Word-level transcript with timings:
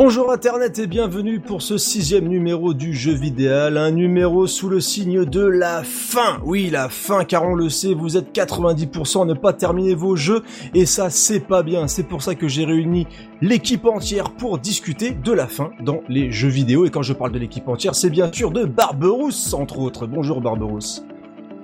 Bonjour 0.00 0.30
Internet 0.30 0.78
et 0.78 0.86
bienvenue 0.86 1.40
pour 1.40 1.60
ce 1.60 1.76
sixième 1.76 2.28
numéro 2.28 2.72
du 2.72 2.94
jeu 2.94 3.14
vidéo, 3.14 3.50
un 3.50 3.90
numéro 3.90 4.46
sous 4.46 4.68
le 4.68 4.78
signe 4.78 5.24
de 5.24 5.44
la 5.44 5.82
fin. 5.82 6.38
Oui, 6.44 6.70
la 6.70 6.88
fin, 6.88 7.24
car 7.24 7.42
on 7.42 7.56
le 7.56 7.68
sait, 7.68 7.94
vous 7.94 8.16
êtes 8.16 8.32
90% 8.32 9.22
à 9.22 9.24
ne 9.24 9.34
pas 9.34 9.52
terminer 9.52 9.96
vos 9.96 10.14
jeux, 10.14 10.44
et 10.72 10.86
ça 10.86 11.10
c'est 11.10 11.40
pas 11.40 11.64
bien. 11.64 11.88
C'est 11.88 12.04
pour 12.04 12.22
ça 12.22 12.36
que 12.36 12.46
j'ai 12.46 12.64
réuni 12.64 13.08
l'équipe 13.40 13.86
entière 13.86 14.30
pour 14.30 14.60
discuter 14.60 15.10
de 15.10 15.32
la 15.32 15.48
fin 15.48 15.70
dans 15.80 16.02
les 16.08 16.30
jeux 16.30 16.46
vidéo. 16.46 16.86
Et 16.86 16.90
quand 16.90 17.02
je 17.02 17.12
parle 17.12 17.32
de 17.32 17.40
l'équipe 17.40 17.66
entière, 17.66 17.96
c'est 17.96 18.08
bien 18.08 18.32
sûr 18.32 18.52
de 18.52 18.66
Barberousse, 18.66 19.52
entre 19.52 19.80
autres. 19.80 20.06
Bonjour 20.06 20.40
Barberousse. 20.40 21.04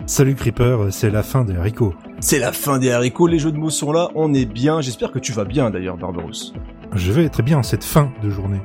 Salut 0.07 0.35
Creeper, 0.35 0.89
c'est 0.91 1.11
la 1.11 1.23
fin 1.23 1.45
des 1.45 1.55
haricots. 1.55 1.95
C'est 2.19 2.41
la 2.41 2.51
fin 2.51 2.81
des 2.81 2.91
haricots, 2.91 3.29
les 3.29 3.39
jeux 3.39 3.53
de 3.53 3.59
mots 3.59 3.71
sont 3.71 3.93
là, 3.93 4.09
on 4.17 4.35
est 4.35 4.45
bien. 4.45 4.81
J'espère 4.81 5.13
que 5.13 5.21
tu 5.21 5.31
vas 5.31 5.45
bien 5.45 5.71
d'ailleurs, 5.71 5.97
Barberousse. 5.97 6.53
Je 6.95 7.11
vais 7.11 7.29
très 7.29 7.43
bien 7.43 7.59
en 7.59 7.65
cette 7.65 7.83
fin 7.83 8.13
de 8.23 8.31
journée. 8.31 8.61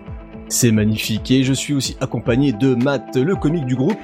C'est 0.49 0.71
magnifique 0.71 1.31
et 1.31 1.43
je 1.43 1.51
suis 1.51 1.73
aussi 1.73 1.97
accompagné 1.99 2.53
de 2.53 2.75
Matt, 2.75 3.15
le 3.15 3.35
comique 3.35 3.65
du 3.65 3.75
groupe. 3.75 3.97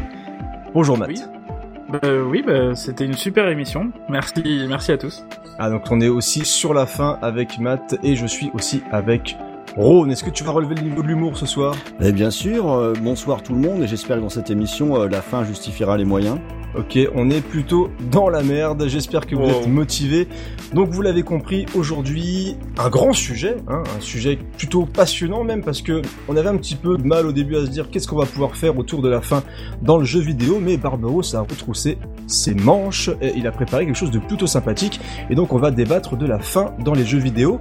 Bonjour 0.73 0.97
Matt. 0.97 1.11
Oui, 1.11 1.99
oui 2.27 2.43
bah, 2.45 2.73
c'était 2.73 3.05
une 3.05 3.13
super 3.13 3.47
émission. 3.49 3.91
Merci, 4.09 4.65
merci 4.67 4.91
à 4.91 4.97
tous. 4.97 5.23
Ah 5.59 5.69
donc 5.69 5.83
on 5.91 6.01
est 6.01 6.07
aussi 6.07 6.43
sur 6.43 6.73
la 6.73 6.87
fin 6.87 7.19
avec 7.21 7.59
Matt 7.59 7.97
et 8.01 8.15
je 8.15 8.25
suis 8.25 8.49
aussi 8.55 8.81
avec 8.91 9.37
Rhône. 9.75 10.09
Est-ce 10.11 10.23
que 10.23 10.29
tu 10.29 10.43
vas 10.45 10.51
relever 10.51 10.75
le 10.75 10.81
niveau 10.83 11.01
de 11.01 11.07
l'humour 11.07 11.37
ce 11.37 11.45
soir? 11.45 11.75
Eh 12.01 12.11
bien 12.13 12.31
sûr. 12.31 12.71
euh, 12.71 12.93
bonsoir 13.01 13.43
tout 13.43 13.53
le 13.53 13.59
monde 13.59 13.81
et 13.83 13.87
j'espère 13.87 14.17
que 14.17 14.21
dans 14.21 14.29
cette 14.29 14.49
émission 14.49 15.01
euh, 15.01 15.09
la 15.09 15.21
fin 15.21 15.43
justifiera 15.43 15.97
les 15.97 16.05
moyens. 16.05 16.37
Ok, 16.77 16.97
on 17.15 17.29
est 17.29 17.41
plutôt 17.41 17.89
dans 18.11 18.29
la 18.29 18.41
merde. 18.43 18.85
J'espère 18.87 19.25
que 19.27 19.35
vous 19.35 19.43
Wow. 19.43 19.49
êtes 19.49 19.67
motivés. 19.67 20.27
Donc 20.73 20.89
vous 20.89 21.01
l'avez 21.01 21.23
compris, 21.23 21.65
aujourd'hui 21.75 22.55
un 22.77 22.89
grand 22.89 23.11
sujet, 23.13 23.57
hein, 23.67 23.83
un 23.97 24.01
sujet 24.01 24.37
plutôt 24.57 24.85
passionnant 24.85 25.43
même 25.43 25.61
parce 25.63 25.81
que 25.81 26.01
on 26.29 26.35
avait 26.37 26.49
un 26.49 26.57
petit 26.57 26.75
peu 26.75 26.97
de 26.97 27.03
mal 27.03 27.25
au 27.25 27.31
début 27.33 27.55
à 27.57 27.65
se 27.65 27.69
dire 27.69 27.89
qu'est-ce 27.89 28.07
qu'on 28.07 28.17
va 28.17 28.25
pouvoir 28.25 28.55
faire 28.55 28.77
autour 28.77 29.01
de 29.01 29.09
la 29.09 29.21
fin 29.21 29.43
dans 29.81 29.97
le 29.97 30.05
jeu 30.05 30.19
vidéo, 30.21 30.59
mais 30.61 30.77
Barbaros 30.77 31.35
a 31.35 31.41
retroussé 31.41 31.97
ses 32.27 32.55
manches 32.55 33.09
et 33.21 33.33
il 33.35 33.45
a 33.47 33.51
préparé 33.51 33.85
quelque 33.85 33.97
chose 33.97 34.11
de 34.11 34.19
plutôt 34.19 34.47
sympathique 34.47 34.99
et 35.29 35.35
donc 35.35 35.51
on 35.53 35.57
va 35.57 35.71
débattre 35.71 36.15
de 36.17 36.25
la 36.25 36.39
fin 36.39 36.73
dans 36.79 36.93
les 36.93 37.05
jeux 37.05 37.19
vidéo. 37.19 37.59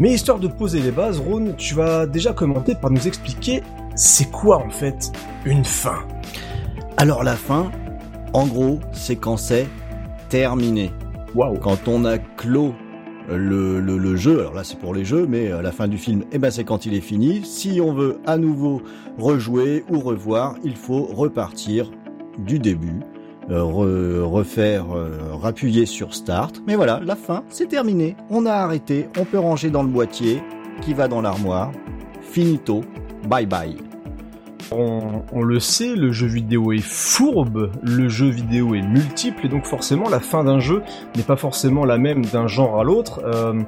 Mais 0.00 0.14
histoire 0.14 0.38
de 0.38 0.48
poser 0.48 0.80
les 0.80 0.92
bases, 0.92 1.18
Ron, 1.18 1.52
tu 1.58 1.74
vas 1.74 2.06
déjà 2.06 2.32
commenter 2.32 2.74
par 2.74 2.90
nous 2.90 3.06
expliquer 3.06 3.62
c'est 3.94 4.30
quoi 4.30 4.56
en 4.56 4.70
fait 4.70 5.12
une 5.44 5.62
fin. 5.62 5.98
Alors 6.96 7.22
la 7.22 7.36
fin, 7.36 7.70
en 8.32 8.46
gros, 8.46 8.80
c'est 8.92 9.16
quand 9.16 9.36
c'est 9.36 9.68
terminé. 10.30 10.90
Waouh. 11.34 11.58
Quand 11.58 11.86
on 11.86 12.06
a 12.06 12.16
clos 12.16 12.72
euh, 13.28 13.36
le, 13.36 13.78
le, 13.80 13.98
le 13.98 14.16
jeu, 14.16 14.40
alors 14.40 14.54
là 14.54 14.64
c'est 14.64 14.78
pour 14.78 14.94
les 14.94 15.04
jeux, 15.04 15.26
mais 15.28 15.52
à 15.52 15.60
la 15.60 15.70
fin 15.70 15.86
du 15.86 15.98
film, 15.98 16.24
eh 16.32 16.38
ben 16.38 16.50
c'est 16.50 16.64
quand 16.64 16.86
il 16.86 16.94
est 16.94 17.02
fini. 17.02 17.44
Si 17.44 17.78
on 17.82 17.92
veut 17.92 18.20
à 18.24 18.38
nouveau 18.38 18.80
rejouer 19.18 19.84
ou 19.90 20.00
revoir, 20.00 20.54
il 20.64 20.76
faut 20.76 21.02
repartir 21.04 21.90
du 22.38 22.58
début, 22.58 23.00
euh, 23.00 23.19
re- 23.48 24.22
refaire, 24.22 24.86
euh, 24.94 25.34
rappuyer 25.40 25.86
sur 25.86 26.14
Start. 26.14 26.62
Mais 26.66 26.76
voilà, 26.76 27.00
la 27.04 27.16
fin, 27.16 27.42
c'est 27.48 27.68
terminé. 27.68 28.16
On 28.30 28.46
a 28.46 28.52
arrêté, 28.52 29.08
on 29.18 29.24
peut 29.24 29.38
ranger 29.38 29.70
dans 29.70 29.82
le 29.82 29.88
boîtier 29.88 30.42
qui 30.82 30.94
va 30.94 31.08
dans 31.08 31.20
l'armoire? 31.20 31.70
Finito, 32.22 32.82
bye 33.28 33.46
bye. 33.46 33.76
On, 34.72 35.42
le 35.42 35.60
sait, 35.60 35.94
le 35.94 36.12
jeu 36.12 36.26
vidéo 36.26 36.72
est 36.72 36.78
fourbe, 36.78 37.70
le 37.82 38.08
jeu 38.08 38.28
vidéo 38.28 38.74
est 38.74 38.82
multiple, 38.82 39.46
et 39.46 39.48
donc 39.48 39.66
forcément 39.66 40.08
la 40.08 40.20
fin 40.20 40.44
d'un 40.44 40.60
jeu 40.60 40.82
n'est 41.16 41.22
pas 41.22 41.36
forcément 41.36 41.84
la 41.84 41.98
même 41.98 42.24
d'un 42.24 42.46
genre 42.46 42.78
à 42.78 42.84
l'autre. 42.84 43.20
Euh, 43.24 43.60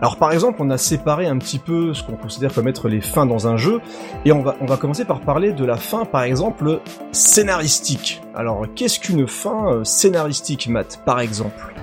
alors 0.00 0.16
par 0.16 0.32
exemple, 0.32 0.58
on 0.60 0.70
a 0.70 0.78
séparé 0.78 1.26
un 1.26 1.38
petit 1.38 1.58
peu 1.58 1.94
ce 1.94 2.02
qu'on 2.02 2.16
considère 2.16 2.52
comme 2.52 2.68
être 2.68 2.88
les 2.88 3.00
fins 3.00 3.26
dans 3.26 3.48
un 3.48 3.56
jeu, 3.56 3.80
et 4.24 4.32
on 4.32 4.42
va, 4.42 4.76
commencer 4.76 5.04
par 5.04 5.20
parler 5.20 5.52
de 5.52 5.64
la 5.64 5.76
fin, 5.76 6.04
par 6.04 6.22
exemple, 6.22 6.80
scénaristique. 7.12 8.22
Alors 8.34 8.66
qu'est-ce 8.74 9.00
qu'une 9.00 9.26
fin 9.26 9.72
euh, 9.72 9.84
scénaristique, 9.84 10.68
Matt, 10.68 11.02
par 11.04 11.20
exemple? 11.20 11.74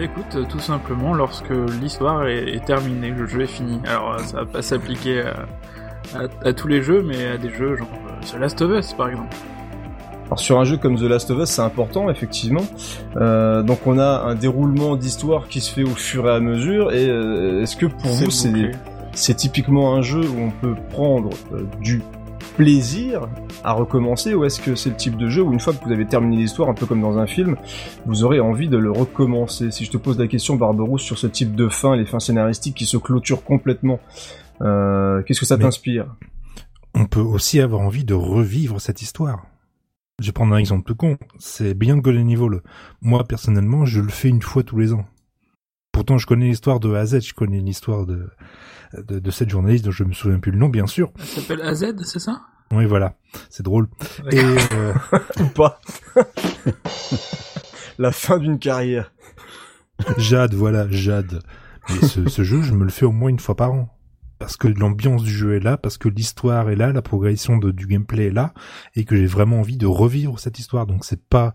Écoute, 0.00 0.36
euh, 0.36 0.44
tout 0.48 0.60
simplement, 0.60 1.12
lorsque 1.12 1.50
l'histoire 1.80 2.26
est, 2.26 2.54
est 2.54 2.64
terminée, 2.64 3.10
le 3.10 3.26
jeu 3.26 3.42
est 3.42 3.46
fini. 3.46 3.80
Alors, 3.86 4.20
ça 4.20 4.38
va 4.38 4.46
pas 4.46 4.62
s'appliquer 4.62 5.22
à, 5.22 5.34
à- 6.14 6.48
à 6.48 6.52
tous 6.52 6.68
les 6.68 6.82
jeux, 6.82 7.02
mais 7.02 7.26
à 7.26 7.36
des 7.38 7.50
jeux 7.50 7.76
genre 7.76 7.88
euh, 8.08 8.26
The 8.26 8.40
Last 8.40 8.62
of 8.62 8.70
Us, 8.78 8.92
par 8.94 9.08
exemple. 9.10 9.34
Alors 10.26 10.38
sur 10.40 10.58
un 10.60 10.64
jeu 10.64 10.76
comme 10.76 10.96
The 10.96 11.02
Last 11.02 11.30
of 11.30 11.38
Us, 11.40 11.48
c'est 11.48 11.62
important 11.62 12.10
effectivement. 12.10 12.64
Euh, 13.16 13.62
donc 13.62 13.86
on 13.86 13.98
a 13.98 14.24
un 14.26 14.34
déroulement 14.34 14.96
d'histoire 14.96 15.48
qui 15.48 15.60
se 15.60 15.72
fait 15.72 15.84
au 15.84 15.94
fur 15.94 16.28
et 16.28 16.32
à 16.32 16.40
mesure. 16.40 16.92
Et 16.92 17.08
euh, 17.08 17.62
est-ce 17.62 17.76
que 17.76 17.86
pour 17.86 18.10
vous 18.10 18.30
c'est 18.30 18.72
c'est 19.12 19.34
typiquement 19.34 19.94
un 19.94 20.02
jeu 20.02 20.20
où 20.20 20.38
on 20.38 20.50
peut 20.50 20.74
prendre 20.90 21.30
euh, 21.52 21.66
du 21.80 22.02
plaisir 22.56 23.28
à 23.64 23.72
recommencer 23.72 24.34
ou 24.34 24.44
est-ce 24.44 24.60
que 24.60 24.74
c'est 24.74 24.90
le 24.90 24.96
type 24.96 25.16
de 25.16 25.28
jeu 25.28 25.42
où 25.42 25.52
une 25.52 25.60
fois 25.60 25.72
que 25.72 25.84
vous 25.84 25.92
avez 25.92 26.06
terminé 26.06 26.36
l'histoire, 26.36 26.68
un 26.68 26.74
peu 26.74 26.86
comme 26.86 27.00
dans 27.00 27.16
un 27.18 27.26
film, 27.26 27.56
vous 28.04 28.24
aurez 28.24 28.40
envie 28.40 28.68
de 28.68 28.76
le 28.76 28.90
recommencer? 28.90 29.70
Si 29.70 29.84
je 29.84 29.90
te 29.90 29.96
pose 29.96 30.18
la 30.18 30.26
question, 30.26 30.56
Barberousse, 30.56 31.02
sur 31.02 31.18
ce 31.18 31.26
type 31.28 31.54
de 31.54 31.68
fin, 31.68 31.96
les 31.96 32.04
fins 32.04 32.18
scénaristiques 32.20 32.74
qui 32.74 32.84
se 32.86 32.96
clôturent 32.96 33.44
complètement, 33.44 34.00
qu'est-ce 34.60 35.40
que 35.40 35.46
ça 35.46 35.58
t'inspire 35.58 36.14
On 36.94 37.06
peut 37.06 37.20
aussi 37.20 37.60
avoir 37.60 37.80
envie 37.82 38.04
de 38.04 38.14
revivre 38.14 38.80
cette 38.80 39.02
histoire. 39.02 39.46
Je 40.20 40.26
vais 40.26 40.32
prendre 40.32 40.54
un 40.54 40.58
exemple 40.58 40.84
tout 40.84 40.96
con. 40.96 41.16
C'est 41.38 41.74
bien 41.74 41.96
de 41.96 42.00
Golden 42.00 42.28
Evil. 42.28 42.60
Moi, 43.02 43.24
personnellement, 43.24 43.86
je 43.86 44.00
le 44.00 44.08
fais 44.08 44.28
une 44.28 44.42
fois 44.42 44.64
tous 44.64 44.78
les 44.78 44.92
ans. 44.92 45.06
Pourtant, 45.92 46.18
je 46.18 46.26
connais 46.26 46.46
l'histoire 46.46 46.80
de 46.80 46.92
A 46.94 47.00
à 47.00 47.06
Z, 47.06 47.20
je 47.20 47.34
connais 47.34 47.60
l'histoire 47.60 48.04
de, 48.04 48.28
de, 48.96 49.18
de 49.18 49.30
cette 49.30 49.48
journaliste 49.50 49.84
dont 49.84 49.90
je 49.90 50.04
me 50.04 50.12
souviens 50.12 50.38
plus 50.38 50.52
le 50.52 50.58
nom, 50.58 50.68
bien 50.68 50.86
sûr. 50.86 51.12
Elle 51.18 51.24
s'appelle 51.24 51.62
AZ, 51.62 51.94
c'est 52.04 52.18
ça? 52.18 52.42
Oui, 52.72 52.84
voilà. 52.84 53.14
C'est 53.48 53.62
drôle. 53.62 53.88
Et, 54.30 54.40
euh, 54.40 54.92
Ou 55.40 55.46
pas 55.46 55.80
La 57.98 58.12
fin 58.12 58.38
d'une 58.38 58.58
carrière. 58.58 59.12
Jade, 60.18 60.54
voilà, 60.54 60.86
Jade. 60.90 61.42
Mais 61.88 62.06
ce, 62.06 62.28
ce 62.28 62.42
jeu, 62.42 62.62
je 62.62 62.74
me 62.74 62.84
le 62.84 62.90
fais 62.90 63.06
au 63.06 63.12
moins 63.12 63.30
une 63.30 63.40
fois 63.40 63.56
par 63.56 63.72
an. 63.72 63.88
Parce 64.38 64.56
que 64.56 64.68
l'ambiance 64.68 65.22
du 65.22 65.30
jeu 65.30 65.54
est 65.54 65.60
là, 65.60 65.76
parce 65.76 65.98
que 65.98 66.08
l'histoire 66.08 66.70
est 66.70 66.76
là, 66.76 66.92
la 66.92 67.02
progression 67.02 67.58
de- 67.58 67.72
du 67.72 67.86
gameplay 67.86 68.26
est 68.26 68.32
là, 68.32 68.54
et 68.94 69.04
que 69.04 69.16
j'ai 69.16 69.26
vraiment 69.26 69.60
envie 69.60 69.76
de 69.76 69.86
revivre 69.86 70.38
cette 70.38 70.58
histoire. 70.58 70.86
Donc 70.86 71.04
c'est 71.04 71.22
pas, 71.22 71.54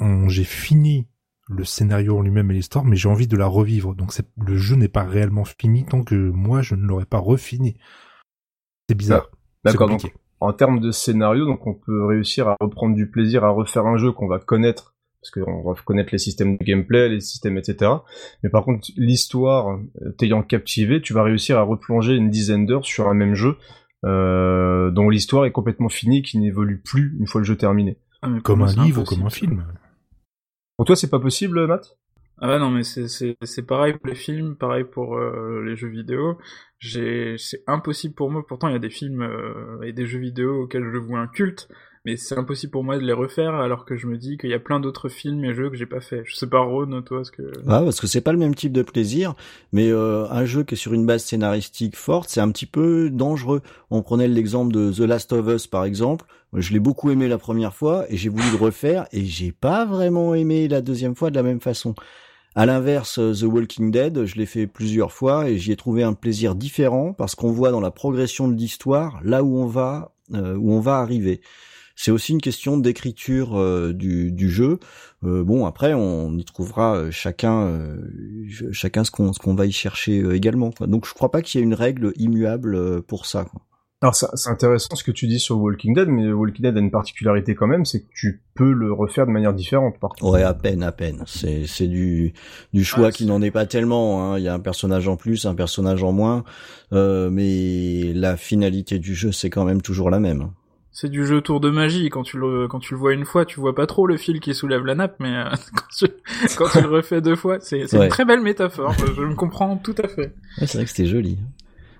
on- 0.00 0.28
j'ai 0.28 0.44
fini 0.44 1.06
le 1.48 1.64
scénario 1.64 2.16
en 2.16 2.22
lui-même 2.22 2.50
et 2.50 2.54
l'histoire, 2.54 2.84
mais 2.84 2.96
j'ai 2.96 3.08
envie 3.08 3.26
de 3.26 3.36
la 3.36 3.46
revivre. 3.46 3.94
Donc 3.94 4.12
c'est, 4.12 4.26
le 4.38 4.56
jeu 4.56 4.76
n'est 4.76 4.88
pas 4.88 5.04
réellement 5.04 5.44
fini 5.44 5.84
tant 5.84 6.02
que 6.02 6.14
moi 6.14 6.62
je 6.62 6.74
ne 6.74 6.86
l'aurais 6.86 7.04
pas 7.04 7.18
refini. 7.18 7.76
C'est 8.88 8.94
bizarre. 8.94 9.28
C'est 9.64 9.72
D'accord, 9.72 9.98
en 10.40 10.52
termes 10.52 10.80
de 10.80 10.90
scénario, 10.90 11.46
donc 11.46 11.66
on 11.66 11.74
peut 11.74 12.04
réussir 12.04 12.48
à 12.48 12.56
reprendre 12.60 12.94
du 12.94 13.08
plaisir 13.10 13.44
à 13.44 13.50
refaire 13.50 13.86
un 13.86 13.96
jeu 13.96 14.12
qu'on 14.12 14.28
va 14.28 14.38
connaître, 14.38 14.93
parce 15.24 15.30
qu'on 15.30 15.62
va 15.62 15.74
connaître 15.84 16.10
les 16.12 16.18
systèmes 16.18 16.58
de 16.58 16.64
gameplay, 16.64 17.08
les 17.08 17.20
systèmes, 17.20 17.56
etc. 17.56 17.90
Mais 18.42 18.50
par 18.50 18.64
contre, 18.64 18.88
l'histoire 18.96 19.78
euh, 20.02 20.10
t'ayant 20.18 20.42
captivé, 20.42 21.00
tu 21.00 21.14
vas 21.14 21.22
réussir 21.22 21.58
à 21.58 21.62
replonger 21.62 22.14
une 22.14 22.28
dizaine 22.28 22.66
d'heures 22.66 22.84
sur 22.84 23.08
un 23.08 23.14
même 23.14 23.34
jeu 23.34 23.56
euh, 24.04 24.90
dont 24.90 25.08
l'histoire 25.08 25.46
est 25.46 25.50
complètement 25.50 25.88
finie, 25.88 26.22
qui 26.22 26.38
n'évolue 26.38 26.78
plus 26.78 27.16
une 27.18 27.26
fois 27.26 27.40
le 27.40 27.46
jeu 27.46 27.56
terminé. 27.56 27.96
Ah, 28.20 28.28
Comme 28.42 28.62
un 28.62 28.84
livre 28.84 29.02
ou 29.02 29.04
comme 29.04 29.22
un 29.22 29.30
film. 29.30 29.64
Pour 30.76 30.84
toi, 30.84 30.94
c'est 30.94 31.10
pas 31.10 31.20
possible, 31.20 31.66
Matt? 31.66 31.96
Ah 32.38 32.48
bah 32.48 32.58
non, 32.58 32.70
mais 32.70 32.82
c'est 32.82 33.06
c'est 33.06 33.36
c'est 33.42 33.64
pareil 33.64 33.92
pour 33.92 34.08
les 34.08 34.16
films, 34.16 34.56
pareil 34.56 34.84
pour 34.84 35.16
euh, 35.16 35.62
les 35.64 35.76
jeux 35.76 35.88
vidéo. 35.88 36.36
C'est 36.80 37.62
impossible 37.66 38.14
pour 38.14 38.30
moi. 38.30 38.44
Pourtant, 38.46 38.68
il 38.68 38.72
y 38.72 38.76
a 38.76 38.80
des 38.80 38.90
films 38.90 39.22
euh, 39.22 39.80
et 39.82 39.92
des 39.92 40.04
jeux 40.04 40.18
vidéo 40.18 40.64
auxquels 40.64 40.90
je 40.92 40.98
vois 40.98 41.20
un 41.20 41.28
culte, 41.28 41.68
mais 42.04 42.18
c'est 42.18 42.36
impossible 42.36 42.70
pour 42.70 42.84
moi 42.84 42.98
de 42.98 43.02
les 43.02 43.14
refaire 43.14 43.54
alors 43.54 43.86
que 43.86 43.96
je 43.96 44.06
me 44.06 44.18
dis 44.18 44.36
qu'il 44.36 44.50
y 44.50 44.54
a 44.54 44.58
plein 44.58 44.78
d'autres 44.78 45.08
films 45.08 45.42
et 45.44 45.54
jeux 45.54 45.70
que 45.70 45.76
j'ai 45.76 45.86
pas 45.86 46.02
fait. 46.02 46.22
Je 46.26 46.34
sais 46.34 46.46
pas 46.46 46.60
Ron, 46.60 47.00
toi, 47.02 47.24
ce 47.24 47.30
que 47.30 47.42
Ah, 47.66 47.80
parce 47.82 47.98
que 47.98 48.06
c'est 48.06 48.20
pas 48.20 48.32
le 48.32 48.38
même 48.38 48.54
type 48.54 48.72
de 48.72 48.82
plaisir, 48.82 49.34
mais 49.72 49.90
euh, 49.90 50.26
un 50.30 50.44
jeu 50.44 50.64
qui 50.64 50.74
est 50.74 50.76
sur 50.76 50.92
une 50.92 51.06
base 51.06 51.24
scénaristique 51.24 51.96
forte, 51.96 52.28
c'est 52.28 52.40
un 52.40 52.50
petit 52.50 52.66
peu 52.66 53.08
dangereux. 53.08 53.62
On 53.90 54.02
prenait 54.02 54.28
l'exemple 54.28 54.72
de 54.72 54.92
The 54.92 55.00
Last 55.00 55.32
of 55.32 55.48
Us 55.48 55.66
par 55.66 55.84
exemple. 55.84 56.26
Je 56.52 56.72
l'ai 56.72 56.78
beaucoup 56.78 57.10
aimé 57.10 57.26
la 57.26 57.38
première 57.38 57.74
fois 57.74 58.04
et 58.10 58.16
j'ai 58.16 58.28
voulu 58.28 58.50
le 58.50 58.58
refaire 58.58 59.06
et 59.12 59.24
j'ai 59.24 59.50
pas 59.50 59.86
vraiment 59.86 60.34
aimé 60.34 60.68
la 60.68 60.82
deuxième 60.82 61.16
fois 61.16 61.30
de 61.30 61.36
la 61.36 61.42
même 61.42 61.60
façon. 61.60 61.94
À 62.54 62.66
l'inverse, 62.66 63.18
euh, 63.18 63.32
The 63.32 63.44
Walking 63.44 63.90
Dead, 63.90 64.26
je 64.26 64.36
l'ai 64.36 64.46
fait 64.46 64.66
plusieurs 64.66 65.10
fois 65.10 65.48
et 65.48 65.56
j'y 65.56 65.72
ai 65.72 65.76
trouvé 65.76 66.02
un 66.02 66.12
plaisir 66.12 66.54
différent 66.54 67.14
parce 67.14 67.34
qu'on 67.34 67.50
voit 67.50 67.70
dans 67.70 67.80
la 67.80 67.90
progression 67.90 68.46
de 68.46 68.54
l'histoire 68.54 69.20
là 69.24 69.42
où 69.42 69.58
on 69.58 69.66
va, 69.66 70.12
euh, 70.34 70.54
où 70.54 70.70
on 70.72 70.80
va 70.80 70.98
arriver. 70.98 71.40
C'est 71.96 72.10
aussi 72.10 72.32
une 72.32 72.40
question 72.40 72.76
d'écriture 72.76 73.58
euh, 73.58 73.92
du, 73.92 74.32
du 74.32 74.50
jeu. 74.50 74.78
Euh, 75.24 75.44
bon, 75.44 75.66
après, 75.66 75.94
on 75.94 76.36
y 76.36 76.44
trouvera 76.44 76.96
euh, 76.96 77.10
chacun, 77.10 77.66
euh, 77.68 77.96
chacun 78.72 79.04
ce 79.04 79.10
qu'on 79.10 79.32
ce 79.32 79.38
qu'on 79.38 79.54
va 79.54 79.66
y 79.66 79.72
chercher 79.72 80.20
euh, 80.20 80.34
également. 80.34 80.70
Quoi. 80.70 80.86
Donc, 80.86 81.06
je 81.06 81.14
crois 81.14 81.30
pas 81.30 81.42
qu'il 81.42 81.60
y 81.60 81.62
ait 81.62 81.66
une 81.66 81.74
règle 81.74 82.12
immuable 82.16 82.74
euh, 82.74 83.00
pour 83.00 83.26
ça. 83.26 83.44
Quoi. 83.44 83.62
Alors 84.02 84.14
c'est 84.14 84.50
intéressant 84.50 84.96
ce 84.96 85.02
que 85.02 85.12
tu 85.12 85.26
dis 85.26 85.40
sur 85.40 85.58
Walking 85.58 85.94
Dead, 85.94 86.08
mais 86.08 86.30
Walking 86.30 86.62
Dead 86.62 86.76
a 86.76 86.80
une 86.80 86.90
particularité 86.90 87.54
quand 87.54 87.66
même, 87.66 87.86
c'est 87.86 88.02
que 88.02 88.08
tu 88.14 88.42
peux 88.54 88.70
le 88.70 88.92
refaire 88.92 89.26
de 89.26 89.30
manière 89.30 89.54
différente 89.54 89.98
par 89.98 90.10
contre. 90.10 90.30
Ouais, 90.30 90.42
à 90.42 90.52
peine, 90.52 90.82
à 90.82 90.92
peine. 90.92 91.22
C'est 91.26 91.66
c'est 91.66 91.86
du 91.86 92.34
du 92.74 92.84
choix 92.84 93.10
qui 93.10 93.24
n'en 93.24 93.40
est 93.40 93.50
pas 93.50 93.64
tellement. 93.64 94.34
Hein. 94.34 94.38
Il 94.38 94.44
y 94.44 94.48
a 94.48 94.52
un 94.52 94.60
personnage 94.60 95.08
en 95.08 95.16
plus, 95.16 95.46
un 95.46 95.54
personnage 95.54 96.02
en 96.02 96.12
moins, 96.12 96.44
euh, 96.92 97.30
mais 97.30 98.12
la 98.12 98.36
finalité 98.36 98.98
du 98.98 99.14
jeu 99.14 99.32
c'est 99.32 99.48
quand 99.48 99.64
même 99.64 99.80
toujours 99.80 100.10
la 100.10 100.20
même. 100.20 100.50
C'est 100.96 101.10
du 101.10 101.26
jeu 101.26 101.40
tour 101.40 101.58
de 101.58 101.70
magie. 101.70 102.08
Quand 102.08 102.22
tu 102.22 102.38
le 102.38 102.68
quand 102.68 102.78
tu 102.78 102.94
le 102.94 103.00
vois 103.00 103.12
une 103.12 103.24
fois, 103.24 103.44
tu 103.44 103.58
vois 103.58 103.74
pas 103.74 103.86
trop 103.86 104.06
le 104.06 104.16
fil 104.16 104.38
qui 104.38 104.54
soulève 104.54 104.86
la 104.86 104.94
nappe, 104.94 105.16
mais 105.18 105.36
euh, 105.36 105.50
quand, 105.74 105.88
tu, 105.98 106.06
quand 106.56 106.68
tu 106.70 106.80
le 106.80 106.88
refais 106.88 107.20
deux 107.20 107.34
fois, 107.34 107.58
c'est 107.58 107.88
c'est 107.88 108.02
une 108.02 108.08
très 108.08 108.24
belle 108.24 108.40
métaphore. 108.40 108.92
je, 108.92 109.12
je 109.12 109.22
me 109.22 109.34
comprends 109.34 109.76
tout 109.76 109.94
à 110.02 110.06
fait. 110.06 110.32
Ouais, 110.60 110.66
c'est 110.66 110.78
vrai 110.78 110.84
que 110.84 110.90
c'était 110.90 111.06
joli. 111.06 111.38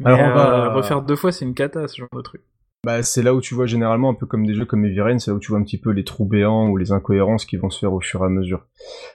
Alors 0.04 0.20
on 0.20 0.34
va 0.34 0.66
euh, 0.66 0.74
refaire 0.74 1.02
deux 1.02 1.16
fois, 1.16 1.32
c'est 1.32 1.44
une 1.44 1.54
cata 1.54 1.88
ce 1.88 1.96
genre 1.96 2.08
de 2.14 2.22
truc. 2.22 2.42
Bah, 2.84 3.02
c'est 3.02 3.22
là 3.22 3.34
où 3.34 3.40
tu 3.40 3.54
vois 3.54 3.66
généralement 3.66 4.10
un 4.10 4.14
peu 4.14 4.26
comme 4.26 4.46
des 4.46 4.54
jeux 4.54 4.66
comme 4.66 4.84
Rain, 4.84 5.18
c'est 5.18 5.30
là 5.30 5.36
où 5.36 5.40
tu 5.40 5.50
vois 5.50 5.58
un 5.58 5.64
petit 5.64 5.78
peu 5.78 5.90
les 5.90 6.04
trous 6.04 6.26
béants 6.26 6.68
ou 6.68 6.76
les 6.76 6.92
incohérences 6.92 7.46
qui 7.46 7.56
vont 7.56 7.70
se 7.70 7.80
faire 7.80 7.92
au 7.92 8.00
fur 8.00 8.20
et 8.22 8.26
à 8.26 8.28
mesure. 8.28 8.66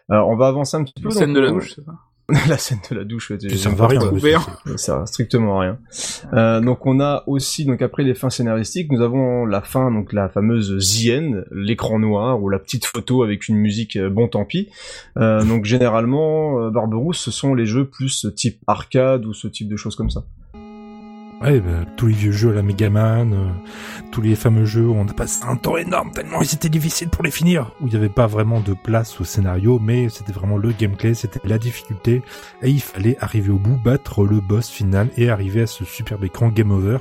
Alors 0.10 0.28
on 0.28 0.36
va 0.36 0.48
avancer 0.48 0.76
un 0.76 0.84
petit 0.84 1.02
peu. 1.02 1.10
Scène 1.10 1.34
de 1.34 1.40
la 1.40 1.52
douche, 1.52 1.76
c'est 1.76 1.86
ça 1.86 1.94
la 2.48 2.58
scène 2.58 2.80
de 2.90 2.96
la 2.96 3.04
douche, 3.04 3.32
ça 3.56 3.70
va 3.70 3.88
rien, 3.88 4.02
ça 4.66 4.78
sert 4.78 5.08
strictement 5.08 5.58
à 5.58 5.62
rien. 5.62 5.80
Euh, 6.34 6.62
donc 6.62 6.86
on 6.86 7.00
a 7.00 7.24
aussi 7.28 7.66
donc 7.66 7.82
après 7.82 8.04
les 8.04 8.14
fins 8.14 8.30
scénaristiques, 8.30 8.92
nous 8.92 9.02
avons 9.02 9.46
la 9.46 9.62
fin 9.62 9.92
donc 9.92 10.14
la 10.14 10.30
fameuse 10.30 10.78
ZN, 10.80 11.46
l'écran 11.52 12.00
noir 12.00 12.42
ou 12.42 12.50
la 12.50 12.60
petite 12.60 12.86
photo 12.86 13.24
avec 13.24 13.48
une 13.48 13.58
musique 13.58 13.96
euh, 13.96 14.10
bon 14.10 14.28
tant 14.28 14.46
pis. 14.46 14.70
Euh, 15.18 15.44
donc 15.44 15.66
généralement 15.66 16.70
Barberousse, 16.70 17.20
ce 17.20 17.32
sont 17.32 17.54
les 17.54 17.66
jeux 17.66 17.86
plus 17.86 18.28
type 18.36 18.60
arcade 18.68 19.26
ou 19.26 19.34
ce 19.34 19.48
type 19.48 19.68
de 19.68 19.78
choses 19.78 19.96
comme 19.96 20.10
ça. 20.10 20.24
Ouais, 21.42 21.62
bah, 21.62 21.86
tous 21.96 22.08
les 22.08 22.14
vieux 22.14 22.34
jeux 22.34 22.50
à 22.50 22.54
la 22.54 22.62
Megaman, 22.62 23.34
euh, 23.34 23.48
tous 24.12 24.20
les 24.20 24.36
fameux 24.36 24.66
jeux 24.66 24.86
où 24.86 24.94
on 24.94 25.08
a 25.08 25.14
passé 25.14 25.40
un 25.48 25.56
temps 25.56 25.78
énorme 25.78 26.12
tellement 26.12 26.42
ils 26.42 26.54
étaient 26.54 26.68
difficiles 26.68 27.08
pour 27.08 27.24
les 27.24 27.32
finir, 27.32 27.72
où 27.80 27.88
il 27.88 27.92
n'y 27.92 27.96
avait 27.96 28.10
pas 28.10 28.28
vraiment 28.28 28.60
de 28.60 28.74
place 28.74 29.22
au 29.22 29.24
scénario, 29.24 29.80
mais 29.82 30.10
c'était 30.10 30.34
vraiment 30.34 30.58
le 30.58 30.74
gameplay, 30.74 31.14
c'était 31.14 31.40
la 31.46 31.58
difficulté, 31.58 32.24
et 32.62 32.70
il 32.70 32.82
fallait 32.82 33.18
arriver 33.22 33.52
au 33.52 33.58
bout, 33.58 33.78
battre 33.78 34.26
le 34.26 34.42
boss 34.42 34.68
final 34.68 35.10
et 35.16 35.30
arriver 35.30 35.62
à 35.62 35.68
ce 35.68 35.86
superbe 35.86 36.26
écran 36.26 36.50
Game 36.50 36.72
Over 36.72 36.98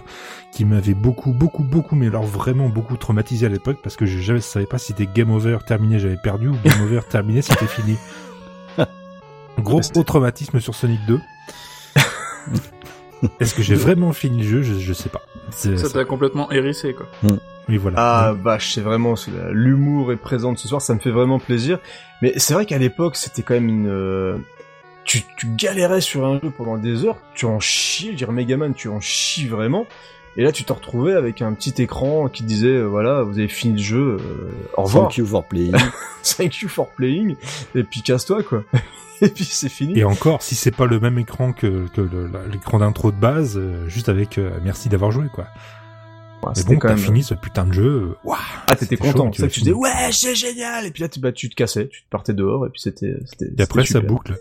qui 0.52 0.64
m'avait 0.64 0.94
beaucoup, 0.94 1.32
beaucoup, 1.32 1.64
beaucoup, 1.64 1.96
mais 1.96 2.06
alors 2.06 2.24
vraiment 2.24 2.68
beaucoup 2.68 2.96
traumatisé 2.96 3.46
à 3.46 3.48
l'époque 3.48 3.78
parce 3.82 3.96
que 3.96 4.06
je 4.06 4.34
ne 4.34 4.38
savais 4.38 4.66
pas 4.66 4.78
si 4.78 4.88
c'était 4.88 5.08
Game 5.12 5.32
Over 5.32 5.58
terminé, 5.66 5.98
j'avais 5.98 6.16
perdu, 6.16 6.46
ou 6.46 6.56
Game 6.62 6.80
Over 6.82 7.00
terminé, 7.10 7.42
c'était 7.42 7.66
fini. 7.66 7.96
Gros, 9.58 9.80
gros 9.92 10.04
traumatisme 10.04 10.60
sur 10.60 10.76
Sonic 10.76 11.00
2. 11.08 11.20
Est-ce 13.40 13.54
que 13.54 13.62
j'ai 13.62 13.74
vraiment 13.74 14.12
fini 14.12 14.42
le 14.42 14.48
jeu? 14.48 14.62
Je, 14.62 14.74
je 14.74 14.92
sais 14.92 15.08
pas. 15.08 15.22
Ça 15.50 15.88
t'a 15.90 16.04
complètement 16.04 16.50
hérissé, 16.50 16.94
quoi. 16.94 17.06
Oui, 17.68 17.76
voilà. 17.76 17.98
Ah, 17.98 18.32
vache, 18.32 18.72
c'est 18.74 18.80
vraiment, 18.80 19.14
l'humour 19.50 20.12
est 20.12 20.16
présent 20.16 20.56
ce 20.56 20.68
soir, 20.68 20.80
ça 20.80 20.94
me 20.94 21.00
fait 21.00 21.10
vraiment 21.10 21.38
plaisir. 21.38 21.78
Mais 22.22 22.32
c'est 22.36 22.54
vrai 22.54 22.64
qu'à 22.64 22.78
l'époque, 22.78 23.16
c'était 23.16 23.42
quand 23.42 23.54
même 23.54 23.68
une, 23.68 23.88
euh, 23.88 24.38
tu, 25.04 25.22
tu 25.36 25.48
galérais 25.54 26.00
sur 26.00 26.24
un 26.24 26.40
jeu 26.40 26.50
pendant 26.50 26.78
des 26.78 27.04
heures, 27.04 27.16
tu 27.34 27.46
en 27.46 27.60
chies, 27.60 28.06
je 28.06 28.10
veux 28.10 28.16
dire 28.16 28.32
Megaman, 28.32 28.74
tu 28.74 28.88
en 28.88 29.00
chies 29.00 29.48
vraiment. 29.48 29.86
Et 30.38 30.44
là, 30.44 30.52
tu 30.52 30.62
te 30.62 30.72
retrouvais 30.72 31.14
avec 31.14 31.42
un 31.42 31.52
petit 31.52 31.82
écran 31.82 32.28
qui 32.28 32.44
disait, 32.44 32.68
euh, 32.68 32.84
voilà, 32.84 33.22
vous 33.22 33.40
avez 33.40 33.48
fini 33.48 33.74
le 33.74 33.82
jeu, 33.82 34.16
euh, 34.20 34.52
au 34.76 34.84
revoir. 34.84 35.08
Thank 35.08 35.16
you 35.16 35.26
for 35.26 35.44
playing. 35.44 35.74
Thank 36.22 36.60
you 36.60 36.68
for 36.68 36.88
playing. 36.90 37.34
Et 37.74 37.82
puis 37.82 38.02
casse-toi, 38.02 38.44
quoi. 38.44 38.62
et 39.20 39.30
puis 39.30 39.44
c'est 39.44 39.68
fini. 39.68 39.98
Et 39.98 40.04
encore, 40.04 40.42
si 40.42 40.54
c'est 40.54 40.70
pas 40.70 40.86
le 40.86 41.00
même 41.00 41.18
écran 41.18 41.52
que, 41.52 41.88
que 41.88 42.08
l'écran 42.52 42.78
d'intro 42.78 43.10
de 43.10 43.16
base, 43.16 43.56
euh, 43.56 43.88
juste 43.88 44.08
avec 44.08 44.38
euh, 44.38 44.50
merci 44.62 44.88
d'avoir 44.88 45.10
joué, 45.10 45.26
quoi. 45.34 45.48
Ouais, 46.44 46.52
Mais 46.56 46.62
bon, 46.62 46.78
t'as 46.78 46.90
même... 46.90 46.98
fini 46.98 47.24
ce 47.24 47.34
putain 47.34 47.64
de 47.64 47.72
jeu. 47.72 48.14
Ah, 48.68 48.76
t'étais 48.76 48.96
content. 48.96 49.32
Ça, 49.32 49.48
tu 49.48 49.58
disais 49.58 49.72
ouais, 49.72 49.90
c'est 50.12 50.36
génial. 50.36 50.86
Et 50.86 50.92
puis 50.92 51.02
là, 51.02 51.08
tu, 51.08 51.18
bah, 51.18 51.32
tu 51.32 51.50
te 51.50 51.56
cassais, 51.56 51.88
tu 51.88 52.04
te 52.04 52.08
partais 52.10 52.32
dehors, 52.32 52.64
et 52.64 52.70
puis 52.70 52.80
c'était. 52.80 53.16
Et 53.40 53.60
après, 53.60 53.84
ça 53.84 54.00
boucle. 54.00 54.38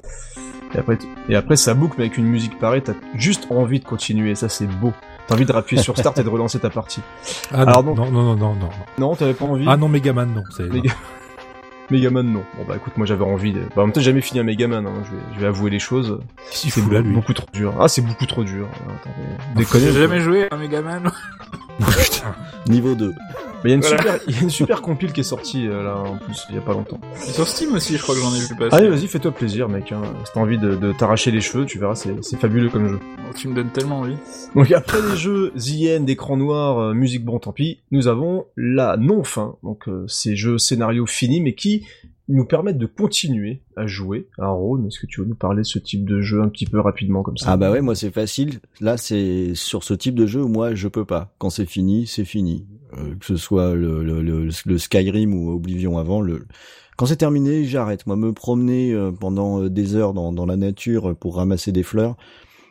Et 0.75 0.77
après, 0.77 0.99
et 1.27 1.35
après, 1.35 1.55
ça 1.55 1.73
boucle, 1.73 1.95
mais 1.97 2.05
avec 2.05 2.19
une 2.19 2.27
musique 2.27 2.59
pareille, 2.59 2.83
t'as 2.83 2.93
juste 3.15 3.47
envie 3.49 3.79
de 3.79 3.85
continuer. 3.85 4.35
Ça, 4.35 4.47
c'est 4.47 4.67
beau. 4.67 4.93
T'as 5.27 5.35
envie 5.35 5.45
de 5.45 5.51
rappuyer 5.51 5.81
sur 5.81 5.97
Start 5.97 6.17
et 6.17 6.23
de 6.23 6.29
relancer 6.29 6.59
ta 6.59 6.69
partie. 6.69 7.01
Ah 7.51 7.61
Alors, 7.61 7.83
non, 7.83 7.95
non, 7.95 8.11
non, 8.11 8.35
non, 8.35 8.55
non, 8.55 8.69
non. 8.97 9.15
t'avais 9.15 9.33
pas 9.33 9.45
envie. 9.45 9.65
Ah 9.67 9.75
non, 9.75 9.89
Megaman, 9.89 10.33
non. 10.33 10.43
Méga... 10.71 10.91
Megaman 11.89 12.23
non. 12.23 12.43
Bon 12.57 12.65
bah 12.67 12.75
écoute, 12.75 12.97
moi 12.97 13.05
j'avais 13.05 13.23
envie 13.23 13.53
de... 13.53 13.61
Bah 13.75 13.81
en 13.81 13.85
même 13.85 13.93
temps 13.93 14.01
jamais 14.01 14.21
fini 14.21 14.39
un 14.39 14.43
Megaman, 14.43 14.85
hein. 14.85 14.91
je, 15.05 15.11
vais, 15.11 15.21
je 15.35 15.39
vais 15.39 15.47
avouer 15.47 15.69
les 15.69 15.79
choses. 15.79 16.19
C'est 16.49 16.81
beaucoup, 16.81 17.03
beaucoup 17.09 17.33
trop 17.33 17.47
dur. 17.53 17.73
Ah 17.79 17.87
c'est 17.87 18.01
beaucoup 18.01 18.25
trop 18.25 18.43
dur. 18.43 18.67
Attendez, 19.55 19.85
J'ai 19.85 19.93
jamais 19.93 20.19
joué 20.19 20.47
à 20.49 20.55
un 20.55 20.57
Megaman. 20.57 21.11
Putain. 21.79 22.35
Niveau 22.67 22.95
2. 22.95 23.13
Mais 23.63 23.69
il 23.69 23.69
y 23.69 23.73
a 23.73 23.75
une 23.75 23.83
super, 23.83 24.19
il 24.27 24.35
y 24.35 24.39
a 24.39 24.41
une 24.41 24.49
super 24.49 24.81
compile 24.81 25.11
qui 25.13 25.21
est 25.21 25.23
sortie 25.23 25.67
euh, 25.67 25.83
là 25.83 25.97
en 25.97 26.17
plus 26.17 26.45
il 26.49 26.55
y 26.55 26.57
a 26.59 26.61
pas 26.61 26.73
longtemps. 26.73 26.99
Sur 27.15 27.47
Steam 27.47 27.73
aussi, 27.73 27.97
je 27.97 28.03
crois 28.03 28.13
que 28.13 28.21
j'en 28.21 28.33
ai 28.35 28.39
vu 28.39 28.55
passer. 28.55 28.75
Allez, 28.75 28.87
vas-y, 28.87 29.07
fais-toi 29.07 29.31
plaisir, 29.31 29.67
mec. 29.67 29.91
Hein. 29.91 30.01
Si 30.25 30.31
t'as 30.33 30.39
envie 30.39 30.59
de, 30.59 30.75
de 30.75 30.91
t'arracher 30.93 31.31
les 31.31 31.41
cheveux, 31.41 31.65
tu 31.65 31.79
verras, 31.79 31.95
c'est, 31.95 32.23
c'est 32.23 32.39
fabuleux 32.39 32.69
comme 32.69 32.87
jeu. 32.87 32.99
Oh, 33.17 33.33
tu 33.35 33.47
me 33.47 33.55
donnes 33.55 33.69
tellement 33.69 33.99
envie. 33.99 34.17
Donc 34.55 34.71
après 34.71 35.01
les 35.01 35.17
jeux 35.17 35.51
ZN, 35.57 36.05
d'écran 36.05 36.37
noir, 36.37 36.77
euh, 36.77 36.93
musique 36.93 37.25
bon 37.25 37.39
tant 37.39 37.51
pis, 37.51 37.79
nous 37.91 38.07
avons 38.07 38.45
la 38.55 38.95
non 38.97 39.23
fin. 39.23 39.55
Donc 39.63 39.87
euh, 39.87 40.05
ces 40.07 40.35
jeux 40.35 40.59
scénario 40.59 41.05
fini, 41.05 41.41
mais 41.41 41.55
qui 41.55 41.85
nous 42.29 42.45
permettent 42.45 42.77
de 42.77 42.85
continuer 42.85 43.61
à 43.75 43.87
jouer. 43.87 44.27
rôle. 44.37 44.85
est-ce 44.87 44.99
que 44.99 45.05
tu 45.05 45.21
veux 45.21 45.27
nous 45.27 45.35
parler 45.35 45.61
de 45.61 45.67
ce 45.67 45.79
type 45.79 46.05
de 46.05 46.21
jeu 46.21 46.41
un 46.41 46.49
petit 46.49 46.65
peu 46.65 46.79
rapidement 46.79 47.23
comme 47.23 47.37
ça? 47.37 47.51
Ah 47.51 47.57
bah 47.57 47.71
ouais, 47.71 47.81
moi 47.81 47.95
c'est 47.95 48.11
facile. 48.11 48.59
Là, 48.81 48.97
c'est 48.97 49.53
sur 49.55 49.83
ce 49.83 49.93
type 49.93 50.15
de 50.15 50.25
jeu 50.25 50.43
moi 50.43 50.75
je 50.75 50.87
peux 50.87 51.05
pas. 51.05 51.33
Quand 51.37 51.49
c'est 51.49 51.65
fini, 51.65 52.05
c'est 52.07 52.25
fini. 52.25 52.65
Euh, 52.97 53.15
que 53.15 53.25
ce 53.25 53.35
soit 53.35 53.75
le, 53.75 54.03
le, 54.03 54.21
le, 54.21 54.77
Skyrim 54.77 55.33
ou 55.33 55.51
Oblivion 55.51 55.97
avant, 55.97 56.21
le 56.21 56.45
quand 56.95 57.05
c'est 57.05 57.17
terminé, 57.17 57.63
j'arrête. 57.65 58.07
Moi, 58.07 58.15
me 58.15 58.33
promener 58.33 58.91
euh, 58.91 59.11
pendant 59.11 59.61
euh, 59.61 59.69
des 59.69 59.95
heures 59.95 60.13
dans, 60.13 60.33
dans 60.33 60.47
la 60.47 60.57
nature 60.57 61.15
pour 61.15 61.35
ramasser 61.35 61.71
des 61.71 61.83
fleurs, 61.83 62.15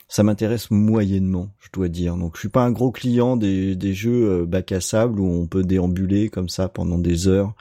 ça 0.08 0.24
m'intéresse 0.24 0.72
moyennement, 0.72 1.50
je 1.60 1.68
dois 1.72 1.88
dire. 1.88 2.16
Donc, 2.16 2.34
je 2.34 2.40
suis 2.40 2.48
pas 2.48 2.64
un 2.64 2.72
gros 2.72 2.90
client 2.90 3.36
des, 3.36 3.76
des 3.76 3.94
jeux 3.94 4.44
bac 4.44 4.72
à 4.72 4.80
sable 4.80 5.20
où 5.20 5.26
on 5.26 5.46
peut 5.46 5.62
déambuler 5.62 6.28
comme 6.28 6.48
ça 6.48 6.68
pendant 6.68 6.98
des 6.98 7.28
heures 7.28 7.54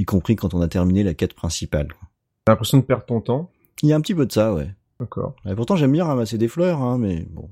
y 0.00 0.04
compris 0.06 0.34
quand 0.34 0.54
on 0.54 0.62
a 0.62 0.68
terminé 0.68 1.02
la 1.02 1.12
quête 1.12 1.34
principale. 1.34 1.88
T'as 2.44 2.52
l'impression 2.52 2.78
de 2.78 2.82
perdre 2.82 3.04
ton 3.04 3.20
temps? 3.20 3.50
Il 3.82 3.90
y 3.90 3.92
a 3.92 3.96
un 3.96 4.00
petit 4.00 4.14
peu 4.14 4.24
de 4.24 4.32
ça, 4.32 4.54
ouais. 4.54 4.74
D'accord. 4.98 5.36
Et 5.46 5.54
pourtant, 5.54 5.76
j'aime 5.76 5.92
bien 5.92 6.04
ramasser 6.04 6.38
des 6.38 6.48
fleurs, 6.48 6.80
hein, 6.80 6.98
mais 6.98 7.26
bon. 7.30 7.50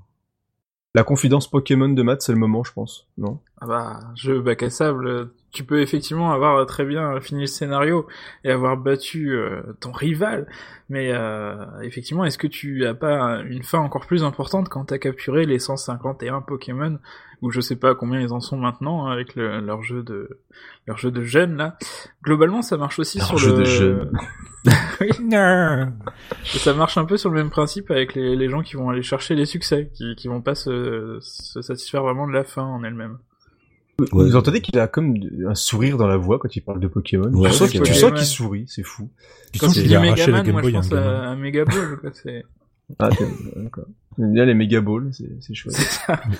La 0.95 1.05
confidence 1.05 1.49
Pokémon 1.49 1.91
de 1.91 2.03
Matt, 2.03 2.23
c'est 2.23 2.33
le 2.33 2.39
moment, 2.39 2.65
je 2.65 2.73
pense, 2.73 3.07
non? 3.19 3.39
Ah 3.61 3.67
bah, 3.67 4.01
jeu 4.15 4.41
bac 4.41 4.63
à 4.63 4.71
sable, 4.71 5.31
tu 5.51 5.65
peux 5.65 5.81
effectivement 5.81 6.31
avoir 6.31 6.65
très 6.67 6.85
bien 6.85 7.21
fini 7.21 7.41
le 7.41 7.47
scénario 7.47 8.07
et 8.45 8.53
avoir 8.53 8.77
battu 8.77 9.33
euh, 9.33 9.63
ton 9.81 9.91
rival, 9.91 10.47
mais 10.89 11.11
euh, 11.13 11.65
effectivement, 11.83 12.25
est-ce 12.25 12.39
que 12.39 12.47
tu 12.47 12.87
as 12.87 12.95
pas 12.95 13.41
une 13.41 13.65
fin 13.65 13.81
encore 13.81 14.07
plus 14.07 14.23
importante 14.23 14.69
quand 14.69 14.85
t'as 14.85 14.99
capturé 14.99 15.45
les 15.45 15.59
151 15.59 16.43
Pokémon 16.43 16.99
ou 17.43 17.51
je 17.51 17.61
sais 17.61 17.75
pas 17.75 17.97
combien 17.97 18.21
ils 18.21 18.33
en 18.33 18.41
sont 18.41 18.57
maintenant 18.57 19.07
hein, 19.07 19.13
avec 19.13 19.35
leur 19.35 19.83
jeu 19.83 20.03
de 20.03 20.41
leur 20.87 20.99
jeu 20.99 21.11
de 21.11 21.23
jeunes 21.23 21.57
là. 21.57 21.77
Globalement, 22.23 22.63
ça 22.63 22.77
marche 22.77 23.01
aussi 23.01 23.19
leur 23.19 23.27
sur 23.27 23.39
jeu 23.39 23.53
le 23.53 23.59
de 23.59 23.65
jeunes. 23.65 24.13
oui. 25.01 25.11
ça 26.45 26.75
marche 26.75 26.97
un 26.97 27.05
peu 27.07 27.17
sur 27.17 27.31
le 27.31 27.37
même 27.37 27.51
principe 27.51 27.91
avec 27.91 28.15
les, 28.15 28.37
les 28.37 28.49
gens 28.49 28.63
qui 28.63 28.77
vont 28.77 28.91
aller 28.91 29.03
chercher 29.03 29.35
les 29.35 29.47
succès, 29.47 29.91
qui 29.95 30.15
qui 30.15 30.29
vont 30.29 30.43
pas 30.43 30.55
se, 30.55 31.19
se 31.21 31.63
satisfaire 31.63 32.03
vraiment 32.03 32.29
de 32.29 32.33
la 32.33 32.45
fin 32.45 32.63
en 32.63 32.85
elle-même. 32.85 33.19
Vous 34.13 34.37
entendez 34.37 34.61
qu'il 34.61 34.79
a 34.79 34.87
comme 34.87 35.15
un 35.47 35.55
sourire 35.55 35.97
dans 35.97 36.07
la 36.07 36.17
voix 36.17 36.39
quand 36.39 36.55
il 36.55 36.61
parle 36.61 36.79
de 36.79 36.87
Pokémon? 36.87 37.33
Ouais, 37.33 37.51
tu 37.51 37.57
sens 37.57 37.71
qu'il 37.71 37.83
qu 37.83 38.25
sourit, 38.25 38.65
c'est 38.69 38.85
fou. 38.85 39.11
Quand 39.59 39.75
il 39.75 39.89
dit 39.89 39.97
Megaman, 39.97 40.51
moi 40.53 40.63
je 40.63 40.71
pense 40.71 40.93
à, 40.93 41.31
à 41.31 41.37
Megaball, 41.37 41.99
quoi. 42.01 42.11
C'est... 42.13 42.45
Ah, 42.99 43.11
d'accord. 43.57 43.85
Bien 44.17 44.47
les 44.47 44.55
Mega 44.55 44.81
Balls, 44.81 45.13
c'est 45.41 45.55
chouette. 45.55 45.77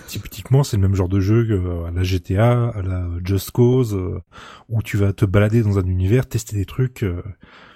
typiquement, 0.07 0.65
c'est 0.65 0.77
le 0.77 0.83
même 0.83 0.95
genre 0.95 1.09
de 1.09 1.21
jeu 1.21 1.47
que 1.47 1.53
euh, 1.53 1.85
à 1.85 1.91
la 1.91 2.03
GTA, 2.03 2.71
à 2.71 2.83
la 2.83 3.09
Just 3.25 3.53
Cause, 3.53 3.95
euh, 3.95 4.21
où 4.69 4.83
tu 4.83 4.97
vas 4.97 5.13
te 5.13 5.25
balader 5.25 5.63
dans 5.63 5.79
un 5.79 5.87
univers, 5.87 6.27
tester 6.27 6.57
des 6.57 6.65
trucs 6.65 7.05
euh, 7.05 7.23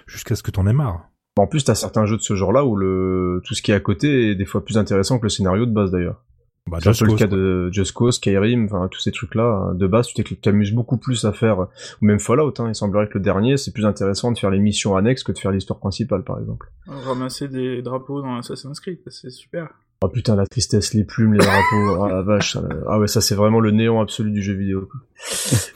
jusqu'à 0.05 0.35
ce 0.35 0.43
que 0.43 0.51
t'en 0.51 0.67
aies 0.67 0.73
marre. 0.73 1.09
En 1.37 1.47
plus, 1.47 1.63
t'as 1.63 1.75
certains 1.75 2.05
jeux 2.05 2.17
de 2.17 2.21
ce 2.21 2.35
genre-là 2.35 2.65
où 2.65 2.75
le 2.75 3.41
tout 3.45 3.53
ce 3.53 3.61
qui 3.61 3.71
est 3.71 3.75
à 3.75 3.79
côté 3.79 4.31
est 4.31 4.35
des 4.35 4.45
fois 4.45 4.63
plus 4.63 4.77
intéressant 4.77 5.19
que 5.19 5.23
le 5.23 5.29
scénario 5.29 5.65
de 5.65 5.71
base 5.71 5.91
d'ailleurs. 5.91 6.23
Bah, 6.69 6.79
c'est 6.81 6.89
un 6.89 6.93
peu 6.93 7.05
le 7.05 7.17
cas 7.17 7.27
de 7.27 7.69
Just 7.71 7.91
Cause, 7.91 8.15
Skyrim, 8.15 8.65
enfin 8.65 8.87
tous 8.89 8.99
ces 8.99 9.11
trucs-là. 9.11 9.43
Hein. 9.43 9.75
De 9.75 9.85
base, 9.85 10.07
tu 10.07 10.23
t'amuses 10.37 10.71
beaucoup 10.71 10.97
plus 10.97 11.25
à 11.25 11.33
faire, 11.33 11.59
ou 11.59 12.05
même 12.05 12.19
Fallout. 12.19 12.53
Hein, 12.59 12.69
il 12.69 12.75
semblerait 12.75 13.07
que 13.07 13.17
le 13.17 13.23
dernier, 13.23 13.57
c'est 13.57 13.71
plus 13.71 13.85
intéressant 13.85 14.31
de 14.31 14.39
faire 14.39 14.49
les 14.49 14.59
missions 14.59 14.95
annexes 14.95 15.23
que 15.23 15.33
de 15.33 15.39
faire 15.39 15.51
l'histoire 15.51 15.79
principale, 15.79 16.23
par 16.23 16.39
exemple. 16.39 16.71
Ramasser 16.87 17.49
des 17.49 17.81
drapeaux 17.81 18.21
dans 18.21 18.37
Assassin's 18.37 18.79
Creed, 18.79 18.99
c'est 19.07 19.29
super. 19.29 19.73
Oh 20.05 20.09
putain, 20.09 20.35
la 20.35 20.45
tristesse, 20.45 20.93
les 20.93 21.05
plumes, 21.05 21.31
les 21.31 21.39
drapeaux, 21.39 22.03
ah 22.03 22.09
la 22.09 22.21
vache, 22.21 22.57
ah 22.89 22.99
ouais, 22.99 23.07
ça 23.07 23.21
c'est 23.21 23.35
vraiment 23.35 23.61
le 23.61 23.71
néant 23.71 24.01
absolu 24.01 24.31
du 24.31 24.43
jeu 24.43 24.53
vidéo. 24.53 24.89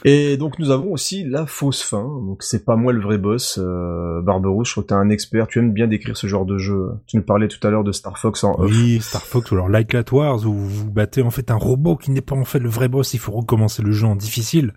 Et 0.03 0.35
donc 0.35 0.59
nous 0.59 0.69
avons 0.69 0.91
aussi 0.91 1.23
la 1.23 1.45
fausse 1.45 1.81
fin, 1.81 2.03
donc 2.03 2.43
c'est 2.43 2.65
pas 2.65 2.75
moi 2.75 2.91
le 2.91 2.99
vrai 2.99 3.17
boss, 3.17 3.57
euh, 3.57 4.21
Barberousse, 4.21 4.67
je 4.67 4.73
crois 4.73 4.83
que 4.83 4.89
t'es 4.89 4.95
un 4.95 5.09
expert, 5.09 5.47
tu 5.47 5.59
aimes 5.59 5.71
bien 5.71 5.87
décrire 5.87 6.17
ce 6.17 6.27
genre 6.27 6.45
de 6.45 6.57
jeu. 6.57 6.89
Tu 7.05 7.15
nous 7.15 7.23
parlais 7.23 7.47
tout 7.47 7.65
à 7.65 7.71
l'heure 7.71 7.85
de 7.85 7.93
Star 7.93 8.17
Fox 8.17 8.43
en 8.43 8.59
off. 8.59 8.69
Oui, 8.69 8.99
Star 8.99 9.21
Fox 9.21 9.49
ou 9.51 9.55
alors 9.55 9.69
Light 9.69 10.11
Wars 10.11 10.45
où 10.45 10.53
vous 10.53 10.91
battez 10.91 11.21
en 11.21 11.31
fait 11.31 11.49
un 11.49 11.55
robot 11.55 11.95
qui 11.95 12.11
n'est 12.11 12.19
pas 12.19 12.35
en 12.35 12.43
fait 12.43 12.59
le 12.59 12.67
vrai 12.67 12.89
boss, 12.89 13.13
il 13.13 13.21
faut 13.21 13.31
recommencer 13.31 13.81
le 13.81 13.93
jeu 13.93 14.07
en 14.07 14.17
difficile. 14.17 14.73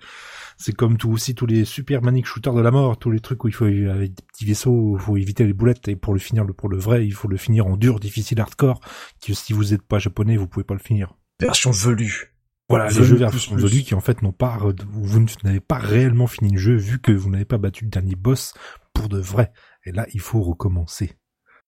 C'est 0.63 0.75
comme 0.75 0.99
tout 0.99 1.11
aussi 1.11 1.35
tous 1.35 1.47
les 1.47 1.65
super 1.65 2.03
manic 2.03 2.27
shooters 2.27 2.53
de 2.53 2.61
la 2.61 2.71
mort, 2.71 2.99
tous 2.99 3.11
les 3.11 3.21
trucs 3.21 3.43
où 3.45 3.49
il 3.49 3.55
faut 3.55 3.65
avec 3.65 4.13
des 4.13 4.23
petits 4.31 4.45
vaisseaux, 4.45 4.99
il 4.99 5.01
faut 5.01 5.17
éviter 5.17 5.47
les 5.47 5.55
boulettes 5.55 5.89
et 5.89 5.97
pour 5.97 6.13
le 6.13 6.19
finir 6.19 6.45
pour 6.55 6.69
le 6.69 6.77
vrai, 6.77 7.07
il 7.07 7.15
faut 7.15 7.29
le 7.29 7.39
finir 7.39 7.67
en 7.67 7.79
dur, 7.79 7.99
difficile, 7.99 8.39
hardcore. 8.43 8.81
Que 9.27 9.33
si 9.33 9.55
vous 9.55 9.71
n'êtes 9.71 9.81
pas 9.81 9.99
japonais, 9.99 10.37
vous 10.37 10.47
pouvez 10.47 10.65
pas 10.65 10.75
le 10.75 10.81
finir. 10.81 11.15
Version 11.41 11.71
velue. 11.71 12.37
Voilà, 12.69 12.91
les 12.91 13.03
jeux 13.03 13.17
version 13.17 13.57
velue 13.57 13.83
qui 13.83 13.95
en 13.95 14.01
fait 14.01 14.21
n'ont 14.21 14.33
pas, 14.33 14.59
vous 14.91 15.27
n'avez 15.45 15.61
pas 15.61 15.79
réellement 15.79 16.27
fini 16.27 16.53
le 16.53 16.59
jeu 16.59 16.77
vu 16.77 17.01
que 17.01 17.11
vous 17.11 17.31
n'avez 17.31 17.47
pas 17.47 17.57
battu 17.57 17.85
le 17.85 17.91
dernier 17.91 18.15
boss 18.15 18.53
pour 18.93 19.09
de 19.09 19.19
vrai. 19.19 19.53
Et 19.87 19.93
là, 19.93 20.07
il 20.13 20.21
faut 20.21 20.43
recommencer. 20.43 21.17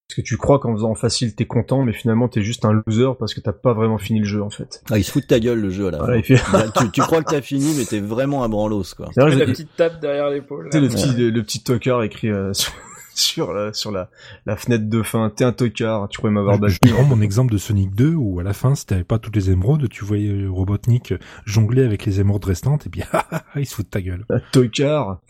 Parce 0.09 0.17
que 0.17 0.29
tu 0.29 0.37
crois 0.37 0.59
qu'en 0.59 0.75
faisant 0.75 0.95
facile 0.95 1.35
t'es 1.35 1.47
content, 1.47 1.83
mais 1.83 1.95
finalement 1.95 2.29
t'es 2.29 2.43
juste 2.43 2.67
un 2.67 2.73
loser 2.73 3.13
parce 3.19 3.33
que 3.33 3.41
t'as 3.41 3.53
pas 3.53 3.73
vraiment 3.73 3.97
fini 3.97 4.19
le 4.19 4.27
jeu 4.27 4.43
en 4.43 4.51
fait. 4.51 4.83
Ah, 4.91 4.99
il 4.99 5.05
se 5.05 5.11
fout 5.11 5.23
de 5.23 5.27
ta 5.27 5.41
gueule 5.41 5.61
le 5.61 5.71
jeu 5.71 5.91
là. 5.91 6.07
tu, 6.23 6.37
crois 7.01 7.23
que 7.23 7.31
t'as 7.31 7.41
fini, 7.41 7.75
mais 7.79 7.85
t'es 7.85 8.01
vraiment 8.01 8.45
un 8.45 8.49
branlos 8.51 8.95
quoi. 8.95 9.09
C'est 9.15 9.21
la 9.27 9.47
petite 9.47 9.75
tape 9.75 10.01
derrière 10.01 10.29
l'épaule. 10.29 10.69
Tu 10.71 10.81
le 10.81 10.89
petit, 10.89 11.15
le, 11.17 11.43
petit 11.43 11.63
tocard 11.63 12.03
écrit 12.03 12.29
euh, 12.29 12.53
sur, 13.15 13.53
la, 13.53 13.73
sur 13.73 13.91
la, 13.91 14.11
la 14.45 14.57
fenêtre 14.57 14.89
de 14.89 15.03
fin. 15.03 15.31
T'es 15.31 15.45
un 15.45 15.53
tocard, 15.53 16.09
tu 16.09 16.21
pourrais 16.21 16.33
m'avoir 16.33 16.59
battu. 16.59 16.79
Je 16.85 16.93
prends 16.93 17.05
mon 17.05 17.21
exemple 17.21 17.53
de 17.53 17.59
Sonic 17.59 17.95
2 17.95 18.15
où 18.15 18.41
à 18.41 18.43
la 18.43 18.53
fin, 18.53 18.75
si 18.75 18.85
t'avais 18.85 19.05
pas 19.05 19.19
toutes 19.19 19.37
les 19.37 19.51
émeraudes, 19.51 19.89
tu 19.89 20.05
voyais 20.05 20.47
Robotnik 20.47 21.15
jongler 21.47 21.85
avec 21.85 22.05
les 22.05 22.21
émeraudes 22.21 22.45
restantes 22.45 22.87
et 22.87 22.91
puis 22.91 23.03
il 23.57 23.67
se 23.67 23.75
fout 23.75 23.87
de 23.87 23.91
ta 23.91 24.03
gueule. 24.03 24.27
Un 24.29 24.41
tocard. 24.53 25.21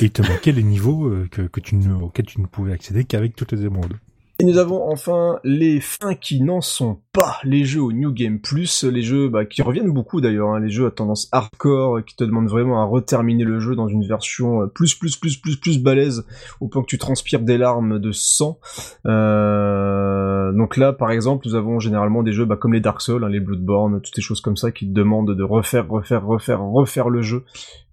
Et 0.00 0.06
il 0.06 0.10
te 0.10 0.22
manquait 0.22 0.52
les 0.52 0.62
niveaux 0.62 1.06
euh, 1.06 1.28
que, 1.30 1.42
que 1.42 1.60
tu 1.60 1.76
ne, 1.76 1.94
auxquels 1.94 2.26
tu 2.26 2.40
ne 2.40 2.46
pouvais 2.46 2.72
accéder 2.72 3.04
qu'avec 3.04 3.36
toutes 3.36 3.52
les 3.52 3.64
émeraudes. 3.64 3.94
Et 4.40 4.44
nous 4.44 4.58
avons 4.58 4.90
enfin 4.90 5.38
les 5.44 5.78
fins 5.78 6.16
qui 6.16 6.42
n'en 6.42 6.60
sont 6.60 6.98
pas, 7.12 7.36
les 7.44 7.64
jeux 7.64 7.80
au 7.80 7.92
New 7.92 8.12
Game 8.12 8.40
Plus, 8.40 8.82
les 8.82 9.02
jeux 9.02 9.28
bah, 9.28 9.44
qui 9.44 9.62
reviennent 9.62 9.92
beaucoup 9.92 10.20
d'ailleurs, 10.20 10.48
hein, 10.48 10.58
les 10.58 10.70
jeux 10.70 10.86
à 10.86 10.90
tendance 10.90 11.28
hardcore, 11.30 12.04
qui 12.04 12.16
te 12.16 12.24
demandent 12.24 12.48
vraiment 12.48 12.82
à 12.82 12.84
reterminer 12.84 13.44
le 13.44 13.60
jeu 13.60 13.76
dans 13.76 13.86
une 13.86 14.04
version 14.04 14.62
euh, 14.62 14.66
plus 14.66 14.96
plus 14.96 15.16
plus 15.16 15.36
plus 15.36 15.56
plus 15.60 15.80
balèze, 15.80 16.26
au 16.60 16.66
point 16.66 16.82
que 16.82 16.88
tu 16.88 16.98
transpires 16.98 17.42
des 17.42 17.58
larmes 17.58 18.00
de 18.00 18.10
sang. 18.10 18.58
Euh, 19.06 20.52
donc 20.52 20.76
là, 20.76 20.92
par 20.92 21.12
exemple, 21.12 21.46
nous 21.46 21.54
avons 21.54 21.78
généralement 21.78 22.24
des 22.24 22.32
jeux 22.32 22.44
bah, 22.44 22.56
comme 22.56 22.72
les 22.72 22.80
Dark 22.80 23.00
Souls, 23.02 23.22
hein, 23.22 23.28
les 23.28 23.40
Bloodborne, 23.40 24.00
toutes 24.00 24.16
ces 24.16 24.22
choses 24.22 24.40
comme 24.40 24.56
ça 24.56 24.72
qui 24.72 24.88
te 24.88 24.92
demandent 24.92 25.32
de 25.32 25.44
refaire, 25.44 25.88
refaire, 25.88 26.26
refaire, 26.26 26.60
refaire 26.60 27.08
le 27.08 27.22
jeu 27.22 27.44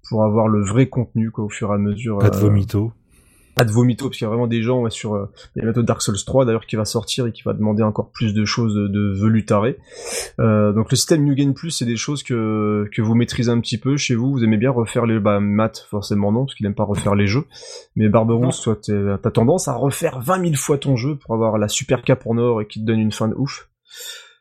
pour 0.09 0.23
avoir 0.23 0.47
le 0.47 0.63
vrai 0.65 0.87
contenu 0.87 1.29
quoi, 1.29 1.43
au 1.43 1.49
fur 1.49 1.69
et 1.69 1.75
à 1.75 1.77
mesure. 1.77 2.17
Pas 2.17 2.31
de 2.31 2.37
vomito 2.37 2.93
ad 3.55 3.69
vomito 3.69 4.05
parce 4.05 4.17
qu'il 4.17 4.25
y 4.25 4.27
a 4.27 4.29
vraiment 4.29 4.47
des 4.47 4.61
gens 4.61 4.81
ouais, 4.81 4.89
sur 4.89 5.15
euh, 5.15 5.31
il 5.55 5.63
y 5.63 5.67
a 5.67 5.71
Dark 5.71 6.01
Souls 6.01 6.15
3 6.25 6.45
d'ailleurs 6.45 6.65
qui 6.65 6.75
va 6.75 6.85
sortir 6.85 7.27
et 7.27 7.31
qui 7.31 7.43
va 7.43 7.53
demander 7.53 7.83
encore 7.83 8.11
plus 8.11 8.33
de 8.33 8.45
choses 8.45 8.75
de, 8.75 8.87
de 8.87 9.75
Euh, 10.39 10.73
donc 10.73 10.91
le 10.91 10.95
système 10.95 11.23
New 11.23 11.35
Game 11.35 11.53
Plus 11.53 11.71
c'est 11.71 11.85
des 11.85 11.95
choses 11.95 12.23
que 12.23 12.87
que 12.91 13.01
vous 13.01 13.15
maîtrisez 13.15 13.49
un 13.49 13.59
petit 13.59 13.77
peu 13.77 13.97
chez 13.97 14.15
vous. 14.15 14.31
Vous 14.31 14.43
aimez 14.43 14.57
bien 14.57 14.71
refaire 14.71 15.05
les 15.05 15.19
bah 15.19 15.39
Matt 15.39 15.87
forcément 15.89 16.31
non 16.31 16.45
parce 16.45 16.55
qu'il 16.55 16.65
aime 16.65 16.75
pas 16.75 16.83
refaire 16.83 17.15
les 17.15 17.27
jeux. 17.27 17.45
Mais 17.95 18.09
Barberousse 18.09 18.61
toi 18.61 18.77
t'as 18.77 19.31
tendance 19.31 19.67
à 19.67 19.73
refaire 19.73 20.19
20 20.19 20.43
000 20.43 20.55
fois 20.55 20.77
ton 20.77 20.95
jeu 20.95 21.15
pour 21.15 21.33
avoir 21.33 21.57
la 21.57 21.67
super 21.67 22.01
cape 22.01 22.25
en 22.25 22.37
or 22.37 22.61
et 22.61 22.67
qui 22.67 22.79
te 22.79 22.85
donne 22.85 22.99
une 22.99 23.11
fin 23.11 23.27
de 23.27 23.35
ouf. 23.35 23.69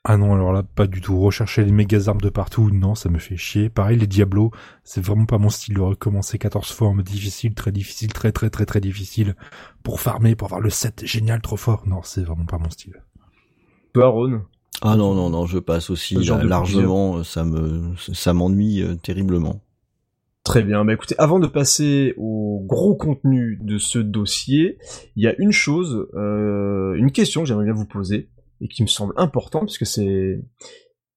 Ah 0.03 0.17
non, 0.17 0.33
alors 0.35 0.53
là, 0.53 0.63
pas 0.63 0.87
du 0.87 1.03
tout. 1.03 1.21
Rechercher 1.21 1.63
les 1.63 1.73
méga 1.73 1.99
armes 2.07 2.23
de 2.23 2.31
partout, 2.31 2.71
non, 2.71 2.95
ça 2.95 3.11
me 3.11 3.19
fait 3.19 3.37
chier. 3.37 3.69
Pareil, 3.69 3.99
les 3.99 4.07
Diablos, 4.07 4.51
c'est 4.83 5.05
vraiment 5.05 5.27
pas 5.27 5.37
mon 5.37 5.51
style 5.51 5.75
de 5.75 5.81
recommencer 5.81 6.39
14 6.39 6.73
fois 6.73 6.89
en 6.89 6.95
mode 6.95 7.05
difficile, 7.05 7.55
très 7.55 7.71
difficile, 7.71 8.11
très 8.13 8.33
très 8.33 8.49
très 8.49 8.65
très 8.65 8.81
difficile, 8.81 9.37
pour 9.83 10.01
farmer, 10.01 10.37
pour 10.37 10.49
avoir 10.49 10.63
le 10.63 10.71
set 10.71 11.05
génial, 11.05 11.43
trop 11.43 11.59
fort. 11.59 11.83
Non, 11.87 12.01
c'est 12.03 12.23
vraiment 12.23 12.47
pas 12.47 12.57
mon 12.57 12.71
style. 12.71 13.03
Toi, 13.93 14.07
Ah 14.81 14.97
non, 14.97 15.15
non, 15.15 15.29
non, 15.29 15.45
je 15.45 15.59
passe 15.59 15.91
aussi 15.91 16.15
largement, 16.15 17.23
ça 17.23 17.45
me, 17.45 17.95
ça 17.97 18.33
m'ennuie 18.33 18.83
euh, 18.83 18.95
terriblement. 18.95 19.61
Très 20.45 20.63
bien. 20.63 20.83
Bah 20.87 20.95
écoutez, 20.95 21.15
avant 21.19 21.39
de 21.39 21.47
passer 21.47 22.15
au 22.17 22.65
gros 22.67 22.95
contenu 22.95 23.59
de 23.61 23.77
ce 23.77 23.99
dossier, 23.99 24.79
il 25.15 25.23
y 25.23 25.27
a 25.27 25.35
une 25.39 25.53
chose, 25.53 26.09
euh, 26.15 26.95
une 26.95 27.13
question 27.13 27.43
que 27.43 27.49
j'aimerais 27.49 27.67
bien 27.67 27.75
vous 27.75 27.85
poser 27.85 28.31
et 28.61 28.69
qui 28.69 28.83
me 28.83 28.89
semble 28.89 29.15
important, 29.17 29.61
puisque 29.61 29.87
c'est 29.87 30.43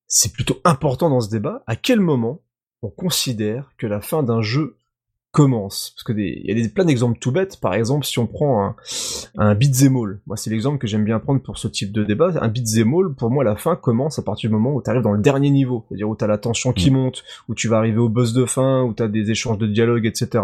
c'est 0.07 0.31
plutôt 0.31 0.57
important 0.63 1.09
dans 1.09 1.21
ce 1.21 1.29
débat, 1.29 1.63
à 1.65 1.75
quel 1.75 2.00
moment 2.00 2.41
on 2.83 2.89
considère 2.89 3.71
que 3.77 3.88
la 3.88 4.00
fin 4.00 4.21
d'un 4.21 4.41
jeu 4.41 4.77
commence? 5.31 5.91
Parce 5.95 6.03
que 6.03 6.13
il 6.13 6.45
y 6.45 6.51
a 6.51 6.53
des, 6.53 6.69
plein 6.69 6.85
d'exemples 6.85 7.17
tout 7.17 7.31
bêtes. 7.31 7.59
Par 7.59 7.73
exemple, 7.73 8.05
si 8.05 8.19
on 8.19 8.27
prend 8.27 8.63
un, 8.63 8.75
un 9.38 9.55
beat'em 9.55 9.97
all, 9.97 10.21
moi 10.27 10.38
c'est 10.38 10.51
l'exemple 10.51 10.77
que 10.77 10.85
j'aime 10.85 11.03
bien 11.03 11.19
prendre 11.19 11.41
pour 11.41 11.57
ce 11.57 11.67
type 11.67 11.91
de 11.91 12.03
débat. 12.03 12.31
Un 12.39 12.47
beat'em 12.47 12.93
all, 12.93 13.15
pour 13.15 13.31
moi, 13.31 13.43
la 13.43 13.55
fin 13.55 13.75
commence 13.75 14.19
à 14.19 14.21
partir 14.21 14.51
du 14.51 14.55
moment 14.55 14.75
où 14.75 14.83
tu 14.83 14.89
arrives 14.91 15.01
dans 15.01 15.13
le 15.13 15.21
dernier 15.21 15.50
niveau, 15.50 15.83
c'est-à-dire 15.89 16.07
où 16.07 16.15
tu 16.15 16.23
as 16.23 16.27
la 16.27 16.38
tension 16.38 16.73
qui 16.73 16.91
mm. 16.91 16.93
monte, 16.93 17.23
où 17.50 17.55
tu 17.55 17.67
vas 17.67 17.77
arriver 17.77 17.97
au 17.97 18.09
boss 18.09 18.33
de 18.33 18.45
fin, 18.45 18.83
où 18.83 18.93
tu 18.93 19.01
as 19.01 19.07
des 19.07 19.31
échanges 19.31 19.57
de 19.57 19.65
dialogue, 19.65 20.05
etc. 20.05 20.43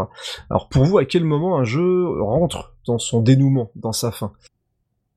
Alors 0.49 0.67
pour 0.67 0.85
vous, 0.85 0.97
à 0.97 1.05
quel 1.05 1.25
moment 1.25 1.59
un 1.59 1.63
jeu 1.63 2.07
rentre 2.21 2.73
dans 2.87 2.97
son 2.97 3.21
dénouement, 3.21 3.69
dans 3.75 3.93
sa 3.93 4.11
fin? 4.11 4.31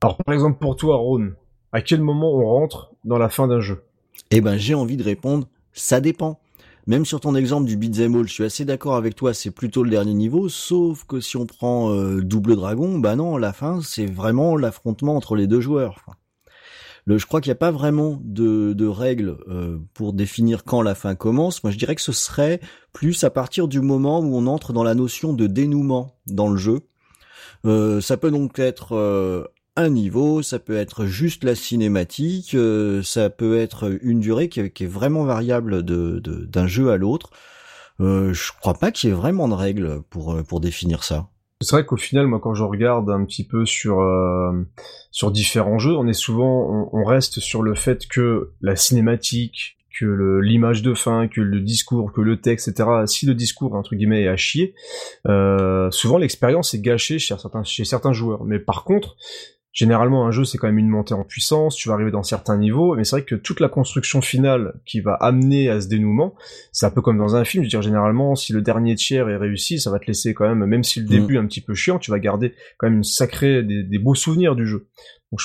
Alors 0.03 0.17
par 0.17 0.35
exemple 0.35 0.59
pour 0.59 0.75
toi, 0.75 0.97
Ron, 0.97 1.31
à 1.73 1.81
quel 1.81 2.01
moment 2.01 2.31
on 2.33 2.45
rentre 2.45 2.93
dans 3.03 3.17
la 3.17 3.29
fin 3.29 3.47
d'un 3.47 3.59
jeu? 3.59 3.83
Eh 4.31 4.39
ben, 4.39 4.57
j'ai 4.57 4.75
envie 4.75 4.95
de 4.95 5.03
répondre, 5.03 5.47
ça 5.73 5.99
dépend. 5.99 6.39
Même 6.85 7.05
sur 7.05 7.19
ton 7.19 7.35
exemple 7.35 7.65
du 7.65 7.77
beat'em 7.77 8.15
all, 8.15 8.27
je 8.27 8.33
suis 8.33 8.43
assez 8.43 8.65
d'accord 8.65 8.95
avec 8.95 9.15
toi, 9.15 9.33
c'est 9.33 9.51
plutôt 9.51 9.83
le 9.83 9.89
dernier 9.89 10.13
niveau, 10.13 10.49
sauf 10.49 11.05
que 11.05 11.19
si 11.19 11.37
on 11.37 11.45
prend 11.45 11.91
euh, 11.91 12.21
Double 12.21 12.55
Dragon, 12.55 12.99
bah 12.99 13.15
non, 13.15 13.37
la 13.37 13.53
fin, 13.53 13.81
c'est 13.81 14.05
vraiment 14.05 14.55
l'affrontement 14.55 15.15
entre 15.15 15.35
les 15.35 15.47
deux 15.47 15.61
joueurs. 15.61 16.05
Je 17.07 17.25
crois 17.25 17.41
qu'il 17.41 17.49
n'y 17.49 17.53
a 17.53 17.55
pas 17.55 17.71
vraiment 17.71 18.19
de, 18.23 18.73
de 18.73 18.85
règles 18.85 19.37
euh, 19.49 19.77
pour 19.93 20.13
définir 20.13 20.63
quand 20.63 20.81
la 20.81 20.95
fin 20.95 21.15
commence. 21.15 21.63
Moi, 21.63 21.71
je 21.71 21.77
dirais 21.77 21.95
que 21.95 22.01
ce 22.01 22.13
serait 22.13 22.61
plus 22.93 23.23
à 23.23 23.29
partir 23.29 23.67
du 23.67 23.81
moment 23.81 24.19
où 24.19 24.37
on 24.37 24.47
entre 24.47 24.71
dans 24.71 24.83
la 24.83 24.93
notion 24.93 25.33
de 25.33 25.47
dénouement 25.47 26.15
dans 26.27 26.47
le 26.47 26.57
jeu. 26.57 26.81
Euh, 27.65 27.99
ça 27.99 28.15
peut 28.15 28.31
donc 28.31 28.57
être 28.59 28.95
un 29.75 29.89
niveau, 29.89 30.41
ça 30.41 30.59
peut 30.59 30.75
être 30.75 31.05
juste 31.05 31.43
la 31.43 31.55
cinématique, 31.55 32.53
euh, 32.53 33.01
ça 33.01 33.29
peut 33.29 33.57
être 33.57 33.97
une 34.01 34.19
durée 34.19 34.49
qui, 34.49 34.59
est 34.59 34.85
vraiment 34.85 35.23
variable 35.23 35.83
de, 35.83 36.19
d'un 36.19 36.67
jeu 36.67 36.91
à 36.91 36.97
l'autre. 36.97 37.31
Euh, 37.99 38.33
je 38.33 38.51
crois 38.59 38.73
pas 38.73 38.91
qu'il 38.91 39.09
y 39.09 39.13
ait 39.13 39.15
vraiment 39.15 39.47
de 39.47 39.53
règles 39.53 40.01
pour, 40.09 40.33
euh, 40.33 40.43
pour 40.43 40.59
définir 40.59 41.03
ça. 41.03 41.27
C'est 41.61 41.75
vrai 41.75 41.85
qu'au 41.85 41.97
final, 41.97 42.27
moi, 42.27 42.39
quand 42.41 42.53
je 42.53 42.63
regarde 42.63 43.09
un 43.09 43.23
petit 43.23 43.47
peu 43.47 43.65
sur 43.65 44.01
euh, 44.01 44.51
sur 45.11 45.31
différents 45.31 45.79
jeux, 45.79 45.95
on 45.95 46.07
est 46.07 46.13
souvent, 46.13 46.89
on, 46.91 47.05
reste 47.05 47.39
sur 47.39 47.61
le 47.61 47.73
fait 47.73 48.05
que 48.07 48.51
la 48.61 48.75
cinématique, 48.75 49.77
que 49.97 50.39
l'image 50.41 50.81
de 50.81 50.93
fin, 50.93 51.29
que 51.29 51.39
le 51.39 51.61
discours, 51.61 52.11
que 52.11 52.19
le 52.19 52.41
texte, 52.41 52.67
etc. 52.67 52.89
Si 53.05 53.25
le 53.25 53.33
discours 53.33 53.75
entre 53.75 53.95
guillemets 53.95 54.23
est 54.23 54.27
à 54.27 54.35
chier, 54.35 54.73
souvent 55.91 56.17
l'expérience 56.17 56.73
est 56.73 56.81
gâchée 56.81 57.17
chez 57.17 57.85
certains 57.85 58.13
joueurs. 58.13 58.43
Mais 58.43 58.59
par 58.59 58.83
contre, 58.83 59.15
généralement 59.73 60.25
un 60.25 60.31
jeu 60.31 60.45
c'est 60.45 60.57
quand 60.57 60.67
même 60.67 60.77
une 60.77 60.87
montée 60.87 61.13
en 61.13 61.23
puissance, 61.23 61.75
tu 61.75 61.89
vas 61.89 61.95
arriver 61.95 62.11
dans 62.11 62.23
certains 62.23 62.57
niveaux, 62.57 62.95
mais 62.95 63.03
c'est 63.03 63.17
vrai 63.17 63.25
que 63.25 63.35
toute 63.35 63.59
la 63.59 63.67
construction 63.67 64.21
finale 64.21 64.75
qui 64.85 65.01
va 65.01 65.15
amener 65.15 65.69
à 65.69 65.81
ce 65.81 65.87
dénouement, 65.87 66.35
c'est 66.71 66.85
un 66.85 66.91
peu 66.91 67.01
comme 67.01 67.17
dans 67.17 67.35
un 67.35 67.43
film, 67.43 67.63
je 67.63 67.67
veux 67.67 67.71
dire 67.71 67.81
généralement 67.81 68.35
si 68.35 68.53
le 68.53 68.61
dernier 68.61 68.95
tiers 68.95 69.27
est 69.27 69.37
réussi, 69.37 69.79
ça 69.79 69.91
va 69.91 69.99
te 69.99 70.05
laisser 70.05 70.33
quand 70.33 70.47
même, 70.47 70.65
même 70.65 70.83
si 70.83 70.99
le 70.99 71.05
mm. 71.05 71.09
début 71.09 71.35
est 71.35 71.39
un 71.39 71.47
petit 71.47 71.61
peu 71.61 71.73
chiant, 71.73 71.99
tu 71.99 72.11
vas 72.11 72.19
garder 72.19 72.53
quand 72.77 72.87
même 72.87 72.97
une 72.97 73.03
sacrée 73.03 73.63
des 73.63 73.99
beaux 73.99 74.15
souvenirs 74.15 74.55
du 74.55 74.65
jeu 74.67 74.87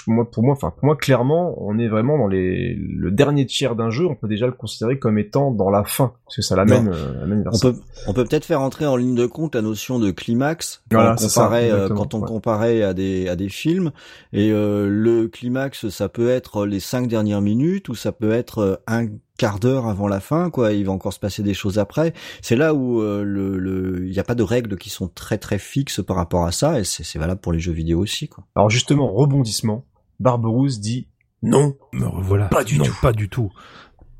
moi, 0.06 0.30
pour 0.30 0.42
moi, 0.42 0.52
enfin 0.52 0.70
pour 0.70 0.84
moi, 0.84 0.96
clairement, 0.96 1.54
on 1.58 1.78
est 1.78 1.88
vraiment 1.88 2.18
dans 2.18 2.26
les 2.26 2.74
le 2.74 3.10
dernier 3.10 3.46
tiers 3.46 3.76
d'un 3.76 3.90
jeu. 3.90 4.06
On 4.06 4.14
peut 4.14 4.28
déjà 4.28 4.46
le 4.46 4.52
considérer 4.52 4.98
comme 4.98 5.18
étant 5.18 5.50
dans 5.50 5.70
la 5.70 5.84
fin, 5.84 6.12
parce 6.24 6.36
que 6.36 6.42
ça 6.42 6.56
l'amène, 6.56 6.90
euh, 6.92 7.44
On 7.52 7.58
peut, 7.58 7.74
on 8.06 8.12
peut 8.12 8.24
peut-être 8.24 8.44
faire 8.44 8.60
entrer 8.60 8.86
en 8.86 8.96
ligne 8.96 9.14
de 9.14 9.26
compte 9.26 9.54
la 9.54 9.62
notion 9.62 9.98
de 9.98 10.10
climax 10.10 10.82
quand, 10.90 11.12
on 11.12 11.16
comparait, 11.16 11.70
euh, 11.70 11.88
quand 11.88 12.14
on 12.14 12.20
comparait 12.20 12.82
à 12.82 12.94
des 12.94 13.28
à 13.28 13.36
des 13.36 13.48
films. 13.48 13.92
Et 14.32 14.50
euh, 14.52 14.88
le 14.88 15.28
climax, 15.28 15.88
ça 15.88 16.08
peut 16.08 16.28
être 16.28 16.66
les 16.66 16.80
cinq 16.80 17.08
dernières 17.08 17.40
minutes, 17.42 17.88
ou 17.88 17.94
ça 17.94 18.12
peut 18.12 18.32
être 18.32 18.82
un 18.86 19.06
quart 19.38 19.58
d'heure 19.58 19.86
avant 19.86 20.08
la 20.08 20.20
fin, 20.20 20.50
quoi. 20.50 20.72
Il 20.74 20.84
va 20.84 20.92
encore 20.92 21.14
se 21.14 21.18
passer 21.18 21.42
des 21.42 21.54
choses 21.54 21.78
après. 21.78 22.12
C'est 22.42 22.56
là 22.56 22.74
où 22.74 23.00
le, 23.00 24.04
il 24.04 24.10
n'y 24.10 24.18
a 24.18 24.24
pas 24.24 24.34
de 24.34 24.42
règles 24.42 24.76
qui 24.76 24.90
sont 24.90 25.08
très 25.08 25.38
très 25.38 25.58
fixes 25.58 26.02
par 26.02 26.16
rapport 26.16 26.44
à 26.44 26.52
ça, 26.52 26.78
et 26.78 26.84
c'est 26.84 27.18
valable 27.18 27.40
pour 27.40 27.52
les 27.52 27.60
jeux 27.60 27.72
vidéo 27.72 28.00
aussi, 28.00 28.28
quoi. 28.28 28.44
Alors 28.54 28.68
justement, 28.68 29.10
rebondissement. 29.10 29.86
Barberousse 30.20 30.80
dit 30.80 31.08
non. 31.42 31.76
Non, 31.92 32.12
voilà. 32.20 32.48
Pas 32.48 32.64
du 32.64 32.78
tout. 32.78 32.96
Pas 33.00 33.12
du 33.12 33.28
tout. 33.28 33.50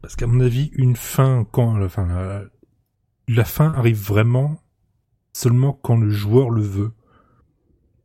Parce 0.00 0.14
qu'à 0.14 0.28
mon 0.28 0.40
avis, 0.40 0.70
une 0.74 0.94
fin, 0.94 1.44
quand, 1.50 1.82
enfin, 1.82 2.06
la, 2.06 2.42
la 3.26 3.44
fin 3.44 3.72
arrive 3.72 4.00
vraiment 4.00 4.62
seulement 5.32 5.72
quand 5.72 5.96
le 5.96 6.10
joueur 6.10 6.50
le 6.50 6.62
veut. 6.62 6.92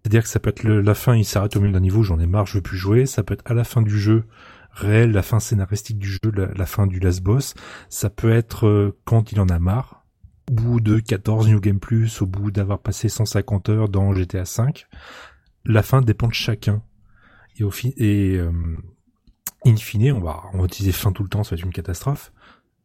C'est-à-dire 0.02 0.24
que 0.24 0.30
ça 0.30 0.40
peut 0.40 0.50
être 0.50 0.64
la 0.64 0.96
fin, 0.96 1.16
il 1.16 1.24
s'arrête 1.24 1.56
au 1.56 1.62
milieu 1.62 1.72
d'un 1.72 1.80
niveau, 1.80 2.04
j'en 2.04 2.20
ai 2.20 2.26
marre, 2.26 2.46
je 2.46 2.58
veux 2.58 2.62
plus 2.62 2.78
jouer. 2.78 3.06
Ça 3.06 3.24
peut 3.24 3.36
être 3.36 3.50
à 3.50 3.54
la 3.54 3.64
fin 3.64 3.82
du 3.82 3.98
jeu, 3.98 4.26
réelle, 4.74 5.12
la 5.12 5.22
fin 5.22 5.40
scénaristique 5.40 6.00
du 6.00 6.10
jeu, 6.10 6.32
la, 6.34 6.66
fin 6.66 6.88
du 6.88 7.00
last 7.00 7.22
boss. 7.22 7.54
Ça 7.90 8.10
peut 8.10 8.32
être 8.32 8.68
euh, 8.68 8.98
quand 9.06 9.32
il 9.32 9.40
en 9.40 9.48
a 9.48 9.60
marre, 9.60 10.06
au 10.50 10.54
bout 10.54 10.80
de 10.80 11.00
14 11.00 11.48
New 11.48 11.60
Game 11.60 11.80
Plus, 11.80 12.22
au 12.22 12.26
bout 12.26 12.52
d'avoir 12.52 12.80
passé 12.80 13.10
150 13.10 13.70
heures 13.70 13.90
dans 13.90 14.14
GTA 14.14 14.44
V. 14.44 14.74
La 15.66 15.84
fin 15.84 16.02
dépend 16.02 16.28
de 16.28 16.34
chacun. 16.34 16.82
Et 17.58 17.64
au 17.64 17.72
et 17.98 18.36
euh, 18.38 18.52
in 19.66 19.76
fine, 19.76 20.12
on 20.12 20.20
va, 20.20 20.44
on 20.54 20.60
va 20.60 20.66
utiliser 20.66 20.92
fin 20.92 21.12
tout 21.12 21.24
le 21.24 21.30
temps, 21.30 21.44
ça 21.44 21.52
va 21.52 21.60
être 21.60 21.66
une 21.66 21.72
catastrophe. 21.72 22.34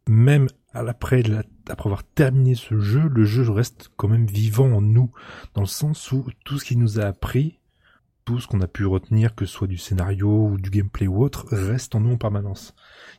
Même 0.07 0.47
après, 0.73 1.23
après 1.69 1.89
avoir 1.89 2.05
terminé 2.05 2.55
ce 2.55 2.79
jeu, 2.79 3.09
le 3.09 3.25
jeu 3.25 3.51
reste 3.51 3.91
quand 3.97 4.09
même 4.09 4.27
vivant 4.27 4.71
en 4.73 4.81
nous, 4.81 5.11
dans 5.55 5.63
le 5.63 5.67
sens 5.67 6.13
où 6.13 6.27
tout 6.45 6.59
ce 6.59 6.65
qui 6.65 6.77
nous 6.77 7.01
a 7.01 7.05
appris, 7.05 7.58
tout 8.29 8.41
ce 8.41 8.47
qu'on 8.47 8.61
a 8.61 8.67
pu 8.67 8.85
retenir, 8.85 9.35
que 9.35 9.47
ce 9.47 9.53
soit 9.55 9.67
du 9.67 9.79
scénario 9.79 10.29
ou 10.29 10.59
du 10.59 10.69
gameplay 10.69 11.07
ou 11.07 11.25
autre, 11.25 11.47
reste 11.51 11.95
en 11.95 12.01
nous 12.01 12.13
en 12.13 12.19
permanence. 12.19 12.75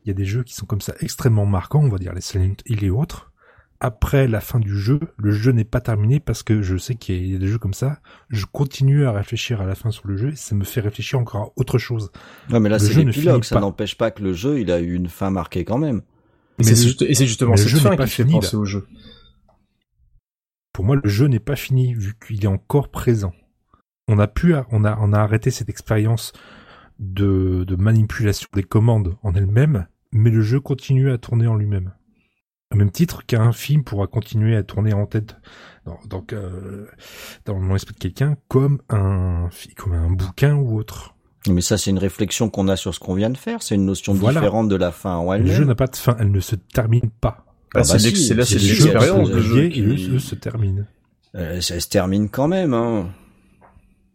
Il 0.06 0.10
y 0.10 0.12
a 0.12 0.14
des 0.14 0.24
jeux 0.24 0.44
qui 0.44 0.54
sont 0.54 0.68
comme 0.68 0.82
ça 0.82 0.94
extrêmement 1.00 1.48
marquants, 1.48 1.82
on 1.84 1.90
va 1.90 1.98
dire 1.98 2.14
les 2.14 2.22
Silent 2.22 2.54
Hill 2.68 2.84
et 2.84 2.92
autres. 2.92 3.32
Après 3.80 4.28
la 4.28 4.40
fin 4.40 4.60
du 4.60 4.78
jeu, 4.78 5.00
le 5.18 5.32
jeu 5.32 5.52
n'est 5.52 5.64
pas 5.64 5.82
terminé 5.82 6.20
parce 6.20 6.44
que 6.44 6.62
je 6.62 6.78
sais 6.78 6.94
qu'il 6.94 7.26
y 7.26 7.36
a 7.36 7.40
des 7.40 7.48
jeux 7.48 7.58
comme 7.58 7.74
ça. 7.74 8.02
Je 8.30 8.46
continue 8.46 9.08
à 9.08 9.12
réfléchir 9.12 9.62
à 9.62 9.66
la 9.66 9.74
fin 9.74 9.90
sur 9.90 10.08
le 10.08 10.16
jeu 10.16 10.34
et 10.34 10.36
ça 10.36 10.54
me 10.54 10.64
fait 10.64 10.82
réfléchir 10.82 11.18
encore 11.18 11.42
à 11.42 11.50
autre 11.56 11.80
chose. 11.80 12.12
Non, 12.52 12.60
mais 12.60 12.70
là, 12.70 12.78
c'est 12.78 12.94
l'épilogue, 12.94 13.44
ça 13.44 13.60
n'empêche 13.60 13.98
pas 13.98 14.12
que 14.12 14.22
le 14.22 14.34
jeu, 14.34 14.60
il 14.60 14.70
a 14.70 14.80
eu 14.80 14.94
une 14.94 15.10
fin 15.10 15.32
marquée 15.32 15.66
quand 15.66 15.80
même. 15.80 16.04
et 16.60 16.64
c'est 16.66 17.26
justement 17.26 17.58
cette 17.58 17.80
fin 17.80 17.98
qui 17.98 18.10
fait 18.12 18.26
penser 18.26 18.58
au 18.58 18.66
jeu. 18.66 18.86
Pour 20.72 20.86
moi, 20.86 20.98
le 21.02 21.10
jeu 21.10 21.26
n'est 21.26 21.40
pas 21.40 21.56
fini 21.56 21.96
vu 21.96 22.14
qu'il 22.24 22.44
est 22.44 22.48
encore 22.48 22.90
présent 22.90 23.34
on 24.10 24.20
a 24.20 24.28
pu, 24.28 24.54
on 24.72 24.84
a, 24.84 24.98
on 25.00 25.14
a 25.14 25.20
arrêté 25.20 25.52
cette 25.52 25.70
expérience 25.70 26.34
de, 26.98 27.64
de 27.64 27.76
manipulation 27.76 28.50
des 28.54 28.64
commandes 28.64 29.16
en 29.24 29.34
elle-même, 29.34 29.88
mais 30.12 30.32
le 30.32 30.42
jeu 30.42 30.60
continue 30.60 31.12
à 31.12 31.18
tourner 31.18 31.48
en 31.48 31.56
lui-même. 31.56 31.94
Au 32.74 32.76
même 32.76 32.92
titre 32.92 33.26
qu'un 33.26 33.52
film 33.52 33.84
pourra 33.84 34.08
continuer 34.08 34.56
à 34.56 34.64
tourner 34.64 34.94
en 34.94 35.06
tête 35.06 35.36
dans, 35.86 36.00
dans, 36.08 36.24
euh, 36.34 36.86
dans 37.46 37.60
l'esprit 37.74 37.94
de 37.94 38.00
quelqu'un 38.00 38.36
comme 38.48 38.80
un, 38.90 39.50
comme 39.78 39.94
un 39.94 40.10
bouquin 40.10 40.56
ou 40.56 40.78
autre. 40.78 41.16
Mais 41.48 41.62
ça, 41.62 41.78
c'est 41.78 41.90
une 41.90 42.00
réflexion 42.00 42.50
qu'on 42.50 42.68
a 42.68 42.76
sur 42.76 42.94
ce 42.94 43.00
qu'on 43.00 43.16
vient 43.16 43.30
de 43.30 43.38
faire. 43.38 43.64
C'est 43.64 43.76
une 43.76 43.86
notion 43.86 44.14
différente 44.14 44.70
de 44.70 44.76
la 44.76 44.92
fin 44.92 45.16
en 45.16 45.34
elle-même. 45.34 45.48
Le 45.48 45.54
jeu 45.54 45.66
n'a 45.66 45.74
pas 45.74 45.88
de 45.88 45.96
fin. 45.96 46.16
Elle 46.20 46.32
ne 46.32 46.40
se 46.40 46.56
termine 46.56 47.10
pas. 47.22 47.46
Ah, 47.74 47.80
bah 47.80 47.84
c'est 47.84 48.34
là, 48.34 48.46
c'est 48.46 48.60
l'expérience. 48.60 49.30
Le 49.30 49.42
jeu 49.42 49.68
qui... 49.70 50.20
se 50.20 50.36
termine. 50.36 50.86
Euh, 51.36 51.62
ça 51.62 51.80
se 51.80 51.88
termine 51.88 52.30
quand 52.30 52.48
même. 52.48 52.74
Hein. 52.74 53.10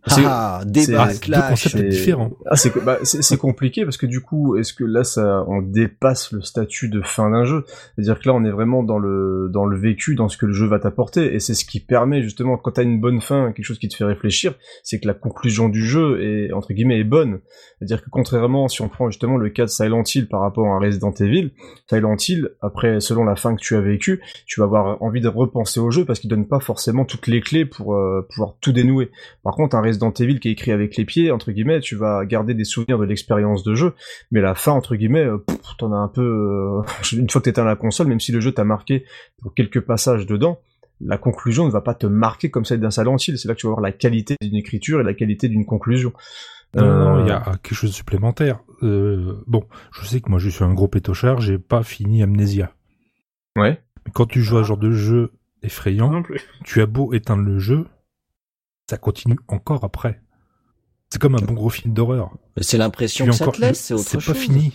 Ah, 0.06 0.62
débat, 0.66 1.08
clash. 1.14 1.75
Différent. 1.75 2.32
Ah, 2.46 2.56
c'est 2.56 2.73
bah, 2.84 2.99
c'est 3.02 3.37
compliqué 3.37 3.84
parce 3.84 3.96
que 3.96 4.06
du 4.06 4.20
coup, 4.20 4.56
est-ce 4.56 4.73
que 4.73 4.84
là, 4.84 5.04
ça, 5.04 5.44
on 5.49 5.62
dépasse 5.62 6.32
le 6.32 6.42
statut 6.42 6.88
de 6.88 7.00
fin 7.02 7.30
d'un 7.30 7.44
jeu? 7.44 7.64
C'est-à-dire 7.94 8.18
que 8.18 8.28
là, 8.28 8.34
on 8.34 8.44
est 8.44 8.50
vraiment 8.50 8.82
dans 8.82 8.99
le 8.99 9.49
dans 9.52 9.64
le 9.64 9.78
vécu, 9.78 10.14
dans 10.14 10.28
ce 10.28 10.37
que 10.37 10.46
le 10.46 10.52
jeu 10.52 10.66
va 10.66 10.78
t'apporter, 10.78 11.34
et 11.34 11.40
c'est 11.40 11.54
ce 11.54 11.64
qui 11.64 11.80
permet 11.80 12.23
justement, 12.23 12.56
quand 12.56 12.73
t'as 12.73 12.82
une 12.82 13.00
bonne 13.00 13.20
fin, 13.20 13.52
quelque 13.52 13.64
chose 13.64 13.78
qui 13.78 13.88
te 13.88 13.96
fait 13.96 14.04
réfléchir, 14.04 14.54
c'est 14.82 15.00
que 15.00 15.06
la 15.06 15.14
conclusion 15.14 15.68
du 15.68 15.84
jeu 15.84 16.23
est 16.23 16.52
entre 16.52 16.73
guillemets 16.73 17.00
est 17.00 17.04
bonne. 17.04 17.40
C'est-à-dire 17.78 18.02
que 18.02 18.11
contrairement, 18.11 18.68
si 18.68 18.82
on 18.82 18.88
prend 18.88 19.11
justement 19.11 19.37
le 19.37 19.49
cas 19.50 19.64
de 19.64 19.70
Silent 19.70 20.02
Hill 20.02 20.28
par 20.28 20.40
rapport 20.40 20.66
à 20.66 20.78
Resident 20.78 21.12
Evil, 21.12 21.52
Silent 21.88 22.16
Hill, 22.16 22.50
après, 22.61 23.00
selon 23.00 23.25
la 23.25 23.37
fin 23.37 23.54
que 23.54 23.61
tu 23.61 23.76
as 23.76 23.80
vécue, 23.80 24.23
tu 24.46 24.61
vas 24.61 24.64
avoir 24.64 25.02
envie 25.02 25.20
de 25.20 25.28
repenser 25.28 25.80
au 25.80 25.90
jeu 25.90 26.04
parce 26.04 26.20
qu'il 26.20 26.30
donne 26.30 26.46
pas 26.46 26.61
forcément 26.61 27.04
toutes 27.04 27.26
les 27.26 27.40
clés 27.40 27.64
pour 27.64 27.94
euh, 27.94 28.26
pouvoir 28.30 28.56
tout 28.61 28.73
dénouer. 28.73 29.11
Par 29.42 29.54
contre, 29.54 29.76
un 29.76 29.82
Resident 29.94 30.12
Evil 30.12 30.40
qui 30.40 30.48
est 30.48 30.52
écrit 30.52 30.72
avec 30.72 30.96
les 30.96 31.04
pieds, 31.04 31.30
entre 31.30 31.52
guillemets, 31.52 31.80
tu 31.80 31.96
vas 31.96 32.24
garder 32.24 32.54
des 32.54 32.64
souvenirs 32.64 32.98
de 32.98 33.04
l'expérience 33.04 33.62
de 33.62 33.74
jeu, 33.74 33.94
mais 34.30 34.40
la 34.40 34.54
fin, 34.54 34.72
entre 34.72 34.96
guillemets, 34.96 35.24
euh, 35.24 35.38
t'en 35.78 35.92
as 35.92 35.96
un 35.96 36.08
peu... 36.08 36.82
Euh, 36.82 36.82
une 37.16 37.30
fois 37.30 37.40
que 37.40 37.44
t'éteins 37.44 37.64
la 37.64 37.76
console, 37.76 38.08
même 38.08 38.20
si 38.20 38.32
le 38.32 38.40
jeu 38.40 38.52
t'a 38.52 38.64
marqué 38.64 39.04
pour 39.40 39.54
quelques 39.54 39.80
passages 39.80 40.26
dedans, 40.26 40.60
la 41.00 41.18
conclusion 41.18 41.66
ne 41.66 41.70
va 41.70 41.80
pas 41.80 41.94
te 41.94 42.06
marquer 42.06 42.50
comme 42.50 42.64
celle 42.64 42.80
d'un 42.80 42.90
Silent 42.90 43.16
Hill. 43.16 43.38
C'est 43.38 43.48
là 43.48 43.54
que 43.54 43.60
tu 43.60 43.66
vas 43.66 43.72
voir 43.72 43.82
la 43.82 43.92
qualité 43.92 44.36
d'une 44.40 44.56
écriture 44.56 45.00
et 45.00 45.04
la 45.04 45.14
qualité 45.14 45.48
d'une 45.48 45.66
conclusion. 45.66 46.12
Non, 46.74 46.86
non, 46.86 47.24
il 47.24 47.28
y 47.28 47.30
a 47.30 47.48
euh, 47.48 47.52
quelque 47.62 47.74
chose 47.74 47.90
de 47.90 47.94
supplémentaire. 47.94 48.60
bon, 48.82 49.64
je 49.92 50.04
sais 50.06 50.20
que 50.20 50.28
moi 50.28 50.40
je 50.40 50.48
suis 50.48 50.64
un 50.64 50.74
gros 50.74 50.88
pétochard, 50.88 51.40
j'ai 51.40 51.58
pas 51.58 51.82
fini 51.82 52.22
Amnesia. 52.22 52.72
Ouais. 53.56 53.80
quand 54.12 54.26
tu 54.26 54.42
joues 54.42 54.56
à 54.56 54.60
un 54.60 54.64
genre 54.64 54.78
de 54.78 54.90
jeu 54.90 55.32
effrayant, 55.62 56.24
tu 56.64 56.80
as 56.80 56.86
beau 56.86 57.12
éteindre 57.12 57.44
le 57.44 57.60
jeu, 57.60 57.86
ça 58.88 58.96
continue 58.96 59.38
encore 59.48 59.84
après. 59.84 60.20
C'est 61.10 61.20
comme 61.20 61.36
un 61.36 61.44
bon 61.44 61.54
gros 61.54 61.70
film 61.70 61.94
d'horreur. 61.94 62.32
C'est 62.60 62.78
l'impression 62.78 63.26
que 63.26 63.32
ça 63.32 63.46
te 63.48 63.60
laisse, 63.60 63.80
c'est 63.80 63.94
autre 63.94 64.10
chose. 64.10 64.24
C'est 64.24 64.32
pas 64.32 64.38
fini. 64.38 64.72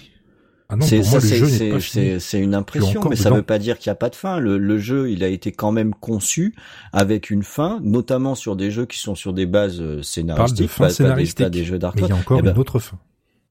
Ah 0.71 0.75
non, 0.75 0.85
c'est 0.85 1.01
ça, 1.01 1.19
c'est 1.19 2.39
une 2.39 2.53
impression, 2.53 3.01
mais 3.09 3.15
ça 3.15 3.31
veut 3.31 3.41
pas 3.41 3.57
dire 3.57 3.79
qu'il 3.79 3.87
y 3.87 3.89
a 3.89 3.95
pas 3.95 4.09
de 4.09 4.15
fin. 4.15 4.39
Le, 4.39 4.59
le, 4.59 4.77
jeu, 4.77 5.09
il 5.09 5.24
a 5.24 5.27
été 5.27 5.51
quand 5.51 5.72
même 5.72 5.95
conçu 5.95 6.55
avec 6.93 7.31
une 7.31 7.41
fin, 7.41 7.79
notamment 7.81 8.35
sur 8.35 8.55
des 8.55 8.69
jeux 8.69 8.85
qui 8.85 9.00
sont 9.00 9.15
sur 9.15 9.33
des 9.33 9.48
bases 9.48 9.81
euh, 9.81 10.03
scénaristiques, 10.03 10.69
pas, 10.77 10.89
des, 10.89 11.50
des, 11.50 11.63
jeux 11.63 11.79
d'arcade. 11.79 12.05
Il 12.05 12.09
y 12.09 12.11
a 12.11 12.15
encore 12.15 12.37
eh 12.39 12.43
ben, 12.43 12.53
une 12.53 12.59
autre 12.59 12.77
fin. 12.77 13.00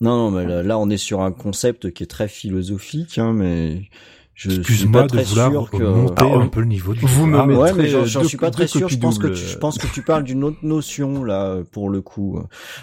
Non, 0.00 0.16
non, 0.16 0.30
mais 0.30 0.46
là, 0.46 0.62
là, 0.62 0.78
on 0.78 0.88
est 0.90 0.96
sur 0.96 1.22
un 1.22 1.32
concept 1.32 1.92
qui 1.92 2.04
est 2.04 2.06
très 2.06 2.28
philosophique, 2.28 3.18
hein, 3.18 3.32
mais 3.32 3.88
Excuse-moi 4.44 5.04
de 5.04 5.20
vouloir 5.20 5.70
que... 5.70 5.82
monter 5.82 6.24
un 6.24 6.46
peu 6.46 6.60
le 6.60 6.66
niveau 6.66 6.94
du 6.94 7.04
Vous 7.04 7.26
me 7.26 7.56
ouais, 7.56 7.72
mais 7.72 7.88
j'en 7.88 8.24
suis 8.24 8.38
pas 8.38 8.50
très 8.50 8.66
sûr. 8.66 8.88
Je 8.88 8.98
pense 8.98 9.18
que 9.18 9.28
tu, 9.28 9.44
je 9.44 9.58
pense 9.58 9.78
que 9.78 9.86
tu 9.86 10.02
parles 10.02 10.24
d'une 10.24 10.44
autre 10.44 10.58
notion 10.62 11.24
là 11.24 11.58
pour 11.72 11.90
le 11.90 12.00
coup. 12.00 12.40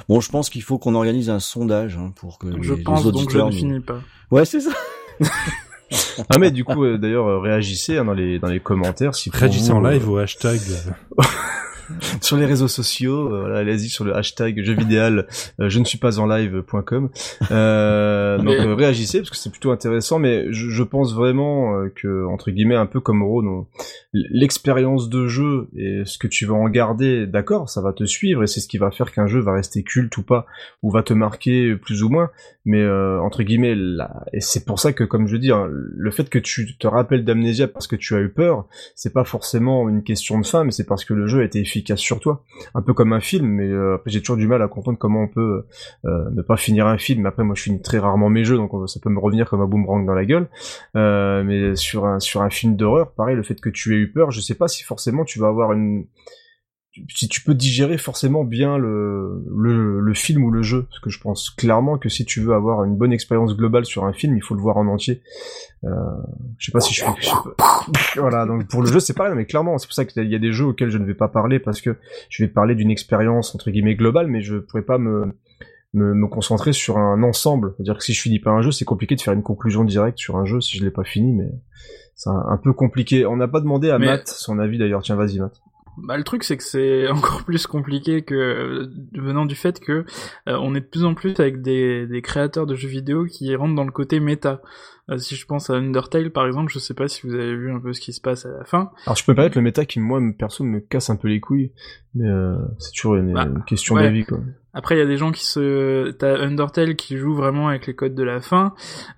Bon, 0.09 0.19
je 0.19 0.29
pense 0.29 0.49
qu'il 0.49 0.63
faut 0.63 0.77
qu'on 0.77 0.95
organise 0.95 1.29
un 1.29 1.39
sondage 1.39 1.97
hein, 1.97 2.11
pour 2.15 2.39
que 2.39 2.47
je 2.61 2.73
les, 2.73 2.83
pense 2.83 3.05
auditeurs. 3.05 3.45
Donc 3.45 3.51
je 3.51 3.57
ne 3.57 3.59
finis 3.59 3.79
pas. 3.79 3.99
Ouais, 4.31 4.45
c'est 4.45 4.59
ça. 4.59 4.71
ah 6.29 6.39
mais 6.39 6.51
du 6.51 6.63
coup 6.63 6.83
euh, 6.83 6.97
d'ailleurs 6.97 7.27
euh, 7.27 7.39
réagissez 7.39 7.97
hein, 7.97 8.05
dans 8.05 8.13
les 8.13 8.39
dans 8.39 8.47
les 8.47 8.59
commentaires 8.59 9.15
si 9.15 9.29
réagissez 9.29 9.71
en 9.71 9.81
live 9.81 10.03
euh, 10.07 10.11
au 10.11 10.17
hashtag 10.17 10.59
sur 12.21 12.37
les 12.37 12.45
réseaux 12.45 12.67
sociaux, 12.67 13.33
euh, 13.33 13.41
voilà, 13.41 13.59
allez-y 13.59 13.89
sur 13.89 14.03
le 14.03 14.15
hashtag 14.15 14.63
jeuxvidéal, 14.63 15.27
euh, 15.59 15.69
je 15.69 15.79
ne 15.79 15.85
suis 15.85 15.97
pas 15.97 16.19
en 16.19 16.27
live.com. 16.27 17.09
Euh, 17.51 18.37
donc 18.39 18.47
euh, 18.47 18.75
réagissez 18.75 19.19
parce 19.19 19.29
que 19.29 19.37
c'est 19.37 19.49
plutôt 19.49 19.71
intéressant, 19.71 20.19
mais 20.19 20.51
je, 20.51 20.69
je 20.69 20.83
pense 20.83 21.13
vraiment 21.13 21.87
que 21.95 22.25
entre 22.25 22.51
guillemets 22.51 22.75
un 22.75 22.85
peu 22.85 22.99
comme 22.99 23.23
Ron, 23.23 23.67
l'expérience 24.13 25.09
de 25.09 25.27
jeu 25.27 25.69
et 25.75 26.03
ce 26.05 26.17
que 26.17 26.27
tu 26.27 26.45
vas 26.45 26.55
en 26.55 26.69
garder, 26.69 27.27
d'accord, 27.27 27.69
ça 27.69 27.81
va 27.81 27.93
te 27.93 28.05
suivre 28.05 28.43
et 28.43 28.47
c'est 28.47 28.59
ce 28.59 28.67
qui 28.67 28.77
va 28.77 28.91
faire 28.91 29.11
qu'un 29.11 29.27
jeu 29.27 29.39
va 29.39 29.53
rester 29.53 29.83
culte 29.83 30.17
ou 30.17 30.23
pas, 30.23 30.45
ou 30.83 30.91
va 30.91 31.03
te 31.03 31.13
marquer 31.13 31.75
plus 31.75 32.03
ou 32.03 32.09
moins. 32.09 32.29
Mais 32.65 32.83
entre 32.87 33.43
guillemets, 33.43 33.75
là, 33.75 34.25
et 34.33 34.41
c'est 34.41 34.65
pour 34.65 34.79
ça 34.79 34.93
que 34.93 35.03
comme 35.03 35.27
je 35.27 35.37
dis, 35.37 35.51
hein, 35.51 35.67
le 35.69 36.11
fait 36.11 36.29
que 36.29 36.39
tu 36.39 36.77
te 36.77 36.87
rappelles 36.87 37.23
d'Amnésia 37.23 37.67
parce 37.67 37.87
que 37.87 37.95
tu 37.95 38.15
as 38.15 38.19
eu 38.19 38.29
peur, 38.29 38.67
c'est 38.95 39.13
pas 39.13 39.23
forcément 39.23 39.87
une 39.87 40.03
question 40.03 40.39
de 40.39 40.45
fin, 40.45 40.63
mais 40.63 40.71
c'est 40.71 40.85
parce 40.85 41.05
que 41.05 41.13
le 41.13 41.27
jeu 41.27 41.41
a 41.41 41.43
été 41.43 41.59
sur 41.95 42.19
toi. 42.19 42.43
Un 42.73 42.81
peu 42.81 42.93
comme 42.93 43.13
un 43.13 43.19
film, 43.19 43.47
mais 43.47 43.67
euh, 43.67 43.97
j'ai 44.05 44.21
toujours 44.21 44.37
du 44.37 44.47
mal 44.47 44.61
à 44.61 44.67
comprendre 44.67 44.97
comment 44.97 45.23
on 45.23 45.27
peut 45.27 45.65
euh, 46.05 46.29
ne 46.31 46.41
pas 46.41 46.57
finir 46.57 46.87
un 46.87 46.97
film. 46.97 47.25
Après, 47.25 47.43
moi, 47.43 47.55
je 47.55 47.63
finis 47.63 47.81
très 47.81 47.99
rarement 47.99 48.29
mes 48.29 48.43
jeux, 48.43 48.57
donc 48.57 48.71
ça 48.89 48.99
peut 49.01 49.09
me 49.09 49.19
revenir 49.19 49.49
comme 49.49 49.61
un 49.61 49.67
boomerang 49.67 50.05
dans 50.05 50.13
la 50.13 50.25
gueule. 50.25 50.47
Euh, 50.95 51.43
mais 51.43 51.75
sur 51.75 52.05
un 52.05 52.19
sur 52.19 52.41
un 52.41 52.49
film 52.49 52.75
d'horreur, 52.75 53.11
pareil, 53.11 53.35
le 53.35 53.43
fait 53.43 53.59
que 53.59 53.69
tu 53.69 53.95
aies 53.95 53.99
eu 53.99 54.11
peur, 54.11 54.31
je 54.31 54.39
sais 54.39 54.55
pas 54.55 54.67
si 54.67 54.83
forcément 54.83 55.25
tu 55.25 55.39
vas 55.39 55.47
avoir 55.47 55.73
une 55.73 56.05
si 57.09 57.27
tu 57.27 57.41
peux 57.41 57.53
digérer 57.53 57.97
forcément 57.97 58.43
bien 58.43 58.77
le, 58.77 59.43
le, 59.55 59.99
le, 59.99 60.13
film 60.13 60.43
ou 60.43 60.51
le 60.51 60.61
jeu, 60.61 60.83
parce 60.83 60.99
que 60.99 61.09
je 61.09 61.19
pense 61.19 61.49
clairement 61.49 61.97
que 61.97 62.09
si 62.09 62.25
tu 62.25 62.41
veux 62.41 62.53
avoir 62.53 62.83
une 62.83 62.95
bonne 62.95 63.13
expérience 63.13 63.55
globale 63.55 63.85
sur 63.85 64.05
un 64.05 64.13
film, 64.13 64.35
il 64.37 64.41
faut 64.41 64.55
le 64.55 64.61
voir 64.61 64.77
en 64.77 64.87
entier. 64.87 65.21
Euh, 65.83 65.89
je 66.57 66.65
sais 66.65 66.71
pas 66.71 66.79
si 66.79 66.93
je 66.93 67.03
suis... 67.03 68.19
voilà, 68.19 68.45
donc 68.45 68.67
pour 68.67 68.81
le 68.81 68.87
jeu 68.87 68.99
c'est 68.99 69.13
pareil, 69.13 69.33
mais 69.35 69.45
clairement 69.45 69.77
c'est 69.77 69.87
pour 69.87 69.93
ça 69.93 70.05
qu'il 70.05 70.29
y 70.29 70.35
a 70.35 70.39
des 70.39 70.51
jeux 70.51 70.65
auxquels 70.65 70.89
je 70.89 70.97
ne 70.97 71.05
vais 71.05 71.15
pas 71.15 71.27
parler, 71.27 71.59
parce 71.59 71.81
que 71.81 71.97
je 72.29 72.43
vais 72.43 72.49
parler 72.49 72.75
d'une 72.75 72.91
expérience 72.91 73.53
entre 73.55 73.71
guillemets 73.71 73.95
globale, 73.95 74.27
mais 74.27 74.41
je 74.41 74.57
pourrais 74.57 74.83
pas 74.83 74.97
me, 74.97 75.33
me, 75.93 76.13
me 76.13 76.27
concentrer 76.27 76.73
sur 76.73 76.97
un 76.97 77.23
ensemble. 77.23 77.73
C'est-à-dire 77.75 77.97
que 77.97 78.03
si 78.03 78.13
je 78.13 78.21
finis 78.21 78.39
pas 78.39 78.51
un 78.51 78.61
jeu, 78.61 78.71
c'est 78.71 78.85
compliqué 78.85 79.15
de 79.15 79.21
faire 79.21 79.33
une 79.33 79.43
conclusion 79.43 79.83
directe 79.83 80.19
sur 80.19 80.37
un 80.37 80.45
jeu 80.45 80.61
si 80.61 80.77
je 80.77 80.83
l'ai 80.83 80.91
pas 80.91 81.03
fini, 81.03 81.33
mais 81.33 81.49
c'est 82.15 82.29
un, 82.29 82.57
peu 82.57 82.73
compliqué. 82.73 83.25
On 83.25 83.35
n'a 83.35 83.47
pas 83.47 83.59
demandé 83.59 83.89
à 83.89 83.99
Matt 83.99 84.27
son 84.27 84.59
avis 84.59 84.77
d'ailleurs. 84.77 85.01
Tiens, 85.01 85.15
vas-y 85.15 85.39
Matt. 85.39 85.61
Bah, 85.97 86.17
le 86.17 86.23
truc 86.23 86.43
c'est 86.43 86.57
que 86.57 86.63
c'est 86.63 87.07
encore 87.09 87.43
plus 87.43 87.67
compliqué 87.67 88.23
que 88.23 88.89
venant 89.13 89.45
du 89.45 89.55
fait 89.55 89.79
que 89.79 90.05
euh, 90.47 90.57
on 90.61 90.75
est 90.75 90.81
de 90.81 90.85
plus 90.85 91.05
en 91.05 91.13
plus 91.15 91.39
avec 91.39 91.61
des, 91.61 92.05
des 92.07 92.21
créateurs 92.21 92.65
de 92.65 92.75
jeux 92.75 92.89
vidéo 92.89 93.25
qui 93.25 93.55
rentrent 93.55 93.75
dans 93.75 93.85
le 93.85 93.91
côté 93.91 94.19
méta. 94.19 94.61
Euh, 95.09 95.17
si 95.17 95.35
je 95.35 95.45
pense 95.45 95.69
à 95.69 95.73
Undertale 95.75 96.31
par 96.31 96.47
exemple, 96.47 96.71
je 96.71 96.79
sais 96.79 96.93
pas 96.93 97.07
si 97.07 97.27
vous 97.27 97.35
avez 97.35 97.55
vu 97.55 97.71
un 97.71 97.79
peu 97.79 97.93
ce 97.93 98.01
qui 98.01 98.13
se 98.13 98.21
passe 98.21 98.45
à 98.45 98.49
la 98.49 98.65
fin. 98.65 98.91
Alors 99.05 99.15
je 99.15 99.23
peux 99.23 99.35
pas 99.35 99.45
être 99.45 99.55
le 99.55 99.61
méta 99.61 99.85
qui 99.85 99.99
moi 99.99 100.19
perso 100.37 100.63
me 100.63 100.79
casse 100.79 101.09
un 101.09 101.15
peu 101.15 101.27
les 101.27 101.39
couilles, 101.39 101.71
mais 102.15 102.27
euh, 102.27 102.57
c'est 102.79 102.91
toujours 102.91 103.15
une, 103.15 103.33
bah, 103.33 103.47
question 103.67 103.95
d'avis 103.95 104.25
quoi. 104.25 104.39
Après, 104.77 104.95
il 104.95 104.97
y 104.97 105.01
a 105.01 105.05
des 105.05 105.15
gens 105.15 105.31
qui 105.31 105.45
se, 105.45 106.11
t'as 106.11 106.37
Undertale 106.37 106.97
qui 106.97 107.17
joue 107.17 107.33
vraiment 107.33 107.69
avec 107.69 107.87
les 107.87 107.95
codes 107.95 108.13
de 108.13 108.23
la 108.23 108.41
fin, 108.41 108.73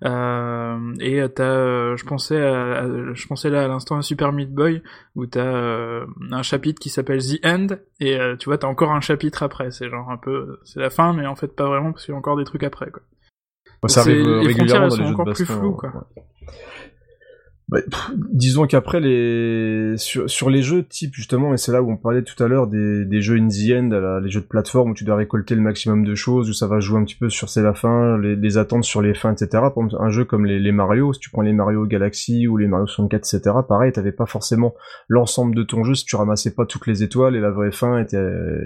euh, 0.06 0.93
et 1.00 1.19
t'as, 1.34 1.43
euh, 1.43 1.97
je 1.97 2.06
pensais, 2.06 2.39
à, 2.39 2.86
je 3.13 3.28
pensais 3.28 3.50
là 3.50 3.63
à 3.63 3.67
l'instant 3.67 3.97
à 3.97 4.04
Super 4.04 4.34
Meat 4.34 4.54
Boy 4.54 4.84
où 5.15 5.26
t'as 5.26 5.41
euh, 5.41 6.06
un 6.32 6.43
chapitre 6.43 6.80
qui 6.80 6.89
s'appelle 6.89 7.23
The 7.23 7.43
End, 7.43 7.67
et 8.00 8.19
tu 8.38 8.50
vois 8.50 8.60
t'as 8.60 8.67
encore 8.67 8.91
un 8.91 9.02
chapitre 9.02 9.41
après. 9.41 9.71
C'est 9.71 9.89
genre 9.89 10.12
un 10.12 10.17
peu, 10.17 10.60
c'est 10.63 10.80
la 10.80 10.91
fin, 10.91 11.12
mais 11.13 11.26
en 11.26 11.36
fait 11.36 11.56
pas 11.56 11.65
vraiment 11.65 11.91
parce 11.91 12.06
qu'il 12.06 12.12
y 12.12 12.15
a 12.15 12.19
encore 12.19 12.38
des 12.38 12.45
trucs 12.45 12.63
après 12.63 12.91
quoi. 12.91 13.02
Ça 13.86 14.02
arrive 14.02 14.28
euh, 14.28 14.42
les 14.42 14.48
régulièrement 14.48 14.88
dans 14.88 14.96
sont 14.96 15.02
les 15.02 15.08
jeux 15.08 15.13
de 15.13 15.13
encore 15.13 15.34
plus 15.34 15.46
floues, 15.46 15.74
quoi. 15.74 15.90
ouais. 15.90 16.24
Bah, 17.70 17.80
pff, 17.82 18.12
disons 18.32 18.66
qu'après 18.66 19.02
les 19.02 19.98
sur, 19.98 20.30
sur 20.30 20.50
les 20.50 20.62
jeux 20.62 20.84
type 20.84 21.14
justement 21.14 21.54
et 21.54 21.58
c'est 21.58 21.74
là 21.74 21.82
où 21.82 21.92
on 21.92 21.98
parlait 21.98 22.24
tout 22.24 22.42
à 22.42 22.48
l'heure 22.48 22.68
des, 22.68 23.04
des 23.04 23.20
jeux 23.22 23.36
in 23.36 23.50
the 23.50 23.72
end, 23.76 24.20
les 24.24 24.30
jeux 24.30 24.40
de 24.40 24.46
plateforme 24.46 24.92
où 24.92 24.94
tu 24.94 25.04
dois 25.04 25.18
récolter 25.18 25.54
le 25.54 25.60
maximum 25.60 26.06
de 26.06 26.16
choses, 26.16 26.50
où 26.50 26.54
ça 26.54 26.68
va 26.68 26.80
jouer 26.80 26.98
un 26.98 27.04
petit 27.04 27.18
peu 27.18 27.30
sur 27.30 27.50
c'est 27.50 27.62
la 27.62 27.74
fin, 27.74 28.18
les, 28.20 28.38
les 28.38 28.58
attentes 28.58 28.86
sur 28.86 29.02
les 29.02 29.14
fins, 29.14 29.34
etc. 29.34 29.50
Par 29.52 29.72
exemple, 29.84 29.96
un 30.00 30.08
jeu 30.10 30.24
comme 30.24 30.46
les, 30.46 30.60
les 30.60 30.72
Mario, 30.72 31.12
si 31.12 31.20
tu 31.20 31.30
prends 31.30 31.42
les 31.42 31.52
Mario 31.52 31.86
Galaxy 31.86 32.48
ou 32.48 32.56
les 32.56 32.68
Mario 32.68 32.88
64, 32.88 33.34
etc. 33.36 33.56
Pareil, 33.68 33.92
t'avais 33.92 34.14
pas 34.14 34.26
forcément 34.26 34.74
l'ensemble 35.10 35.54
de 35.54 35.64
ton 35.64 35.84
jeu 35.84 35.94
si 35.94 36.06
tu 36.06 36.16
ramassais 36.16 36.54
pas 36.54 36.66
toutes 36.66 36.88
les 36.88 37.04
étoiles 37.04 37.36
et 37.36 37.42
la 37.42 37.52
vraie 37.52 37.74
fin 37.74 38.00
était 38.00 38.18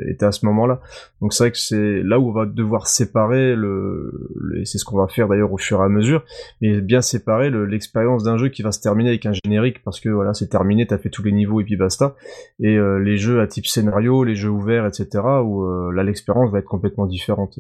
était 0.10 0.26
à 0.26 0.32
ce 0.32 0.46
moment-là. 0.46 0.80
Donc 1.22 1.34
c'est 1.34 1.46
vrai 1.46 1.52
que 1.52 1.58
c'est 1.58 2.04
là 2.04 2.20
où 2.20 2.30
on 2.30 2.34
va 2.34 2.46
devoir 2.46 2.86
séparer 2.86 3.56
le, 3.56 4.30
le- 4.40 4.64
c'est 4.66 4.78
ce 4.78 4.86
qu'on 4.86 4.98
va 4.98 5.08
faire 5.08 5.28
d'ailleurs 5.28 5.52
au 5.54 5.58
fur 5.58 5.80
et 5.82 5.86
à 5.86 5.90
mesure 5.90 6.24
mais 6.62 6.82
bien 6.82 7.02
séparer 7.02 7.50
le- 7.50 7.66
l'expérience 7.66 8.24
d'un 8.24 8.38
jeu 8.38 8.50
qui 8.50 8.62
va 8.62 8.72
se 8.72 8.80
terminer 8.80 8.91
avec 9.10 9.26
un 9.26 9.34
générique 9.34 9.84
parce 9.84 10.00
que 10.00 10.10
voilà 10.10 10.34
c'est 10.34 10.48
terminé, 10.48 10.86
t'as 10.88 10.98
fait 10.98 11.10
tous 11.10 11.24
les 11.24 11.32
niveaux 11.32 11.60
et 11.62 11.64
puis 11.64 11.76
basta. 11.78 12.16
Et 12.60 12.76
euh, 12.78 12.98
les 13.00 13.18
jeux 13.18 13.42
à 13.42 13.48
type 13.48 13.66
scénario, 13.68 14.24
les 14.24 14.36
jeux 14.36 14.50
ouverts, 14.50 14.86
etc. 14.86 15.08
où 15.44 15.64
euh, 15.64 15.92
là 15.94 16.04
l'expérience 16.04 16.52
va 16.52 16.60
être 16.60 16.66
complètement 16.66 17.06
différente. 17.06 17.60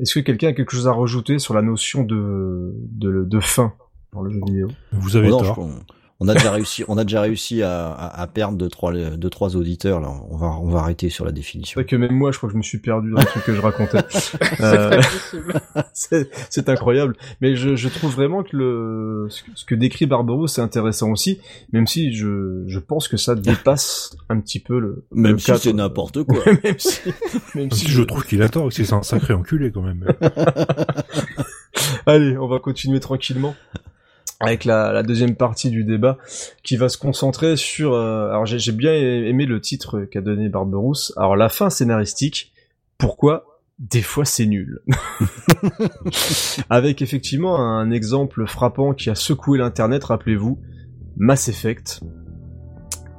Est-ce 0.00 0.14
que 0.14 0.20
quelqu'un 0.20 0.48
a 0.48 0.52
quelque 0.52 0.72
chose 0.72 0.86
à 0.86 0.92
rajouter 0.92 1.38
sur 1.38 1.54
la 1.54 1.62
notion 1.62 2.04
de 2.04 2.72
de, 2.76 3.24
de 3.24 3.40
fin 3.40 3.72
dans 4.12 4.22
le 4.22 4.30
jeu 4.30 4.40
vidéo? 4.46 4.68
Vous 4.92 5.16
avez 5.16 5.28
Oh 5.28 5.32
non, 5.32 5.38
je 5.40 5.44
tort. 5.44 5.52
crois- 5.54 5.68
on 6.20 6.26
a 6.28 6.34
déjà 6.34 6.50
réussi, 6.50 6.84
on 6.88 6.98
a 6.98 7.04
déjà 7.04 7.20
réussi 7.20 7.62
à, 7.62 7.90
à, 7.92 8.20
à 8.22 8.26
perdre 8.26 8.58
deux 8.58 8.68
trois, 8.68 8.92
deux 8.92 9.30
trois 9.30 9.54
auditeurs. 9.56 10.00
Là, 10.00 10.10
on 10.30 10.36
va, 10.36 10.46
on 10.60 10.68
va 10.68 10.80
arrêter 10.80 11.10
sur 11.10 11.24
la 11.24 11.30
C'est 11.30 11.34
définition. 11.36 11.80
vrai 11.80 11.86
que 11.86 11.94
même 11.94 12.12
moi, 12.12 12.32
je 12.32 12.38
crois 12.38 12.48
que 12.48 12.54
je 12.54 12.58
me 12.58 12.62
suis 12.62 12.78
perdu 12.78 13.10
dans 13.12 13.20
le 13.20 13.24
truc 13.26 13.44
que 13.44 13.54
je 13.54 13.60
racontais. 13.60 13.98
C'est 14.10 14.38
Euh, 14.60 15.00
c'est 15.92 16.30
c'est 16.50 16.68
incroyable. 16.68 17.16
Mais 17.40 17.54
je, 17.54 17.76
je 17.76 17.88
trouve 17.88 18.12
vraiment 18.14 18.42
que 18.42 18.56
le 18.56 19.26
ce 19.30 19.42
que, 19.42 19.50
ce 19.54 19.64
que 19.64 19.74
décrit 19.74 20.06
Barbaros 20.06 20.48
c'est 20.48 20.60
intéressant 20.60 21.10
aussi, 21.10 21.40
même 21.72 21.86
si 21.86 22.12
je, 22.12 22.64
je 22.66 22.78
pense 22.80 23.06
que 23.08 23.16
ça 23.16 23.34
dépasse 23.34 24.16
un 24.28 24.40
petit 24.40 24.58
peu 24.60 24.78
le. 24.80 25.04
Même 25.12 25.32
le 25.32 25.38
si 25.38 25.46
cadre. 25.46 25.60
c'est 25.60 25.72
n'importe 25.72 26.24
quoi. 26.24 26.38
même 26.64 26.78
si, 26.78 27.00
même 27.54 27.64
Même 27.64 27.70
si 27.70 27.88
je 27.88 28.02
trouve 28.02 28.24
qu'il 28.24 28.42
a 28.42 28.48
tort, 28.48 28.72
c'est 28.72 28.92
un 28.92 29.02
sacré 29.02 29.34
enculé 29.34 29.70
quand 29.70 29.82
même. 29.82 30.04
Allez, 32.06 32.36
on 32.38 32.48
va 32.48 32.58
continuer 32.58 33.00
tranquillement 33.00 33.54
avec 34.40 34.64
la, 34.64 34.92
la 34.92 35.02
deuxième 35.02 35.34
partie 35.34 35.70
du 35.70 35.84
débat 35.84 36.18
qui 36.62 36.76
va 36.76 36.88
se 36.88 36.98
concentrer 36.98 37.56
sur. 37.56 37.92
euh, 37.92 38.28
alors 38.30 38.46
j'ai 38.46 38.58
j'ai 38.58 38.72
bien 38.72 38.92
aimé 38.92 39.46
le 39.46 39.60
titre 39.60 40.02
qu'a 40.02 40.20
donné 40.20 40.48
Barberousse. 40.48 41.12
Alors 41.16 41.36
la 41.36 41.48
fin 41.48 41.70
scénaristique. 41.70 42.52
Pourquoi 42.98 43.60
des 43.78 44.02
fois 44.02 44.24
c'est 44.24 44.46
nul 44.46 44.80
Avec 46.70 47.00
effectivement 47.00 47.58
un 47.58 47.90
exemple 47.92 48.46
frappant 48.46 48.92
qui 48.92 49.08
a 49.08 49.14
secoué 49.14 49.58
l'internet. 49.58 50.02
Rappelez-vous, 50.04 50.58
Mass 51.16 51.48
Effect, 51.48 52.00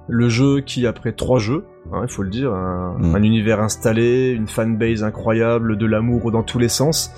le 0.09 0.27
jeu 0.27 0.59
qui 0.61 0.85
après 0.85 1.13
trois 1.13 1.39
jeux, 1.39 1.63
hein, 1.93 2.01
il 2.03 2.11
faut 2.11 2.23
le 2.23 2.29
dire, 2.29 2.53
un, 2.53 2.89
Mm. 2.99 3.15
un 3.15 3.23
univers 3.23 3.61
installé, 3.61 4.31
une 4.31 4.47
fanbase 4.47 5.03
incroyable, 5.03 5.77
de 5.77 5.85
l'amour 5.85 6.31
dans 6.31 6.43
tous 6.43 6.59
les 6.59 6.69
sens. 6.69 7.11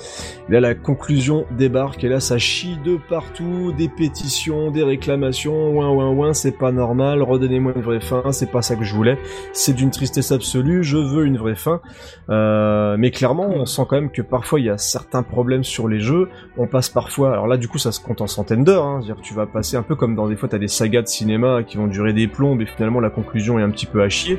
Et 0.50 0.54
là, 0.54 0.60
la 0.60 0.76
conclusion 0.76 1.46
débarque 1.58 2.04
et 2.04 2.10
là, 2.10 2.20
ça 2.20 2.38
chie 2.38 2.78
de 2.84 2.98
partout, 3.10 3.74
des 3.78 3.88
pétitions, 3.90 4.70
des 4.72 4.84
réclamations, 4.84 5.72
ouin 5.72 5.90
ouin 5.90 6.10
ouin, 6.10 6.34
c'est 6.34 6.58
pas 6.58 6.72
normal, 6.72 7.22
redonnez-moi 7.24 7.74
une 7.76 7.82
vraie 7.82 8.00
fin, 8.02 8.32
c'est 8.32 8.52
pas 8.52 8.62
ça 8.62 8.76
que 8.76 8.84
je 8.84 8.94
voulais, 8.94 9.18
c'est 9.54 9.74
d'une 9.74 9.92
tristesse 9.92 10.32
absolue, 10.32 10.84
je 10.84 10.98
veux 10.98 11.26
une 11.26 11.38
vraie 11.38 11.56
fin. 11.56 11.82
Euh, 12.30 12.96
mais 12.98 13.12
clairement, 13.12 13.50
on 13.50 13.66
sent 13.66 13.84
quand 13.90 13.96
même 13.96 14.12
que 14.12 14.22
parfois 14.22 14.60
il 14.60 14.66
y 14.66 14.70
a 14.70 14.78
certains 14.78 15.24
problèmes 15.24 15.64
sur 15.64 15.88
les 15.88 16.00
jeux, 16.00 16.30
on 16.58 16.68
passe 16.68 16.90
parfois, 16.90 17.32
alors 17.32 17.48
là 17.48 17.58
du 17.58 17.68
coup 17.68 17.78
ça 17.78 17.92
se 17.92 18.00
compte 18.00 18.22
en 18.22 18.28
centaines 18.28 18.64
d'heures, 18.64 18.86
hein, 18.86 19.00
c'est-à-dire 19.02 19.22
que 19.22 19.28
tu 19.28 19.34
vas 19.34 19.46
passer 19.46 19.78
un 19.78 19.84
peu 19.84 19.96
comme 19.96 20.16
dans 20.16 20.28
des 20.28 20.36
fois 20.36 20.50
t'as 20.50 20.60
des 20.60 20.68
sagas 20.68 21.02
de 21.02 21.08
cinéma 21.08 21.64
qui 21.64 21.78
vont 21.78 21.88
durer 21.88 22.14
des 22.14 22.28
plombes 22.28 22.62
et 22.62 22.66
finalement 22.66 23.00
la 23.00 23.10
conclusion 23.10 23.58
est 23.60 23.64
un 23.64 23.70
petit 23.70 23.86
peu 23.86 24.02
à 24.02 24.10
chier. 24.10 24.38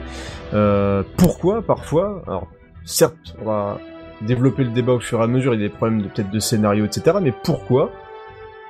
Euh, 0.55 1.03
pourquoi 1.17 1.63
parfois 1.63 2.23
Alors 2.27 2.49
certes, 2.85 3.37
on 3.41 3.47
va 3.47 3.79
développer 4.21 4.65
le 4.65 4.71
débat 4.71 4.93
au 4.93 5.01
fur 5.01 5.21
et 5.21 5.23
à 5.23 5.27
mesure, 5.27 5.55
il 5.55 5.61
y 5.61 5.65
a 5.65 5.69
des 5.69 5.75
problèmes 5.75 6.03
de 6.03 6.09
peut-être 6.09 6.31
de 6.31 6.39
scénario, 6.39 6.85
etc. 6.85 7.19
Mais 7.21 7.33
pourquoi 7.33 7.91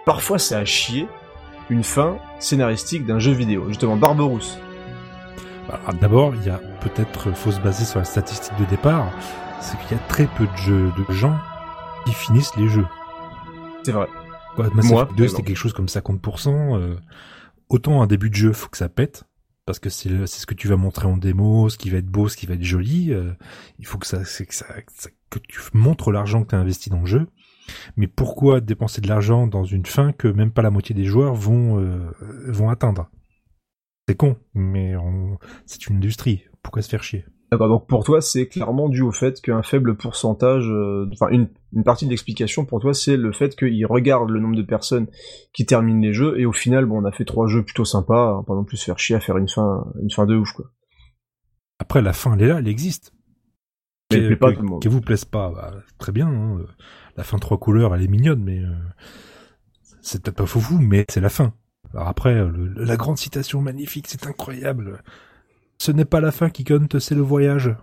parfois 0.06 0.38
c'est 0.38 0.54
à 0.54 0.64
chier 0.64 1.06
une 1.70 1.84
fin 1.84 2.16
scénaristique 2.38 3.06
d'un 3.06 3.18
jeu 3.18 3.32
vidéo 3.32 3.64
Justement, 3.68 3.96
Barberousse. 3.96 4.58
Alors, 5.68 5.94
D'abord, 6.00 6.34
il 6.34 6.44
y 6.44 6.50
a 6.50 6.60
peut-être, 6.80 7.32
faut 7.34 7.52
se 7.52 7.60
baser 7.60 7.84
sur 7.84 7.98
la 7.98 8.04
statistique 8.04 8.54
de 8.58 8.64
départ, 8.66 9.06
c'est 9.60 9.78
qu'il 9.80 9.96
y 9.96 10.00
a 10.00 10.02
très 10.08 10.26
peu 10.26 10.46
de 10.46 10.56
jeux 10.56 10.92
de 11.08 11.12
gens 11.14 11.36
qui 12.04 12.12
finissent 12.12 12.54
les 12.56 12.68
jeux. 12.68 12.86
C'est 13.84 13.92
vrai. 13.92 14.08
Mass 14.58 14.90
Moi, 14.90 15.02
Effect 15.02 15.16
2, 15.16 15.24
par 15.24 15.30
c'était 15.30 15.42
quelque 15.44 15.56
chose 15.56 15.72
comme 15.72 15.86
50%. 15.86 16.76
euh, 16.76 16.96
autant 17.68 18.02
un 18.02 18.06
début 18.06 18.28
de 18.28 18.34
jeu, 18.34 18.52
faut 18.52 18.68
que 18.68 18.76
ça 18.76 18.88
pète, 18.88 19.24
parce 19.64 19.78
que 19.78 19.90
c'est 19.90 20.26
ce 20.26 20.46
que 20.46 20.54
tu 20.54 20.68
vas 20.68 20.76
montrer 20.76 21.06
en 21.06 21.16
démo, 21.16 21.68
ce 21.68 21.78
qui 21.78 21.90
va 21.90 21.98
être 21.98 22.06
beau, 22.06 22.28
ce 22.28 22.36
qui 22.36 22.46
va 22.46 22.54
être 22.54 22.62
joli. 22.62 23.12
euh, 23.12 23.32
il 23.78 23.86
faut 23.86 23.98
que 23.98 24.06
ça, 24.06 24.24
c'est 24.24 24.46
que 24.46 24.54
ça, 24.54 24.66
que 25.30 25.38
tu 25.38 25.60
montres 25.72 26.10
l'argent 26.10 26.42
que 26.42 26.50
tu 26.50 26.54
as 26.54 26.58
investi 26.58 26.90
dans 26.90 27.00
le 27.00 27.06
jeu. 27.06 27.28
Mais 27.96 28.08
pourquoi 28.08 28.60
dépenser 28.60 29.00
de 29.00 29.08
l'argent 29.08 29.46
dans 29.46 29.64
une 29.64 29.86
fin 29.86 30.12
que 30.12 30.28
même 30.28 30.50
pas 30.50 30.62
la 30.62 30.70
moitié 30.70 30.94
des 30.94 31.04
joueurs 31.04 31.34
vont 31.34 31.78
euh, 31.78 32.10
vont 32.48 32.70
atteindre? 32.70 33.08
C'est 34.08 34.16
con, 34.16 34.36
mais 34.52 34.94
c'est 35.64 35.86
une 35.86 35.96
industrie. 35.96 36.44
Pourquoi 36.62 36.82
se 36.82 36.88
faire 36.88 37.04
chier? 37.04 37.24
D'accord, 37.52 37.68
donc 37.68 37.86
pour 37.86 38.02
toi, 38.02 38.22
c'est 38.22 38.48
clairement 38.48 38.88
dû 38.88 39.02
au 39.02 39.12
fait 39.12 39.40
qu'un 39.42 39.62
faible 39.62 39.94
pourcentage, 39.94 40.64
euh, 40.70 41.06
enfin 41.12 41.28
une, 41.28 41.48
une 41.74 41.84
partie 41.84 42.06
de 42.06 42.10
l'explication 42.10 42.64
pour 42.64 42.80
toi, 42.80 42.94
c'est 42.94 43.18
le 43.18 43.30
fait 43.30 43.54
qu'ils 43.54 43.84
regardent 43.84 44.30
le 44.30 44.40
nombre 44.40 44.56
de 44.56 44.62
personnes 44.62 45.06
qui 45.52 45.66
terminent 45.66 46.00
les 46.00 46.14
jeux 46.14 46.40
et 46.40 46.46
au 46.46 46.52
final, 46.52 46.86
bon, 46.86 47.02
on 47.02 47.04
a 47.04 47.12
fait 47.12 47.26
trois 47.26 47.46
jeux 47.48 47.62
plutôt 47.62 47.84
sympas, 47.84 48.30
hein, 48.38 48.42
pas 48.46 48.54
non 48.54 48.64
plus 48.64 48.78
se 48.78 48.86
faire 48.86 48.98
chier 48.98 49.16
à 49.16 49.20
faire 49.20 49.36
une 49.36 49.50
fin, 49.50 49.84
une 50.02 50.10
fin 50.10 50.24
de 50.24 50.34
ouf 50.34 50.50
quoi. 50.52 50.64
Après, 51.78 52.00
la 52.00 52.14
fin, 52.14 52.34
elle 52.36 52.42
est 52.42 52.48
là, 52.48 52.58
elle 52.58 52.68
existe. 52.68 53.12
Mais 54.10 54.18
elle 54.18 54.26
plaît 54.28 54.36
pas 54.36 54.52
tout 54.52 54.62
le 54.62 54.68
monde. 54.68 54.82
Qu'elle 54.82 54.92
vous 54.92 55.00
plaise 55.02 55.26
pas, 55.26 55.50
bah, 55.50 55.74
très 55.98 56.12
bien. 56.12 56.28
hein, 56.28 56.56
euh, 56.58 56.66
La 57.18 57.22
fin 57.22 57.38
trois 57.38 57.58
couleurs, 57.58 57.94
elle 57.94 58.02
est 58.02 58.08
mignonne, 58.08 58.42
mais 58.42 58.60
euh, 58.60 58.72
c'est 60.00 60.22
peut-être 60.22 60.36
pas 60.38 60.46
foufou, 60.46 60.78
mais 60.78 61.04
c'est 61.10 61.20
la 61.20 61.28
fin. 61.28 61.52
Alors 61.92 62.08
après, 62.08 62.34
le- 62.34 62.72
la 62.76 62.96
grande 62.96 63.18
citation 63.18 63.60
magnifique, 63.60 64.06
c'est 64.08 64.26
incroyable. 64.26 65.02
Ce 65.84 65.90
n'est 65.90 66.04
pas 66.04 66.20
la 66.20 66.30
fin 66.30 66.48
qui 66.48 66.62
compte, 66.62 67.00
c'est 67.00 67.16
le 67.16 67.22
voyage. 67.22 67.74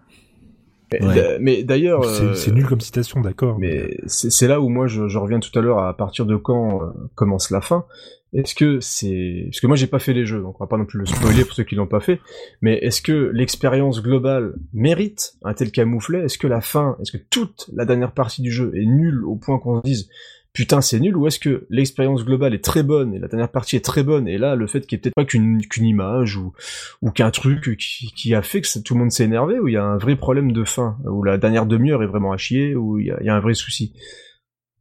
Mais, 0.94 1.06
Ouais. 1.06 1.16
d'a- 1.16 1.40
mais 1.40 1.64
d'ailleurs, 1.64 2.06
C'est 2.06 2.24
euh, 2.24 2.34
c'est 2.34 2.52
nul 2.52 2.66
comme 2.66 2.80
citation, 2.80 3.20
d'accord. 3.20 3.60
Mais 3.60 3.98
c'est 4.08 4.32
c'est 4.32 4.48
là 4.48 4.62
où 4.62 4.70
moi 4.70 4.88
je, 4.88 5.10
je 5.10 5.18
reviens 5.18 5.40
tout 5.42 5.58
à 5.60 5.62
l'heure 5.62 5.80
à 5.80 5.96
partir 5.98 6.26
de 6.26 6.38
quand 6.38 6.82
euh, 6.82 6.86
commence 7.16 7.52
la 7.52 7.60
fin. 7.60 7.84
Est-ce 8.32 8.56
que 8.56 8.80
c'est 8.80 9.48
parce 9.50 9.60
que 9.60 9.68
moi 9.68 9.76
j'ai 9.76 9.88
pas 9.88 10.00
fait 10.00 10.14
les 10.14 10.24
jeux 10.26 10.40
donc 10.42 10.62
on 10.62 10.64
va 10.64 10.68
pas 10.68 10.78
non 10.78 10.86
plus 10.86 11.00
le 11.00 11.06
spoiler 11.08 11.44
pour 11.44 11.54
ceux 11.56 11.64
qui 11.64 11.76
l'ont 11.76 11.88
pas 11.88 12.00
fait. 12.00 12.20
Mais 12.62 12.76
est-ce 12.78 13.02
que 13.02 13.32
l'expérience 13.34 14.02
globale 14.02 14.54
mérite 14.74 15.34
un 15.44 15.54
tel 15.54 15.72
camouflet? 15.72 16.24
Est-ce 16.24 16.38
que 16.38 16.48
la 16.48 16.62
fin, 16.62 16.96
est-ce 17.02 17.12
que 17.12 17.18
toute 17.30 17.70
la 17.74 17.86
dernière 17.86 18.14
partie 18.14 18.42
du 18.42 18.52
jeu 18.52 18.72
est 18.76 18.86
nulle 18.86 19.26
au 19.26 19.36
point 19.36 19.60
qu'on 19.60 19.80
se 19.80 19.84
dise 19.84 20.10
putain 20.54 20.82
c'est 20.82 21.00
nul 21.00 21.16
ou 21.16 21.28
est-ce 21.28 21.40
que 21.40 21.68
l'expérience 21.70 22.26
globale 22.26 22.54
est 22.54 22.64
très 22.64 22.84
bonne 22.84 23.14
et 23.14 23.20
la 23.20 23.28
dernière 23.28 23.52
partie 23.52 23.76
est 23.76 23.86
très 23.86 24.04
bonne 24.04 24.28
et 24.28 24.38
là 24.38 24.56
le 24.56 24.68
fait 24.68 24.82
qu'il 24.82 24.96
y 24.96 25.00
ait 25.00 25.02
peut-être 25.02 25.16
pas 25.16 25.26
qu'une 25.26 25.62
qu'une 25.68 25.86
image 25.86 26.38
ou 26.38 26.54
ou 27.02 27.12
qu'un 27.12 27.32
truc 27.32 27.78
qui, 27.78 28.12
qui 28.14 28.34
a 28.34 28.42
fait 28.42 28.62
que 28.62 28.80
tout 28.80 28.94
le 28.96 29.00
monde 29.00 29.12
s'est 29.12 29.26
énervé 29.26 29.60
ou 29.60 29.68
il 29.68 29.74
y 29.74 29.78
a 29.78 29.84
un 29.84 29.98
vrai 29.98 30.16
problème 30.16 30.52
de 30.52 30.64
fin 30.64 30.98
ou 31.06 31.24
la 31.24 31.38
dernière 31.38 31.66
demi-heure 31.66 32.04
est 32.04 32.08
vraiment 32.08 32.32
à 32.32 32.38
chier 32.38 32.76
ou 32.76 33.00
il 33.00 33.08
y 33.08 33.12
a, 33.12 33.18
il 33.22 33.26
y 33.26 33.30
a 33.30 33.36
un 33.36 33.40
vrai 33.40 33.54
souci? 33.54 33.94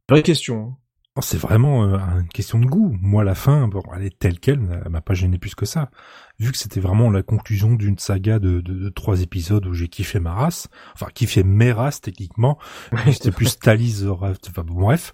Vraie 0.09 0.23
question 0.23 0.69
hein. 0.69 0.77
C'est 1.21 1.37
vraiment 1.37 1.83
euh, 1.83 1.97
une 2.21 2.29
question 2.29 2.59
de 2.59 2.65
goût. 2.65 2.95
Moi, 3.01 3.23
la 3.23 3.35
fin, 3.35 3.67
bon, 3.67 3.81
elle 3.95 4.05
est 4.05 4.17
telle 4.17 4.39
quelle, 4.39 4.61
elle 4.85 4.91
m'a 4.91 5.01
pas 5.01 5.13
gêné 5.13 5.37
plus 5.37 5.55
que 5.55 5.65
ça. 5.65 5.89
Vu 6.39 6.51
que 6.51 6.57
c'était 6.57 6.79
vraiment 6.79 7.09
la 7.09 7.23
conclusion 7.23 7.75
d'une 7.75 7.97
saga 7.97 8.39
de, 8.39 8.61
de, 8.61 8.73
de 8.73 8.89
trois 8.89 9.21
épisodes 9.21 9.65
où 9.65 9.73
j'ai 9.73 9.89
kiffé 9.89 10.19
ma 10.19 10.33
race, 10.33 10.69
enfin 10.93 11.07
kiffé 11.13 11.43
mes 11.43 11.71
races 11.71 11.99
techniquement, 11.99 12.57
c'était 13.11 13.31
plus 13.31 13.59
Thalys, 13.59 14.05
enfin 14.07 14.63
bon, 14.63 14.75
bref. 14.75 15.11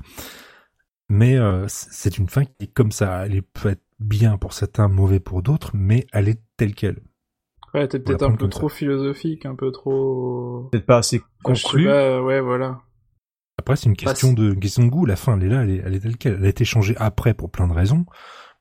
Mais 1.09 1.37
euh, 1.37 1.65
c'est 1.67 2.17
une 2.17 2.29
fin 2.29 2.45
qui 2.45 2.53
est 2.61 2.73
comme 2.73 2.91
ça. 2.91 3.25
Elle 3.25 3.35
est- 3.35 3.41
peut 3.41 3.69
être 3.69 3.83
bien 3.99 4.37
pour 4.37 4.53
certains, 4.53 4.87
mauvais 4.87 5.19
pour 5.19 5.41
d'autres, 5.43 5.71
mais 5.73 6.07
elle 6.11 6.27
est 6.29 6.41
telle 6.57 6.73
quelle. 6.73 7.01
Ouais, 7.73 7.87
t'es 7.87 7.99
peut-être 7.99 8.23
un 8.23 8.35
peu 8.35 8.47
trop 8.49 8.69
philosophique, 8.69 9.45
un 9.45 9.55
peu 9.55 9.71
trop... 9.71 10.69
peut-être 10.71 10.85
pas 10.85 10.97
assez 10.99 11.21
conclu 11.43 11.85
pas, 11.85 12.21
ouais, 12.21 12.39
voilà. 12.39 12.81
Après, 13.57 13.75
c'est 13.75 13.87
une 13.87 13.95
question 13.95 14.33
de 14.33 14.53
une 14.53 14.59
question 14.59 14.83
de 14.85 14.89
goût. 14.89 15.05
La 15.05 15.15
fin, 15.15 15.37
elle 15.37 15.43
est 15.45 15.49
là, 15.49 15.63
elle 15.63 15.69
est, 15.71 15.81
elle 15.85 15.93
est 15.95 15.99
telle 15.99 16.17
quelle. 16.17 16.33
Elle 16.35 16.45
a 16.45 16.49
été 16.49 16.65
changée 16.65 16.95
après 16.97 17.33
pour 17.33 17.51
plein 17.51 17.67
de 17.67 17.73
raisons, 17.73 18.05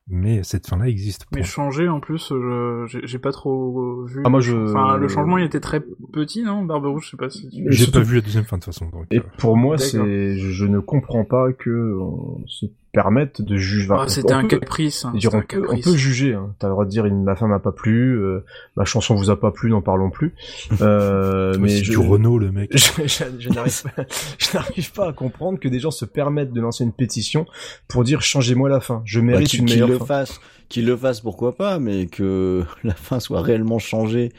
mais 0.07 0.43
cette 0.43 0.67
fin-là 0.67 0.87
existe. 0.87 1.25
Mais 1.33 1.43
changer, 1.43 1.87
en 1.89 1.99
plus, 1.99 2.29
je- 2.29 2.85
j'ai 2.87 3.01
j'ai 3.07 3.19
pas 3.19 3.31
trop 3.31 4.03
vu... 4.05 4.21
Ah, 4.25 4.29
moi, 4.29 4.39
je- 4.39 4.55
Enfin, 4.69 4.97
le 4.97 5.07
changement, 5.07 5.37
il 5.37 5.45
était 5.45 5.59
très 5.59 5.81
petit, 6.13 6.43
non 6.43 6.63
Barberousse, 6.63 7.05
je 7.05 7.09
sais 7.11 7.17
pas 7.17 7.29
si 7.29 7.49
tu... 7.49 7.65
J'ai 7.69 7.91
pas 7.91 8.01
vu 8.01 8.15
la 8.15 8.21
deuxième 8.21 8.43
fin 8.43 8.57
de 8.57 8.63
toute 8.63 8.73
façon. 8.73 8.89
Donc, 8.89 9.05
et 9.11 9.19
euh, 9.19 9.23
pour 9.37 9.57
moi 9.57 9.77
c'est 9.77 10.37
je, 10.37 10.49
je 10.51 10.65
ne 10.65 10.79
comprends 10.79 11.25
pas 11.25 11.51
que 11.53 11.97
on 11.99 12.43
se 12.47 12.65
permettre 12.95 13.43
de 13.43 13.57
juger. 13.57 13.87
Ah, 13.91 14.05
c'était 14.07 14.33
un 14.33 14.47
caprice. 14.47 15.05
Hein, 15.05 15.13
dire, 15.15 15.33
on, 15.33 15.37
un 15.37 15.41
peut, 15.41 15.57
on 15.59 15.61
caprice. 15.67 15.85
peut 15.85 15.95
juger. 15.95 16.33
Hein. 16.33 16.55
T'as 16.57 16.67
le 16.67 16.71
droit 16.73 16.85
de 16.85 16.89
dire 16.89 17.05
ma 17.05 17.35
femme 17.35 17.49
m'a 17.49 17.59
pas 17.59 17.71
plu, 17.71 18.17
euh, 18.17 18.43
ma 18.75 18.85
chanson 18.85 19.13
vous 19.13 19.29
a 19.29 19.39
pas 19.39 19.51
plu, 19.51 19.69
n'en 19.69 19.81
parlons 19.81 20.09
plus. 20.09 20.33
Euh, 20.81 21.51
Ouais, 21.53 21.57
mais 21.59 21.69
c'est 21.69 21.83
je, 21.83 21.91
du 21.91 21.97
Renault, 21.97 22.39
le 22.39 22.51
mec. 22.51 22.69
je, 22.75 23.03
je- 23.07 23.23
je 23.39 23.49
n'arrive 23.49 23.83
pas, 23.83 24.03
je 24.39 24.57
n'arrive 24.57 24.91
pas 24.93 25.09
à 25.09 25.13
comprendre 25.13 25.59
que 25.59 25.67
des 25.67 25.79
gens 25.79 25.91
se 25.91 26.05
permettent 26.05 26.53
de 26.53 26.61
lancer 26.61 26.83
une 26.83 26.93
pétition 26.93 27.45
pour 27.87 28.03
dire 28.03 28.21
changez-moi 28.21 28.69
la 28.69 28.79
fin. 28.79 29.01
Je 29.05 29.19
Bah, 29.19 29.25
mérite 29.27 29.49
qu'il 29.49 29.59
une 29.59 29.65
meilleure 29.69 29.87
le 29.89 29.97
fin. 29.99 30.05
fasse, 30.05 30.39
qu'il 30.69 30.85
le 30.85 30.95
fasse, 30.97 31.21
pourquoi 31.21 31.55
pas, 31.55 31.77
mais 31.79 32.07
que 32.07 32.63
la 32.83 32.93
fin 32.95 33.19
soit 33.19 33.41
réellement 33.41 33.77
changée. 33.79 34.31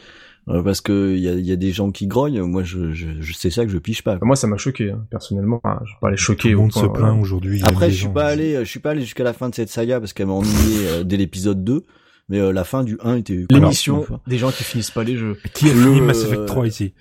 Euh, 0.48 0.62
Parce 0.62 0.80
que 0.80 1.14
il 1.14 1.20
y 1.20 1.28
a, 1.28 1.32
il 1.34 1.44
y 1.46 1.52
a 1.52 1.56
des 1.56 1.72
gens 1.72 1.90
qui 1.90 2.06
grognent. 2.06 2.42
Moi, 2.42 2.62
je, 2.62 2.92
je, 2.92 3.08
je 3.20 3.32
c'est 3.32 3.50
ça 3.50 3.64
que 3.64 3.70
je 3.70 3.78
piche 3.78 4.02
pas. 4.02 4.16
quoi. 4.18 4.26
Moi, 4.26 4.36
ça 4.36 4.46
m'a 4.46 4.56
choqué 4.56 4.90
hein, 4.90 5.04
personnellement. 5.10 5.60
Enfin, 5.64 5.80
je 5.84 5.90
vais 5.92 5.98
pas 6.00 6.08
aller 6.08 6.16
Tout 6.16 6.22
choquer. 6.22 6.50
le 6.50 6.56
monde 6.56 6.72
point, 6.72 6.82
se 6.82 6.86
voilà. 6.86 7.04
plaint 7.06 7.20
aujourd'hui. 7.20 7.60
Après, 7.64 7.90
je 7.90 7.96
suis 7.96 8.04
gens. 8.06 8.12
pas 8.12 8.26
allé, 8.26 8.56
je 8.60 8.64
suis 8.64 8.80
pas 8.80 8.90
allé 8.90 9.00
jusqu'à 9.00 9.24
la 9.24 9.32
fin 9.32 9.48
de 9.48 9.54
cette 9.54 9.68
saga 9.70 9.98
parce 10.00 10.12
qu'elle 10.12 10.26
m'a 10.26 10.32
ennuyé 10.34 10.86
euh, 10.88 11.04
dès 11.04 11.16
l'épisode 11.16 11.62
2. 11.64 11.84
Mais 12.28 12.40
euh, 12.40 12.52
la 12.52 12.64
fin 12.64 12.82
du 12.82 12.98
1 13.04 13.16
était 13.16 13.46
L'émission 13.50 13.98
Enfin, 14.00 14.20
des 14.26 14.36
gens 14.38 14.50
qui 14.50 14.64
finissent 14.64 14.90
pas 14.90 15.04
les 15.04 15.16
jeux. 15.16 15.36
Qui 15.54 15.66
a 15.66 15.72
fini 15.74 16.00
Le- 16.00 16.06
Mass 16.06 16.24
Effect 16.24 16.46
3 16.46 16.66
ici 16.66 16.92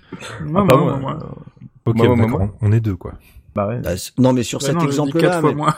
Moi, 0.43 0.61
Ah, 0.63 0.67
pas 0.71 0.77
moi, 0.77 0.97
moi. 0.97 0.99
moi. 0.99 1.35
Ok, 1.87 1.95
Moi, 1.97 2.07
moi, 2.07 2.15
d'accord, 2.17 2.39
moi. 2.39 2.55
on 2.61 2.71
est 2.71 2.79
deux, 2.79 2.95
quoi. 2.95 3.13
Bah 3.55 3.67
ouais. 3.67 3.79
bah, 3.81 3.91
non, 4.19 4.33
mais 4.33 4.43
sur 4.43 4.59
Bah 4.59 4.65
cet 4.67 4.83
exemple-là, 4.83 5.41
mais 5.41 5.55
moins. 5.55 5.73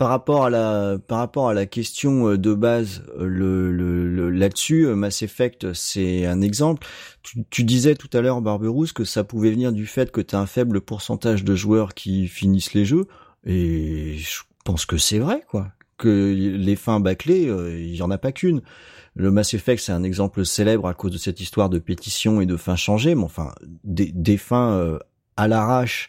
Par 0.00 0.08
rapport 0.08 0.46
à 0.46 0.50
la 0.50 0.96
par 1.06 1.18
rapport 1.18 1.50
à 1.50 1.52
la 1.52 1.66
question 1.66 2.26
euh, 2.30 2.38
de 2.38 2.54
base 2.54 3.02
euh, 3.18 3.26
le, 3.26 3.70
le, 3.70 4.08
le- 4.08 4.30
là-dessus 4.30 4.86
euh, 4.86 4.94
Mass 4.96 5.20
Effect 5.20 5.74
c'est 5.74 6.24
un 6.24 6.40
exemple. 6.40 6.86
Tu, 7.22 7.44
tu 7.50 7.64
disais 7.64 7.94
tout 7.96 8.08
à 8.14 8.22
l'heure 8.22 8.40
Barberousse 8.40 8.94
que 8.94 9.04
ça 9.04 9.24
pouvait 9.24 9.50
venir 9.50 9.72
du 9.72 9.84
fait 9.86 10.10
que 10.10 10.22
tu 10.22 10.34
as 10.34 10.38
un 10.40 10.46
faible 10.46 10.80
pourcentage 10.80 11.44
de 11.44 11.54
joueurs 11.54 11.92
qui 11.92 12.28
finissent 12.28 12.72
les 12.72 12.86
jeux. 12.86 13.08
Et 13.44 14.16
je 14.16 14.40
pense 14.64 14.86
que 14.86 14.96
c'est 14.96 15.18
vrai 15.18 15.44
quoi. 15.50 15.68
Que 15.98 16.32
les 16.34 16.76
fins 16.76 16.98
bâclées 16.98 17.46
euh, 17.50 17.78
il 17.78 17.94
y 17.94 18.00
en 18.00 18.10
a 18.10 18.16
pas 18.16 18.32
qu'une. 18.32 18.62
Le 19.16 19.30
Mass 19.30 19.52
Effect 19.52 19.82
c'est 19.82 19.92
un 19.92 20.02
exemple 20.02 20.46
célèbre 20.46 20.88
à 20.88 20.94
cause 20.94 21.10
de 21.12 21.18
cette 21.18 21.42
histoire 21.42 21.68
de 21.68 21.78
pétition 21.78 22.40
et 22.40 22.46
de 22.46 22.56
fins 22.56 22.74
changées 22.74 23.14
mais 23.14 23.24
enfin 23.24 23.52
des, 23.84 24.10
des 24.14 24.38
fins 24.38 24.72
euh, 24.78 24.98
à 25.36 25.46
l'arrache 25.46 26.08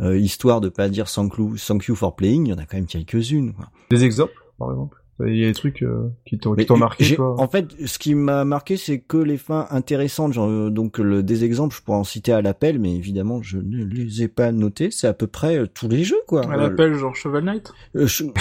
euh, 0.00 0.18
histoire 0.18 0.60
de 0.60 0.68
pas 0.68 0.88
dire 0.88 1.06
thank 1.10 1.36
you, 1.38 1.56
thank 1.56 1.86
you 1.86 1.94
for 1.94 2.14
playing, 2.16 2.46
il 2.46 2.50
y 2.50 2.52
en 2.52 2.58
a 2.58 2.66
quand 2.66 2.76
même 2.76 2.86
quelques-unes. 2.86 3.52
quoi. 3.54 3.66
Des 3.90 4.04
exemples, 4.04 4.34
par 4.58 4.70
exemple. 4.70 4.98
Il 5.24 5.34
y 5.38 5.44
a 5.44 5.46
des 5.46 5.54
trucs 5.54 5.82
euh, 5.82 6.10
qui 6.26 6.36
t'ont 6.38 6.50
qui 6.52 6.56
Mais 6.58 6.64
t'ont 6.66 6.76
marqué, 6.76 7.14
toi? 7.14 7.36
En 7.40 7.48
fait, 7.48 7.68
ce 7.86 7.98
qui 7.98 8.14
m'a 8.14 8.44
marqué, 8.44 8.76
c'est 8.76 9.00
que 9.00 9.16
les 9.16 9.38
fins 9.38 9.66
intéressantes. 9.70 10.34
Genre, 10.34 10.46
euh, 10.50 10.68
donc 10.68 10.98
le, 10.98 11.22
des 11.22 11.42
exemples, 11.42 11.74
je 11.74 11.80
pourrais 11.80 11.96
en 11.96 12.04
citer 12.04 12.34
à 12.34 12.42
l'appel, 12.42 12.78
mais 12.78 12.94
évidemment, 12.94 13.40
je 13.40 13.56
ne 13.56 13.82
les 13.86 14.24
ai 14.24 14.28
pas 14.28 14.52
notés. 14.52 14.90
C'est 14.90 15.06
à 15.06 15.14
peu 15.14 15.26
près 15.26 15.56
euh, 15.56 15.66
tous 15.66 15.88
les 15.88 16.04
jeux, 16.04 16.20
quoi. 16.26 16.42
À 16.52 16.58
l'appel, 16.58 16.92
genre 16.96 17.16
Cheval 17.16 17.44
Knight? 17.44 17.72
Euh, 17.96 18.06
je- 18.06 18.24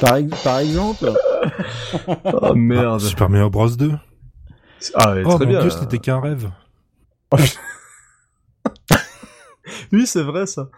par, 0.00 0.16
ex- 0.16 0.42
par 0.42 0.58
exemple, 0.58 1.12
Oh 2.42 2.54
merde. 2.54 3.00
Super 3.00 3.28
Mario 3.30 3.48
Bros 3.50 3.68
2. 3.70 3.92
Ah, 4.94 5.14
ouais, 5.14 5.22
Oh 5.24 5.34
très 5.36 5.44
mon 5.44 5.50
bien. 5.52 5.60
dieu, 5.60 5.70
c'était 5.70 5.98
qu'un 5.98 6.18
rêve. 6.20 6.50
Oui, 9.92 10.06
c'est 10.06 10.22
vrai 10.22 10.46
ça. 10.46 10.70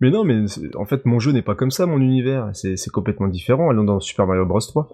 Mais 0.00 0.10
non, 0.10 0.24
mais 0.24 0.44
en 0.74 0.84
fait, 0.84 1.06
mon 1.06 1.18
jeu 1.18 1.32
n'est 1.32 1.42
pas 1.42 1.54
comme 1.54 1.70
ça, 1.70 1.86
mon 1.86 2.00
univers. 2.00 2.50
C'est 2.52 2.90
complètement 2.90 3.28
différent. 3.28 3.70
Allons 3.70 3.84
dans 3.84 4.00
Super 4.00 4.26
Mario 4.26 4.44
Bros 4.44 4.60
3. 4.60 4.88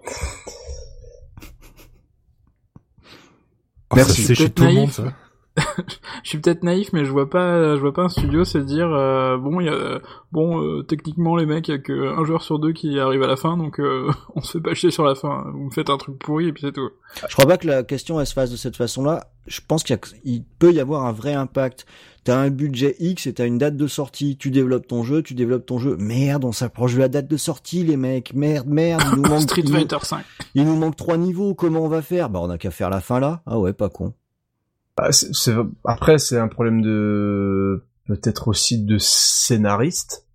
Oh, 3.89 3.95
Merci. 3.95 4.23
C'est 4.23 4.35
chez 4.35 4.45
Peut-être 4.45 4.55
tout 4.55 4.63
le 4.63 4.73
monde, 4.73 4.91
ça. 4.91 5.13
Je 6.23 6.29
suis 6.29 6.39
peut-être 6.39 6.63
naïf, 6.63 6.93
mais 6.93 7.05
je 7.05 7.11
vois 7.11 7.29
pas, 7.29 7.75
je 7.75 7.79
vois 7.79 7.93
pas 7.93 8.03
un 8.03 8.09
studio 8.09 8.43
se 8.43 8.57
dire 8.57 8.87
euh, 8.91 9.37
bon, 9.37 9.59
il 9.59 9.67
y 9.67 9.69
a, 9.69 9.99
bon, 10.31 10.59
euh, 10.59 10.81
techniquement 10.81 11.35
les 11.35 11.45
mecs, 11.45 11.67
il 11.67 11.71
y 11.71 11.73
a 11.75 11.77
que 11.77 12.17
un 12.19 12.25
joueur 12.25 12.41
sur 12.41 12.57
deux 12.57 12.73
qui 12.73 12.99
arrive 12.99 13.21
à 13.21 13.27
la 13.27 13.35
fin, 13.35 13.55
donc 13.55 13.79
euh, 13.79 14.09
on 14.35 14.41
se 14.41 14.53
fait 14.53 14.61
pas 14.61 14.73
chier 14.73 14.89
sur 14.89 15.03
la 15.03 15.13
fin. 15.13 15.45
Vous 15.53 15.65
me 15.65 15.69
faites 15.69 15.91
un 15.91 15.97
truc 15.97 16.17
pourri 16.17 16.47
et 16.47 16.53
puis 16.53 16.63
c'est 16.65 16.71
tout. 16.71 16.89
je 17.27 17.33
crois 17.33 17.45
pas 17.45 17.57
que 17.57 17.67
la 17.67 17.83
question 17.83 18.19
elle 18.19 18.25
se 18.25 18.33
fasse 18.33 18.49
de 18.49 18.55
cette 18.55 18.77
façon-là. 18.77 19.27
Je 19.45 19.61
pense 19.67 19.83
qu'il 19.83 20.43
peut 20.57 20.71
y 20.71 20.79
avoir 20.79 21.05
un 21.05 21.11
vrai 21.11 21.33
impact. 21.33 21.85
T'as 22.23 22.37
un 22.39 22.49
budget 22.49 22.95
X 22.99 23.27
et 23.27 23.33
t'as 23.33 23.45
une 23.45 23.57
date 23.57 23.75
de 23.75 23.87
sortie. 23.87 24.37
Tu 24.37 24.49
développes 24.49 24.87
ton 24.87 25.03
jeu, 25.03 25.21
tu 25.21 25.33
développes 25.33 25.65
ton 25.65 25.77
jeu. 25.77 25.97
Merde, 25.99 26.45
on 26.45 26.51
s'approche 26.53 26.93
de 26.93 26.99
la 26.99 27.09
date 27.09 27.27
de 27.27 27.35
sortie, 27.37 27.83
les 27.83 27.97
mecs. 27.97 28.33
Merde, 28.33 28.67
merde. 28.67 29.01
Il 29.11 29.21
nous 29.21 29.23
manque, 29.29 29.41
Street 29.41 29.61
il 29.65 29.71
nous- 29.71 29.75
Fighter 29.77 29.97
5. 30.01 30.23
Il 30.55 30.65
nous 30.65 30.77
manque 30.77 30.95
trois 30.95 31.17
niveaux, 31.17 31.53
comment 31.53 31.81
on 31.81 31.89
va 31.89 32.01
faire? 32.01 32.29
Bah 32.29 32.39
on 32.41 32.49
a 32.49 32.57
qu'à 32.57 32.71
faire 32.71 32.89
la 32.89 33.01
fin 33.01 33.19
là. 33.19 33.41
Ah 33.45 33.59
ouais, 33.59 33.73
pas 33.73 33.89
con. 33.89 34.13
Bah, 34.95 35.11
c'est- 35.11 35.33
c'est- 35.33 35.55
Après, 35.85 36.17
c'est 36.17 36.37
un 36.37 36.47
problème 36.47 36.81
de 36.81 37.83
peut-être 38.07 38.47
aussi 38.47 38.83
de 38.83 38.97
scénariste. 38.99 40.25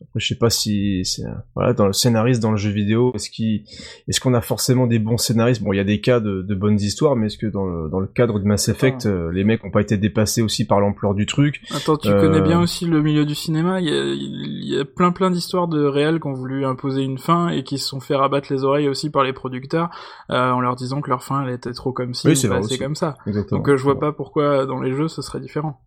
Après, 0.00 0.20
je 0.20 0.28
sais 0.28 0.36
pas 0.38 0.48
si 0.48 1.04
c'est 1.04 1.24
voilà 1.56 1.72
dans 1.72 1.86
le 1.86 1.92
scénariste 1.92 2.40
dans 2.40 2.52
le 2.52 2.56
jeu 2.56 2.70
vidéo, 2.70 3.10
est-ce 3.16 3.30
qu'il 3.30 3.64
est-ce 4.06 4.20
qu'on 4.20 4.32
a 4.32 4.40
forcément 4.40 4.86
des 4.86 5.00
bons 5.00 5.16
scénaristes? 5.16 5.60
Bon, 5.62 5.72
il 5.72 5.76
y 5.76 5.80
a 5.80 5.84
des 5.84 6.00
cas 6.00 6.20
de, 6.20 6.42
de 6.42 6.54
bonnes 6.54 6.76
histoires, 6.80 7.16
mais 7.16 7.26
est-ce 7.26 7.36
que 7.38 7.48
dans 7.48 7.64
le, 7.66 7.88
dans 7.88 7.98
le 7.98 8.06
cadre 8.06 8.38
de 8.38 8.44
Mass 8.44 8.68
Effect, 8.68 9.06
Ah. 9.06 9.08
euh, 9.08 9.32
les 9.32 9.42
mecs 9.42 9.64
ont 9.64 9.72
pas 9.72 9.80
été 9.80 9.96
dépassés 9.96 10.40
aussi 10.40 10.64
par 10.66 10.78
l'ampleur 10.80 11.14
du 11.14 11.26
truc? 11.26 11.60
Attends, 11.74 11.96
tu 11.96 12.08
Euh, 12.08 12.20
connais 12.20 12.40
bien 12.40 12.60
aussi 12.60 12.86
le 12.86 13.02
milieu 13.02 13.26
du 13.26 13.34
cinéma? 13.34 13.80
Il 13.80 13.88
y 13.88 13.90
a, 13.90 14.04
il 14.04 14.64
y 14.68 14.78
a 14.78 14.84
plein 14.84 15.10
plein 15.10 15.30
d'histoires 15.32 15.66
de 15.66 15.84
réels 15.84 16.20
qui 16.20 16.28
ont 16.28 16.32
voulu 16.32 16.64
imposer 16.64 17.02
une 17.02 17.18
fin 17.18 17.48
et 17.48 17.64
qui 17.64 17.76
se 17.78 17.88
sont 17.88 17.98
fait 18.00 18.14
rabattre 18.14 18.52
les 18.52 18.62
oreilles 18.62 18.88
aussi 18.88 19.10
par 19.10 19.24
les 19.24 19.32
producteurs 19.32 19.90
euh, 20.30 20.50
en 20.52 20.60
leur 20.60 20.76
disant 20.76 21.00
que 21.00 21.10
leur 21.10 21.24
fin 21.24 21.42
elle 21.44 21.52
était 21.52 21.72
trop 21.72 21.90
comme 21.92 22.12
Oui, 22.24 22.32
ou 22.32 22.34
c'est 22.36 22.78
comme 22.78 22.94
ça. 22.94 23.16
Exactement. 23.26 23.58
Donc 23.58 23.68
euh, 23.68 23.76
je 23.76 23.82
vois 23.82 23.98
pas 23.98 24.12
pourquoi 24.12 24.64
dans 24.64 24.80
les 24.80 24.92
jeux 24.94 25.08
ce 25.08 25.22
serait 25.22 25.40
différent. 25.40 25.80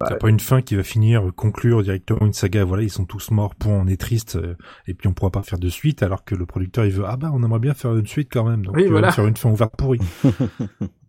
T'as 0.00 0.14
pas 0.16 0.28
une 0.28 0.38
fin 0.40 0.62
qui 0.62 0.76
va 0.76 0.82
finir, 0.82 1.22
conclure 1.34 1.82
directement 1.82 2.20
une 2.26 2.32
saga, 2.32 2.64
voilà, 2.64 2.84
ils 2.84 2.90
sont 2.90 3.04
tous 3.04 3.30
morts, 3.32 3.54
point, 3.56 3.72
on 3.74 3.86
est 3.88 4.00
triste, 4.00 4.36
euh, 4.36 4.54
et 4.86 4.94
puis 4.94 5.08
on 5.08 5.12
pourra 5.12 5.30
pas 5.30 5.42
faire 5.42 5.58
de 5.58 5.68
suite, 5.68 6.02
alors 6.04 6.24
que 6.24 6.34
le 6.36 6.46
producteur 6.46 6.84
il 6.84 6.92
veut, 6.92 7.04
ah 7.06 7.16
bah 7.16 7.30
on 7.34 7.42
aimerait 7.42 7.58
bien 7.58 7.74
faire 7.74 7.96
une 7.96 8.06
suite 8.06 8.28
quand 8.32 8.44
même, 8.48 8.64
donc 8.64 8.76
Oui, 8.76 8.86
voilà. 8.86 9.10
faire 9.10 9.26
une 9.26 9.36
fin 9.36 9.50
ouverte 9.50 9.74
pourrie. 9.76 10.00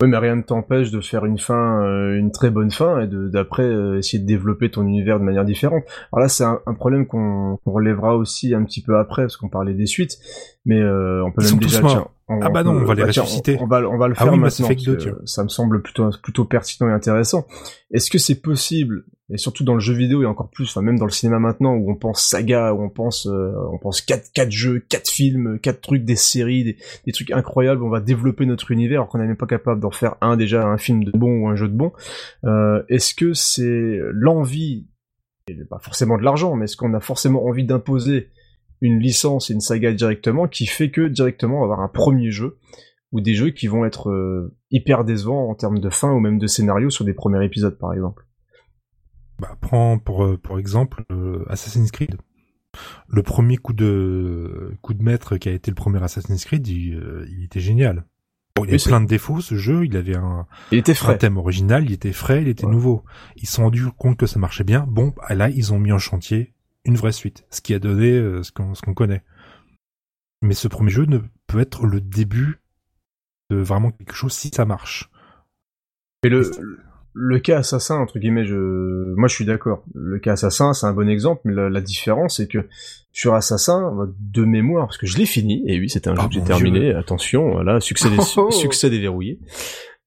Oui, 0.01 0.07
mais 0.07 0.17
rien 0.17 0.37
ne 0.37 0.41
t'empêche 0.43 0.91
de 0.91 1.01
faire 1.01 1.25
une 1.25 1.37
fin, 1.37 1.83
euh, 1.83 2.17
une 2.17 2.31
très 2.31 2.49
bonne 2.51 2.71
fin, 2.71 3.01
et 3.01 3.07
de 3.07 3.27
d'après 3.27 3.63
euh, 3.63 3.97
essayer 3.97 4.17
de 4.23 4.25
développer 4.25 4.71
ton 4.71 4.83
univers 4.87 5.19
de 5.19 5.25
manière 5.25 5.43
différente. 5.43 5.83
Alors 6.13 6.21
là, 6.21 6.29
c'est 6.29 6.45
un, 6.45 6.61
un 6.65 6.73
problème 6.73 7.05
qu'on 7.05 7.57
qu'on 7.65 7.71
relèvera 7.73 8.15
aussi 8.15 8.55
un 8.55 8.63
petit 8.63 8.81
peu 8.81 8.97
après, 8.97 9.23
parce 9.23 9.35
qu'on 9.35 9.49
parlait 9.49 9.73
des 9.73 9.87
suites, 9.87 10.17
mais 10.65 10.79
euh, 10.79 11.21
on 11.25 11.31
peut 11.33 11.41
Ils 11.41 11.47
même 11.47 11.51
sont 11.51 11.57
déjà. 11.57 11.79
tous 11.79 11.83
morts. 11.83 11.91
tiens, 11.91 12.07
on, 12.29 12.39
Ah 12.41 12.49
bah 12.49 12.63
non, 12.63 12.71
on 12.71 12.85
va 12.85 12.93
les 12.93 13.07
tiens, 13.09 13.23
ressusciter. 13.23 13.57
On, 13.59 13.63
on 13.63 13.67
va, 13.67 13.89
on 13.89 13.97
va 13.97 14.07
le 14.07 14.13
Ah 14.17 14.23
faire 14.23 14.33
oui, 14.33 14.39
Mass 14.39 14.59
maintenant. 14.59 14.73
Effect 14.73 14.85
2, 14.85 14.93
parce 14.93 15.05
que. 15.05 15.25
Ça 15.25 15.43
me 15.43 15.49
semble 15.49 15.81
plutôt 15.81 16.09
plutôt 16.23 16.45
pertinent 16.45 16.89
et 16.89 16.93
intéressant. 16.93 17.45
Est-ce 17.91 18.09
que 18.09 18.17
c'est 18.17 18.41
possible 18.41 19.03
et 19.31 19.37
surtout 19.37 19.63
dans 19.63 19.75
le 19.75 19.79
jeu 19.79 19.93
vidéo 19.93 20.23
et 20.23 20.25
encore 20.25 20.49
plus, 20.49 20.69
enfin 20.69 20.81
même 20.81 20.97
dans 20.97 21.05
le 21.05 21.11
cinéma 21.11 21.37
maintenant 21.37 21.75
où 21.75 21.91
on 21.91 21.95
pense 21.95 22.23
saga, 22.23 22.73
où 22.73 22.81
on 22.81 22.89
pense, 22.89 23.27
euh, 23.27 23.53
on 23.71 23.77
pense 23.77 24.01
quatre 24.01 24.31
quatre 24.33 24.51
jeux, 24.51 24.79
quatre 24.89 25.09
films, 25.09 25.59
quatre 25.59 25.81
trucs, 25.81 26.03
des 26.03 26.15
séries, 26.15 26.63
des, 26.63 26.77
des 27.05 27.11
trucs 27.11 27.31
incroyables. 27.31 27.83
On 27.83 27.89
va 27.89 27.99
développer 27.99 28.45
notre 28.47 28.71
univers 28.71 29.01
alors 29.01 29.09
qu'on 29.09 29.19
n'est 29.19 29.27
même 29.27 29.37
pas 29.37 29.45
capable 29.45 29.81
d'en 29.81 29.91
faire 29.91 30.15
un 30.21 30.35
déjà 30.35 30.65
un 30.65 30.77
film 30.77 31.03
de 31.03 31.11
bon 31.11 31.43
ou 31.43 31.47
un 31.47 31.55
jeu 31.55 31.67
de 31.67 31.75
bon. 31.75 31.91
Euh, 32.45 32.81
est-ce 32.89 33.13
que 33.13 33.33
c'est 33.33 33.99
l'envie, 34.11 34.87
et 35.47 35.55
pas 35.65 35.79
forcément 35.79 36.17
de 36.17 36.23
l'argent, 36.23 36.55
mais 36.55 36.65
est-ce 36.65 36.77
qu'on 36.77 36.93
a 36.95 36.99
forcément 36.99 37.45
envie 37.45 37.65
d'imposer 37.65 38.29
une 38.81 38.99
licence 38.99 39.49
et 39.49 39.53
une 39.53 39.59
saga 39.61 39.93
directement 39.93 40.47
qui 40.47 40.65
fait 40.65 40.91
que 40.91 41.07
directement 41.07 41.57
on 41.57 41.59
va 41.59 41.73
avoir 41.73 41.81
un 41.81 41.87
premier 41.89 42.31
jeu 42.31 42.57
ou 43.11 43.21
des 43.21 43.33
jeux 43.33 43.49
qui 43.49 43.67
vont 43.67 43.85
être 43.85 44.09
euh, 44.09 44.55
hyper 44.71 45.03
décevants 45.03 45.49
en 45.49 45.55
termes 45.55 45.79
de 45.79 45.89
fin 45.89 46.11
ou 46.13 46.19
même 46.19 46.37
de 46.37 46.47
scénario 46.47 46.89
sur 46.89 47.05
des 47.05 47.13
premiers 47.13 47.43
épisodes 47.43 47.77
par 47.77 47.93
exemple. 47.93 48.25
Bah, 49.39 49.57
prends 49.61 49.97
pour, 49.99 50.25
euh, 50.25 50.37
pour 50.37 50.59
exemple 50.59 51.03
euh, 51.11 51.43
Assassin's 51.49 51.91
Creed. 51.91 52.17
Le 53.07 53.23
premier 53.23 53.57
coup 53.57 53.73
de 53.73 54.77
coup 54.81 54.93
de 54.93 55.01
maître 55.03 55.37
qui 55.37 55.49
a 55.49 55.53
été 55.53 55.71
le 55.71 55.75
premier 55.75 56.03
Assassin's 56.03 56.45
Creed, 56.45 56.67
il, 56.67 56.93
euh, 56.95 57.25
il 57.31 57.43
était 57.45 57.59
génial. 57.59 58.05
Bon, 58.55 58.65
il 58.65 58.69
avait 58.69 58.77
plein 58.83 59.01
de 59.01 59.07
défauts, 59.07 59.41
ce 59.41 59.55
jeu, 59.55 59.85
il 59.85 59.95
avait 59.95 60.17
un, 60.17 60.45
Il 60.71 60.77
était 60.79 60.91
un 60.91 60.95
frais. 60.95 61.17
thème 61.17 61.37
original, 61.37 61.85
il 61.85 61.93
était 61.93 62.11
frais, 62.11 62.41
il 62.41 62.47
était 62.47 62.65
Ouais. 62.65 62.71
nouveau. 62.71 63.03
Ils 63.37 63.47
se 63.47 63.55
sont 63.55 63.63
rendus 63.63 63.85
compte 63.97 64.17
que 64.17 64.25
ça 64.27 64.37
marchait 64.39 64.63
bien. 64.65 64.85
Bon, 64.87 65.13
bah, 65.15 65.33
là, 65.35 65.49
ils 65.49 65.73
ont 65.73 65.79
mis 65.79 65.91
en 65.91 65.97
chantier 65.99 66.53
une 66.89 66.97
vraie 66.97 67.11
suite, 67.11 67.45
ce 67.49 67.61
qui 67.61 67.73
a 67.73 67.79
donné 67.79 68.11
euh, 68.11 68.43
ce 68.43 68.51
qu'on 68.51 68.93
connaît. 68.93 69.23
Mais 70.41 70.53
ce 70.53 70.67
premier 70.67 70.91
jeu 70.91 71.05
ne 71.05 71.19
peut 71.47 71.59
être 71.59 71.85
le 71.85 72.01
début 72.01 72.59
de 73.49 73.57
vraiment 73.57 73.91
quelque 73.91 74.13
chose 74.13 74.33
si 74.33 74.49
ça 74.49 74.65
marche. 74.65 75.09
Mais 76.23 76.29
le, 76.29 76.49
le 77.13 77.39
cas 77.39 77.59
assassin, 77.59 77.95
entre 77.95 78.19
guillemets, 78.19 78.45
je, 78.45 79.13
moi 79.15 79.27
je 79.27 79.35
suis 79.35 79.45
d'accord. 79.45 79.83
Le 79.93 80.19
cas 80.19 80.33
assassin, 80.33 80.73
c'est 80.73 80.85
un 80.85 80.93
bon 80.93 81.09
exemple, 81.09 81.41
mais 81.45 81.53
la, 81.53 81.69
la 81.69 81.81
différence, 81.81 82.37
c'est 82.37 82.47
que 82.47 82.67
sur 83.11 83.33
Assassin, 83.33 84.07
de 84.19 84.45
mémoire, 84.45 84.85
parce 84.85 84.97
que 84.97 85.07
je 85.07 85.17
l'ai 85.17 85.25
fini, 85.25 85.63
et 85.67 85.79
oui, 85.79 85.89
c'était 85.89 86.09
un 86.09 86.15
jeu 86.15 86.21
Ah, 86.23 86.27
que 86.27 86.33
j'ai 86.35 86.43
terminé, 86.43 86.93
attention, 86.93 87.51
voilà, 87.51 87.79
succès, 87.81 88.07
Oh. 88.37 88.51
succès 88.51 88.89
déverrouillé. 88.89 89.39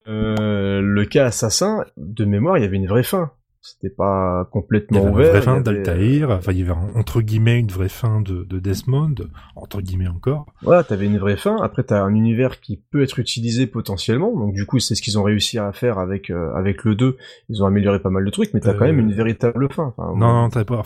Euh, 0.09 0.81
le 0.81 1.05
cas 1.05 1.27
assassin, 1.27 1.85
de 1.97 2.25
mémoire, 2.25 2.59
il 2.59 2.63
y 2.63 2.65
avait 2.65 2.77
une 2.77 2.87
vraie 2.87 3.03
fin. 3.03 3.33
C'était 3.65 3.95
pas 3.95 4.43
Il 4.45 4.49
y 4.49 4.51
complètement 4.53 4.99
avait 4.99 5.09
une 5.09 5.15
vraie 5.31 5.41
fin 5.41 5.53
avait- 5.55 5.63
d'Altaïr, 5.63 6.31
enfin 6.31 6.51
il 6.51 6.59
y 6.59 6.63
avait 6.63 6.73
entre 6.97 7.21
guillemets 7.23 7.61
une 7.61 7.69
vraie 7.71 7.89
fin 7.89 8.21
de, 8.21 8.43
de 8.43 8.59
Desmond, 8.59 9.15
entre 9.55 9.81
guillemets 9.81 10.09
encore. 10.09 10.47
Voilà, 10.63 10.83
t'avais 10.83 11.07
une 11.07 11.19
vraie 11.19 11.37
fin. 11.37 11.57
Après, 11.63 11.85
t'as 11.85 12.03
un 12.03 12.13
univers 12.15 12.61
qui 12.61 12.77
peut 12.91 13.03
être 13.03 13.21
utilisé 13.21 13.69
potentiellement. 13.69 14.37
Donc, 14.37 14.53
du 14.53 14.67
coup, 14.67 14.81
c'est 14.81 14.97
ce 14.97 15.01
qu'ils 15.03 15.17
ont 15.17 15.23
réussi 15.23 15.59
à 15.59 15.71
faire 15.73 15.99
avec 16.01 16.29
euh, 16.31 16.53
avec 16.55 16.83
le 16.83 16.97
2. 16.97 17.17
Ils 17.51 17.63
ont 17.63 17.67
amélioré 17.67 18.01
pas 18.01 18.11
mal 18.11 18.25
de 18.25 18.31
trucs, 18.31 18.53
mais 18.53 18.59
t'as 18.61 18.75
quand 18.75 18.83
Euh, 18.85 18.89
même 18.89 18.99
une 18.99 19.13
véritable 19.13 19.69
fin. 19.73 19.95
Enfin, 19.97 20.13
Non, 20.17 20.33
non, 20.43 20.49
t'as 20.49 20.65
pas. 20.65 20.83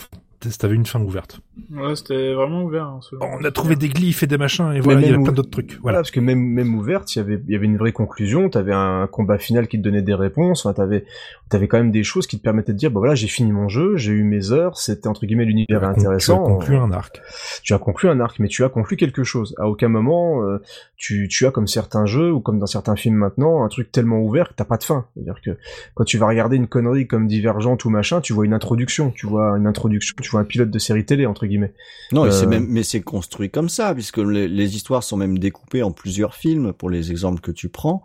T'avais 0.59 0.75
une 0.75 0.87
fin 0.87 1.01
ouverte. 1.01 1.41
Ouais, 1.73 1.97
c'était 1.97 2.35
vraiment 2.35 2.63
ouvert. 2.65 2.85
Hein, 2.85 3.01
ce- 3.03 3.17
On 3.21 3.43
a 3.45 3.51
trouvé 3.51 3.77
des 3.77 3.89
glyphes 3.89 4.23
et 4.23 4.27
des 4.27 4.39
machins 4.39 4.73
et 4.75 4.81
voilà, 4.81 5.01
il 5.01 5.07
y 5.09 5.11
même 5.11 5.21
a 5.21 5.25
plein 5.25 5.33
d'autres 5.33 5.51
trucs. 5.51 5.71
Voilà, 5.73 5.81
Voilà. 5.83 5.99
parce 5.99 6.11
que 6.11 6.21
même 6.21 6.39
même 6.41 6.75
ouverte, 6.75 7.15
il 7.15 7.19
y 7.19 7.23
avait 7.23 7.41
il 7.47 7.53
y 7.53 7.57
avait 7.57 7.67
une 7.67 7.77
vraie 7.79 7.93
conclusion, 7.93 8.49
t'avais 8.49 8.73
un 8.75 9.07
combat 9.11 9.39
final 9.39 9.67
qui 9.69 9.79
te 9.79 9.83
donnait 9.83 10.03
des 10.03 10.15
réponses, 10.15 10.65
enfin 10.67 10.75
t'avais 10.75 11.05
t'avais 11.49 11.69
quand 11.69 11.79
même 11.79 11.91
des 11.93 12.03
choses 12.05 12.27
qui 12.27 12.39
te 12.39 12.43
permettaient 12.43 12.73
de 12.73 12.79
dire 12.79 12.91
bah 12.91 13.01
voilà 13.01 13.15
j'ai 13.15 13.29
fini 13.29 13.53
mon 13.53 13.69
jeu, 13.69 13.97
j'ai 13.97 14.13
eu 14.13 14.23
mes 14.25 14.53
heures, 14.53 14.77
c'était 14.79 15.09
entre 15.09 15.27
guillemets 15.27 15.45
l'univers 15.45 15.85
intéressant. 15.85 16.37
Tu 16.39 16.43
as 16.43 16.55
conclu 16.55 16.77
un 16.77 16.93
arc. 16.93 17.21
tu 17.63 17.73
as 17.75 17.79
conclu 17.79 18.09
un 18.09 18.21
arc, 18.21 18.39
mais 18.39 18.49
tu 18.49 18.65
as 18.65 18.69
conclu 18.69 18.97
quelque 18.97 19.25
chose. 19.25 19.55
À 19.59 19.69
aucun 19.69 19.89
moment, 19.89 20.43
euh, 20.43 20.59
tu, 20.97 21.29
tu 21.29 21.47
as 21.47 21.51
comme 21.51 21.67
certains 21.67 22.07
jeux 22.07 22.33
ou 22.33 22.41
comme 22.41 22.59
dans 22.59 22.67
certains 22.67 22.97
films 22.97 23.17
maintenant, 23.17 23.65
un 23.65 23.69
truc 23.69 23.91
tellement 23.93 24.21
ouvert 24.21 24.49
que 24.49 24.55
t'as 24.55 24.65
pas 24.65 24.77
de 24.77 24.85
fin. 24.85 25.07
C'est-à-dire 25.15 25.41
que 25.45 25.57
quand 25.95 26.05
tu 26.05 26.19
vas 26.19 26.27
regarder 26.27 26.57
une 26.57 26.67
connerie 26.67 27.07
comme 27.07 27.27
Divergente 27.27 27.85
ou 27.85 27.91
machin, 27.91 28.21
tu 28.21 28.33
vois 28.33 28.45
une 28.45 28.55
introduction, 28.55 29.11
tu 29.11 29.27
vois 29.27 29.57
une 29.57 29.67
introduction, 29.67 30.15
tu 30.27 30.33
vois 30.33 30.41
un 30.41 30.45
pilote 30.45 30.71
de 30.71 30.79
série 30.79 31.07
télé 31.07 31.25
entre 31.25 31.47
guillemets. 31.47 31.73
Non, 32.13 32.29
c'est 32.31 32.47
Euh, 32.47 32.49
même, 32.49 32.67
mais 32.69 32.83
c'est 32.83 33.01
construit 33.01 33.49
comme 33.49 33.69
ça, 33.69 33.95
puisque 33.95 34.19
les, 34.19 34.49
les 34.49 34.77
histoires 34.77 35.05
sont 35.05 35.17
même 35.17 35.39
découpées 35.39 35.83
en 35.83 35.93
plusieurs 35.93 36.35
films, 36.35 36.73
pour 36.73 36.91
les 36.91 37.13
exemples 37.13 37.41
que 37.41 37.53
tu 37.53 37.69
prends. 37.69 38.03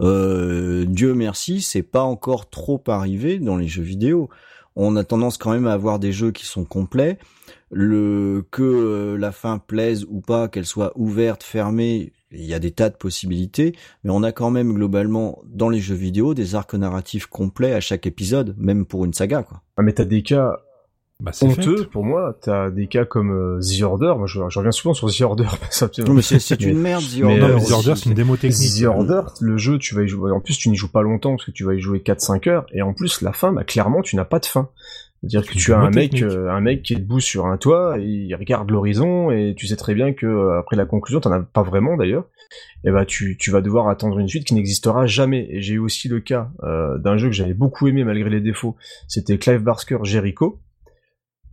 Euh, 0.00 0.84
Dieu 0.88 1.14
merci, 1.14 1.60
c'est 1.60 1.82
pas 1.82 2.02
encore 2.02 2.48
trop 2.48 2.82
arrivé 2.86 3.38
dans 3.38 3.56
les 3.56 3.66
jeux 3.66 3.82
vidéo. 3.82 4.30
On 4.76 4.94
a 4.94 5.04
tendance 5.04 5.38
quand 5.38 5.50
même 5.50 5.66
à 5.66 5.72
avoir 5.72 5.98
des 5.98 6.12
jeux 6.12 6.30
qui 6.30 6.46
sont 6.46 6.64
complets. 6.64 7.18
Le 7.72 8.44
que 8.52 8.62
euh, 8.62 9.16
la 9.18 9.32
fin 9.32 9.58
plaise 9.58 10.06
ou 10.08 10.20
pas, 10.20 10.48
qu'elle 10.48 10.66
soit 10.66 10.92
ouverte, 10.94 11.42
fermée, 11.42 12.12
il 12.30 12.44
y 12.44 12.54
a 12.54 12.58
des 12.58 12.70
tas 12.70 12.90
de 12.90 12.96
possibilités, 12.96 13.74
mais 14.04 14.10
on 14.10 14.22
a 14.22 14.32
quand 14.32 14.50
même 14.50 14.72
globalement 14.74 15.42
dans 15.46 15.68
les 15.68 15.80
jeux 15.80 15.94
vidéo 15.94 16.34
des 16.34 16.54
arcs 16.54 16.74
narratifs 16.74 17.26
complets 17.26 17.72
à 17.72 17.80
chaque 17.80 18.06
épisode, 18.06 18.54
même 18.58 18.84
pour 18.84 19.04
une 19.04 19.14
saga, 19.14 19.42
quoi. 19.42 19.62
Ah, 19.76 19.82
mais 19.82 19.92
t'as 19.92 20.04
des 20.04 20.22
cas 20.22 20.60
Bah, 21.22 21.32
c'est 21.32 21.46
honteux 21.46 21.78
fait. 21.78 21.86
pour 21.86 22.04
moi. 22.04 22.38
T'as 22.42 22.70
des 22.70 22.88
cas 22.88 23.04
comme 23.04 23.30
euh, 23.30 23.60
The 23.60 23.82
Order. 23.82 24.14
Moi, 24.18 24.26
je, 24.26 24.40
je 24.48 24.58
reviens 24.58 24.72
souvent 24.72 24.92
sur 24.92 25.10
The 25.10 25.20
Order. 25.22 25.48
ça, 25.70 25.88
Non, 26.06 26.14
mais 26.14 26.22
c'est 26.22 26.60
une 26.60 26.78
merde, 26.78 27.02
The 27.02 27.22
mais, 27.22 27.24
Order 27.24 27.40
Non, 27.40 27.48
mais 27.48 27.62
euh, 27.62 27.66
The. 27.66 27.70
Order, 27.72 27.92
c'est 27.96 28.06
une 28.06 28.14
démo 28.14 28.36
technique. 28.36 28.80
The 28.80 28.84
Order, 28.84 29.22
le 29.40 29.56
jeu, 29.56 29.78
tu 29.78 29.94
vas 29.94 30.02
y 30.02 30.08
jouer. 30.08 30.30
En 30.30 30.40
plus, 30.40 30.58
tu 30.58 30.68
n'y 30.68 30.76
joues 30.76 30.90
pas 30.90 31.02
longtemps 31.02 31.30
parce 31.30 31.46
que 31.46 31.52
tu 31.52 31.64
vas 31.64 31.74
y 31.74 31.80
jouer 31.80 32.00
4-5 32.00 32.48
heures. 32.48 32.66
Et 32.72 32.82
en 32.82 32.92
plus, 32.92 33.22
la 33.22 33.32
fin, 33.32 33.52
bah, 33.52 33.64
clairement, 33.64 34.02
tu 34.02 34.16
n'as 34.16 34.24
pas 34.24 34.38
de 34.38 34.46
fin. 34.46 34.68
C'est-à-dire 35.20 35.50
que 35.50 35.58
tu 35.58 35.72
as 35.72 35.78
un 35.78 35.90
mec, 35.90 36.22
euh, 36.22 36.50
un 36.50 36.60
mec 36.60 36.82
qui 36.82 36.92
est 36.92 36.98
debout 36.98 37.20
sur 37.20 37.46
un 37.46 37.56
toit 37.56 37.98
et 37.98 38.04
il 38.04 38.34
regarde 38.34 38.70
l'horizon 38.70 39.30
et 39.30 39.54
tu 39.56 39.66
sais 39.66 39.76
très 39.76 39.94
bien 39.94 40.12
que 40.12 40.26
euh, 40.26 40.58
après 40.58 40.76
la 40.76 40.84
conclusion, 40.84 41.20
t'en 41.20 41.32
as 41.32 41.40
pas 41.40 41.62
vraiment 41.62 41.96
d'ailleurs. 41.96 42.26
Et 42.84 42.90
bah, 42.90 43.04
tu, 43.04 43.36
tu 43.38 43.50
vas 43.50 43.60
devoir 43.60 43.88
attendre 43.88 44.18
une 44.18 44.28
suite 44.28 44.44
qui 44.44 44.54
n'existera 44.54 45.06
jamais. 45.06 45.48
Et 45.50 45.62
j'ai 45.62 45.74
eu 45.74 45.78
aussi 45.78 46.08
le 46.08 46.20
cas 46.20 46.50
euh, 46.62 46.98
d'un 46.98 47.16
jeu 47.16 47.28
que 47.28 47.34
j'avais 47.34 47.54
beaucoup 47.54 47.88
aimé 47.88 48.04
malgré 48.04 48.30
les 48.30 48.40
défauts. 48.40 48.76
C'était 49.08 49.38
Clive 49.38 49.62
Barker 49.62 49.98
Jericho. 50.02 50.60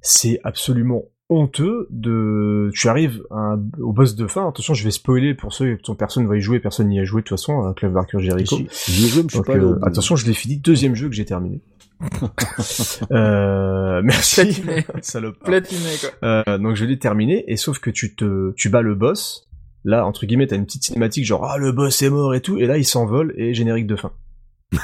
C'est 0.04 0.40
absolument 0.44 1.06
honteux 1.30 1.88
de 1.90 2.70
tu 2.76 2.90
arrives 2.90 3.24
à 3.32 3.54
un- 3.54 3.62
au 3.80 3.92
boss 3.94 4.16
de 4.16 4.28
fin 4.28 4.48
attention 4.48 4.74
je 4.74 4.84
vais 4.84 4.92
spoiler 4.92 5.34
pour 5.34 5.54
ceux 5.54 5.78
dont 5.88 5.96
personne 5.96 6.28
va 6.28 6.36
y 6.38 6.42
jouer 6.42 6.60
personne 6.60 6.90
n'y 6.90 7.00
a 7.00 7.06
joué 7.06 7.22
de 7.22 7.28
toute 7.28 7.40
façon 7.40 7.66
à 7.66 7.74
Clive 7.74 7.92
Barker 7.92 8.20
Jericho 8.20 8.58
J'y 8.58 9.06
ai 9.06 9.08
joué, 9.08 9.24
mais 9.24 9.30
je 9.30 9.38
suis 9.38 9.38
donc, 9.38 9.46
pas 9.48 9.54
euh, 9.56 9.80
attention, 9.84 10.16
je 10.18 10.28
l'ai 10.28 10.34
fini. 10.34 10.58
Deuxième 10.58 10.94
jeu 10.96 11.08
que 11.08 11.16
j'ai 11.16 11.26
terminé. 11.26 11.62
euh, 13.12 14.02
merci. 14.04 14.42
Platiné. 14.62 14.86
Salope. 15.02 15.40
Platiné, 15.44 15.90
quoi. 16.02 16.44
Euh, 16.48 16.58
donc 16.58 16.76
je 16.76 16.86
l'ai 16.86 17.00
terminé 17.00 17.46
et 17.48 17.56
sauf 17.56 17.80
que 17.80 17.90
tu 17.90 18.14
te, 18.16 18.52
tu 18.56 18.70
bats 18.70 18.82
le 18.82 18.94
boss. 18.94 19.48
Là, 19.86 20.06
entre 20.06 20.26
guillemets, 20.26 20.48
t'as 20.48 20.56
une 20.58 20.66
petite 20.66 20.84
cinématique 20.84 21.26
genre 21.26 21.46
ah 21.46 21.58
le 21.58 21.72
boss 21.72 22.02
est 22.02 22.10
mort 22.10 22.36
et 22.36 22.42
tout, 22.42 22.58
et 22.58 22.66
là 22.66 22.78
il 22.78 22.86
s'envole 22.86 23.34
et 23.38 23.54
générique 23.54 23.88
de 23.88 23.96
fin. 23.96 24.12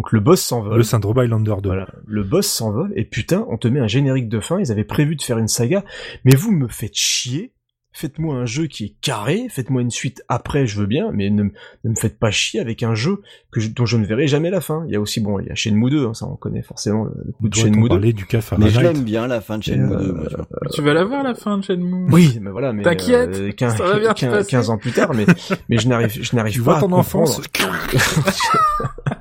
donc 0.00 0.12
le 0.12 0.20
boss 0.20 0.40
s'envole. 0.40 0.78
Le 0.78 0.82
syndrome 0.82 1.18
Highlander 1.18 1.56
2. 1.62 1.68
Voilà, 1.68 1.86
le 2.06 2.22
boss 2.24 2.46
s'envole 2.46 2.90
et 2.96 3.04
putain, 3.04 3.44
on 3.50 3.58
te 3.58 3.68
met 3.68 3.80
un 3.80 3.86
générique 3.86 4.30
de 4.30 4.40
fin. 4.40 4.58
Ils 4.58 4.72
avaient 4.72 4.82
prévu 4.82 5.14
de 5.14 5.20
faire 5.20 5.36
une 5.36 5.46
saga, 5.48 5.84
mais 6.24 6.34
vous 6.34 6.52
me 6.52 6.68
faites 6.68 6.94
chier. 6.96 7.52
Faites-moi 7.92 8.36
un 8.36 8.46
jeu 8.46 8.68
qui 8.68 8.84
est 8.84 8.94
carré, 9.00 9.48
faites-moi 9.50 9.82
une 9.82 9.90
suite 9.90 10.22
après, 10.28 10.64
je 10.64 10.78
veux 10.78 10.86
bien, 10.86 11.10
mais 11.12 11.28
ne, 11.28 11.42
me 11.42 11.94
faites 11.98 12.20
pas 12.20 12.30
chier 12.30 12.60
avec 12.60 12.84
un 12.84 12.94
jeu 12.94 13.20
que 13.50 13.58
je- 13.58 13.68
dont 13.68 13.84
je 13.84 13.96
ne 13.96 14.06
verrai 14.06 14.28
jamais 14.28 14.48
la 14.48 14.60
fin. 14.60 14.84
Il 14.86 14.92
y 14.92 14.96
a 14.96 15.00
aussi 15.00 15.18
bon, 15.20 15.40
il 15.40 15.48
y 15.48 15.50
a 15.50 15.56
Shenmue 15.56 15.90
2, 15.90 16.06
hein, 16.06 16.14
ça 16.14 16.24
on 16.26 16.36
connaît 16.36 16.62
forcément 16.62 17.06
le, 17.06 17.32
coup 17.32 17.48
de 17.48 17.54
Shenmue 17.56 17.82
2. 17.82 17.88
parler 17.88 18.12
du 18.12 18.26
cas 18.26 18.38
Mais 18.58 18.70
je 18.70 18.78
l'aime 18.80 19.02
bien 19.02 19.26
la 19.26 19.40
fin 19.40 19.58
de 19.58 19.64
Shenmue 19.64 19.92
Et, 19.92 20.06
2. 20.06 20.12
moi, 20.12 20.26
tu 20.28 20.36
vois. 20.36 20.46
Tu 20.72 20.82
vas 20.82 20.94
la 20.94 21.04
voir 21.04 21.24
la 21.24 21.34
fin 21.34 21.58
de 21.58 21.64
Shenmue 21.64 22.06
Oui, 22.12 22.38
mais 22.40 22.50
voilà, 22.50 22.72
mais 22.72 22.84
T'inquiète, 22.84 23.36
euh, 23.36 23.50
15, 23.50 23.76
ça 23.76 23.84
va 23.84 23.98
bien 23.98 24.10
se 24.10 24.20
15 24.20 24.32
passer. 24.34 24.50
15 24.52 24.70
ans 24.70 24.78
plus 24.78 24.92
tard, 24.92 25.12
mais 25.12 25.26
mais 25.68 25.78
je 25.78 25.88
n'arrive 25.88 26.16
je 26.22 26.36
n'arrive 26.36 26.52
Tu 26.54 26.60
pas 26.60 26.64
vois 26.64 26.76
à 26.76 26.80
ton 26.80 26.92
enfance 26.92 27.40
comprendre. 27.40 27.76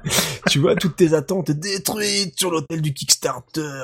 tu 0.50 0.60
vois 0.60 0.76
toutes 0.76 0.96
tes 0.96 1.14
attentes 1.14 1.52
détruites 1.52 2.38
sur 2.38 2.52
l'hôtel 2.52 2.82
du 2.82 2.94
Kickstarter. 2.94 3.84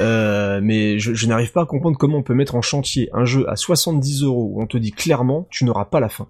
Euh, 0.00 0.60
mais 0.62 0.98
je, 0.98 1.14
je 1.14 1.26
n'arrive 1.26 1.52
pas 1.52 1.62
à 1.62 1.66
comprendre 1.66 1.96
comment 1.98 2.18
on 2.18 2.22
peut 2.22 2.34
mettre 2.34 2.54
en 2.54 2.62
chantier 2.62 3.08
un 3.12 3.24
jeu 3.24 3.48
à 3.48 3.56
70 3.56 4.22
euros 4.24 4.50
où 4.54 4.62
on 4.62 4.66
te 4.66 4.76
dit 4.76 4.90
clairement 4.92 5.46
tu 5.50 5.64
n'auras 5.64 5.84
pas 5.84 6.00
la 6.00 6.08
fin. 6.08 6.28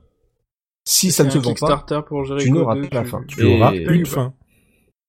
Si 0.85 1.13
ça 1.13 1.25
ne 1.25 1.31
se 1.31 1.39
vend 1.39 1.55
pas, 1.55 2.03
pour 2.03 2.25
tu 2.39 2.51
n'auras 2.51 2.75
2, 2.75 2.89
pas 2.89 2.97
la 2.97 3.05
fin. 3.05 3.23
Tu 3.29 3.45
auras 3.45 3.75
Et- 3.75 3.85
une 3.85 4.07
fin. 4.07 4.35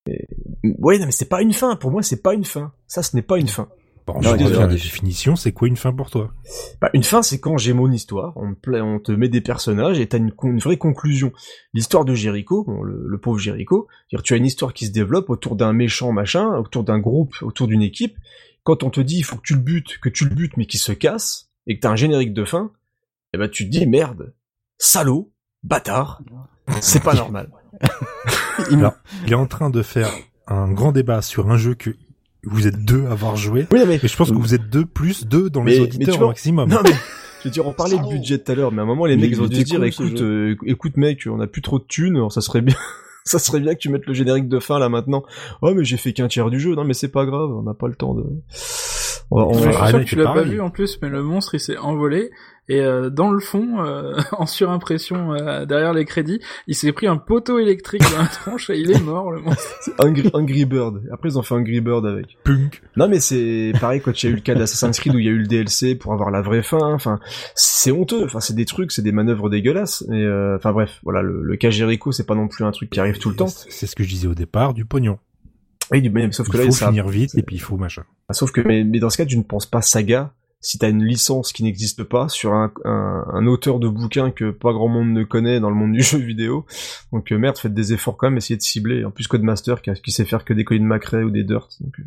ouais, 0.07 0.99
non, 0.99 1.05
mais 1.05 1.11
c'est 1.11 1.29
pas 1.29 1.41
une 1.41 1.53
fin. 1.53 1.75
Pour 1.75 1.91
moi, 1.91 2.03
c'est 2.03 2.21
pas 2.21 2.33
une 2.33 2.43
fin. 2.45 2.71
Ça, 2.87 3.03
ce 3.03 3.15
n'est 3.15 3.21
pas 3.21 3.37
une 3.37 3.47
fin. 3.47 3.67
Bon, 4.07 4.19
Non, 4.21 4.35
je 4.37 4.59
la 4.59 4.67
définition, 4.67 5.35
c'est 5.35 5.51
quoi 5.51 5.67
une 5.67 5.77
fin 5.77 5.93
pour 5.93 6.09
toi? 6.09 6.33
Bah, 6.81 6.89
une 6.93 7.03
fin, 7.03 7.21
c'est 7.21 7.39
quand 7.39 7.57
j'ai 7.57 7.73
mon 7.73 7.91
histoire, 7.91 8.33
on, 8.35 8.55
on 8.67 8.99
te 8.99 9.11
met 9.11 9.29
des 9.29 9.41
personnages 9.41 9.99
et 9.99 10.07
t'as 10.07 10.17
une, 10.17 10.31
une 10.43 10.59
vraie 10.59 10.77
conclusion. 10.77 11.31
L'histoire 11.73 12.03
de 12.03 12.15
Jericho, 12.15 12.63
bon, 12.63 12.81
le, 12.81 13.05
le 13.07 13.17
pauvre 13.19 13.37
Jericho, 13.37 13.87
tu 14.23 14.33
as 14.33 14.37
une 14.37 14.45
histoire 14.45 14.73
qui 14.73 14.87
se 14.87 14.91
développe 14.91 15.29
autour 15.29 15.55
d'un 15.55 15.73
méchant 15.73 16.11
machin, 16.11 16.57
autour 16.57 16.83
d'un 16.83 16.99
groupe, 16.99 17.35
autour 17.41 17.67
d'une 17.67 17.83
équipe. 17.83 18.17
Quand 18.63 18.83
on 18.83 18.89
te 18.89 19.01
dit 19.01 19.17
il 19.17 19.23
faut 19.23 19.37
que 19.37 19.43
tu 19.43 19.53
le 19.55 19.61
butes, 19.61 19.99
que 19.99 20.09
tu 20.09 20.25
le 20.27 20.33
butes 20.35 20.57
mais 20.57 20.65
qu'il 20.65 20.79
se 20.79 20.91
casse, 20.91 21.49
et 21.67 21.75
que 21.75 21.81
t'as 21.81 21.91
un 21.91 21.95
générique 21.95 22.33
de 22.33 22.43
fin, 22.45 22.71
eh 23.33 23.37
ben 23.37 23.49
tu 23.49 23.65
te 23.65 23.69
dis 23.69 23.85
merde, 23.87 24.33
salaud, 24.77 25.31
bâtard, 25.63 26.21
c'est 26.79 27.03
pas 27.03 27.13
normal. 27.15 27.51
Alors, 28.71 28.93
il 29.25 29.31
est 29.31 29.35
en 29.35 29.47
train 29.47 29.69
de 29.69 29.81
faire 29.81 30.11
un 30.47 30.71
grand 30.71 30.91
débat 30.91 31.21
sur 31.21 31.49
un 31.49 31.57
jeu 31.57 31.75
que 31.75 31.95
vous 32.43 32.67
êtes 32.67 32.83
deux 32.83 33.05
à 33.05 33.11
avoir 33.11 33.35
joué. 33.35 33.67
Oui, 33.71 33.79
mais 33.87 33.99
Et 34.03 34.07
je 34.07 34.15
pense 34.17 34.29
que 34.31 34.35
vous 34.35 34.53
êtes 34.55 34.69
deux 34.69 34.85
plus 34.85 35.25
deux 35.25 35.49
dans 35.49 35.63
Mais- 35.63 35.71
les 35.73 35.77
mais 35.79 35.83
auditeurs 35.85 36.13
tu 36.13 36.17
vois- 36.17 36.27
au 36.27 36.29
maximum. 36.31 36.69
Non 36.69 36.79
mais 36.83 36.91
je 37.43 37.47
veux 37.47 37.51
dire, 37.51 37.67
on 37.67 37.73
parlait 37.73 37.97
de 37.97 38.07
budget 38.07 38.37
tout 38.39 38.51
à 38.51 38.55
l'heure, 38.55 38.71
mais 38.71 38.79
à 38.79 38.83
un 38.83 38.87
moment 38.87 39.05
les 39.05 39.15
Mais 39.15 39.23
mecs 39.23 39.31
ils 39.31 39.41
ont 39.41 39.47
dû 39.47 39.55
se 39.57 39.61
dire 39.63 39.83
écoute, 39.83 40.21
euh, 40.21 40.55
écoute 40.65 40.97
mec, 40.97 41.27
on 41.29 41.39
a 41.39 41.47
plus 41.47 41.61
trop 41.61 41.79
de 41.79 41.83
thunes, 41.87 42.15
alors 42.15 42.31
ça 42.31 42.41
serait 42.41 42.61
bien, 42.61 42.75
ça 43.25 43.39
serait 43.39 43.59
bien 43.59 43.73
que 43.75 43.79
tu 43.79 43.89
mettes 43.89 44.05
le 44.07 44.13
générique 44.13 44.47
de 44.47 44.59
fin 44.59 44.79
là 44.79 44.89
maintenant. 44.89 45.23
Oh 45.61 45.73
mais 45.73 45.83
j'ai 45.85 45.97
fait 45.97 46.13
qu'un 46.13 46.27
tiers 46.27 46.49
du 46.49 46.59
jeu, 46.59 46.75
non 46.75 46.83
mais 46.83 46.93
c'est 46.93 47.07
pas 47.11 47.25
grave, 47.25 47.49
on 47.51 47.63
n'a 47.63 47.73
pas 47.73 47.87
le 47.87 47.95
temps 47.95 48.13
de. 48.15 48.25
On 49.31 49.53
Je 49.53 49.71
suis 49.71 49.87
sûr 49.87 49.99
que 49.99 50.05
tu 50.05 50.15
l'as 50.15 50.33
pas 50.33 50.43
vu 50.43 50.59
en 50.61 50.69
plus, 50.69 50.99
mais 51.01 51.09
le 51.09 51.23
monstre 51.23 51.55
il 51.55 51.59
s'est 51.59 51.77
envolé 51.77 52.31
et 52.71 52.79
euh, 52.79 53.09
dans 53.09 53.31
le 53.31 53.39
fond, 53.39 53.83
euh, 53.83 54.13
en 54.31 54.45
surimpression 54.45 55.33
euh, 55.33 55.65
derrière 55.65 55.93
les 55.93 56.05
crédits, 56.05 56.39
il 56.67 56.75
s'est 56.75 56.93
pris 56.93 57.05
un 57.05 57.17
poteau 57.17 57.59
électrique 57.59 58.01
dans 58.01 58.19
la 58.19 58.27
tronche 58.31 58.69
et 58.69 58.79
il 58.79 58.91
est 58.91 59.03
mort 59.03 59.31
le 59.31 59.41
monstre. 59.41 59.75
c'est 59.81 59.99
Angry, 59.99 60.29
Angry 60.33 60.65
Bird. 60.65 61.03
Après 61.11 61.27
ils 61.27 61.37
ont 61.37 61.41
fait 61.41 61.55
Angry 61.55 61.81
Bird 61.81 62.05
avec. 62.05 62.37
Punk. 62.45 62.81
Non 62.95 63.09
mais 63.09 63.19
c'est 63.19 63.73
pareil 63.81 63.99
quand 63.99 64.23
il 64.23 64.25
y 64.25 64.29
a 64.29 64.31
eu 64.31 64.35
le 64.35 64.41
cas 64.41 64.55
d'Assassin's 64.55 64.97
Creed 64.99 65.13
où 65.15 65.19
il 65.19 65.25
y 65.25 65.27
a 65.27 65.31
eu 65.31 65.39
le 65.39 65.47
DLC 65.47 65.95
pour 65.95 66.13
avoir 66.13 66.31
la 66.31 66.41
vraie 66.41 66.63
fin. 66.63 66.93
Enfin, 66.93 67.19
c'est 67.55 67.91
honteux. 67.91 68.23
Enfin, 68.23 68.39
c'est 68.39 68.55
des 68.55 68.65
trucs, 68.65 68.93
c'est 68.93 69.01
des 69.01 69.11
manœuvres 69.11 69.49
dégueulasses. 69.49 70.03
Et 70.09 70.23
euh, 70.23 70.55
enfin 70.55 70.71
bref, 70.71 70.99
voilà, 71.03 71.21
le, 71.21 71.41
le 71.41 71.55
cas 71.57 71.71
Jericho, 71.71 72.13
c'est 72.13 72.25
pas 72.25 72.35
non 72.35 72.47
plus 72.47 72.63
un 72.63 72.71
truc 72.71 72.89
qui 72.89 73.01
arrive 73.01 73.17
tout 73.17 73.29
le 73.29 73.35
temps. 73.35 73.47
C'est 73.47 73.85
ce 73.85 73.95
que 73.97 74.03
je 74.03 74.09
disais 74.09 74.27
au 74.27 74.35
départ, 74.35 74.73
du 74.73 74.85
pognon. 74.85 75.17
Oui, 75.91 76.09
mais 76.09 76.31
sauf 76.31 76.47
Il 76.47 76.51
que 76.51 76.57
là, 76.57 76.63
faut 76.65 76.71
ça, 76.71 76.87
finir 76.87 77.07
vite 77.07 77.35
et 77.35 77.43
puis 77.43 77.57
il 77.57 77.59
faut 77.59 77.77
machin. 77.77 78.03
Ah, 78.29 78.33
Sauf 78.33 78.51
que, 78.51 78.61
mais, 78.61 78.83
mais 78.83 78.99
dans 78.99 79.09
ce 79.09 79.17
cas, 79.17 79.25
tu 79.25 79.37
ne 79.37 79.43
penses 79.43 79.65
pas 79.65 79.81
saga 79.81 80.33
si 80.61 80.77
t'as 80.77 80.89
une 80.89 81.03
licence 81.03 81.51
qui 81.51 81.63
n'existe 81.63 82.03
pas 82.03 82.29
sur 82.29 82.53
un, 82.53 82.71
un, 82.85 83.25
un 83.33 83.47
auteur 83.47 83.79
de 83.79 83.89
bouquin 83.89 84.29
que 84.29 84.51
pas 84.51 84.71
grand 84.71 84.87
monde 84.87 85.09
ne 85.09 85.23
connaît 85.23 85.59
dans 85.59 85.69
le 85.69 85.75
monde 85.75 85.91
du 85.91 86.01
jeu 86.03 86.19
vidéo. 86.19 86.65
Donc 87.11 87.31
euh, 87.31 87.37
merde, 87.37 87.57
faites 87.57 87.73
des 87.73 87.93
efforts 87.93 88.15
quand 88.15 88.27
même, 88.27 88.37
essayez 88.37 88.57
de 88.57 88.61
cibler. 88.61 89.03
En 89.03 89.11
plus, 89.11 89.27
Codemaster 89.27 89.81
qui, 89.81 89.91
qui 89.91 90.11
sait 90.11 90.23
faire 90.23 90.45
que 90.45 90.53
des 90.53 90.63
Colin 90.63 90.85
McRae 90.85 91.23
ou 91.23 91.31
des 91.31 91.43
Dirt. 91.43 91.67
Donc, 91.81 91.99
euh, 91.99 92.03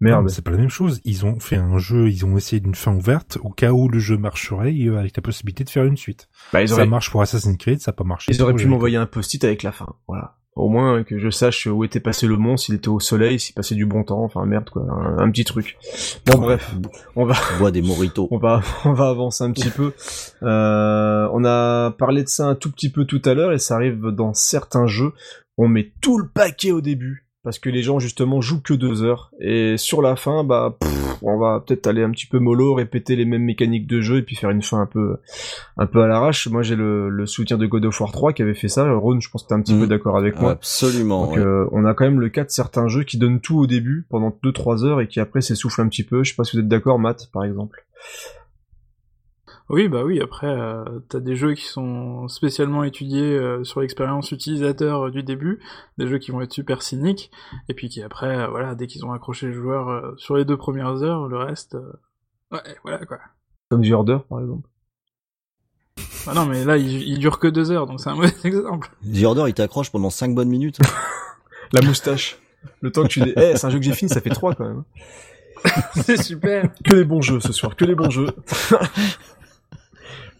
merde. 0.00 0.28
c'est 0.28 0.44
pas 0.44 0.50
la 0.50 0.58
même 0.58 0.68
chose. 0.68 1.00
Ils 1.04 1.24
ont 1.24 1.40
fait 1.40 1.56
un 1.56 1.78
jeu, 1.78 2.10
ils 2.10 2.26
ont 2.26 2.36
essayé 2.36 2.60
d'une 2.60 2.74
fin 2.74 2.94
ouverte 2.94 3.38
au 3.42 3.48
cas 3.48 3.72
où 3.72 3.88
le 3.88 3.98
jeu 3.98 4.18
marcherait 4.18 4.76
avec 4.96 5.16
la 5.16 5.22
possibilité 5.22 5.64
de 5.64 5.70
faire 5.70 5.84
une 5.84 5.96
suite. 5.96 6.28
bah, 6.52 6.60
ils 6.60 6.68
Ça 6.68 6.84
marche 6.84 7.10
pour 7.10 7.22
Assassin's 7.22 7.56
Creed, 7.56 7.80
ça 7.80 7.90
a 7.90 7.94
pas 7.94 8.04
marché. 8.04 8.30
ils 8.32 8.42
auraient 8.42 8.54
pu 8.54 8.66
m'envoyer 8.66 8.98
un 8.98 9.06
post-it 9.06 9.42
avec 9.44 9.62
la 9.62 9.72
fin. 9.72 9.94
Voilà. 10.06 10.37
Au 10.58 10.68
moins 10.68 11.04
que 11.04 11.18
je 11.18 11.30
sache 11.30 11.68
où 11.68 11.84
était 11.84 12.00
passé 12.00 12.26
le 12.26 12.36
monstre, 12.36 12.66
s'il 12.66 12.74
était 12.74 12.88
au 12.88 12.98
soleil, 12.98 13.38
s'il 13.38 13.54
passait 13.54 13.76
du 13.76 13.86
bon 13.86 14.02
temps. 14.02 14.24
Enfin 14.24 14.44
merde 14.44 14.68
quoi, 14.70 14.82
un, 14.82 15.18
un 15.18 15.30
petit 15.30 15.44
truc. 15.44 15.78
Bon 16.26 16.38
bref, 16.38 16.74
on 17.14 17.24
va 17.24 17.34
bois 17.58 17.70
des 17.70 17.80
moritos. 17.80 18.26
on 18.32 18.38
va 18.38 18.60
on 18.84 18.92
va 18.92 19.08
avancer 19.08 19.44
un 19.44 19.52
petit 19.52 19.70
peu. 19.70 19.92
Euh, 20.42 21.28
on 21.32 21.44
a 21.44 21.92
parlé 21.92 22.24
de 22.24 22.28
ça 22.28 22.46
un 22.46 22.56
tout 22.56 22.72
petit 22.72 22.90
peu 22.90 23.04
tout 23.04 23.22
à 23.24 23.34
l'heure 23.34 23.52
et 23.52 23.58
ça 23.58 23.76
arrive 23.76 24.08
dans 24.08 24.34
certains 24.34 24.88
jeux. 24.88 25.12
On 25.56 25.68
met 25.68 25.92
tout 26.00 26.18
le 26.18 26.28
paquet 26.28 26.72
au 26.72 26.80
début 26.80 27.27
parce 27.48 27.58
que 27.58 27.70
les 27.70 27.80
gens 27.80 27.98
justement 27.98 28.42
jouent 28.42 28.60
que 28.60 28.74
deux 28.74 29.02
heures 29.02 29.30
et 29.40 29.78
sur 29.78 30.02
la 30.02 30.16
fin 30.16 30.44
bah 30.44 30.76
pff, 30.78 31.16
on 31.22 31.38
va 31.38 31.64
peut-être 31.66 31.86
aller 31.86 32.02
un 32.02 32.10
petit 32.10 32.26
peu 32.26 32.38
mollo, 32.38 32.74
répéter 32.74 33.16
les 33.16 33.24
mêmes 33.24 33.42
mécaniques 33.44 33.86
de 33.86 34.02
jeu 34.02 34.18
et 34.18 34.22
puis 34.22 34.36
faire 34.36 34.50
une 34.50 34.60
fin 34.60 34.82
un 34.82 34.86
peu, 34.86 35.16
un 35.78 35.86
peu 35.86 36.02
à 36.02 36.06
l'arrache. 36.08 36.46
Moi, 36.48 36.60
j'ai 36.62 36.76
le, 36.76 37.08
le, 37.08 37.24
soutien 37.24 37.56
de 37.56 37.64
God 37.64 37.86
of 37.86 37.98
War 38.02 38.12
3 38.12 38.34
qui 38.34 38.42
avait 38.42 38.52
fait 38.52 38.68
ça. 38.68 38.92
Ron, 38.92 39.18
je 39.20 39.30
pense 39.30 39.44
que 39.44 39.48
t'es 39.48 39.54
un 39.54 39.62
petit 39.62 39.72
peu 39.72 39.84
Mhm. 39.84 39.86
d'accord 39.86 40.18
avec 40.18 40.38
moi. 40.38 40.50
Absolument. 40.50 41.24
Donc, 41.24 41.36
ouais. 41.36 41.42
euh, 41.42 41.64
on 41.72 41.86
a 41.86 41.94
quand 41.94 42.04
même 42.04 42.20
le 42.20 42.28
cas 42.28 42.44
de 42.44 42.50
certains 42.50 42.86
jeux 42.86 43.04
qui 43.04 43.16
donnent 43.16 43.40
tout 43.40 43.58
au 43.58 43.66
début 43.66 44.04
pendant 44.10 44.30
2-3 44.44 44.84
heures 44.84 45.00
et 45.00 45.08
qui 45.08 45.18
après 45.18 45.40
s'essoufflent 45.40 45.80
un 45.80 45.88
petit 45.88 46.04
peu. 46.04 46.22
Je 46.24 46.32
sais 46.32 46.36
pas 46.36 46.44
si 46.44 46.54
vous 46.54 46.60
êtes 46.62 46.68
d'accord, 46.68 46.98
Matt, 46.98 47.30
par 47.32 47.44
exemple. 47.44 47.82
Oui, 49.70 49.88
bah 49.88 50.02
oui, 50.02 50.20
après, 50.20 50.46
euh, 50.46 50.84
t'as 51.10 51.20
des 51.20 51.36
jeux 51.36 51.52
qui 51.54 51.64
sont 51.66 52.26
spécialement 52.28 52.84
étudiés 52.84 53.36
euh, 53.36 53.64
sur 53.64 53.80
l'expérience 53.80 54.30
utilisateur 54.32 55.06
euh, 55.06 55.10
du 55.10 55.22
début, 55.22 55.60
des 55.98 56.06
jeux 56.08 56.18
qui 56.18 56.30
vont 56.30 56.40
être 56.40 56.52
super 56.52 56.80
cyniques, 56.82 57.30
et 57.68 57.74
puis 57.74 57.90
qui 57.90 58.02
après, 58.02 58.38
euh, 58.38 58.48
voilà, 58.48 58.74
dès 58.74 58.86
qu'ils 58.86 59.04
ont 59.04 59.12
accroché 59.12 59.46
le 59.46 59.52
joueur 59.52 59.88
euh, 59.88 60.14
sur 60.16 60.36
les 60.36 60.46
deux 60.46 60.56
premières 60.56 61.02
heures, 61.02 61.28
le 61.28 61.36
reste, 61.36 61.74
euh, 61.74 61.92
ouais, 62.50 62.60
voilà 62.82 63.04
quoi. 63.04 63.18
Comme 63.70 63.86
The 63.86 63.92
Order, 63.92 64.18
par 64.28 64.40
exemple. 64.40 64.66
Bah 66.24 66.32
non, 66.34 66.46
mais 66.46 66.64
là, 66.64 66.78
il, 66.78 67.02
il 67.02 67.18
dure 67.18 67.38
que 67.38 67.48
deux 67.48 67.70
heures, 67.70 67.86
donc 67.86 68.00
c'est 68.00 68.08
un 68.08 68.14
mauvais 68.14 68.32
exemple. 68.44 68.88
The 69.04 69.24
Order, 69.24 69.44
il 69.48 69.54
t'accroche 69.54 69.90
pendant 69.90 70.10
5 70.10 70.34
bonnes 70.34 70.48
minutes. 70.48 70.78
La 71.72 71.82
moustache. 71.82 72.38
Le 72.80 72.90
temps 72.90 73.02
que 73.02 73.08
tu... 73.08 73.22
Eh, 73.36 73.56
c'est 73.56 73.66
un 73.66 73.70
jeu 73.70 73.78
que 73.78 73.84
j'ai 73.84 73.92
fini, 73.92 74.08
ça 74.08 74.20
fait 74.20 74.30
3 74.30 74.54
quand 74.54 74.66
même. 74.66 74.84
c'est 75.94 76.22
super. 76.22 76.72
Que 76.84 76.94
les 76.94 77.04
bons 77.04 77.20
jeux 77.20 77.40
ce 77.40 77.52
soir, 77.52 77.76
que 77.76 77.84
les 77.84 77.94
bons 77.94 78.10
jeux. 78.10 78.28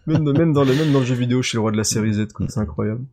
Même, 0.09 0.25
dans- 0.25 0.33
même, 0.33 0.53
dans 0.53 0.65
le, 0.65 0.75
même 0.75 1.05
jeu 1.05 1.15
vidéo, 1.15 1.43
je 1.43 1.49
suis 1.51 1.57
le 1.57 1.61
roi 1.63 1.71
de 1.73 1.77
la 1.77 1.85
série 1.85 2.13
Z, 2.15 2.27
c'est 2.49 2.59
incroyable. 2.61 3.05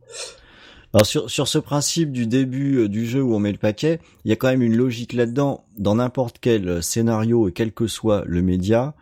Alors 0.94 1.04
sur, 1.06 1.30
sur 1.30 1.46
ce 1.48 1.58
principe 1.58 2.10
du 2.12 2.26
début 2.26 2.78
euh, 2.78 2.88
du 2.88 3.06
jeu 3.06 3.20
où 3.22 3.34
on 3.34 3.38
met 3.38 3.52
le 3.52 3.58
paquet, 3.58 4.00
il 4.24 4.30
y 4.30 4.32
a 4.32 4.36
quand 4.36 4.48
même 4.48 4.62
une 4.62 4.76
logique 4.76 5.12
là-dedans. 5.12 5.64
Dans 5.76 5.96
n'importe 5.96 6.38
quel 6.40 6.68
euh, 6.68 6.80
scénario 6.80 7.48
et 7.48 7.52
quel 7.52 7.72
que 7.72 7.86
soit 7.86 8.24
le 8.26 8.40
média, 8.40 8.94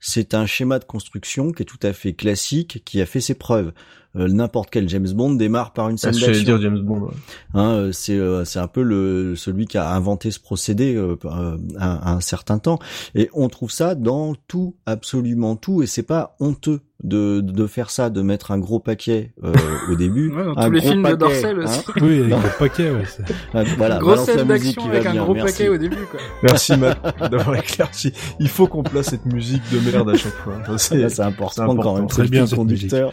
c'est 0.00 0.34
un 0.34 0.46
schéma 0.46 0.78
de 0.78 0.84
construction 0.84 1.52
qui 1.52 1.62
est 1.62 1.66
tout 1.66 1.80
à 1.82 1.92
fait 1.92 2.14
classique, 2.14 2.82
qui 2.84 3.00
a 3.00 3.06
fait 3.06 3.20
ses 3.20 3.34
preuves. 3.34 3.72
Euh, 4.14 4.28
n'importe 4.28 4.68
quel 4.70 4.88
James 4.90 5.08
Bond 5.14 5.32
démarre 5.34 5.72
par 5.72 5.88
une 5.88 5.96
scène 5.96 6.12
Ah, 6.14 6.18
J'allais 6.18 6.32
d'action. 6.34 6.58
dire 6.58 6.62
James 6.62 6.80
Bond. 6.82 7.00
ouais. 7.00 7.14
Hein, 7.54 7.70
euh, 7.70 7.92
c'est 7.92 8.18
euh, 8.18 8.44
c'est 8.44 8.58
un 8.58 8.66
peu 8.68 8.82
le 8.82 9.34
celui 9.36 9.64
qui 9.66 9.78
a 9.78 9.90
inventé 9.90 10.30
ce 10.30 10.38
procédé 10.38 10.94
euh, 10.94 11.16
euh, 11.24 11.56
à, 11.78 12.10
à 12.10 12.14
un 12.14 12.20
certain 12.20 12.58
temps 12.58 12.78
et 13.14 13.30
on 13.32 13.48
trouve 13.48 13.70
ça 13.70 13.94
dans 13.94 14.34
tout 14.48 14.74
absolument 14.84 15.56
tout 15.56 15.82
et 15.82 15.86
c'est 15.86 16.02
pas 16.02 16.36
honteux 16.40 16.80
de 17.04 17.40
de 17.40 17.66
faire 17.66 17.88
ça 17.90 18.10
de 18.10 18.20
mettre 18.22 18.50
un 18.52 18.58
gros 18.58 18.78
paquet 18.80 19.32
euh, 19.44 19.52
au 19.90 19.96
début 19.96 20.30
Ouais, 20.30 20.44
dans 20.44 20.56
un 20.58 20.66
tous 20.66 20.70
les 20.72 20.80
gros 20.80 20.88
films 20.90 21.02
de 21.02 21.08
paquet, 21.08 21.16
Dorcel 21.16 21.60
hein. 21.60 21.64
aussi. 21.64 21.84
Oui, 22.02 22.20
avec 22.20 22.30
le 22.44 22.58
paquet, 22.58 22.90
ouais. 22.90 23.04
c'est- 23.06 23.34
Ah, 23.54 23.64
voilà 23.78 23.98
Grosse 23.98 24.26
la 24.28 24.34
scène 24.34 24.46
d'action 24.48 24.84
avec 24.88 25.02
va 25.04 25.08
un 25.08 25.12
bien, 25.14 25.22
gros 25.24 25.34
merci. 25.34 25.52
paquet 25.54 25.68
au 25.70 25.78
début, 25.78 25.96
quoi. 26.10 26.20
Merci 26.42 26.76
Matt 26.76 27.00
d'avoir 27.30 27.56
éclairci. 27.56 28.12
Il 28.38 28.48
faut 28.48 28.66
qu'on 28.66 28.82
place 28.82 29.06
cette 29.06 29.24
musique 29.26 29.62
de 29.72 29.78
merde 29.90 30.10
à 30.10 30.16
chaque 30.16 30.34
fois. 30.34 30.58
C'est- 30.76 31.20
important, 31.20 31.74
quand 31.76 31.94
même. 31.96 32.06
Très 32.08 32.24
le 32.24 32.28
bien, 32.28 32.46
cette 32.46 32.56
conducteur. 32.58 33.12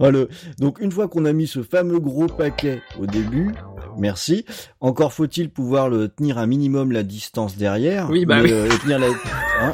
Voilà. 0.00 0.24
Donc 0.58 0.80
une 0.80 0.90
fois 0.90 1.06
qu'on 1.08 1.24
a 1.26 1.32
mis 1.32 1.46
ce 1.46 1.62
fameux 1.62 2.00
gros 2.00 2.26
paquet 2.26 2.80
au 2.98 3.06
début, 3.06 3.52
merci. 3.98 4.44
Encore 4.80 5.12
faut-il 5.12 5.50
pouvoir 5.50 5.88
le 5.88 6.08
tenir 6.08 6.38
un 6.38 6.46
minimum 6.46 6.90
la 6.90 7.02
distance 7.02 7.56
derrière. 7.56 8.10
Oui, 8.10 8.24
bah 8.24 8.36
mais, 8.42 8.44
oui. 8.48 8.52
euh, 8.52 8.66
et 8.66 8.78
tenir 8.78 8.98
la... 8.98 9.06
hein 9.60 9.72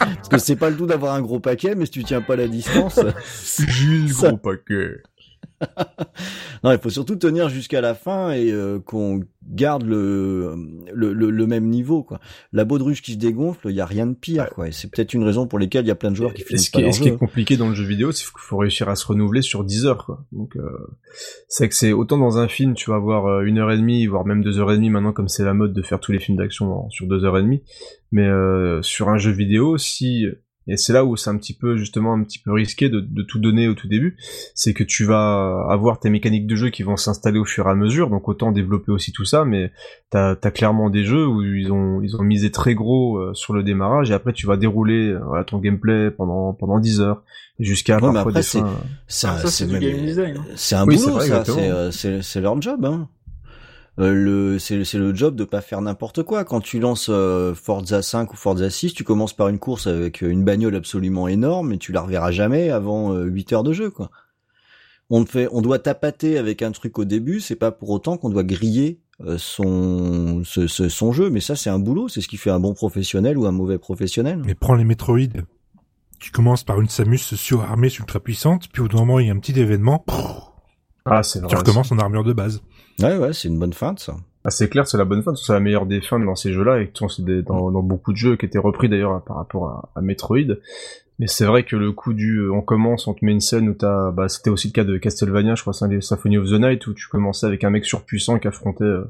Parce 0.00 0.28
que 0.28 0.38
c'est 0.38 0.56
pas 0.56 0.68
le 0.70 0.76
tout 0.76 0.86
d'avoir 0.86 1.14
un 1.14 1.22
gros 1.22 1.40
paquet, 1.40 1.74
mais 1.76 1.86
si 1.86 1.92
tu 1.92 2.04
tiens 2.04 2.20
pas 2.20 2.36
la 2.36 2.48
distance, 2.48 3.00
Gilles, 3.58 4.12
Ça- 4.12 4.28
gros 4.28 4.36
paquet. 4.38 4.96
Non, 6.64 6.72
il 6.72 6.78
faut 6.78 6.90
surtout 6.90 7.16
tenir 7.16 7.48
jusqu'à 7.48 7.80
la 7.80 7.94
fin 7.94 8.30
et 8.32 8.50
euh, 8.52 8.78
qu'on 8.78 9.20
garde 9.50 9.82
le, 9.84 10.54
le, 10.92 11.12
le, 11.12 11.30
le 11.30 11.46
même 11.46 11.68
niveau. 11.68 12.02
Quoi. 12.02 12.20
La 12.52 12.64
baudruche 12.64 13.02
qui 13.02 13.14
se 13.14 13.18
dégonfle, 13.18 13.68
il 13.70 13.76
y 13.76 13.80
a 13.80 13.86
rien 13.86 14.06
de 14.06 14.14
pire. 14.14 14.50
Quoi. 14.50 14.68
Et 14.68 14.72
c'est 14.72 14.90
peut-être 14.90 15.14
une 15.14 15.24
raison 15.24 15.46
pour 15.46 15.58
laquelle 15.58 15.84
il 15.84 15.88
y 15.88 15.92
a 15.92 15.96
plein 15.96 16.10
de 16.10 16.16
joueurs 16.16 16.34
qui 16.34 16.42
finissent 16.42 16.66
ce 16.66 16.70
pas 16.70 16.78
qui, 16.78 16.84
leur 16.84 16.94
ce 16.94 17.00
qui 17.00 17.08
est 17.08 17.16
compliqué 17.16 17.56
dans 17.56 17.68
le 17.68 17.74
jeu 17.74 17.84
vidéo, 17.84 18.12
c'est 18.12 18.24
qu'il 18.24 18.40
faut 18.40 18.58
réussir 18.58 18.88
à 18.88 18.96
se 18.96 19.06
renouveler 19.06 19.42
sur 19.42 19.64
10 19.64 19.86
heures, 19.86 20.04
quoi. 20.04 20.24
Donc, 20.32 20.56
euh, 20.56 20.62
c'est 21.48 21.68
que 21.68 21.74
c'est 21.74 21.92
autant 21.92 22.18
dans 22.18 22.38
un 22.38 22.48
film, 22.48 22.74
tu 22.74 22.90
vas 22.90 22.96
avoir 22.96 23.26
euh, 23.26 23.42
une 23.42 23.58
heure 23.58 23.70
et 23.70 23.78
demie, 23.78 24.06
voire 24.06 24.26
même 24.26 24.42
deux 24.42 24.58
heures 24.58 24.72
et 24.72 24.76
demie 24.76 24.90
maintenant, 24.90 25.12
comme 25.12 25.28
c'est 25.28 25.44
la 25.44 25.54
mode 25.54 25.72
de 25.72 25.82
faire 25.82 26.00
tous 26.00 26.12
les 26.12 26.18
films 26.18 26.38
d'action 26.38 26.88
sur 26.90 27.06
deux 27.06 27.24
heures 27.24 27.38
et 27.38 27.42
demie. 27.42 27.62
Mais 28.12 28.26
euh, 28.26 28.82
sur 28.82 29.08
un 29.08 29.18
jeu 29.18 29.30
vidéo, 29.30 29.78
si 29.78 30.26
et 30.68 30.76
c'est 30.76 30.92
là 30.92 31.04
où 31.04 31.16
c'est 31.16 31.30
un 31.30 31.36
petit 31.36 31.54
peu 31.54 31.76
justement 31.76 32.12
un 32.14 32.22
petit 32.22 32.38
peu 32.38 32.52
risqué 32.52 32.88
de, 32.88 33.00
de 33.00 33.22
tout 33.22 33.38
donner 33.38 33.66
au 33.68 33.74
tout 33.74 33.88
début, 33.88 34.16
c'est 34.54 34.74
que 34.74 34.84
tu 34.84 35.04
vas 35.04 35.66
avoir 35.70 35.98
tes 35.98 36.10
mécaniques 36.10 36.46
de 36.46 36.54
jeu 36.56 36.70
qui 36.70 36.82
vont 36.82 36.96
s'installer 36.96 37.38
au 37.38 37.44
fur 37.44 37.66
et 37.66 37.70
à 37.70 37.74
mesure, 37.74 38.10
donc 38.10 38.28
autant 38.28 38.52
développer 38.52 38.92
aussi 38.92 39.12
tout 39.12 39.24
ça, 39.24 39.44
mais 39.44 39.72
t'as 40.10 40.36
as 40.42 40.50
clairement 40.50 40.90
des 40.90 41.04
jeux 41.04 41.26
où 41.26 41.42
ils 41.42 41.72
ont 41.72 42.00
ils 42.02 42.16
ont 42.16 42.22
misé 42.22 42.50
très 42.50 42.74
gros 42.74 43.18
euh, 43.18 43.34
sur 43.34 43.54
le 43.54 43.62
démarrage 43.62 44.10
et 44.10 44.14
après 44.14 44.32
tu 44.32 44.46
vas 44.46 44.56
dérouler 44.56 45.08
euh, 45.12 45.20
voilà, 45.24 45.44
ton 45.44 45.58
gameplay 45.58 46.10
pendant 46.10 46.52
pendant 46.52 46.78
10 46.78 47.00
heures 47.00 47.22
jusqu'à 47.58 47.96
Ouais, 47.96 48.00
mais 48.08 48.12
parfois 48.14 48.20
après, 48.30 48.32
des 48.34 48.42
c'est- 48.42 48.60
fins, 48.60 48.66
euh, 48.66 48.86
Ça, 49.08 49.32
Ah, 49.34 49.38
ça, 49.40 49.48
c'est 49.48 49.66
du 49.66 49.72
même- 49.72 49.82
game 49.82 50.04
design, 50.04 50.36
hein. 50.36 50.44
C'est 50.54 50.76
un 50.76 50.86
Oui, 50.86 50.96
boulot, 50.96 51.12
vrai, 51.14 51.26
ça. 51.26 51.38
exactement. 51.40 51.90
C'est, 51.90 51.92
c'est, 51.92 52.22
c'est 52.22 52.40
leur 52.40 52.60
job. 52.62 52.84
Hein. 52.84 53.08
Euh, 53.98 54.12
le, 54.14 54.58
c'est, 54.60 54.84
c'est 54.84 54.98
le 54.98 55.12
job 55.14 55.34
de 55.34 55.44
pas 55.44 55.60
faire 55.60 55.80
n'importe 55.80 56.22
quoi. 56.22 56.44
Quand 56.44 56.60
tu 56.60 56.78
lances 56.78 57.08
euh, 57.10 57.54
Forza 57.54 58.00
5 58.02 58.32
ou 58.32 58.36
Forza 58.36 58.70
6, 58.70 58.94
tu 58.94 59.02
commences 59.02 59.32
par 59.32 59.48
une 59.48 59.58
course 59.58 59.86
avec 59.88 60.20
une 60.20 60.44
bagnole 60.44 60.76
absolument 60.76 61.26
énorme 61.26 61.72
et 61.72 61.78
tu 61.78 61.90
la 61.92 62.02
reverras 62.02 62.30
jamais 62.30 62.70
avant 62.70 63.12
euh, 63.14 63.24
8 63.24 63.52
heures 63.54 63.64
de 63.64 63.72
jeu, 63.72 63.90
quoi. 63.90 64.10
On 65.10 65.24
fait, 65.24 65.48
on 65.52 65.62
doit 65.62 65.78
tapater 65.78 66.36
avec 66.38 66.62
un 66.62 66.70
truc 66.70 66.98
au 66.98 67.04
début. 67.04 67.40
C'est 67.40 67.56
pas 67.56 67.72
pour 67.72 67.90
autant 67.90 68.18
qu'on 68.18 68.28
doit 68.28 68.44
griller 68.44 69.00
euh, 69.24 69.36
son, 69.38 70.42
ce, 70.44 70.66
ce- 70.66 70.88
son 70.90 71.12
jeu. 71.12 71.30
Mais 71.30 71.40
ça, 71.40 71.56
c'est 71.56 71.70
un 71.70 71.78
boulot. 71.78 72.08
C'est 72.08 72.20
ce 72.20 72.28
qui 72.28 72.36
fait 72.36 72.50
un 72.50 72.60
bon 72.60 72.74
professionnel 72.74 73.38
ou 73.38 73.46
un 73.46 73.52
mauvais 73.52 73.78
professionnel. 73.78 74.42
Mais 74.44 74.54
prends 74.54 74.74
les 74.74 74.84
Metroid. 74.84 75.18
Tu 76.20 76.30
commences 76.30 76.62
par 76.62 76.80
une 76.80 76.88
Samus 76.88 77.16
surarmée 77.18 77.88
ultra 77.98 78.20
puissante, 78.20 78.68
puis 78.72 78.82
au 78.82 78.84
bout 78.84 78.90
d'un 78.96 78.98
moment, 79.00 79.18
il 79.18 79.28
y 79.28 79.30
a 79.30 79.32
un 79.32 79.38
petit 79.38 79.58
événement, 79.58 80.04
Ah, 81.04 81.22
c'est 81.22 81.40
tu 81.46 81.54
recommences 81.56 81.90
en 81.92 81.98
armure 81.98 82.24
de 82.24 82.32
base. 82.32 82.60
Ouais, 83.00 83.16
ouais, 83.16 83.32
c'est 83.32 83.48
une 83.48 83.58
bonne 83.58 83.72
fin 83.72 83.92
de 83.92 83.98
ça. 83.98 84.16
Ah, 84.44 84.50
c'est 84.50 84.68
clair, 84.68 84.86
c'est 84.86 84.98
la 84.98 85.04
bonne 85.04 85.22
fin, 85.22 85.34
c'est 85.34 85.52
la 85.52 85.60
meilleure 85.60 85.86
des 85.86 86.00
fins 86.00 86.18
dans 86.18 86.34
ces 86.36 86.52
jeux-là, 86.52 86.80
et 86.80 86.90
c'est 87.08 87.24
des- 87.24 87.42
dans, 87.42 87.70
dans 87.70 87.82
beaucoup 87.82 88.12
de 88.12 88.16
jeux 88.16 88.36
qui 88.36 88.46
étaient 88.46 88.58
repris 88.58 88.88
d'ailleurs 88.88 89.22
par 89.24 89.36
rapport 89.36 89.66
à, 89.68 89.90
à 89.98 90.00
Metroid. 90.00 90.56
Mais 91.20 91.26
c'est 91.26 91.44
vrai 91.44 91.64
que 91.64 91.74
le 91.74 91.90
coup 91.90 92.12
du, 92.14 92.36
euh, 92.38 92.52
on 92.52 92.60
commence, 92.60 93.08
on 93.08 93.12
te 93.14 93.24
met 93.24 93.32
une 93.32 93.40
scène 93.40 93.68
où 93.68 93.74
t'as, 93.74 94.12
bah, 94.12 94.28
c'était 94.28 94.50
aussi 94.50 94.68
le 94.68 94.72
cas 94.72 94.84
de 94.84 94.96
Castlevania, 94.98 95.56
je 95.56 95.62
crois, 95.62 95.72
c'est 95.72 95.84
un 95.84 95.88
des 95.88 96.00
Symphony 96.00 96.38
of 96.38 96.46
the 96.48 96.60
Night, 96.60 96.86
où 96.86 96.94
tu 96.94 97.08
commençais 97.08 97.44
avec 97.44 97.64
un 97.64 97.70
mec 97.70 97.84
surpuissant 97.84 98.38
qui 98.38 98.46
affrontait, 98.46 98.84
euh, 98.84 99.04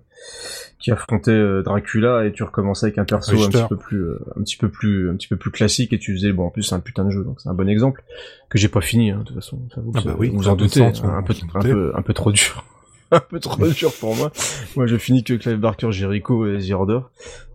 qui 0.81 0.91
affrontait 0.91 1.31
euh, 1.33 1.63
Dracula, 1.63 2.25
et 2.25 2.33
tu 2.33 2.43
recommençais 2.45 2.87
avec 2.87 2.97
un 2.97 3.05
perso 3.05 3.33
un 3.45 3.51
petit 3.51 3.69
peu 3.69 3.77
plus, 3.77 4.03
euh, 4.05 4.19
un 4.39 4.43
petit 4.43 4.57
peu 4.57 4.71
plus, 4.71 5.11
un 5.11 5.17
petit 5.17 5.29
peu 5.29 5.37
plus 5.37 5.51
classique, 5.51 5.93
et 5.93 5.99
tu 5.99 6.15
faisais, 6.15 6.33
bon, 6.33 6.47
en 6.47 6.51
plus, 6.51 6.63
c'est 6.63 6.75
un 6.75 6.81
putain 6.81 7.05
de 7.05 7.11
jeu, 7.11 7.23
donc 7.25 7.43
c'est 7.43 7.51
un 7.51 7.55
bon 7.55 7.69
exemple, 7.69 8.03
que 8.49 8.57
j'ai 8.59 8.69
pas 8.69 8.81
fini, 8.81 9.11
hein, 9.11 9.19
de 9.19 9.25
toute 9.25 9.35
façon, 9.37 9.61
ça 9.75 9.83
vous, 9.83 9.93
Ah 9.95 10.01
bah 10.03 10.17
oui, 10.19 10.31
vous 10.35 10.49
en 10.49 10.57
doutez, 10.57 10.81
sens, 10.81 11.03
on- 11.05 11.09
un 11.11 11.23
peu, 11.23 11.35
un 11.55 11.61
peu, 11.73 11.93
un 11.95 12.03
peu 12.03 12.15
trop 12.15 12.33
dur. 12.33 12.65
un 13.13 13.21
peu 13.21 13.41
trop 13.41 13.67
dur 13.67 13.93
pour 13.99 14.15
moi. 14.17 14.31
Moi, 14.77 14.87
je 14.87 14.97
finis 14.97 15.25
que 15.25 15.35
Clive 15.35 15.59
Barker, 15.59 15.91
Jericho 15.93 16.47
et 16.47 16.59
The 16.59 16.73
Order. 16.73 17.01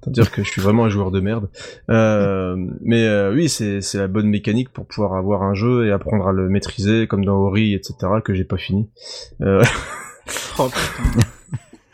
C'est-à-dire 0.01 0.31
que 0.31 0.43
je 0.43 0.49
suis 0.49 0.61
vraiment 0.61 0.85
un 0.85 0.89
joueur 0.89 1.11
de 1.11 1.19
merde. 1.19 1.49
Euh, 1.89 2.55
mais 2.81 3.05
euh, 3.05 3.33
oui, 3.33 3.49
c'est 3.49 3.81
c'est 3.81 3.97
la 3.99 4.07
bonne 4.07 4.27
mécanique 4.27 4.69
pour 4.69 4.85
pouvoir 4.85 5.13
avoir 5.15 5.43
un 5.43 5.53
jeu 5.53 5.85
et 5.87 5.91
apprendre 5.91 6.27
à 6.27 6.31
le 6.31 6.49
maîtriser, 6.49 7.07
comme 7.07 7.23
dans 7.23 7.37
Ori, 7.37 7.73
etc., 7.73 7.95
que 8.23 8.33
j'ai 8.33 8.43
pas 8.45 8.57
fini. 8.57 8.89
Euh, 9.41 9.63
Oh 10.57 10.69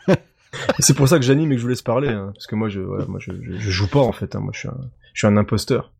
c'est 0.78 0.94
pour 0.94 1.08
ça 1.08 1.18
que 1.18 1.24
j'anime 1.24 1.50
et 1.50 1.54
que 1.56 1.58
je 1.58 1.62
vous 1.64 1.68
laisse 1.70 1.82
parler, 1.82 2.08
hein, 2.08 2.30
parce 2.32 2.46
que 2.46 2.54
moi, 2.54 2.68
je, 2.68 2.80
voilà, 2.80 3.06
moi, 3.06 3.18
je, 3.20 3.32
je, 3.42 3.52
je 3.58 3.70
joue 3.70 3.88
pas 3.88 4.00
en 4.00 4.12
fait. 4.12 4.36
hein, 4.36 4.40
moi, 4.40 4.52
je 4.54 4.60
suis 4.60 4.68
un, 4.68 4.76
je 5.14 5.18
suis 5.20 5.26
un 5.26 5.36
imposteur. 5.36 5.92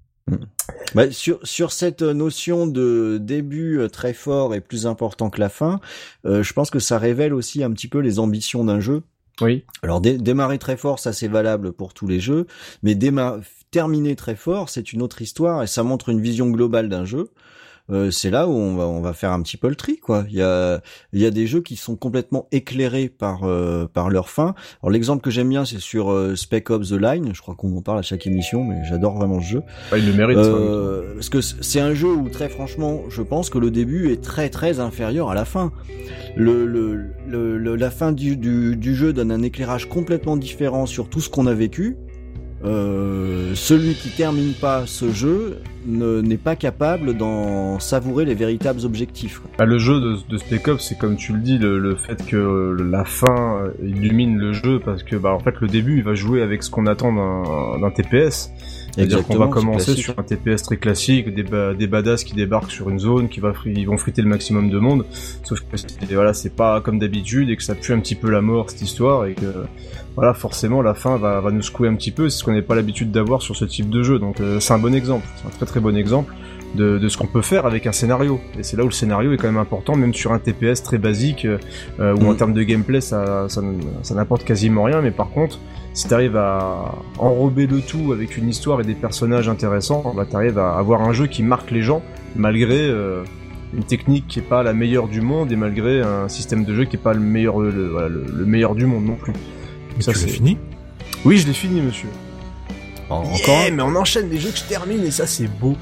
Bah, 0.95 1.11
sur, 1.11 1.39
sur 1.45 1.73
cette 1.73 2.03
notion 2.03 2.67
de 2.67 3.19
début 3.21 3.79
euh, 3.79 3.89
très 3.89 4.13
fort 4.13 4.55
et 4.55 4.61
plus 4.61 4.87
important 4.87 5.31
que 5.31 5.41
la 5.41 5.49
fin, 5.49 5.81
euh, 6.25 6.43
je 6.43 6.53
pense 6.53 6.71
que 6.71 6.79
ça 6.79 6.99
révèle 6.99 7.35
aussi 7.35 7.63
un 7.63 7.71
petit 7.73 7.89
peu 7.89 7.99
les 7.99 8.19
ambitions 8.19 8.65
d'un 8.65 8.81
jeu. 8.81 9.03
Oui. 9.41 9.65
Alors 9.83 10.01
dé- 10.01 10.19
démarrer 10.19 10.59
très 10.59 10.77
fort, 10.77 10.99
ça 10.99 11.13
c'est 11.13 11.29
valable 11.29 11.73
pour 11.73 11.95
tous 11.95 12.07
les 12.07 12.21
jeux, 12.21 12.47
mais 12.83 12.97
terminer 13.71 14.17
très 14.17 14.37
fort, 14.37 14.69
c'est 14.69 14.93
une 14.93 15.01
autre 15.01 15.23
histoire 15.23 15.63
et 15.63 15.67
ça 15.67 15.83
montre 15.83 16.09
une 16.09 16.21
vision 16.21 16.51
globale 16.51 16.89
d'un 16.89 17.05
jeu. 17.05 17.31
Euh, 17.91 18.11
c'est 18.11 18.31
là 18.31 18.47
où 18.47 18.53
on 18.53 18.77
va, 18.77 18.85
on 18.87 19.01
va 19.01 19.13
faire 19.13 19.33
un 19.33 19.43
petit 19.43 19.57
peu 19.57 19.69
le 19.69 19.75
tri, 19.75 19.97
quoi. 19.99 20.25
Il 20.29 20.37
y 20.37 20.43
a, 20.43 20.81
il 21.13 21.21
y 21.21 21.27
a 21.27 21.31
des 21.31 21.47
jeux 21.47 21.61
qui 21.61 21.77
sont 21.77 21.97
complètement 21.97 22.47
éclairés 22.53 23.09
par 23.09 23.41
euh, 23.45 23.87
par 23.93 24.11
leur 24.11 24.29
fin. 24.29 24.55
Alors 24.83 24.91
l'exemple 24.91 25.23
que 25.23 25.31
j'aime 25.31 25.49
bien, 25.49 25.65
c'est 25.65 25.81
sur 25.81 26.13
euh, 26.13 26.37
Spec 26.37 26.71
Ops 26.71 26.91
The 26.91 27.01
Line. 27.01 27.31
Je 27.35 27.41
crois 27.41 27.55
qu'on 27.57 27.77
en 27.77 27.83
parle 27.83 27.99
à 27.99 28.03
chaque 28.03 28.27
émission, 28.27 28.63
mais 28.65 28.77
j'adore 28.89 29.17
vraiment 29.17 29.41
ce 29.41 29.47
jeu. 29.47 29.63
Ah, 29.93 29.99
il 29.99 30.07
le 30.07 30.13
mérite. 30.13 30.39
ça, 30.39 30.45
Euh, 30.45 31.15
parce 31.15 31.29
que 31.31 31.41
c'est 31.41 31.81
un 31.81 31.95
jeu 31.95 32.13
où 32.13 32.29
très 32.29 32.49
franchement, 32.49 33.03
je 33.09 33.23
pense 33.23 33.51
que 33.51 33.59
le 33.59 33.71
début 33.71 34.13
est 34.13 34.23
très 34.23 34.51
très 34.51 34.79
inférieur 34.79 35.31
à 35.31 35.35
la 35.35 35.45
fin. 35.45 35.73
Le, 36.37 36.65
le, 36.67 36.95
le- 37.27 37.59
le- 37.59 37.77
la 37.77 37.91
fin 37.91 38.13
du, 38.13 38.37
du, 38.37 38.77
du 38.77 38.95
jeu 38.95 39.13
donne 39.13 39.33
un 39.33 39.43
éclairage 39.43 39.89
complètement 39.89 40.37
différent 40.37 40.87
sur 40.87 41.09
tout 41.09 41.21
ce 41.21 41.29
qu'on 41.29 41.47
a 41.47 41.55
vécu. 41.55 41.97
Euh, 42.63 43.55
celui 43.55 43.95
qui 43.95 44.11
termine 44.11 44.53
pas 44.53 44.85
ce 44.87 45.11
jeu 45.13 45.59
ne- 45.87 46.21
n'est 46.21 46.37
pas 46.37 46.57
capable 46.57 47.17
d'en 47.17 47.79
savourer 47.81 48.27
les 48.27 48.35
véritables 48.35 48.85
objectifs. 48.85 49.41
Bah, 49.59 49.65
le 49.65 49.79
jeu 49.79 49.99
de, 49.99 50.17
de 50.29 50.37
Spec 50.37 50.69
Ops, 50.69 50.85
c'est 50.85 50.99
comme 50.99 51.17
tu 51.17 51.33
le 51.33 51.39
dis, 51.39 51.57
le, 51.57 51.97
fait 51.97 52.25
que 52.27 52.77
la 52.91 53.05
fin 53.07 53.63
euh, 53.63 53.71
illumine 53.83 54.37
le 54.37 54.53
jeu, 54.53 54.79
parce 54.79 55.03
que 55.03 55.17
bah 55.17 55.33
en 55.33 55.39
fait 55.39 55.55
le 55.61 55.69
début 55.69 55.97
il 55.99 56.03
va 56.03 56.15
jouer 56.15 56.43
avec 56.43 56.63
ce 56.63 56.71
qu'on 56.71 56.87
attend 56.87 57.13
d'un 57.79 57.91
TPS, 57.91 58.51
C'est-à-dire 58.95 59.27
qu'on 59.27 59.39
va 59.39 59.49
commencer 59.49 59.95
sur 59.95 60.19
un 60.19 60.23
TPS 60.23 60.63
très 60.63 60.77
classique, 60.77 61.35
des, 61.35 61.45
des 61.77 61.87
badass 61.87 62.25
qui 62.25 62.35
débarquent 62.35 62.71
sur 62.71 62.91
une 62.91 62.99
zone, 62.99 63.29
qui 63.29 63.41
va 63.41 63.53
ils 63.67 63.87
vont 63.87 63.99
friter 63.99 64.23
le 64.23 64.29
maximum 64.29 64.71
de 64.71 64.79
monde. 64.79 65.05
Sauf 65.45 65.61
que 65.61 66.15
voilà, 66.15 66.35
c'est 66.35 66.55
pas 66.55 66.81
comme 66.81 66.99
d'habitude 66.99 67.51
et 67.51 67.57
que 67.57 67.63
ça 67.63 67.75
pue 67.75 67.93
un 67.93 68.01
petit 68.01 68.15
peu 68.15 68.31
la 68.31 68.41
mort 68.41 68.71
cette 68.71 68.83
histoire 68.83 69.27
et 69.27 69.35
que 69.35 69.65
voilà, 70.17 70.35
forcément 70.35 70.83
la 70.83 70.95
fin 70.95 71.17
va, 71.17 71.41
va 71.41 71.51
nous 71.51 71.63
secouer 71.63 71.89
un 71.89 71.95
petit 71.95 72.11
peu. 72.11 72.29
C'est 72.29 72.39
ce 72.39 72.45
qu'on 72.45 72.53
n'est 72.53 72.63
pas 72.63 72.75
l'habitude 72.75 73.11
d'avoir 73.11 73.43
sur 73.43 73.57
ce 73.57 73.65
type 73.65 73.91
de 73.91 74.03
jeu. 74.03 74.19
Donc 74.19 74.41
euh, 74.41 74.61
c'est 74.61 74.73
un 74.73 74.79
bon 74.79 74.95
exemple, 74.95 75.27
c'est 75.37 75.47
un 75.47 75.51
très 75.51 75.67
très 75.67 75.81
bon 75.81 75.97
exemple 75.97 76.35
de, 76.75 76.99
de 76.99 77.09
ce 77.09 77.17
qu'on 77.17 77.27
peut 77.27 77.43
faire 77.43 77.67
avec 77.67 77.87
un 77.87 77.93
scénario. 77.93 78.41
Et 78.59 78.63
c'est 78.63 78.77
là 78.77 78.85
où 78.85 78.89
le 78.89 78.93
scénario 78.93 79.33
est 79.33 79.37
quand 79.37 79.49
même 79.49 79.59
important, 79.59 79.97
même 79.97 80.15
sur 80.15 80.33
un 80.33 80.39
TPS 80.39 80.83
très 80.83 80.99
basique, 80.99 81.45
euh, 81.45 81.59
où 81.99 82.27
en 82.27 82.33
mm. 82.33 82.37
termes 82.37 82.53
de 82.53 82.63
gameplay 82.63 83.01
ça, 83.01 83.49
ça, 83.49 83.63
ça 84.03 84.15
n'apporte 84.15 84.45
quasiment 84.45 84.85
rien, 84.85 85.01
mais 85.01 85.11
par 85.11 85.31
contre, 85.31 85.59
si 85.93 86.09
t'arrives 86.09 86.37
à 86.37 86.95
enrober 87.19 87.67
le 87.67 87.81
tout 87.81 88.13
avec 88.13 88.37
une 88.37 88.49
histoire 88.49 88.81
et 88.81 88.85
des 88.85 88.95
personnages 88.95 89.49
intéressants, 89.49 90.13
bah 90.15 90.25
t'arrives 90.31 90.59
à 90.59 90.77
avoir 90.77 91.03
un 91.03 91.13
jeu 91.13 91.27
qui 91.27 91.43
marque 91.43 91.71
les 91.71 91.83
gens, 91.83 92.03
malgré 92.37 92.79
euh, 92.79 93.25
une 93.75 93.85
technique 93.85 94.27
qui 94.29 94.39
est 94.39 94.43
pas 94.43 94.63
la 94.63 94.73
meilleure 94.73 95.09
du 95.09 95.21
monde 95.21 95.51
et 95.53 95.57
malgré 95.57 96.01
un 96.01 96.29
système 96.29 96.65
de 96.65 96.75
jeu 96.75 96.85
qui 96.85 96.97
est 96.97 97.01
pas 97.01 97.13
le 97.13 97.21
meilleur, 97.21 97.59
le, 97.59 98.45
meilleur 98.47 98.75
du 98.75 98.87
monde 98.87 99.05
non 99.05 99.17
plus. 99.17 99.33
Mais 99.97 100.03
ça, 100.03 100.15
c'est 100.15 100.29
fini? 100.29 100.59
Oui, 101.25 101.39
je 101.39 101.47
l'ai 101.47 101.53
fini, 101.53 101.81
monsieur. 101.81 102.09
encore 103.09 103.65
Mais 103.73 103.83
on 103.83 103.95
enchaîne 103.97 104.31
les 104.31 104.39
jeux 104.39 104.51
que 104.51 104.59
je 104.59 104.65
termine 104.65 105.05
et 105.05 105.11
ça 105.11 105.27
c'est 105.27 105.49
beau. 105.49 105.77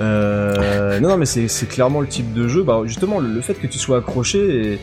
Euh, 0.00 0.98
non, 1.00 1.10
non, 1.10 1.16
mais 1.18 1.26
c'est 1.26 1.68
clairement 1.68 2.00
le 2.00 2.06
type 2.06 2.32
de 2.32 2.48
jeu. 2.48 2.62
Bah, 2.62 2.80
justement, 2.84 3.20
le, 3.20 3.40
fait 3.40 3.54
que 3.54 3.66
tu 3.66 3.78
sois 3.78 3.98
accroché, 3.98 4.78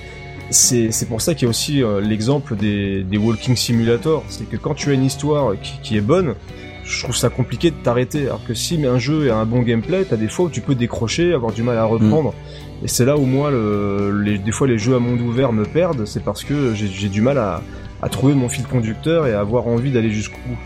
c'est 0.49 1.07
pour 1.07 1.21
ça 1.21 1.33
qu'il 1.33 1.43
y 1.43 1.47
a 1.47 1.49
aussi 1.49 1.83
euh, 1.83 2.01
l'exemple 2.01 2.55
des, 2.55 3.03
des 3.03 3.17
walking 3.17 3.55
simulators. 3.55 4.23
C'est 4.29 4.49
que 4.49 4.57
quand 4.57 4.73
tu 4.73 4.89
as 4.89 4.93
une 4.93 5.05
histoire 5.05 5.53
qui, 5.61 5.79
qui 5.81 5.97
est 5.97 6.01
bonne, 6.01 6.35
je 6.83 7.03
trouve 7.03 7.15
ça 7.15 7.29
compliqué 7.29 7.71
de 7.71 7.75
t'arrêter. 7.75 8.23
Alors 8.23 8.43
que 8.45 8.53
si 8.53 8.77
mais 8.77 8.87
un 8.87 8.97
jeu 8.97 9.31
a 9.31 9.35
un 9.35 9.45
bon 9.45 9.61
gameplay, 9.61 10.05
t'as 10.05 10.17
des 10.17 10.27
fois 10.27 10.45
où 10.45 10.49
tu 10.49 10.61
peux 10.61 10.75
décrocher, 10.75 11.33
avoir 11.33 11.51
du 11.51 11.61
mal 11.61 11.77
à 11.77 11.85
reprendre. 11.85 12.31
Mm. 12.31 12.85
Et 12.85 12.87
c'est 12.87 13.05
là 13.05 13.17
où 13.17 13.25
moi, 13.25 13.51
le, 13.51 14.21
les, 14.23 14.37
des 14.37 14.51
fois, 14.51 14.67
les 14.67 14.77
jeux 14.77 14.95
à 14.95 14.99
monde 14.99 15.21
ouvert 15.21 15.53
me 15.53 15.65
perdent. 15.65 16.05
C'est 16.05 16.23
parce 16.23 16.43
que 16.43 16.73
j'ai 16.73 17.09
du 17.09 17.21
mal 17.21 17.37
à, 17.37 17.61
à 18.01 18.09
trouver 18.09 18.33
mon 18.33 18.49
fil 18.49 18.65
conducteur 18.65 19.27
et 19.27 19.33
à 19.33 19.41
avoir 19.41 19.67
envie 19.67 19.91
d'aller 19.91 20.11
jusqu'au 20.11 20.39
bout. 20.47 20.57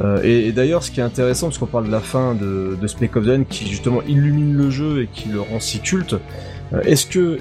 Euh, 0.00 0.22
et, 0.22 0.52
d'ailleurs, 0.52 0.82
ce 0.82 0.90
qui 0.90 1.00
est 1.00 1.04
intéressant, 1.04 1.48
parce 1.48 1.58
qu'on 1.58 1.66
parle 1.66 1.86
de 1.86 1.92
la 1.92 2.00
fin 2.00 2.34
de, 2.34 2.76
de 2.80 2.86
Spec 2.86 3.14
of 3.16 3.26
the 3.26 3.46
qui 3.48 3.68
justement 3.68 4.02
illumine 4.02 4.56
le 4.56 4.70
jeu 4.70 5.02
et 5.02 5.08
qui 5.12 5.28
le 5.28 5.40
rend 5.40 5.60
si 5.60 5.80
culte, 5.80 6.16
euh, 6.72 6.80
est-ce 6.82 7.06
que 7.06 7.38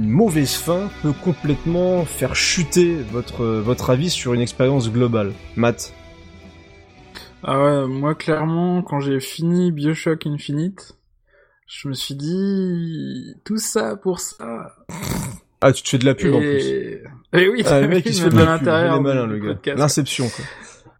une 0.00 0.10
mauvaise 0.10 0.54
fin 0.54 0.90
peut 1.02 1.12
complètement 1.12 2.04
faire 2.04 2.34
chuter 2.34 2.96
votre, 3.12 3.44
votre 3.44 3.90
avis 3.90 4.10
sur 4.10 4.34
une 4.34 4.40
expérience 4.40 4.90
globale 4.90 5.32
Matt 5.56 5.94
Ah 7.42 7.62
ouais, 7.62 7.86
moi 7.86 8.14
clairement, 8.14 8.82
quand 8.82 9.00
j'ai 9.00 9.20
fini 9.20 9.72
Bioshock 9.72 10.26
Infinite, 10.26 10.96
je 11.66 11.88
me 11.88 11.94
suis 11.94 12.14
dit 12.14 13.34
tout 13.44 13.58
ça 13.58 13.96
pour 13.96 14.20
ça. 14.20 14.74
Ah, 15.60 15.72
tu 15.72 15.82
te 15.82 15.88
fais 15.88 15.98
de 15.98 16.04
la 16.04 16.14
pub 16.14 16.34
en 16.34 16.40
plus. 16.40 16.62
Et 17.32 17.48
oui, 17.48 17.62
ah, 17.66 17.80
le 17.80 17.88
mec 17.88 18.04
il 18.06 18.14
se 18.14 18.22
fait 18.24 18.30
de 18.30 18.36
le 18.36 19.56
gars. 19.56 19.74
L'inception 19.74 20.28
quoi. 20.28 20.44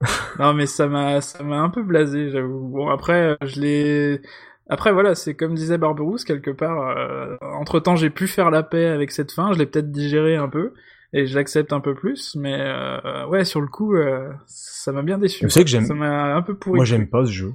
non 0.39 0.55
mais 0.55 0.67
ça 0.67 0.87
m'a 0.87 1.21
ça 1.21 1.43
m'a 1.43 1.59
un 1.59 1.71
peu 1.71 1.83
blasé, 1.83 2.31
j'avoue. 2.31 2.69
Bon 2.69 2.89
après 2.89 3.37
je 3.43 3.61
l'ai 3.61 4.21
après 4.69 4.93
voilà, 4.93 5.15
c'est 5.15 5.35
comme 5.35 5.55
disait 5.55 5.79
Barberousse 5.79 6.25
quelque 6.25 6.51
part 6.51 6.97
euh... 6.97 7.37
entre 7.41 7.81
temps, 7.81 7.97
j'ai 7.97 8.11
pu 8.11 8.27
faire 8.27 8.51
la 8.51 8.63
paix 8.63 8.87
avec 8.87 9.11
cette 9.11 9.33
fin, 9.33 9.53
je 9.53 9.59
l'ai 9.59 9.67
peut-être 9.67 9.91
digéré 9.91 10.37
un 10.37 10.49
peu 10.49 10.73
et 11.13 11.27
je 11.27 11.35
l'accepte 11.37 11.73
un 11.73 11.81
peu 11.81 11.95
plus 11.95 12.35
mais 12.37 12.57
euh... 12.59 13.27
ouais, 13.27 13.45
sur 13.45 13.61
le 13.61 13.69
coup 13.69 13.95
euh... 13.95 14.31
ça 14.47 14.93
m'a 14.93 15.03
bien 15.03 15.19
déçu. 15.19 15.49
C'est 15.51 15.65
que 15.65 15.71
j'aime 15.71 15.85
ça 15.85 15.95
m'a 15.95 16.35
un 16.35 16.43
peu 16.43 16.55
pourri. 16.55 16.77
Moi 16.77 16.85
j'aime 16.85 17.09
pas 17.09 17.25
ce 17.27 17.31
jeu. 17.31 17.53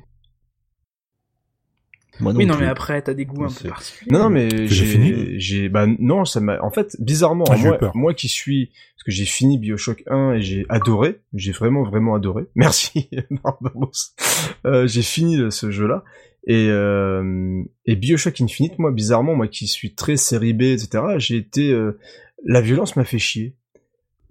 Moi 2.19 2.33
non 2.33 2.39
oui, 2.39 2.45
non, 2.45 2.57
mais 2.59 2.65
après, 2.65 3.01
t'as 3.01 3.13
des 3.13 3.25
goûts 3.25 3.45
un 3.45 3.47
peu 3.47 3.69
particuliers. 3.69 4.11
Non, 4.11 4.23
non, 4.23 4.29
mais 4.29 4.67
j'ai, 4.67 5.39
j'ai, 5.39 5.69
bah, 5.69 5.85
non, 5.99 6.25
ça 6.25 6.41
m'a, 6.41 6.61
en 6.61 6.69
fait, 6.69 6.97
bizarrement, 6.99 7.45
ah, 7.49 7.57
moi, 7.57 7.79
moi 7.93 8.13
qui 8.13 8.27
suis, 8.27 8.71
parce 8.95 9.03
que 9.05 9.11
j'ai 9.11 9.25
fini 9.25 9.57
Bioshock 9.57 10.03
1 10.07 10.33
et 10.33 10.41
j'ai 10.41 10.65
adoré, 10.67 11.21
j'ai 11.33 11.53
vraiment, 11.53 11.83
vraiment 11.83 12.15
adoré. 12.15 12.45
Merci, 12.55 13.09
euh, 14.65 14.85
j'ai 14.85 15.01
fini 15.01 15.49
ce 15.49 15.71
jeu-là. 15.71 16.03
Et, 16.45 16.67
euh, 16.69 17.63
et 17.85 17.95
Bioshock 17.95 18.41
Infinite, 18.41 18.79
moi, 18.79 18.91
bizarrement, 18.91 19.35
moi 19.35 19.47
qui 19.47 19.67
suis 19.67 19.93
très 19.93 20.17
série 20.17 20.53
B, 20.53 20.63
etc., 20.63 21.03
j'ai 21.17 21.37
été, 21.37 21.71
euh, 21.71 21.99
la 22.45 22.61
violence 22.61 22.95
m'a 22.95 23.03
fait 23.03 23.19
chier. 23.19 23.55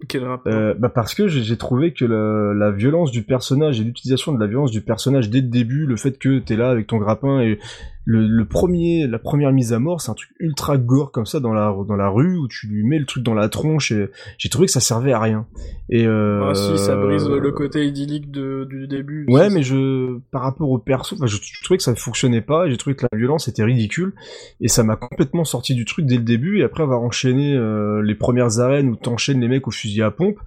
Quel 0.07 0.23
rapport? 0.23 0.51
Euh, 0.51 0.73
bah 0.75 0.87
parce 0.87 1.13
que 1.13 1.27
j'ai 1.27 1.57
trouvé 1.57 1.93
que 1.93 2.05
la, 2.05 2.53
la, 2.53 2.71
violence 2.71 3.11
du 3.11 3.23
personnage 3.23 3.81
et 3.81 3.83
l'utilisation 3.83 4.31
de 4.31 4.39
la 4.39 4.47
violence 4.47 4.71
du 4.71 4.79
personnage 4.79 5.29
dès 5.29 5.41
le 5.41 5.47
début, 5.47 5.85
le 5.85 5.97
fait 5.97 6.17
que 6.17 6.39
t'es 6.39 6.55
là 6.55 6.69
avec 6.69 6.87
ton 6.87 6.97
grappin 6.97 7.41
et 7.41 7.59
le, 8.05 8.43
premier, 8.45 9.07
la 9.07 9.19
première 9.19 9.51
mise 9.51 9.73
à 9.73 9.79
mort, 9.79 10.01
c'est 10.01 10.09
un 10.09 10.15
truc 10.15 10.29
ultra 10.39 10.77
gore 10.77 11.11
comme 11.11 11.25
ça 11.25 11.39
dans 11.39 11.53
la 11.53 11.75
dans 11.87 11.95
la 11.95 12.09
rue 12.09 12.37
où 12.37 12.47
tu 12.47 12.67
lui 12.67 12.83
mets 12.83 12.97
le 12.97 13.05
truc 13.05 13.23
dans 13.23 13.35
la 13.35 13.49
tronche 13.49 13.91
et 13.91 14.09
j'ai 14.37 14.49
trouvé 14.49 14.65
que 14.65 14.71
ça 14.71 14.79
servait 14.79 15.11
à 15.11 15.19
rien. 15.19 15.45
Et 15.89 16.07
euh, 16.07 16.49
ah 16.49 16.55
si, 16.55 16.77
ça 16.77 16.95
brise 16.95 17.27
le 17.27 17.51
côté 17.51 17.85
idyllique 17.85 18.31
de, 18.31 18.65
du 18.69 18.87
début. 18.87 19.25
Ouais, 19.29 19.49
mais 19.49 19.61
je 19.61 20.17
par 20.31 20.41
rapport 20.41 20.69
au 20.69 20.79
perso, 20.79 21.15
je, 21.21 21.27
je, 21.27 21.63
trouvais 21.63 21.77
que 21.77 21.83
ça 21.83 21.91
ne 21.91 21.97
fonctionnait 21.97 22.41
pas. 22.41 22.69
J'ai 22.69 22.77
trouvé 22.77 22.95
que 22.95 23.05
la 23.11 23.17
violence 23.17 23.47
était 23.47 23.63
ridicule 23.63 24.13
et 24.59 24.67
ça 24.67 24.83
m'a 24.83 24.95
complètement 24.95 25.45
sorti 25.45 25.75
du 25.75 25.85
truc 25.85 26.05
dès 26.05 26.17
le 26.17 26.23
début. 26.23 26.59
Et 26.59 26.63
après 26.63 26.83
avoir 26.83 27.01
enchaîné 27.01 27.55
euh, 27.55 28.01
les 28.01 28.15
premières 28.15 28.59
arènes 28.59 28.89
où 28.89 28.95
t'enchaînes 28.95 29.39
les 29.39 29.47
mecs 29.47 29.67
au 29.67 29.71
fusil 29.71 30.01
à 30.01 30.11
pompe, 30.11 30.39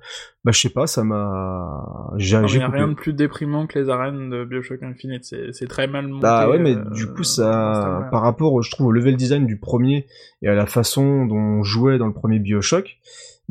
bah 0.45 0.51
je 0.53 0.61
sais 0.61 0.71
pas, 0.71 0.89
ça 0.89 1.05
m'a. 1.05 2.11
J'ai 2.17 2.37
rien 2.37 2.89
de 2.89 2.95
plus 2.95 3.13
déprimant 3.13 3.69
que 3.69 3.79
les 3.79 3.89
arènes 3.89 4.29
de 4.29 4.45
Bioshock 4.45 4.83
Infinite. 4.83 5.25
C'est 5.53 5.69
très 5.69 5.87
mal 5.87 6.09
monté. 6.09 6.23
Bah 6.23 6.49
ouais, 6.49 6.59
mais 6.59 6.75
euh, 6.75 6.91
du 6.91 7.07
coup 7.07 7.23
ça, 7.23 7.42
par 7.43 8.23
rapport, 8.23 8.63
je 8.63 8.71
trouve, 8.71 8.87
au 8.89 8.93
level 8.93 9.17
design 9.17 9.47
du 9.47 9.59
premier 9.59 10.07
et 10.43 10.49
à 10.49 10.55
la 10.55 10.67
façon 10.67 11.27
dont 11.27 11.37
on 11.37 11.63
jouait 11.63 11.99
dans 11.99 12.07
le 12.07 12.13
premier 12.13 12.39
Bioshock, 12.39 12.99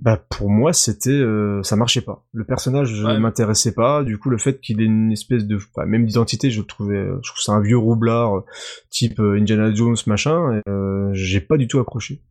bah 0.02 0.20
pour 0.30 0.50
moi 0.50 0.74
c'était, 0.74 1.12
euh, 1.12 1.62
ça 1.64 1.76
marchait 1.76 2.02
pas. 2.02 2.26
Le 2.34 2.44
personnage 2.44 2.92
ne 3.04 3.18
m'intéressait 3.20 3.74
pas. 3.74 4.04
Du 4.04 4.18
coup, 4.18 4.30
le 4.30 4.38
fait 4.38 4.60
qu'il 4.60 4.82
ait 4.82 4.86
une 4.86 5.12
espèce 5.12 5.46
de, 5.46 5.60
bah, 5.76 5.86
même 5.86 6.06
d'identité, 6.06 6.50
je 6.50 6.62
le 6.62 6.66
trouvais, 6.66 7.06
je 7.06 7.30
trouve 7.30 7.40
c'est 7.40 7.52
un 7.52 7.62
vieux 7.62 7.78
roublard 7.78 8.44
type 8.90 9.20
euh, 9.20 9.38
Indiana 9.38 9.74
Jones 9.74 9.98
machin. 10.08 10.56
Et, 10.56 10.72
j'ai 11.14 11.42
pas 11.42 11.58
du 11.58 11.68
tout 11.68 11.80
accroché. 11.80 12.22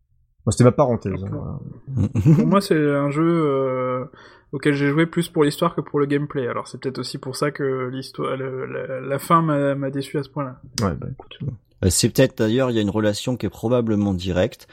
C'était 0.48 0.64
ma 0.64 0.72
parenthèse. 0.72 1.22
Hein. 1.22 1.60
pour 2.36 2.46
moi, 2.46 2.60
c'est 2.60 2.74
un 2.74 3.10
jeu 3.10 4.08
auquel 4.52 4.74
j'ai 4.74 4.88
joué 4.88 5.06
plus 5.06 5.28
pour 5.28 5.44
l'histoire 5.44 5.74
que 5.74 5.80
pour 5.80 6.00
le 6.00 6.06
gameplay. 6.06 6.46
Alors 6.48 6.68
c'est 6.68 6.80
peut-être 6.80 6.98
aussi 6.98 7.18
pour 7.18 7.36
ça 7.36 7.50
que 7.50 7.88
l'histoire, 7.92 8.36
la, 8.36 9.18
fin 9.18 9.42
m'a 9.42 9.90
déçu 9.90 10.18
à 10.18 10.22
ce 10.22 10.28
point-là. 10.28 10.60
Ouais, 10.82 10.94
bah 10.94 11.08
écoute. 11.10 11.38
Euh, 11.84 11.88
c'est 11.90 12.10
peut-être 12.10 12.38
d'ailleurs, 12.38 12.70
il 12.70 12.76
y 12.76 12.78
a 12.78 12.82
une 12.82 12.90
relation 12.90 13.36
qui 13.36 13.46
est 13.46 13.50
probablement 13.50 14.14
directe. 14.14 14.68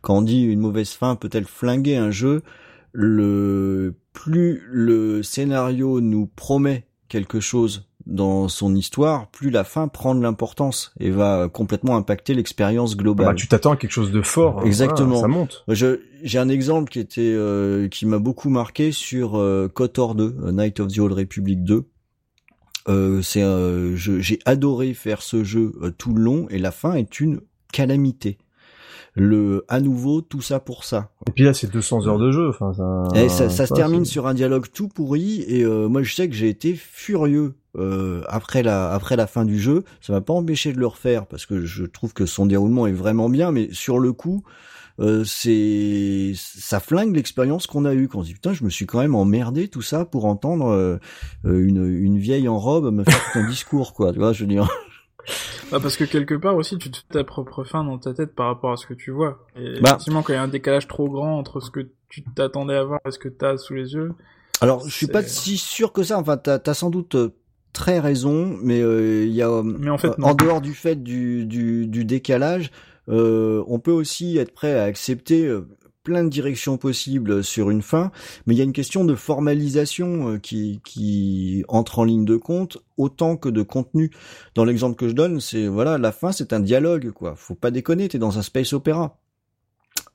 Quand 0.00 0.18
on 0.18 0.22
dit 0.22 0.42
une 0.42 0.60
mauvaise 0.60 0.90
fin 0.90 1.16
peut-elle 1.16 1.44
flinguer 1.44 1.96
un 1.96 2.10
jeu, 2.10 2.42
le 2.92 3.94
plus 4.12 4.62
le 4.68 5.22
scénario 5.22 6.00
nous 6.00 6.26
promet 6.26 6.86
quelque 7.08 7.40
chose 7.40 7.88
dans 8.06 8.48
son 8.48 8.74
histoire, 8.74 9.28
plus 9.28 9.50
la 9.50 9.64
fin 9.64 9.88
prend 9.88 10.14
de 10.14 10.22
l'importance 10.22 10.92
et 10.98 11.10
va 11.10 11.48
complètement 11.52 11.96
impacter 11.96 12.34
l'expérience 12.34 12.96
globale. 12.96 13.26
Bah, 13.28 13.34
tu 13.34 13.48
t'attends 13.48 13.72
à 13.72 13.76
quelque 13.76 13.92
chose 13.92 14.12
de 14.12 14.22
fort. 14.22 14.60
Hein. 14.60 14.64
Exactement. 14.66 15.20
ça 15.20 15.28
monte. 15.28 15.64
Je, 15.68 16.00
j'ai 16.22 16.38
un 16.38 16.48
exemple 16.48 16.90
qui 16.90 16.98
était 16.98 17.20
euh, 17.22 17.88
qui 17.88 18.06
m'a 18.06 18.18
beaucoup 18.18 18.48
marqué 18.48 18.92
sur 18.92 19.36
euh, 19.36 19.68
KOTOR 19.72 20.14
2, 20.14 20.24
euh, 20.24 20.52
Night 20.52 20.80
of 20.80 20.92
the 20.92 20.98
Old 20.98 21.12
Republic 21.12 21.62
2. 21.62 21.84
Euh, 22.88 23.22
c'est, 23.22 23.42
euh, 23.42 23.94
j'ai 23.94 24.40
adoré 24.44 24.92
faire 24.94 25.22
ce 25.22 25.44
jeu 25.44 25.72
tout 25.98 26.14
le 26.14 26.22
long 26.22 26.46
et 26.50 26.58
la 26.58 26.72
fin 26.72 26.94
est 26.94 27.20
une 27.20 27.40
calamité 27.72 28.38
le 29.14 29.64
à 29.68 29.80
nouveau 29.80 30.20
tout 30.20 30.40
ça 30.40 30.60
pour 30.60 30.84
ça. 30.84 31.10
Et 31.28 31.32
puis 31.32 31.44
là 31.44 31.54
c'est 31.54 31.70
200 31.70 32.06
heures 32.06 32.18
de 32.18 32.30
jeu, 32.30 32.48
enfin 32.48 32.72
ça. 32.72 33.28
ça, 33.28 33.50
ça 33.50 33.66
se 33.66 33.74
termine 33.74 34.04
sur 34.04 34.26
un 34.26 34.34
dialogue 34.34 34.66
tout 34.72 34.88
pourri 34.88 35.44
et 35.46 35.64
euh, 35.64 35.88
moi 35.88 36.02
je 36.02 36.14
sais 36.14 36.28
que 36.28 36.34
j'ai 36.34 36.48
été 36.48 36.74
furieux 36.74 37.54
euh, 37.76 38.22
après 38.28 38.62
la 38.62 38.92
après 38.92 39.16
la 39.16 39.26
fin 39.26 39.44
du 39.44 39.58
jeu. 39.58 39.84
Ça 40.00 40.12
m'a 40.12 40.20
pas 40.20 40.34
empêché 40.34 40.72
de 40.72 40.78
le 40.78 40.86
refaire 40.86 41.26
parce 41.26 41.46
que 41.46 41.64
je 41.64 41.84
trouve 41.84 42.12
que 42.12 42.26
son 42.26 42.46
déroulement 42.46 42.86
est 42.86 42.92
vraiment 42.92 43.28
bien, 43.28 43.50
mais 43.52 43.68
sur 43.72 43.98
le 43.98 44.12
coup. 44.12 44.42
Euh, 45.00 45.24
c'est 45.24 46.32
ça 46.36 46.78
flingue 46.78 47.16
l'expérience 47.16 47.66
qu'on 47.66 47.86
a 47.86 47.94
eue 47.94 48.08
quand 48.08 48.18
on 48.18 48.22
dit 48.22 48.34
putain 48.34 48.52
je 48.52 48.62
me 48.62 48.68
suis 48.68 48.84
quand 48.84 48.98
même 48.98 49.14
emmerdé 49.14 49.68
tout 49.68 49.80
ça 49.80 50.04
pour 50.04 50.26
entendre 50.26 50.66
euh, 50.66 50.98
une, 51.44 51.86
une 51.86 52.18
vieille 52.18 52.46
en 52.46 52.58
robe 52.58 52.92
me 52.92 53.02
faire 53.02 53.32
ton 53.32 53.46
discours 53.48 53.94
quoi 53.94 54.12
tu 54.12 54.18
vois 54.18 54.34
je 54.34 54.44
veux 54.44 54.48
dire 54.48 54.68
bah 55.70 55.78
parce 55.80 55.96
que 55.96 56.04
quelque 56.04 56.34
part 56.34 56.56
aussi, 56.56 56.78
tu 56.78 56.90
te 56.90 56.98
fais 56.98 57.04
ta 57.10 57.24
propre 57.24 57.64
fin 57.64 57.84
dans 57.84 57.98
ta 57.98 58.12
tête 58.14 58.34
par 58.34 58.46
rapport 58.46 58.72
à 58.72 58.76
ce 58.76 58.86
que 58.86 58.94
tu 58.94 59.10
vois. 59.10 59.46
Et 59.56 59.80
bah. 59.80 59.90
effectivement, 59.90 60.22
quand 60.22 60.32
il 60.32 60.36
y 60.36 60.38
a 60.38 60.42
un 60.42 60.48
décalage 60.48 60.88
trop 60.88 61.08
grand 61.08 61.38
entre 61.38 61.60
ce 61.60 61.70
que 61.70 61.88
tu 62.08 62.22
t'attendais 62.22 62.76
à 62.76 62.84
voir 62.84 63.00
et 63.06 63.10
ce 63.10 63.18
que 63.18 63.28
tu 63.28 63.44
as 63.44 63.56
sous 63.56 63.74
les 63.74 63.94
yeux. 63.94 64.12
Alors, 64.60 64.86
je 64.86 64.94
suis 64.94 65.06
pas 65.06 65.22
si 65.22 65.56
sûr 65.56 65.92
que 65.92 66.02
ça. 66.02 66.18
Enfin, 66.18 66.36
t'as 66.36 66.58
as 66.64 66.74
sans 66.74 66.90
doute 66.90 67.14
euh, 67.14 67.34
très 67.72 67.98
raison, 67.98 68.56
mais 68.62 68.80
euh, 68.80 69.24
il 69.24 69.32
y 69.32 69.42
a 69.42 69.62
mais 69.62 69.90
en, 69.90 69.98
fait, 69.98 70.08
euh, 70.08 70.22
en 70.22 70.34
dehors 70.34 70.60
du 70.60 70.74
fait 70.74 71.02
du, 71.02 71.46
du, 71.46 71.86
du 71.86 72.04
décalage, 72.04 72.70
on 73.08 73.80
peut 73.82 73.92
aussi 73.92 74.38
être 74.38 74.52
prêt 74.52 74.78
à 74.78 74.84
accepter 74.84 75.50
plein 76.02 76.24
de 76.24 76.28
directions 76.28 76.76
possibles 76.76 77.44
sur 77.44 77.70
une 77.70 77.82
fin, 77.82 78.10
mais 78.46 78.54
il 78.54 78.58
y 78.58 78.60
a 78.60 78.64
une 78.64 78.72
question 78.72 79.04
de 79.04 79.14
formalisation 79.14 80.30
euh, 80.30 80.38
qui, 80.38 80.80
qui 80.84 81.64
entre 81.68 81.98
en 81.98 82.04
ligne 82.04 82.24
de 82.24 82.36
compte 82.36 82.78
autant 82.96 83.36
que 83.36 83.48
de 83.48 83.62
contenu. 83.62 84.10
Dans 84.54 84.64
l'exemple 84.64 84.96
que 84.96 85.08
je 85.08 85.14
donne, 85.14 85.40
c'est 85.40 85.66
voilà, 85.66 85.98
la 85.98 86.12
fin 86.12 86.32
c'est 86.32 86.52
un 86.52 86.60
dialogue 86.60 87.10
quoi. 87.10 87.34
Faut 87.36 87.54
pas 87.54 87.70
déconner, 87.70 88.08
t'es 88.08 88.18
dans 88.18 88.38
un 88.38 88.42
space 88.42 88.72
opéra. 88.72 89.18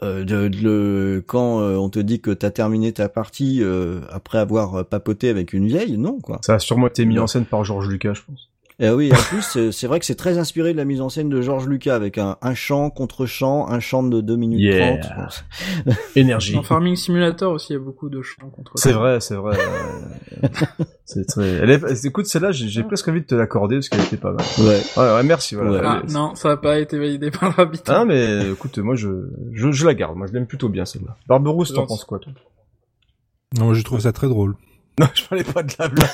Euh, 0.03 0.23
de, 0.23 1.23
quand 1.25 1.61
euh, 1.61 1.75
on 1.75 1.89
te 1.89 1.97
dit 1.97 2.21
que 2.21 2.29
t'as 2.29 2.51
terminé 2.51 2.91
ta 2.93 3.09
partie 3.09 3.63
euh, 3.63 4.01
après 4.11 4.37
avoir 4.37 4.85
papoté 4.85 5.29
avec 5.29 5.53
une 5.53 5.65
vieille, 5.65 5.97
non 5.97 6.19
quoi. 6.19 6.39
Ça 6.43 6.55
a 6.55 6.59
sûrement 6.59 6.87
été 6.87 7.05
mis 7.05 7.17
en 7.17 7.25
scène 7.25 7.45
par 7.45 7.63
Georges 7.63 7.87
Lucas, 7.87 8.13
je 8.13 8.21
pense. 8.21 8.49
Et 8.79 8.91
oui, 8.91 9.11
en 9.11 9.15
plus, 9.15 9.71
c'est 9.71 9.87
vrai 9.87 9.99
que 9.99 10.05
c'est 10.05 10.13
très 10.13 10.37
inspiré 10.37 10.71
de 10.71 10.77
la 10.77 10.85
mise 10.85 11.01
en 11.01 11.09
scène 11.09 11.29
de 11.29 11.41
Georges 11.41 11.67
Lucas 11.67 11.95
avec 11.95 12.19
un, 12.19 12.37
un 12.43 12.53
chant 12.53 12.91
contre 12.91 13.25
chant, 13.25 13.67
un 13.67 13.79
chant 13.79 14.03
de 14.03 14.21
2 14.21 14.35
minutes 14.35 14.59
Yeah. 14.59 14.97
30. 14.99 15.45
Énergie. 16.15 16.53
Dans 16.53 16.61
Farming 16.61 16.95
Simulator 16.95 17.53
aussi, 17.53 17.73
il 17.73 17.77
y 17.77 17.79
a 17.79 17.79
beaucoup 17.83 18.07
de 18.09 18.21
chants 18.21 18.49
contre. 18.51 18.73
C'est 18.75 18.91
vrai, 18.91 19.19
c'est 19.19 19.33
vrai. 19.33 19.57
euh, 19.57 20.47
c'est 21.05 21.25
très. 21.25 21.47
Elle 21.47 21.71
est... 21.71 22.05
Écoute, 22.05 22.27
celle-là, 22.27 22.51
j'ai 22.51 22.67
j'ai 22.67 22.83
presque 22.83 23.07
envie 23.07 23.21
de 23.21 23.25
te 23.25 23.33
l'accorder 23.33 23.77
parce 23.77 23.89
qu'elle 23.89 24.01
était 24.01 24.15
pas 24.17 24.31
mal. 24.33 24.45
Ouais. 24.59 24.79
Ouais, 24.95 25.13
ouais, 25.15 25.23
merci. 25.23 25.55
Voilà. 25.55 25.71
Ouais. 25.71 26.01
Ah 26.03 26.11
non, 26.11 26.35
ça 26.35 26.49
n'a 26.49 26.57
pas 26.57 26.77
été 26.77 26.99
validé 26.99 27.31
par 27.31 27.55
l'arbitre. 27.57 27.91
Ah, 27.91 28.05
mais 28.05 28.51
écoute, 28.51 28.77
moi, 28.77 28.93
je, 28.93 29.09
je, 29.53 29.71
je 29.71 29.85
la 29.87 29.95
garde. 29.95 30.15
Moi, 30.17 30.27
je 30.27 30.33
l'aime 30.33 30.45
plutôt 30.45 30.69
bien 30.69 30.85
celle-là. 30.85 31.17
Barberousse, 31.27 31.73
t'en 31.73 31.87
penses 31.87 32.03
quoi, 32.03 32.19
toi? 32.19 32.31
Non, 33.57 33.73
je 33.73 33.83
trouve 33.83 34.01
ça 34.01 34.11
très 34.11 34.27
drôle. 34.27 34.55
Non, 34.99 35.07
je 35.15 35.23
parlais 35.27 35.43
pas 35.43 35.63
de 35.63 35.73
la 35.79 35.87
blague. 35.87 36.09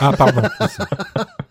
Ah, 0.00 0.12
pardon. 0.16 0.42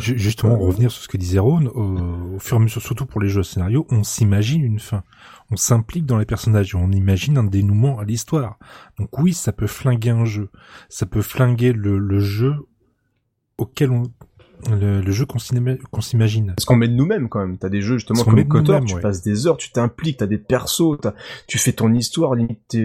Justement, 0.00 0.58
revenir 0.58 0.90
sur 0.90 1.02
ce 1.02 1.08
que 1.08 1.16
disait 1.16 1.38
Ron, 1.38 1.66
au, 1.66 2.36
au 2.36 2.38
fur 2.38 2.56
et 2.56 2.60
à 2.60 2.62
mesure, 2.62 2.82
surtout 2.82 3.06
pour 3.06 3.20
les 3.20 3.28
jeux 3.28 3.42
scénarios, 3.42 3.86
on 3.90 4.04
s'imagine 4.04 4.62
une 4.62 4.80
fin. 4.80 5.02
On 5.50 5.56
s'implique 5.56 6.06
dans 6.06 6.18
les 6.18 6.26
personnages 6.26 6.74
et 6.74 6.76
on 6.76 6.90
imagine 6.90 7.38
un 7.38 7.44
dénouement 7.44 7.98
à 7.98 8.04
l'histoire. 8.04 8.58
Donc 8.98 9.16
oui, 9.18 9.32
ça 9.32 9.52
peut 9.52 9.66
flinguer 9.66 10.10
un 10.10 10.24
jeu. 10.24 10.50
Ça 10.88 11.06
peut 11.06 11.22
flinguer 11.22 11.72
le, 11.72 11.98
le 11.98 12.20
jeu 12.20 12.54
auquel 13.58 13.90
on... 13.90 14.02
Le, 14.70 15.00
le 15.00 15.12
jeu 15.12 15.26
qu'on 15.26 15.38
s'ima- 15.38 15.76
qu'on 15.90 16.00
s'imagine. 16.00 16.54
Parce 16.56 16.64
qu'on 16.64 16.76
met 16.76 16.88
de 16.88 16.94
nous-mêmes 16.94 17.28
quand 17.28 17.38
même. 17.40 17.56
T'as 17.58 17.68
des 17.68 17.82
jeux 17.82 17.98
justement 17.98 18.24
comme 18.24 18.48
Kotor, 18.48 18.84
tu 18.84 18.94
ouais. 18.94 19.00
passes 19.00 19.22
des 19.22 19.46
heures, 19.46 19.56
tu 19.56 19.70
t'impliques, 19.70 20.16
t'as 20.18 20.26
des 20.26 20.38
persos, 20.38 20.98
t'as- 21.00 21.14
tu 21.46 21.58
fais 21.58 21.72
ton 21.72 21.92
histoire, 21.94 22.32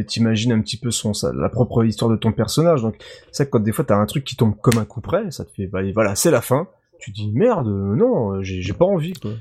t'imagines 0.07 0.51
un 0.51 0.61
petit 0.61 0.77
peu 0.77 0.91
son, 0.91 1.13
sa- 1.13 1.33
la 1.33 1.49
propre 1.49 1.83
histoire 1.85 2.11
de 2.11 2.17
ton 2.17 2.31
personnage. 2.33 2.81
Donc 2.81 2.95
c'est 3.31 3.37
ça 3.37 3.45
que 3.45 3.51
quand 3.51 3.59
des 3.61 3.71
fois 3.71 3.85
t'as 3.85 3.97
un 3.97 4.05
truc 4.05 4.23
qui 4.23 4.35
tombe 4.35 4.55
comme 4.61 4.77
un 4.79 4.85
coup 4.85 5.01
près, 5.01 5.31
ça 5.31 5.43
te 5.45 5.51
fait, 5.51 5.67
bah, 5.67 5.79
voilà, 5.93 6.15
c'est 6.15 6.31
la 6.31 6.41
fin. 6.41 6.67
Tu 6.99 7.09
dis 7.11 7.31
merde, 7.33 7.67
non, 7.67 8.41
j'ai 8.43 8.73
pas 8.73 8.85
envie. 8.85 9.13
Quoi. 9.13 9.31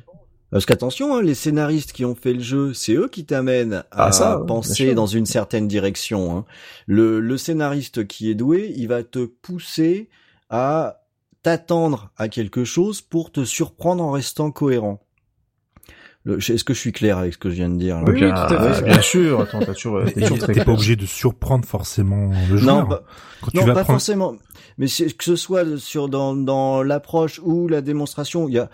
Parce 0.50 0.66
qu'attention, 0.66 1.14
hein, 1.16 1.22
les 1.22 1.34
scénaristes 1.34 1.92
qui 1.92 2.04
ont 2.04 2.14
fait 2.14 2.32
le 2.32 2.40
jeu, 2.40 2.72
c'est 2.74 2.94
eux 2.94 3.08
qui 3.08 3.24
t'amènent 3.26 3.84
à 3.92 4.06
Ah, 4.06 4.12
ça, 4.12 4.36
bien 4.38 4.46
penser 4.46 4.94
dans 4.94 5.06
une 5.06 5.26
certaine 5.26 5.68
direction. 5.68 6.36
hein. 6.38 6.44
Le, 6.86 7.20
le 7.20 7.36
scénariste 7.36 8.06
qui 8.06 8.30
est 8.30 8.34
doué, 8.34 8.72
il 8.76 8.88
va 8.88 9.02
te 9.04 9.26
pousser 9.26 10.08
à 10.48 10.99
t'attendre 11.42 12.10
à 12.16 12.28
quelque 12.28 12.64
chose 12.64 13.00
pour 13.00 13.32
te 13.32 13.44
surprendre 13.44 14.02
en 14.04 14.10
restant 14.10 14.50
cohérent. 14.50 15.00
Le- 16.24 16.36
Est-ce 16.36 16.64
que 16.64 16.74
je 16.74 16.78
suis 16.78 16.92
clair 16.92 17.16
avec 17.16 17.32
ce 17.32 17.38
que 17.38 17.48
je 17.48 17.54
viens 17.54 17.70
de 17.70 17.78
dire 17.78 17.96
là? 18.02 18.04
Oui, 18.12 18.22
oui, 18.22 18.30
ah, 18.30 18.46
tout 18.46 18.54
à 18.54 18.72
fait. 18.74 18.84
Bien 18.84 19.00
sûr, 19.00 19.40
attends, 19.40 19.60
t'as 19.60 19.72
toujours, 19.72 20.04
t'es 20.04 20.12
T'es 20.12 20.20
toujours 20.20 20.36
très 20.36 20.48
t'es 20.52 20.60
pas 20.60 20.64
clair. 20.64 20.74
obligé 20.76 20.94
de 20.96 21.06
surprendre 21.06 21.64
forcément 21.64 22.26
le 22.50 22.56
Non, 22.56 22.58
joueur. 22.58 22.88
bah, 22.88 23.02
Quand 23.40 23.54
non, 23.54 23.60
tu 23.62 23.66
vas 23.68 23.72
pas 23.74 23.84
prendre... 23.84 23.98
forcément. 23.98 24.34
Mais 24.76 24.86
c'est- 24.86 25.16
que 25.16 25.24
ce 25.24 25.34
soit 25.34 25.78
sur 25.78 26.10
dans, 26.10 26.34
dans 26.34 26.82
l'approche 26.82 27.40
ou 27.42 27.68
la 27.68 27.80
démonstration, 27.80 28.48
il 28.48 28.54
y 28.54 28.58
a 28.58 28.68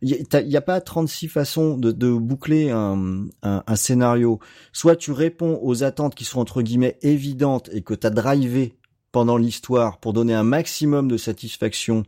il 0.00 0.10
y 0.10 0.14
a, 0.14 0.24
t'as- 0.24 0.40
il 0.42 0.48
y 0.50 0.56
a 0.56 0.60
pas 0.60 0.80
36 0.80 1.26
façons 1.26 1.76
de, 1.76 1.90
de 1.90 2.12
boucler 2.12 2.70
un, 2.70 3.24
un, 3.42 3.64
un 3.66 3.76
scénario. 3.76 4.38
Soit 4.72 4.94
tu 4.94 5.10
réponds 5.10 5.58
aux 5.60 5.82
attentes 5.82 6.14
qui 6.14 6.24
sont 6.24 6.38
entre 6.38 6.62
guillemets 6.62 6.98
évidentes 7.02 7.68
et 7.72 7.82
que 7.82 7.94
tu 7.94 8.06
as 8.06 8.10
drivé 8.10 8.76
pendant 9.12 9.36
l'histoire 9.36 9.98
pour 9.98 10.12
donner 10.12 10.34
un 10.34 10.42
maximum 10.42 11.08
de 11.08 11.16
satisfaction 11.16 12.02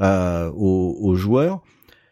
euh, 0.00 0.50
aux, 0.52 1.14
joueurs. 1.14 1.62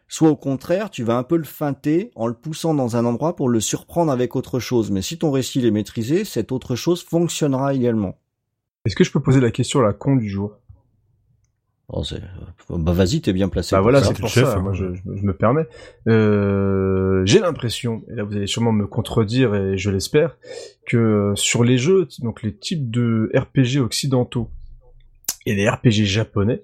Soit 0.08 0.30
au 0.30 0.36
contraire, 0.36 0.90
tu 0.90 1.04
vas 1.04 1.16
un 1.16 1.22
peu 1.22 1.36
le 1.36 1.44
feinter 1.44 2.10
en 2.16 2.26
le 2.26 2.34
poussant 2.34 2.74
dans 2.74 2.96
un 2.96 3.04
endroit 3.04 3.36
pour 3.36 3.48
le 3.48 3.60
surprendre 3.60 4.10
avec 4.10 4.36
autre 4.36 4.58
chose. 4.58 4.90
Mais 4.90 5.02
si 5.02 5.18
ton 5.18 5.30
récit 5.30 5.64
est 5.66 5.70
maîtrisé, 5.70 6.24
cette 6.24 6.50
autre 6.50 6.76
chose 6.76 7.04
fonctionnera 7.04 7.74
également. 7.74 8.18
Est-ce 8.86 8.96
que 8.96 9.04
je 9.04 9.12
peux 9.12 9.20
poser 9.20 9.40
la 9.40 9.50
question 9.50 9.80
à 9.80 9.82
la 9.82 9.92
con 9.92 10.16
du 10.16 10.28
jour? 10.28 10.58
Oh, 11.90 12.04
c'est- 12.04 12.20
bah 12.68 12.92
vas-y, 12.92 13.22
t'es 13.22 13.32
bien 13.32 13.48
placé. 13.48 13.74
Bah 13.74 13.80
voilà, 13.80 14.02
c'est 14.02 14.18
pour 14.18 14.28
chef, 14.28 14.44
ça. 14.44 14.56
hein. 14.56 14.60
Moi, 14.60 14.74
je, 14.74 14.92
je, 14.94 15.00
je 15.16 15.22
me 15.24 15.32
permets. 15.32 15.66
Euh, 16.06 17.22
J'ai 17.24 17.38
l'impression, 17.40 18.02
et 18.10 18.14
là 18.14 18.24
vous 18.24 18.36
allez 18.36 18.46
sûrement 18.46 18.72
me 18.72 18.86
contredire, 18.86 19.54
et 19.54 19.78
je 19.78 19.90
l'espère, 19.90 20.36
que 20.86 21.32
sur 21.34 21.64
les 21.64 21.78
jeux, 21.78 22.06
donc 22.20 22.42
les 22.42 22.54
types 22.54 22.90
de 22.90 23.30
RPG 23.34 23.80
occidentaux 23.80 24.50
et 25.46 25.54
les 25.54 25.68
RPG 25.68 26.04
japonais, 26.04 26.62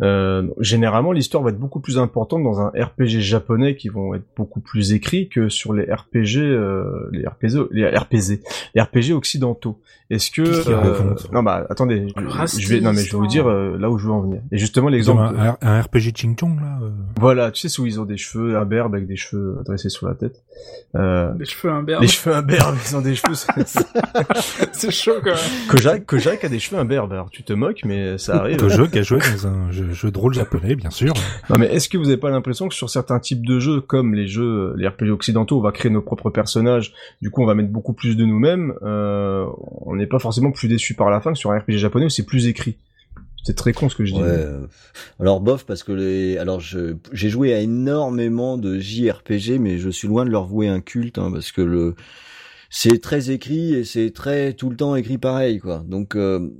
euh, 0.00 0.48
généralement 0.58 1.12
l'histoire 1.12 1.42
va 1.42 1.50
être 1.50 1.58
beaucoup 1.58 1.80
plus 1.80 1.98
importante 1.98 2.42
dans 2.42 2.60
un 2.60 2.68
RPG 2.68 3.20
japonais 3.20 3.76
qui 3.76 3.88
vont 3.88 4.14
être 4.14 4.24
beaucoup 4.36 4.60
plus 4.60 4.92
écrits 4.92 5.28
que 5.28 5.48
sur 5.48 5.72
les 5.74 5.84
RPG, 5.84 6.38
euh, 6.38 7.08
les 7.12 7.26
RPG, 7.26 7.68
les 7.70 7.86
RPG, 7.88 8.40
les 8.74 8.82
RPG 8.82 9.12
occidentaux. 9.12 9.78
Est-ce 10.10 10.30
que 10.30 10.42
euh, 10.42 11.14
non 11.32 11.42
bah 11.42 11.66
attendez, 11.70 12.06
je, 12.08 12.68
vais 12.68 12.80
non 12.80 12.92
mais 12.92 13.02
je 13.02 13.12
vais 13.12 13.16
vous 13.16 13.26
dire 13.26 13.48
euh, 13.48 13.78
là 13.78 13.88
où 13.90 13.96
je 13.96 14.04
veux 14.06 14.12
en 14.12 14.20
venir. 14.20 14.40
Et 14.50 14.58
justement 14.58 14.88
l'exemple. 14.88 15.22
Un, 15.22 15.56
un 15.62 15.80
RPG 15.80 16.14
Ching 16.14 16.36
Chong 16.38 16.60
là. 16.60 16.78
euh. 16.82 16.90
Voilà, 17.18 17.50
tu 17.50 17.66
sais, 17.66 17.80
où 17.80 17.86
ils 17.86 17.98
ont 17.98 18.04
des 18.04 18.18
cheveux 18.18 18.58
imberbes 18.58 18.94
avec 18.94 19.06
des 19.06 19.16
cheveux 19.16 19.58
dressés 19.64 19.88
sur 19.88 20.06
la 20.08 20.14
tête. 20.14 20.42
Euh, 20.96 21.32
Des 21.34 21.46
cheveux 21.46 21.72
imberbes. 21.72 22.02
les 22.02 22.08
cheveux 22.08 22.34
imberbes, 22.34 22.76
ils 22.86 22.96
ont 22.96 23.00
des 23.00 23.14
cheveux... 23.14 23.34
C'est 24.72 24.90
chaud 24.90 25.14
quand 25.22 25.30
même. 25.30 25.66
Kojak, 25.70 26.04
Kojak 26.04 26.44
a 26.44 26.48
des 26.50 26.58
cheveux 26.58 26.78
imberbes, 26.80 27.12
alors 27.12 27.30
tu 27.30 27.42
te 27.42 27.52
moques, 27.54 27.80
mais 27.84 28.18
ça 28.18 28.36
arrive. 28.36 28.58
Qui 28.58 28.98
a 28.98 29.02
joué 29.02 29.18
dans 29.18 29.46
un 29.46 29.70
jeu, 29.70 29.81
jeu 29.90 30.10
de 30.10 30.18
rôle 30.18 30.34
japonais, 30.34 30.74
bien 30.74 30.90
sûr. 30.90 31.12
Non 31.50 31.56
mais 31.58 31.66
est-ce 31.66 31.88
que 31.88 31.98
vous 31.98 32.06
avez 32.08 32.16
pas 32.16 32.30
l'impression 32.30 32.68
que 32.68 32.74
sur 32.74 32.88
certains 32.90 33.18
types 33.18 33.44
de 33.46 33.58
jeux, 33.58 33.80
comme 33.80 34.14
les 34.14 34.26
jeux, 34.26 34.74
les 34.76 34.86
RPG 34.86 35.10
occidentaux, 35.10 35.58
on 35.58 35.62
va 35.62 35.72
créer 35.72 35.90
nos 35.90 36.02
propres 36.02 36.30
personnages, 36.30 36.92
du 37.20 37.30
coup 37.30 37.42
on 37.42 37.46
va 37.46 37.54
mettre 37.54 37.70
beaucoup 37.70 37.92
plus 37.92 38.16
de 38.16 38.24
nous-mêmes, 38.24 38.74
euh, 38.82 39.44
on 39.84 39.96
n'est 39.96 40.06
pas 40.06 40.18
forcément 40.18 40.52
plus 40.52 40.68
déçu 40.68 40.94
par 40.94 41.10
la 41.10 41.20
fin 41.20 41.32
que 41.32 41.38
sur 41.38 41.50
un 41.52 41.58
RPG 41.58 41.78
japonais 41.78 42.06
où 42.06 42.10
c'est 42.10 42.26
plus 42.26 42.46
écrit. 42.46 42.76
C'est 43.44 43.56
très 43.56 43.72
con 43.72 43.88
ce 43.88 43.96
que 43.96 44.04
je 44.04 44.12
dis. 44.14 44.20
Ouais. 44.20 44.28
euh, 44.28 44.66
Alors 45.18 45.40
bof 45.40 45.64
parce 45.66 45.82
que 45.82 45.90
les 45.90 46.38
alors 46.38 46.60
je 46.60 46.94
j'ai 47.12 47.28
joué 47.28 47.52
à 47.52 47.58
énormément 47.58 48.56
de 48.56 48.78
JRPG 48.78 49.58
mais 49.58 49.78
je 49.78 49.90
suis 49.90 50.06
loin 50.06 50.24
de 50.24 50.30
leur 50.30 50.46
vouer 50.46 50.68
un 50.68 50.80
culte 50.80 51.18
hein, 51.18 51.30
parce 51.32 51.50
que 51.50 51.60
le 51.60 51.96
c'est 52.70 53.00
très 53.00 53.30
écrit 53.32 53.74
et 53.74 53.84
c'est 53.84 54.12
très 54.12 54.52
tout 54.52 54.70
le 54.70 54.76
temps 54.76 54.94
écrit 54.94 55.18
pareil 55.18 55.58
quoi. 55.58 55.82
Donc 55.88 56.14
euh, 56.14 56.50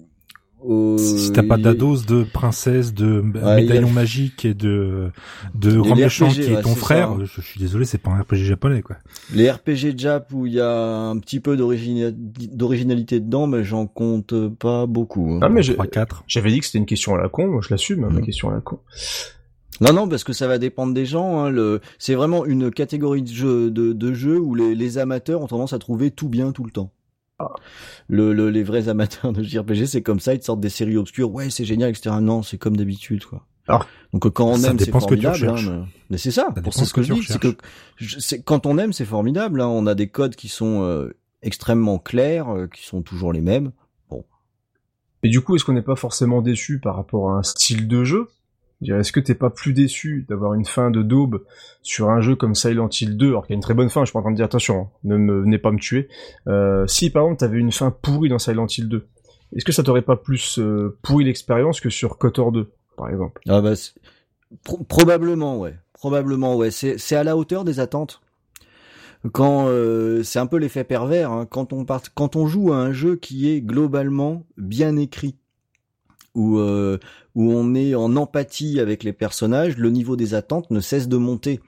au- 0.64 0.96
si 0.98 1.32
t'as 1.32 1.42
pas 1.42 1.58
ta 1.58 1.74
dose 1.74 2.06
de 2.06 2.22
princesse, 2.24 2.94
de 2.94 3.20
Ouais, 3.20 3.40
a 3.42 3.56
médaillon 3.56 3.90
magique 3.90 4.44
et 4.44 4.54
de 4.54 5.10
de 5.54 5.76
grand 5.78 5.96
méchant 5.96 6.28
RPG, 6.28 6.34
qui 6.34 6.40
est 6.42 6.56
ouais, 6.56 6.62
ton 6.62 6.74
frère, 6.74 7.10
ça. 7.10 7.16
je, 7.24 7.24
je 7.24 7.40
suis 7.40 7.60
désolé, 7.60 7.84
c'est 7.84 7.98
pas 7.98 8.10
un 8.10 8.20
RPG 8.20 8.36
japonais 8.44 8.82
quoi. 8.82 8.96
les 9.34 9.50
RPG 9.50 9.96
Jap 9.98 10.32
où 10.32 10.46
il 10.46 10.54
y 10.54 10.60
a 10.60 10.70
un 11.08 11.18
petit 11.18 11.40
peu 11.40 11.56
d'origina- 11.56 12.12
d'originalité 12.12 13.20
dedans 13.20 13.46
mais 13.46 13.64
j'en 13.64 13.86
compte 13.86 14.34
pas 14.58 14.86
beaucoup. 14.86 15.30
hein. 15.32 15.40
Ah, 15.42 15.48
mais 15.48 15.62
j'ai- 15.62 15.74
3 15.74 15.86
4. 15.86 16.24
J'avais 16.26 16.50
dit 16.50 16.60
que 16.60 16.66
c'était 16.66 16.78
une 16.78 16.86
question 16.86 17.14
à 17.14 17.18
la 17.18 17.28
con, 17.28 17.46
moi 17.48 17.60
je 17.62 17.68
l'assume, 17.70 18.04
hein, 18.04 18.08
ma 18.10 18.20
Mm. 18.20 18.24
question 18.24 18.50
à 18.50 18.54
la 18.54 18.60
con. 18.60 18.78
Non, 19.80 19.92
non, 19.92 20.06
parce 20.08 20.22
que 20.22 20.32
ça 20.32 20.46
va 20.46 20.58
dépendre 20.58 20.94
des 20.94 21.06
gens. 21.06 21.40
Hein, 21.40 21.50
le... 21.50 21.80
C'est 21.98 22.14
vraiment 22.14 22.44
une 22.44 22.70
catégorie 22.70 23.22
de 23.22 23.28
jeux 23.28 23.70
de, 23.70 23.92
de 23.92 24.12
jeux 24.12 24.38
où 24.38 24.54
les, 24.54 24.74
les 24.76 24.98
amateurs 24.98 25.40
ont 25.42 25.46
tendance 25.48 25.72
à 25.72 25.78
trouver 25.78 26.10
tout 26.12 26.28
bien 26.28 26.52
tout 26.52 26.62
le 26.62 26.70
temps. 26.70 26.92
Le, 28.08 28.32
le- 28.32 28.50
les 28.50 28.62
vrais 28.62 28.88
amateurs 28.88 29.32
de 29.32 29.42
JRPG, 29.42 29.86
c'est 29.86 30.02
comme 30.02 30.20
ça, 30.20 30.34
ils 30.34 30.38
te 30.40 30.44
sortent 30.44 30.60
des 30.60 30.68
séries 30.68 30.96
obscures. 30.96 31.32
Ouais, 31.32 31.50
c'est 31.50 31.64
génial, 31.64 31.90
etc. 31.90 32.16
Non, 32.20 32.42
c'est 32.42 32.58
comme 32.58 32.76
d'habitude, 32.76 33.24
quoi. 33.24 33.46
Alors, 33.68 33.86
Donc 34.12 34.28
quand 34.32 34.44
on 34.46 34.54
aime, 34.64 34.78
c'est 34.78 34.86
dépend 34.86 35.00
ce 35.00 35.06
que 35.06 35.14
tu 35.14 35.22
formidable. 35.22 35.48
hein, 35.68 35.86
mais- 36.10 36.18
c'est 36.18 36.30
ça. 36.32 36.48
Ça 36.54 36.70
ça 36.72 36.84
ce 36.84 36.92
que, 36.92 37.00
que 37.00 37.06
je 37.06 37.12
dis, 37.14 37.20
c'est 37.24 37.38
que 37.40 37.56
je- 37.96 38.18
c'est- 38.18 38.42
quand 38.42 38.66
on 38.66 38.76
aime, 38.78 38.92
c'est 38.92 39.04
formidable. 39.04 39.60
Hein, 39.60 39.68
on 39.68 39.86
a 39.86 39.94
des 39.94 40.08
codes 40.08 40.34
qui 40.34 40.48
sont 40.48 40.82
euh, 40.82 41.14
extrêmement 41.42 41.98
clairs, 41.98 42.48
euh, 42.50 42.66
qui 42.66 42.84
sont 42.84 43.02
toujours 43.02 43.32
les 43.32 43.40
mêmes. 43.40 43.72
Et 45.24 45.28
du 45.28 45.40
coup, 45.40 45.54
est-ce 45.54 45.64
qu'on 45.64 45.72
n'est 45.74 45.82
pas 45.82 45.94
forcément 45.94 46.42
déçu 46.42 46.80
par 46.80 46.96
rapport 46.96 47.30
à 47.30 47.34
un 47.38 47.42
style 47.44 47.86
de 47.86 48.02
jeu? 48.02 48.28
Est-ce 48.84 49.12
que 49.12 49.20
t'es 49.20 49.34
pas 49.34 49.50
plus 49.50 49.72
déçu 49.72 50.26
d'avoir 50.28 50.54
une 50.54 50.64
fin 50.64 50.90
de 50.90 51.02
daube 51.02 51.44
sur 51.82 52.10
un 52.10 52.20
jeu 52.20 52.36
comme 52.36 52.54
Silent 52.54 52.88
Hill 52.88 53.16
2, 53.16 53.28
alors 53.28 53.46
qu'il 53.46 53.54
y 53.54 53.54
a 53.54 53.56
une 53.56 53.62
très 53.62 53.74
bonne 53.74 53.90
fin, 53.90 54.04
je 54.04 54.10
suis 54.10 54.18
en 54.18 54.22
train 54.22 54.30
de 54.30 54.36
dire 54.36 54.44
attention, 54.44 54.80
hein, 54.80 54.88
ne 55.04 55.16
me 55.16 55.40
venez 55.40 55.58
pas 55.58 55.70
me 55.70 55.78
tuer. 55.78 56.08
Euh, 56.46 56.86
si 56.86 57.10
par 57.10 57.24
exemple 57.24 57.40
t'avais 57.40 57.58
une 57.58 57.72
fin 57.72 57.90
pourrie 57.90 58.28
dans 58.28 58.38
Silent 58.38 58.66
Hill 58.66 58.88
2, 58.88 59.06
est-ce 59.54 59.64
que 59.64 59.72
ça 59.72 59.82
t'aurait 59.82 60.02
pas 60.02 60.16
plus 60.16 60.58
euh, 60.58 60.96
pourri 61.02 61.24
l'expérience 61.24 61.80
que 61.80 61.90
sur 61.90 62.18
Kotor 62.18 62.52
2, 62.52 62.70
par 62.96 63.10
exemple? 63.10 63.40
Ah 63.48 63.60
bah, 63.60 63.74
probablement, 64.88 65.58
ouais. 65.58 65.74
Probablement, 65.92 66.56
ouais. 66.56 66.70
C'est 66.70 66.98
c'est 66.98 67.16
à 67.16 67.24
la 67.24 67.36
hauteur 67.36 67.64
des 67.64 67.78
attentes. 67.78 68.20
Quand 69.32 69.66
euh, 69.68 70.24
c'est 70.24 70.40
un 70.40 70.46
peu 70.46 70.56
l'effet 70.56 70.82
pervers, 70.82 71.30
hein, 71.30 71.46
quand 71.48 71.72
on 71.72 71.86
quand 72.14 72.34
on 72.34 72.46
joue 72.46 72.72
à 72.72 72.76
un 72.76 72.92
jeu 72.92 73.14
qui 73.14 73.50
est 73.50 73.60
globalement 73.60 74.44
bien 74.56 74.96
écrit, 74.96 75.36
où 76.34 76.58
euh, 76.58 76.98
où 77.34 77.52
on 77.52 77.74
est 77.74 77.94
en 77.94 78.16
empathie 78.16 78.80
avec 78.80 79.04
les 79.04 79.12
personnages, 79.12 79.76
le 79.76 79.90
niveau 79.90 80.16
des 80.16 80.34
attentes 80.34 80.70
ne 80.70 80.80
cesse 80.80 81.08
de 81.08 81.16
monter. 81.16 81.60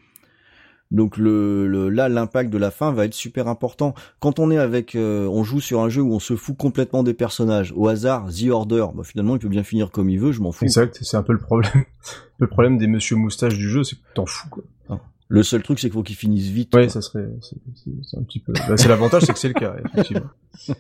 Donc 0.91 1.17
le, 1.17 1.89
là, 1.89 2.09
l'impact 2.09 2.51
de 2.51 2.59
la 2.59 2.71
fin 2.71 2.93
va 2.93 3.05
être 3.05 3.15
super 3.15 3.49
important. 3.49 3.95
Quand 4.21 4.39
on 4.39 4.51
est 4.51 4.59
avec, 4.59 4.95
euh, 4.95 5.27
on 5.27 5.43
joue 5.43 5.61
sur 5.61 5.81
un 5.81 5.89
jeu 5.89 6.03
où 6.03 6.13
on 6.13 6.21
se 6.21 6.37
fout 6.37 6.57
complètement 6.57 7.03
des 7.03 7.15
personnages 7.15 7.73
au 7.75 7.89
hasard, 7.89 8.29
The 8.29 8.49
Order, 8.51 8.87
bah, 8.95 9.03
finalement 9.03 9.35
il 9.35 9.41
peut 9.41 9.49
bien 9.49 9.65
finir 9.65 9.91
comme 9.91 10.09
il 10.09 10.21
veut, 10.21 10.31
je 10.31 10.41
m'en 10.41 10.53
fous. 10.53 10.65
Exact, 10.65 10.99
c'est 11.03 11.17
un 11.17 11.23
peu 11.23 11.33
le 11.33 11.41
problème. 11.41 11.85
le 12.39 12.47
problème 12.47 12.79
des 12.79 12.87
Monsieur 12.87 13.17
Moustache 13.17 13.55
du 13.55 13.69
jeu, 13.69 13.83
c'est 13.83 13.97
que 13.97 14.03
t'en 14.15 14.27
fous 14.27 14.49
quoi. 14.51 14.63
Ah. 14.89 15.01
Le 15.27 15.43
seul 15.43 15.63
truc, 15.63 15.81
c'est 15.81 15.89
qu'il 15.89 15.95
faut 15.95 16.03
qu'il 16.03 16.17
finisse 16.17 16.47
vite. 16.47 16.73
Ouais, 16.75 16.89
ça 16.89 17.01
serait, 17.01 17.27
c'est 17.41 18.17
un 18.17 18.23
petit 18.23 18.39
peu. 18.39 18.53
Bah, 18.53 18.77
c'est 18.77 18.89
l'avantage, 18.89 19.23
c'est 19.25 19.33
que 19.33 19.39
c'est 19.39 19.49
le 19.49 19.55
cas, 19.55 19.75
effectivement. 19.85 20.31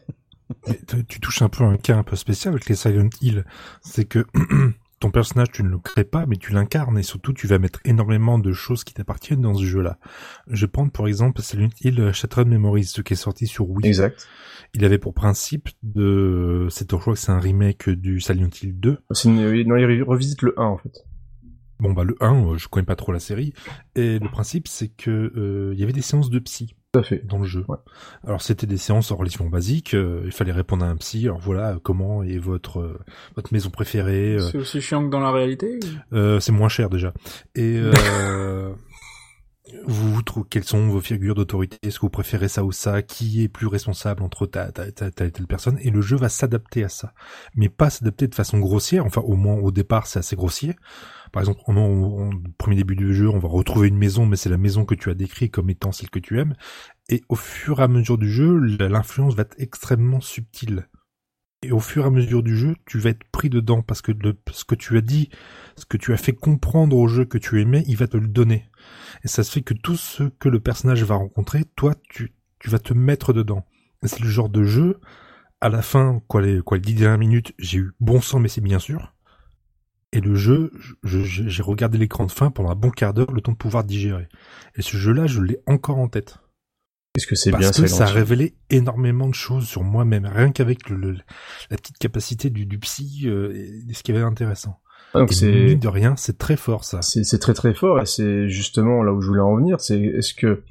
tu 1.08 1.20
touches 1.20 1.42
un 1.42 1.48
peu 1.48 1.64
un 1.64 1.76
cas 1.76 1.96
un 1.96 2.02
peu 2.02 2.16
spécial 2.16 2.54
avec 2.54 2.68
les 2.68 2.74
Silent 2.74 3.10
Hill, 3.20 3.44
c'est 3.82 4.04
que 4.04 4.26
ton 5.00 5.10
personnage, 5.10 5.50
tu 5.52 5.62
ne 5.62 5.68
le 5.68 5.78
crées 5.78 6.04
pas, 6.04 6.24
mais 6.26 6.36
tu 6.36 6.52
l'incarnes 6.52 6.98
et 6.98 7.02
surtout 7.02 7.32
tu 7.32 7.46
vas 7.46 7.58
mettre 7.58 7.80
énormément 7.84 8.38
de 8.38 8.52
choses 8.52 8.84
qui 8.84 8.94
t'appartiennent 8.94 9.42
dans 9.42 9.54
ce 9.54 9.64
jeu-là. 9.64 9.98
Je 10.48 10.66
prends 10.66 10.88
pour 10.88 11.08
exemple 11.08 11.42
Silent 11.42 11.68
Hill 11.82 12.12
Shattered 12.12 12.48
Memories, 12.48 12.84
ce 12.84 13.02
qui 13.02 13.12
est 13.12 13.16
sorti 13.16 13.46
sur 13.46 13.68
Wii. 13.68 13.86
Exact. 13.86 14.26
Il 14.72 14.84
avait 14.84 14.98
pour 14.98 15.14
principe 15.14 15.68
de, 15.82 16.68
c'est 16.70 16.90
je 16.90 16.96
crois 16.96 17.14
que 17.14 17.18
c'est 17.18 17.32
un 17.32 17.38
remake 17.38 17.90
du 17.90 18.20
Silent 18.20 18.48
Hill 18.62 18.78
2. 18.78 18.98
C'est 19.10 19.28
une... 19.28 19.62
non, 19.64 19.76
il 19.76 20.02
revisite 20.02 20.42
le 20.42 20.58
1 20.58 20.64
en 20.64 20.78
fait. 20.78 21.04
Bon 21.80 21.92
bah 21.92 22.04
le 22.04 22.16
1, 22.20 22.46
euh, 22.46 22.56
je 22.56 22.68
connais 22.68 22.86
pas 22.86 22.96
trop 22.96 23.12
la 23.12 23.18
série 23.18 23.52
et 23.96 24.18
le 24.18 24.28
principe 24.30 24.68
c'est 24.68 24.88
que 24.88 25.10
euh, 25.10 25.72
il 25.74 25.80
y 25.80 25.82
avait 25.82 25.92
des 25.92 26.02
séances 26.02 26.30
de 26.30 26.38
psy 26.38 26.76
fait. 27.02 27.26
dans 27.26 27.38
le 27.38 27.44
jeu. 27.44 27.64
Alors 28.26 28.42
c'était 28.42 28.66
des 28.66 28.76
séances 28.76 29.12
relativement 29.12 29.48
basiques, 29.48 29.94
euh, 29.94 30.22
il 30.24 30.32
fallait 30.32 30.52
répondre 30.52 30.84
à 30.84 30.88
un 30.88 30.96
psy. 30.96 31.26
Alors 31.26 31.40
voilà, 31.40 31.78
comment 31.82 32.22
est 32.22 32.38
votre 32.38 32.98
votre 33.36 33.52
maison 33.52 33.70
préférée 33.70 34.38
C'est 34.52 34.58
aussi 34.58 34.80
chiant 34.80 35.04
que 35.04 35.10
dans 35.10 35.20
la 35.20 35.32
réalité. 35.32 35.78
c'est 36.12 36.52
moins 36.52 36.68
cher 36.68 36.90
déjà. 36.90 37.12
Et 37.54 37.80
vous, 39.86 40.12
vous 40.14 40.22
trouvez 40.22 40.46
quelles 40.48 40.64
sont 40.64 40.86
vos 40.88 41.00
figures 41.00 41.34
d'autorité? 41.34 41.78
Est-ce 41.82 41.96
que 41.96 42.02
vous 42.02 42.10
préférez 42.10 42.48
ça 42.48 42.64
ou 42.64 42.72
ça? 42.72 43.02
Qui 43.02 43.42
est 43.42 43.48
plus 43.48 43.66
responsable 43.66 44.22
entre 44.22 44.46
ta, 44.46 44.70
ta, 44.72 44.90
ta, 44.92 45.10
ta 45.10 45.30
telle 45.30 45.46
personne? 45.46 45.78
Et 45.82 45.90
le 45.90 46.00
jeu 46.02 46.16
va 46.16 46.28
s'adapter 46.28 46.84
à 46.84 46.88
ça, 46.88 47.12
mais 47.54 47.68
pas 47.68 47.90
s'adapter 47.90 48.28
de 48.28 48.34
façon 48.34 48.58
grossière. 48.58 49.06
Enfin, 49.06 49.22
au 49.22 49.36
moins 49.36 49.56
au 49.56 49.70
départ, 49.70 50.06
c'est 50.06 50.18
assez 50.18 50.36
grossier. 50.36 50.76
Par 51.34 51.42
exemple, 51.42 51.62
au, 51.66 52.30
premier 52.58 52.76
début 52.76 52.94
du 52.94 53.12
jeu, 53.12 53.28
on 53.28 53.40
va 53.40 53.48
retrouver 53.48 53.88
une 53.88 53.98
maison, 53.98 54.24
mais 54.24 54.36
c'est 54.36 54.48
la 54.48 54.56
maison 54.56 54.84
que 54.84 54.94
tu 54.94 55.10
as 55.10 55.14
décrit 55.14 55.50
comme 55.50 55.68
étant 55.68 55.90
celle 55.90 56.08
que 56.08 56.20
tu 56.20 56.38
aimes. 56.38 56.54
Et 57.08 57.22
au 57.28 57.34
fur 57.34 57.80
et 57.80 57.82
à 57.82 57.88
mesure 57.88 58.18
du 58.18 58.30
jeu, 58.30 58.56
l'influence 58.56 59.34
va 59.34 59.42
être 59.42 59.56
extrêmement 59.58 60.20
subtile. 60.20 60.88
Et 61.62 61.72
au 61.72 61.80
fur 61.80 62.04
et 62.04 62.06
à 62.06 62.10
mesure 62.10 62.44
du 62.44 62.56
jeu, 62.56 62.76
tu 62.86 63.00
vas 63.00 63.10
être 63.10 63.24
pris 63.32 63.50
dedans 63.50 63.82
parce 63.82 64.00
que 64.00 64.12
ce 64.52 64.64
que 64.64 64.76
tu 64.76 64.96
as 64.96 65.00
dit, 65.00 65.28
ce 65.76 65.84
que 65.86 65.96
tu 65.96 66.12
as 66.12 66.16
fait 66.16 66.34
comprendre 66.34 66.96
au 66.96 67.08
jeu 67.08 67.24
que 67.24 67.38
tu 67.38 67.60
aimais, 67.60 67.82
il 67.88 67.96
va 67.96 68.06
te 68.06 68.16
le 68.16 68.28
donner. 68.28 68.70
Et 69.24 69.28
ça 69.28 69.42
se 69.42 69.50
fait 69.50 69.62
que 69.62 69.74
tout 69.74 69.96
ce 69.96 70.22
que 70.38 70.48
le 70.48 70.60
personnage 70.60 71.02
va 71.02 71.16
rencontrer, 71.16 71.64
toi, 71.74 71.96
tu, 72.10 72.32
vas 72.66 72.78
te 72.78 72.94
mettre 72.94 73.32
dedans. 73.32 73.66
C'est 74.04 74.20
le 74.20 74.28
genre 74.28 74.50
de 74.50 74.62
jeu, 74.62 75.00
à 75.60 75.68
la 75.68 75.82
fin, 75.82 76.22
quoi, 76.28 76.42
les, 76.42 76.60
quoi, 76.60 76.76
les 76.76 76.82
dix 76.82 76.94
dernières 76.94 77.18
minutes, 77.18 77.54
j'ai 77.58 77.78
eu 77.78 77.90
bon 77.98 78.20
sang, 78.20 78.38
mais 78.38 78.48
c'est 78.48 78.60
bien 78.60 78.78
sûr. 78.78 79.13
Et 80.14 80.20
le 80.20 80.36
jeu, 80.36 80.70
j'ai 81.02 81.62
regardé 81.62 81.98
l'écran 81.98 82.24
de 82.24 82.30
fin 82.30 82.52
pendant 82.52 82.70
un 82.70 82.76
bon 82.76 82.90
quart 82.90 83.12
d'heure, 83.12 83.32
le 83.32 83.40
temps 83.40 83.50
de 83.50 83.56
pouvoir 83.56 83.82
digérer. 83.82 84.28
Et 84.76 84.82
ce 84.82 84.96
jeu-là, 84.96 85.26
je 85.26 85.40
l'ai 85.40 85.58
encore 85.66 85.98
en 85.98 86.06
tête. 86.06 86.38
Est-ce 87.16 87.26
que 87.26 87.34
c'est 87.34 87.50
bien 87.50 87.58
Parce 87.58 87.80
que 87.80 87.88
ça 87.88 88.04
a 88.04 88.10
révélé 88.10 88.54
énormément 88.70 89.26
de 89.26 89.34
choses 89.34 89.66
sur 89.66 89.82
moi-même, 89.82 90.24
rien 90.24 90.52
qu'avec 90.52 90.88
le, 90.88 91.16
la 91.68 91.76
petite 91.76 91.98
capacité 91.98 92.48
du, 92.48 92.64
du 92.64 92.78
psy, 92.78 93.22
euh, 93.24 93.52
et 93.88 93.92
ce 93.92 94.04
qui 94.04 94.12
avait 94.12 94.20
intéressant. 94.22 94.78
Ah, 95.14 95.18
donc 95.18 95.32
c'est 95.32 95.74
de 95.74 95.88
rien, 95.88 96.14
c'est 96.16 96.38
très 96.38 96.56
fort 96.56 96.84
ça. 96.84 97.02
C'est 97.02 97.38
très 97.40 97.54
très 97.54 97.74
fort 97.74 98.00
et 98.00 98.06
c'est 98.06 98.48
justement 98.48 99.02
là 99.02 99.12
où 99.12 99.20
je 99.20 99.26
voulais 99.26 99.40
en 99.40 99.56
venir. 99.56 99.80
C'est 99.80 100.00
est-ce 100.00 100.32
que 100.32 100.62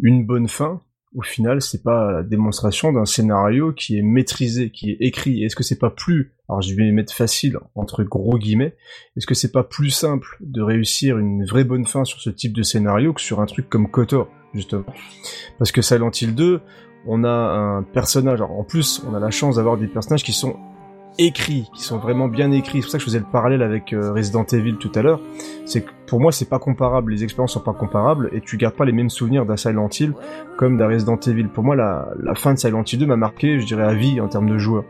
une 0.00 0.24
bonne 0.24 0.46
fin, 0.48 0.82
au 1.14 1.22
final, 1.22 1.62
c'est 1.62 1.82
pas 1.82 2.10
la 2.10 2.22
démonstration 2.22 2.92
d'un 2.92 3.04
scénario 3.04 3.72
qui 3.72 3.98
est 3.98 4.02
maîtrisé, 4.02 4.70
qui 4.70 4.90
est 4.90 4.96
écrit. 5.00 5.44
Est-ce 5.44 5.54
que 5.54 5.62
c'est 5.62 5.78
pas 5.78 5.90
plus, 5.90 6.32
alors 6.48 6.60
je 6.60 6.74
vais 6.74 6.90
mettre 6.90 7.12
facile 7.12 7.58
entre 7.74 8.02
gros 8.02 8.36
guillemets, 8.36 8.76
est-ce 9.16 9.26
que 9.26 9.34
c'est 9.34 9.52
pas 9.52 9.62
plus 9.62 9.90
simple 9.90 10.36
de 10.40 10.60
réussir 10.60 11.18
une 11.18 11.44
vraie 11.44 11.64
bonne 11.64 11.86
fin 11.86 12.04
sur 12.04 12.20
ce 12.20 12.30
type 12.30 12.52
de 12.52 12.62
scénario 12.62 13.12
que 13.12 13.20
sur 13.20 13.40
un 13.40 13.46
truc 13.46 13.68
comme 13.68 13.90
Kotor, 13.90 14.28
justement? 14.52 14.86
Parce 15.58 15.70
que 15.70 15.82
Silent 15.82 16.10
Hill 16.10 16.34
2, 16.34 16.60
on 17.06 17.22
a 17.22 17.28
un 17.28 17.82
personnage, 17.82 18.40
en 18.40 18.64
plus, 18.64 19.02
on 19.08 19.14
a 19.14 19.20
la 19.20 19.30
chance 19.30 19.56
d'avoir 19.56 19.76
des 19.76 19.86
personnages 19.86 20.24
qui 20.24 20.32
sont 20.32 20.56
écrits, 21.18 21.70
qui 21.74 21.82
sont 21.82 21.98
vraiment 21.98 22.28
bien 22.28 22.50
écrits. 22.50 22.78
C'est 22.78 22.86
pour 22.86 22.90
ça 22.90 22.98
que 22.98 23.02
je 23.02 23.06
faisais 23.06 23.18
le 23.18 23.24
parallèle 23.24 23.62
avec 23.62 23.92
euh, 23.92 24.12
Resident 24.12 24.44
Evil 24.44 24.76
tout 24.76 24.90
à 24.94 25.02
l'heure. 25.02 25.20
C'est 25.64 25.82
que 25.82 25.90
pour 26.06 26.20
moi, 26.20 26.32
c'est 26.32 26.48
pas 26.48 26.58
comparable. 26.58 27.12
Les 27.12 27.24
expériences 27.24 27.52
sont 27.52 27.60
pas 27.60 27.72
comparables 27.72 28.30
et 28.32 28.40
tu 28.40 28.56
gardes 28.56 28.74
pas 28.74 28.84
les 28.84 28.92
mêmes 28.92 29.10
souvenirs 29.10 29.46
d'un 29.46 29.56
Silent 29.56 29.88
Hill 29.88 30.14
comme 30.56 30.76
d'un 30.76 30.88
Resident 30.88 31.18
Evil. 31.18 31.48
Pour 31.48 31.64
moi, 31.64 31.76
la, 31.76 32.08
la 32.22 32.34
fin 32.34 32.54
de 32.54 32.58
Silent 32.58 32.84
Hill 32.84 32.98
2 32.98 33.06
m'a 33.06 33.16
marqué, 33.16 33.60
je 33.60 33.66
dirais, 33.66 33.84
à 33.84 33.94
vie 33.94 34.20
en 34.20 34.28
termes 34.28 34.48
de 34.48 34.58
joueur. 34.58 34.84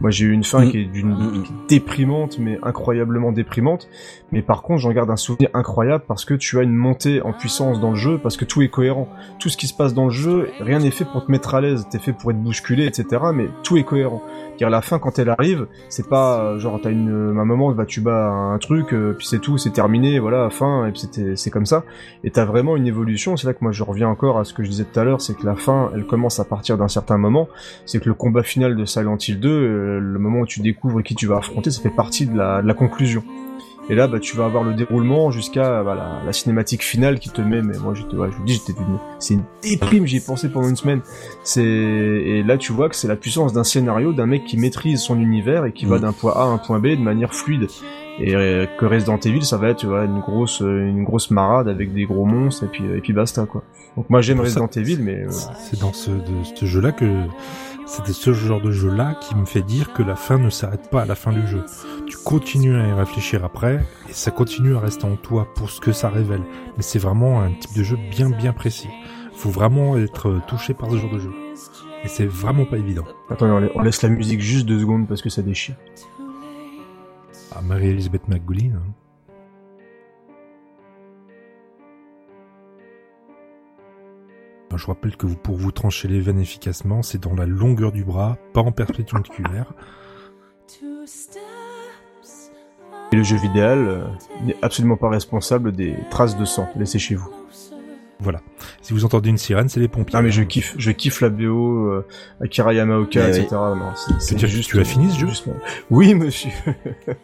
Moi, 0.00 0.10
j'ai 0.10 0.26
eu 0.26 0.32
une 0.32 0.44
fin 0.44 0.64
mm. 0.64 0.70
qui 0.70 0.78
est 0.78 0.84
d'une 0.84 1.10
mm. 1.10 1.44
déprimante, 1.68 2.38
mais 2.38 2.58
incroyablement 2.62 3.32
déprimante. 3.32 3.88
Mais 4.32 4.42
par 4.42 4.62
contre, 4.62 4.80
j'en 4.80 4.92
garde 4.92 5.10
un 5.10 5.16
souvenir 5.16 5.50
incroyable 5.54 6.04
parce 6.06 6.24
que 6.24 6.34
tu 6.34 6.58
as 6.58 6.62
une 6.62 6.74
montée 6.74 7.20
en 7.22 7.32
puissance 7.32 7.80
dans 7.80 7.90
le 7.90 7.96
jeu, 7.96 8.18
parce 8.18 8.36
que 8.36 8.44
tout 8.44 8.62
est 8.62 8.68
cohérent. 8.68 9.08
Tout 9.38 9.48
ce 9.48 9.56
qui 9.56 9.66
se 9.66 9.74
passe 9.74 9.94
dans 9.94 10.04
le 10.04 10.10
jeu, 10.10 10.50
rien 10.60 10.78
n'est 10.78 10.90
fait 10.90 11.04
pour 11.04 11.24
te 11.24 11.30
mettre 11.30 11.54
à 11.54 11.60
l'aise. 11.60 11.86
T'es 11.90 11.98
fait 11.98 12.12
pour 12.12 12.30
être 12.30 12.40
bousculé, 12.40 12.86
etc. 12.86 13.22
Mais 13.34 13.48
tout 13.62 13.76
est 13.76 13.84
cohérent. 13.84 14.22
La 14.60 14.82
fin 14.82 14.98
quand 14.98 15.18
elle 15.18 15.28
arrive, 15.28 15.66
c'est 15.88 16.08
pas 16.08 16.40
euh, 16.40 16.58
genre 16.58 16.80
t'as 16.82 16.90
une 16.90 17.36
un 17.38 17.44
moment 17.44 17.72
bah 17.72 17.86
tu 17.86 18.00
bats 18.00 18.28
un 18.28 18.58
truc, 18.58 18.92
euh, 18.92 19.14
puis 19.16 19.26
c'est 19.26 19.38
tout, 19.38 19.56
c'est 19.56 19.70
terminé, 19.70 20.18
voilà, 20.18 20.50
fin, 20.50 20.86
et 20.86 20.90
puis 20.90 21.00
c'était 21.00 21.36
c'est 21.36 21.50
comme 21.50 21.66
ça. 21.66 21.84
Et 22.24 22.30
t'as 22.30 22.44
vraiment 22.44 22.76
une 22.76 22.86
évolution. 22.86 23.36
C'est 23.36 23.46
là 23.46 23.54
que 23.54 23.60
moi 23.62 23.72
je 23.72 23.82
reviens 23.82 24.08
encore 24.08 24.38
à 24.38 24.44
ce 24.44 24.52
que 24.52 24.62
je 24.62 24.68
disais 24.68 24.84
tout 24.84 24.98
à 24.98 25.04
l'heure, 25.04 25.20
c'est 25.20 25.34
que 25.34 25.46
la 25.46 25.56
fin, 25.56 25.90
elle 25.94 26.04
commence 26.04 26.40
à 26.40 26.44
partir 26.44 26.76
d'un 26.76 26.88
certain 26.88 27.18
moment. 27.18 27.48
C'est 27.86 28.00
que 28.00 28.08
le 28.08 28.14
combat 28.14 28.42
final 28.42 28.76
de 28.76 28.84
Silent 28.84 29.16
Hill 29.16 29.40
2 29.40 29.98
le 29.98 30.18
moment 30.18 30.40
où 30.40 30.46
tu 30.46 30.60
découvres 30.60 31.02
qui 31.02 31.14
tu 31.14 31.26
vas 31.26 31.38
affronter, 31.38 31.70
ça 31.70 31.80
fait 31.80 31.90
partie 31.90 32.26
de 32.26 32.36
la, 32.36 32.62
de 32.62 32.66
la 32.66 32.74
conclusion. 32.74 33.22
Et 33.90 33.94
là, 33.94 34.06
bah, 34.06 34.20
tu 34.20 34.36
vas 34.36 34.44
avoir 34.44 34.64
le 34.64 34.74
déroulement 34.74 35.30
jusqu'à 35.30 35.82
bah, 35.82 35.94
la, 35.94 36.22
la, 36.24 36.32
cinématique 36.32 36.82
finale 36.82 37.18
qui 37.18 37.30
te 37.30 37.40
met. 37.40 37.62
Mais 37.62 37.78
moi, 37.78 37.94
j'étais, 37.94 38.16
ouais, 38.16 38.28
je 38.30 38.36
vous 38.36 38.44
dis, 38.44 38.54
j'étais 38.54 38.78
c'est 39.18 39.34
une 39.34 39.44
déprime. 39.62 40.06
J'y 40.06 40.18
ai 40.18 40.20
pensé 40.20 40.48
pendant 40.48 40.68
une 40.68 40.76
semaine. 40.76 41.00
C'est 41.42 41.62
et 41.62 42.42
là, 42.42 42.58
tu 42.58 42.72
vois 42.72 42.88
que 42.88 42.96
c'est 42.96 43.08
la 43.08 43.16
puissance 43.16 43.52
d'un 43.52 43.64
scénario, 43.64 44.12
d'un 44.12 44.26
mec 44.26 44.44
qui 44.44 44.58
maîtrise 44.58 45.00
son 45.00 45.18
univers 45.18 45.64
et 45.64 45.72
qui 45.72 45.86
va 45.86 45.98
mm. 45.98 46.02
d'un 46.02 46.12
point 46.12 46.32
A 46.32 46.42
à 46.42 46.46
un 46.46 46.58
point 46.58 46.78
B 46.80 46.88
de 46.88 46.96
manière 46.96 47.34
fluide. 47.34 47.68
Et 48.20 48.34
euh, 48.34 48.66
que 48.78 48.84
Resident 48.84 49.18
Evil, 49.18 49.44
ça 49.44 49.56
va 49.56 49.68
être 49.70 49.78
tu 49.78 49.86
vois, 49.86 50.04
une 50.04 50.20
grosse, 50.20 50.60
une 50.60 51.04
grosse 51.04 51.30
marade 51.30 51.68
avec 51.68 51.94
des 51.94 52.04
gros 52.04 52.26
monstres 52.26 52.64
et 52.64 52.66
puis 52.66 52.84
et 52.84 53.00
puis 53.00 53.12
basta 53.12 53.46
quoi. 53.46 53.62
Donc 53.96 54.10
moi, 54.10 54.20
j'aime 54.20 54.40
Resident 54.40 54.68
Evil, 54.76 54.98
mais 55.00 55.24
euh, 55.24 55.30
c'est 55.58 55.80
dans 55.80 55.92
ce, 55.92 56.10
de, 56.10 56.44
ce 56.54 56.66
jeu-là 56.66 56.92
que 56.92 57.24
c'était 57.88 58.12
ce 58.12 58.34
genre 58.34 58.60
de 58.60 58.70
jeu-là 58.70 59.14
qui 59.14 59.34
me 59.34 59.46
fait 59.46 59.62
dire 59.62 59.94
que 59.94 60.02
la 60.02 60.14
fin 60.14 60.38
ne 60.38 60.50
s'arrête 60.50 60.90
pas 60.90 61.02
à 61.02 61.06
la 61.06 61.14
fin 61.14 61.32
du 61.32 61.46
jeu. 61.48 61.64
Tu 62.06 62.18
continues 62.18 62.76
à 62.76 62.86
y 62.86 62.92
réfléchir 62.92 63.44
après, 63.44 63.82
et 64.08 64.12
ça 64.12 64.30
continue 64.30 64.76
à 64.76 64.80
rester 64.80 65.06
en 65.06 65.16
toi 65.16 65.48
pour 65.54 65.70
ce 65.70 65.80
que 65.80 65.92
ça 65.92 66.10
révèle. 66.10 66.42
Mais 66.76 66.82
c'est 66.82 66.98
vraiment 66.98 67.40
un 67.40 67.50
type 67.50 67.74
de 67.74 67.82
jeu 67.82 67.98
bien 68.10 68.28
bien 68.28 68.52
précis. 68.52 68.90
Faut 69.32 69.50
vraiment 69.50 69.96
être 69.96 70.40
touché 70.46 70.74
par 70.74 70.90
ce 70.90 70.98
genre 70.98 71.10
de 71.10 71.18
jeu. 71.18 71.32
Et 72.04 72.08
c'est 72.08 72.26
vraiment 72.26 72.66
pas 72.66 72.76
évident. 72.76 73.04
Attends, 73.30 73.60
on 73.74 73.82
laisse 73.82 74.02
la 74.02 74.10
musique 74.10 74.40
juste 74.40 74.66
deux 74.66 74.80
secondes 74.80 75.08
parce 75.08 75.22
que 75.22 75.30
ça 75.30 75.42
déchire. 75.42 75.76
Ah, 77.56 77.62
Marie-Elisabeth 77.62 78.28
McGoulin. 78.28 78.74
Hein. 78.76 79.07
Je 84.78 84.86
rappelle 84.86 85.16
que 85.16 85.26
vous, 85.26 85.36
pour 85.36 85.56
vous 85.56 85.72
trancher 85.72 86.06
les 86.06 86.20
veines 86.20 86.38
efficacement, 86.38 87.02
c'est 87.02 87.20
dans 87.20 87.34
la 87.34 87.46
longueur 87.46 87.90
du 87.90 88.04
bras, 88.04 88.38
pas 88.54 88.60
en 88.60 88.70
perpendiculaire. 88.70 89.72
Et 93.10 93.16
le 93.16 93.22
jeu 93.24 93.36
vidéo 93.36 93.64
euh, 93.64 94.06
n'est 94.44 94.56
absolument 94.62 94.96
pas 94.96 95.08
responsable 95.08 95.72
des 95.72 95.96
traces 96.10 96.36
de 96.36 96.44
sang 96.44 96.68
laissées 96.76 97.00
chez 97.00 97.16
vous. 97.16 97.37
Voilà. 98.20 98.40
Si 98.82 98.92
vous 98.92 99.04
entendez 99.04 99.30
une 99.30 99.38
sirène, 99.38 99.68
c'est 99.68 99.78
les 99.78 99.86
pompiers. 99.86 100.18
Ah 100.18 100.22
mais 100.22 100.32
je 100.32 100.42
kiffe, 100.42 100.74
je 100.76 100.90
kiffe 100.90 101.20
la 101.20 101.28
BO, 101.28 101.86
euh, 101.86 102.06
Akira 102.40 102.74
Yamaoka, 102.74 103.28
etc. 103.28 103.46
Non, 103.52 103.92
c'est 104.18 104.38
juste. 104.48 104.70
Tu 104.70 104.80
as 104.80 104.84
fini 104.84 105.08
ce 105.10 105.20
jeu 105.20 105.28
Oui, 105.90 106.14
monsieur. 106.14 106.50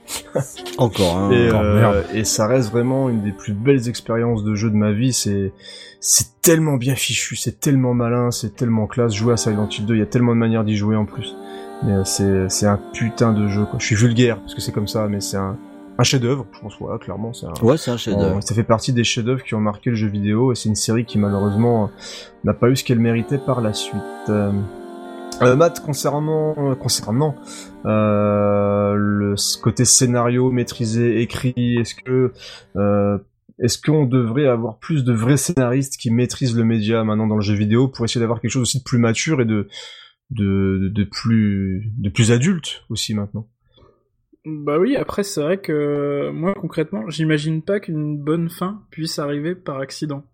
Encore. 0.78 1.18
Hein. 1.18 1.30
Et, 1.32 1.50
euh, 1.52 2.02
et 2.14 2.24
ça 2.24 2.46
reste 2.46 2.70
vraiment 2.70 3.08
une 3.08 3.22
des 3.22 3.32
plus 3.32 3.54
belles 3.54 3.88
expériences 3.88 4.44
de 4.44 4.54
jeu 4.54 4.70
de 4.70 4.76
ma 4.76 4.92
vie. 4.92 5.12
C'est 5.12 5.52
c'est 5.98 6.40
tellement 6.42 6.76
bien 6.76 6.94
fichu, 6.94 7.34
c'est 7.34 7.58
tellement 7.58 7.94
malin, 7.94 8.30
c'est 8.30 8.54
tellement 8.54 8.86
classe. 8.86 9.14
Jouer 9.14 9.32
à 9.32 9.36
Silent 9.36 9.68
Hill 9.68 9.86
2, 9.86 9.94
il 9.94 9.98
y 9.98 10.02
a 10.02 10.06
tellement 10.06 10.32
de 10.32 10.38
manières 10.38 10.62
d'y 10.62 10.76
jouer 10.76 10.94
en 10.94 11.06
plus. 11.06 11.34
Mais 11.82 11.92
euh, 11.92 12.04
c'est 12.04 12.48
c'est 12.48 12.66
un 12.66 12.78
putain 12.92 13.32
de 13.32 13.48
jeu. 13.48 13.64
Quoi. 13.64 13.80
Je 13.80 13.86
suis 13.86 13.96
vulgaire 13.96 14.38
parce 14.38 14.54
que 14.54 14.60
c'est 14.60 14.72
comme 14.72 14.88
ça, 14.88 15.08
mais 15.08 15.20
c'est 15.20 15.38
un 15.38 15.58
un 15.96 16.02
chef-d'œuvre, 16.02 16.46
je 16.52 16.60
pense, 16.60 16.76
voilà, 16.80 16.98
clairement, 16.98 17.32
c'est 17.32 17.46
un, 17.46 17.52
ouais, 17.62 17.76
c'est 17.76 17.90
un 17.90 17.96
chef-d'œuvre. 17.96 18.42
Ça 18.42 18.54
fait 18.54 18.64
partie 18.64 18.92
des 18.92 19.04
chefs-d'œuvre 19.04 19.44
qui 19.44 19.54
ont 19.54 19.60
marqué 19.60 19.90
le 19.90 19.96
jeu 19.96 20.08
vidéo, 20.08 20.52
et 20.52 20.54
c'est 20.54 20.68
une 20.68 20.74
série 20.74 21.04
qui 21.04 21.18
malheureusement 21.18 21.90
n'a 22.42 22.54
pas 22.54 22.68
eu 22.68 22.76
ce 22.76 22.84
qu'elle 22.84 22.98
méritait 22.98 23.38
par 23.38 23.60
la 23.60 23.72
suite. 23.72 24.02
Euh, 24.28 24.52
euh 25.42 25.56
Matt, 25.56 25.80
concernant, 25.80 26.54
euh, 26.58 26.74
concernant 26.74 27.36
euh, 27.86 28.94
le 28.94 29.34
côté 29.62 29.84
scénario 29.84 30.50
maîtrisé, 30.50 31.20
écrit, 31.20 31.76
est-ce 31.78 31.94
que 31.94 32.32
euh, 32.76 33.18
est-ce 33.60 33.80
qu'on 33.80 34.04
devrait 34.04 34.48
avoir 34.48 34.78
plus 34.78 35.04
de 35.04 35.12
vrais 35.12 35.36
scénaristes 35.36 35.96
qui 35.96 36.10
maîtrisent 36.10 36.56
le 36.56 36.64
média 36.64 37.04
maintenant 37.04 37.28
dans 37.28 37.36
le 37.36 37.42
jeu 37.42 37.54
vidéo 37.54 37.86
pour 37.86 38.04
essayer 38.04 38.20
d'avoir 38.20 38.40
quelque 38.40 38.50
chose 38.50 38.62
aussi 38.62 38.78
de 38.78 38.84
plus 38.84 38.98
mature 38.98 39.40
et 39.40 39.44
de 39.44 39.68
de, 40.30 40.90
de 40.92 41.04
plus 41.04 41.92
de 41.98 42.08
plus 42.08 42.32
adulte 42.32 42.84
aussi 42.90 43.14
maintenant? 43.14 43.46
Bah 44.46 44.78
oui, 44.78 44.94
après 44.96 45.22
c'est 45.22 45.40
vrai 45.42 45.58
que 45.58 46.30
moi 46.30 46.52
concrètement, 46.54 47.08
j'imagine 47.08 47.62
pas 47.62 47.80
qu'une 47.80 48.18
bonne 48.18 48.50
fin 48.50 48.82
puisse 48.90 49.18
arriver 49.18 49.54
par 49.54 49.78
accident. 49.80 50.24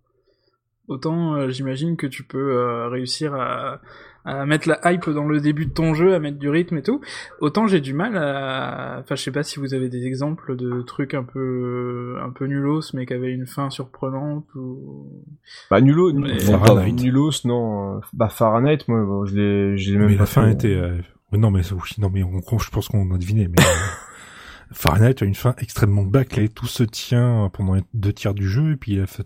Autant 0.88 1.34
euh, 1.36 1.48
j'imagine 1.50 1.96
que 1.96 2.08
tu 2.08 2.24
peux 2.24 2.56
euh, 2.56 2.88
réussir 2.88 3.32
à, 3.34 3.80
à 4.24 4.44
mettre 4.46 4.68
la 4.68 4.80
hype 4.92 5.08
dans 5.10 5.26
le 5.28 5.40
début 5.40 5.66
de 5.66 5.72
ton 5.72 5.94
jeu, 5.94 6.12
à 6.14 6.18
mettre 6.18 6.38
du 6.38 6.48
rythme 6.48 6.78
et 6.78 6.82
tout. 6.82 7.00
Autant 7.40 7.68
j'ai 7.68 7.80
du 7.80 7.94
mal 7.94 8.16
à, 8.16 8.98
enfin 9.00 9.14
je 9.14 9.22
sais 9.22 9.30
pas 9.30 9.44
si 9.44 9.60
vous 9.60 9.74
avez 9.74 9.88
des 9.88 10.04
exemples 10.04 10.56
de 10.56 10.82
trucs 10.82 11.14
un 11.14 11.22
peu 11.22 12.16
un 12.20 12.30
peu 12.30 12.46
nulos 12.46 12.90
mais 12.94 13.06
qui 13.06 13.14
avaient 13.14 13.30
une 13.32 13.46
fin 13.46 13.70
surprenante 13.70 14.52
ou. 14.56 15.22
Bah 15.70 15.80
nulos, 15.80 16.12
Mais- 16.14 16.40
Fahrenheit. 16.40 16.90
nulos 16.94 17.42
non, 17.44 18.00
bah 18.12 18.28
Fahrenheit 18.28 18.78
moi 18.88 19.04
bon, 19.04 19.24
je 19.24 19.36
l'ai 19.36 19.76
j'ai 19.76 19.96
même 19.96 20.08
Mais 20.08 20.14
pas 20.16 20.22
la 20.22 20.26
fin 20.26 20.48
était. 20.48 20.74
euh, 20.74 20.98
oui, 21.32 21.38
non 21.38 21.50
mais 21.50 21.62
oui, 21.72 21.80
non 21.98 22.10
mais 22.12 22.22
on, 22.22 22.58
je 22.58 22.70
pense 22.70 22.88
qu'on 22.88 23.14
a 23.14 23.18
deviné. 23.18 23.48
Mais 23.48 23.60
euh, 23.60 23.64
Fahrenheit 24.72 25.16
a 25.22 25.24
une 25.24 25.34
fin 25.34 25.54
extrêmement 25.58 26.02
bâclée. 26.04 26.48
Tout 26.48 26.66
se 26.66 26.82
tient 26.84 27.50
pendant 27.52 27.74
les 27.74 27.82
deux 27.94 28.12
tiers 28.12 28.34
du 28.34 28.48
jeu 28.48 28.72
et 28.72 28.76
puis 28.76 28.96
la, 28.96 29.06
fin- 29.06 29.24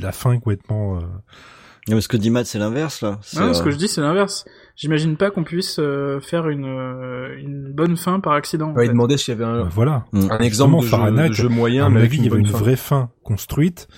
la 0.00 0.12
fin 0.12 0.32
est 0.32 0.38
complètement. 0.40 0.96
euh, 0.98 1.00
Non, 1.88 1.94
mais 1.96 2.00
ce 2.00 2.08
que 2.08 2.16
dit 2.16 2.30
Matt, 2.30 2.46
c'est 2.46 2.58
l'inverse, 2.58 3.02
là. 3.02 3.20
Non, 3.36 3.54
ce 3.54 3.60
euh, 3.60 3.64
que 3.64 3.70
je 3.70 3.76
dis 3.76 3.88
c'est 3.88 4.00
l'inverse. 4.00 4.44
J'imagine 4.76 5.16
pas 5.16 5.30
qu'on 5.30 5.44
puisse 5.44 5.78
euh, 5.78 6.20
faire 6.20 6.48
une 6.48 6.64
euh, 6.64 7.36
une 7.38 7.72
bonne 7.72 7.96
fin 7.96 8.18
par 8.20 8.32
accident. 8.32 8.70
en 8.70 8.74
Ouais, 8.74 8.84
il 8.84 8.88
fait. 8.88 8.92
demandait 8.92 9.16
s'il 9.16 9.32
y 9.32 9.36
avait 9.36 9.44
un, 9.44 9.62
bah, 9.64 9.68
voilà. 9.70 10.04
mm. 10.12 10.28
un 10.30 10.38
exemple 10.38 10.76
de 10.78 10.82
jeu, 10.82 10.88
Fahrenheit, 10.88 11.28
de 11.28 11.34
jeu 11.34 11.48
moyen 11.48 11.86
à 11.86 11.88
mon 11.88 12.00
avis, 12.00 12.18
il 12.18 12.24
y 12.24 12.28
avait 12.28 12.38
une 12.40 12.46
fin. 12.46 12.58
vraie 12.58 12.76
fin 12.76 13.10
construite 13.22 13.88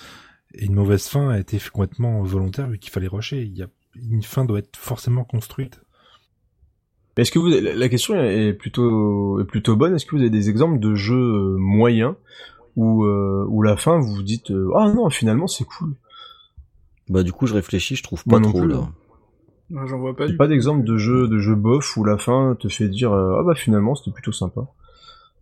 et 0.55 0.65
une 0.65 0.75
mauvaise 0.75 1.07
fin 1.07 1.29
a 1.29 1.39
été 1.39 1.57
complètement 1.71 2.21
volontaire 2.21 2.67
vu 2.67 2.77
qu'il 2.77 2.91
fallait 2.91 3.07
rusher. 3.07 3.41
Il 3.41 3.57
y 3.57 3.63
a 3.63 3.67
une 3.95 4.21
fin 4.23 4.45
doit 4.45 4.59
être 4.59 4.75
forcément 4.77 5.23
construite. 5.23 5.81
Est-ce 7.17 7.31
que 7.31 7.39
vous 7.39 7.47
la 7.47 7.75
la 7.75 7.89
question 7.89 8.15
est 8.15 8.53
plutôt 8.53 9.39
est 9.39 9.45
plutôt 9.45 9.75
bonne? 9.75 9.95
Est-ce 9.95 10.05
que 10.05 10.15
vous 10.15 10.21
avez 10.21 10.29
des 10.31 10.49
exemples 10.49 10.79
de 10.79 10.95
jeux 10.95 11.15
euh, 11.15 11.55
moyens 11.57 12.15
où 12.75 13.03
euh, 13.05 13.45
où 13.49 13.61
la 13.61 13.77
fin 13.77 13.99
vous 13.99 14.13
vous 14.15 14.23
dites 14.23 14.49
euh, 14.51 14.71
ah 14.75 14.91
non 14.91 15.09
finalement 15.09 15.47
c'est 15.47 15.65
cool? 15.65 15.93
Bah, 17.09 17.21
du 17.21 17.33
coup, 17.33 17.47
je 17.47 17.53
réfléchis, 17.53 17.95
je 17.95 18.03
trouve 18.03 18.23
Moi 18.25 18.39
pas 18.39 18.45
non 18.45 18.49
trop, 18.49 18.61
plus, 18.61 18.69
là. 18.69 18.77
hein. 18.77 19.85
J'en 19.87 19.99
vois 19.99 20.15
pas. 20.15 20.27
Du 20.27 20.37
pas 20.37 20.47
d'exemple 20.47 20.83
de 20.85 20.97
jeu 20.97 21.27
de 21.27 21.39
jeu 21.39 21.55
bof 21.55 21.97
où 21.97 22.03
la 22.03 22.17
fin 22.17 22.55
te 22.59 22.67
fait 22.67 22.87
dire 22.89 23.11
euh, 23.11 23.37
ah 23.39 23.43
bah 23.43 23.55
finalement 23.55 23.95
c'était 23.95 24.11
plutôt 24.11 24.31
sympa. 24.31 24.61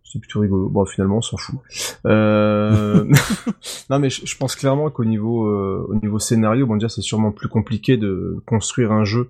C'était 0.04 0.20
plutôt 0.20 0.40
rigolo. 0.40 0.68
Bon 0.68 0.84
finalement 0.84 1.18
on 1.18 1.22
s'en 1.22 1.36
fout. 1.36 1.58
Euh... 2.06 3.04
non 3.90 3.98
mais 3.98 4.10
je, 4.10 4.26
je 4.26 4.36
pense 4.36 4.56
clairement 4.56 4.90
qu'au 4.90 5.04
niveau 5.04 5.46
euh, 5.46 5.86
au 5.88 5.94
niveau 5.96 6.18
scénario 6.18 6.66
bon 6.66 6.74
déjà 6.76 6.88
c'est 6.88 7.00
sûrement 7.02 7.30
plus 7.30 7.48
compliqué 7.48 7.96
de 7.96 8.42
construire 8.46 8.92
un 8.92 9.04
jeu 9.04 9.28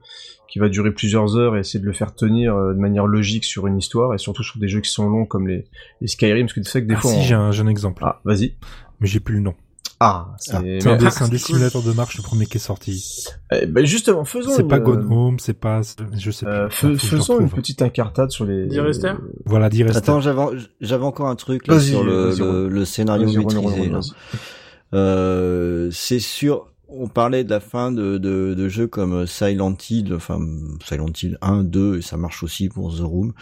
qui 0.53 0.59
va 0.59 0.69
durer 0.69 0.91
plusieurs 0.93 1.39
heures 1.39 1.57
et 1.57 1.61
essayer 1.61 1.81
de 1.81 1.87
le 1.87 1.95
faire 1.95 2.15
tenir 2.15 2.55
euh, 2.55 2.75
de 2.75 2.79
manière 2.79 3.07
logique 3.07 3.45
sur 3.45 3.67
une 3.67 3.79
histoire 3.79 4.13
et 4.13 4.19
surtout 4.19 4.43
sur 4.43 4.59
des 4.61 4.69
jeux 4.69 4.81
qui 4.81 4.91
sont 4.91 5.09
longs 5.09 5.25
comme 5.25 5.49
les, 5.49 5.65
les 6.03 6.07
Skyrim 6.09 6.45
parce 6.45 6.53
que 6.53 6.61
tu 6.61 6.69
sais 6.69 6.83
que 6.83 6.87
des 6.89 6.95
Ah, 6.95 7.01
fois 7.01 7.11
si 7.11 7.17
on- 7.17 7.23
j'ai 7.23 7.35
un, 7.35 7.51
un 7.51 7.67
exemple, 7.69 8.03
ah 8.05 8.21
vas-y 8.27 8.55
mais 9.01 9.07
j'ai 9.07 9.19
plus 9.21 9.37
le 9.37 9.41
nom. 9.41 9.55
ah 9.99 10.35
c'est 10.39 10.53
Ah, 10.53 10.59
un, 10.59 10.63
des- 10.99 11.23
un 11.23 11.29
des 11.29 11.39
simulateurs 11.39 11.83
de 11.83 11.93
marche 11.93 12.19
le 12.19 12.23
premier 12.23 12.45
qui 12.45 12.59
est 12.59 12.61
sorti. 12.61 13.25
Eh 13.51 13.65
ben 13.65 13.87
justement 13.87 14.25
faisons 14.27 14.51
C'est 14.55 14.61
une, 14.63 14.69
pas 14.69 14.79
Gone 14.79 15.07
Home, 15.11 15.39
c'est 15.39 15.59
pas, 15.59 15.81
je 16.19 16.31
sais 16.31 16.47
euh, 16.47 16.69
plus. 16.69 16.99
fais- 16.99 17.07
faisons 17.17 17.41
une 17.41 17.49
petite 17.49 17.81
incartade 17.81 18.31
sur 18.31 18.45
les 18.45 18.67
Dire 18.67 18.85
Rester? 18.85 19.13
Voilà, 19.47 19.71
dire 19.71 19.87
Attends, 19.97 20.21
j'avais, 20.21 20.43
j'avais 20.83 21.05
encore 21.05 21.29
un 21.29 21.37
truc, 21.37 21.67
là, 21.67 21.81
sur 21.81 22.05
le, 22.05 22.35
le, 22.39 22.69
le 22.69 22.85
scénario 22.85 23.33
maîtrisé. 23.33 23.91
Euh, 24.95 25.89
c'est 25.93 26.19
sûr, 26.19 26.72
on 26.95 27.09
parlait 27.09 27.45
de 27.45 27.51
la 27.51 27.61
fin 27.61 27.93
de, 27.93 28.19
de, 28.19 28.55
de 28.55 28.69
jeux 28.69 28.87
comme 28.87 29.27
Silent 29.27 29.77
Hill, 29.89 30.15
enfin 30.15 30.39
Silent 30.85 31.13
Hill 31.23 31.39
1, 31.41 31.65
2, 31.65 31.99
et 31.99 32.03
ça 32.03 32.17
marche 32.17 32.43
aussi 32.43 32.69
pour 32.69 32.95
The 32.97 33.01
Room. 33.01 33.33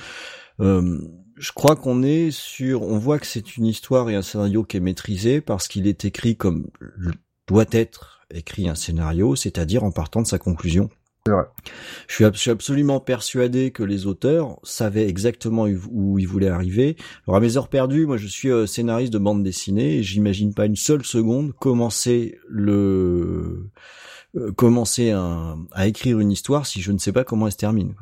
Euh, 0.60 0.98
je 1.36 1.52
crois 1.52 1.76
qu'on 1.76 2.02
est 2.02 2.30
sur, 2.30 2.82
on 2.82 2.98
voit 2.98 3.18
que 3.18 3.26
c'est 3.26 3.56
une 3.56 3.66
histoire 3.66 4.10
et 4.10 4.14
un 4.14 4.22
scénario 4.22 4.62
qui 4.62 4.76
est 4.76 4.80
maîtrisé 4.80 5.40
parce 5.40 5.68
qu'il 5.68 5.86
est 5.86 6.04
écrit 6.04 6.36
comme 6.36 6.66
doit 7.46 7.66
être 7.72 8.20
écrit 8.32 8.68
un 8.68 8.74
scénario, 8.74 9.34
c'est-à-dire 9.34 9.82
en 9.82 9.90
partant 9.90 10.22
de 10.22 10.26
sa 10.26 10.38
conclusion. 10.38 10.90
C'est 11.26 11.32
vrai. 11.32 11.44
Je 12.08 12.14
suis, 12.14 12.24
ab- 12.24 12.34
je 12.34 12.40
suis 12.40 12.50
absolument 12.50 12.98
persuadé 12.98 13.72
que 13.72 13.82
les 13.82 14.06
auteurs 14.06 14.58
savaient 14.62 15.06
exactement 15.06 15.64
où 15.64 15.78
où 15.90 16.18
ils 16.18 16.26
voulaient 16.26 16.48
arriver. 16.48 16.96
Alors 17.26 17.36
à 17.36 17.40
mes 17.40 17.56
heures 17.58 17.68
perdues, 17.68 18.06
moi 18.06 18.16
je 18.16 18.26
suis 18.26 18.50
euh, 18.50 18.66
scénariste 18.66 19.12
de 19.12 19.18
bande 19.18 19.42
dessinée 19.44 19.96
et 19.98 20.02
j'imagine 20.02 20.54
pas 20.54 20.64
une 20.66 20.76
seule 20.76 21.04
seconde 21.04 21.52
commencer 21.52 22.38
le 22.48 23.68
euh, 24.36 24.52
commencer 24.52 25.10
un- 25.10 25.66
à 25.72 25.86
écrire 25.86 26.20
une 26.20 26.32
histoire 26.32 26.64
si 26.66 26.80
je 26.80 26.90
ne 26.92 26.98
sais 26.98 27.12
pas 27.12 27.24
comment 27.24 27.46
elle 27.46 27.52
se 27.52 27.58
termine. 27.58 27.94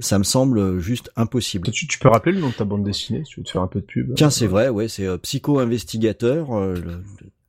Ça 0.00 0.18
me 0.18 0.24
semble 0.24 0.78
juste 0.80 1.10
impossible. 1.16 1.70
Tu, 1.70 1.86
tu 1.86 1.98
peux 1.98 2.08
rappeler 2.08 2.32
le 2.32 2.40
nom 2.40 2.48
de 2.48 2.54
ta 2.54 2.64
bande 2.64 2.82
dessinée 2.84 3.22
si 3.24 3.32
tu 3.34 3.40
veux 3.40 3.44
te 3.44 3.50
faire 3.50 3.62
un 3.62 3.66
peu 3.68 3.80
de 3.80 3.86
pub? 3.86 4.14
Tiens, 4.14 4.30
c'est 4.30 4.46
vrai, 4.46 4.70
ouais, 4.70 4.88
c'est 4.88 5.06
euh, 5.06 5.18
Psycho-investigateur, 5.18 6.52
euh, 6.52 6.74
le- 6.74 7.02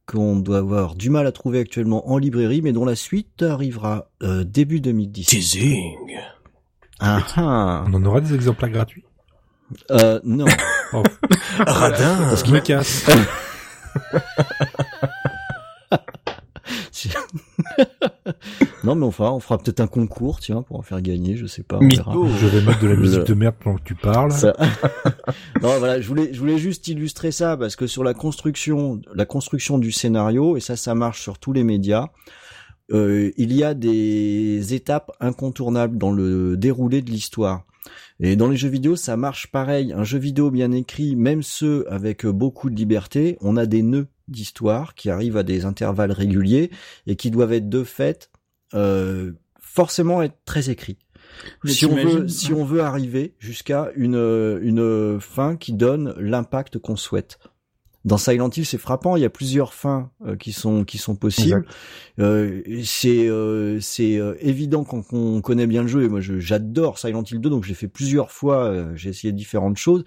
qu'on 0.06 0.36
doit 0.38 0.58
avoir 0.60 0.96
du 0.96 1.10
mal 1.10 1.26
à 1.28 1.32
trouver 1.32 1.60
actuellement 1.60 2.10
en 2.10 2.18
librairie, 2.18 2.62
mais 2.62 2.74
dont 2.74 2.86
la 2.86 2.96
suite 2.96 3.42
arrivera 3.44 4.10
euh, 4.24 4.44
début 4.44 4.82
2010. 4.82 5.26
Teasing. 5.26 6.18
Ah, 7.00 7.24
ah. 7.36 7.86
On 7.88 7.94
en 7.94 8.06
aura 8.06 8.22
des 8.22 8.34
exemplaires 8.34 8.70
gratuits? 8.70 9.06
Euh, 9.92 10.20
non. 10.24 10.46
Oh, 10.94 11.04
Radin. 11.60 12.18
parce 12.18 12.44
qu'il 12.44 12.54
me 12.54 12.60
casse. 12.60 13.10
non, 18.84 18.96
mais 18.96 19.06
enfin, 19.06 19.32
on 19.32 19.40
fera 19.40 19.58
peut-être 19.58 19.80
un 19.80 19.88
concours, 19.88 20.40
tiens, 20.40 20.62
pour 20.62 20.78
en 20.80 20.82
faire 20.82 21.02
gagner, 21.02 21.36
je 21.38 21.46
sais 21.46 21.64
pas. 21.64 21.78
on 21.78 21.88
verra. 21.96 22.12
Je 22.40 22.48
vais 22.48 22.62
mettre 22.66 22.80
de 22.80 22.88
la 22.88 22.96
musique 22.96 23.24
de 23.26 23.34
merde 23.34 23.56
pendant 23.60 23.78
que 23.78 23.84
tu 23.84 23.96
parles. 23.96 24.32
Ça- 24.32 24.56
non, 25.62 25.78
voilà, 25.80 26.00
je 26.02 26.08
voulais, 26.08 26.34
je 26.34 26.40
voulais 26.40 26.58
juste 26.58 26.88
illustrer 26.88 27.32
ça 27.32 27.58
parce 27.58 27.76
que 27.76 27.88
sur 27.88 28.04
la 28.04 28.14
construction, 28.14 29.02
la 29.14 29.26
construction 29.26 29.78
du 29.78 29.92
scénario, 29.92 30.58
et 30.58 30.60
ça, 30.60 30.76
ça 30.76 30.96
marche 30.96 31.22
sur 31.22 31.38
tous 31.40 31.54
les 31.54 31.64
médias. 31.64 32.08
euh, 32.92 33.32
il 33.38 33.54
y 33.54 33.64
a 33.64 33.74
des 33.74 34.74
étapes 34.74 35.12
incontournables 35.20 35.98
dans 35.98 36.12
le 36.12 36.58
déroulé 36.58 37.02
de 37.02 37.10
l'histoire. 37.10 37.64
Et 38.24 38.36
dans 38.36 38.48
les 38.48 38.56
jeux 38.56 38.70
vidéo, 38.70 38.96
ça 38.96 39.18
marche 39.18 39.48
pareil. 39.48 39.94
Un 39.94 40.04
jeu 40.04 40.20
vidéo 40.20 40.52
bien 40.52 40.72
écrit, 40.72 41.16
même 41.16 41.42
ceux 41.42 41.92
avec 41.92 42.26
beaucoup 42.26 42.70
de 42.70 42.76
liberté, 42.76 43.38
on 43.42 43.58
a 43.58 43.66
des 43.66 43.82
nœuds 43.82 44.08
d'histoire 44.28 44.94
qui 44.94 45.10
arrivent 45.10 45.38
à 45.38 45.44
des 45.44 45.66
intervalles 45.66 46.12
réguliers 46.12 46.70
et 47.08 47.16
qui 47.16 47.32
doivent 47.32 47.52
être 47.52 47.68
de 47.68 47.84
fait 47.84 48.30
euh, 48.76 49.32
forcément 49.60 50.22
être 50.22 50.38
très 50.46 50.70
écrits. 50.70 51.00
Mais 51.64 51.72
si 51.72 51.86
on 51.86 51.96
veut, 51.96 52.28
si 52.28 52.54
on 52.54 52.64
veut 52.64 52.82
arriver 52.82 53.36
jusqu'à 53.40 53.92
une 53.96 54.60
une 54.62 55.20
fin 55.20 55.56
qui 55.56 55.74
donne 55.74 56.14
l'impact 56.18 56.78
qu'on 56.78 56.96
souhaite. 56.96 57.40
Dans 58.04 58.18
Silent 58.18 58.50
Hill, 58.50 58.66
c'est 58.66 58.78
frappant. 58.80 59.16
Il 59.16 59.22
y 59.22 59.26
a 59.26 59.30
plusieurs 59.30 59.74
fins 59.74 60.10
euh, 60.26 60.36
qui 60.36 60.54
sont 60.54 60.84
qui 60.86 60.98
sont 60.98 61.16
possibles. 61.16 61.66
Euh, 62.20 62.62
c'est 62.84 63.28
euh, 63.28 63.80
c'est 63.80 64.18
euh, 64.18 64.36
évident 64.40 64.84
quand 64.84 65.14
on 65.14 65.42
connaît 65.42 65.68
bien 65.68 65.84
le 65.84 65.88
jeu. 65.88 66.04
Et 66.04 66.10
moi, 66.10 66.20
j'adore 66.22 66.98
Silent 66.98 67.24
Hill 67.24 67.40
2, 67.40 67.50
donc 67.50 67.64
j'ai 67.64 67.76
fait 67.76 67.88
plusieurs 67.88 68.32
fois. 68.32 68.66
euh, 68.66 68.96
j'ai 68.96 69.10
essayé 69.10 69.32
différentes 69.34 69.78
choses. 69.78 70.04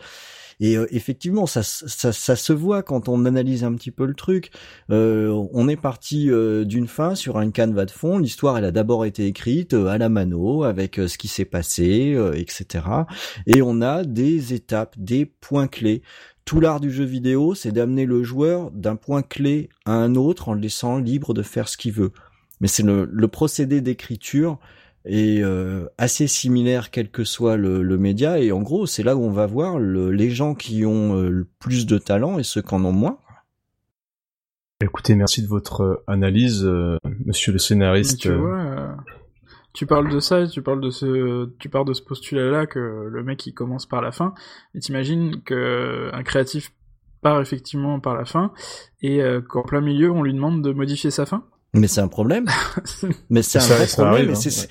Et 0.61 0.76
euh, 0.76 0.86
effectivement, 0.92 1.47
ça, 1.47 1.64
ça, 1.64 2.12
ça 2.12 2.36
se 2.36 2.53
voit 2.53 2.84
quand 2.84 3.09
on 3.09 3.24
analyse 3.24 3.64
un 3.64 3.74
petit 3.74 3.90
peu 3.90 4.07
le 4.07 4.14
truc. 4.14 4.51
Euh, 4.90 5.28
on 5.53 5.68
est 5.68 5.76
parti 5.76 6.30
euh, 6.30 6.64
d'une 6.64 6.86
fin 6.86 7.16
sur 7.16 7.38
un 7.38 7.51
canevas 7.51 7.86
de 7.86 7.90
fond. 7.90 8.18
L'histoire, 8.18 8.57
elle 8.57 8.64
a 8.64 8.70
d'abord 8.70 9.05
été 9.05 9.26
écrite 9.26 9.74
euh, 9.74 9.86
à 9.88 9.99
la 9.99 10.09
mano, 10.09 10.62
avec 10.62 10.95
ce 10.95 11.18
qui 11.18 11.26
s'est 11.26 11.45
passé, 11.45 12.14
euh, 12.14 12.34
etc. 12.34 12.84
Et 13.47 13.62
on 13.62 13.82
a 13.82 14.05
des 14.05 14.55
étapes, 14.55 14.95
des 14.97 15.26
points 15.26 15.66
clés. 15.66 16.03
Tout 16.45 16.61
l'art 16.61 16.80
du 16.80 16.90
jeu 16.90 17.05
vidéo, 17.05 17.55
c'est 17.55 17.72
d'amener 17.72 18.05
le 18.05 18.22
joueur 18.22 18.70
d'un 18.70 18.97
point 18.97 19.22
clé 19.22 19.70
à 19.86 19.92
un 19.92 20.14
autre 20.14 20.49
en 20.51 20.55
le 20.55 20.61
laissant 20.61 20.99
libre 20.99 21.32
de 21.34 21.42
faire 21.42 21.68
ce 21.68 21.76
qu'il 21.76 21.92
veut. 21.92 22.12
Mais 22.61 22.68
c'est 22.68 22.82
le, 22.82 23.09
le 23.11 23.28
procédé 23.28 23.80
d'écriture 23.80 24.59
est 25.07 25.42
euh, 25.42 25.86
assez 25.99 26.26
similaire 26.26 26.90
quel 26.90 27.11
que 27.11 27.24
soit 27.24 27.57
le, 27.57 27.82
le 27.82 27.99
média 27.99 28.38
et 28.38 28.53
en 28.53 28.62
gros 28.62 28.86
c'est 28.86 29.03
là 29.03 29.16
où 29.16 29.22
on 29.22 29.30
va 29.30 29.45
voir 29.47 29.78
le- 29.78 30.11
les 30.11 30.30
gens 30.30 30.55
qui 30.55 30.86
ont 30.86 31.14
euh, 31.18 31.28
le 31.28 31.47
plus 31.59 31.84
de 31.84 31.99
talent 31.99 32.38
et 32.38 32.42
ceux 32.42 32.62
qui 32.62 32.74
en 32.74 32.82
ont 32.86 32.92
moins. 32.92 33.18
Écoutez, 34.82 35.14
merci 35.14 35.42
de 35.42 35.47
votre 35.47 35.80
euh, 35.82 36.05
analyse, 36.07 36.64
euh, 36.64 36.97
monsieur 37.26 37.53
le 37.53 37.59
scénariste. 37.59 38.18
tu 38.20 38.32
vois, 38.32 38.57
euh, 38.59 38.88
tu 39.74 39.84
parles 39.86 40.08
de 40.10 40.20
ça, 40.20 40.40
et 40.40 40.48
tu 40.48 40.62
parles 40.62 40.80
de 40.80 40.90
ce, 40.90 41.50
tu 41.58 41.68
pars 41.68 41.84
de 41.84 41.92
ce 41.92 42.02
postulat-là 42.02 42.66
que 42.66 42.78
le 43.10 43.22
mec 43.22 43.44
il 43.46 43.52
commence 43.52 43.84
par 43.86 44.00
la 44.00 44.12
fin, 44.12 44.32
et 44.74 44.80
t'imagines 44.80 45.42
que 45.42 46.10
un 46.14 46.22
créatif 46.22 46.72
part 47.20 47.40
effectivement 47.40 48.00
par 48.00 48.14
la 48.14 48.24
fin, 48.24 48.52
et 49.02 49.22
euh, 49.22 49.40
qu'en 49.40 49.62
plein 49.62 49.80
milieu 49.80 50.10
on 50.10 50.22
lui 50.22 50.32
demande 50.32 50.62
de 50.62 50.72
modifier 50.72 51.10
sa 51.10 51.26
fin? 51.26 51.44
Mais 51.74 51.88
c'est 51.88 52.00
un 52.00 52.08
problème. 52.08 52.46
Mais 53.30 53.42
c'est 53.42 53.58
un 53.58 53.66
vrai 53.66 53.86
problème. 53.86 54.14
arrive, 54.14 54.28
et 54.28 54.32
hein, 54.32 54.34
c'est- 54.36 54.48
ouais. 54.48 54.68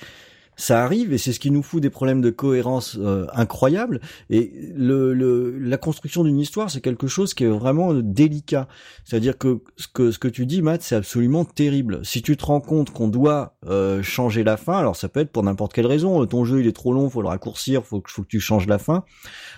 ça 0.56 0.84
arrive 0.84 1.12
et 1.12 1.18
c'est 1.18 1.32
ce 1.32 1.40
qui 1.40 1.50
nous 1.50 1.62
fout 1.62 1.82
des 1.82 1.90
problèmes 1.90 2.20
de 2.20 2.30
cohérence 2.30 2.96
euh, 3.00 3.26
incroyables. 3.32 4.00
Et 4.30 4.72
le, 4.74 5.14
le, 5.14 5.58
la 5.58 5.76
construction 5.76 6.24
d'une 6.24 6.38
histoire, 6.38 6.70
c'est 6.70 6.80
quelque 6.80 7.06
chose 7.06 7.34
qui 7.34 7.44
est 7.44 7.48
vraiment 7.48 7.94
délicat. 7.94 8.68
C'est-à-dire 9.04 9.38
que 9.38 9.60
ce 9.76 9.88
que 9.88 10.10
ce 10.10 10.18
que 10.18 10.28
tu 10.28 10.46
dis, 10.46 10.62
Matt, 10.62 10.82
c'est 10.82 10.96
absolument 10.96 11.44
terrible. 11.44 12.00
Si 12.04 12.22
tu 12.22 12.36
te 12.36 12.44
rends 12.44 12.60
compte 12.60 12.90
qu'on 12.90 13.08
doit 13.08 13.56
euh, 13.66 14.02
changer 14.02 14.44
la 14.44 14.56
fin, 14.56 14.78
alors 14.78 14.96
ça 14.96 15.08
peut 15.08 15.20
être 15.20 15.30
pour 15.30 15.42
n'importe 15.42 15.72
quelle 15.72 15.86
raison. 15.86 16.24
Ton 16.26 16.44
jeu 16.44 16.60
il 16.60 16.66
est 16.66 16.72
trop 16.72 16.92
long, 16.92 17.10
faut 17.10 17.22
le 17.22 17.28
raccourcir, 17.28 17.84
faut, 17.84 18.02
faut 18.06 18.22
que 18.22 18.28
tu 18.28 18.40
changes 18.40 18.66
la 18.66 18.78
fin. 18.78 19.04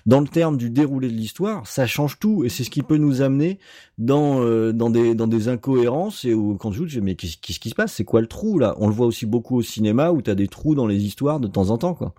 Dans 0.06 0.20
le 0.20 0.28
terme 0.28 0.56
du 0.56 0.70
déroulé 0.70 1.08
de 1.08 1.14
l'histoire, 1.14 1.66
ça 1.66 1.86
change 1.86 2.18
tout 2.18 2.44
et 2.44 2.48
c'est 2.48 2.64
ce 2.64 2.70
qui 2.70 2.82
peut 2.82 2.96
nous 2.96 3.22
amener 3.22 3.58
dans 3.98 4.40
euh, 4.40 4.72
dans 4.72 4.90
des 4.90 5.14
dans 5.14 5.26
des 5.26 5.48
incohérences 5.48 6.24
et 6.24 6.34
où 6.34 6.56
quand 6.56 6.70
je 6.72 6.78
joue, 6.78 6.86
je 6.86 6.98
dis 7.00 7.04
mais 7.04 7.14
qu'est-ce 7.14 7.60
qui 7.60 7.70
se 7.70 7.74
passe? 7.74 7.92
C'est 7.92 8.04
quoi 8.04 8.20
le 8.20 8.26
trou 8.26 8.58
là? 8.58 8.74
On 8.78 8.88
le 8.88 8.94
voit 8.94 9.06
aussi 9.06 9.26
beaucoup 9.26 9.56
au 9.56 9.62
cinéma 9.62 10.10
où 10.12 10.22
tu 10.22 10.30
as 10.30 10.34
des 10.34 10.48
trous 10.48 10.74
dans 10.74 10.85
les 10.86 11.04
histoires 11.04 11.40
de 11.40 11.48
temps 11.48 11.70
en 11.70 11.78
temps 11.78 11.94
quoi. 11.94 12.14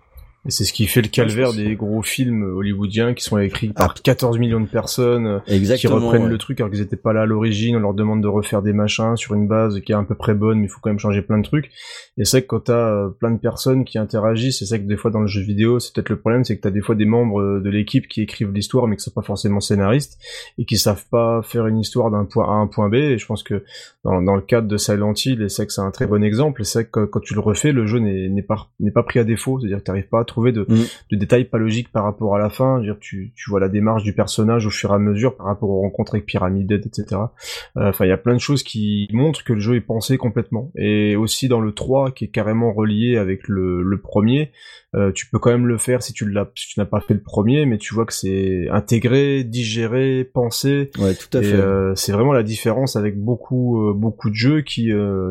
Et 0.46 0.50
c'est 0.50 0.64
ce 0.64 0.72
qui 0.72 0.86
fait 0.86 1.02
le 1.02 1.08
calvaire 1.08 1.52
des 1.52 1.74
gros 1.74 2.00
films 2.02 2.42
hollywoodiens 2.42 3.12
qui 3.12 3.24
sont 3.24 3.38
écrits 3.38 3.68
par 3.68 3.94
14 3.94 4.36
ah. 4.36 4.38
millions 4.38 4.60
de 4.60 4.68
personnes, 4.68 5.26
euh, 5.26 5.76
qui 5.76 5.86
reprennent 5.88 6.28
le 6.28 6.38
truc 6.38 6.60
alors 6.60 6.70
qu'ils 6.70 6.80
étaient 6.80 6.96
pas 6.96 7.12
là 7.12 7.22
à 7.22 7.26
l'origine, 7.26 7.76
on 7.76 7.80
leur 7.80 7.92
demande 7.92 8.22
de 8.22 8.28
refaire 8.28 8.62
des 8.62 8.72
machins 8.72 9.16
sur 9.16 9.34
une 9.34 9.48
base 9.48 9.80
qui 9.80 9.92
est 9.92 9.94
à 9.94 10.02
peu 10.02 10.14
près 10.14 10.34
bonne, 10.34 10.60
mais 10.60 10.66
il 10.66 10.68
faut 10.68 10.78
quand 10.80 10.90
même 10.90 10.98
changer 10.98 11.22
plein 11.22 11.38
de 11.38 11.42
trucs. 11.42 11.70
Et 12.16 12.24
c'est 12.24 12.42
que 12.42 12.46
quand 12.46 12.60
t'as 12.60 12.72
euh, 12.72 13.08
plein 13.08 13.32
de 13.32 13.38
personnes 13.38 13.84
qui 13.84 13.98
interagissent, 13.98 14.60
c'est 14.60 14.66
ça 14.66 14.78
que 14.78 14.84
des 14.84 14.96
fois 14.96 15.10
dans 15.10 15.20
le 15.20 15.26
jeu 15.26 15.42
vidéo, 15.42 15.80
c'est 15.80 15.92
peut-être 15.92 16.08
le 16.08 16.18
problème, 16.18 16.44
c'est 16.44 16.56
que 16.56 16.62
t'as 16.62 16.70
des 16.70 16.80
fois 16.80 16.94
des 16.94 17.04
membres 17.04 17.40
euh, 17.40 17.60
de 17.60 17.68
l'équipe 17.68 18.06
qui 18.06 18.22
écrivent 18.22 18.52
l'histoire, 18.52 18.86
mais 18.86 18.96
qui 18.96 19.02
sont 19.02 19.10
pas 19.10 19.22
forcément 19.22 19.60
scénaristes, 19.60 20.18
et 20.56 20.64
qui 20.64 20.78
savent 20.78 21.04
pas 21.10 21.42
faire 21.42 21.66
une 21.66 21.78
histoire 21.78 22.10
d'un 22.10 22.24
point 22.24 22.46
A 22.46 22.52
à 22.52 22.60
un 22.60 22.68
point 22.68 22.88
B, 22.88 22.94
et 22.94 23.18
je 23.18 23.26
pense 23.26 23.42
que 23.42 23.64
dans, 24.04 24.22
dans 24.22 24.36
le 24.36 24.42
cadre 24.42 24.68
de 24.68 24.76
Silent 24.76 25.14
Hill, 25.14 25.42
et 25.42 25.48
c'est 25.48 25.66
que 25.66 25.72
c'est 25.72 25.80
un 25.80 25.90
très 25.90 26.06
bon 26.06 26.22
exemple, 26.22 26.62
et 26.62 26.64
c'est 26.64 26.88
que 26.88 27.04
quand 27.04 27.20
tu 27.20 27.34
le 27.34 27.40
refais, 27.40 27.72
le 27.72 27.86
jeu 27.86 27.98
n'est 27.98 28.42
pas, 28.42 28.68
n'est 28.80 28.92
pas 28.92 29.02
pris 29.02 29.18
à 29.18 29.24
défaut, 29.24 29.58
c'est-à-dire 29.58 29.78
que 29.78 29.82
t'arrives 29.82 30.08
pas 30.08 30.20
trouver 30.28 30.52
de, 30.52 30.62
mm. 30.62 30.84
de, 31.12 31.16
détails 31.16 31.44
pas 31.44 31.58
logiques 31.58 31.90
par 31.90 32.04
rapport 32.04 32.36
à 32.36 32.38
la 32.38 32.50
fin. 32.50 32.80
dire, 32.80 32.96
tu, 33.00 33.32
tu 33.34 33.50
vois 33.50 33.60
la 33.60 33.68
démarche 33.68 34.02
du 34.02 34.14
personnage 34.14 34.66
au 34.66 34.70
fur 34.70 34.90
et 34.90 34.94
à 34.94 34.98
mesure 34.98 35.36
par 35.36 35.46
rapport 35.46 35.70
aux 35.70 35.80
rencontres 35.80 36.14
avec 36.14 36.26
Pyramid 36.26 36.68
etc. 36.72 37.20
Euh, 37.76 37.88
enfin, 37.88 38.04
il 38.04 38.08
y 38.08 38.12
a 38.12 38.18
plein 38.18 38.34
de 38.34 38.40
choses 38.40 38.62
qui 38.62 39.08
montrent 39.12 39.44
que 39.44 39.52
le 39.52 39.60
jeu 39.60 39.76
est 39.76 39.80
pensé 39.80 40.18
complètement. 40.18 40.70
Et 40.76 41.16
aussi 41.16 41.48
dans 41.48 41.60
le 41.60 41.72
3, 41.72 42.12
qui 42.12 42.24
est 42.24 42.28
carrément 42.28 42.72
relié 42.72 43.16
avec 43.16 43.48
le, 43.48 43.82
le 43.82 44.00
premier, 44.00 44.52
euh, 44.94 45.12
tu 45.12 45.28
peux 45.28 45.38
quand 45.38 45.50
même 45.50 45.66
le 45.66 45.78
faire 45.78 46.02
si 46.02 46.12
tu 46.12 46.28
l'as, 46.28 46.50
si 46.54 46.68
tu 46.68 46.80
n'as 46.80 46.86
pas 46.86 47.00
fait 47.00 47.14
le 47.14 47.20
premier, 47.20 47.66
mais 47.66 47.78
tu 47.78 47.94
vois 47.94 48.06
que 48.06 48.12
c'est 48.12 48.68
intégré, 48.70 49.44
digéré, 49.44 50.24
pensé. 50.24 50.90
Ouais, 50.98 51.14
tout 51.14 51.36
à 51.36 51.42
fait. 51.42 51.54
Euh, 51.54 51.94
c'est 51.94 52.12
vraiment 52.12 52.32
la 52.32 52.42
différence 52.42 52.96
avec 52.96 53.18
beaucoup, 53.18 53.92
beaucoup 53.94 54.30
de 54.30 54.34
jeux 54.34 54.62
qui, 54.62 54.90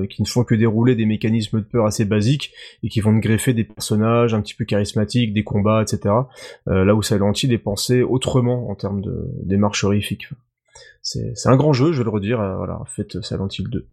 qui 0.09 0.21
ne 0.21 0.27
font 0.27 0.43
que 0.43 0.55
dérouler 0.55 0.95
des 0.95 1.05
mécanismes 1.05 1.59
de 1.59 1.65
peur 1.65 1.85
assez 1.85 2.05
basiques 2.05 2.53
et 2.83 2.89
qui 2.89 3.01
vont 3.01 3.15
te 3.19 3.25
greffer 3.25 3.53
des 3.53 3.63
personnages 3.63 4.33
un 4.33 4.41
petit 4.41 4.53
peu 4.53 4.65
charismatiques, 4.65 4.86
des 5.33 5.43
combats, 5.43 5.81
etc. 5.81 6.13
Euh, 6.67 6.85
là 6.85 6.95
où 6.95 7.01
Silent 7.01 7.33
Hill 7.33 7.53
est 7.53 7.57
pensé 7.57 8.03
autrement 8.03 8.69
en 8.69 8.75
termes 8.75 9.01
de 9.01 9.29
démarche 9.43 9.83
horrifique. 9.83 10.29
C'est 11.07 11.47
un 11.47 11.55
grand 11.55 11.71
jeu, 11.71 11.93
je 11.93 11.99
vais 11.99 12.03
le 12.03 12.09
redire. 12.09 12.41
Euh, 12.41 12.57
voilà, 12.57 12.81
faites 12.85 13.21
Silent 13.21 13.47
Hill 13.47 13.69
2. 13.69 13.87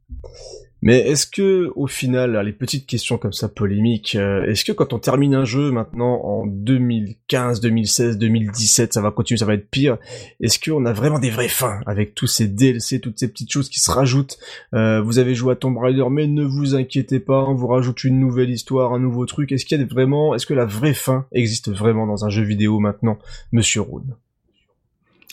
Mais 0.82 0.98
est-ce 0.98 1.26
que, 1.28 1.70
au 1.76 1.86
final, 1.86 2.36
les 2.44 2.52
petites 2.52 2.86
questions 2.86 3.18
comme 3.18 3.32
ça 3.32 3.48
polémiques, 3.48 4.16
euh, 4.16 4.44
est-ce 4.46 4.64
que 4.64 4.72
quand 4.72 4.92
on 4.92 4.98
termine 4.98 5.34
un 5.34 5.44
jeu 5.44 5.70
maintenant 5.70 6.20
en 6.24 6.44
2015, 6.44 7.60
2016, 7.60 8.18
2017, 8.18 8.92
ça 8.92 9.00
va 9.00 9.12
continuer, 9.12 9.38
ça 9.38 9.46
va 9.46 9.54
être 9.54 9.70
pire, 9.70 9.96
est-ce 10.40 10.58
qu'on 10.58 10.84
a 10.86 10.92
vraiment 10.92 11.20
des 11.20 11.30
vraies 11.30 11.48
fins 11.48 11.80
avec 11.86 12.16
tous 12.16 12.26
ces 12.26 12.48
DLC, 12.48 12.98
toutes 12.98 13.18
ces 13.18 13.28
petites 13.28 13.50
choses 13.50 13.68
qui 13.68 13.78
se 13.78 13.92
rajoutent 13.92 14.36
euh, 14.74 15.00
Vous 15.00 15.20
avez 15.20 15.36
joué 15.36 15.52
à 15.52 15.56
Tomb 15.56 15.78
Raider, 15.78 16.04
mais 16.10 16.26
ne 16.26 16.42
vous 16.42 16.74
inquiétez 16.74 17.20
pas, 17.20 17.44
on 17.44 17.54
vous 17.54 17.68
rajoute 17.68 18.02
une 18.02 18.18
nouvelle 18.18 18.50
histoire, 18.50 18.92
un 18.92 18.98
nouveau 18.98 19.24
truc. 19.24 19.52
Est-ce 19.52 19.64
qu'il 19.64 19.78
y 19.78 19.82
a 19.82 19.86
vraiment, 19.86 20.34
est-ce 20.34 20.46
que 20.46 20.54
la 20.54 20.66
vraie 20.66 20.94
fin 20.94 21.26
existe 21.32 21.70
vraiment 21.70 22.08
dans 22.08 22.24
un 22.24 22.28
jeu 22.28 22.42
vidéo 22.42 22.80
maintenant, 22.80 23.18
Monsieur 23.52 23.82
Rune? 23.82 24.16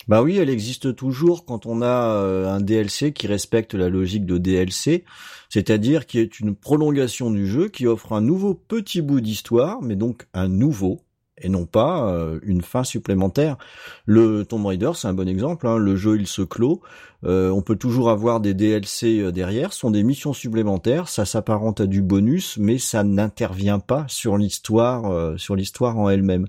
Bah 0.08 0.22
oui, 0.22 0.38
elle 0.38 0.50
existe 0.50 0.96
toujours 0.96 1.46
quand 1.46 1.66
on 1.66 1.82
a 1.82 2.16
euh, 2.16 2.50
un 2.50 2.60
DLC 2.60 3.14
qui 3.14 3.28
respecte 3.28 3.74
la 3.74 3.90
logique 3.90 4.26
de 4.26 4.38
DLC, 4.38 5.04
c'est-à-dire 5.50 6.06
qui 6.06 6.20
est 6.20 6.40
une 6.40 6.56
prolongation 6.56 7.30
du 7.30 7.48
jeu 7.48 7.68
qui 7.70 7.88
offre 7.88 8.14
un 8.14 8.22
nouveau 8.22 8.54
petit 8.54 9.02
bout 9.02 9.22
d'histoire, 9.22 9.82
mais 9.82 9.96
donc 9.96 10.28
un 10.34 10.48
nouveau 10.48 11.02
et 11.44 11.50
non 11.50 11.66
pas 11.66 12.12
euh, 12.12 12.40
une 12.44 12.62
fin 12.62 12.84
supplémentaire. 12.84 13.58
Le 14.06 14.46
Tomb 14.46 14.66
Raider, 14.66 14.92
c'est 14.96 15.08
un 15.08 15.14
bon 15.14 15.28
exemple. 15.28 15.68
Hein. 15.68 15.78
Le 15.78 15.96
jeu, 15.96 16.20
il 16.20 16.28
se 16.28 16.44
clôt. 16.44 16.82
Euh, 17.24 17.50
on 17.50 17.64
peut 17.64 17.76
toujours 17.76 18.12
avoir 18.12 18.42
des 18.42 18.54
DLC 18.54 19.32
derrière. 19.32 19.74
Ce 19.74 19.80
sont 19.80 19.90
des 19.90 20.04
missions 20.04 20.34
supplémentaires. 20.34 21.10
Ça 21.10 21.26
s'apparente 21.26 21.82
à 21.82 21.88
du 21.88 22.04
bonus, 22.04 22.58
mais 22.60 22.78
ça 22.78 23.04
n'intervient 23.04 23.80
pas 23.80 24.06
sur 24.08 24.38
l'histoire, 24.38 25.40
sur 25.40 25.56
l'histoire 25.56 25.98
en 25.98 26.10
elle-même 26.10 26.48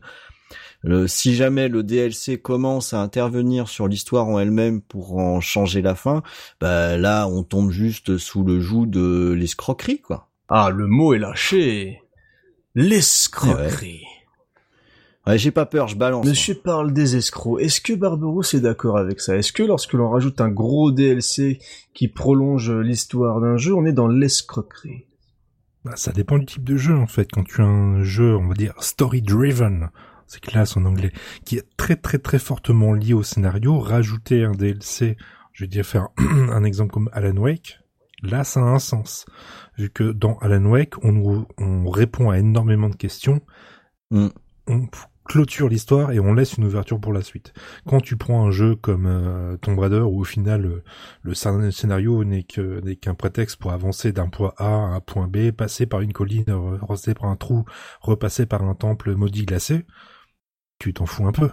si 1.06 1.34
jamais 1.34 1.68
le 1.68 1.82
DLC 1.82 2.38
commence 2.38 2.92
à 2.92 3.00
intervenir 3.00 3.68
sur 3.68 3.88
l'histoire 3.88 4.26
en 4.26 4.38
elle-même 4.38 4.80
pour 4.80 5.16
en 5.18 5.40
changer 5.40 5.82
la 5.82 5.94
fin, 5.94 6.22
bah 6.60 6.96
là 6.96 7.28
on 7.28 7.42
tombe 7.42 7.70
juste 7.70 8.18
sous 8.18 8.44
le 8.44 8.60
joug 8.60 8.86
de 8.86 9.32
l'escroquerie 9.32 10.00
quoi. 10.00 10.28
Ah 10.48 10.70
le 10.70 10.86
mot 10.86 11.14
est 11.14 11.18
lâché. 11.18 12.02
L'escroquerie. 12.74 14.02
Ouais, 15.26 15.38
j'ai 15.38 15.52
pas 15.52 15.66
peur, 15.66 15.86
je 15.86 15.94
balance. 15.94 16.26
Monsieur 16.26 16.54
parle 16.54 16.92
des 16.92 17.14
escrocs. 17.14 17.60
Est-ce 17.60 17.80
que 17.80 17.92
Barberousse 17.92 18.54
est 18.54 18.60
d'accord 18.60 18.98
avec 18.98 19.20
ça? 19.20 19.36
Est-ce 19.36 19.52
que 19.52 19.62
lorsque 19.62 19.92
l'on 19.92 20.10
rajoute 20.10 20.40
un 20.40 20.48
gros 20.48 20.90
DLC 20.90 21.60
qui 21.94 22.08
prolonge 22.08 22.72
l'histoire 22.72 23.40
d'un 23.40 23.56
jeu, 23.56 23.72
on 23.72 23.84
est 23.84 23.92
dans 23.92 24.08
l'escroquerie? 24.08 25.06
Bah, 25.84 25.92
Ça 25.94 26.10
dépend 26.12 26.38
du 26.38 26.46
type 26.46 26.64
de 26.64 26.76
jeu 26.76 26.96
en 26.96 27.06
fait. 27.06 27.28
Quand 27.30 27.44
tu 27.44 27.60
as 27.60 27.66
un 27.66 28.02
jeu, 28.02 28.36
on 28.36 28.48
va 28.48 28.54
dire 28.54 28.74
story-driven, 28.80 29.90
c'est 30.32 30.40
classe 30.40 30.76
en 30.76 30.84
anglais, 30.84 31.12
qui 31.44 31.56
est 31.56 31.76
très 31.76 31.96
très 31.96 32.18
très 32.18 32.38
fortement 32.38 32.92
lié 32.94 33.12
au 33.12 33.22
scénario, 33.22 33.78
rajouter 33.78 34.44
un 34.44 34.52
DLC, 34.52 35.16
je 35.52 35.64
vais 35.64 35.68
dire 35.68 35.84
faire 35.84 36.08
un 36.18 36.64
exemple 36.64 36.92
comme 36.92 37.10
Alan 37.12 37.36
Wake, 37.36 37.80
là 38.22 38.42
ça 38.42 38.60
a 38.60 38.64
un 38.64 38.78
sens. 38.78 39.26
Vu 39.76 39.90
que 39.90 40.12
dans 40.12 40.38
Alan 40.38 40.64
Wake, 40.64 41.04
on, 41.04 41.46
on 41.58 41.90
répond 41.90 42.30
à 42.30 42.38
énormément 42.38 42.88
de 42.88 42.96
questions, 42.96 43.42
mm. 44.10 44.28
on 44.68 44.88
clôture 45.24 45.68
l'histoire 45.68 46.12
et 46.12 46.20
on 46.20 46.34
laisse 46.34 46.54
une 46.54 46.64
ouverture 46.64 47.00
pour 47.00 47.12
la 47.12 47.22
suite. 47.22 47.52
Quand 47.86 48.00
tu 48.00 48.16
prends 48.16 48.46
un 48.46 48.50
jeu 48.50 48.74
comme 48.74 49.06
euh, 49.06 49.56
Tomb 49.56 49.78
Raider 49.78 50.00
où 50.00 50.20
au 50.20 50.24
final 50.24 50.66
euh, 50.66 50.82
le 51.22 51.34
scénario 51.70 52.24
n'est 52.24 52.42
que 52.42 52.80
n'est 52.80 52.96
qu'un 52.96 53.14
prétexte 53.14 53.56
pour 53.56 53.72
avancer 53.72 54.12
d'un 54.12 54.28
point 54.28 54.52
A 54.56 54.66
à 54.66 54.94
un 54.94 55.00
point 55.00 55.28
B, 55.28 55.50
passer 55.50 55.86
par 55.86 56.00
une 56.00 56.12
colline, 56.12 56.50
repasser 56.50 57.14
par 57.14 57.30
un 57.30 57.36
trou, 57.36 57.64
repasser 58.00 58.46
par 58.46 58.62
un 58.62 58.74
temple 58.74 59.14
maudit 59.14 59.46
glacé, 59.46 59.86
tu 60.82 60.92
t'en 60.92 61.06
fous 61.06 61.26
un 61.26 61.32
peu. 61.32 61.48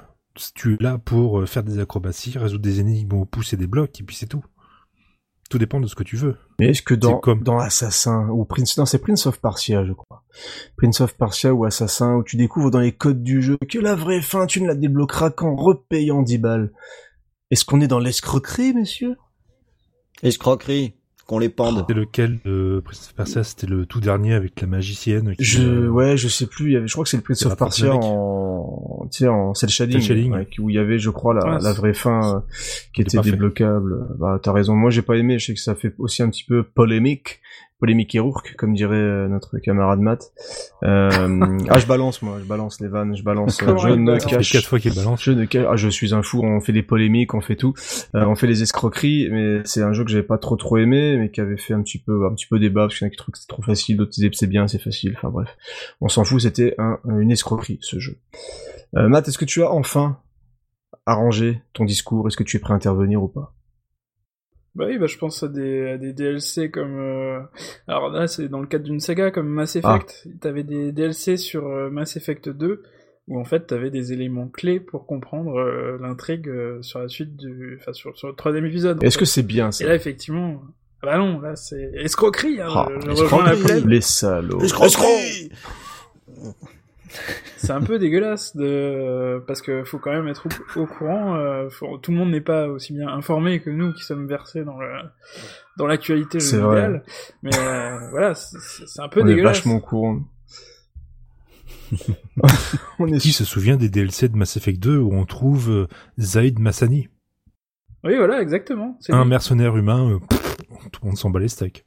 Tu 0.55 0.73
es 0.73 0.77
là 0.83 0.97
pour 0.97 1.39
euh, 1.39 1.45
faire 1.45 1.63
des 1.63 1.77
acrobaties, 1.77 2.35
résoudre 2.37 2.63
des 2.63 2.79
énigmes 2.79 3.13
ou 3.13 3.25
pousser 3.25 3.57
des 3.57 3.67
blocs, 3.67 3.99
et 3.99 4.03
puis 4.03 4.15
c'est 4.15 4.25
tout. 4.25 4.43
Tout 5.51 5.59
dépend 5.59 5.79
de 5.79 5.87
ce 5.87 5.93
que 5.93 6.03
tu 6.03 6.15
veux. 6.15 6.37
Mais 6.59 6.69
est-ce 6.69 6.81
que 6.81 6.95
dans, 6.95 7.19
comme... 7.19 7.43
dans 7.43 7.59
Assassin, 7.59 8.29
ou 8.29 8.45
Prince, 8.45 8.77
non, 8.77 8.85
c'est 8.85 8.99
Prince 8.99 9.27
of 9.27 9.39
Partia, 9.39 9.85
je 9.85 9.93
crois. 9.93 10.23
Prince 10.77 11.01
of 11.01 11.15
Partia 11.15 11.53
ou 11.53 11.65
Assassin, 11.65 12.15
où 12.15 12.23
tu 12.23 12.37
découvres 12.37 12.71
dans 12.71 12.79
les 12.79 12.91
codes 12.91 13.21
du 13.21 13.41
jeu 13.41 13.57
que 13.69 13.77
la 13.77 13.93
vraie 13.95 14.21
fin, 14.21 14.47
tu 14.47 14.61
ne 14.61 14.67
la 14.67 14.75
débloqueras 14.75 15.31
qu'en 15.31 15.55
repayant 15.55 16.23
10 16.23 16.37
balles. 16.39 16.71
Est-ce 17.51 17.65
qu'on 17.65 17.81
est 17.81 17.87
dans 17.87 17.99
l'escroquerie, 17.99 18.73
messieurs? 18.73 19.15
Escroquerie 20.23 20.98
qu'on 21.29 21.37
les 21.37 21.49
pende. 21.49 21.85
C'est 21.87 21.93
lequel 21.93 22.39
de 22.43 22.81
Prince 22.83 23.07
of 23.07 23.13
Persia? 23.13 23.43
C'était 23.43 23.67
le 23.67 23.85
tout 23.85 23.99
dernier 23.99 24.33
avec 24.33 24.59
la 24.59 24.65
magicienne. 24.65 25.35
je 25.37 25.87
ouais, 25.87 26.17
je 26.17 26.27
sais 26.27 26.47
plus. 26.47 26.71
Il 26.71 26.73
y 26.73 26.75
avait, 26.75 26.87
je 26.87 26.93
crois 26.93 27.03
que 27.03 27.09
c'est 27.11 27.17
le 27.17 27.23
Prince 27.23 27.45
of 27.45 27.55
Persia 27.55 27.93
en, 27.93 29.07
tu 29.11 29.19
sais, 29.19 29.27
en 29.27 29.53
cel 29.53 29.69
shading, 29.69 30.01
où 30.57 30.71
il 30.71 30.75
y 30.75 30.79
avait, 30.79 30.97
je 30.97 31.11
crois, 31.11 31.35
la, 31.35 31.59
la 31.59 31.71
vraie 31.71 31.93
fin 31.93 32.37
euh, 32.37 32.39
qui 32.93 33.01
était 33.01 33.19
débloquable. 33.19 34.07
Bah, 34.17 34.39
t'as 34.41 34.51
raison. 34.51 34.73
Moi, 34.73 34.89
j'ai 34.89 35.03
pas 35.03 35.17
aimé. 35.17 35.37
Je 35.37 35.45
sais 35.45 35.53
que 35.53 35.59
ça 35.59 35.75
fait 35.75 35.93
aussi 35.99 36.23
un 36.23 36.29
petit 36.29 36.45
peu 36.45 36.63
polémique 36.63 37.41
polémique 37.79 38.13
et 38.13 38.19
rourke, 38.19 38.55
comme 38.57 38.73
dirait 38.73 38.95
euh, 38.95 39.27
notre 39.27 39.57
camarade 39.57 39.99
Matt. 39.99 40.31
Euh, 40.83 41.57
ah, 41.69 41.79
je 41.79 41.87
balance 41.87 42.21
moi, 42.21 42.37
je 42.39 42.45
balance 42.45 42.79
les 42.81 42.87
vannes, 42.87 43.15
je 43.15 43.23
balance. 43.23 43.61
Euh, 43.63 43.77
je 43.77 43.89
ne 43.89 44.17
cache. 44.17 44.51
quatre 44.51 44.67
fois 44.67 44.79
qu'il 44.79 44.93
balance. 44.93 45.23
Je 45.23 45.31
ne 45.31 45.45
cache. 45.45 45.65
Ah, 45.69 45.75
je 45.75 45.87
suis 45.87 46.13
un 46.13 46.21
fou. 46.21 46.41
On 46.43 46.59
fait 46.59 46.73
des 46.73 46.83
polémiques, 46.83 47.33
on 47.33 47.41
fait 47.41 47.55
tout, 47.55 47.73
euh, 48.15 48.25
on 48.25 48.35
fait 48.35 48.47
les 48.47 48.61
escroqueries, 48.61 49.29
mais 49.31 49.61
c'est 49.63 49.81
un 49.81 49.93
jeu 49.93 50.03
que 50.03 50.11
j'avais 50.11 50.23
pas 50.23 50.37
trop 50.37 50.57
trop 50.57 50.77
aimé, 50.77 51.17
mais 51.17 51.31
qui 51.31 51.41
avait 51.41 51.57
fait 51.57 51.73
un 51.73 51.81
petit 51.81 51.99
peu 51.99 52.25
un 52.25 52.33
petit 52.33 52.47
peu 52.47 52.59
débat 52.59 52.81
parce 52.81 52.97
qu'il 52.97 53.05
y 53.05 53.07
en 53.07 53.09
a 53.09 53.11
qui 53.11 53.17
trouvent 53.17 53.33
que 53.33 53.39
c'est 53.39 53.47
trop 53.47 53.63
facile, 53.63 53.97
d'autres 53.97 54.11
disaient 54.11 54.29
que 54.29 54.37
c'est 54.37 54.47
bien, 54.47 54.67
c'est 54.67 54.81
facile. 54.81 55.13
Enfin 55.15 55.29
bref, 55.29 55.49
on 56.01 56.09
s'en 56.09 56.23
fout. 56.23 56.41
C'était 56.41 56.75
un, 56.77 56.99
une 57.05 57.31
escroquerie 57.31 57.79
ce 57.81 57.99
jeu. 57.99 58.17
Euh, 58.95 59.07
Matt, 59.07 59.27
est-ce 59.27 59.37
que 59.37 59.45
tu 59.45 59.63
as 59.63 59.71
enfin 59.71 60.19
arrangé 61.05 61.61
ton 61.73 61.85
discours? 61.85 62.27
Est-ce 62.27 62.37
que 62.37 62.43
tu 62.43 62.57
es 62.57 62.59
prêt 62.59 62.73
à 62.73 62.75
intervenir 62.75 63.23
ou 63.23 63.27
pas? 63.27 63.53
Bah 64.79 64.85
oui, 64.87 64.97
bah 64.97 65.07
je 65.07 65.17
pense 65.17 65.43
à 65.43 65.49
des, 65.49 65.89
à 65.89 65.97
des 65.97 66.13
DLC 66.13 66.71
comme... 66.71 66.97
Euh... 66.99 67.41
Alors 67.85 68.09
là, 68.09 68.27
c'est 68.27 68.47
dans 68.47 68.61
le 68.61 68.65
cadre 68.65 68.85
d'une 68.85 69.01
saga 69.01 69.29
comme 69.29 69.49
Mass 69.49 69.75
ah. 69.75 69.79
Effect. 69.79 70.29
T'avais 70.39 70.63
des 70.63 70.93
DLC 70.93 71.35
sur 71.35 71.67
euh, 71.67 71.89
Mass 71.89 72.15
Effect 72.15 72.47
2, 72.47 72.81
où 73.27 73.37
en 73.37 73.43
fait 73.43 73.67
t'avais 73.67 73.91
des 73.91 74.13
éléments 74.13 74.47
clés 74.47 74.79
pour 74.79 75.05
comprendre 75.05 75.59
euh, 75.59 75.97
l'intrigue 75.99 76.47
euh, 76.47 76.81
sur 76.81 76.99
la 76.99 77.09
suite 77.09 77.35
du... 77.35 77.77
Enfin, 77.81 77.91
sur, 77.91 78.17
sur 78.17 78.29
le 78.29 78.35
troisième 78.35 78.65
épisode. 78.65 79.03
Est-ce 79.03 79.17
que 79.17 79.25
c'est 79.25 79.43
bien 79.43 79.73
ça? 79.73 79.83
Et 79.83 79.87
là, 79.87 79.95
effectivement... 79.95 80.61
Ah 81.01 81.07
bah 81.07 81.17
non, 81.17 81.39
là 81.39 81.55
c'est 81.55 81.91
escroquerie, 81.95 82.59
hein, 82.59 82.67
ah, 82.69 82.87
je, 82.89 83.05
je 83.05 83.11
escroquerie. 83.11 83.83
Les 83.85 84.01
salauds. 84.01 84.61
Escroquerie 84.61 85.49
c'est 87.57 87.71
un 87.71 87.81
peu 87.81 87.99
dégueulasse 87.99 88.55
de 88.55 89.43
parce 89.47 89.61
que 89.61 89.83
faut 89.83 89.99
quand 89.99 90.11
même 90.11 90.27
être 90.27 90.47
au, 90.75 90.85
courant. 90.85 91.35
Euh, 91.35 91.67
tout 92.01 92.11
le 92.11 92.17
monde 92.17 92.31
n'est 92.31 92.41
pas 92.41 92.67
aussi 92.67 92.93
bien 92.93 93.07
informé 93.07 93.59
que 93.59 93.69
nous 93.69 93.93
qui 93.93 94.03
sommes 94.03 94.27
versés 94.27 94.63
dans 94.63 94.79
le 94.79 94.89
dans 95.77 95.87
l'actualité 95.87 96.39
générale. 96.39 97.03
Mais 97.41 97.57
euh, 97.57 98.09
voilà, 98.11 98.35
c'est 98.35 99.01
un 99.01 99.09
peu 99.09 99.21
On 99.21 99.25
dégueulasse. 99.25 99.57
Est 99.57 99.59
vachement 99.59 99.75
au 99.75 99.81
courant. 99.81 100.19
on 102.99 103.07
est... 103.07 103.17
Qui 103.17 103.31
se 103.31 103.45
souvient 103.45 103.77
des 103.77 103.89
DLC 103.89 104.29
de 104.29 104.37
Mass 104.37 104.57
Effect 104.57 104.79
2 104.79 104.97
où 104.97 105.13
on 105.13 105.25
trouve 105.25 105.71
euh, 105.71 105.87
Zaid 106.19 106.59
Massani? 106.59 107.09
Oui, 108.03 108.15
voilà, 108.15 108.41
exactement. 108.41 108.97
Un 109.09 109.25
mercenaire 109.25 109.75
humain, 109.75 110.09
euh, 110.09 110.19
tout 110.91 111.01
le 111.03 111.07
monde 111.07 111.17
s'en 111.17 111.29
bat 111.29 111.39
les 111.39 111.49
steaks. 111.49 111.85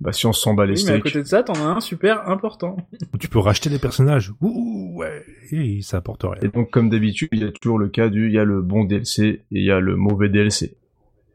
Bah 0.00 0.12
si 0.12 0.26
on 0.26 0.32
s'en 0.32 0.54
bat 0.54 0.64
les 0.64 0.72
oui, 0.72 0.78
steaks. 0.78 0.92
mais 0.94 0.98
à 0.98 1.02
côté 1.02 1.18
de 1.22 1.26
ça, 1.28 1.42
t'en 1.42 1.52
as 1.54 1.58
un 1.76 1.80
super 1.80 2.26
important. 2.28 2.76
Tu 3.18 3.28
peux 3.28 3.38
racheter 3.38 3.68
des 3.68 3.78
personnages. 3.78 4.32
Ouh, 4.40 4.92
ouais. 4.96 5.24
Et 5.52 5.82
ça 5.82 5.98
apporte 5.98 6.22
rien. 6.22 6.40
Et 6.40 6.48
donc, 6.48 6.70
comme 6.70 6.88
d'habitude, 6.88 7.28
il 7.32 7.40
y 7.40 7.44
a 7.44 7.52
toujours 7.52 7.78
le 7.78 7.88
cas 7.88 8.08
du, 8.08 8.28
il 8.28 8.32
y 8.32 8.38
a 8.38 8.44
le 8.44 8.62
bon 8.62 8.84
DLC 8.84 9.22
et 9.24 9.42
il 9.50 9.62
y 9.64 9.70
a 9.70 9.78
le 9.78 9.96
mauvais 9.96 10.28
DLC. 10.30 10.76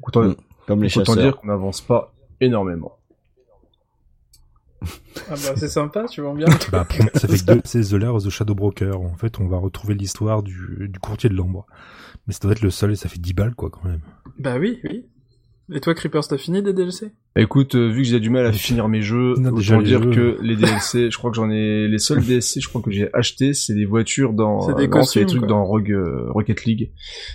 Autant, 0.01 0.23
Mm, 0.23 0.35
comme 0.67 0.81
les 0.83 0.97
autant 0.97 1.13
chasseurs. 1.13 1.23
dire 1.33 1.37
qu'on 1.39 1.47
n'avance 1.47 1.81
pas 1.81 2.11
énormément. 2.41 2.97
Ah 4.81 5.31
bah 5.31 5.53
c'est 5.55 5.69
sympa, 5.69 6.05
tu 6.05 6.21
vends 6.21 6.35
bien. 6.35 6.47
bah, 6.71 6.85
ça 7.15 7.27
fait 7.27 7.45
deux, 7.47 7.61
c'est 7.63 7.81
The 7.81 7.93
Lair 7.93 8.13
of 8.15 8.23
the 8.23 8.29
Shadow 8.29 8.53
Broker. 8.55 8.99
En 8.99 9.15
fait, 9.15 9.39
on 9.39 9.47
va 9.47 9.57
retrouver 9.57 9.93
l'histoire 9.95 10.43
du, 10.43 10.87
du 10.89 10.99
courtier 10.99 11.29
de 11.29 11.35
l'ambre. 11.35 11.65
Mais 12.27 12.33
ça 12.33 12.39
doit 12.41 12.51
être 12.51 12.61
le 12.61 12.69
seul 12.71 12.91
et 12.91 12.95
ça 12.95 13.09
fait 13.09 13.19
10 13.19 13.33
balles, 13.33 13.55
quoi, 13.55 13.69
quand 13.69 13.83
même. 13.87 14.01
Bah 14.39 14.57
oui, 14.59 14.79
oui. 14.83 15.05
Et 15.73 15.79
toi, 15.79 15.95
Creepers, 15.95 16.27
t'as 16.27 16.37
fini 16.37 16.61
des 16.61 16.73
DLC 16.73 17.07
Écoute, 17.35 17.73
euh, 17.73 17.87
vu 17.89 18.03
que 18.03 18.07
j'ai 18.07 18.19
du 18.19 18.29
mal 18.29 18.45
à 18.45 18.51
finir 18.51 18.87
mes 18.87 19.01
jeux, 19.01 19.33
Non, 19.39 19.49
autant 19.49 19.81
dire 19.81 20.03
jeux. 20.03 20.11
que 20.11 20.37
les 20.41 20.55
DLC, 20.55 21.09
je 21.11 21.17
crois 21.17 21.31
que 21.31 21.35
j'en 21.35 21.49
ai 21.49 21.87
les 21.87 21.97
seuls 21.97 22.21
DLC, 22.25 22.61
je 22.61 22.69
crois 22.69 22.81
que 22.83 22.91
j'ai 22.91 23.09
acheté, 23.13 23.55
c'est 23.55 23.73
des 23.73 23.85
voitures 23.85 24.33
dans, 24.33 24.61
C'est 24.61 24.75
des 24.75 24.87
non, 24.87 25.01
c'est 25.03 25.21
les 25.21 25.25
costumes, 25.25 25.25
trucs 25.25 25.39
quoi. 25.39 25.47
dans 25.49 25.65
Rogue, 25.65 25.91
euh, 25.91 26.27
Rocket 26.29 26.65
League. 26.65 26.91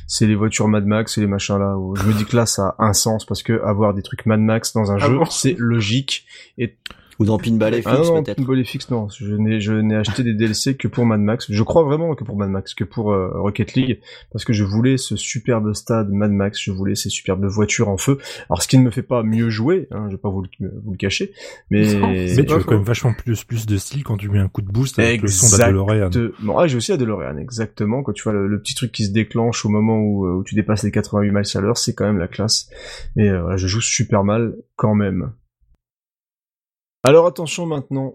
C'est 0.06 0.28
les 0.28 0.36
voitures 0.36 0.68
Mad 0.68 0.86
Max 0.86 1.18
et 1.18 1.22
les 1.22 1.26
machins 1.26 1.58
là. 1.58 1.76
Où 1.76 1.96
je 1.96 2.04
me 2.04 2.12
dis 2.12 2.24
que 2.24 2.36
là, 2.36 2.46
ça 2.46 2.76
a 2.78 2.86
un 2.86 2.92
sens 2.92 3.24
parce 3.24 3.42
que 3.42 3.60
avoir 3.64 3.94
des 3.94 4.02
trucs 4.02 4.24
Mad 4.26 4.40
Max 4.40 4.72
dans 4.74 4.92
un 4.92 4.96
Ah 5.00 5.08
jeu, 5.08 5.16
bon 5.18 5.24
c'est 5.24 5.56
logique. 5.58 6.24
Et 6.56 6.76
Ou 7.20 7.26
dans 7.26 7.36
Pinball 7.38 7.74
FX 7.74 7.82
ah 7.86 7.98
non, 7.98 8.14
non, 8.14 8.22
peut-être. 8.22 8.38
Pinball 8.38 8.64
FX, 8.64 8.90
non. 8.90 9.08
Je 9.10 9.34
n'ai, 9.36 9.60
je 9.60 9.74
n'ai 9.74 9.94
acheté 9.94 10.24
des 10.24 10.32
DLC 10.34 10.74
que 10.74 10.88
pour 10.88 11.04
Mad 11.04 11.20
Max. 11.20 11.46
Je 11.50 11.62
crois 11.62 11.82
vraiment 11.84 12.14
que 12.14 12.24
pour 12.24 12.36
Mad 12.36 12.48
Max, 12.48 12.72
que 12.72 12.82
pour 12.82 13.12
euh, 13.12 13.30
Rocket 13.34 13.74
League, 13.74 14.00
parce 14.32 14.46
que 14.46 14.52
je 14.54 14.64
voulais 14.64 14.96
ce 14.96 15.16
superbe 15.16 15.72
stade 15.74 16.08
Mad 16.10 16.32
Max, 16.32 16.58
je 16.60 16.72
voulais 16.72 16.94
ces 16.94 17.10
superbes 17.10 17.44
voitures 17.44 17.88
en 17.90 17.98
feu. 17.98 18.16
Alors, 18.48 18.62
ce 18.62 18.68
qui 18.68 18.78
ne 18.78 18.84
me 18.84 18.90
fait 18.90 19.02
pas 19.02 19.22
mieux 19.22 19.50
jouer, 19.50 19.86
hein, 19.90 20.06
je 20.08 20.12
vais 20.16 20.20
pas 20.20 20.30
vous 20.30 20.42
le, 20.60 20.72
vous 20.82 20.92
le 20.92 20.96
cacher, 20.96 21.32
mais... 21.70 21.92
Non, 21.94 22.08
Mais 22.08 22.34
tu 22.34 22.44
pas 22.44 22.58
faux. 22.58 22.64
quand 22.64 22.74
même 22.76 22.84
vachement 22.84 23.12
plus, 23.12 23.44
plus 23.44 23.66
de 23.66 23.76
style 23.76 24.02
quand 24.02 24.16
tu 24.16 24.30
mets 24.30 24.38
un 24.38 24.48
coup 24.48 24.62
de 24.62 24.70
boost 24.72 24.98
avec 24.98 25.20
le 25.20 25.28
son 25.28 25.44
Exact. 25.44 25.66
d'Adelorean. 25.66 26.08
de- 26.08 26.34
Bon, 26.40 26.56
ah, 26.56 26.66
j'ai 26.66 26.78
aussi 26.78 26.90
Adelorean, 26.92 27.36
exactement. 27.36 28.02
Quand 28.02 28.12
tu 28.12 28.22
vois 28.22 28.32
le, 28.32 28.48
le 28.48 28.58
petit 28.62 28.74
truc 28.74 28.92
qui 28.92 29.04
se 29.04 29.10
déclenche 29.12 29.66
au 29.66 29.68
moment 29.68 29.98
où, 29.98 30.24
euh, 30.24 30.38
où 30.38 30.42
tu 30.42 30.54
dépasses 30.54 30.84
les 30.84 30.90
88 30.90 31.30
miles 31.30 31.42
à 31.54 31.60
l'heure, 31.60 31.76
c'est 31.76 31.92
quand 31.94 32.06
même 32.06 32.18
la 32.18 32.28
classe. 32.28 32.70
Et 33.18 33.28
euh, 33.28 33.42
voilà, 33.42 33.58
je 33.58 33.66
joue 33.66 33.82
super 33.82 34.24
mal 34.24 34.54
quand 34.76 34.94
même. 34.94 35.32
Alors 37.02 37.26
attention 37.26 37.64
maintenant, 37.64 38.14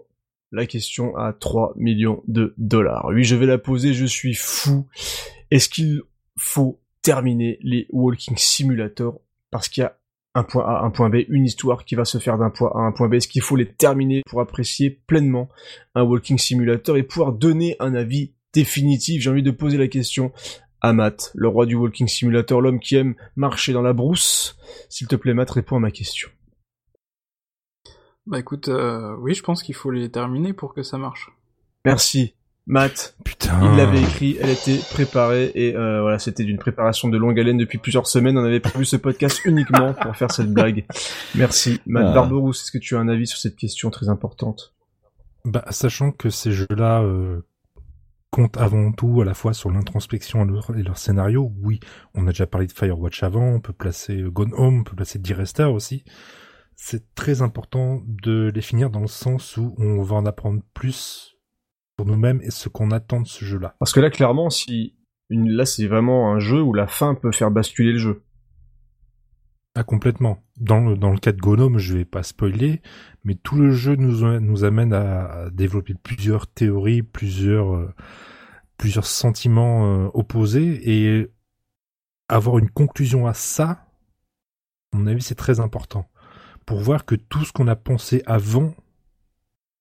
la 0.52 0.66
question 0.66 1.16
à 1.16 1.32
3 1.32 1.74
millions 1.76 2.22
de 2.28 2.54
dollars. 2.56 3.06
Oui, 3.08 3.24
je 3.24 3.34
vais 3.34 3.46
la 3.46 3.58
poser, 3.58 3.92
je 3.92 4.04
suis 4.04 4.34
fou. 4.34 4.86
Est-ce 5.50 5.68
qu'il 5.68 6.02
faut 6.38 6.80
terminer 7.02 7.58
les 7.62 7.86
Walking 7.90 8.36
Simulator 8.36 9.20
parce 9.50 9.68
qu'il 9.68 9.82
y 9.82 9.84
a 9.84 9.98
un 10.34 10.44
point 10.44 10.64
A, 10.64 10.84
un 10.84 10.90
point 10.90 11.08
B, 11.08 11.16
une 11.28 11.46
histoire 11.46 11.84
qui 11.84 11.94
va 11.94 12.04
se 12.04 12.18
faire 12.18 12.38
d'un 12.38 12.50
point 12.50 12.70
A 12.74 12.78
à 12.78 12.82
un 12.82 12.92
point 12.92 13.08
B. 13.08 13.14
Est-ce 13.14 13.26
qu'il 13.26 13.42
faut 13.42 13.56
les 13.56 13.66
terminer 13.66 14.22
pour 14.26 14.40
apprécier 14.40 14.90
pleinement 14.90 15.48
un 15.94 16.02
Walking 16.02 16.38
Simulator 16.38 16.96
et 16.96 17.02
pouvoir 17.02 17.32
donner 17.32 17.74
un 17.80 17.94
avis 17.94 18.34
définitif? 18.52 19.22
J'ai 19.22 19.30
envie 19.30 19.42
de 19.42 19.50
poser 19.50 19.78
la 19.78 19.88
question 19.88 20.32
à 20.80 20.92
Matt, 20.92 21.32
le 21.34 21.48
roi 21.48 21.66
du 21.66 21.74
Walking 21.74 22.06
Simulator, 22.06 22.60
l'homme 22.60 22.80
qui 22.80 22.96
aime 22.96 23.14
marcher 23.34 23.72
dans 23.72 23.82
la 23.82 23.94
brousse. 23.94 24.58
S'il 24.90 25.08
te 25.08 25.16
plaît, 25.16 25.34
Matt, 25.34 25.50
réponds 25.50 25.76
à 25.76 25.80
ma 25.80 25.90
question. 25.90 26.28
Bah 28.26 28.38
écoute, 28.40 28.68
euh, 28.68 29.14
oui, 29.20 29.34
je 29.34 29.42
pense 29.42 29.62
qu'il 29.62 29.74
faut 29.74 29.90
les 29.90 30.10
terminer 30.10 30.52
pour 30.52 30.74
que 30.74 30.82
ça 30.82 30.98
marche. 30.98 31.30
Merci. 31.84 32.34
Matt, 32.68 33.14
Putain. 33.24 33.60
il 33.62 33.76
l'avait 33.76 34.00
écrit, 34.02 34.36
elle 34.40 34.50
était 34.50 34.78
préparée 34.92 35.52
et 35.54 35.76
euh, 35.76 36.00
voilà, 36.00 36.18
c'était 36.18 36.42
d'une 36.42 36.58
préparation 36.58 37.06
de 37.08 37.16
longue 37.16 37.38
haleine 37.38 37.58
depuis 37.58 37.78
plusieurs 37.78 38.08
semaines. 38.08 38.36
On 38.36 38.44
avait 38.44 38.58
prévu 38.58 38.84
ce 38.84 38.96
podcast 38.96 39.40
uniquement 39.44 39.94
pour 39.94 40.16
faire 40.16 40.32
cette 40.32 40.52
blague. 40.52 40.84
Merci. 41.36 41.80
Matt 41.86 42.06
Ah. 42.08 42.12
Barberousse, 42.14 42.62
est-ce 42.62 42.72
que 42.72 42.78
tu 42.78 42.96
as 42.96 42.98
un 42.98 43.06
avis 43.06 43.28
sur 43.28 43.38
cette 43.38 43.54
question 43.54 43.90
très 43.90 44.08
importante? 44.08 44.74
Bah, 45.44 45.64
sachant 45.70 46.10
que 46.10 46.28
ces 46.28 46.50
jeux-là 46.50 47.02
euh, 47.02 47.42
comptent 48.32 48.56
avant 48.56 48.90
tout 48.90 49.20
à 49.20 49.24
la 49.24 49.34
fois 49.34 49.54
sur 49.54 49.70
l'introspection 49.70 50.44
et 50.44 50.48
leur, 50.50 50.76
et 50.76 50.82
leur 50.82 50.98
scénario, 50.98 51.52
oui, 51.62 51.78
on 52.16 52.26
a 52.26 52.30
déjà 52.30 52.48
parlé 52.48 52.66
de 52.66 52.72
Firewatch 52.72 53.22
avant, 53.22 53.46
on 53.46 53.60
peut 53.60 53.72
placer 53.72 54.22
euh, 54.22 54.28
Gone 54.28 54.52
Home, 54.56 54.80
on 54.80 54.82
peut 54.82 54.96
placer 54.96 55.20
D-Rester 55.20 55.66
aussi. 55.66 56.02
C'est 56.76 57.14
très 57.14 57.42
important 57.42 58.02
de 58.06 58.52
les 58.54 58.60
finir 58.60 58.90
dans 58.90 59.00
le 59.00 59.06
sens 59.06 59.56
où 59.56 59.74
on 59.78 60.02
va 60.02 60.16
en 60.16 60.26
apprendre 60.26 60.62
plus 60.74 61.36
pour 61.96 62.06
nous-mêmes 62.06 62.40
et 62.42 62.50
ce 62.50 62.68
qu'on 62.68 62.90
attend 62.90 63.22
de 63.22 63.26
ce 63.26 63.44
jeu-là. 63.44 63.74
Parce 63.78 63.92
que 63.92 64.00
là, 64.00 64.10
clairement, 64.10 64.50
si 64.50 64.94
une, 65.30 65.50
là, 65.50 65.64
c'est 65.64 65.86
vraiment 65.86 66.32
un 66.32 66.38
jeu 66.38 66.62
où 66.62 66.74
la 66.74 66.86
fin 66.86 67.14
peut 67.14 67.32
faire 67.32 67.50
basculer 67.50 67.92
le 67.92 67.98
jeu. 67.98 68.22
Ah, 69.74 69.84
complètement. 69.84 70.42
Dans 70.58 70.80
le, 70.80 70.96
dans 70.96 71.10
le 71.10 71.18
cas 71.18 71.32
de 71.32 71.40
Gnome, 71.40 71.78
je 71.78 71.96
vais 71.96 72.04
pas 72.04 72.22
spoiler, 72.22 72.80
mais 73.24 73.34
tout 73.34 73.56
le 73.56 73.70
jeu 73.72 73.96
nous, 73.96 74.38
nous 74.40 74.64
amène 74.64 74.92
à, 74.92 75.24
à 75.24 75.50
développer 75.50 75.94
plusieurs 75.94 76.46
théories, 76.46 77.02
plusieurs, 77.02 77.74
euh, 77.74 77.94
plusieurs 78.78 79.06
sentiments 79.06 80.06
euh, 80.06 80.10
opposés, 80.14 80.80
et 80.90 81.30
avoir 82.28 82.58
une 82.58 82.70
conclusion 82.70 83.26
à 83.26 83.34
ça, 83.34 83.86
à 84.92 84.96
mon 84.96 85.06
avis, 85.06 85.22
c'est 85.22 85.34
très 85.34 85.60
important. 85.60 86.08
Pour 86.66 86.78
voir 86.80 87.04
que 87.04 87.14
tout 87.14 87.44
ce 87.44 87.52
qu'on 87.52 87.68
a 87.68 87.76
pensé 87.76 88.22
avant, 88.26 88.74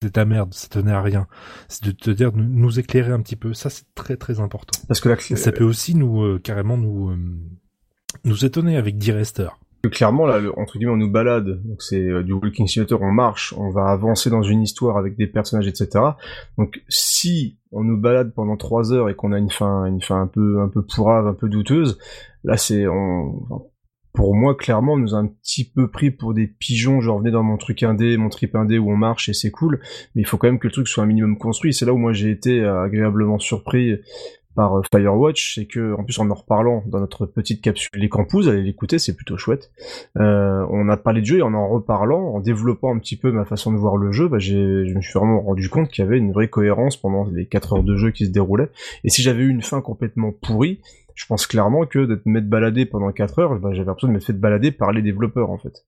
c'est 0.02 0.14
de 0.14 0.20
la 0.20 0.26
merde, 0.26 0.54
ça 0.54 0.68
tenait 0.68 0.92
à 0.92 1.02
rien. 1.02 1.28
C'est 1.68 1.84
de 1.84 1.92
te 1.92 2.12
dire, 2.12 2.32
de 2.32 2.42
nous 2.42 2.80
éclairer 2.80 3.12
un 3.12 3.22
petit 3.22 3.36
peu. 3.36 3.54
Ça, 3.54 3.70
c'est 3.70 3.86
très 3.96 4.18
très 4.18 4.40
important. 4.40 4.80
Parce 4.88 5.00
que 5.00 5.10
là, 5.10 5.16
ça 5.20 5.52
peut 5.52 5.64
aussi 5.64 5.96
nous, 5.96 6.22
euh, 6.24 6.40
carrément 6.40 6.78
nous, 6.78 7.10
euh, 7.10 7.18
nous 8.24 8.46
étonner 8.46 8.78
avec 8.78 8.98
D-Rester. 8.98 9.48
que 9.84 9.90
clairement 9.90 10.26
là 10.26 10.40
le- 10.40 10.58
entre 10.58 10.78
guillemets 10.80 10.94
on 10.94 10.98
nous 10.98 11.12
balade 11.12 11.62
donc 11.64 11.82
c'est 11.84 12.02
euh, 12.02 12.24
du 12.24 12.34
walking 12.34 12.66
simulator 12.66 13.00
on 13.04 13.12
marche 13.12 13.54
on 13.56 13.70
va 13.70 13.90
avancer 13.92 14.32
dans 14.32 14.42
une 14.42 14.64
histoire 14.64 14.98
avec 14.98 15.16
des 15.16 15.28
personnages 15.28 15.68
etc 15.68 15.88
donc 16.58 16.82
si 16.90 17.60
on 17.72 17.84
nous 17.84 18.00
balade 18.02 18.34
pendant 18.34 18.58
trois 18.58 18.92
heures 18.94 19.10
et 19.10 19.16
qu'on 19.16 19.32
a 19.32 19.38
une 19.38 19.52
fin 19.52 19.86
une 19.86 20.02
fin 20.02 20.20
un 20.22 20.26
peu 20.28 20.60
un 20.60 20.70
peu 20.70 20.82
pourrave 20.82 21.28
un 21.28 21.36
peu 21.36 21.50
douteuse 21.50 22.00
là 22.44 22.58
c'est 22.58 22.88
on 22.88 23.44
enfin, 23.44 23.62
pour 24.16 24.36
moi 24.36 24.56
clairement 24.56 24.94
on 24.94 24.98
nous 24.98 25.16
a 25.16 25.18
un 25.18 25.28
petit 25.28 25.70
peu 25.70 25.90
pris 25.90 26.12
pour 26.12 26.34
des 26.34 26.48
pigeons 26.48 27.02
genre 27.02 27.20
venez 27.20 27.32
dans 27.32 27.44
mon 27.44 27.58
truc 27.58 27.84
indé 27.84 28.18
mon 28.18 28.30
trip 28.30 28.56
indé 28.56 28.78
où 28.78 28.92
on 28.92 28.98
marche 28.98 29.30
et 29.30 29.34
c'est 29.34 29.52
cool 29.52 29.80
mais 30.16 30.22
il 30.22 30.26
faut 30.26 30.38
quand 30.38 30.48
même 30.48 30.60
que 30.60 30.68
le 30.68 30.74
truc 30.74 30.88
soit 30.88 31.04
un 31.04 31.08
minimum 31.08 31.38
construit 31.38 31.74
c'est 31.74 31.86
là 31.86 31.94
où 31.94 31.98
moi 31.98 32.14
j'ai 32.14 32.32
été 32.32 32.62
euh, 32.62 32.84
agréablement 32.84 33.40
surpris 33.40 34.00
par 34.56 34.78
euh, 34.78 34.82
Firewatch, 34.92 35.56
c'est 35.56 35.66
que 35.66 35.94
en 35.94 36.04
plus 36.04 36.18
en 36.20 36.30
en 36.30 36.34
reparlant 36.34 36.84
dans 36.88 37.00
notre 37.00 37.26
petite 37.26 37.62
capsule 37.62 37.90
Les 37.94 38.10
Campous, 38.10 38.48
allez 38.48 38.64
l'écouter, 38.64 38.98
c'est 38.98 39.16
plutôt 39.16 39.38
chouette. 39.38 39.72
Euh, 40.18 40.66
on 40.72 40.90
a 40.90 40.98
parlé 40.98 41.22
de 41.22 41.26
jeu 41.26 41.38
et 41.40 41.42
en 41.42 41.54
en 41.54 41.68
reparlant, 41.68 42.34
en 42.34 42.40
développant 42.40 42.96
un 42.96 43.00
petit 43.00 43.18
peu 43.18 43.32
ma 43.32 43.46
façon 43.46 43.72
de 43.72 43.78
voir 43.78 43.98
le 43.98 44.12
jeu, 44.12 44.28
bah, 44.28 44.40
je 44.40 44.94
me 44.94 45.02
suis 45.02 45.14
vraiment 45.14 45.42
rendu 45.42 45.70
compte 45.70 45.90
qu'il 45.90 46.04
y 46.04 46.08
avait 46.08 46.18
une 46.18 46.32
vraie 46.32 46.48
cohérence 46.48 46.98
pendant 46.98 47.26
les 47.26 47.46
4 47.46 47.74
heures 47.74 47.84
de 47.84 47.96
jeu 47.96 48.12
qui 48.12 48.26
se 48.26 48.32
déroulaient. 48.32 48.70
Et 49.04 49.10
si 49.10 49.22
j'avais 49.22 49.44
eu 49.44 49.50
une 49.50 49.62
fin 49.62 49.82
complètement 49.82 50.32
pourrie, 50.32 50.80
je 51.16 51.26
pense 51.26 51.48
clairement 51.48 51.86
que 51.86 52.06
d'être 52.06 52.26
m'être 52.26 52.50
baladé 52.50 52.86
pendant 52.86 53.12
4 53.12 53.40
heures, 53.40 53.60
bah, 53.60 53.70
j'avais 53.74 53.86
l'impression 53.88 54.08
de 54.10 54.14
m'être 54.14 54.26
fait 54.26 54.34
balader 54.34 54.72
par 54.72 54.92
les 54.92 55.02
développeurs 55.02 55.50
en 55.50 55.58
fait. 55.58 55.86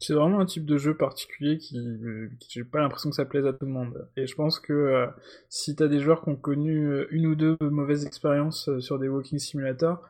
C'est 0.00 0.14
vraiment 0.14 0.38
un 0.38 0.46
type 0.46 0.64
de 0.64 0.78
jeu 0.78 0.96
particulier 0.96 1.58
qui, 1.58 1.76
euh, 1.76 2.28
qui 2.38 2.48
j'ai 2.52 2.64
pas 2.64 2.78
l'impression 2.78 3.10
que 3.10 3.16
ça 3.16 3.24
plaise 3.24 3.46
à 3.46 3.52
tout 3.52 3.66
le 3.66 3.72
monde. 3.72 4.08
Et 4.16 4.28
je 4.28 4.34
pense 4.36 4.60
que 4.60 4.72
euh, 4.72 5.06
si 5.48 5.74
t'as 5.74 5.88
des 5.88 5.98
joueurs 5.98 6.22
qui 6.22 6.28
ont 6.30 6.36
connu 6.36 6.86
euh, 6.86 7.06
une 7.10 7.26
ou 7.26 7.34
deux 7.34 7.56
mauvaises 7.60 8.06
expériences 8.06 8.70
sur 8.78 9.00
des 9.00 9.08
walking 9.08 9.40
simulators, 9.40 10.00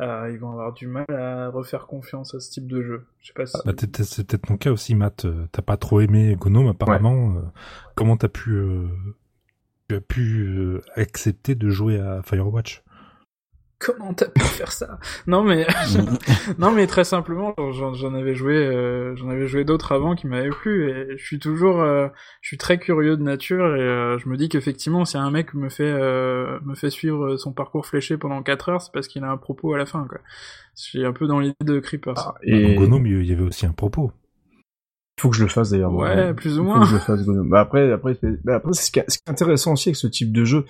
euh, 0.00 0.30
ils 0.32 0.38
vont 0.38 0.50
avoir 0.50 0.72
du 0.72 0.88
mal 0.88 1.06
à 1.10 1.48
refaire 1.48 1.86
confiance 1.86 2.34
à 2.34 2.40
ce 2.40 2.50
type 2.50 2.66
de 2.66 2.82
jeu. 2.82 3.06
Je 3.20 3.28
sais 3.28 3.32
pas 3.34 3.46
si. 3.46 3.56
Bah, 3.64 3.72
t'es- 3.72 3.86
t'es- 3.86 4.02
c'est 4.04 4.26
peut-être 4.26 4.48
ton 4.48 4.56
cas 4.56 4.72
aussi, 4.72 4.96
Matt. 4.96 5.26
T'as 5.52 5.62
pas 5.62 5.76
trop 5.76 6.00
aimé 6.00 6.36
Gnome, 6.40 6.68
apparemment. 6.68 7.36
Comment 7.94 8.16
t'as 8.16 8.28
pu, 8.28 8.50
euh, 8.50 8.88
tu 9.88 9.94
as 9.94 10.00
pu 10.00 10.40
euh, 10.40 10.80
accepter 10.96 11.54
de 11.54 11.70
jouer 11.70 12.00
à 12.00 12.20
Firewatch? 12.22 12.82
Comment 13.78 14.14
t'as 14.14 14.28
pu 14.28 14.40
faire 14.40 14.72
ça? 14.72 14.98
Non 15.26 15.42
mais 15.42 15.66
non 16.58 16.70
mais 16.70 16.86
très 16.86 17.04
simplement, 17.04 17.54
j'en 17.72 18.14
avais 18.14 18.34
joué, 18.34 18.54
euh, 18.54 19.14
j'en 19.16 19.28
avais 19.28 19.46
joué 19.46 19.64
d'autres 19.64 19.92
avant 19.92 20.14
qui 20.14 20.26
m'avaient 20.26 20.48
plu 20.48 20.90
et 20.90 21.18
je 21.18 21.24
suis 21.24 21.38
toujours, 21.38 21.80
euh, 21.82 22.08
je 22.40 22.48
suis 22.48 22.56
très 22.56 22.78
curieux 22.78 23.18
de 23.18 23.22
nature 23.22 23.76
et 23.76 23.80
euh, 23.80 24.18
je 24.18 24.30
me 24.30 24.38
dis 24.38 24.48
qu'effectivement 24.48 25.04
si 25.04 25.18
un 25.18 25.30
mec 25.30 25.52
me 25.52 25.68
fait 25.68 25.84
euh, 25.84 26.58
me 26.64 26.74
fait 26.74 26.88
suivre 26.88 27.36
son 27.36 27.52
parcours 27.52 27.84
fléché 27.84 28.16
pendant 28.16 28.42
4 28.42 28.68
heures, 28.70 28.80
c'est 28.80 28.92
parce 28.92 29.08
qu'il 29.08 29.24
a 29.24 29.30
un 29.30 29.36
propos 29.36 29.74
à 29.74 29.78
la 29.78 29.84
fin 29.84 30.06
quoi. 30.08 30.20
Je 30.76 30.82
suis 30.82 31.04
un 31.04 31.12
peu 31.12 31.26
dans 31.26 31.40
l'idée 31.40 31.54
de 31.62 31.78
Creepers. 31.78 32.34
Et 32.42 32.76
Dans 32.76 32.82
Gnome, 32.82 33.06
il 33.06 33.26
y 33.26 33.32
avait 33.32 33.42
aussi 33.42 33.66
un 33.66 33.72
propos. 33.72 34.12
Faut 35.18 35.30
que 35.30 35.36
je 35.36 35.42
le 35.44 35.48
fasse 35.48 35.70
d'ailleurs. 35.70 35.94
Ouais, 35.94 36.34
plus 36.34 36.58
ou 36.58 36.64
moins. 36.64 36.74
Faut 36.74 36.80
que 36.82 36.86
je 36.88 36.94
le 36.94 37.00
fasse. 37.00 37.20
Bah 37.48 37.60
après, 37.60 37.90
après, 37.90 38.16
c'est- 38.20 38.38
bah 38.44 38.56
après, 38.56 38.72
c'est 38.74 38.82
ce 38.86 38.90
qui 38.90 38.98
est 38.98 39.04
ce 39.08 39.16
qui 39.18 39.24
est 39.26 39.30
intéressant 39.30 39.72
aussi 39.72 39.88
avec 39.88 39.96
ce 39.96 40.06
type 40.06 40.30
de 40.32 40.44
jeu, 40.44 40.64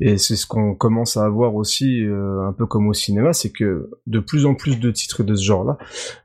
et 0.00 0.18
c'est 0.18 0.34
ce 0.36 0.44
qu'on 0.46 0.74
commence 0.74 1.16
à 1.16 1.24
avoir 1.24 1.54
aussi, 1.54 2.04
euh, 2.04 2.46
un 2.48 2.52
peu 2.52 2.66
comme 2.66 2.88
au 2.88 2.94
cinéma, 2.94 3.32
c'est 3.32 3.50
que 3.50 3.90
de 4.08 4.18
plus 4.18 4.44
en 4.46 4.54
plus 4.56 4.80
de 4.80 4.90
titres 4.90 5.22
de 5.22 5.34
ce 5.36 5.44
genre-là 5.44 5.78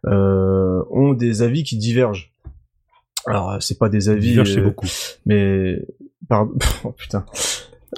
euh, 0.08 0.82
ont 0.90 1.14
des 1.14 1.42
avis 1.44 1.64
qui 1.64 1.78
divergent. 1.78 2.32
Alors, 3.28 3.62
c'est 3.62 3.78
pas 3.78 3.90
des 3.90 4.10
avis, 4.10 4.30
Diverge, 4.30 4.54
c'est 4.54 4.60
euh, 4.60 4.64
beaucoup. 4.64 4.88
mais 5.26 5.86
pardon, 6.30 6.54
oh, 6.84 6.92
putain. 6.94 7.26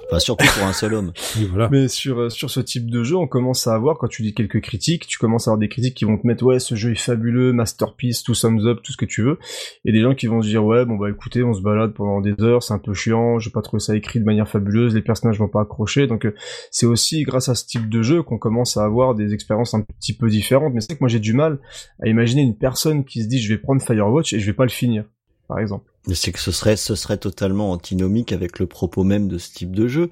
Enfin, 0.07 0.19
surtout 0.19 0.45
pour 0.57 0.67
un 0.67 0.73
seul 0.73 0.93
homme. 0.93 1.11
Voilà. 1.49 1.69
Mais 1.71 1.87
sur 1.87 2.19
euh, 2.19 2.29
sur 2.29 2.49
ce 2.49 2.59
type 2.59 2.89
de 2.89 3.03
jeu, 3.03 3.15
on 3.15 3.27
commence 3.27 3.67
à 3.67 3.73
avoir 3.73 3.97
quand 3.97 4.07
tu 4.07 4.23
lis 4.23 4.33
quelques 4.33 4.61
critiques, 4.61 5.07
tu 5.07 5.17
commences 5.17 5.47
à 5.47 5.51
avoir 5.51 5.59
des 5.59 5.69
critiques 5.69 5.95
qui 5.95 6.05
vont 6.05 6.17
te 6.17 6.25
mettre 6.25 6.43
ouais 6.45 6.59
ce 6.59 6.75
jeu 6.75 6.91
est 6.91 6.95
fabuleux, 6.95 7.53
masterpiece, 7.53 8.23
tout 8.23 8.33
thumbs 8.33 8.65
up, 8.65 8.79
tout 8.83 8.91
ce 8.91 8.97
que 8.97 9.05
tu 9.05 9.21
veux, 9.21 9.37
et 9.85 9.91
des 9.91 10.01
gens 10.01 10.15
qui 10.15 10.27
vont 10.27 10.41
se 10.41 10.47
dire 10.47 10.63
ouais 10.63 10.85
bon 10.85 10.95
bah 10.95 11.09
écoutez 11.09 11.43
on 11.43 11.53
se 11.53 11.61
balade 11.61 11.93
pendant 11.93 12.21
des 12.21 12.33
heures, 12.41 12.63
c'est 12.63 12.73
un 12.73 12.79
peu 12.79 12.93
chiant, 12.93 13.39
j'ai 13.39 13.51
pas 13.51 13.61
trouvé 13.61 13.79
ça 13.79 13.95
écrit 13.95 14.19
de 14.19 14.25
manière 14.25 14.47
fabuleuse, 14.47 14.95
les 14.95 15.01
personnages 15.01 15.39
vont 15.39 15.47
pas 15.47 15.61
accrocher, 15.61 16.07
donc 16.07 16.25
euh, 16.25 16.33
c'est 16.71 16.85
aussi 16.85 17.23
grâce 17.23 17.49
à 17.49 17.55
ce 17.55 17.65
type 17.65 17.89
de 17.89 18.01
jeu 18.01 18.23
qu'on 18.23 18.37
commence 18.37 18.77
à 18.77 18.83
avoir 18.83 19.15
des 19.15 19.33
expériences 19.33 19.73
un 19.73 19.81
petit 19.81 20.15
peu 20.15 20.29
différentes. 20.29 20.73
Mais 20.73 20.81
c'est 20.81 20.95
que 20.95 20.99
moi 21.01 21.09
j'ai 21.09 21.19
du 21.19 21.33
mal 21.33 21.59
à 22.01 22.07
imaginer 22.07 22.41
une 22.41 22.57
personne 22.57 23.05
qui 23.05 23.23
se 23.23 23.27
dit 23.27 23.41
je 23.41 23.53
vais 23.53 23.59
prendre 23.59 23.81
Firewatch 23.81 24.33
et 24.33 24.39
je 24.39 24.45
vais 24.45 24.53
pas 24.53 24.65
le 24.65 24.69
finir, 24.69 25.05
par 25.49 25.59
exemple. 25.59 25.91
Mais 26.07 26.15
C'est 26.15 26.31
que 26.31 26.39
ce 26.39 26.51
serait, 26.51 26.75
ce 26.77 26.95
serait 26.95 27.17
totalement 27.17 27.71
antinomique 27.71 28.31
avec 28.33 28.59
le 28.59 28.67
propos 28.67 29.03
même 29.03 29.27
de 29.27 29.37
ce 29.37 29.53
type 29.53 29.75
de 29.75 29.87
jeu. 29.87 30.09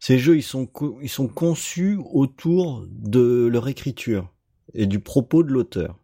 Ces 0.00 0.18
jeux, 0.18 0.36
ils 0.36 0.42
sont, 0.42 0.66
co- 0.66 0.98
ils 1.02 1.10
sont 1.10 1.28
conçus 1.28 1.98
autour 2.12 2.86
de 2.90 3.48
leur 3.52 3.68
écriture 3.68 4.30
et 4.74 4.86
du 4.86 5.00
propos 5.00 5.42
de 5.44 5.52
l'auteur. 5.52 5.96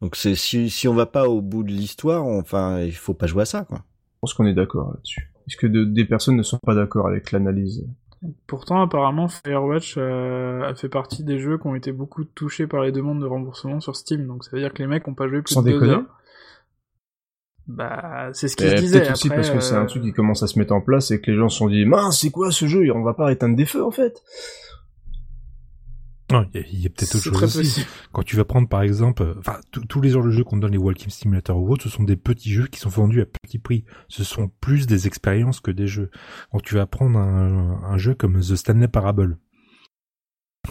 Donc 0.00 0.16
c'est 0.16 0.34
si, 0.34 0.68
si 0.70 0.88
on 0.88 0.94
va 0.94 1.06
pas 1.06 1.28
au 1.28 1.40
bout 1.40 1.62
de 1.62 1.70
l'histoire, 1.70 2.24
enfin, 2.24 2.80
il 2.80 2.92
faut 2.94 3.14
pas 3.14 3.26
jouer 3.26 3.42
à 3.42 3.46
ça, 3.46 3.64
quoi. 3.64 3.78
Je 3.78 4.18
pense 4.20 4.34
qu'on 4.34 4.46
est 4.46 4.54
d'accord 4.54 4.90
là-dessus. 4.92 5.30
Est-ce 5.46 5.56
que 5.56 5.66
de- 5.66 5.84
des 5.84 6.04
personnes 6.04 6.36
ne 6.36 6.42
sont 6.42 6.58
pas 6.58 6.74
d'accord 6.74 7.06
avec 7.06 7.30
l'analyse? 7.30 7.86
Pourtant, 8.46 8.80
apparemment, 8.82 9.26
Firewatch 9.28 9.96
euh, 9.98 10.62
a 10.62 10.74
fait 10.76 10.88
partie 10.88 11.24
des 11.24 11.38
jeux 11.40 11.58
qui 11.58 11.66
ont 11.66 11.74
été 11.74 11.90
beaucoup 11.90 12.24
touchés 12.24 12.68
par 12.68 12.82
les 12.82 12.92
demandes 12.92 13.20
de 13.20 13.26
remboursement 13.26 13.80
sur 13.80 13.96
Steam. 13.96 14.26
Donc 14.26 14.44
ça 14.44 14.50
veut 14.52 14.60
dire 14.60 14.72
que 14.72 14.78
les 14.78 14.86
mecs 14.86 15.08
ont 15.08 15.14
pas 15.14 15.28
joué 15.28 15.42
plus 15.42 15.54
Sans 15.54 15.62
de 15.62 15.66
deux 15.66 15.72
déconner 15.72 15.88
heures. 15.88 16.21
Bah, 17.68 18.30
c'est 18.32 18.48
ce 18.48 18.56
qu'ils 18.56 18.70
se 18.70 18.74
disaient. 18.74 18.98
Peut-être 19.00 19.12
aussi 19.12 19.28
parce 19.28 19.50
que 19.50 19.60
c'est 19.60 19.74
un 19.76 19.84
euh, 19.84 19.86
truc 19.86 20.02
qui 20.02 20.12
commence 20.12 20.42
à 20.42 20.46
se 20.48 20.58
mettre 20.58 20.72
en 20.74 20.80
place 20.80 21.10
et 21.12 21.20
que 21.20 21.30
les 21.30 21.36
gens 21.36 21.48
se 21.48 21.58
sont 21.58 21.68
dit 21.68 21.84
mince 21.84 22.20
c'est 22.20 22.30
quoi 22.30 22.50
ce 22.50 22.66
jeu? 22.66 22.90
On 22.94 23.02
va 23.02 23.14
pas 23.14 23.30
éteindre 23.32 23.54
des 23.56 23.66
feux 23.66 23.84
en 23.84 23.90
fait 23.92 24.20
Non, 26.30 26.46
il 26.54 26.80
y 26.80 26.86
a, 26.86 26.88
peut-être 26.88 27.14
autre 27.16 27.24
chose 27.24 27.44
aussi. 27.44 27.58
possible. 27.58 27.86
Quand 28.12 28.22
tu 28.22 28.36
vas 28.36 28.44
prendre 28.46 28.66
par 28.68 28.80
exemple, 28.82 29.22
euh, 29.22 29.34
enfin 29.38 29.58
tous- 29.70 29.84
tous 29.84 30.00
les 30.00 30.08
genres 30.10 30.24
de 30.24 30.30
jeux 30.30 30.44
qu'on 30.44 30.56
donne 30.56 30.72
les 30.72 30.78
Walking 30.78 31.10
Simulator 31.10 31.56
ou 31.58 31.70
autres, 31.70 31.84
ce 31.84 31.90
sont 31.90 32.04
des 32.04 32.16
petits 32.16 32.50
jeux 32.50 32.66
qui 32.68 32.80
sont 32.80 32.88
vendus 32.88 33.20
à 33.20 33.26
petit 33.26 33.58
prix. 33.58 33.84
Ce 34.08 34.24
sont 34.24 34.48
plus 34.60 34.86
des 34.86 35.06
expériences 35.06 35.60
que 35.60 35.70
des 35.70 35.86
jeux. 35.86 36.10
Quand 36.50 36.60
tu 36.62 36.74
vas 36.74 36.86
prendre 36.86 37.18
un, 37.18 37.82
un 37.84 37.98
jeu 37.98 38.14
comme 38.14 38.40
The 38.40 38.56
Stanley 38.56 38.88
Parable, 38.88 39.36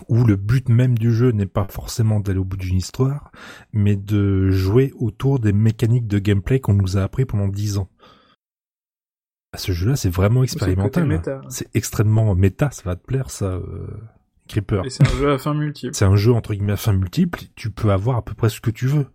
où 0.07 0.23
le 0.23 0.35
but 0.35 0.69
même 0.69 0.97
du 0.97 1.13
jeu 1.13 1.31
n'est 1.31 1.45
pas 1.45 1.65
forcément 1.69 2.19
d'aller 2.19 2.39
au 2.39 2.45
bout 2.45 2.57
d'une 2.57 2.77
histoire, 2.77 3.31
mais 3.73 3.95
de 3.95 4.49
jouer 4.49 4.93
autour 4.97 5.39
des 5.39 5.53
mécaniques 5.53 6.07
de 6.07 6.19
gameplay 6.19 6.59
qu'on 6.59 6.73
nous 6.73 6.97
a 6.97 7.03
appris 7.03 7.25
pendant 7.25 7.47
dix 7.47 7.77
ans. 7.77 7.89
À 9.53 9.57
ce 9.57 9.73
jeu-là, 9.73 9.95
c'est 9.97 10.09
vraiment 10.09 10.43
expérimental. 10.43 11.05
méta. 11.05 11.41
C'est 11.49 11.67
extrêmement 11.75 12.33
méta, 12.35 12.71
ça 12.71 12.83
va 12.85 12.95
te 12.95 13.05
plaire, 13.05 13.29
ça, 13.29 13.45
euh, 13.55 13.87
Creeper. 14.47 14.85
Et 14.85 14.89
c'est 14.89 15.05
un 15.05 15.17
jeu 15.17 15.31
à 15.31 15.37
fin 15.37 15.53
multiple. 15.53 15.93
C'est 15.93 16.05
un 16.05 16.15
jeu 16.15 16.31
entre 16.31 16.53
guillemets 16.53 16.71
à 16.73 16.77
fin 16.77 16.93
multiple. 16.93 17.39
Tu 17.55 17.69
peux 17.69 17.91
avoir 17.91 18.17
à 18.17 18.23
peu 18.23 18.33
près 18.33 18.49
ce 18.49 18.61
que 18.61 18.71
tu 18.71 18.87
veux. 18.87 19.07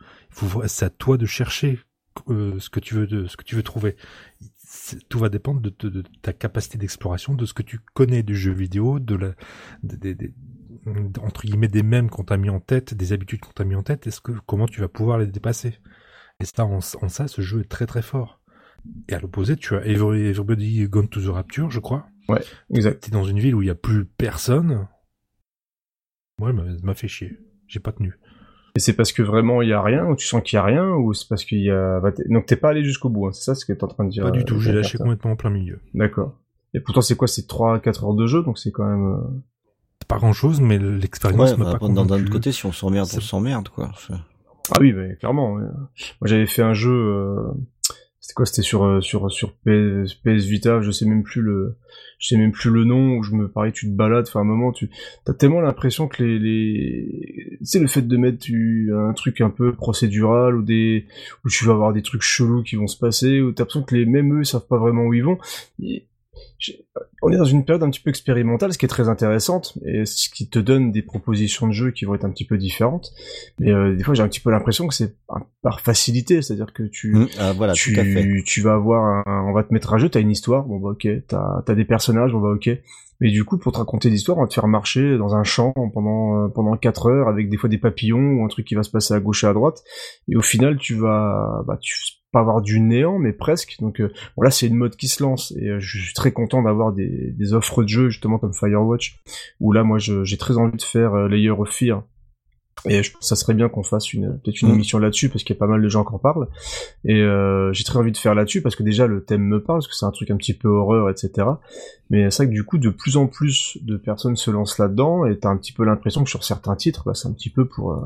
C'est 0.67 0.85
à 0.85 0.91
toi 0.91 1.17
de 1.17 1.25
chercher 1.27 1.81
euh, 2.29 2.59
ce 2.59 2.69
que 2.71 2.81
tu 2.81 2.95
veux, 2.95 3.07
de, 3.07 3.27
ce 3.27 3.37
que 3.39 3.45
tu 3.45 3.55
veux 3.57 3.63
trouver. 3.63 3.97
Tout 5.09 5.19
va 5.19 5.29
dépendre 5.31 5.61
de, 5.61 5.73
de- 5.79 5.89
de 5.89 6.05
ta 6.23 6.33
capacité 6.35 6.77
d'exploration, 6.79 7.35
de 7.35 7.47
ce 7.47 7.55
que 7.55 7.63
tu 7.63 7.81
connais 7.95 8.23
du 8.23 8.37
jeu 8.37 8.53
vidéo, 8.53 8.99
de 8.99 9.15
la, 9.15 9.31
des- 9.83 10.15
entre 11.23 11.43
guillemets 11.47 11.69
des 11.69 11.83
mêmes 11.83 12.11
qu'on 12.11 12.25
t'a 12.25 12.37
mis 12.37 12.51
en 12.51 12.61
tête, 12.61 12.95
des 12.95 13.13
habitudes 13.13 13.41
qu'on 13.41 13.53
t'a 13.53 13.65
mis 13.65 13.75
en 13.75 13.83
tête. 13.83 14.07
Est-ce 14.07 14.21
que 14.21 14.33
comment 14.47 14.67
tu 14.67 14.81
vas 14.81 14.89
pouvoir 14.89 15.19
les 15.19 15.27
dépasser? 15.27 15.75
Et 16.41 16.45
ça, 16.45 16.65
en, 16.65 16.79
en 16.79 17.09
ça, 17.09 17.29
ce 17.29 17.41
jeu 17.43 17.61
est 17.61 17.69
très 17.69 17.87
très 17.87 18.03
fort. 18.03 18.41
Et 19.09 19.15
à 19.15 19.19
l'opposé, 19.21 19.57
tu 19.57 19.75
as 19.75 19.85
Every- 19.87 20.27
Everybody 20.29 20.87
Gone 20.89 21.09
to 21.09 21.21
the 21.21 21.27
Rapture, 21.29 21.71
je 21.71 21.81
crois. 21.81 22.07
exact 22.73 23.03
T'es 23.05 23.11
dans 23.11 23.25
une 23.25 23.39
ville 23.41 23.55
où 23.55 23.63
il 23.63 23.67
y 23.69 23.71
a 23.71 23.75
plus 23.75 24.05
personne. 24.05 24.87
Ouais, 26.41 26.53
mais 26.53 26.77
ça 26.77 26.85
m'a 26.85 26.95
fait 26.95 27.09
chier. 27.09 27.39
J'ai 27.67 27.81
pas 27.81 27.93
tenu. 27.93 28.15
et 28.77 28.79
c'est 28.81 28.93
parce 28.93 29.11
que 29.13 29.23
vraiment 29.23 29.63
il 29.63 29.71
y 29.71 29.73
a 29.73 29.83
rien 29.83 30.07
ou 30.07 30.15
tu 30.15 30.27
sens 30.27 30.43
qu'il 30.45 30.57
y 30.57 30.61
a 30.61 30.63
rien 30.63 30.89
ou 30.91 31.15
c'est 31.15 31.27
parce 31.29 31.45
qu'il 31.45 31.63
y 31.63 31.71
a 31.71 31.99
bah, 31.99 32.13
donc 32.29 32.47
t'es 32.47 32.55
pas 32.57 32.69
allé 32.69 32.85
jusqu'au 32.85 33.09
bout 33.09 33.27
hein, 33.27 33.33
c'est 33.33 33.43
ça 33.43 33.55
ce 33.57 33.65
que 33.65 33.73
t'es 33.73 33.83
en 33.83 33.89
train 33.89 34.05
de 34.05 34.11
dire 34.11 34.23
Pas 34.23 34.31
du 34.31 34.41
euh, 34.41 34.45
tout, 34.45 34.61
j'ai 34.61 34.71
Pierre, 34.71 34.83
lâché 34.83 34.99
complètement 34.99 35.33
en 35.33 35.37
plein 35.37 35.51
milieu. 35.51 35.81
d'accord 35.95 36.39
et 36.75 36.81
pourtant 36.81 37.01
c'est 37.01 37.17
quoi 37.17 37.27
c'est 37.27 37.47
3 37.49 37.81
4 37.81 38.05
heures 38.05 38.15
de 38.15 38.27
jeu 38.27 38.43
donc 38.45 38.59
c'est 38.59 38.71
quand 38.71 38.85
même 38.87 39.15
euh, 39.15 39.43
pas 40.07 40.19
grand 40.19 40.33
chose, 40.33 40.61
mais 40.61 40.77
Ouais, 40.79 41.01
l'expérience 41.01 41.57
m'a 41.59 41.73
bah, 41.73 41.79
pas 41.79 41.89
d'un 41.89 41.99
autre 41.99 42.31
côté, 42.31 42.53
si 42.53 42.67
on 42.67 42.73
s'emmerde, 42.73 43.09
on 43.17 43.21
s'emmerde, 43.21 43.69
quoi. 43.69 43.91
Ah 44.71 44.79
oui 44.81 44.93
mais 44.93 45.15
clairement 45.15 45.55
ouais. 45.55 45.63
moi 45.63 46.25
j'avais 46.25 46.47
fait 46.47 46.63
un 46.63 46.75
jeu 46.75 46.91
euh, 46.91 47.53
c'était 48.19 48.35
quoi 48.35 48.47
c'était 48.47 48.63
sur 48.63 48.85
euh, 48.85 49.01
sur 49.01 49.31
sur 49.31 49.53
PS, 49.53 50.15
PS 50.15 50.45
Vita 50.45 50.81
je 50.81 50.91
sais 50.91 51.07
même 51.07 51.23
plus 51.23 51.41
le 51.41 51.77
je 52.19 52.27
sais 52.27 52.37
même 52.37 52.51
plus 52.51 52.71
le 52.71 52.83
nom 52.83 53.17
où 53.17 53.23
je 53.23 53.33
me 53.37 53.49
pareil 53.49 53.73
tu 53.73 53.87
te 53.87 53.93
balades 53.93 54.27
enfin 54.27 54.41
à 54.41 54.43
un 54.43 54.47
moment 54.47 54.73
tu 54.73 54.91
t'as 55.25 55.35
tellement 55.35 55.61
l'impression 55.61 56.09
que 56.09 56.25
les 56.25 56.41
les 56.41 57.59
c'est 57.63 57.79
le 57.79 57.87
fait 57.87 58.03
de 58.03 58.17
mettre 58.17 58.39
tu, 58.39 58.93
un 58.93 59.13
truc 59.13 59.41
un 59.41 59.51
peu 59.51 59.73
procédural 59.73 60.57
ou 60.57 60.63
des 60.63 61.07
où 61.45 61.49
tu 61.49 61.65
vas 61.65 61.75
avoir 61.75 61.93
des 61.93 62.03
trucs 62.03 62.23
chelous 62.23 62.65
qui 62.65 62.75
vont 62.75 62.89
se 62.89 62.99
passer 62.99 63.41
où 63.41 63.53
t'as 63.53 63.63
l'impression 63.63 63.85
que 63.85 63.95
les 63.95 64.05
mêmes 64.05 64.37
eux 64.37 64.43
ils 64.43 64.47
savent 64.47 64.67
pas 64.67 64.79
vraiment 64.79 65.05
où 65.05 65.15
ils 65.15 65.23
vont 65.23 65.39
Et 65.81 66.07
on 67.23 67.31
est 67.31 67.37
dans 67.37 67.45
une 67.45 67.65
période 67.65 67.83
un 67.83 67.91
petit 67.91 68.01
peu 68.01 68.11
expérimentale 68.11 68.73
ce 68.73 68.79
qui 68.79 68.85
est 68.85 68.89
très 68.89 69.09
intéressante 69.09 69.77
et 69.85 70.05
ce 70.07 70.29
qui 70.29 70.49
te 70.49 70.59
donne 70.59 70.91
des 70.93 71.03
propositions 71.03 71.67
de 71.67 71.73
jeu 71.73 71.91
qui 71.91 72.05
vont 72.05 72.15
être 72.15 72.25
un 72.25 72.31
petit 72.31 72.47
peu 72.47 72.57
différentes 72.59 73.13
mais 73.59 73.73
euh, 73.73 73.95
des 73.95 74.03
fois 74.05 74.15
j'ai 74.15 74.23
un 74.23 74.29
petit 74.29 74.41
peu 74.41 74.51
l'impression 74.51 74.87
que 74.89 74.95
c'est 74.95 75.17
par- 75.63 75.81
facilité 75.81 76.43
c'est 76.43 76.53
à 76.55 76.57
dire 76.57 76.73
que 76.73 76.85
tu 76.85 77.15
Hum, 77.15 77.29
ah, 77.39 77.53
voilà, 77.53 77.73
tout 77.75 77.91
à 77.97 78.05
fait. 78.05 78.23
tu, 78.23 78.43
tu 78.45 78.61
vas 78.63 78.75
avoir 78.75 79.23
un, 79.27 79.47
on 79.49 79.53
va 79.53 79.63
te 79.65 79.73
mettre 79.75 79.93
un 79.93 79.99
jeu, 79.99 80.09
t'as 80.09 80.21
une 80.21 80.31
histoire, 80.31 80.65
bon 80.65 80.79
bah 80.79 80.91
ok, 80.91 81.07
t'as 81.29 81.63
as 81.67 81.75
des 81.75 81.85
personnages, 81.85 82.33
bon 82.33 82.41
bah 82.41 82.51
ok. 82.51 82.71
Mais 83.21 83.31
du 83.31 83.45
coup, 83.45 83.57
pour 83.59 83.73
te 83.73 83.79
raconter 83.79 84.11
l'histoire, 84.11 84.37
on 84.37 84.43
va 84.43 84.47
te 84.47 84.53
faire 84.55 84.69
marcher 84.69 85.17
dans 85.17 85.35
un 85.35 85.43
champ 85.43 85.73
pendant 85.95 86.45
euh, 86.45 86.49
pendant 86.49 86.77
quatre 86.77 87.07
heures 87.07 87.29
avec 87.29 87.49
des 87.49 87.57
fois 87.57 87.69
des 87.71 87.79
papillons 87.79 88.35
ou 88.35 88.45
un 88.45 88.49
truc 88.49 88.67
qui 88.67 88.75
va 88.75 88.83
se 88.83 88.91
passer 88.91 89.15
à 89.15 89.21
gauche 89.21 89.43
et 89.45 89.47
à 89.47 89.53
droite. 89.55 89.83
Et 90.29 90.37
au 90.37 90.43
final, 90.43 90.77
tu 90.77 90.95
vas 90.95 91.63
bah 91.67 91.79
tu 91.81 91.95
pas 92.37 92.41
avoir 92.41 92.61
du 92.61 92.81
néant, 92.81 93.19
mais 93.19 93.33
presque. 93.33 93.77
Donc 93.81 94.01
euh, 94.01 94.13
bon, 94.37 94.43
là, 94.43 94.51
c'est 94.51 94.67
une 94.67 94.77
mode 94.77 94.97
qui 94.97 95.09
se 95.09 95.23
lance 95.23 95.55
et 95.59 95.69
euh, 95.69 95.81
je 95.81 95.99
suis 95.99 96.13
très 96.13 96.33
content 96.33 96.63
d'avoir 96.63 96.93
des, 96.93 97.33
des 97.33 97.55
offres 97.55 97.83
de 97.83 97.89
jeux 97.89 98.11
justement 98.11 98.39
comme 98.39 98.53
Firewatch 98.53 99.19
où 99.61 99.73
là, 99.73 99.85
moi, 99.85 99.99
j'ai 99.99 100.37
très 100.37 100.59
envie 100.59 100.77
de 100.77 100.83
faire 100.83 101.15
euh, 101.15 101.29
Layer 101.29 101.51
of 101.51 101.71
Fear. 101.71 102.03
Et 102.85 103.03
je 103.03 103.11
pense 103.11 103.21
que 103.21 103.27
ça 103.27 103.37
serait 103.37 103.55
bien 103.55 103.71
qu'on 103.71 103.83
fasse 103.83 104.13
une 104.13 104.39
peut-être 104.39 104.61
une 104.61 104.69
Mm. 104.69 104.75
émission 104.75 104.99
là-dessus 104.99 105.31
parce 105.31 105.45
qu'il 105.45 105.57
y 105.57 105.59
a 105.59 105.61
pas 105.61 105.67
mal 105.67 105.81
de 105.81 105.89
gens 105.89 106.05
qui 106.05 106.15
en 106.15 106.19
parlent. 106.19 106.47
Et 107.05 107.23
euh, 107.23 107.73
j'ai 107.73 107.85
très 107.85 107.99
envie 107.99 108.13
de 108.13 108.19
faire 108.19 108.35
là-dessus 108.35 108.61
parce 108.61 108.77
que 108.77 108.83
déjà 108.83 109.07
le 109.07 109.25
thème 109.25 109.43
me 109.43 109.63
parle, 109.63 109.79
parce 109.79 109.89
que 109.89 109.95
c'est 109.95 110.05
un 110.05 110.11
truc 110.11 110.31
un 110.31 110.37
petit 110.37 110.53
peu 110.53 110.69
horreur, 110.69 111.09
etc. 111.09 111.49
Mais 112.11 112.31
c'est 112.31 112.43
vrai 112.43 112.51
que 112.51 112.55
du 112.55 112.65
coup, 112.65 112.77
de 112.77 112.91
plus 112.91 113.17
en 113.17 113.29
plus 113.29 113.79
de 113.81 113.97
personnes 113.97 114.37
se 114.37 114.51
lancent 114.51 114.79
là-dedans 114.79 115.25
et 115.25 115.39
t'as 115.39 115.49
un 115.49 115.57
petit 115.57 115.73
peu 115.73 115.85
l'impression 115.85 116.23
que 116.23 116.29
sur 116.31 116.45
certains 116.45 116.77
titres, 116.77 117.03
bah, 117.07 117.15
c'est 117.15 117.27
un 117.27 117.33
petit 117.33 117.51
peu 117.51 117.65
pour, 117.65 117.99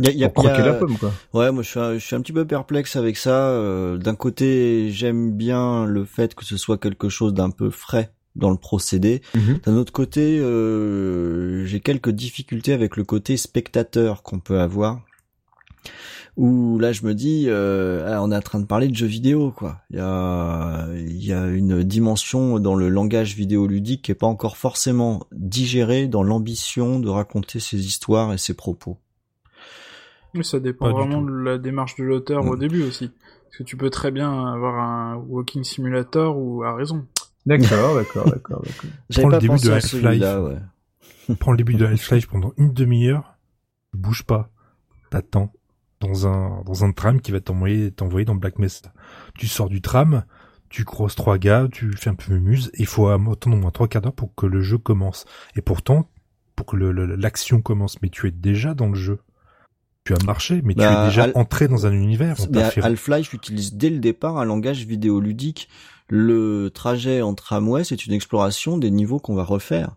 Il 0.00 0.06
y 0.06 0.08
a, 0.08 0.12
y 0.12 0.24
a- 0.24 0.32
y 0.42 0.46
a- 0.48 0.66
la 0.66 0.72
pomme, 0.74 0.96
quoi. 0.98 1.12
Ouais, 1.34 1.50
moi 1.52 1.62
je 1.62 1.68
suis, 1.68 1.80
un, 1.80 1.94
je 1.94 1.98
suis 2.04 2.16
un 2.16 2.20
petit 2.20 2.32
peu 2.32 2.44
perplexe 2.46 2.96
avec 2.96 3.16
ça. 3.16 3.48
Euh, 3.50 3.96
D'un 3.98 4.14
côté, 4.14 4.90
j'aime 4.90 5.32
bien 5.32 5.84
le 5.86 6.04
fait 6.04 6.34
que 6.34 6.44
ce 6.44 6.56
soit 6.56 6.78
quelque 6.78 7.08
chose 7.08 7.34
d'un 7.34 7.50
peu 7.50 7.70
frais 7.70 8.12
dans 8.36 8.50
le 8.50 8.56
procédé. 8.56 9.20
Mhm. 9.34 9.58
D'un 9.66 9.76
autre 9.76 9.92
côté, 9.92 10.38
euh, 10.40 11.64
j'ai 11.66 11.80
quelques 11.80 12.10
difficultés 12.10 12.72
avec 12.72 12.96
le 12.96 13.04
côté 13.04 13.36
spectateur 13.36 14.22
qu'on 14.22 14.40
peut 14.40 14.58
avoir. 14.60 15.00
Où 16.38 16.78
là, 16.78 16.92
je 16.92 17.04
me 17.04 17.12
dis, 17.12 17.44
euh, 17.48 18.06
ah, 18.10 18.22
on 18.22 18.32
est 18.32 18.36
en 18.36 18.40
train 18.40 18.58
de 18.58 18.64
parler 18.64 18.88
de 18.88 18.96
jeux 18.96 19.06
vidéo, 19.06 19.52
quoi. 19.54 19.82
Il 19.90 19.96
y 19.96 20.00
a, 20.00 20.86
il 20.96 21.22
y 21.26 21.32
a 21.32 21.46
une 21.46 21.82
dimension 21.82 22.58
dans 22.58 22.74
le 22.74 22.88
langage 22.88 23.36
vidéoludique 23.36 24.00
qui 24.02 24.12
est 24.12 24.14
pas 24.16 24.26
encore 24.26 24.56
forcément 24.56 25.26
digérée 25.32 26.06
dans 26.06 26.22
l'ambition 26.22 27.00
de 27.00 27.08
raconter 27.10 27.60
ses 27.60 27.84
histoires 27.84 28.32
et 28.32 28.38
ses 28.38 28.54
propos. 28.54 28.96
Oui, 30.34 30.44
ça 30.44 30.60
dépend 30.60 30.86
Pas 30.86 30.92
vraiment 30.92 31.22
de 31.22 31.32
la 31.32 31.58
démarche 31.58 31.96
de 31.96 32.04
l'auteur 32.04 32.44
Mm. 32.44 32.48
au 32.48 32.56
début 32.56 32.82
aussi. 32.82 33.10
Parce 33.44 33.58
que 33.58 33.62
tu 33.64 33.76
peux 33.76 33.90
très 33.90 34.10
bien 34.10 34.46
avoir 34.52 34.78
un 34.78 35.16
walking 35.16 35.62
simulator 35.64 36.38
ou 36.38 36.62
à 36.62 36.74
raison. 36.74 37.06
D'accord, 37.44 37.94
d'accord, 37.96 38.24
d'accord, 38.24 38.62
d'accord. 38.62 38.90
J'avais 39.10 39.28
Prends 39.28 39.36
le 39.36 39.38
début 39.40 39.58
de 39.58 39.70
Half-Life. 39.70 41.36
Prends 41.38 41.50
le 41.52 41.56
début 41.58 41.74
de 41.74 41.86
Half-Life 41.86 42.28
pendant 42.28 42.52
une 42.56 42.72
demi-heure, 42.72 43.34
bouge 43.92 44.22
pas, 44.24 44.50
t'attends 45.10 45.52
dans 46.00 46.26
un 46.26 46.62
dans 46.64 46.84
un 46.84 46.92
tram 46.92 47.20
qui 47.20 47.30
va 47.30 47.40
t'envoyer 47.40 47.92
t'envoyer 47.92 48.24
dans 48.24 48.34
Black 48.34 48.58
Mesa. 48.58 48.92
Tu 49.38 49.46
sors 49.46 49.68
du 49.68 49.80
tram, 49.80 50.24
tu 50.68 50.84
crosses 50.84 51.14
trois 51.14 51.38
gars, 51.38 51.68
tu 51.70 51.92
fais 51.92 52.10
un 52.10 52.14
peu 52.14 52.36
muse, 52.38 52.70
et 52.74 52.80
il 52.80 52.86
faut 52.86 53.06
attendre 53.08 53.56
au 53.56 53.60
moins 53.60 53.70
trois 53.70 53.86
quarts 53.86 54.02
d'heure 54.02 54.14
pour 54.14 54.34
que 54.34 54.46
le 54.46 54.62
jeu 54.62 54.78
commence. 54.78 55.26
Et 55.54 55.60
pourtant, 55.62 56.10
pour 56.56 56.66
que 56.66 56.76
l'action 56.76 57.60
commence, 57.60 58.00
mais 58.02 58.08
tu 58.08 58.26
es 58.26 58.30
déjà 58.32 58.74
dans 58.74 58.88
le 58.88 58.94
jeu. 58.94 59.20
Tu 60.04 60.14
as 60.14 60.24
marché, 60.24 60.60
mais 60.64 60.74
tu 60.74 60.80
Bah, 60.80 61.02
es 61.04 61.06
déjà 61.08 61.24
Al- 61.24 61.32
entré 61.34 61.68
dans 61.68 61.86
un 61.86 61.92
univers. 61.92 62.36
Fait- 62.38 62.82
Half-Life 62.82 63.32
utilise 63.32 63.74
dès 63.74 63.90
le 63.90 63.98
départ 63.98 64.38
un 64.38 64.44
langage 64.44 64.84
vidéoludique. 64.86 65.68
Le 66.08 66.70
trajet 66.74 67.22
en 67.22 67.34
tramway, 67.34 67.84
c'est 67.84 68.06
une 68.06 68.12
exploration 68.12 68.76
des 68.78 68.90
niveaux 68.90 69.18
qu'on 69.18 69.34
va 69.34 69.44
refaire. 69.44 69.94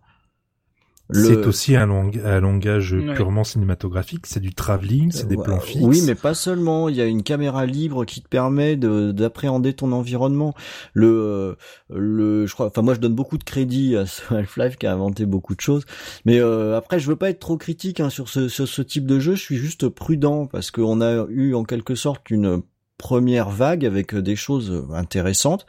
Le- 1.10 1.24
C'est 1.24 1.46
aussi 1.46 1.76
un, 1.76 1.86
lang- 1.86 2.12
un 2.26 2.40
langage 2.40 2.94
Ouais. 2.94 3.14
purement 3.14 3.44
cinématographique, 3.44 4.26
c'est 4.26 4.40
du 4.40 4.56
travelling, 4.56 5.12
c'est 5.12 5.28
des 5.28 5.36
Ouais, 5.36 5.44
plans 5.44 5.60
fixes. 5.60 5.84
Oui, 5.84 6.02
mais 6.06 6.16
pas 6.16 6.34
seulement. 6.34 6.90
Il 6.90 6.96
y 6.96 7.02
a 7.02 7.06
une 7.06 7.22
caméra 7.22 7.68
libre 7.68 8.06
qui 8.06 8.22
te 8.24 8.28
permet 8.28 8.76
de 8.76 9.12
d'appréhender 9.12 9.74
ton 9.74 9.92
environnement. 9.92 10.56
Le, 10.94 11.08
euh, 11.08 11.56
le, 11.96 12.48
je 12.48 12.54
crois. 12.56 12.68
Enfin, 12.68 12.82
moi, 12.82 12.96
je 12.96 13.00
donne 13.00 13.14
beaucoup 13.14 13.38
de 13.38 13.44
crédit 13.44 13.96
à 13.96 14.08
ce 14.08 14.34
Half-Life 14.34 14.78
qui 14.78 14.88
a 14.88 14.94
inventé 14.94 15.28
beaucoup 15.28 15.54
de 15.54 15.62
choses. 15.62 15.86
Mais 16.26 16.40
euh, 16.40 16.76
après, 16.76 17.00
je 17.00 17.08
veux 17.08 17.16
pas 17.16 17.30
être 17.30 17.40
trop 17.40 17.58
critique 17.58 18.00
hein, 18.00 18.10
sur 18.10 18.28
ce 18.28 18.48
sur 18.48 18.68
ce 18.68 18.82
type 18.82 19.06
de 19.06 19.20
jeu. 19.20 19.36
Je 19.36 19.42
suis 19.42 19.58
juste 19.58 19.88
prudent 19.90 20.48
parce 20.48 20.72
qu'on 20.72 21.02
a 21.02 21.28
eu 21.30 21.54
en 21.54 21.64
quelque 21.66 21.94
sorte 21.94 22.32
une 22.32 22.64
première 22.98 23.50
vague 23.52 23.86
avec 23.86 24.16
des 24.16 24.36
choses 24.36 24.86
intéressantes. 24.92 25.68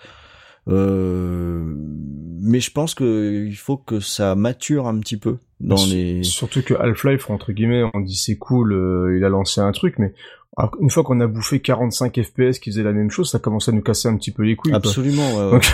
Euh, 0.68 1.62
mais 2.40 2.60
je 2.60 2.70
pense 2.70 2.94
que 2.94 3.44
il 3.46 3.56
faut 3.56 3.76
que 3.76 4.00
ça 4.00 4.34
mature 4.34 4.86
un 4.86 4.98
petit 4.98 5.16
peu 5.16 5.38
dans 5.60 5.76
S- 5.76 5.88
les. 5.90 6.22
Surtout 6.22 6.62
que 6.62 6.74
Half-Life, 6.74 7.30
entre 7.30 7.52
guillemets, 7.52 7.82
on 7.94 8.00
dit 8.00 8.16
c'est 8.16 8.36
cool, 8.36 8.72
euh, 8.72 9.16
il 9.16 9.24
a 9.24 9.28
lancé 9.28 9.60
un 9.60 9.72
truc, 9.72 9.94
mais 9.98 10.12
alors, 10.56 10.72
une 10.80 10.90
fois 10.90 11.02
qu'on 11.04 11.20
a 11.20 11.26
bouffé 11.26 11.60
45 11.60 12.18
FPS 12.22 12.58
qui 12.58 12.70
faisaient 12.70 12.82
la 12.82 12.92
même 12.92 13.10
chose, 13.10 13.30
ça 13.30 13.38
commençait 13.38 13.70
à 13.70 13.74
nous 13.74 13.82
casser 13.82 14.08
un 14.08 14.16
petit 14.16 14.30
peu 14.30 14.42
les 14.42 14.56
couilles. 14.56 14.72
Absolument. 14.74 15.34
ouais, 15.36 15.44
ouais. 15.44 15.50
Donc, 15.52 15.66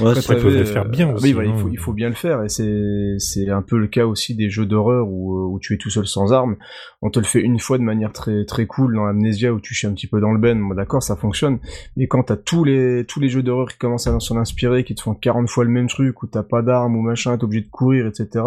Ouais, 0.00 0.08
Après, 0.08 0.20
c'est- 0.22 0.32
Après, 0.32 0.34
il 0.36 0.40
faut 0.40 0.48
t'avais, 0.48 0.58
le 0.60 0.64
faire 0.64 0.84
bien 0.88 1.08
euh, 1.10 1.14
aussi, 1.14 1.24
Oui, 1.26 1.32
voilà, 1.32 1.48
il 1.50 1.58
faut, 1.58 1.68
il 1.68 1.78
faut 1.78 1.92
bien 1.92 2.08
le 2.08 2.14
faire, 2.14 2.42
et 2.42 2.48
c'est 2.48 3.14
c'est 3.18 3.48
un 3.50 3.62
peu 3.62 3.78
le 3.78 3.86
cas 3.86 4.06
aussi 4.06 4.34
des 4.34 4.50
jeux 4.50 4.66
d'horreur 4.66 5.06
où, 5.08 5.36
euh, 5.36 5.46
où 5.46 5.58
tu 5.60 5.74
es 5.74 5.76
tout 5.78 5.90
seul 5.90 6.06
sans 6.06 6.32
armes. 6.32 6.56
On 7.02 7.10
te 7.10 7.18
le 7.18 7.24
fait 7.24 7.40
une 7.40 7.58
fois 7.58 7.78
de 7.78 7.82
manière 7.82 8.12
très 8.12 8.44
très 8.44 8.66
cool 8.66 8.94
dans 8.96 9.06
Amnesia 9.06 9.52
où 9.52 9.60
tu 9.60 9.74
chies 9.74 9.86
un 9.86 9.92
petit 9.92 10.06
peu 10.06 10.20
dans 10.20 10.32
le 10.32 10.38
ben. 10.38 10.58
Bon, 10.60 10.74
d'accord, 10.74 11.02
ça 11.02 11.16
fonctionne. 11.16 11.58
Mais 11.96 12.06
quand 12.06 12.22
t'as 12.24 12.36
tous 12.36 12.64
les 12.64 13.04
tous 13.06 13.20
les 13.20 13.28
jeux 13.28 13.42
d'horreur 13.42 13.68
qui 13.68 13.78
commencent 13.78 14.06
à 14.06 14.18
s'en 14.20 14.36
inspirer, 14.36 14.84
qui 14.84 14.94
te 14.94 15.02
font 15.02 15.14
40 15.14 15.48
fois 15.48 15.64
le 15.64 15.70
même 15.70 15.88
truc, 15.88 16.22
où 16.22 16.26
t'as 16.26 16.42
pas 16.42 16.62
d'armes 16.62 16.96
ou 16.96 17.02
machin, 17.02 17.36
t'es 17.36 17.44
obligé 17.44 17.62
de 17.64 17.68
courir, 17.70 18.06
etc. 18.06 18.44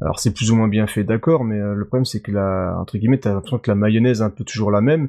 Alors 0.00 0.18
c'est 0.18 0.32
plus 0.32 0.50
ou 0.50 0.56
moins 0.56 0.68
bien 0.68 0.86
fait, 0.86 1.04
d'accord, 1.04 1.44
mais 1.44 1.56
euh, 1.56 1.74
le 1.74 1.84
problème 1.84 2.04
c'est 2.06 2.20
que 2.20 2.32
la 2.32 2.76
entre 2.80 2.98
guillemets 2.98 3.18
t'as 3.18 3.32
l'impression 3.34 3.58
que 3.58 3.70
la 3.70 3.74
mayonnaise 3.74 4.20
est 4.20 4.24
un 4.24 4.30
peu 4.30 4.44
toujours 4.44 4.70
la 4.70 4.80
même. 4.80 5.08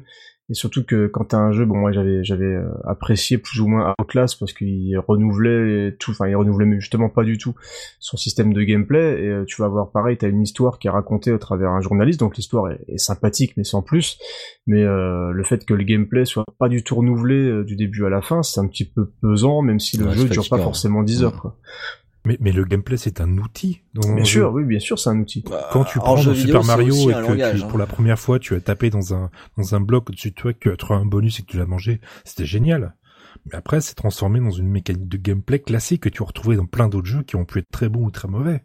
Et 0.50 0.54
surtout 0.54 0.84
que 0.84 1.06
quand 1.06 1.26
t'as 1.26 1.38
un 1.38 1.52
jeu, 1.52 1.64
bon 1.64 1.76
moi 1.78 1.92
j'avais 1.92 2.24
j'avais 2.24 2.44
euh, 2.44 2.68
apprécié 2.84 3.38
plus 3.38 3.60
ou 3.60 3.68
moins 3.68 3.94
Outlast 4.00 4.36
parce 4.40 4.52
qu'il 4.52 4.98
renouvelait 4.98 5.96
tout, 5.98 6.10
enfin 6.10 6.26
il 6.26 6.34
renouvelait 6.34 6.66
mais 6.66 6.80
justement 6.80 7.08
pas 7.08 7.22
du 7.22 7.38
tout 7.38 7.54
son 8.00 8.16
système 8.16 8.52
de 8.52 8.62
gameplay. 8.62 9.22
Et 9.22 9.28
euh, 9.28 9.44
tu 9.46 9.62
vas 9.62 9.68
voir 9.68 9.90
pareil, 9.92 10.16
t'as 10.16 10.28
une 10.28 10.42
histoire 10.42 10.78
qui 10.78 10.88
est 10.88 10.90
racontée 10.90 11.30
à 11.32 11.38
travers 11.38 11.70
un 11.70 11.80
journaliste, 11.80 12.18
donc 12.20 12.36
l'histoire 12.36 12.68
est, 12.70 12.80
est 12.88 12.98
sympathique 12.98 13.52
mais 13.56 13.64
sans 13.64 13.82
plus. 13.82 14.18
Mais 14.66 14.82
euh, 14.82 15.30
le 15.32 15.44
fait 15.44 15.64
que 15.64 15.72
le 15.74 15.84
gameplay 15.84 16.24
soit 16.24 16.44
pas 16.58 16.68
du 16.68 16.82
tout 16.82 16.96
renouvelé 16.96 17.36
euh, 17.36 17.64
du 17.64 17.76
début 17.76 18.04
à 18.04 18.08
la 18.08 18.20
fin, 18.20 18.42
c'est 18.42 18.60
un 18.60 18.66
petit 18.66 18.84
peu 18.84 19.10
pesant, 19.22 19.62
même 19.62 19.78
si 19.80 19.96
le 19.98 20.06
Ouais, 20.06 20.14
jeu 20.16 20.28
dure 20.28 20.42
pas 20.42 20.56
fatigant. 20.56 20.64
forcément 20.64 21.02
10 21.02 21.22
heures. 21.24 21.40
Quoi. 21.40 21.56
Mais, 22.26 22.36
mais 22.40 22.52
le 22.52 22.64
gameplay, 22.64 22.96
c'est 22.96 23.20
un 23.20 23.38
outil. 23.38 23.82
dans 23.94 24.14
Bien 24.14 24.24
jeu. 24.24 24.40
sûr, 24.40 24.52
oui, 24.52 24.64
bien 24.64 24.78
sûr, 24.78 24.98
c'est 24.98 25.10
un 25.10 25.18
outil. 25.18 25.42
Quand 25.72 25.84
tu 25.84 25.98
En 25.98 26.02
prends 26.02 26.14
dans 26.22 26.32
vidéo, 26.32 26.34
Super 26.34 26.64
Mario 26.64 27.10
et 27.10 27.14
que 27.14 27.18
langage, 27.20 27.58
tu, 27.58 27.64
hein. 27.64 27.68
pour 27.68 27.78
la 27.78 27.86
première 27.86 28.18
fois, 28.18 28.38
tu 28.38 28.54
as 28.54 28.60
tapé 28.60 28.90
dans 28.90 29.14
un, 29.14 29.30
dans 29.56 29.74
un 29.74 29.80
bloc 29.80 30.10
au-dessus 30.10 30.30
de 30.30 30.34
toi, 30.34 30.52
que 30.52 30.70
tu 30.70 30.92
as 30.92 30.96
un 30.96 31.06
bonus 31.06 31.38
et 31.40 31.42
que 31.42 31.46
tu 31.50 31.56
l'as 31.56 31.66
mangé, 31.66 32.00
c'était 32.24 32.44
génial. 32.46 32.94
Mais 33.46 33.54
après, 33.54 33.80
c'est 33.80 33.94
transformé 33.94 34.38
dans 34.40 34.50
une 34.50 34.68
mécanique 34.68 35.08
de 35.08 35.16
gameplay 35.16 35.60
classique 35.60 36.02
que 36.02 36.08
tu 36.08 36.22
as 36.22 36.26
retrouvé 36.26 36.56
dans 36.56 36.66
plein 36.66 36.88
d'autres 36.88 37.06
jeux 37.06 37.22
qui 37.22 37.36
ont 37.36 37.44
pu 37.46 37.60
être 37.60 37.70
très 37.70 37.88
bons 37.88 38.04
ou 38.04 38.10
très 38.10 38.28
mauvais. 38.28 38.62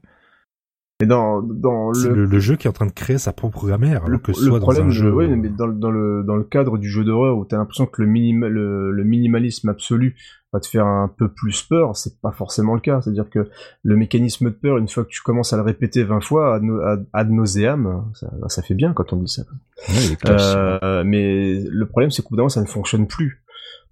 Et 1.01 1.05
dans, 1.05 1.41
dans 1.41 1.91
le, 1.91 2.13
le, 2.15 2.25
le 2.25 2.39
jeu 2.39 2.55
qui 2.55 2.67
est 2.67 2.69
en 2.69 2.73
train 2.73 2.85
de 2.85 2.91
créer 2.93 3.17
sa 3.17 3.33
propre 3.33 3.65
grammaire, 3.65 3.97
alors 3.97 4.07
le, 4.07 4.17
que 4.17 4.31
le 4.31 4.33
soit 4.33 4.59
dans 4.59 4.65
problème, 4.65 4.87
un 4.87 4.91
je, 4.91 5.03
jeu. 5.03 5.13
ouais, 5.13 5.27
mais 5.27 5.49
dans, 5.49 5.67
le- 5.67 5.73
dans 5.73 5.91
le 5.91 6.23
dans 6.23 6.37
le 6.37 6.45
cadre 6.45 6.77
du 6.77 6.87
jeu 6.89 7.03
d'horreur 7.03 7.37
où 7.37 7.43
t'as 7.43 7.57
l'impression 7.57 7.85
que 7.85 8.01
le, 8.01 8.07
minima, 8.07 8.47
le, 8.47 8.91
le 8.91 9.03
minimalisme 9.03 9.67
absolu 9.67 10.15
va 10.53 10.61
te 10.61 10.67
faire 10.67 10.85
un 10.85 11.09
peu 11.09 11.27
plus 11.27 11.63
peur, 11.63 11.97
c'est 11.97 12.21
pas 12.21 12.31
forcément 12.31 12.75
le 12.75 12.79
cas. 12.79 13.01
C'est-à-dire 13.01 13.29
que 13.29 13.49
le 13.83 13.97
mécanisme 13.97 14.45
de 14.45 14.55
peur, 14.55 14.77
une 14.77 14.87
fois 14.87 15.03
que 15.03 15.09
tu 15.09 15.21
commences 15.21 15.51
à 15.51 15.57
le 15.57 15.63
répéter 15.63 16.05
20 16.05 16.21
fois 16.21 16.55
ad, 16.55 16.63
ad, 16.85 17.05
ad 17.11 17.29
nauseam, 17.29 18.05
ça, 18.13 18.31
ça 18.47 18.61
fait 18.61 18.73
bien 18.75 18.93
quand 18.93 19.11
on 19.11 19.17
dit 19.17 19.27
ça. 19.27 19.41
Ouais. 19.89 19.95
Euh, 20.29 21.03
mais 21.05 21.61
le 21.69 21.85
problème, 21.87 22.09
c'est 22.09 22.21
qu'au 22.21 22.29
bout 22.29 22.35
d'un 22.37 22.43
moment, 22.43 22.49
ça 22.49 22.61
ne 22.61 22.67
fonctionne 22.67 23.05
plus. 23.05 23.43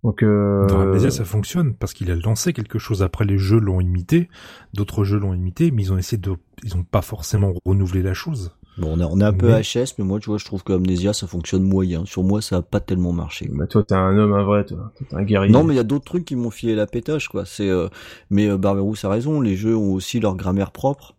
Donc, 0.04 0.22
euh, 0.22 0.68
Dans 0.68 0.82
Amnesia, 0.82 1.12
ça 1.12 1.24
fonctionne 1.26 1.74
parce 1.76 1.94
qu'il 1.94 2.12
a 2.12 2.16
lancé 2.16 2.52
quelque 2.54 2.78
chose. 2.80 3.02
Après, 3.04 3.24
les 3.26 3.38
jeux 3.38 3.60
l'ont 3.60 3.80
imité, 3.80 4.30
d'autres 4.74 5.04
jeux 5.06 5.18
l'ont 5.20 5.34
imité, 5.34 5.72
mais 5.72 5.84
ils 5.84 5.94
ont 5.94 5.98
essayé 5.98 6.18
de, 6.18 6.34
ils 6.64 6.76
ont 6.76 6.84
pas 6.84 7.02
forcément 7.02 7.54
renouvelé 7.66 8.02
la 8.02 8.14
chose. 8.14 8.52
Bon, 8.80 8.90
on 8.96 9.00
est, 9.00 9.04
on 9.04 9.20
est 9.20 9.24
un 9.24 9.32
peu 9.34 9.48
Mais- 9.50 9.62
HS, 9.62 9.94
mais 10.00 10.04
moi, 10.04 10.20
tu 10.20 10.30
vois, 10.32 10.40
je 10.40 10.46
trouve 10.46 10.64
que 10.64 10.74
Amnesia, 10.74 11.14
ça 11.14 11.28
fonctionne 11.28 11.64
moyen. 11.64 12.06
Sur 12.06 12.24
moi, 12.24 12.42
ça 12.42 12.58
a 12.58 12.62
pas 12.64 12.80
tellement 12.80 13.14
marché. 13.14 13.48
bah, 13.54 13.68
toi, 13.68 13.84
t'es 13.84 13.94
un 13.96 14.18
homme, 14.18 14.34
un 14.34 14.44
vrai, 14.44 14.66
toi. 14.66 14.92
T'es 14.98 15.16
un 15.16 15.24
guerrier. 15.24 15.54
Non, 15.54 15.64
mais 15.64 15.74
il 15.74 15.78
y 15.78 15.80
a 15.80 15.84
d'autres 15.84 16.06
trucs 16.06 16.26
qui 16.26 16.36
m'ont 16.36 16.50
filé 16.50 16.74
la 16.76 16.88
pétoche, 16.88 17.28
quoi. 17.30 17.46
C'est, 17.46 17.70
euh, 17.70 17.88
mais 18.32 18.50
euh, 18.50 18.58
Barberousse 18.58 19.06
a 19.06 19.10
raison. 19.10 19.40
Les 19.42 19.56
jeux 19.56 19.78
ont 19.78 19.94
aussi 19.94 20.20
leur 20.20 20.36
grammaire 20.36 20.72
propre 20.72 21.16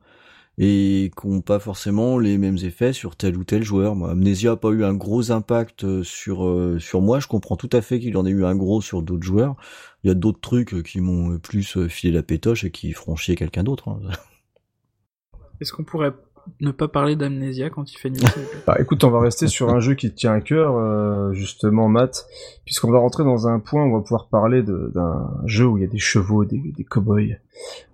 et 0.58 1.10
qui 1.20 1.28
n'ont 1.28 1.40
pas 1.40 1.58
forcément 1.58 2.18
les 2.18 2.38
mêmes 2.38 2.58
effets 2.62 2.92
sur 2.92 3.16
tel 3.16 3.36
ou 3.36 3.44
tel 3.44 3.62
joueur. 3.62 3.96
Moi, 3.96 4.10
Amnesia 4.10 4.52
a 4.52 4.56
pas 4.56 4.70
eu 4.70 4.84
un 4.84 4.94
gros 4.94 5.32
impact 5.32 5.84
euh, 5.84 6.02
sur 6.02 6.46
euh, 6.46 6.78
sur 6.78 7.00
moi. 7.00 7.18
Je 7.20 7.26
comprends 7.26 7.56
tout 7.56 7.70
à 7.72 7.82
fait 7.82 7.98
qu'il 7.98 8.16
en 8.16 8.24
ait 8.26 8.30
eu 8.30 8.44
un 8.44 8.54
gros 8.54 8.80
sur 8.80 9.02
d'autres 9.02 9.24
joueurs. 9.24 9.56
Il 10.04 10.08
y 10.08 10.10
a 10.10 10.14
d'autres 10.14 10.40
trucs 10.40 10.74
euh, 10.74 10.82
qui 10.82 11.00
m'ont 11.00 11.38
plus 11.38 11.88
filé 11.88 12.12
la 12.12 12.22
pétoche 12.22 12.64
et 12.64 12.70
qui 12.70 12.92
feront 12.92 13.16
chier 13.16 13.34
quelqu'un 13.34 13.64
d'autre. 13.64 13.88
hein. 13.88 13.98
Est-ce 15.60 15.72
qu'on 15.72 15.84
pourrait 15.84 16.12
ne 16.60 16.70
pas 16.70 16.88
parler 16.88 17.16
d'amnésia 17.16 17.70
quand 17.70 17.90
il 17.92 17.96
fait 17.96 18.10
nuit 18.10 18.22
Bah, 18.66 18.76
écoute, 18.78 19.02
on 19.04 19.10
va 19.10 19.20
rester 19.20 19.46
sur 19.46 19.70
un 19.70 19.80
jeu 19.80 19.94
qui 19.94 20.10
te 20.10 20.16
tient 20.16 20.32
à 20.32 20.40
cœur, 20.40 20.76
euh, 20.76 21.32
justement, 21.32 21.88
Matt, 21.88 22.26
puisqu'on 22.64 22.90
va 22.90 22.98
rentrer 22.98 23.24
dans 23.24 23.48
un 23.48 23.60
point 23.60 23.84
où 23.84 23.94
on 23.94 23.98
va 23.98 24.02
pouvoir 24.02 24.28
parler 24.28 24.62
d'un 24.62 25.30
jeu 25.46 25.66
où 25.66 25.78
il 25.78 25.82
y 25.82 25.86
a 25.86 25.88
des 25.88 25.98
chevaux, 25.98 26.44
des, 26.44 26.58
des 26.58 26.84
cow-boys. 26.84 27.36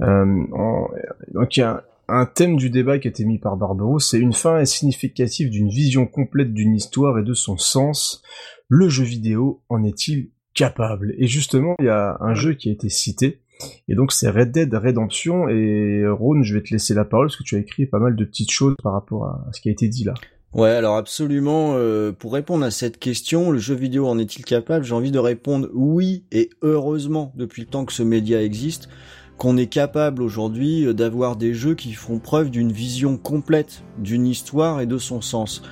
Euh, 0.00 0.44
donc 1.32 1.56
il 1.56 1.60
y 1.60 1.62
a 1.62 1.84
un 2.10 2.26
thème 2.26 2.56
du 2.56 2.70
débat 2.70 2.98
qui 2.98 3.08
a 3.08 3.10
été 3.10 3.24
mis 3.24 3.38
par 3.38 3.56
Barberousse, 3.56 4.10
c'est 4.10 4.18
une 4.18 4.32
fin 4.32 4.64
significative 4.64 5.50
d'une 5.50 5.68
vision 5.68 6.06
complète 6.06 6.52
d'une 6.52 6.74
histoire 6.74 7.18
et 7.18 7.22
de 7.22 7.34
son 7.34 7.56
sens. 7.56 8.22
Le 8.68 8.88
jeu 8.88 9.04
vidéo 9.04 9.62
en 9.68 9.84
est-il 9.84 10.30
capable? 10.54 11.14
Et 11.18 11.26
justement, 11.26 11.74
il 11.78 11.86
y 11.86 11.88
a 11.88 12.16
un 12.20 12.34
jeu 12.34 12.54
qui 12.54 12.68
a 12.68 12.72
été 12.72 12.88
cité, 12.88 13.40
et 13.88 13.94
donc 13.94 14.12
c'est 14.12 14.30
Red 14.30 14.52
Dead 14.52 14.74
Redemption, 14.74 15.48
et 15.48 16.04
Ron, 16.08 16.42
je 16.42 16.54
vais 16.54 16.62
te 16.62 16.70
laisser 16.70 16.94
la 16.94 17.04
parole, 17.04 17.28
parce 17.28 17.36
que 17.36 17.44
tu 17.44 17.56
as 17.56 17.58
écrit 17.58 17.86
pas 17.86 17.98
mal 17.98 18.16
de 18.16 18.24
petites 18.24 18.50
choses 18.50 18.74
par 18.82 18.92
rapport 18.92 19.26
à 19.26 19.48
ce 19.52 19.60
qui 19.60 19.68
a 19.68 19.72
été 19.72 19.88
dit 19.88 20.04
là. 20.04 20.14
Ouais, 20.52 20.70
alors 20.70 20.96
absolument. 20.96 21.74
euh, 21.74 22.10
pour 22.10 22.32
répondre 22.32 22.64
à 22.64 22.72
cette 22.72 22.98
question, 22.98 23.52
le 23.52 23.58
jeu 23.58 23.74
vidéo 23.74 24.08
en 24.08 24.18
est-il 24.18 24.44
capable? 24.44 24.84
J'ai 24.84 24.94
envie 24.94 25.12
de 25.12 25.18
répondre 25.18 25.68
oui 25.74 26.24
et 26.32 26.50
heureusement 26.62 27.32
depuis 27.36 27.62
le 27.62 27.68
temps 27.68 27.84
que 27.84 27.92
ce 27.92 28.02
média 28.02 28.42
existe, 28.42 28.88
qu'on 29.40 29.56
est 29.56 29.68
capable 29.68 30.22
aujourd'hui 30.22 30.84
euh, 30.86 30.92
d'avoir 30.92 31.34
des 31.36 31.54
jeux 31.54 31.74
qui 31.74 31.94
font 31.94 32.18
preuve 32.18 32.50
d'une 32.50 32.70
vision 32.70 33.16
complète 33.16 33.82
d'une 33.98 34.26
histoire 34.26 34.82
et 34.82 34.86
de 34.86 34.98
son 34.98 35.22
sens. 35.22 35.62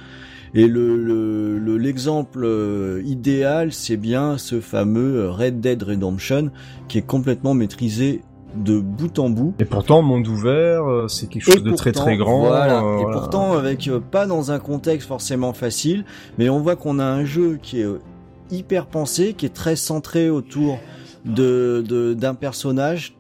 Et 0.55 0.67
le 0.67 0.97
le- 0.97 1.59
le- 1.59 1.77
l'exemple 1.77 2.45
euh, 2.45 3.03
idéal, 3.05 3.71
c'est 3.71 3.99
bien 3.99 4.39
ce 4.39 4.61
fameux 4.61 5.17
euh, 5.21 5.31
Red 5.31 5.61
Dead 5.61 5.83
Redemption 5.83 6.51
qui 6.89 6.97
est 6.97 7.03
complètement 7.07 7.53
maîtrisé 7.53 8.23
de 8.57 8.81
bout 8.81 9.19
en 9.19 9.29
bout. 9.29 9.53
Et 9.59 9.67
pourtant, 9.67 10.01
monde 10.01 10.27
ouvert, 10.27 10.85
c'est 11.09 11.29
quelque 11.29 11.43
chose 11.53 11.63
de 11.63 11.73
très 11.75 11.93
pourtant, 11.93 12.07
très 12.07 12.17
grand. 12.17 12.47
Voilà. 12.47 12.83
euh, 12.83 12.99
et 12.99 13.03
voilà. 13.03 13.19
pourtant, 13.19 13.53
avec 13.53 13.87
euh, 13.89 14.01
pas 14.01 14.25
dans 14.25 14.51
un 14.51 14.59
contexte 14.59 15.07
forcément 15.07 15.53
facile, 15.53 16.07
mais 16.39 16.49
on 16.49 16.59
voit 16.59 16.75
qu'on 16.77 16.99
a 16.99 17.05
un 17.05 17.27
jeu 17.27 17.59
qui 17.63 17.81
est 17.81 17.85
euh, 17.85 18.01
hyper 18.51 18.87
pensé, 18.87 19.35
qui 19.35 19.45
est 19.45 19.51
très 19.55 19.77
centré 19.77 20.31
autour 20.31 20.79
de 21.27 21.85
de- 21.87 22.15
d'un 22.15 22.33
personnage 22.35 23.18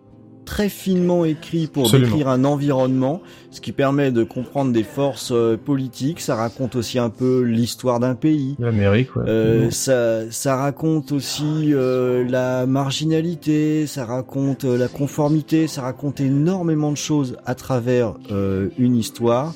très 0.48 0.70
finement 0.70 1.26
écrit 1.26 1.66
pour 1.66 1.84
Absolument. 1.84 2.08
décrire 2.08 2.28
un 2.28 2.44
environnement, 2.44 3.20
ce 3.50 3.60
qui 3.60 3.72
permet 3.72 4.10
de 4.10 4.24
comprendre 4.24 4.72
des 4.72 4.82
forces 4.82 5.30
euh, 5.30 5.58
politiques. 5.62 6.20
Ça 6.20 6.36
raconte 6.36 6.74
aussi 6.74 6.98
un 6.98 7.10
peu 7.10 7.42
l'histoire 7.42 8.00
d'un 8.00 8.14
pays. 8.14 8.56
L'Amérique, 8.58 9.14
ouais. 9.14 9.28
Euh, 9.28 9.70
ça, 9.70 10.30
ça 10.30 10.56
raconte 10.56 11.12
aussi 11.12 11.74
euh, 11.74 12.24
la 12.26 12.64
marginalité, 12.66 13.86
ça 13.86 14.06
raconte 14.06 14.64
euh, 14.64 14.78
la 14.78 14.88
conformité, 14.88 15.66
ça 15.66 15.82
raconte 15.82 16.18
énormément 16.20 16.92
de 16.92 16.96
choses 16.96 17.36
à 17.44 17.54
travers 17.54 18.14
euh, 18.32 18.68
une 18.78 18.96
histoire. 18.96 19.52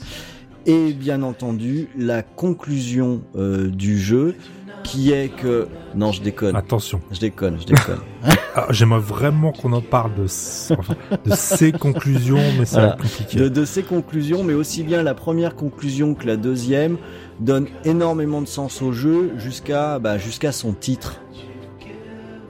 Et 0.67 0.93
bien 0.93 1.23
entendu, 1.23 1.89
la 1.97 2.23
conclusion 2.23 3.23
euh, 3.37 3.69
du 3.69 3.99
jeu, 3.99 4.37
qui 4.85 5.13
est 5.13 5.29
que... 5.29 5.67
Non, 5.95 6.13
je 6.13 6.23
déconne. 6.23 6.55
Attention. 6.57 7.01
Je 7.11 7.21
déconne, 7.21 7.59
je 7.61 7.67
déconne. 7.67 7.99
Ah, 8.55 8.67
J'aimerais 8.69 9.01
vraiment 9.01 9.51
qu'on 9.51 9.73
en 9.73 9.81
parle 9.81 10.13
de, 10.15 10.25
enfin, 10.25 10.95
de 11.25 11.31
ces 11.35 11.73
conclusions, 11.73 12.37
mais 12.59 12.67
ça 12.67 12.77
va 12.77 12.83
Voilà. 12.89 12.95
être 12.97 13.03
compliqué. 13.03 13.39
de, 13.39 13.49
de 13.49 13.65
ces 13.65 13.83
conclusions, 13.83 14.45
mais 14.45 14.53
aussi 14.53 14.83
bien 14.83 15.03
la 15.03 15.15
première 15.15 15.57
conclusion 15.57 16.15
que 16.15 16.27
la 16.27 16.37
deuxième, 16.37 16.99
donne 17.41 17.67
énormément 17.87 18.43
de 18.43 18.47
sens 18.47 18.83
au 18.83 18.93
jeu 18.93 19.33
jusqu'à 19.39 19.99
bah, 19.99 20.19
jusqu'à 20.19 20.53
son 20.53 20.75
titre. 20.75 21.23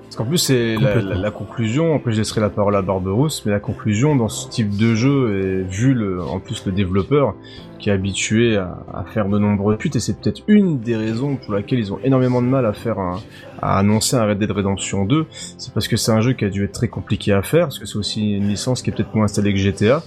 Parce 0.05 0.16
qu'en 0.16 0.24
plus, 0.24 0.39
c'est 0.39 0.76
la, 0.76 0.97
la, 1.01 1.14
la, 1.14 1.30
conclusion, 1.30 1.94
après 1.94 2.10
je 2.12 2.18
laisserai 2.18 2.40
la 2.40 2.51
parole 2.51 2.74
à 2.76 2.82
Barberousse, 2.82 3.44
mais 3.47 3.52
la 3.52 3.60
conclusion 3.60 4.14
dans 4.16 4.28
ce 4.28 4.48
type 4.48 4.76
de 4.76 4.94
jeu, 4.97 5.40
et 5.40 5.62
vu 5.62 5.94
le, 5.94 6.20
en 6.22 6.39
plus 6.40 6.66
le 6.66 6.72
développeur, 6.72 7.34
qui 7.82 7.90
est 7.90 7.92
habitué 7.92 8.56
à, 8.56 8.78
à 8.94 9.04
faire 9.04 9.28
de 9.28 9.38
nombreux 9.38 9.76
putes, 9.76 9.96
et 9.96 10.00
c'est 10.00 10.18
peut-être 10.18 10.42
une 10.46 10.78
des 10.78 10.96
raisons 10.96 11.36
pour 11.36 11.52
laquelle 11.52 11.80
ils 11.80 11.92
ont 11.92 11.98
énormément 12.02 12.40
de 12.40 12.46
mal 12.46 12.64
à 12.64 12.72
faire 12.72 12.98
un, 12.98 13.20
à 13.60 13.78
annoncer 13.78 14.16
un 14.16 14.24
Red 14.24 14.38
Dead 14.38 14.50
Redemption 14.50 15.04
2, 15.04 15.26
c'est 15.59 15.74
parce 15.74 15.88
que 15.88 15.96
c'est 15.96 16.12
un 16.12 16.20
jeu 16.20 16.32
qui 16.32 16.44
a 16.44 16.48
dû 16.48 16.64
être 16.64 16.72
très 16.72 16.88
compliqué 16.88 17.32
à 17.32 17.42
faire, 17.42 17.66
parce 17.66 17.78
que 17.78 17.86
c'est 17.86 17.98
aussi 17.98 18.36
une 18.36 18.48
licence 18.48 18.80
qui 18.80 18.90
est 18.90 18.92
peut-être 18.92 19.14
moins 19.14 19.24
installée 19.24 19.52
que 19.52 19.59
GTA, 19.59 20.02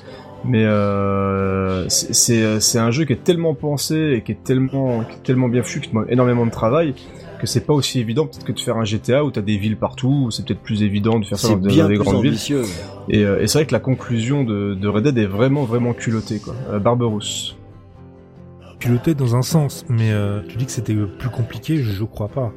mais 0.45 0.63
euh, 0.63 1.85
c'est 1.89 2.79
un 2.79 2.91
jeu 2.91 3.05
qui 3.05 3.13
est 3.13 3.23
tellement 3.23 3.53
pensé 3.53 4.13
et 4.15 4.21
qui 4.21 4.31
est 4.31 4.43
tellement 4.43 5.03
qui 5.03 5.15
est 5.17 5.23
tellement 5.23 5.49
bien 5.49 5.63
foutu, 5.63 5.81
qui 5.81 5.89
demande 5.89 6.05
énormément 6.09 6.45
de 6.45 6.51
travail 6.51 6.93
que 7.39 7.47
c'est 7.47 7.65
pas 7.65 7.73
aussi 7.73 7.99
évident 7.99 8.25
peut-être 8.25 8.45
que 8.45 8.51
de 8.51 8.59
faire 8.59 8.77
un 8.77 8.85
GTA 8.85 9.23
où 9.23 9.31
t'as 9.31 9.41
des 9.41 9.57
villes 9.57 9.77
partout, 9.77 10.25
où 10.27 10.31
c'est 10.31 10.45
peut-être 10.45 10.61
plus 10.61 10.83
évident 10.83 11.19
de 11.19 11.25
faire 11.25 11.37
ça 11.37 11.49
dans, 11.49 11.57
bien 11.57 11.87
des 11.87 11.95
grandes 11.97 12.15
ambitieux. 12.17 12.61
villes. 12.61 12.71
Et, 13.09 13.23
euh, 13.23 13.41
et 13.41 13.47
c'est 13.47 13.59
vrai 13.59 13.65
que 13.65 13.73
la 13.73 13.79
conclusion 13.79 14.43
de, 14.43 14.73
de 14.73 14.87
Red 14.87 15.03
Dead 15.03 15.17
est 15.17 15.25
vraiment 15.25 15.63
vraiment 15.63 15.93
culottée 15.93 16.39
quoi. 16.39 16.55
Euh, 16.71 16.79
Barberousse. 16.79 17.57
Dans 18.85 19.35
un 19.35 19.41
sens, 19.41 19.83
mais 19.89 20.11
euh, 20.11 20.41
tu 20.47 20.57
dis 20.57 20.65
que 20.67 20.71
c'était 20.71 20.93
plus 20.93 21.29
compliqué, 21.29 21.77
je, 21.77 21.91
je 21.91 22.03
crois 22.03 22.27
pas. 22.27 22.53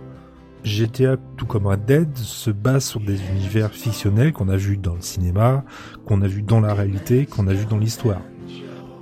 GTA, 0.62 1.16
tout 1.38 1.46
comme 1.46 1.66
Red 1.66 1.86
Dead, 1.86 2.16
se 2.16 2.50
base 2.50 2.84
sur 2.84 3.00
des 3.00 3.18
univers 3.30 3.70
fictionnels 3.72 4.34
qu'on 4.34 4.50
a 4.50 4.56
vus 4.56 4.76
dans 4.76 4.94
le 4.94 5.00
cinéma, 5.00 5.64
qu'on 6.04 6.20
a 6.20 6.26
vu 6.26 6.42
dans 6.42 6.60
la 6.60 6.74
réalité, 6.74 7.24
qu'on 7.24 7.46
a 7.46 7.54
vu 7.54 7.64
dans 7.64 7.78
l'histoire. 7.78 8.20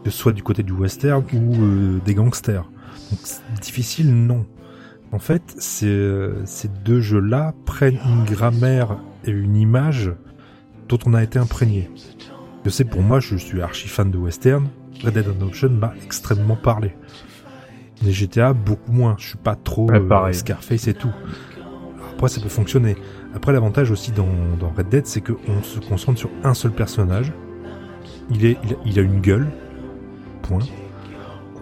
Que 0.05 0.11
ce 0.11 0.17
soit 0.17 0.33
du 0.33 0.45
côté 0.45 0.63
du 0.63 0.71
western 0.73 1.25
ou 1.33 1.55
euh, 1.65 2.01
des 2.05 2.15
gangsters. 2.15 2.71
Donc 3.11 3.21
difficile, 3.61 4.15
non. 4.15 4.47
En 5.11 5.19
fait, 5.19 5.43
c'est, 5.59 5.87
euh, 5.87 6.47
ces 6.47 6.69
deux 6.69 7.01
jeux-là 7.01 7.55
prennent 7.65 7.99
une 8.07 8.25
grammaire 8.25 8.99
et 9.25 9.33
une 9.33 9.57
image 9.57 10.13
dont 10.89 10.99
on 11.07 11.15
a 11.15 11.25
été 11.25 11.41
imprégné. 11.41 11.91
Je 12.65 12.71
sais, 12.71 12.85
pour 12.85 13.03
moi, 13.03 13.19
je 13.19 13.35
suis 13.35 13.63
archi 13.63 13.89
fan 13.89 14.13
de 14.13 14.19
western. 14.19 14.69
Red 15.05 15.15
Dead 15.15 15.27
Redemption 15.27 15.71
m'a 15.71 15.93
extrêmement 16.05 16.57
parlé. 16.57 16.95
Les 18.03 18.13
GTA, 18.13 18.53
beaucoup 18.53 18.93
moins. 18.93 19.17
Je 19.19 19.29
suis 19.29 19.39
pas 19.39 19.55
trop 19.55 19.91
Ouais, 19.91 19.99
euh. 20.01 20.33
Scarface 20.33 20.87
et 20.89 20.95
tout. 20.95 21.13
Après, 22.13 22.29
ça 22.29 22.41
peut 22.41 22.49
fonctionner. 22.49 22.97
Après, 23.35 23.53
l'avantage 23.53 23.91
aussi 23.91 24.13
dans, 24.13 24.29
dans 24.59 24.71
Red 24.71 24.89
Dead, 24.89 25.07
c'est 25.07 25.21
qu'on 25.21 25.63
se 25.63 25.79
concentre 25.81 26.19
sur 26.19 26.31
un 26.45 26.55
seul 26.55 26.73
personnage. 26.73 27.33
Il, 28.31 28.45
est, 28.47 28.59
il, 28.65 28.73
a, 28.73 28.77
il 28.85 28.99
a 28.99 29.03
une 29.03 29.21
gueule. 29.21 29.47
Point. 30.43 30.61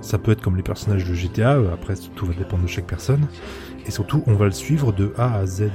Ça 0.01 0.19
peut 0.19 0.33
être 0.33 0.43
comme 0.43 0.57
les 0.57 0.63
personnages 0.63 1.05
de 1.09 1.15
GTA. 1.15 1.55
euh, 1.55 1.73
Après, 1.73 1.95
tout 2.15 2.27
va 2.27 2.35
dépendre 2.35 2.63
de 2.65 2.69
chaque 2.69 2.87
personne. 2.87 3.27
Et 3.87 3.91
surtout, 3.91 4.23
on 4.27 4.35
va 4.35 4.45
le 4.47 4.51
suivre 4.53 4.93
de 4.93 5.13
A 5.17 5.35
à 5.39 5.47
Z. 5.47 5.71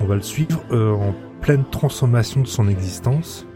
On 0.00 0.06
va 0.06 0.14
le 0.14 0.22
suivre 0.22 0.62
euh, 0.70 0.92
en 0.92 1.14
pleine 1.40 1.64
transformation 1.70 2.40
de 2.40 2.46
son 2.46 2.68
existence, 2.68 3.46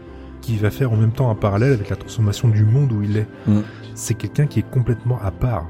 qui 0.43 0.57
va 0.57 0.69
faire 0.69 0.91
en 0.91 0.97
même 0.97 1.13
temps 1.13 1.31
un 1.31 1.35
parallèle 1.35 1.71
avec 1.71 1.89
la 1.89 1.95
transformation 1.95 2.49
du 2.49 2.65
monde 2.65 2.91
où 2.91 3.01
il 3.01 3.17
est. 3.17 3.27
Mm. 3.47 3.61
C'est 3.95 4.13
quelqu'un 4.13 4.45
qui 4.45 4.59
est 4.59 4.69
complètement 4.69 5.17
à 5.23 5.31
part. 5.31 5.67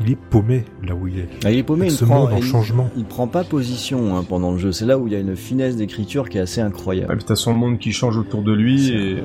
Il 0.00 0.10
est 0.10 0.16
paumé 0.18 0.64
là 0.86 0.94
où 0.94 1.06
il 1.06 1.20
est. 1.20 1.28
Ah, 1.44 1.50
il 1.52 1.58
est 1.58 1.62
paumé, 1.62 1.86
il 1.86 1.92
ce 1.92 2.04
prend, 2.04 2.20
monde 2.24 2.32
en 2.32 2.36
il- 2.38 2.42
changement. 2.42 2.90
il 2.96 3.04
prend 3.04 3.26
pas 3.28 3.44
position 3.44 4.16
hein, 4.16 4.24
pendant 4.28 4.52
le 4.52 4.58
jeu. 4.58 4.72
C'est 4.72 4.86
là 4.86 4.98
où 4.98 5.06
il 5.06 5.12
y 5.12 5.16
a 5.16 5.20
une 5.20 5.36
finesse 5.36 5.76
d'écriture 5.76 6.28
qui 6.28 6.38
est 6.38 6.40
assez 6.40 6.60
incroyable. 6.60 7.14
puis 7.16 7.24
t'as 7.24 7.36
son 7.36 7.54
monde 7.54 7.78
qui 7.78 7.92
change 7.92 8.16
autour 8.18 8.42
de 8.42 8.52
lui 8.52 8.86
C'est- 8.88 8.92
et 8.94 9.16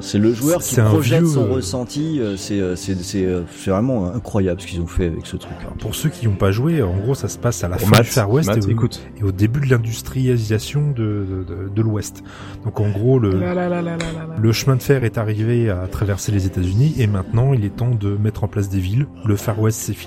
C'est 0.00 0.18
le 0.18 0.32
joueur 0.32 0.60
qui 0.62 0.76
projette 0.80 1.20
vieux, 1.22 1.28
son 1.32 1.44
euh, 1.44 1.52
ressenti. 1.54 2.18
euh, 2.20 2.36
C'est 2.36 2.58
euh, 2.60 2.74
c'est 2.76 3.70
vraiment 3.70 4.06
incroyable 4.12 4.60
ce 4.60 4.66
qu'ils 4.66 4.80
ont 4.80 4.86
fait 4.86 5.06
avec 5.06 5.26
ce 5.26 5.36
truc. 5.36 5.52
Pour 5.80 5.94
ceux 5.94 6.08
qui 6.08 6.26
n'ont 6.26 6.34
pas 6.34 6.50
joué, 6.50 6.82
en 6.82 6.96
gros, 6.96 7.14
ça 7.14 7.28
se 7.28 7.38
passe 7.38 7.62
à 7.64 7.68
la 7.68 7.76
pour 7.76 7.88
fin 7.88 7.96
Matt, 7.98 8.04
du 8.06 8.10
Far 8.10 8.30
West 8.30 8.48
Matt, 8.48 8.58
et, 8.64 8.66
au, 8.66 8.70
écoute, 8.70 9.02
et 9.18 9.22
au 9.22 9.32
début 9.32 9.60
de 9.60 9.66
l'industrialisation 9.70 10.90
de, 10.92 11.26
de, 11.28 11.44
de- 11.44 11.68
de 11.74 11.82
l'Ouest. 11.82 12.22
Donc 12.64 12.80
en 12.80 12.90
gros, 12.90 13.18
le, 13.18 13.30
La 13.38 13.54
la 13.54 13.68
la 13.68 13.82
la 13.82 13.82
la 13.82 13.96
la 13.96 14.26
la. 14.28 14.36
le 14.38 14.52
chemin 14.52 14.76
de 14.76 14.82
fer 14.82 15.04
est 15.04 15.18
arrivé 15.18 15.68
à 15.70 15.86
traverser 15.88 16.32
les 16.32 16.46
États-Unis 16.46 16.94
et 16.98 17.06
maintenant 17.06 17.52
il 17.52 17.64
est 17.64 17.74
temps 17.76 17.90
de 17.94 18.16
mettre 18.16 18.44
en 18.44 18.48
place 18.48 18.68
des 18.68 18.78
villes. 18.80 19.06
Le 19.24 19.36
Far 19.36 19.60
West 19.60 19.80
c'est 19.80 19.92
fini, 19.92 20.05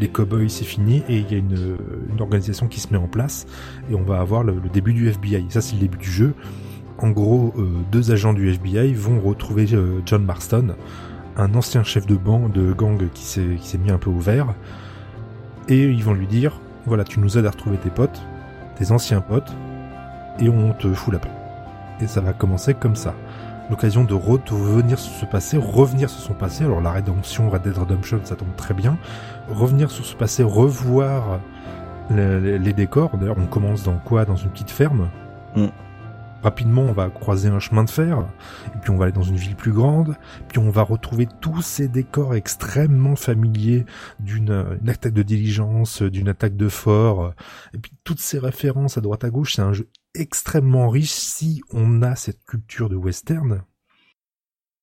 les 0.00 0.08
cowboys 0.08 0.48
c'est 0.48 0.64
fini 0.64 1.02
et 1.08 1.18
il 1.18 1.30
y 1.30 1.34
a 1.34 1.38
une, 1.38 1.76
organisation 2.20 2.68
qui 2.68 2.80
se 2.80 2.92
met 2.92 2.98
en 2.98 3.08
place 3.08 3.46
et 3.90 3.94
on 3.94 4.02
va 4.02 4.20
avoir 4.20 4.44
le, 4.44 4.54
début 4.72 4.92
du 4.92 5.08
FBI. 5.08 5.46
Ça 5.48 5.60
c'est 5.60 5.74
le 5.74 5.80
début 5.80 5.98
du 5.98 6.10
jeu. 6.10 6.34
En 6.98 7.10
gros, 7.10 7.52
euh, 7.56 7.68
deux 7.90 8.12
agents 8.12 8.32
du 8.32 8.48
FBI 8.48 8.92
vont 8.94 9.20
retrouver 9.20 9.66
euh, 9.72 10.00
John 10.06 10.24
Marston, 10.24 10.76
un 11.36 11.54
ancien 11.54 11.82
chef 11.82 12.06
de, 12.06 12.16
de 12.16 12.72
gang 12.72 13.08
qui 13.12 13.24
s'est 13.24 13.56
qui 13.60 13.66
s'est 13.66 13.78
mis 13.78 13.90
un 13.90 13.98
peu 13.98 14.10
au 14.10 14.18
vert, 14.18 14.54
et 15.68 15.84
ils 15.84 16.04
vont 16.04 16.14
lui 16.14 16.26
dire 16.26 16.60
voilà, 16.86 17.04
tu 17.04 17.20
nous 17.20 17.38
aides 17.38 17.46
à 17.46 17.50
retrouver 17.50 17.76
tes 17.76 17.90
potes, 17.90 18.22
tes 18.76 18.92
anciens 18.92 19.20
potes, 19.20 19.52
et 20.38 20.48
on 20.48 20.72
te 20.72 20.92
fout 20.92 21.12
la 21.12 21.20
paix. 21.20 21.30
Et 22.00 22.06
ça 22.06 22.20
va 22.20 22.32
commencer 22.32 22.74
comme 22.74 22.96
ça. 22.96 23.14
L'occasion 23.72 24.04
de 24.04 24.12
re- 24.12 24.44
de 24.46 24.52
revenir 24.52 24.98
sur 24.98 25.12
ce 25.14 25.24
passé, 25.24 25.56
revenir 25.56 26.10
sur 26.10 26.20
son 26.20 26.34
passé. 26.34 26.62
Alors 26.62 26.82
la 26.82 26.92
rédemption, 26.92 27.48
Red 27.48 27.62
Dead 27.62 27.78
Redemption, 27.78 28.20
ça 28.22 28.36
tombe 28.36 28.54
très 28.54 28.74
bien. 28.74 28.98
Revenir 29.48 29.90
sur 29.90 30.04
ce 30.04 30.14
passé, 30.14 30.42
revoir 30.42 31.40
le- 32.10 32.38
les, 32.38 32.58
les 32.58 32.72
décors. 32.74 33.16
D'ailleurs, 33.16 33.38
on 33.38 33.46
commence 33.46 33.82
dans 33.82 33.96
quoi? 33.96 34.26
Dans 34.26 34.36
une 34.36 34.50
petite 34.50 34.70
ferme. 34.70 35.08
Mm. 35.56 35.68
Rapidement, 36.42 36.82
on 36.82 36.92
va 36.92 37.08
croiser 37.08 37.48
un 37.48 37.60
chemin 37.60 37.84
de 37.84 37.88
fer, 37.90 38.18
et 38.74 38.78
puis 38.82 38.90
on 38.90 38.98
va 38.98 39.04
aller 39.04 39.12
dans 39.12 39.22
une 39.22 39.36
ville 39.36 39.54
plus 39.56 39.72
grande, 39.72 40.16
puis 40.48 40.58
on 40.58 40.70
va 40.70 40.82
retrouver 40.82 41.26
tous 41.40 41.62
ces 41.62 41.86
décors 41.88 42.34
extrêmement 42.34 43.14
familiers 43.16 43.86
d'une 44.20 44.66
une 44.82 44.90
attaque 44.90 45.14
de 45.14 45.22
diligence, 45.22 46.02
d'une 46.02 46.28
attaque 46.28 46.56
de 46.56 46.68
fort, 46.68 47.32
et 47.72 47.78
puis 47.78 47.92
toutes 48.04 48.18
ces 48.20 48.38
références 48.38 48.98
à 48.98 49.00
droite 49.00 49.22
à 49.24 49.30
gauche. 49.30 49.54
C'est 49.54 49.62
un 49.62 49.72
jeu 49.72 49.88
extrêmement 50.14 50.88
riche 50.88 51.10
si 51.12 51.62
on 51.72 52.02
a 52.02 52.16
cette 52.16 52.44
culture 52.44 52.88
de 52.88 52.96
western. 52.96 53.62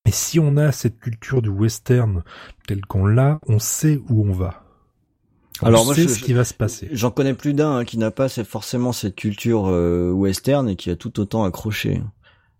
Et 0.06 0.12
si 0.12 0.40
on 0.40 0.56
a 0.56 0.72
cette 0.72 0.98
culture 0.98 1.42
du 1.42 1.50
western 1.50 2.22
telle 2.66 2.80
qu'on 2.86 3.06
l'a, 3.06 3.38
on 3.46 3.58
sait 3.58 4.00
où 4.08 4.26
on 4.28 4.32
va. 4.32 4.64
On 5.62 5.66
Alors 5.66 5.84
moi, 5.84 5.94
je- 5.94 6.08
ce 6.08 6.18
qui 6.20 6.32
va 6.32 6.44
se 6.44 6.54
passer. 6.54 6.88
J'en 6.92 7.10
connais 7.10 7.34
plus 7.34 7.52
d'un 7.52 7.76
hein, 7.78 7.84
qui 7.84 7.98
n'a 7.98 8.10
pas 8.10 8.28
cette- 8.30 8.46
forcément 8.46 8.92
cette 8.92 9.14
culture 9.14 9.66
euh, 9.68 10.10
western 10.10 10.68
et 10.68 10.76
qui 10.76 10.90
a 10.90 10.96
tout 10.96 11.20
autant 11.20 11.44
accroché. 11.44 12.00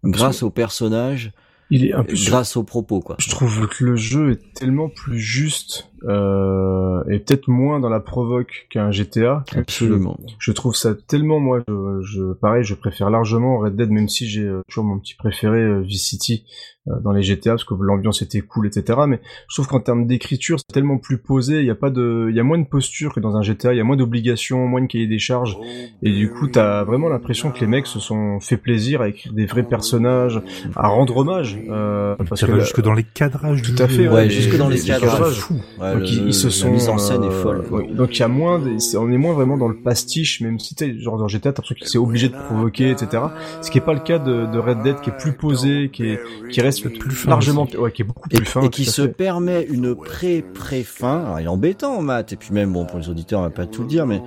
Grâce 0.05 0.43
aux 0.43 0.51
personnages, 0.51 1.33
il 1.71 1.85
est 1.87 1.93
un 1.93 2.05
peu 2.05 2.15
grâce 2.27 2.57
aux 2.57 2.65
propos 2.65 3.01
quoi. 3.01 3.17
Je 3.19 3.31
trouve 3.31 3.67
que 3.69 3.85
le 3.85 3.97
jeu 3.97 4.33
est 4.33 4.55
tellement 4.55 4.89
plus 4.91 5.19
juste 5.19 5.90
euh, 6.09 7.03
et 7.09 7.19
peut-être 7.19 7.49
moins 7.49 7.81
dans 7.81 7.89
la 7.89 8.01
provoque 8.01 8.67
qu'un 8.71 8.91
GTA. 8.91 9.45
Absolument. 9.57 10.17
Je, 10.27 10.35
je 10.39 10.53
trouve 10.53 10.75
ça 10.75 10.95
tellement 10.95 11.41
moi, 11.41 11.61
je, 11.69 12.01
je 12.03 12.33
pareil, 12.35 12.65
je 12.65 12.75
préfère 12.75 13.11
largement 13.11 13.59
Red 13.59 13.77
Dead, 13.77 13.91
même 13.91 14.09
si 14.09 14.29
j'ai 14.29 14.45
euh, 14.45 14.61
toujours 14.69 14.85
mon 14.85 14.99
petit 14.99 15.15
préféré 15.15 15.59
euh, 15.59 15.81
Vice 15.81 16.05
City 16.07 16.45
euh, 16.89 16.93
dans 17.03 17.13
les 17.13 17.23
GTA 17.23 17.51
parce 17.53 17.65
que 17.65 17.75
l'ambiance 17.79 18.23
était 18.23 18.41
cool, 18.41 18.67
etc. 18.67 19.01
Mais 19.07 19.21
je 19.49 19.55
trouve 19.57 19.67
qu'en 19.69 19.81
termes 19.81 20.07
d'écriture, 20.07 20.59
c'est 20.59 20.73
tellement 20.73 20.99
plus 20.99 21.19
posé. 21.19 21.61
Il 21.61 21.67
y 21.67 21.71
a 21.71 21.75
pas 21.75 21.91
de, 21.91 22.29
il 22.31 22.37
y 22.37 22.41
a 22.41 22.45
moins 22.45 22.59
de 22.59 22.67
posture 22.67 23.13
que 23.15 23.21
dans 23.21 23.37
un 23.37 23.43
GTA. 23.43 23.73
Il 23.75 23.77
y 23.77 23.81
a 23.81 23.85
moins 23.85 23.97
d'obligations, 23.97 24.67
moins 24.67 24.81
de 24.83 24.87
cahier 24.87 25.07
des 25.07 25.19
charges. 25.19 25.57
Et 26.03 26.11
du 26.11 26.31
coup, 26.31 26.49
t'as 26.49 26.85
vraiment 26.85 27.09
l'impression 27.09 27.51
que 27.51 27.61
les 27.61 27.67
mecs 27.67 27.87
se 27.87 28.01
sont 28.01 28.41
fait 28.41 28.57
plaisir 28.57 29.03
à 29.03 29.09
écrire 29.09 29.33
des 29.33 29.47
vrais 29.47 29.63
personnages, 29.63 30.41
à 30.77 30.89
rendre 30.89 31.17
hommage. 31.19 31.59
Euh, 31.69 32.17
parce 32.29 32.41
Ça 32.41 32.47
que 32.47 32.53
va 32.53 32.61
jusque 32.61 32.81
dans 32.81 32.95
les 32.95 33.05
cadrages 33.05 33.63
Tout 33.63 33.83
à 33.83 33.87
fait, 33.89 34.09
Ouais, 34.09 34.31
jusque 34.31 34.57
dans 34.57 34.69
les 34.69 34.77
les 34.77 34.83
cadrages. 34.83 35.13
cadrages. 35.13 35.35
Fou. 35.41 35.55
Ouais, 35.81 35.90
donc 35.93 36.01
le- 36.03 36.07
ils, 36.09 36.27
ils 36.29 36.35
se 36.35 36.47
la 36.47 36.53
sont 36.53 36.71
mise 36.71 36.89
en 36.89 36.99
scène 36.99 37.23
est 37.25 37.27
euh, 37.29 37.43
folle. 37.43 37.65
oui. 37.71 37.89
donc 37.95 38.17
il 38.17 38.21
y 38.21 38.23
a 38.23 38.29
moins, 38.29 38.59
des- 38.59 38.79
c'est- 38.81 38.97
on 38.97 39.11
est 39.11 39.17
moins 39.19 39.33
vraiment 39.35 39.57
dans 39.57 39.69
le 39.69 39.77
pastiche, 39.77 40.41
même 40.41 40.59
si 40.59 40.75
t'es 40.75 40.99
genre 40.99 41.17
dans 41.19 41.29
GTA, 41.29 41.53
t'as 41.53 41.63
l'impression 41.63 41.75
qu'il 41.75 41.89
s'est 41.89 41.99
obligé 41.99 42.29
de 42.29 42.35
provoquer, 42.35 42.91
etc. 42.91 43.23
Ce 43.63 43.71
qui 43.71 43.79
est 43.79 43.83
pas 43.83 43.93
le 43.95 44.01
cas 44.01 44.19
de, 44.19 44.47
de 44.47 44.59
Red 44.59 44.83
Dead, 44.83 45.01
qui 45.01 45.11
est 45.11 45.17
plus 45.19 45.33
posé, 45.33 45.91
qui 45.93 46.05
est, 46.07 46.21
qui 46.51 46.61
reste 46.61 46.89
Plus 46.99 47.15
fin 47.15 47.31
largement, 47.31 47.67
ouais, 47.79 47.93
qui 47.93 48.03
est 48.03 48.05
beaucoup 48.05 48.29
Et, 48.31 48.37
plus 48.37 48.47
fin. 48.47 48.63
et 48.63 48.69
qui 48.69 48.85
se 48.85 49.03
fait. 49.03 49.09
permet 49.09 49.63
une 49.63 49.95
pré-pré-fin. 49.95 51.21
Alors, 51.25 51.41
il 51.41 51.45
est 51.45 51.49
embêtant, 51.49 52.01
Matt. 52.03 52.33
Et 52.33 52.37
puis 52.37 52.53
même, 52.53 52.73
bon, 52.73 52.85
pour 52.87 52.99
les 52.99 53.09
auditeurs, 53.09 53.41
on 53.41 53.43
va 53.45 53.51
pas 53.51 53.67
tout 53.67 53.83
le 53.83 53.89
dire, 53.89 54.07
mais 54.07 54.23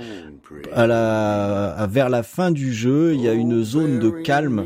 à 0.74 0.88
la, 0.88 1.70
à, 1.72 1.88
vers 1.88 2.10
la 2.10 2.24
fin 2.24 2.52
du 2.52 2.74
jeu, 2.74 3.14
il 3.14 3.22
y 3.22 3.28
a 3.28 3.34
une 3.34 3.64
zone 3.64 4.00
de 4.00 4.10
calme 4.10 4.64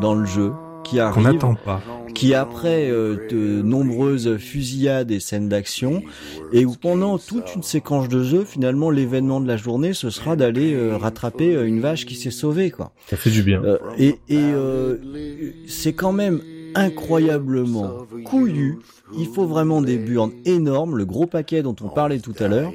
dans 0.00 0.14
le 0.14 0.24
jeu 0.24 0.52
qui 0.84 0.96
Qu'on 0.96 1.02
arrive, 1.02 1.22
n'attend 1.24 1.54
pas. 1.54 1.80
qui 2.14 2.34
après 2.34 2.90
euh, 2.90 3.28
de 3.30 3.62
nombreuses 3.62 4.36
fusillades 4.36 5.10
et 5.10 5.20
scènes 5.20 5.48
d'action, 5.48 6.02
et 6.52 6.64
où 6.64 6.74
pendant 6.74 7.18
toute 7.18 7.54
une 7.54 7.62
séquence 7.62 8.08
de 8.08 8.22
jeu, 8.22 8.44
finalement, 8.44 8.90
l'événement 8.90 9.40
de 9.40 9.46
la 9.48 9.56
journée, 9.56 9.92
ce 9.92 10.10
sera 10.10 10.36
d'aller 10.36 10.74
euh, 10.74 10.96
rattraper 10.96 11.54
euh, 11.54 11.66
une 11.66 11.80
vache 11.80 12.04
qui 12.06 12.14
s'est 12.16 12.30
sauvée, 12.30 12.70
quoi. 12.70 12.92
Ça 13.08 13.16
fait 13.16 13.30
du 13.30 13.42
bien. 13.42 13.62
Euh, 13.64 13.78
et 13.98 14.16
et 14.28 14.38
euh, 14.38 14.96
c'est 15.66 15.92
quand 15.92 16.12
même 16.12 16.40
incroyablement 16.74 17.90
couillu. 18.24 18.78
Il 19.18 19.26
faut 19.26 19.46
vraiment 19.46 19.82
des 19.82 19.98
burnes 19.98 20.32
énormes, 20.44 20.96
le 20.96 21.04
gros 21.04 21.26
paquet 21.26 21.62
dont 21.62 21.76
on 21.82 21.88
parlait 21.88 22.18
tout 22.20 22.34
à 22.40 22.48
l'heure, 22.48 22.72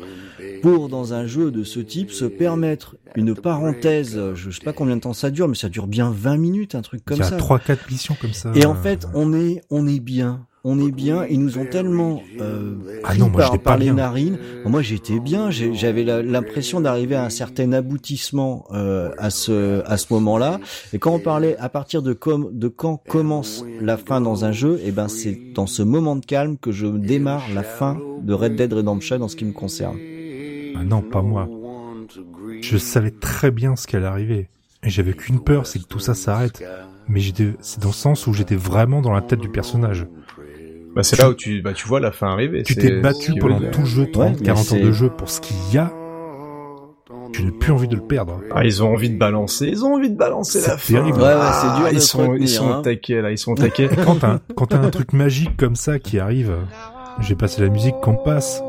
pour 0.61 0.89
dans 0.89 1.13
un 1.13 1.25
jeu 1.27 1.51
de 1.51 1.63
ce 1.63 1.79
type 1.79 2.11
se 2.11 2.25
permettre 2.25 2.95
une 3.15 3.35
parenthèse. 3.35 4.19
Je 4.35 4.51
sais 4.51 4.63
pas 4.63 4.73
combien 4.73 4.95
de 4.95 5.01
temps 5.01 5.13
ça 5.13 5.29
dure, 5.31 5.47
mais 5.47 5.55
ça 5.55 5.69
dure 5.69 5.87
bien 5.87 6.11
20 6.15 6.37
minutes, 6.37 6.75
un 6.75 6.81
truc 6.81 7.03
comme 7.05 7.17
il 7.17 7.21
y 7.21 7.23
a 7.23 7.29
ça. 7.29 7.37
trois, 7.37 7.59
quatre 7.59 7.89
missions 7.89 8.15
comme 8.19 8.33
ça. 8.33 8.51
Et 8.55 8.65
en 8.65 8.75
fait, 8.75 9.07
on 9.13 9.33
est 9.33 9.61
on 9.69 9.87
est 9.87 9.99
bien. 9.99 10.45
on 10.63 10.79
est 10.85 10.91
bien. 10.91 11.25
Ils 11.29 11.39
nous 11.39 11.57
ont 11.57 11.65
tellement 11.65 12.21
euh, 12.41 12.75
Ah 13.05 13.15
non, 13.15 13.29
moi, 13.29 13.41
par, 13.41 13.51
j'étais 13.53 13.63
par 13.63 13.73
pas 13.73 13.79
les 13.79 13.85
bien. 13.85 13.93
narines. 13.95 14.37
Moi, 14.65 14.81
j'étais 14.81 15.19
bien. 15.19 15.49
J'avais 15.49 16.03
l'impression 16.03 16.81
d'arriver 16.81 17.15
à 17.15 17.23
un 17.23 17.29
certain 17.29 17.71
aboutissement 17.73 18.65
euh, 18.73 19.11
à 19.17 19.29
ce 19.29 19.81
à 19.85 19.97
ce 19.97 20.11
moment-là. 20.13 20.59
Et 20.93 20.99
quand 20.99 21.13
on 21.13 21.19
parlait 21.19 21.55
à 21.57 21.69
partir 21.69 22.01
de 22.01 22.13
com 22.13 22.49
de 22.51 22.67
quand 22.67 22.97
commence 23.07 23.63
la 23.81 23.97
fin 23.97 24.19
dans 24.21 24.43
un 24.45 24.51
jeu, 24.51 24.79
et 24.83 24.91
ben 24.91 25.07
c'est 25.07 25.39
dans 25.55 25.67
ce 25.67 25.83
moment 25.83 26.15
de 26.17 26.25
calme 26.25 26.57
que 26.57 26.71
je 26.71 26.87
démarre 26.87 27.43
la 27.53 27.63
fin 27.63 27.97
de 28.21 28.33
Red 28.33 28.55
Dead 28.55 28.73
Redemption 28.73 29.21
en 29.21 29.27
ce 29.27 29.35
qui 29.35 29.45
me 29.45 29.53
concerne. 29.53 29.97
Ah 30.79 30.83
non, 30.83 31.01
pas 31.01 31.21
moi. 31.21 31.47
Je 32.61 32.77
savais 32.77 33.11
très 33.11 33.51
bien 33.51 33.75
ce 33.75 33.87
qu'allait 33.87 34.05
arriver. 34.05 34.49
Et 34.83 34.89
j'avais 34.89 35.13
qu'une 35.13 35.39
peur, 35.39 35.65
c'est 35.65 35.79
que 35.79 35.85
tout 35.87 35.99
ça 35.99 36.13
s'arrête. 36.13 36.63
Mais 37.07 37.19
j'étais, 37.19 37.53
c'est 37.61 37.81
dans 37.81 37.89
le 37.89 37.93
sens 37.93 38.27
où 38.27 38.33
j'étais 38.33 38.55
vraiment 38.55 39.01
dans 39.01 39.13
la 39.13 39.21
tête 39.21 39.39
du 39.39 39.49
personnage. 39.49 40.05
Bah, 40.95 41.03
c'est 41.03 41.17
là 41.19 41.29
où 41.29 41.33
tu, 41.33 41.61
bah, 41.61 41.73
tu 41.73 41.87
vois 41.87 41.99
la 41.99 42.11
fin 42.11 42.27
arriver. 42.27 42.63
Tu 42.63 42.75
t'es 42.75 42.99
battu 43.01 43.33
pendant 43.39 43.59
tout 43.71 43.81
le 43.81 43.85
jeu, 43.85 44.09
30, 44.11 44.39
mais 44.39 44.45
40 44.45 44.71
ans 44.73 44.79
de 44.79 44.91
jeu 44.91 45.09
pour 45.09 45.29
ce 45.29 45.41
qu'il 45.41 45.55
y 45.71 45.77
a. 45.77 45.91
Tu 47.33 47.43
n'as 47.43 47.51
plus 47.51 47.71
envie 47.71 47.87
de 47.87 47.95
le 47.95 48.01
perdre. 48.01 48.39
Ah, 48.55 48.63
ils 48.65 48.81
ont 48.83 48.91
envie 48.93 49.09
de 49.09 49.17
balancer, 49.17 49.67
ils 49.67 49.83
ont 49.83 49.93
envie 49.95 50.09
de 50.09 50.15
balancer 50.17 50.59
la 50.61 50.77
fin. 50.77 50.93
terrible. 50.93 51.17
Ouais, 51.17 51.25
ouais, 51.25 51.33
Ah, 51.39 51.59
c'est 51.75 51.81
dur 51.81 51.89
de 51.89 51.95
ils 51.95 52.01
se 52.01 52.07
sont, 52.07 52.35
ils 52.35 52.49
sont 52.49 52.69
hein. 52.71 52.79
au 52.79 52.81
taquet, 52.81 53.21
là, 53.21 53.31
ils 53.31 53.37
sont 53.37 53.51
au 53.51 53.55
taquet. 53.55 53.89
Quand 54.05 54.15
t'as, 54.15 54.39
quand 54.55 54.67
t'as 54.67 54.79
un 54.79 54.89
truc 54.89 55.13
magique 55.13 55.55
comme 55.57 55.75
ça 55.75 55.99
qui 55.99 56.19
arrive, 56.19 56.53
j'ai 57.19 57.35
passé 57.35 57.61
la 57.61 57.69
musique 57.69 57.95
qu'on 58.01 58.15
passe. 58.15 58.61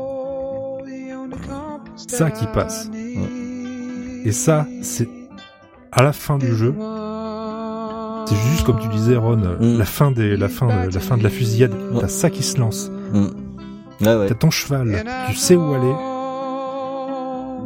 Ça 2.07 2.31
qui 2.31 2.45
passe. 2.47 2.89
Et 4.25 4.31
ça, 4.31 4.65
c'est 4.81 5.07
à 5.91 6.03
la 6.03 6.13
fin 6.13 6.37
du 6.37 6.53
jeu. 6.55 6.73
C'est 8.27 8.35
juste 8.51 8.63
comme 8.65 8.79
tu 8.79 8.87
disais, 8.89 9.15
Ron, 9.15 9.37
Mm. 9.37 9.77
la 9.79 9.85
fin 9.85 10.11
des, 10.11 10.37
la 10.37 10.49
fin, 10.49 10.67
de, 10.67 10.93
la 10.93 10.99
fin 10.99 11.17
de 11.17 11.23
la 11.23 11.29
fusillade. 11.29 11.73
T'as 11.99 12.07
ça 12.07 12.29
qui 12.29 12.43
se 12.43 12.57
lance. 12.59 12.91
Ouais. 13.13 14.27
T'as 14.27 14.33
ton 14.35 14.51
cheval. 14.51 15.03
Tu 15.29 15.35
sais 15.35 15.55
où 15.55 15.73
aller. 15.73 15.93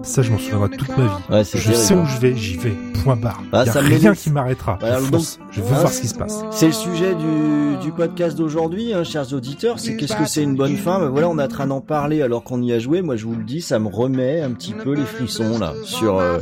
Ça, 0.04 0.22
je 0.22 0.32
m'en 0.32 0.38
souviendrai 0.38 0.70
toute 0.78 0.90
ma 0.90 1.04
vie. 1.06 1.10
Ouais, 1.30 1.44
c'est 1.44 1.58
Je 1.60 1.72
sais 1.74 1.94
où 1.94 2.06
je 2.06 2.18
vais, 2.20 2.36
j'y 2.36 2.58
vais. 2.58 2.74
Point 3.04 3.16
barre. 3.16 3.42
Ah, 3.52 3.64
y 3.66 3.70
a 3.70 3.72
ça 3.72 3.80
rien 3.80 4.14
qui 4.14 4.30
m'arrêtera. 4.30 4.78
Voilà, 4.80 5.00
je 5.02 5.10
donc-. 5.10 5.24
Je 5.50 5.62
veux 5.62 5.76
voir 5.76 5.90
ce 5.90 6.02
qui 6.02 6.08
se 6.08 6.16
passe. 6.16 6.44
C'est 6.52 6.68
le 6.68 6.74
sujet 6.74 7.16
du, 7.16 7.78
du 7.82 7.92
podcast 7.92 8.38
d'aujourd'hui, 8.38 8.94
hein, 8.94 9.04
chers 9.04 9.34
auditeurs. 9.34 9.80
C'est 9.80 9.96
qu'est-ce 9.96 10.16
que 10.16 10.26
c'est 10.26 10.44
une 10.44 10.56
bonne 10.56 10.76
fin? 10.76 11.00
Ben 11.00 11.08
voilà, 11.10 11.30
on 11.30 11.40
est 11.40 11.44
en 11.44 11.48
train 11.48 11.68
d'en 11.68 11.82
parler 11.82 12.22
alors 12.22 12.44
qu'on 12.44 12.62
y 12.62 12.72
a 12.74 12.80
joué. 12.80 13.02
Moi, 13.02 13.16
je 13.16 13.26
vous 13.26 13.36
le 13.36 13.44
dis, 13.44 13.62
ça 13.62 13.80
me 13.80 13.88
remet 13.88 14.42
un 14.42 14.52
petit 14.52 14.74
peu 14.74 14.94
les 14.94 15.06
frissons 15.06 15.58
là 15.58 15.74
sur 15.84 16.20
euh, 16.20 16.40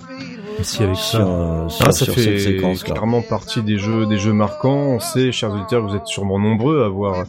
si 0.62 0.84
avec 0.84 0.96
sur, 0.96 1.20
ça, 1.20 1.28
euh, 1.28 1.70
sur, 1.70 1.88
Ah, 1.88 1.92
ça 1.92 2.06
sur 2.06 2.14
fait 2.14 2.22
cette 2.22 2.40
séquence 2.40 2.84
clairement 2.84 3.22
partie 3.22 3.62
des 3.62 3.78
jeux, 3.78 4.06
des 4.08 4.18
jeux 4.18 4.34
marquants. 4.34 4.96
On 4.96 5.00
sait, 5.00 5.32
chers 5.32 5.52
auditeurs, 5.54 5.88
vous 5.88 5.96
êtes 5.96 6.08
sûrement 6.08 6.40
nombreux 6.40 6.82
à 6.84 6.86
avoir 6.88 7.26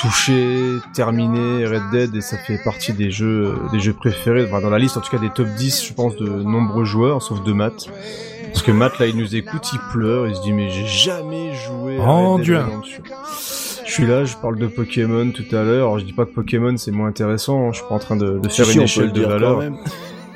touché, 0.00 0.76
terminé 0.94 1.66
Red 1.66 1.90
Dead 1.92 2.14
et 2.16 2.20
ça 2.20 2.36
fait 2.38 2.58
partie 2.62 2.92
des 2.92 3.10
jeux, 3.10 3.54
des 3.72 3.80
jeux 3.80 3.92
préférés, 3.92 4.44
enfin, 4.46 4.60
dans 4.60 4.70
la 4.70 4.78
liste 4.78 4.96
en 4.96 5.00
tout 5.00 5.10
cas 5.10 5.18
des 5.18 5.30
top 5.30 5.48
10, 5.56 5.84
je 5.86 5.92
pense, 5.92 6.16
de 6.16 6.28
nombreux 6.28 6.84
joueurs, 6.84 7.22
sauf 7.22 7.42
de 7.42 7.52
Matt. 7.52 7.86
Parce 8.52 8.62
que 8.62 8.72
Matt, 8.72 8.98
là, 8.98 9.06
il 9.06 9.16
nous 9.16 9.36
écoute, 9.36 9.70
il 9.72 9.78
pleure, 9.92 10.26
il 10.26 10.34
se 10.34 10.42
dit, 10.42 10.52
mais 10.52 10.70
j'ai 10.70 10.86
jamais 10.86 11.52
joué 11.54 11.98
à 11.98 12.04
Oh, 12.06 12.32
Red 12.34 12.36
Dead 12.38 12.44
Dieu. 12.44 12.58
Redemption. 12.58 13.02
Je 13.86 13.92
suis 13.92 14.06
là, 14.06 14.24
je 14.24 14.36
parle 14.36 14.56
de 14.58 14.66
Pokémon 14.66 15.30
tout 15.32 15.44
à 15.54 15.62
l'heure. 15.62 15.98
Je 15.98 16.04
dis 16.04 16.12
pas 16.12 16.24
que 16.24 16.30
Pokémon 16.30 16.76
c'est 16.76 16.90
moins 16.92 17.08
intéressant. 17.08 17.68
hein. 17.68 17.72
Je 17.72 17.78
suis 17.78 17.88
pas 17.88 17.94
en 17.96 17.98
train 17.98 18.16
de, 18.16 18.40
faire 18.48 18.66
si, 18.66 18.76
une 18.76 18.82
échelle 18.82 19.06
le 19.06 19.10
de 19.12 19.22
valeur. 19.24 19.62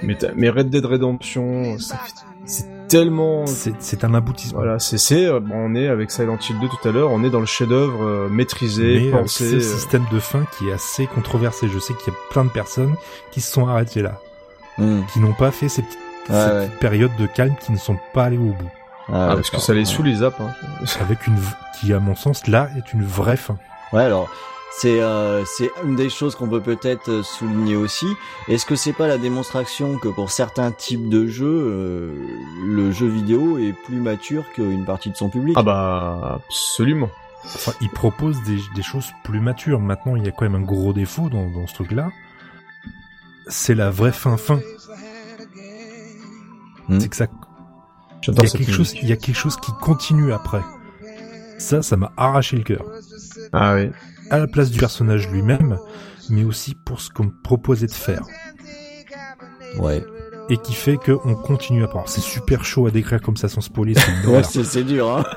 Mais, 0.03 0.51
Red 0.51 0.71
Dead 0.71 0.85
Redemption, 0.85 1.79
ça 1.79 1.97
fait- 1.97 2.13
c'est 2.47 2.67
tellement 2.89 3.47
c'est 3.47 3.75
c'est 3.81 4.05
un 4.05 4.15
aboutissement. 4.15 4.59
voilà, 4.61 4.79
c'est 4.79 4.99
c'est 4.99 5.27
euh, 5.27 5.41
bon, 5.41 5.55
on 5.57 5.75
est 5.75 5.89
avec 5.89 6.11
Silent 6.11 6.39
Hill 6.49 6.57
2 6.61 6.69
tout 6.69 6.89
à 6.89 6.93
l'heure, 6.93 7.11
on 7.11 7.23
est 7.25 7.31
dans 7.31 7.41
le 7.41 7.47
chef-d'œuvre 7.47 8.05
euh, 8.05 8.29
maîtrisé, 8.29 8.83
Mais 8.85 9.13
avec 9.13 9.23
pensé. 9.23 9.51
ce 9.51 9.57
euh, 9.57 9.61
système 9.61 10.05
de 10.13 10.19
fin 10.21 10.45
qui 10.59 10.69
est 10.69 10.73
assez 10.73 11.07
controversé. 11.07 11.69
Je 11.69 11.79
sais 11.79 11.95
qu'il 11.95 12.13
y 12.13 12.17
a 12.17 12.19
plein 12.31 12.45
de 12.45 12.51
personnes 12.51 12.95
qui 13.33 13.41
se 13.41 13.51
sont 13.53 13.67
arrêtées 13.69 14.03
là, 14.03 14.19
Hmm. 14.79 15.03
qui 15.13 15.21
n'ont 15.21 15.35
pas 15.35 15.51
fait 15.53 15.69
ces 15.69 15.83
petites, 15.83 15.99
Ouais, 16.29 16.35
ces 16.35 16.51
ouais. 16.51 16.67
petites 16.67 16.79
périodes 16.81 17.17
de 17.19 17.27
calme, 17.27 17.55
qui 17.65 17.71
ne 17.71 17.77
sont 17.79 17.97
pas 18.13 18.25
allés 18.25 18.39
au 18.39 18.53
bout. 18.53 18.71
ah, 19.13 19.33
parce 19.37 19.51
que 19.51 19.59
ça 19.61 19.73
les 19.75 19.85
saoule 19.85 20.07
les 20.07 20.23
apps. 20.23 20.41
Hein. 20.41 20.51
Avec 21.01 21.27
une, 21.29 21.37
qui 21.81 21.93
à 21.93 22.01
mon 22.01 22.15
sens 22.17 22.47
là 22.49 22.69
est 22.77 22.93
une 22.93 23.05
vraie 23.05 23.37
fin. 23.37 23.57
Ouais, 23.93 24.03
alors 24.03 24.29
c'est 24.77 25.01
euh, 25.01 25.45
c'est 25.45 25.71
une 25.85 25.97
des 25.97 26.11
choses 26.11 26.35
qu'on 26.35 26.49
peut 26.49 26.61
peut-être 26.61 27.09
euh, 27.09 27.23
souligner 27.23 27.77
aussi. 27.77 28.07
Est-ce 28.49 28.67
que 28.67 28.77
c'est 28.77 28.93
pas 28.93 29.07
la 29.07 29.19
démonstration 29.19 29.99
que 29.99 30.09
pour 30.09 30.31
certains 30.31 30.73
types 30.73 31.09
de 31.09 31.27
jeux, 31.27 31.47
euh, 31.47 32.13
le 32.67 32.91
jeu 32.91 33.07
vidéo 33.07 33.59
est 33.59 33.73
plus 33.73 34.01
mature 34.01 34.45
qu'une 34.53 34.85
partie 34.85 35.11
de 35.11 35.17
son 35.17 35.29
public? 35.29 35.55
Ah 35.59 35.63
bah 35.63 36.41
absolument. 36.49 37.11
Enfin, 37.45 37.73
il 37.81 37.91
propose 37.91 38.43
des, 38.45 38.59
des 38.75 38.83
choses 38.83 39.13
plus 39.23 39.41
matures. 39.41 39.79
Maintenant, 39.79 40.17
il 40.17 40.25
y 40.25 40.29
a 40.29 40.33
quand 40.33 40.49
même 40.49 40.55
un 40.55 40.65
gros 40.65 40.93
défaut 40.93 41.29
dans, 41.29 41.51
dans 41.51 41.67
ce 41.67 41.75
truc-là. 41.75 42.11
C'est 43.49 43.75
la 43.75 43.91
vraie 43.91 44.13
fin 44.13 44.37
fin. 44.37 44.61
Hmm. 46.89 47.01
C'est 47.01 47.09
que 47.09 47.17
ça, 47.17 47.27
il 47.27 48.23
J'adore 48.23 48.45
y 48.45 48.49
a 48.49 48.51
quelque 48.51 48.73
chose, 48.73 48.95
il 49.03 49.09
y 49.09 49.13
a 49.13 49.17
quelque 49.17 49.37
chose 49.37 49.57
qui 49.57 49.73
continue 49.81 50.33
après. 50.33 50.63
Ça, 51.59 51.83
ça 51.83 51.97
m'a 51.97 52.13
arraché 52.17 52.57
le 52.57 52.65
cœur. 52.65 52.85
Ah 53.53 53.75
oui. 53.75 53.91
À 54.31 54.39
la 54.39 54.47
place 54.47 54.71
du 54.71 54.79
personnage 54.79 55.29
lui-même, 55.29 55.79
mais 56.31 56.45
aussi 56.45 56.75
pour 56.75 57.01
ce 57.01 57.11
qu'on 57.11 57.25
me 57.25 57.43
proposait 57.43 57.87
de 57.87 57.93
faire. 57.93 58.23
Ouais. 59.79 60.05
Et 60.51 60.59
qui 60.59 60.75
fait 60.75 60.99
qu'on 60.99 61.35
continue 61.37 61.85
à 61.85 61.89
part. 61.89 62.07
C'est 62.09 62.21
super 62.21 62.67
chaud 62.67 62.87
à 62.87 62.91
décrire 62.91 63.23
comme 63.23 63.37
ça 63.39 63.49
sans 63.49 63.63
spoiler. 63.63 63.95
Ouais, 64.27 64.43
c'est 64.43 64.63
c'est 64.65 64.85
dur, 64.85 65.09
hein. 65.11 65.25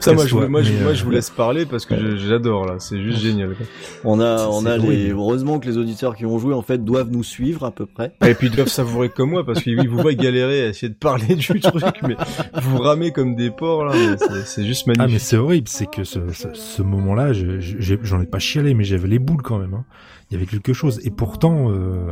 Ça, 0.00 0.12
moi, 0.12 0.26
je, 0.26 0.34
moi, 0.34 0.60
je, 0.60 0.72
mais, 0.72 0.80
moi, 0.82 0.90
euh, 0.90 0.94
je 0.94 1.04
vous 1.04 1.10
laisse 1.10 1.30
parler 1.30 1.64
parce 1.64 1.86
que 1.86 2.16
j'adore 2.16 2.66
là. 2.66 2.74
C'est 2.78 3.00
juste 3.00 3.20
génial. 3.20 3.54
quoi. 3.54 3.64
On 4.04 4.20
a, 4.20 4.36
C'est- 4.38 4.44
on 4.44 4.60
c'est 4.62 4.68
a 4.68 4.76
les, 4.76 5.10
heureusement 5.12 5.58
que 5.58 5.66
les 5.66 5.78
auditeurs 5.78 6.14
qui 6.16 6.26
ont 6.26 6.38
joué, 6.38 6.52
en 6.52 6.60
fait, 6.60 6.84
doivent 6.84 7.08
nous 7.10 7.22
suivre 7.22 7.64
à 7.64 7.70
peu 7.70 7.86
près. 7.86 8.12
Et 8.26 8.34
puis 8.34 8.48
ils 8.48 8.54
doivent 8.54 8.68
savourer 8.68 9.08
comme 9.08 9.30
moi 9.30 9.46
parce 9.46 9.62
qu'ils 9.62 9.88
vous 9.88 9.96
voient 9.98 10.12
galérer 10.12 10.64
à 10.64 10.68
essayer 10.68 10.90
de 10.90 10.94
parler 10.98 11.34
du 11.36 11.60
truc, 11.60 11.94
mais 12.06 12.16
vous 12.60 12.76
ramez 12.78 13.12
comme 13.12 13.34
des 13.36 13.50
porcs 13.50 13.86
là. 13.86 13.94
mais 13.94 14.16
c'est- 14.18 14.44
C'est 14.46 14.64
juste 14.64 14.82
Ah 14.86 14.90
mais 14.90 14.96
magnifique. 14.98 15.22
c'est 15.22 15.36
horrible, 15.38 15.68
c'est 15.68 15.86
que 15.90 16.04
ce, 16.04 16.18
ce, 16.32 16.48
ce 16.52 16.82
moment-là, 16.82 17.32
je- 17.32 17.58
je- 17.60 17.76
j'ai- 17.78 17.98
j'en 18.02 18.20
ai 18.20 18.26
pas 18.26 18.40
chialé, 18.40 18.74
mais 18.74 18.84
j'avais 18.84 19.08
les 19.08 19.18
boules 19.18 19.42
quand 19.42 19.58
même. 19.58 19.72
hein. 19.74 19.84
Il 20.30 20.34
y 20.34 20.36
avait 20.36 20.46
quelque 20.46 20.72
chose. 20.72 21.00
Et 21.04 21.10
pourtant, 21.10 21.70
euh, 21.70 22.08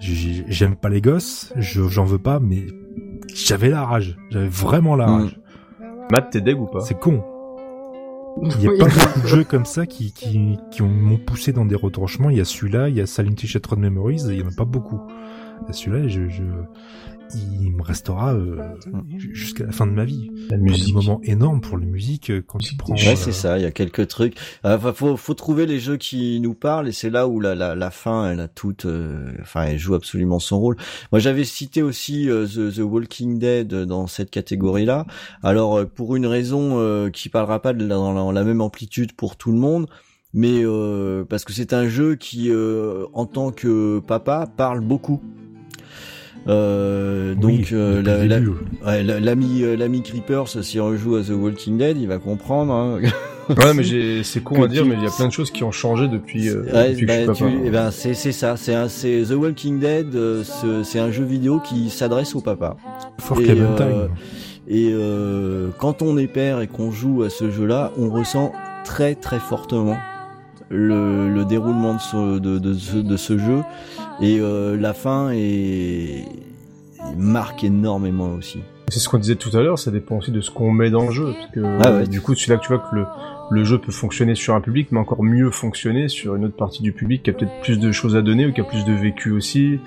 j'aime 0.00 0.76
pas 0.76 0.88
les 0.88 1.00
gosses, 1.00 1.52
je- 1.56 1.88
j'en 1.88 2.04
veux 2.04 2.18
pas, 2.18 2.40
mais 2.40 2.66
j'avais 3.34 3.68
la 3.70 3.84
rage. 3.84 4.16
J'avais 4.30 4.48
vraiment 4.48 4.96
la 4.96 5.06
Mm. 5.06 5.10
rage. 5.10 5.40
Matt, 6.10 6.30
t'es 6.30 6.40
deg 6.40 6.60
ou 6.60 6.66
pas? 6.66 6.80
C'est 6.80 6.98
con. 6.98 7.22
Il 8.42 8.62
y 8.62 8.66
a 8.68 8.70
Oui. 8.70 8.78
pas 8.78 8.86
beaucoup 8.86 9.20
de 9.22 9.26
jeux 9.26 9.44
comme 9.44 9.64
ça 9.64 9.86
qui, 9.86 10.12
qui, 10.12 10.56
qui 10.70 10.82
ont- 10.82 10.88
m'ont 10.88 11.18
poussé 11.18 11.52
dans 11.52 11.64
des 11.64 11.74
retranchements. 11.74 12.30
Il 12.30 12.38
y 12.38 12.40
a 12.40 12.44
celui-là, 12.44 12.88
il 12.88 12.96
y 12.96 13.00
a 13.00 13.06
Silent 13.06 13.30
Hill 13.40 13.48
Shattered 13.48 13.78
Memories, 13.78 14.22
et 14.30 14.34
il 14.34 14.40
y 14.40 14.42
en 14.42 14.48
a 14.48 14.54
pas 14.56 14.64
beaucoup. 14.64 15.00
Et 15.68 15.72
Celui-là, 15.72 16.08
je, 16.08 16.28
je, 16.28 16.42
il 17.34 17.72
me 17.72 17.82
restera 17.82 18.34
euh, 18.34 18.56
ju- 19.16 19.34
jusqu'à 19.34 19.64
la 19.66 19.72
fin 19.72 19.86
de 19.86 19.92
ma 19.92 20.04
vie. 20.04 20.30
La 20.50 20.56
Des 20.56 20.62
musique. 20.62 20.94
moments 20.94 21.20
énormes 21.24 21.60
pour 21.60 21.78
la 21.78 21.86
musique 21.86 22.30
euh, 22.30 22.42
quand 22.46 22.58
tu 22.58 22.76
prends. 22.76 22.94
Ouais, 22.94 23.08
euh, 23.08 23.16
c'est 23.16 23.32
ça. 23.32 23.58
Il 23.58 23.62
y 23.62 23.66
a 23.66 23.70
quelques 23.70 24.08
trucs. 24.08 24.36
Enfin, 24.64 24.92
faut, 24.92 25.16
faut 25.16 25.34
trouver 25.34 25.66
les 25.66 25.78
jeux 25.80 25.96
qui 25.96 26.40
nous 26.40 26.54
parlent 26.54 26.88
et 26.88 26.92
c'est 26.92 27.10
là 27.10 27.28
où 27.28 27.40
la, 27.40 27.54
la, 27.54 27.74
la 27.74 27.90
fin, 27.90 28.30
elle 28.30 28.40
a 28.40 28.48
toute, 28.48 28.86
euh, 28.86 29.30
enfin, 29.40 29.64
elle 29.64 29.78
joue 29.78 29.94
absolument 29.94 30.38
son 30.38 30.58
rôle. 30.60 30.76
Moi, 31.12 31.18
j'avais 31.20 31.44
cité 31.44 31.82
aussi 31.82 32.28
euh, 32.28 32.46
The, 32.46 32.74
The 32.74 32.80
Walking 32.80 33.38
Dead 33.38 33.68
dans 33.74 34.06
cette 34.06 34.30
catégorie-là. 34.30 35.06
Alors, 35.42 35.86
pour 35.86 36.16
une 36.16 36.26
raison 36.26 36.78
euh, 36.80 37.10
qui 37.10 37.28
parlera 37.28 37.60
pas 37.62 37.72
de 37.72 37.84
la, 37.86 37.94
dans 37.96 38.32
la, 38.32 38.40
la 38.40 38.44
même 38.46 38.60
amplitude 38.60 39.12
pour 39.12 39.36
tout 39.36 39.52
le 39.52 39.58
monde. 39.58 39.86
Mais 40.32 40.62
euh, 40.64 41.24
parce 41.24 41.44
que 41.44 41.52
c'est 41.52 41.72
un 41.72 41.88
jeu 41.88 42.14
qui, 42.14 42.50
euh, 42.50 43.04
en 43.14 43.26
tant 43.26 43.50
que 43.50 43.98
papa, 43.98 44.46
parle 44.56 44.80
beaucoup. 44.80 45.20
Euh, 46.48 47.34
donc 47.34 47.50
oui, 47.50 47.66
euh, 47.72 48.02
la- 48.02 48.24
la- 48.26 48.38
ouais, 48.86 49.02
la- 49.02 49.14
euh, 49.32 49.76
l'ami 49.76 50.02
Creepers, 50.02 50.48
si 50.62 50.80
on 50.80 50.96
joue 50.96 51.16
à 51.16 51.22
The 51.22 51.30
Walking 51.30 51.76
Dead, 51.78 51.96
il 52.00 52.08
va 52.08 52.18
comprendre. 52.18 52.72
Hein. 52.72 52.98
Ouais, 53.48 53.74
mais 53.74 53.82
j'ai, 53.82 54.22
c'est 54.22 54.44
con 54.44 54.62
à 54.62 54.68
dire, 54.68 54.84
tu- 54.84 54.88
mais 54.90 54.94
il 54.94 55.02
y 55.02 55.06
a 55.08 55.10
plein 55.10 55.26
de 55.26 55.32
choses 55.32 55.50
qui 55.50 55.64
ont 55.64 55.72
changé 55.72 56.06
depuis, 56.06 56.48
euh, 56.48 56.62
Ouais, 56.72 56.90
depuis 56.90 57.04
bah, 57.06 57.14
eh 57.66 57.70
ben, 57.70 57.90
c'est 57.90 58.14
c'est 58.14 58.30
ça, 58.30 58.56
c'est 58.56 58.74
un- 58.74 58.86
c'est 58.88 59.22
The 59.28 59.32
Walking 59.32 59.80
Dead, 59.80 60.14
euh, 60.14 60.44
ce- 60.44 60.84
c'est 60.84 61.00
un 61.00 61.10
jeu 61.10 61.24
vidéo 61.24 61.58
qui 61.58 61.90
s'adresse 61.90 62.36
au 62.36 62.40
papa. 62.40 62.76
For 63.18 63.40
et, 63.40 63.50
euh, 63.50 64.06
Et 64.68 64.90
euh, 64.92 65.70
quand 65.78 66.00
on 66.00 66.16
est 66.16 66.28
père 66.28 66.60
et 66.60 66.68
qu'on 66.68 66.92
joue 66.92 67.24
à 67.24 67.30
ce 67.30 67.50
jeu-là, 67.50 67.90
on 67.98 68.08
ressent 68.08 68.52
très 68.84 69.16
très 69.16 69.40
fortement 69.40 69.96
le, 70.70 71.28
le 71.28 71.44
déroulement 71.44 71.94
de 71.94 72.00
ce, 72.00 72.38
de, 72.38 72.58
de 72.58 72.72
ce, 72.74 72.96
de 72.96 73.16
ce 73.16 73.36
jeu 73.38 73.62
et 74.20 74.38
euh, 74.40 74.76
la 74.76 74.94
fin 74.94 75.30
est 75.32 76.24
marque 77.16 77.64
énormément 77.64 78.30
aussi. 78.34 78.60
C'est 78.88 78.98
ce 78.98 79.08
qu'on 79.08 79.18
disait 79.18 79.36
tout 79.36 79.56
à 79.56 79.62
l'heure, 79.62 79.78
ça 79.78 79.90
dépend 79.90 80.16
aussi 80.18 80.32
de 80.32 80.40
ce 80.40 80.50
qu'on 80.50 80.72
met 80.72 80.90
dans 80.90 81.06
le 81.06 81.12
jeu. 81.12 81.32
Parce 81.32 81.46
que 81.52 81.60
Ah 81.84 81.96
ouais. 81.98 82.06
du 82.08 82.20
coup, 82.20 82.34
c'est 82.34 82.50
là 82.50 82.56
que 82.56 82.62
tu 82.62 82.68
vois 82.68 82.78
que 82.78 82.94
le, 82.96 83.06
le 83.50 83.64
jeu 83.64 83.78
peut 83.78 83.92
fonctionner 83.92 84.34
sur 84.34 84.54
un 84.54 84.60
public, 84.60 84.88
mais 84.90 84.98
encore 84.98 85.22
mieux 85.22 85.50
fonctionner 85.50 86.08
sur 86.08 86.34
une 86.34 86.44
autre 86.46 86.56
partie 86.56 86.82
du 86.82 86.92
public 86.92 87.22
qui 87.22 87.30
a 87.30 87.32
peut-être 87.32 87.60
plus 87.62 87.78
de 87.78 87.92
choses 87.92 88.16
à 88.16 88.22
donner 88.22 88.46
ou 88.46 88.52
qui 88.52 88.60
a 88.60 88.64
plus 88.64 88.84
de 88.84 88.92
vécu 88.92 89.30
aussi. 89.30 89.78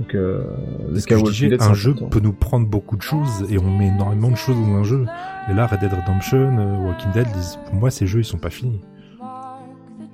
Donc, 0.00 0.14
euh, 0.14 0.44
le 0.90 1.00
cas 1.02 1.18
je 1.18 1.24
disais, 1.24 1.62
un 1.62 1.74
jeu 1.74 1.94
peut 2.10 2.20
nous 2.20 2.32
prendre 2.32 2.66
beaucoup 2.66 2.96
de 2.96 3.02
choses 3.02 3.44
et 3.50 3.58
on 3.58 3.70
met 3.76 3.88
énormément 3.88 4.30
de 4.30 4.36
choses 4.36 4.56
dans 4.56 4.76
un 4.76 4.84
jeu. 4.84 5.04
Et 5.50 5.54
là, 5.54 5.66
Red 5.66 5.80
Dead 5.80 5.92
Redemption, 5.92 6.56
euh, 6.58 6.86
Walking 6.86 7.10
Dead, 7.12 7.26
pour 7.66 7.74
moi, 7.74 7.90
ces 7.90 8.06
jeux, 8.06 8.20
ils 8.20 8.24
sont 8.24 8.38
pas 8.38 8.50
finis. 8.50 8.80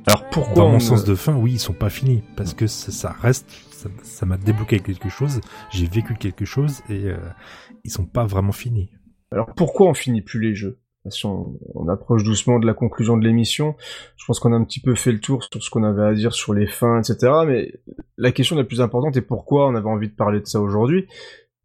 Alors 0.07 0.29
pourquoi 0.31 0.55
Dans 0.65 0.69
mon 0.69 0.77
on- 0.77 0.81
sens 0.81 1.05
de 1.05 1.15
fin, 1.15 1.35
oui, 1.35 1.53
ils 1.53 1.59
sont 1.59 1.73
pas 1.73 1.89
finis 1.91 2.23
parce 2.37 2.53
que 2.55 2.67
ça, 2.67 2.93
ça 2.93 3.13
reste, 3.13 3.51
ça- 3.71 3.89
ça 4.03 4.27
m'a 4.27 4.37
débloqué 4.37 4.81
quelque 4.81 5.09
chose, 5.09 5.41
j'ai 5.71 5.87
vécu 5.87 6.15
quelque 6.15 6.45
chose 6.45 6.83
et 6.91 7.07
euh, 7.07 7.17
ils 7.85 7.91
sont 7.91 8.05
pas 8.07 8.27
vraiment 8.27 8.53
finis. 8.53 8.91
Alors 9.33 9.47
pourquoi 9.57 9.89
on 9.89 9.95
finit 9.95 10.23
plus 10.23 10.41
les 10.41 10.55
jeux? 10.55 10.79
Si 11.11 11.27
on, 11.27 11.59
on 11.75 11.89
approche 11.89 12.25
doucement 12.25 12.59
de 12.59 12.67
la 12.67 12.73
conclusion 12.73 13.19
de 13.19 13.25
l'émission, 13.27 13.77
je 14.17 14.25
pense 14.27 14.41
qu'on 14.41 14.55
a 14.55 14.57
un 14.57 14.65
petit 14.65 14.81
peu 14.81 14.95
fait 14.95 15.13
le 15.13 15.21
tour 15.21 15.43
sur 15.45 15.63
ce 15.63 15.69
qu'on 15.69 15.85
avait 15.85 16.03
à 16.03 16.15
dire 16.15 16.33
sur 16.33 16.55
les 16.55 16.67
fins, 16.67 16.99
etc. 16.99 17.31
Mais 17.47 17.73
la 18.17 18.33
question 18.33 18.57
la 18.57 18.65
plus 18.65 18.81
importante 18.81 19.15
est 19.17 19.21
pourquoi 19.23 19.69
on 19.69 19.75
avait 19.75 19.89
envie 19.89 20.09
de 20.09 20.15
parler 20.15 20.41
de 20.41 20.47
ça 20.47 20.61
aujourd'hui? 20.63 21.07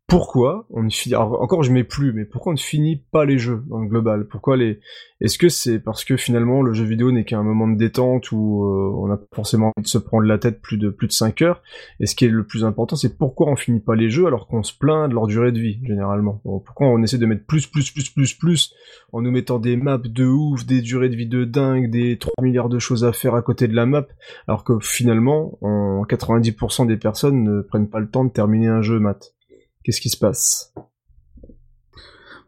Pourquoi 0.10 0.66
on 0.72 0.82
ne 0.82 0.90
finit 0.90 1.16
encore 1.16 1.62
je 1.62 1.72
mets 1.72 1.84
plus, 1.84 2.14
mais 2.14 2.26
pourquoi 2.26 2.50
on 2.50 2.56
ne 2.56 2.60
finit 2.60 2.96
pas 3.12 3.26
les 3.26 3.38
jeux 3.38 3.64
dans 3.68 3.78
le 3.78 3.88
global? 3.88 4.28
Pourquoi 4.28 4.58
les 4.58 4.80
Est-ce 5.22 5.38
que 5.38 5.50
c'est 5.50 5.78
parce 5.78 6.04
que 6.04 6.18
finalement 6.18 6.64
le 6.64 6.74
jeu 6.74 6.84
vidéo 6.84 7.12
n'est 7.12 7.26
qu'un 7.26 7.44
moment 7.44 7.68
de 7.68 7.78
détente 7.78 8.32
où 8.32 8.64
euh, 8.64 8.92
on 8.98 9.08
n'a 9.08 9.18
pas 9.18 9.28
forcément 9.36 9.68
envie 9.68 9.84
de 9.84 9.88
se 9.88 10.00
prendre 10.00 10.24
la 10.24 10.40
tête 10.40 10.64
plus 10.64 10.80
de 10.80 10.90
plus 10.90 11.06
de 11.06 11.12
5 11.12 11.44
heures? 11.44 11.62
Et 12.00 12.08
ce 12.08 12.16
qui 12.16 12.26
est 12.26 12.30
le 12.30 12.44
plus 12.44 12.66
important, 12.66 12.96
c'est 12.96 13.20
pourquoi 13.20 13.50
on 13.50 13.56
finit 13.56 13.82
pas 13.82 13.94
les 13.94 14.10
jeux 14.10 14.26
alors 14.26 14.48
qu'on 14.48 14.64
se 14.64 14.74
plaint 14.76 15.10
de 15.10 15.14
leur 15.14 15.28
durée 15.28 15.52
de 15.52 15.60
vie 15.60 15.80
généralement? 15.84 16.42
Pourquoi 16.44 16.88
on 16.88 17.04
essaie 17.04 17.20
de 17.20 17.28
mettre 17.28 17.46
plus 17.46 17.68
plus 17.68 17.92
plus 17.92 18.10
plus 18.10 18.34
plus 18.34 18.74
en 19.14 19.22
nous 19.22 19.32
mettant 19.32 19.60
des 19.60 19.78
maps 19.78 20.00
de 20.04 20.26
ouf, 20.26 20.66
des 20.66 20.82
durées 20.82 21.10
de 21.10 21.16
vie 21.16 21.28
de 21.28 21.46
dingue, 21.46 21.92
des 21.92 22.18
3 22.18 22.34
milliards 22.42 22.70
de 22.70 22.80
choses 22.80 23.06
à 23.06 23.14
faire 23.14 23.36
à 23.36 23.44
côté 23.44 23.68
de 23.68 23.76
la 23.76 23.86
map, 23.86 24.08
alors 24.48 24.64
que 24.64 24.80
finalement, 24.80 25.60
en 25.62 26.04
90% 26.04 26.88
des 26.88 26.98
personnes 26.98 27.44
ne 27.44 27.62
prennent 27.62 27.90
pas 27.90 28.00
le 28.00 28.10
temps 28.10 28.26
de 28.26 28.32
terminer 28.32 28.68
un 28.68 28.82
jeu 28.82 29.00
mat. 29.00 29.36
Qu'est-ce 29.84 30.02
qui 30.02 30.10
se 30.10 30.18
passe? 30.18 30.74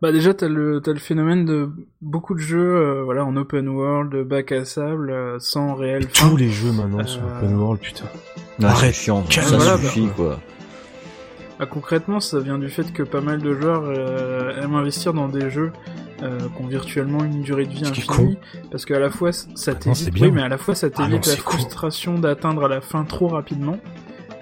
Bah 0.02 0.12
déjà 0.12 0.34
t'as 0.34 0.48
le 0.48 0.82
t'as 0.82 0.94
le 0.94 1.00
phénomène 1.00 1.46
de 1.46 1.70
beaucoup 2.02 2.34
de 2.34 2.40
jeux 2.40 2.76
euh, 2.76 3.04
voilà 3.04 3.24
en 3.24 3.36
open 3.38 3.70
world, 3.70 4.28
bac 4.28 4.52
à 4.52 4.66
sable, 4.66 5.12
euh, 5.12 5.38
sans 5.40 5.76
réel 5.76 6.08
fin. 6.12 6.30
Tous 6.30 6.38
les 6.38 6.50
jeux 6.50 6.72
maintenant 6.72 7.06
sont 7.06 7.20
Euh, 7.22 7.38
open 7.38 7.56
world, 7.56 7.80
putain. 7.82 8.06
Ah, 8.64 8.70
Arrête, 8.70 8.96
chiant, 8.96 9.24
ça 9.30 9.42
voilà, 9.58 9.78
suffit 9.78 10.08
bah. 10.08 10.14
quoi. 10.16 10.40
Ah, 11.60 11.68
concrètement, 11.68 12.20
ça 12.20 12.40
vient 12.40 12.58
du 12.58 12.70
fait 12.70 12.92
que 12.92 13.04
pas 13.04 13.22
mal 13.22 13.40
de 13.42 13.54
joueurs 13.54 13.84
euh, 13.86 14.60
aiment 14.64 14.74
investir 14.74 15.14
dans 15.14 15.28
des 15.28 15.52
jeux 15.52 15.72
euh, 16.24 16.40
qui 16.40 16.64
ont 16.64 16.68
virtuellement 16.68 17.24
une 17.24 17.44
durée 17.44 17.66
de 17.66 17.72
vie 17.72 17.86
infinie, 17.86 18.38
parce 18.72 18.86
qu'à 18.86 19.00
la 19.00 19.12
fois 19.12 19.32
ça 19.32 19.76
t'évite, 19.76 20.10
oui, 20.20 20.32
mais 20.32 20.42
à 20.42 20.50
la 20.50 20.58
fois 20.58 20.74
ça 20.74 20.88
Ah 20.88 20.90
t'évite 20.90 21.28
la 21.28 21.36
frustration 21.36 22.18
d'atteindre 22.18 22.68
la 22.68 22.82
fin 22.82 23.04
trop 23.06 23.28
rapidement, 23.28 23.78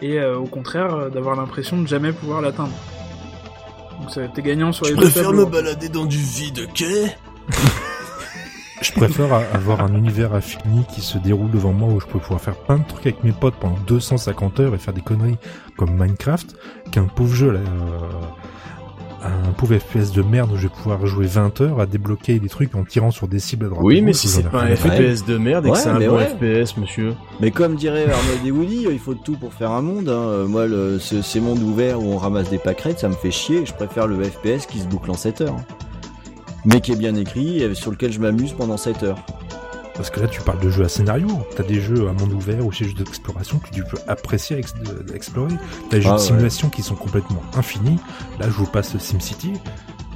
et 0.02 0.20
euh, 0.20 0.38
au 0.38 0.46
contraire 0.46 0.94
euh, 0.96 1.10
d'avoir 1.10 1.36
l'impression 1.36 1.82
de 1.82 1.88
jamais 1.88 2.12
pouvoir 2.12 2.42
l'atteindre. 2.42 2.72
Donc 4.00 4.12
ça- 4.12 4.28
t'es 4.34 4.42
gagnant 4.42 4.72
sur 4.72 4.86
les 4.86 4.96
deux 4.96 5.10
tableaux. 5.12 5.46
balader 5.46 5.90
dans 5.90 6.06
du 6.06 6.18
vide, 6.18 6.68
ok 6.70 6.84
Je 8.82 8.94
préfère 8.94 9.34
avoir 9.54 9.82
un 9.82 9.94
univers 9.94 10.34
infini 10.34 10.86
qui 10.94 11.02
se 11.02 11.18
déroule 11.18 11.52
devant 11.52 11.74
moi 11.74 11.90
où 11.90 12.00
je 12.00 12.06
peux 12.06 12.18
pouvoir 12.20 12.40
faire 12.40 12.56
plein 12.56 12.78
de 12.78 12.88
trucs 12.88 13.06
avec 13.08 13.24
mes 13.26 13.34
potes 13.34 13.56
pendant 13.56 13.78
250 13.88 14.60
heures 14.62 14.74
et 14.74 14.78
faire 14.78 14.94
des 14.94 15.02
conneries 15.02 15.38
comme 15.78 15.92
Minecraft 15.92 16.56
qu'un 16.92 17.04
pauvre 17.04 17.34
jeu 17.36 17.52
là, 17.52 17.60
euh, 17.60 18.00
un 19.24 19.52
pauvre 19.52 19.78
FPS 19.78 20.12
de 20.12 20.22
merde 20.22 20.52
où 20.54 20.56
je 20.58 20.64
vais 20.64 20.74
pouvoir 20.74 21.06
jouer 21.06 21.26
20 21.28 21.62
heures 21.62 21.80
à 21.80 21.86
débloquer 21.86 22.40
des 22.40 22.48
trucs 22.50 22.74
en 22.76 22.84
tirant 22.84 23.12
sur 23.12 23.28
des 23.28 23.40
cibles 23.40 23.66
à 23.66 23.70
droite. 23.70 23.84
Oui, 23.84 24.02
mais 24.02 24.14
si 24.14 24.28
c'est 24.28 24.44
pas 24.44 24.62
un. 24.64 24.76
FPS 24.76 25.26
de 25.26 25.38
merde 25.38 25.66
et 25.68 25.72
que 25.72 25.78
c'est 25.78 25.90
un 25.90 26.00
mais 26.00 26.08
bon 26.08 26.18
ouais. 26.18 26.66
FPS, 26.66 26.78
monsieur. 26.78 27.14
Mais 27.40 27.52
comme 27.52 27.76
dirait 27.76 28.06
Arnaud 28.10 28.44
Deswouli, 28.44 28.88
il 28.90 29.00
faut 29.00 29.14
de 29.14 29.20
tout 29.20 29.36
pour 29.38 29.54
faire 29.54 29.72
un 29.72 29.82
monde. 29.82 30.10
Hein. 30.10 30.14
Euh, 30.14 30.48
Moi, 30.48 30.68
le, 30.68 31.00
ce- 31.00 31.22
ces 31.22 31.40
mondes 31.42 31.62
ouverts 31.62 32.00
où 32.02 32.06
on 32.14 32.18
ramasse 32.18 32.50
des 32.50 32.58
pâquerettes, 32.60 33.00
ça 33.00 33.10
me 33.10 33.14
fait 33.14 33.32
chier. 33.32 33.66
Je 33.66 33.74
préfère 33.74 34.08
le 34.08 34.24
FPS 34.24 34.66
qui 34.66 34.80
se 34.80 34.88
boucle 34.88 35.12
en 35.12 35.16
7 35.16 35.42
heures. 35.42 35.58
Mais 36.66 36.82
qui 36.82 36.92
est 36.92 36.98
bien 36.98 37.16
écrit 37.16 37.62
et 37.64 37.74
sur 37.74 37.92
lequel 37.92 38.12
je 38.12 38.20
m'amuse 38.20 38.54
pendant 38.54 38.78
7 38.78 39.04
heures. 39.04 39.18
Parce 40.00 40.10
que 40.12 40.22
là, 40.22 40.28
tu 40.30 40.40
parles 40.40 40.62
de 40.62 40.70
jeux 40.70 40.86
à 40.86 40.88
scénario. 40.88 41.28
T'as 41.58 41.64
des 41.64 41.82
jeux 41.82 42.08
à 42.08 42.14
monde 42.14 42.32
ouvert 42.32 42.66
ou 42.66 42.72
des 42.72 42.86
jeux 42.86 42.94
d'exploration 42.94 43.60
que 43.60 43.70
tu 43.70 43.84
peux 43.84 43.98
apprécier 44.08 44.58
ex- 44.58 44.74
de- 44.74 45.04
d'explorer. 45.04 45.54
T'as 45.90 45.98
des 45.98 46.02
jeux 46.02 46.10
Ah 46.10 46.16
de 46.16 46.20
ouais. 46.22 46.26
simulation 46.26 46.70
qui 46.70 46.84
sont 46.84 46.96
complètement 46.96 47.42
infinis. 47.58 48.00
Là, 48.40 48.46
je 48.46 48.54
vous 48.54 48.66
passe 48.66 48.98
SimCity. 48.98 49.56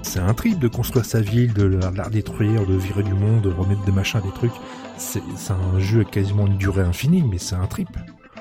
C'est 0.01 0.19
un 0.19 0.33
trip 0.33 0.57
de 0.57 0.69
construire 0.69 1.03
sa 1.03 1.19
ville, 1.19 1.53
de 1.53 1.63
la, 1.65 2.07
détruire, 2.09 2.65
de 2.65 2.75
virer 2.75 3.03
du 3.03 3.13
monde, 3.13 3.41
de 3.41 3.49
remettre 3.51 3.83
des 3.83 3.91
machins, 3.91 4.21
des 4.21 4.31
trucs. 4.31 4.53
C'est 4.97 5.19
un 5.51 5.79
jeu 5.79 6.01
à 6.01 6.03
quasiment 6.05 6.47
une 6.47 6.55
durée 6.57 6.83
infinie, 6.83 7.21
mais 7.29 7.37
c'est 7.37 7.55
un 7.55 7.67
trip. 7.67 7.89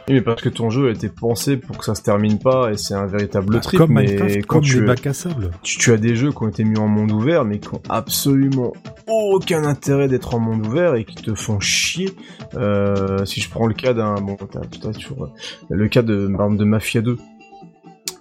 Oui, 0.09 0.15
mais 0.15 0.21
parce 0.21 0.43
que 0.43 0.49
ton 0.49 0.69
jeu 0.69 0.89
a 0.89 0.91
été 0.91 1.09
pensé 1.09 1.57
pour 1.57 1.79
que 1.79 1.85
ça 1.85 1.95
se 1.95 2.03
termine 2.03 2.39
pas 2.39 2.73
et 2.73 2.77
c'est 2.77 2.95
un 2.95 3.07
véritable 3.07 3.55
Bah, 3.55 3.61
trip. 3.61 3.79
comme 3.79 3.93
mais 3.93 4.05
Minecraft, 4.07 4.37
quand 4.47 4.57
comme 4.57 4.65
tu, 4.65 4.81
les 4.81 4.87
bacs 4.87 5.07
à 5.07 5.13
sable. 5.13 5.51
tu, 5.63 5.79
tu 5.79 5.93
as 5.93 5.97
des 5.97 6.17
jeux 6.17 6.31
qui 6.33 6.43
ont 6.43 6.49
été 6.49 6.65
mis 6.65 6.79
en 6.79 6.89
monde 6.89 7.13
ouvert 7.13 7.45
mais 7.45 7.61
qui 7.61 7.69
ont 7.73 7.83
absolument 7.89 8.73
aucun 9.07 9.65
intérêt 9.65 10.09
d'être 10.09 10.35
en 10.35 10.41
monde 10.41 10.67
ouvert 10.67 10.95
et 10.97 11.05
qui 11.05 11.17
te 11.17 11.35
font 11.35 11.61
chier. 11.61 12.11
Euh, 12.55 13.25
si 13.25 13.41
je 13.41 13.49
prends 13.49 13.67
le 13.67 13.75
cas 13.75 13.95
d'un 13.95 14.15
bon, 14.15 14.37
t'as, 14.37 14.61
t'as 14.61 14.93
toujours 14.93 15.25
euh, 15.25 15.29
le 15.71 15.89
cas 15.89 16.03
de 16.03 16.27
de 16.27 16.65
Mafia 16.65 17.01
2. 17.01 17.17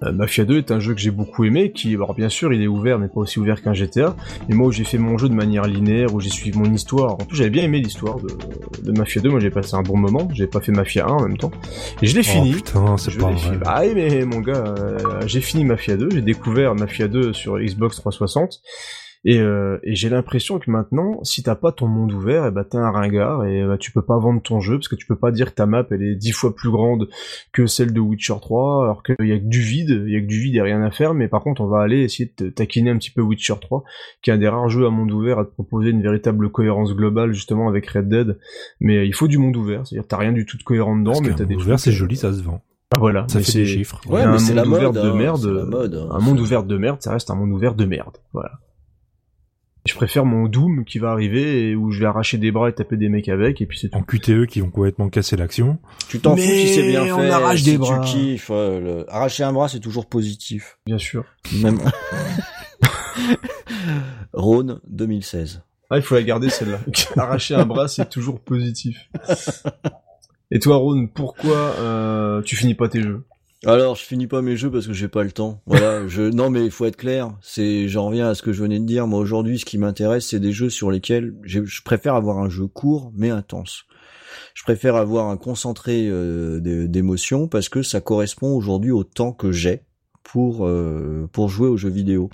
Euh, 0.03 0.12
Mafia 0.12 0.45
2 0.45 0.58
est 0.58 0.72
un 0.72 0.80
jeu 0.80 0.95
que 0.95 0.99
j'ai 0.99 1.12
beaucoup 1.12 1.44
aimé, 1.44 1.72
qui, 1.72 1.94
alors 1.94 2.16
bien 2.16 2.28
sûr, 2.30 2.52
il 2.53 2.62
est 2.64 2.68
ouvert, 2.68 2.98
mais 2.98 3.08
pas 3.08 3.20
aussi 3.20 3.40
ouvert 3.40 3.62
qu'un 3.62 3.74
GTA. 3.74 4.16
Et 4.49 4.53
moi, 4.56 4.68
où 4.68 4.72
j'ai 4.72 4.84
fait 4.84 4.98
mon 4.98 5.16
jeu 5.18 5.30
de 5.30 5.36
manière 5.36 5.64
linéaire, 5.66 6.14
où 6.16 6.20
j'ai 6.20 6.32
suivi 6.32 6.58
mon 6.58 6.72
histoire. 6.74 7.14
En 7.14 7.18
plus, 7.26 7.38
j'avais 7.38 7.52
bien 7.52 7.64
aimé 7.64 7.80
l'histoire 7.80 8.16
de, 8.20 8.30
de 8.84 8.98
Mafia 8.98 9.22
2. 9.22 9.30
Moi, 9.30 9.40
j'ai 9.40 9.52
passé 9.52 9.76
un 9.76 9.84
bon 9.84 9.98
moment. 9.98 10.28
J'ai 10.34 10.48
pas 10.48 10.60
fait 10.60 10.72
Mafia 10.72 11.06
1 11.06 11.10
en 11.10 11.22
même 11.28 11.38
temps. 11.38 11.52
Et 12.02 12.08
je 12.08 12.16
l'ai 12.16 12.22
Oh 12.22 12.32
fini. 12.32 12.53
putain, 12.53 12.98
c'est 12.98 13.12
Je 13.12 13.20
pas 13.20 13.28
l'ai 13.30 13.36
vrai. 13.36 13.44
fini. 13.44 13.58
Bah 13.58 13.82
mais 13.94 14.26
mon 14.26 14.40
gars, 14.40 14.74
euh, 14.80 14.98
j'ai 15.28 15.41
fini 15.41 15.66
Mafia 15.66 15.98
2, 15.98 16.10
j'ai 16.12 16.22
découvert 16.24 16.74
Mafia 16.74 17.08
2 17.08 17.34
sur 17.34 17.60
Xbox 17.60 17.98
360, 17.98 18.60
et, 19.23 19.39
euh, 19.39 19.77
et 19.84 19.93
j'ai 19.95 20.10
l'impression 20.10 20.57
que 20.57 20.69
maintenant, 20.72 21.23
si 21.23 21.43
t'as 21.43 21.56
pas 21.56 21.72
ton 21.72 21.88
monde 21.88 22.11
ouvert, 22.11 22.45
et 22.48 22.52
bah 22.52 22.64
t'es 22.64 22.77
un 22.77 22.89
ringard, 22.89 23.45
et 23.45 23.64
bah, 23.65 23.77
tu 23.77 23.91
peux 23.91 24.02
pas 24.02 24.18
vendre 24.18 24.41
ton 24.41 24.60
jeu, 24.60 24.77
parce 24.77 24.88
que 24.88 24.95
tu 24.95 25.06
peux 25.06 25.15
pas 25.15 25.31
dire 25.31 25.52
que 25.52 25.56
ta 25.56 25.65
map, 25.68 25.85
elle 25.91 26.02
est 26.02 26.15
dix 26.15 26.31
fois 26.31 26.56
plus 26.56 26.72
grande 26.72 27.07
que 27.52 27.68
celle 27.68 27.93
de 27.93 27.99
Witcher 27.99 28.34
3, 28.41 28.84
alors 28.84 29.03
qu'il 29.03 29.27
y 29.27 29.31
a 29.31 29.38
que 29.38 29.45
du 29.45 29.61
vide, 29.61 30.03
il 30.07 30.11
y 30.14 30.15
a 30.15 30.22
que 30.22 30.26
du 30.26 30.39
vide 30.39 30.56
et 30.56 30.61
rien 30.61 30.81
à 30.81 30.89
faire, 30.91 31.14
mais 31.14 31.27
par 31.27 31.41
contre, 31.41 31.61
on 31.61 31.68
va 31.68 31.81
aller 31.81 31.99
essayer 32.02 32.26
de 32.38 32.45
te 32.45 32.49
taquiner 32.53 32.89
un 32.89 32.98
petit 32.98 33.11
peu 33.11 33.22
Witcher 33.22 33.56
3, 33.61 33.84
qui 34.23 34.30
est 34.30 34.34
un 34.34 34.38
des 34.38 34.48
rares 34.49 34.69
jeux 34.69 34.85
à 34.85 34.89
monde 34.89 35.11
ouvert 35.11 35.38
à 35.39 35.45
te 35.45 35.52
proposer 35.52 35.91
une 35.91 36.02
véritable 36.02 36.49
cohérence 36.49 36.95
globale, 36.95 37.31
justement, 37.34 37.68
avec 37.69 37.85
Red 37.88 38.10
Dead, 38.10 38.39
mais 38.80 38.98
euh, 38.98 39.06
il 39.06 39.14
faut 39.14 39.27
du 39.27 39.38
monde 39.38 39.56
ouvert, 39.56 39.85
c'est-à-dire 39.85 40.07
t'as 40.07 40.18
rien 40.18 40.31
du 40.31 40.45
tout 40.48 40.57
de 40.57 40.64
cohérent 40.64 40.98
dedans, 40.98 41.11
Parce 41.11 41.22
mais 41.27 41.35
t'as 41.35 41.45
des 41.45 41.53
monde 41.53 41.64
ouvert, 41.64 41.76
trucs- 41.77 41.84
c'est 41.85 41.91
joli, 41.91 42.15
ça 42.15 42.34
se 42.34 42.41
vend. 42.41 42.61
Ah, 42.93 42.99
voilà, 42.99 43.26
Ça 43.30 43.38
mais 43.38 43.43
fait 43.45 43.52
c'est- 43.52 43.60
des 43.60 43.65
chiffres. 43.68 44.02
Ouais, 44.10 44.19
mais 44.26 44.34
un 44.34 44.38
c'est 44.38 44.53
monde 44.56 44.65
la 44.65 44.69
ouvert 44.69 44.91
mode, 44.93 45.03
de 45.03 45.10
hein, 45.10 45.15
merde, 45.15 45.38
c'est 45.41 45.48
la 45.53 45.64
mode, 45.65 45.95
hein. 45.95 46.10
un 46.11 46.19
monde 46.19 46.39
ouvert 46.41 46.64
de 46.64 46.77
merde, 46.77 46.98
ça 47.02 47.11
reste 47.14 47.30
un 47.31 47.35
monde 47.35 47.52
ouvert 47.52 47.73
de 47.76 47.85
merde. 47.85 48.18
Voilà. 48.34 48.52
Je 49.88 49.95
préfère 49.95 50.26
mon 50.26 50.48
Doom 50.48 50.86
qui 50.86 50.99
va 50.99 51.10
arriver 51.12 51.70
et 51.70 51.76
où 51.76 51.90
je 51.91 51.99
vais 52.02 52.06
arracher 52.06 52.38
des 52.38 52.52
bras 52.52 52.70
et 52.70 52.74
taper 52.74 52.98
des 52.98 53.10
mecs 53.10 53.28
avec 53.30 53.62
et 53.62 53.66
puis 53.66 53.80
c'est. 53.80 53.95
En 53.95 54.03
QTE 54.03 54.45
qui 54.45 54.60
vont 54.62 54.70
complètement 54.70 55.10
casser 55.10 55.36
l'action. 55.38 55.80
Tu 56.08 56.20
t'en 56.20 56.36
fous 56.38 56.44
si 56.44 56.68
c'est 56.68 56.88
bien 56.88 57.16
on 57.16 57.20
fait. 57.20 57.30
arrache 57.32 57.60
si 57.60 57.66
des 57.66 57.72
tu 57.74 57.78
bras. 57.80 57.99
kiffes, 58.02 58.49
ouais, 58.52 58.80
le- 58.80 59.06
Arracher 59.10 59.44
un 59.44 59.53
bras, 59.53 59.68
c'est 59.70 59.80
toujours 59.80 60.06
positif. 60.08 60.78
Bien 60.86 60.99
sûr. 60.99 61.26
Même. 61.64 61.80
Rhône 64.34 64.80
2016. 64.88 65.64
Ah, 65.90 65.98
il 65.98 66.03
faut 66.03 66.16
la 66.16 66.24
garder 66.24 66.49
celle-là. 66.49 66.80
arracher 67.18 67.56
un 67.56 67.66
bras, 67.66 67.88
c'est 67.88 68.10
toujours 68.10 68.40
positif. 68.40 69.10
Et 70.52 70.60
toi, 70.60 70.78
Ron, 70.78 71.08
pourquoi 71.08 71.56
euh, 71.56 72.41
tu 72.44 72.56
finis 72.56 72.76
pas 72.76 72.88
tes 72.88 73.02
jeux? 73.02 73.26
Alors, 73.65 73.95
je 73.95 74.03
finis 74.03 74.25
pas 74.27 74.41
mes 74.41 74.57
jeux 74.57 74.71
parce 74.71 74.88
que 74.88 74.93
j'ai 74.93 75.07
pas 75.07 75.23
le 75.23 75.31
temps. 75.31 75.61
Voilà, 75.67 76.07
je 76.07 76.23
non 76.23 76.49
mais 76.49 76.65
il 76.65 76.71
faut 76.71 76.85
être 76.85 76.95
clair, 76.95 77.31
c'est 77.41 77.88
j'en 77.88 78.07
reviens 78.07 78.29
à 78.29 78.35
ce 78.35 78.41
que 78.41 78.53
je 78.53 78.61
venais 78.63 78.79
de 78.79 78.85
dire. 78.85 79.05
Moi 79.07 79.19
aujourd'hui, 79.19 79.59
ce 79.59 79.65
qui 79.65 79.77
m'intéresse, 79.77 80.27
c'est 80.27 80.39
des 80.39 80.51
jeux 80.51 80.69
sur 80.69 80.89
lesquels 80.89 81.35
je 81.43 81.81
préfère 81.83 82.15
avoir 82.15 82.39
un 82.39 82.49
jeu 82.49 82.67
court 82.67 83.11
mais 83.15 83.29
intense. 83.29 83.83
Je 84.55 84.63
préfère 84.63 84.95
avoir 84.95 85.27
un 85.29 85.38
concentré 85.38 86.07
euh, 86.09 86.59
d'é- 86.59 86.88
d'émotions 86.88 87.47
parce 87.47 87.69
que 87.69 87.83
ça 87.83 88.01
correspond 88.01 88.55
aujourd'hui 88.55 88.91
au 88.91 89.03
temps 89.03 89.31
que 89.31 89.51
j'ai 89.51 89.81
pour 90.23 90.65
euh, 90.65 91.27
pour 91.31 91.49
jouer 91.49 91.67
aux 91.67 91.77
jeux 91.77 91.89
vidéo. 91.89 92.29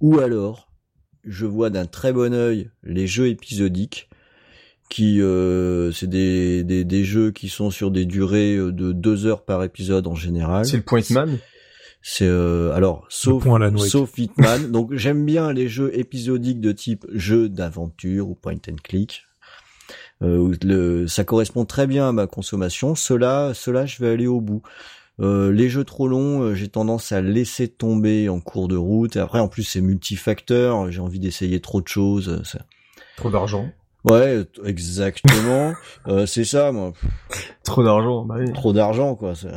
Ou 0.00 0.20
alors, 0.20 0.70
je 1.24 1.44
vois 1.46 1.68
d'un 1.70 1.86
très 1.86 2.12
bon 2.12 2.32
œil 2.32 2.70
les 2.82 3.06
jeux 3.06 3.28
épisodiques 3.28 4.08
qui 4.92 5.22
euh, 5.22 5.90
c'est 5.92 6.06
des, 6.06 6.64
des, 6.64 6.84
des 6.84 7.02
jeux 7.04 7.30
qui 7.30 7.48
sont 7.48 7.70
sur 7.70 7.90
des 7.90 8.04
durées 8.04 8.56
euh, 8.56 8.72
de 8.72 8.92
deux 8.92 9.24
heures 9.24 9.42
par 9.46 9.64
épisode 9.64 10.06
en 10.06 10.14
général. 10.14 10.66
C'est 10.66 10.76
le 10.76 10.82
Point 10.82 11.00
Man 11.10 11.38
C'est 12.02 12.26
euh, 12.26 12.72
alors 12.74 13.06
sauf 13.08 13.42
sauf 13.88 14.18
Hitman. 14.18 14.70
Donc 14.70 14.92
j'aime 14.94 15.24
bien 15.24 15.50
les 15.54 15.66
jeux 15.68 15.90
épisodiques 15.98 16.60
de 16.60 16.72
type 16.72 17.06
jeu 17.14 17.48
d'aventure 17.48 18.28
ou 18.28 18.34
point 18.34 18.52
and 18.70 18.76
click. 18.84 19.22
Euh, 20.22 20.52
le, 20.62 21.06
ça 21.06 21.24
correspond 21.24 21.64
très 21.64 21.86
bien 21.86 22.10
à 22.10 22.12
ma 22.12 22.26
consommation. 22.26 22.94
Cela, 22.94 23.52
cela, 23.54 23.86
je 23.86 23.98
vais 23.98 24.10
aller 24.10 24.26
au 24.26 24.40
bout. 24.42 24.62
Euh, 25.20 25.52
les 25.52 25.68
jeux 25.70 25.84
trop 25.84 26.06
longs, 26.06 26.42
euh, 26.42 26.54
j'ai 26.54 26.68
tendance 26.68 27.12
à 27.12 27.20
laisser 27.22 27.66
tomber 27.68 28.28
en 28.28 28.40
cours 28.40 28.68
de 28.68 28.76
route. 28.76 29.16
Et 29.16 29.20
après, 29.20 29.40
en 29.40 29.48
plus, 29.48 29.62
c'est 29.64 29.80
multifacteur. 29.80 30.90
J'ai 30.92 31.00
envie 31.00 31.18
d'essayer 31.18 31.60
trop 31.60 31.80
de 31.80 31.88
choses. 31.88 32.42
Ça- 32.44 32.66
Trop 33.16 33.30
d'argent. 33.30 33.68
Ouais, 34.04 34.42
exactement. 34.64 35.72
Euh, 36.08 36.26
c'est 36.26 36.42
ça, 36.44 36.72
moi. 36.72 36.92
Trop 37.62 37.84
d'argent, 37.84 38.24
bah 38.24 38.34
oui. 38.40 38.52
Trop 38.52 38.72
d'argent, 38.72 39.14
quoi. 39.14 39.36
ça. 39.36 39.50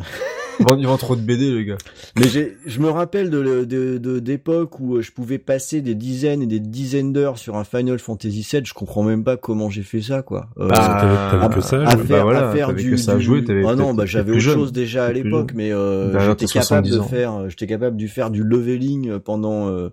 Ils 0.60 0.66
vendent- 0.68 0.80
Ils 0.80 0.86
vendent 0.86 1.00
trop 1.00 1.16
de 1.16 1.22
BD, 1.22 1.52
les 1.56 1.66
gars. 1.66 1.78
Mais 2.20 2.28
j'ai, 2.28 2.56
je 2.68 2.80
me 2.80 2.90
rappelle 2.90 3.32
de, 3.32 3.64
de, 3.66 3.98
de- 3.98 4.20
d'époques 4.20 4.80
où 4.80 4.98
euh, 4.98 5.02
je 5.02 5.12
pouvais 5.12 5.40
passer 5.40 5.82
des 5.82 5.96
dizaines 5.96 6.44
et 6.44 6.46
des 6.46 6.60
dizaines 6.60 7.12
d'heures 7.14 7.40
sur 7.40 7.58
un 7.58 7.64
Final 7.64 7.98
Fantasy 7.98 8.48
VII. 8.52 8.62
Je 8.64 8.76
comprends 8.76 9.02
même 9.02 9.24
pas 9.24 9.38
comment 9.38 9.72
j'ai 9.72 9.82
fait 9.82 10.04
ça, 10.04 10.22
quoi. 10.22 10.48
Euh, 10.60 10.68
Bah, 10.68 10.76
T'avais- 10.76 11.40
t'avais 11.40 11.56
que 11.56 11.62
ça, 11.62 11.78
à 11.82 11.90
je- 11.94 11.98
bah 11.98 12.04
faire, 12.06 12.24
voilà, 12.24 12.50
à 12.50 12.54
faire 12.54 12.68
t'avais 12.68 12.84
du, 12.84 12.92
que 12.92 12.98
ça 12.98 13.14
à 13.14 13.20
jouer, 13.20 13.44
t'avais 13.44 13.66
ah 13.68 13.74
non, 13.76 13.96
bah 13.96 14.06
j'avais 14.06 14.32
autre 14.34 14.40
jeune. 14.40 14.54
chose 14.54 14.72
déjà 14.72 15.06
à 15.06 15.12
l'époque, 15.12 15.54
mais 15.56 15.72
euh, 15.72 16.12
Derrière 16.12 16.30
j'étais 16.30 16.46
tes 16.46 16.52
70 16.52 16.90
capable 16.92 17.04
de 17.10 17.10
faire, 17.10 17.34
euh, 17.34 17.50
j'étais 17.50 17.66
capable 17.68 17.98
de 17.98 18.06
faire 18.08 18.30
du 18.30 18.44
leveling 18.44 19.10
euh, 19.10 19.20
pendant 19.20 19.68
euh, 19.70 19.90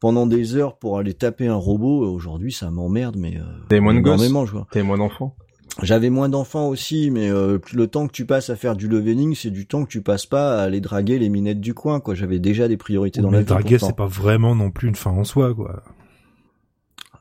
pendant 0.00 0.26
des 0.26 0.54
heures 0.56 0.76
pour 0.76 0.98
aller 0.98 1.14
taper 1.14 1.46
un 1.46 1.54
robot. 1.54 2.08
Aujourd'hui, 2.12 2.52
ça 2.52 2.70
m'emmerde, 2.70 3.16
mais 3.16 3.36
euh, 3.36 3.42
T'avais 3.68 3.80
moins 3.80 3.94
de 3.94 4.00
gosses. 4.00 4.14
énormément, 4.14 4.46
je 4.46 4.52
vois. 4.52 4.66
T'avais 4.70 4.84
moins 4.84 4.98
d'enfants. 4.98 5.34
J'avais 5.82 6.10
moins 6.10 6.28
d'enfants 6.28 6.68
aussi, 6.68 7.10
mais 7.10 7.30
euh, 7.30 7.58
le 7.72 7.86
temps 7.86 8.08
que 8.08 8.12
tu 8.12 8.24
passes 8.26 8.50
à 8.50 8.56
faire 8.56 8.74
du 8.74 8.88
leveling, 8.88 9.36
c'est 9.36 9.50
du 9.50 9.66
temps 9.66 9.84
que 9.84 9.88
tu 9.90 10.02
passes 10.02 10.26
pas 10.26 10.58
à 10.58 10.62
aller 10.62 10.80
draguer 10.80 11.18
les 11.20 11.28
minettes 11.28 11.60
du 11.60 11.72
coin, 11.72 12.00
quoi. 12.00 12.14
J'avais 12.16 12.40
déjà 12.40 12.66
des 12.66 12.76
priorités 12.76 13.20
dans 13.20 13.30
mais 13.30 13.36
la 13.36 13.42
vie. 13.42 13.46
draguer, 13.46 13.78
c'est 13.78 13.94
pas 13.94 14.06
vraiment 14.06 14.56
non 14.56 14.70
plus 14.72 14.88
une 14.88 14.96
fin 14.96 15.10
en 15.12 15.22
soi, 15.22 15.54
quoi. 15.54 15.82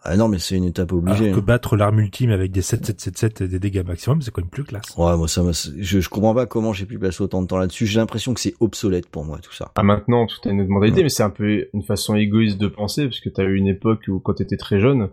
Ah 0.03 0.15
non, 0.15 0.27
mais 0.29 0.39
c'est 0.39 0.55
une 0.55 0.63
étape 0.63 0.93
obligée. 0.93 1.25
Alors 1.25 1.35
que 1.35 1.41
hein. 1.41 1.45
battre 1.45 1.75
l'arme 1.75 1.99
ultime 1.99 2.31
avec 2.31 2.51
des 2.51 2.61
7777 2.61 3.41
et 3.41 3.47
des 3.49 3.59
dégâts 3.59 3.85
maximum, 3.85 4.21
c'est 4.21 4.31
quand 4.31 4.41
même 4.41 4.49
plus 4.49 4.63
classe. 4.63 4.95
Ouais, 4.97 5.17
moi 5.17 5.27
ça, 5.27 5.43
m'a- 5.43 5.51
je, 5.51 5.99
je 5.99 6.09
comprends 6.09 6.33
pas 6.33 6.45
comment 6.45 6.71
j'ai 6.71 6.85
pu 6.85 6.97
passer 6.97 7.21
autant 7.23 7.41
de 7.41 7.47
temps 7.47 7.57
là-dessus. 7.57 7.85
J'ai 7.85 7.99
l'impression 7.99 8.33
que 8.33 8.39
c'est 8.39 8.53
obsolète 8.61 9.07
pour 9.07 9.25
moi 9.25 9.39
tout 9.41 9.53
ça. 9.53 9.71
Ah, 9.75 9.83
maintenant, 9.83 10.25
tout 10.25 10.37
a 10.47 10.51
une 10.51 10.61
autre 10.61 10.69
modalité, 10.69 10.99
Ouais. 10.99 11.03
mais 11.03 11.09
c'est 11.09 11.23
un 11.23 11.29
peu 11.29 11.67
une 11.73 11.83
façon 11.83 12.15
égoïste 12.15 12.57
de 12.57 12.67
penser, 12.67 13.03
parce 13.05 13.19
que 13.19 13.29
t'as 13.29 13.43
eu 13.43 13.55
une 13.55 13.67
époque 13.67 14.05
où, 14.07 14.19
quand 14.19 14.35
t'étais 14.35 14.57
très 14.57 14.79
jeune, 14.79 15.09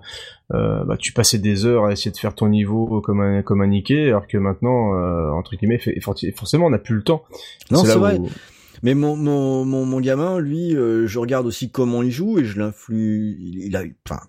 euh, 0.52 0.84
bah, 0.84 0.96
tu 0.96 1.12
passais 1.12 1.38
des 1.38 1.64
heures 1.66 1.86
à 1.86 1.92
essayer 1.92 2.12
de 2.12 2.16
faire 2.16 2.34
ton 2.34 2.48
niveau 2.48 3.00
comme 3.00 3.20
un, 3.20 3.42
comme 3.42 3.62
un 3.62 3.66
niqué, 3.66 4.08
alors 4.08 4.26
que 4.28 4.38
maintenant, 4.38 4.94
euh, 4.94 5.30
entre 5.30 5.56
guillemets, 5.56 5.78
fait- 5.78 5.98
forcément, 6.36 6.66
on 6.66 6.70
n'a 6.70 6.78
plus 6.78 6.94
le 6.94 7.02
temps. 7.02 7.24
Non, 7.70 7.84
c'est 7.84 7.96
où- 7.96 7.98
vrai. 8.00 8.18
Mais 8.82 8.94
mon, 8.94 9.16
mon, 9.16 9.64
mon, 9.64 9.86
mon 9.86 9.98
gamin, 10.00 10.38
lui, 10.38 10.76
euh, 10.76 11.06
je 11.06 11.18
regarde 11.18 11.46
aussi 11.46 11.70
comment 11.70 12.02
il 12.02 12.10
joue 12.10 12.38
et 12.38 12.44
je 12.44 12.58
l'influe. 12.58 13.34
Il, 13.40 13.58
il 13.66 13.76
a, 13.76 13.82
enfin, 14.06 14.20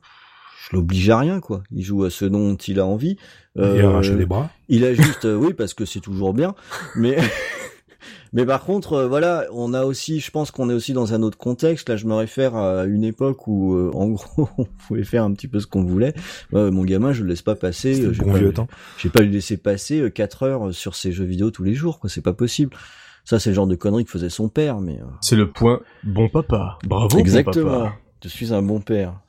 je 0.69 0.75
l'oblige 0.75 1.09
à 1.09 1.19
rien, 1.19 1.39
quoi. 1.39 1.63
Il 1.71 1.83
joue 1.83 2.03
à 2.03 2.09
ce 2.09 2.25
dont 2.25 2.55
il 2.55 2.79
a 2.79 2.85
envie. 2.85 3.17
Il 3.55 3.61
Euh, 3.61 3.87
arraché 3.87 4.15
les 4.15 4.25
bras. 4.25 4.49
Il 4.69 4.83
a 4.85 4.93
juste, 4.93 5.25
euh, 5.25 5.35
oui, 5.39 5.53
parce 5.53 5.73
que 5.73 5.85
c'est 5.85 5.99
toujours 6.01 6.33
bien. 6.33 6.55
Mais, 6.95 7.17
mais 8.33 8.45
par 8.45 8.63
contre, 8.65 8.93
euh, 8.93 9.07
voilà, 9.07 9.45
on 9.53 9.73
a 9.73 9.83
aussi, 9.85 10.19
je 10.19 10.29
pense 10.31 10.51
qu'on 10.51 10.69
est 10.69 10.73
aussi 10.73 10.91
dans 10.93 11.13
un 11.13 11.21
autre 11.21 11.37
contexte. 11.37 11.87
Là, 11.89 11.95
je 11.95 12.05
me 12.05 12.13
réfère 12.13 12.55
à 12.55 12.85
une 12.85 13.03
époque 13.03 13.47
où, 13.47 13.75
euh, 13.75 13.91
en 13.93 14.07
gros, 14.09 14.49
on 14.57 14.65
pouvait 14.87 15.03
faire 15.03 15.23
un 15.23 15.31
petit 15.33 15.47
peu 15.47 15.59
ce 15.59 15.67
qu'on 15.67 15.83
voulait. 15.83 16.13
Ouais, 16.51 16.69
mon 16.71 16.83
gamin, 16.83 17.13
je 17.13 17.23
le 17.23 17.29
laisse 17.29 17.41
pas 17.41 17.55
passer. 17.55 18.01
Euh, 18.01 18.07
le 18.07 18.13
j'ai 18.13 18.23
bon 18.23 18.31
pas- 18.33 18.39
vieux 18.39 18.53
temps. 18.53 18.67
je 18.97 19.07
vais 19.07 19.11
pas 19.11 19.21
lui 19.21 19.31
laisser 19.31 19.57
passer 19.57 20.01
euh, 20.01 20.09
quatre 20.09 20.43
heures 20.43 20.73
sur 20.73 20.95
ses 20.95 21.11
jeux 21.11 21.25
vidéo 21.25 21.51
tous 21.51 21.63
les 21.63 21.73
jours, 21.75 21.99
quoi. 21.99 22.09
C'est 22.09 22.21
pas 22.23 22.33
possible. 22.33 22.75
Ça, 23.23 23.39
c'est 23.39 23.49
le 23.51 23.55
genre 23.55 23.67
de 23.67 23.75
conneries 23.75 24.05
que 24.05 24.11
faisait 24.11 24.29
son 24.29 24.49
père, 24.49 24.79
mais 24.81 24.99
euh, 24.99 25.05
C'est 25.21 25.35
le 25.35 25.49
point 25.51 25.79
bon 26.03 26.27
papa. 26.29 26.77
Bravo, 26.85 27.07
bon 27.07 27.17
exactement. 27.19 27.79
papa. 27.83 27.95
Je 28.23 28.29
suis 28.29 28.53
un 28.53 28.61
bon 28.61 28.81
père. 28.81 29.19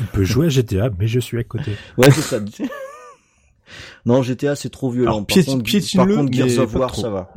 Il 0.00 0.06
peut 0.06 0.24
jouer 0.24 0.46
à 0.46 0.48
GTA, 0.48 0.90
mais 0.98 1.06
je 1.06 1.20
suis 1.20 1.38
à 1.38 1.44
côté. 1.44 1.72
Ouais, 1.96 2.10
c'est 2.10 2.20
ça. 2.22 2.38
non, 4.06 4.22
GTA, 4.22 4.56
c'est 4.56 4.70
trop 4.70 4.90
violent. 4.90 5.12
Alors, 5.12 5.26
par 5.26 5.36
contre, 5.36 5.96
par 5.96 6.06
contre, 6.06 6.32
Gears 6.32 6.46
mais 6.46 6.58
of 6.58 6.72
pas 6.72 6.78
War, 6.78 6.92
trop. 6.92 7.02
ça 7.02 7.10
va. 7.10 7.32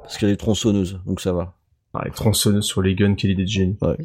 Parce 0.00 0.18
qu'il 0.18 0.28
y 0.28 0.30
a 0.30 0.34
des 0.34 0.38
tronçonneuses, 0.38 1.00
donc 1.06 1.20
ça 1.20 1.32
va. 1.32 1.54
Ah, 1.94 2.00
avec 2.00 2.14
tronçonneuse 2.14 2.64
sur 2.64 2.82
les 2.82 2.94
guns, 2.94 3.14
quelle 3.14 3.30
idée 3.32 3.44
de 3.44 3.48
génie. 3.48 3.76
Ouais. 3.82 3.96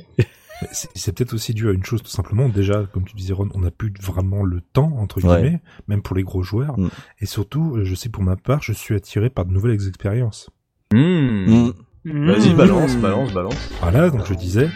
C'est 0.72 1.16
peut-être 1.16 1.34
aussi 1.34 1.54
dû 1.54 1.70
à 1.70 1.72
une 1.72 1.84
chose 1.86 2.02
tout 2.02 2.10
simplement. 2.10 2.50
Déjà, 2.50 2.84
comme 2.92 3.06
tu 3.06 3.16
disais, 3.16 3.32
Ron, 3.34 3.48
on 3.54 3.60
n'a 3.60 3.70
plus 3.72 3.94
vraiment 4.02 4.44
le 4.44 4.62
temps 4.74 4.92
entre 4.98 5.24
Ouais. 5.24 5.42
guillemets, 5.42 5.62
même 5.88 6.02
pour 6.02 6.16
les 6.16 6.24
gros 6.24 6.42
joueurs. 6.42 6.80
Mm. 6.80 6.90
Et 7.22 7.26
surtout, 7.28 7.76
euh, 7.78 7.84
je 7.86 7.94
sais 7.94 8.10
pour 8.10 8.24
ma 8.24 8.36
part, 8.36 8.64
je 8.64 8.74
suis 8.74 8.96
attiré 8.96 9.30
par 9.30 9.46
de 9.46 9.52
nouvelles 9.54 9.88
expériences. 9.88 10.50
Hmm. 10.92 11.68
Mm. 11.68 11.74
Vas-y, 12.06 12.54
Mmh. 12.54 12.58
balance, 12.58 12.96
balance, 12.98 13.34
balance. 13.34 13.70
Voilà, 13.82 14.10
donc 14.10 14.26
je 14.26 14.34
disais, 14.34 14.70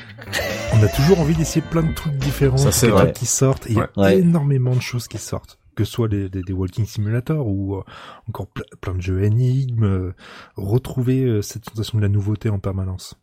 on 0.74 0.84
a 0.84 0.88
toujours 0.90 1.20
envie 1.22 1.36
d'essayer 1.36 1.66
plein 1.66 1.84
de 1.84 1.94
trucs 1.94 2.16
différents, 2.18 2.58
Ça, 2.58 2.72
c'est 2.72 2.88
des 2.88 2.92
vrai. 2.92 3.04
trucs 3.06 3.16
qui 3.16 3.26
sortent. 3.26 3.68
Et 3.68 3.74
il 3.74 3.78
y 3.78 3.80
a 3.82 3.90
Ouais. 3.98 4.18
énormément 4.20 4.76
de 4.76 4.82
choses 4.82 5.08
qui 5.08 5.18
sortent, 5.18 5.58
que 5.76 5.86
ce 5.86 5.92
soit 5.92 6.08
des, 6.10 6.30
des, 6.30 6.42
des 6.42 6.54
walking 6.54 6.86
simulators 6.86 7.48
ou 7.48 7.76
euh, 7.76 7.84
encore 8.28 8.48
ple- 8.54 8.64
plein 8.82 8.96
de 8.96 9.02
jeux 9.02 9.24
énigmes. 9.24 9.84
euh, 9.86 10.14
retrouver 10.58 11.24
euh, 11.24 11.42
cette 11.42 11.66
sensation 11.70 11.98
de 12.00 12.04
la 12.04 12.10
nouveauté 12.10 12.50
en 12.50 12.60
permanence. 12.60 13.16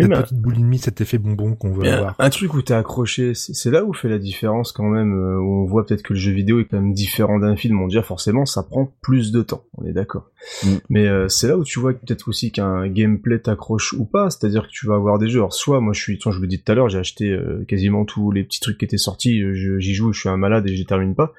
Oui, 0.00 0.06
Cette 0.06 0.16
mais- 0.16 0.22
petite 0.24 0.40
boulimie, 0.40 0.78
cet 0.78 1.00
effet 1.00 1.18
bonbon 1.18 1.54
qu'on 1.54 1.70
veut 1.70 1.88
avoir. 1.88 2.16
un 2.18 2.28
truc 2.28 2.52
où 2.54 2.62
t'es 2.62 2.74
accroché, 2.74 3.32
c'est 3.34 3.70
là 3.70 3.84
où 3.84 3.92
fait 3.92 4.08
la 4.08 4.18
différence 4.18 4.72
quand 4.72 4.88
même, 4.88 5.14
euh, 5.14 5.38
où 5.38 5.62
on 5.62 5.66
voit 5.66 5.86
peut-être 5.86 6.02
que 6.02 6.14
le 6.14 6.18
jeu 6.18 6.32
vidéo 6.32 6.58
est 6.58 6.64
quand 6.64 6.78
même 6.80 6.92
différent 6.94 7.38
d'un 7.38 7.54
film. 7.54 7.80
On 7.80 7.86
dit 7.86 7.96
forcément, 8.02 8.44
ça 8.44 8.64
prend 8.64 8.92
plus 9.02 9.30
de 9.30 9.42
temps, 9.42 9.62
on 9.78 9.84
est 9.86 9.92
d'accord. 9.92 10.30
Mm. 10.64 10.68
Mais 10.88 11.06
euh, 11.06 11.28
c'est 11.28 11.46
là 11.46 11.56
où 11.56 11.62
tu 11.62 11.78
vois 11.78 11.92
peut-être 11.92 12.26
aussi 12.28 12.50
qu'un 12.50 12.88
gameplay 12.88 13.38
t'accroche 13.38 13.92
ou 13.92 14.04
pas, 14.04 14.30
c'est-à-dire 14.30 14.64
que 14.64 14.72
tu 14.72 14.88
vas 14.88 14.96
avoir 14.96 15.20
des 15.20 15.28
jeux. 15.28 15.38
Alors 15.38 15.54
soit 15.54 15.78
moi 15.80 15.92
je 15.92 16.00
suis, 16.00 16.18
je 16.20 16.28
vous 16.28 16.42
le 16.42 16.48
dis 16.48 16.60
tout 16.60 16.72
à 16.72 16.74
l'heure, 16.74 16.88
j'ai 16.88 16.98
acheté 16.98 17.30
euh, 17.30 17.64
quasiment 17.68 18.04
tous 18.04 18.32
les 18.32 18.42
petits 18.42 18.58
trucs 18.58 18.78
qui 18.78 18.84
étaient 18.84 18.98
sortis, 18.98 19.42
je- 19.54 19.78
j'y 19.78 19.94
joue, 19.94 20.12
je 20.12 20.18
suis 20.18 20.28
un 20.28 20.36
malade 20.36 20.68
et 20.68 20.74
j'y 20.74 20.86
termine 20.86 21.14
pas. 21.14 21.32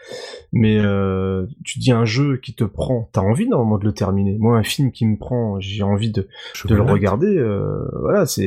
Mais 0.53 0.77
euh, 0.79 1.45
tu 1.65 1.79
dis 1.79 1.91
un 1.91 2.05
jeu 2.05 2.37
qui 2.37 2.53
te 2.53 2.63
prend, 2.63 3.09
t'as 3.11 3.19
envie 3.21 3.49
normalement 3.49 3.79
de 3.79 3.83
le 3.85 3.91
terminer. 3.91 4.37
Moi 4.39 4.57
un 4.57 4.63
film 4.63 4.93
qui 4.93 5.05
me 5.05 5.17
prend, 5.17 5.59
j'ai 5.59 5.83
envie 5.83 6.09
de 6.11 6.29
Je 6.53 6.69
de 6.69 6.75
le 6.75 6.81
regarder 6.83 7.37
euh, 7.37 7.83
voilà 7.99 8.25
c'est 8.25 8.44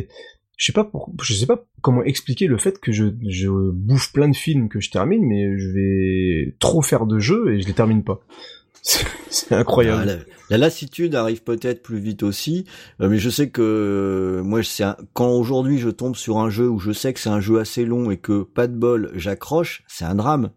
je 0.57 0.67
sais 0.67 0.73
pas 0.73 0.91
sais 1.23 1.47
pas 1.47 1.65
comment 1.81 2.03
expliquer 2.03 2.47
le 2.47 2.59
fait 2.59 2.79
que 2.79 2.93
je, 2.93 3.05
bouffe 3.71 4.13
plein 4.13 4.29
de 4.29 4.37
films 4.37 4.69
que 4.69 4.81
je 4.81 4.91
termine 4.91 5.25
mais 5.27 5.59
je 5.59 5.69
vais 5.69 6.57
trop 6.59 6.83
faire 6.83 7.07
de 7.07 7.19
jeux 7.19 7.55
et 7.55 7.61
je 7.61 7.67
les 7.67 7.75
termine 7.75 8.05
pas 8.05 8.21
c'est 8.83 9.07
c'est 9.31 9.53
Ah, 9.53 9.59
incroyable 9.59 10.05
la, 10.07 10.17
la 10.51 10.57
lassitude 10.57 11.15
arrive 11.15 11.43
peut-être 11.43 11.83
plus 11.83 11.99
vite 11.99 12.23
aussi, 12.23 12.65
euh, 13.01 13.09
mais 13.09 13.19
je 13.19 13.29
sais 13.29 13.51
que 13.51 13.61
euh, 13.63 14.43
moi, 14.43 14.61
quand 15.13 15.31
aujourd'hui 15.31 15.79
je 15.79 15.91
tombe 15.91 16.17
sur 16.17 16.39
un 16.39 16.49
jeu 16.49 16.69
où 16.69 16.79
je 16.79 16.93
sais 16.93 17.13
que 17.13 17.21
c'est 17.21 17.29
un 17.29 17.41
jeu 17.41 17.59
assez 17.59 17.85
long 17.85 18.11
et 18.11 18.17
que 18.17 18.43
pas 18.43 18.67
de 18.67 18.75
bol, 18.75 19.11
j'accroche, 19.15 19.83
c'est 19.89 20.05
un 20.05 20.15
drame. 20.15 20.51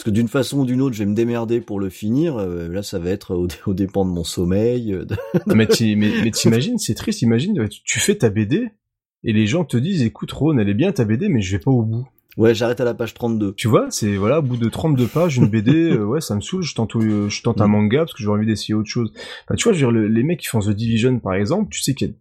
Parce 0.00 0.06
que 0.06 0.10
d'une 0.14 0.28
façon 0.28 0.60
ou 0.60 0.64
d'une 0.64 0.80
autre, 0.80 0.94
je 0.94 1.00
vais 1.00 1.10
me 1.10 1.14
démerder 1.14 1.60
pour 1.60 1.78
le 1.78 1.90
finir. 1.90 2.38
euh, 2.38 2.68
là, 2.68 2.82
ça 2.82 2.98
va 2.98 3.10
être 3.10 3.34
au, 3.34 3.46
au 3.66 3.74
dépend 3.74 4.06
de 4.06 4.10
mon 4.10 4.24
sommeil. 4.24 4.94
euh, 4.94 5.04
de- 5.04 5.14
mais 5.54 5.66
t'imagines 5.66 6.78
c'est 6.78 6.94
triste 6.94 7.20
imagine 7.20 7.68
tu, 7.68 8.00
fais 8.00 8.14
ta 8.14 8.30
BD 8.30 8.70
et 9.24 9.32
les 9.34 9.46
gens 9.46 9.64
te 9.66 9.76
disent 9.76 10.02
écoute 10.02 10.32
Ron 10.32 10.56
elle 10.58 10.70
est 10.70 10.74
bien 10.74 10.90
ta 10.92 11.04
BD 11.04 11.28
mais 11.28 11.42
je 11.42 11.52
vais 11.54 11.58
pas 11.62 11.70
au 11.70 11.82
bout 11.82 12.06
Ouais, 12.38 12.54
j'arrête 12.54 12.80
à 12.80 12.84
la 12.84 12.94
page 12.94 13.12
32. 13.12 13.52
tu 13.56 13.68
vois 13.68 13.88
c'est 13.90 14.16
voilà 14.16 14.38
au 14.38 14.42
bout 14.42 14.56
de 14.56 14.68
32 14.70 15.06
pages 15.06 15.36
une 15.36 15.48
BD 15.48 15.72
euh, 15.92 16.04
ouais 16.04 16.22
ça 16.22 16.34
me 16.34 16.40
saoule 16.40 16.62
je 16.62 16.74
tente 16.74 16.96
euh, 16.96 17.28
je 17.28 17.42
tente 17.42 17.60
un 17.60 17.66
Mm. 17.68 17.70
manga 17.72 17.98
parce 17.98 18.14
que 18.14 18.22
j'ai 18.22 18.28
envie 18.30 18.46
d'essayer 18.46 18.72
autre 18.72 18.88
chose 18.88 19.12
enfin, 19.44 19.54
tu 19.56 19.64
vois 19.64 19.72
je 19.74 19.84
veux 19.84 19.92
dire 19.92 20.00
le- 20.00 20.08
les 20.08 20.22
mecs 20.22 20.40
qui 20.40 20.46
font 20.46 20.60
The 20.60 20.70
Division 20.70 21.18
par 21.18 21.34
exemple 21.34 21.68
tu 21.70 21.82
sais 21.82 21.92
qu'il 21.92 22.08
y 22.08 22.10
a 22.10 22.14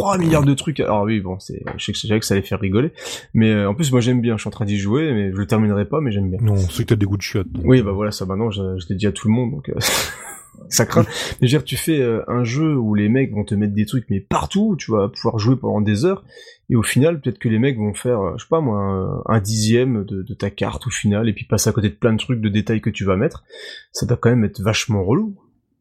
3 0.00 0.18
milliards 0.18 0.44
de 0.44 0.54
trucs. 0.54 0.80
Alors 0.80 1.02
oui 1.04 1.20
bon 1.20 1.38
c'est 1.38 1.62
je 1.76 1.84
sais 1.92 1.92
que, 1.92 2.26
ça 2.26 2.34
allait 2.34 2.42
faire 2.42 2.60
rigoler. 2.60 2.92
Mais 3.34 3.50
euh, 3.50 3.70
en 3.70 3.74
plus 3.74 3.90
moi 3.92 4.00
j'aime 4.00 4.20
bien. 4.20 4.36
Je 4.36 4.42
suis 4.42 4.48
en 4.48 4.52
train 4.52 4.64
d'y 4.64 4.78
jouer 4.78 5.12
mais 5.12 5.32
je 5.32 5.36
le 5.36 5.46
terminerai 5.46 5.86
pas 5.86 6.00
mais 6.00 6.12
j'aime 6.12 6.30
bien. 6.30 6.38
Non, 6.40 6.56
c'est 6.56 6.84
que 6.84 6.88
t'as 6.88 6.96
des 6.96 7.06
goûts 7.06 7.16
de 7.16 7.22
chiottes. 7.22 7.50
donc, 7.50 7.64
oui 7.66 7.80
euh, 7.80 7.82
bah 7.82 7.92
voilà 7.92 8.10
ça 8.10 8.26
maintenant 8.26 8.50
je, 8.50 8.78
je 8.78 8.86
l'ai 8.88 8.96
dit 8.96 9.06
à 9.06 9.12
tout 9.12 9.28
le 9.28 9.34
monde 9.34 9.50
donc 9.52 9.68
euh, 9.68 9.74
ça 10.68 10.86
craint. 10.86 11.04
Mais 11.40 11.46
je 11.48 11.56
veux 11.56 11.60
dire 11.60 11.64
tu 11.64 11.76
fais 11.76 12.00
euh, 12.00 12.22
un 12.28 12.44
jeu 12.44 12.76
où 12.76 12.94
les 12.94 13.08
mecs 13.08 13.32
vont 13.32 13.44
te 13.44 13.54
mettre 13.54 13.74
des 13.74 13.86
trucs 13.86 14.06
mais 14.10 14.20
partout 14.20 14.76
tu 14.78 14.92
vas 14.92 15.08
pouvoir 15.08 15.38
jouer 15.38 15.56
pendant 15.56 15.80
des 15.80 16.04
heures 16.04 16.24
et 16.70 16.76
au 16.76 16.82
final 16.82 17.20
peut-être 17.20 17.38
que 17.38 17.48
les 17.48 17.58
mecs 17.58 17.78
vont 17.78 17.94
faire 17.94 18.20
euh, 18.20 18.34
je 18.36 18.44
sais 18.44 18.48
pas 18.48 18.60
moi 18.60 18.78
un, 18.78 19.22
un 19.26 19.40
dixième 19.40 20.04
de, 20.04 20.22
de 20.22 20.34
ta 20.34 20.50
carte 20.50 20.86
au 20.86 20.90
final 20.90 21.28
et 21.28 21.32
puis 21.32 21.44
passer 21.44 21.70
à 21.70 21.72
côté 21.72 21.88
de 21.88 21.94
plein 21.94 22.12
de 22.12 22.18
trucs 22.18 22.40
de 22.40 22.48
détails 22.48 22.80
que 22.80 22.90
tu 22.90 23.04
vas 23.04 23.16
mettre. 23.16 23.44
Ça 23.92 24.06
doit 24.06 24.16
quand 24.16 24.30
même 24.30 24.44
être 24.44 24.60
vachement 24.60 25.04
relou 25.04 25.36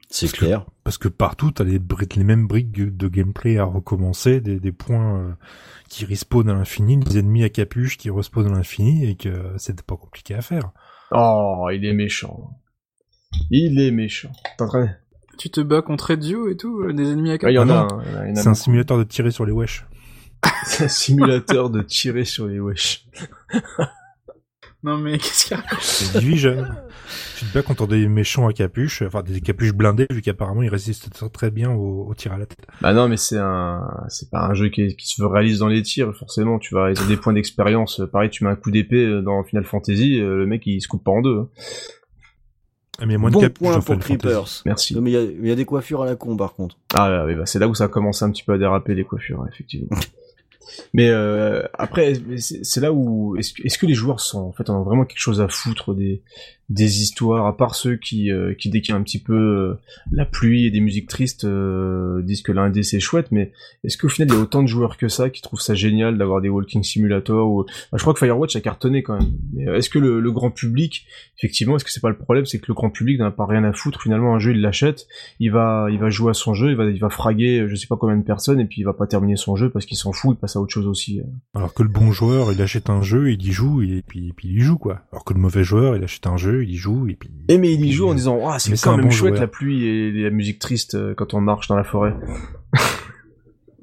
C'est 0.10 0.32
que- 0.32 0.38
clair. 0.38 0.66
Parce 0.84 0.98
que 0.98 1.08
partout, 1.08 1.52
t'as 1.52 1.64
les, 1.64 1.80
les 2.16 2.24
mêmes 2.24 2.48
briques 2.48 2.72
de 2.72 3.08
gameplay 3.08 3.58
à 3.58 3.64
recommencer, 3.64 4.40
des, 4.40 4.60
des 4.60 4.72
points 4.72 5.20
euh, 5.20 5.32
qui 5.90 6.06
respawnent 6.06 6.50
à 6.50 6.54
l'infini, 6.54 6.98
des 6.98 7.18
ennemis 7.18 7.44
à 7.44 7.50
capuche 7.50 7.98
qui 7.98 8.10
respawnent 8.12 8.48
à 8.54 8.56
l'infini, 8.58 9.10
et 9.10 9.16
que 9.16 9.54
c'était 9.58 9.82
pas 9.84 9.96
compliqué 9.98 10.36
à 10.36 10.42
faire. 10.42 10.72
oh 11.12 11.68
il 11.74 11.84
est 11.86 11.94
méchant 11.94 12.52
il 13.52 13.80
est 13.82 13.92
méchant 13.92 14.32
T'es 14.58 14.64
en 14.64 14.68
train 14.68 14.90
Tu 15.38 15.50
te 15.50 15.60
bats 15.60 15.82
contre 15.82 16.12
Ezio 16.12 16.48
et 16.50 16.56
tout, 16.56 16.82
euh, 16.82 16.94
des 16.94 17.12
ennemis 17.12 17.32
à 17.32 17.34
Ouais, 17.34 17.40
Ah 17.58 17.64
en 17.64 17.70
a 17.70 17.88
C'est 18.36 18.48
un 18.48 18.54
simulateur 18.54 18.98
de 18.98 19.04
tirer 19.04 19.32
sur 19.32 19.46
les 19.46 19.52
wesh. 19.52 19.86
C'est 20.66 20.86
un 20.86 20.88
simulateur 20.88 21.70
de 21.72 21.82
tirer 21.82 22.24
sur 22.26 22.46
les 22.48 22.60
wesh 22.60 23.08
Non 24.86 24.98
mais 24.98 25.18
qu'est-ce 25.18 25.46
qu'il 25.48 25.58
y 25.58 25.60
a 25.60 25.64
C'est 25.82 26.20
Division. 26.20 26.64
tu 27.38 27.46
te 27.46 27.54
bats 27.54 27.64
contre 27.64 27.88
des 27.88 28.08
méchants 28.08 28.48
à 28.48 28.54
capuche, 28.54 29.02
enfin 29.02 29.24
des 29.24 29.42
capuches 29.42 29.74
blindées, 29.74 30.06
vu 30.12 30.22
qu'apparemment 30.22 30.62
ils 30.62 30.70
résistent 30.70 31.10
très- 31.34 31.50
bien 31.52 31.72
au, 31.72 32.06
au 32.08 32.14
tir 32.14 32.34
à 32.34 32.38
la 32.38 32.46
tête. 32.46 32.66
Bah 32.82 32.94
non, 32.94 33.08
mais 33.10 33.18
c'est 33.18 33.38
un, 33.40 33.82
c'est 34.10 34.30
pas 34.30 34.46
un 34.46 34.54
jeu 34.54 34.70
qui, 34.70 34.96
qui 34.96 35.08
se 35.08 35.24
réalise 35.24 35.60
dans 35.60 35.68
les 35.68 35.82
tirs, 35.82 36.14
forcément. 36.16 36.60
Tu 36.60 36.74
vas 36.76 36.84
réaliser 36.84 37.08
des 37.08 37.18
points 37.18 37.34
d'expérience. 37.34 38.02
Pareil, 38.12 38.30
tu 38.30 38.44
mets 38.44 38.50
un 38.52 38.56
coup 38.56 38.72
d'épée 38.72 39.06
euh, 39.06 39.22
dans 39.22 39.44
Final 39.44 39.64
Fantasy, 39.66 40.20
euh, 40.22 40.38
le 40.38 40.46
mec 40.46 40.62
il 40.68 40.80
se 40.82 40.88
coupe 40.88 41.04
pas 41.04 41.12
en 41.12 41.22
deux. 41.22 41.40
hein. 41.40 41.50
Ah, 43.00 43.06
mais 43.06 43.08
il 43.08 43.12
y 43.14 43.16
a 43.16 43.20
moins 43.20 43.30
de 43.30 43.34
Bon 43.36 43.42
capuches 43.42 43.60
point 43.60 43.74
pour 43.76 43.84
Fantasy. 43.86 44.18
Creepers. 44.18 44.62
Merci. 44.66 44.96
Non, 44.96 45.02
mais 45.02 45.12
il 45.12 45.14
y 45.14 45.18
a, 45.18 45.22
il 45.24 45.48
y 45.48 45.52
a 45.52 45.56
des 45.56 45.66
coiffures 45.66 46.04
à 46.04 46.06
la 46.06 46.16
con, 46.16 46.38
par 46.38 46.54
contre. 46.54 46.78
Ah 46.94 47.26
oui, 47.26 47.36
bah, 47.36 47.46
c'est 47.46 47.60
là 47.60 47.68
où 47.68 47.76
ça 47.76 47.86
a 47.86 47.88
commencé 47.90 48.24
un 48.24 48.32
petit 48.32 48.44
peu 48.44 48.54
à 48.54 48.58
déraper 48.58 48.96
les 48.96 49.04
coiffures, 49.04 49.46
effectivement. 49.52 49.98
Mais 50.94 51.10
euh, 51.10 51.64
après, 51.74 52.14
c'est 52.38 52.82
là 52.82 52.92
où 52.92 53.36
est-ce 53.38 53.54
que, 53.54 53.62
est 53.64 53.78
que 53.78 53.86
les 53.86 53.94
joueurs 53.94 54.20
sont 54.20 54.40
en 54.40 54.52
fait 54.52 54.70
ont 54.70 54.84
vraiment 54.84 55.06
quelque 55.06 55.20
chose 55.20 55.42
à 55.42 55.48
foutre 55.48 55.94
des 55.94 56.22
des 56.70 57.04
histoires, 57.04 57.46
à 57.46 57.56
part 57.56 57.76
ceux 57.76 57.96
qui 57.96 58.32
euh, 58.32 58.56
qui 58.56 58.72
dès 58.72 58.82
qu'il 58.82 58.90
y 58.90 58.98
a 58.98 59.00
un 59.00 59.04
petit 59.04 59.22
peu 59.22 59.36
euh, 59.36 59.76
la 60.12 60.26
pluie 60.26 60.66
et 60.66 60.72
des 60.72 60.80
musiques 60.80 61.08
tristes 61.08 61.46
disent 61.46 62.42
que 62.42 62.52
l'indé 62.52 62.82
c'est 62.82 63.00
chouette, 63.00 63.28
mais 63.32 63.52
est-ce 63.84 63.98
qu'au 63.98 64.10
final 64.10 64.30
il 64.32 64.36
y 64.36 64.38
a 64.38 64.42
autant 64.42 64.64
de 64.64 64.68
joueurs 64.68 64.98
que 64.98 65.08
ça 65.08 65.30
qui 65.30 65.42
trouvent 65.42 65.62
ça 65.62 65.76
génial 65.76 66.18
d'avoir 66.18 66.42
des 66.42 66.50
walking 66.50 66.82
simulators 66.82 67.48
ou 67.48 67.66
je 67.94 68.02
crois 68.02 68.14
que 68.14 68.20
Firewatch 68.20 68.56
a 68.56 68.62
cartonné 68.62 69.04
quand 69.04 69.20
même. 69.20 69.76
Est-ce 69.76 69.90
que 69.90 70.00
le, 70.00 70.20
le, 70.20 70.32
grand 70.32 70.50
public, 70.50 71.06
effectivement, 71.38 71.76
est-ce 71.76 71.86
que 71.86 71.92
c'est 71.92 72.02
pas 72.02 72.10
le 72.10 72.18
problème, 72.18 72.46
c'est 72.46 72.60
que 72.60 72.66
le 72.68 72.74
grand 72.74 72.90
public 72.90 73.20
n'a 73.20 73.32
pas 73.32 73.46
rien 73.46 73.64
à 73.64 73.72
foutre 73.72 74.02
finalement 74.02 74.34
un 74.34 74.40
jeu 74.40 74.52
il 74.52 74.62
l'achète, 74.62 75.08
il 75.40 75.52
va 75.52 75.88
il 75.92 76.00
va 76.00 76.10
jouer 76.10 76.32
à 76.32 76.34
son 76.34 76.56
jeu, 76.56 76.72
il 76.72 76.76
va 76.76 76.86
il 76.86 77.00
va 77.00 77.10
fraguer 77.10 77.68
je 77.68 77.76
sais 77.76 77.88
pas 77.88 77.96
combien 77.96 78.18
de 78.18 78.24
personnes 78.24 78.60
et 78.60 78.66
puis 78.66 78.82
il 78.82 78.86
va 78.86 78.94
pas 78.94 79.06
terminer 79.06 79.36
son 79.36 79.56
jeu 79.56 79.70
parce 79.70 79.86
qu'il 79.86 79.98
s'en 79.98 80.12
fout, 80.12 80.36
il 80.36 80.40
passe 80.40 80.55
à 80.56 80.60
autre 80.60 80.74
chose 80.74 80.88
aussi. 80.88 81.22
Alors 81.54 81.74
que 81.74 81.84
le 81.84 81.90
bon 81.90 82.12
joueur 82.12 82.52
il 82.52 82.62
achète 82.62 82.90
un 82.90 83.02
jeu, 83.02 83.32
il 83.32 83.46
y 83.46 83.52
joue 83.52 83.82
et 83.82 84.04
puis, 84.06 84.30
et 84.30 84.34
puis 84.34 84.50
il 84.50 84.58
y 84.58 84.62
joue 84.62 84.78
quoi. 84.78 85.02
Alors 85.12 85.24
que 85.26 85.34
le 85.34 85.40
mauvais 85.40 85.64
joueur 85.64 85.96
il 85.96 86.04
achète 86.04 86.28
un 86.28 86.38
jeu 86.38 86.64
il 86.64 86.72
y 86.72 86.76
joue 86.76 87.08
et 87.08 87.16
puis. 87.16 87.32
Et 87.48 87.58
mais 87.58 87.74
il 87.74 87.86
y 87.86 87.92
joue 87.92 88.08
en 88.08 88.14
disant, 88.14 88.40
ah, 88.48 88.60
c'est 88.60 88.80
quand 88.82 88.98
même 88.98 89.12
chouette 89.12 89.40
la 89.40 89.48
pluie 89.48 89.86
et 89.86 90.12
la 90.24 90.30
musique 90.30 90.60
triste 90.60 90.96
euh, 90.96 91.14
quand 91.16 91.34
on 91.34 91.42
marche 91.42 91.68
dans 91.68 91.76
la 91.76 91.84
forêt. 91.84 92.16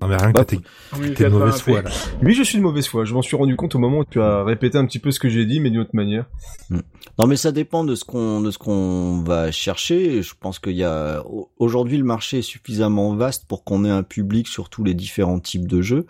Non 0.03 0.09
mais 0.09 0.17
rien 0.17 0.33
que 0.33 0.43
t'es 0.43 1.25
de 1.25 1.29
mauvaise 1.29 1.61
foi 1.61 1.81
là. 1.81 1.91
Oui, 2.23 2.35
je 2.35 2.43
suis 2.43 2.59
de 2.59 2.63
mauvaise 2.63 2.89
foi. 2.89 3.05
Je 3.05 3.15
m'en 3.15 3.23
suis 3.23 3.37
rendu 3.37 3.55
compte 3.55 3.77
au 3.77 3.79
moment 3.79 3.99
où 3.99 4.05
tu 4.05 4.21
as 4.21 4.43
répété 4.43 4.77
un 4.77 4.85
petit 4.85 4.99
peu 4.99 5.13
ce 5.13 5.21
que 5.21 5.29
j'ai 5.29 5.47
dit, 5.47 5.61
mais 5.61 5.71
d'une 5.71 5.79
autre 5.79 5.95
manière. 5.95 6.25
Hmm. 6.71 6.81
Non, 7.21 7.29
mais 7.29 7.37
ça 7.37 7.53
dépend 7.53 7.85
de 7.85 7.95
ce 7.95 8.05
qu'on 8.05 8.41
de 8.41 8.51
ce 8.51 8.59
qu'on 8.59 9.23
va 9.25 9.53
chercher. 9.53 10.23
Je 10.23 10.35
pense 10.39 10.59
qu'il 10.59 10.73
y 10.73 10.83
a 10.83 11.23
aujourd'hui 11.57 11.99
le 11.99 12.05
marché 12.05 12.39
est 12.39 12.43
suffisamment 12.43 13.15
vaste 13.15 13.47
pour 13.47 13.63
qu'on 13.63 13.85
ait 13.85 13.91
un 13.91 14.03
public 14.03 14.49
sur 14.49 14.71
tous 14.71 14.83
les 14.83 14.95
différents 14.95 15.39
types 15.39 15.69
de 15.69 15.83
jeux. 15.83 16.05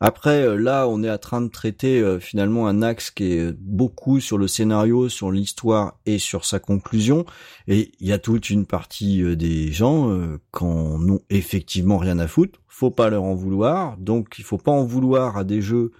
Après, 0.00 0.42
euh, 0.42 0.56
là, 0.56 0.88
on 0.88 1.02
est 1.02 1.10
en 1.10 1.18
train 1.18 1.40
de 1.40 1.48
traiter 1.48 2.00
euh, 2.00 2.18
finalement 2.18 2.66
un 2.66 2.82
axe 2.82 3.10
qui 3.10 3.32
est 3.32 3.52
beaucoup 3.58 4.20
sur 4.20 4.38
le 4.38 4.48
scénario, 4.48 5.08
sur 5.08 5.30
l'histoire 5.30 5.98
et 6.06 6.18
sur 6.18 6.44
sa 6.44 6.58
conclusion. 6.58 7.24
Et 7.68 7.92
il 8.00 8.08
y 8.08 8.12
a 8.12 8.18
toute 8.18 8.50
une 8.50 8.66
partie 8.66 9.22
euh, 9.22 9.36
des 9.36 9.72
gens 9.72 10.10
qui 10.56 10.64
n'ont 10.64 11.20
effectivement 11.30 11.98
rien 11.98 12.18
à 12.18 12.26
foutre. 12.26 12.60
Faut 12.68 12.90
pas 12.90 13.10
leur 13.10 13.24
en 13.24 13.34
vouloir. 13.34 13.96
Donc, 13.98 14.36
il 14.38 14.44
faut 14.44 14.58
pas 14.58 14.72
en 14.72 14.84
vouloir 14.84 15.36
à 15.36 15.44
des 15.44 15.60
jeux 15.60 15.92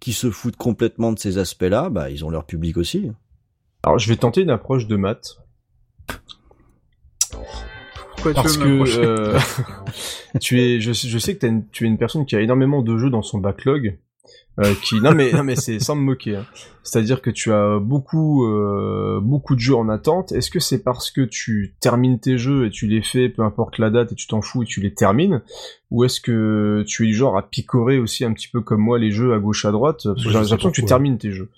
qui 0.00 0.12
se 0.12 0.30
foutent 0.30 0.56
complètement 0.56 1.12
de 1.12 1.18
ces 1.18 1.38
aspects-là. 1.38 1.90
Bah, 1.90 2.10
ils 2.10 2.24
ont 2.24 2.30
leur 2.30 2.44
public 2.44 2.76
aussi. 2.76 3.10
Alors, 3.82 3.98
je 3.98 4.08
vais 4.08 4.16
tenter 4.16 4.42
une 4.42 4.50
approche 4.50 4.86
de 4.86 4.96
maths 4.96 5.38
parce 8.32 8.56
que 8.56 8.98
euh, 8.98 9.38
tu 10.40 10.60
es, 10.60 10.80
je, 10.80 10.92
je 10.92 11.18
sais 11.18 11.36
que 11.36 11.46
tu 11.72 11.84
es 11.84 11.86
une 11.86 11.98
personne 11.98 12.24
qui 12.26 12.36
a 12.36 12.40
énormément 12.40 12.82
de 12.82 12.96
jeux 12.96 13.10
dans 13.10 13.22
son 13.22 13.38
backlog. 13.38 13.98
Euh, 14.60 14.72
qui 14.84 15.00
non 15.00 15.12
mais 15.12 15.32
non 15.32 15.42
mais 15.42 15.56
c'est 15.56 15.80
sans 15.80 15.96
me 15.96 16.02
moquer. 16.02 16.36
Hein. 16.36 16.46
C'est-à-dire 16.84 17.20
que 17.20 17.30
tu 17.30 17.52
as 17.52 17.80
beaucoup 17.80 18.46
euh, 18.46 19.18
beaucoup 19.20 19.56
de 19.56 19.60
jeux 19.60 19.74
en 19.74 19.88
attente. 19.88 20.30
Est-ce 20.30 20.48
que 20.48 20.60
c'est 20.60 20.84
parce 20.84 21.10
que 21.10 21.22
tu 21.22 21.74
termines 21.80 22.20
tes 22.20 22.38
jeux 22.38 22.66
et 22.66 22.70
tu 22.70 22.86
les 22.86 23.02
fais, 23.02 23.28
peu 23.28 23.42
importe 23.42 23.78
la 23.78 23.90
date, 23.90 24.12
et 24.12 24.14
tu 24.14 24.28
t'en 24.28 24.42
fous 24.42 24.62
et 24.62 24.66
tu 24.66 24.80
les 24.80 24.94
termines, 24.94 25.42
ou 25.90 26.04
est-ce 26.04 26.20
que 26.20 26.84
tu 26.86 27.04
es 27.04 27.06
du 27.08 27.14
genre 27.14 27.36
à 27.36 27.42
picorer 27.42 27.98
aussi 27.98 28.24
un 28.24 28.32
petit 28.32 28.48
peu 28.48 28.60
comme 28.60 28.80
moi 28.80 28.96
les 28.98 29.10
jeux 29.10 29.34
à 29.34 29.40
gauche 29.40 29.64
à 29.64 29.72
droite? 29.72 30.02
Parce 30.04 30.22
que 30.22 30.30
j'ai 30.30 30.38
l'impression 30.38 30.70
que 30.70 30.74
tu 30.74 30.84
termines 30.84 31.18
tes 31.18 31.32
jeux. 31.32 31.50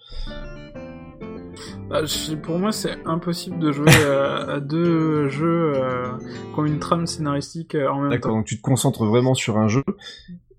Bah, 1.89 2.03
pour 2.43 2.59
moi, 2.59 2.73
c'est 2.73 2.97
impossible 3.05 3.59
de 3.61 3.71
jouer 3.71 3.95
à, 3.95 4.59
deux 4.59 5.29
jeux 5.29 5.73
euh, 5.77 6.19
qui 6.53 6.59
ont 6.59 6.65
une 6.65 6.81
trame 6.81 7.07
scénaristique 7.07 7.77
euh, 7.77 7.89
en 7.89 8.01
même 8.01 8.05
temps. 8.05 8.11
D'accord, 8.11 8.33
donc 8.33 8.47
tu 8.47 8.57
te 8.57 8.63
concentres 8.63 9.05
vraiment 9.05 9.35
sur 9.35 9.57
un 9.57 9.69
jeu. 9.69 9.85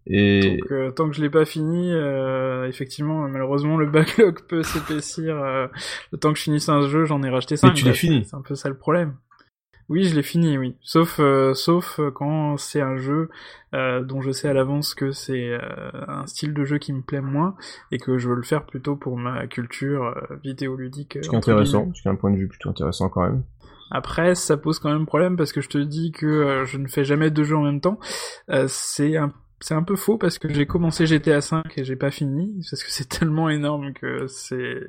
Et 0.06 0.58
donc, 0.58 0.72
euh, 0.72 0.92
tant 0.92 1.10
que 1.10 1.16
je 1.16 1.22
l'ai 1.22 1.30
pas 1.30 1.44
fini, 1.44 1.92
effectivement, 2.68 3.28
malheureusement, 3.28 3.76
le 3.76 3.88
backlog 3.88 4.40
peut 4.48 4.64
s'épaissir. 4.64 5.36
le 5.36 6.18
temps 6.18 6.32
que 6.32 6.38
je 6.38 6.44
finisse 6.44 6.70
un 6.70 6.88
jeu, 6.88 7.04
j'en 7.04 7.22
ai 7.24 7.30
racheté 7.30 7.58
5. 7.58 7.68
Mais 7.68 7.74
tu 7.74 7.86
l'as 7.86 7.94
fini. 7.94 8.26
C'est 8.26 8.36
un 8.36 8.42
peu 8.42 8.56
ça 8.56 8.70
le 8.70 8.78
problème. 8.78 9.16
Oui, 9.90 10.04
je 10.04 10.16
l'ai 10.16 10.24
fini, 10.24 10.58
oui. 10.58 10.76
Sauf, 10.82 11.20
euh, 11.20 11.54
sauf 11.54 12.00
quand 12.14 12.58
c'est 12.58 12.82
un 12.82 12.98
jeu 12.98 13.30
euh, 13.74 14.04
dont 14.04 14.22
je 14.22 14.32
sais 14.32 14.50
à 14.50 14.54
l'avance 14.54 14.94
que 14.94 15.12
c'est 15.12 15.50
euh, 15.50 15.60
un 16.08 16.28
style 16.28 16.54
de 16.54 16.66
jeu 16.66 16.78
qui 16.78 16.92
me 16.92 17.02
plaît 17.02 17.22
moins 17.22 17.56
et 17.92 17.98
que 17.98 18.18
je 18.18 18.28
veux 18.28 18.36
le 18.36 18.44
faire 18.44 18.66
plutôt 18.66 18.98
pour 18.98 19.18
ma 19.18 19.48
culture 19.48 20.14
vidéoludique. 20.44 21.20
Ce 21.22 21.30
qui 21.30 21.36
est 21.36 21.38
intéressant, 21.38 21.90
ce 21.94 22.02
qui 22.02 22.08
est 22.08 22.12
un 22.12 22.16
point 22.16 22.32
de 22.32 22.38
vue 22.38 22.48
plutôt 22.48 22.70
intéressant 22.70 23.08
quand 23.08 23.22
même. 23.22 23.44
Après, 23.90 24.36
ça 24.36 24.58
pose 24.58 24.80
quand 24.80 24.92
même 24.92 25.06
problème 25.06 25.38
parce 25.38 25.54
que 25.54 25.62
je 25.62 25.70
te 25.70 25.78
dis 25.78 26.12
que 26.12 26.66
je 26.66 26.78
ne 26.78 26.88
fais 26.88 27.06
jamais 27.06 27.32
deux 27.32 27.46
jeux 27.46 27.56
en 27.56 27.64
même 27.64 27.80
temps. 27.80 28.00
c'est 28.68 29.16
un 29.16 29.32
c'est 29.60 29.74
un 29.74 29.84
peu 29.84 29.96
faux 29.96 30.18
parce 30.18 30.38
que 30.38 30.54
j'ai 30.54 30.68
commencé 30.68 31.08
GTA 31.08 31.42
5 31.42 31.78
et 31.78 31.84
j'ai 31.84 31.96
pas 31.96 32.12
fini 32.12 32.62
parce 32.70 32.84
que 32.84 32.92
c'est 32.92 33.10
tellement 33.20 33.50
énorme 33.50 33.94
que 33.94 34.28
c'est 34.28 34.82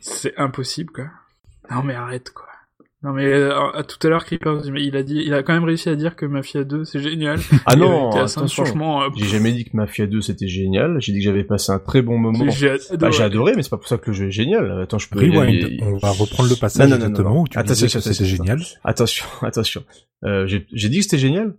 c'est 0.00 0.36
impossible 0.36 0.92
quoi. 0.92 1.06
Non 1.70 1.82
mais 1.82 1.94
arrête 1.94 2.30
quoi. 2.30 2.48
Non 3.04 3.12
mais 3.12 3.24
euh, 3.24 3.52
à 3.72 3.82
tout 3.82 3.98
à 4.06 4.10
l'heure 4.10 4.24
Creepers, 4.24 4.66
il 4.76 4.96
a 4.96 5.02
dit, 5.02 5.20
il 5.26 5.34
a 5.34 5.42
quand 5.42 5.52
même 5.52 5.64
réussi 5.64 5.88
à 5.88 5.96
dire 5.96 6.14
que 6.14 6.24
Mafia 6.24 6.62
2 6.62 6.84
c'est 6.84 7.00
génial. 7.00 7.40
Ah 7.66 7.74
non, 7.74 8.10
attention. 8.10 8.64
franchement, 8.64 9.02
euh, 9.02 9.08
j'ai 9.16 9.26
jamais 9.26 9.52
dit 9.52 9.64
que 9.64 9.76
Mafia 9.76 10.06
2 10.06 10.20
c'était 10.20 10.46
génial. 10.46 10.98
J'ai 11.00 11.12
dit 11.12 11.18
que 11.18 11.24
j'avais 11.24 11.42
passé 11.42 11.72
un 11.72 11.80
très 11.80 12.00
bon 12.00 12.16
moment. 12.16 12.48
J'ai 12.50 12.70
adoré. 12.70 12.96
Bah, 12.98 13.10
j'ai 13.10 13.22
adoré, 13.24 13.52
mais 13.56 13.62
c'est 13.64 13.70
pas 13.70 13.76
pour 13.76 13.88
ça 13.88 13.98
que 13.98 14.10
le 14.10 14.12
jeu 14.12 14.28
est 14.28 14.32
génial. 14.32 14.82
Attends, 14.82 14.98
je 14.98 15.08
peux. 15.08 15.18
Rewind. 15.18 15.80
On 15.82 15.96
va 15.96 16.10
reprendre 16.10 16.48
le 16.48 16.54
passage 16.56 16.88
non, 16.88 16.96
non, 16.96 17.02
exactement 17.06 17.40
où 17.40 17.48
tu 17.48 17.58
attention, 17.58 17.86
disais 17.86 17.98
que 17.98 18.04
c'était 18.04 18.24
génial. 18.24 18.60
Attention, 18.84 19.26
attention. 19.42 19.84
Euh, 20.24 20.46
j'ai 20.46 20.88
dit 20.88 20.98
que 20.98 21.02
c'était 21.02 21.18
génial. 21.18 21.54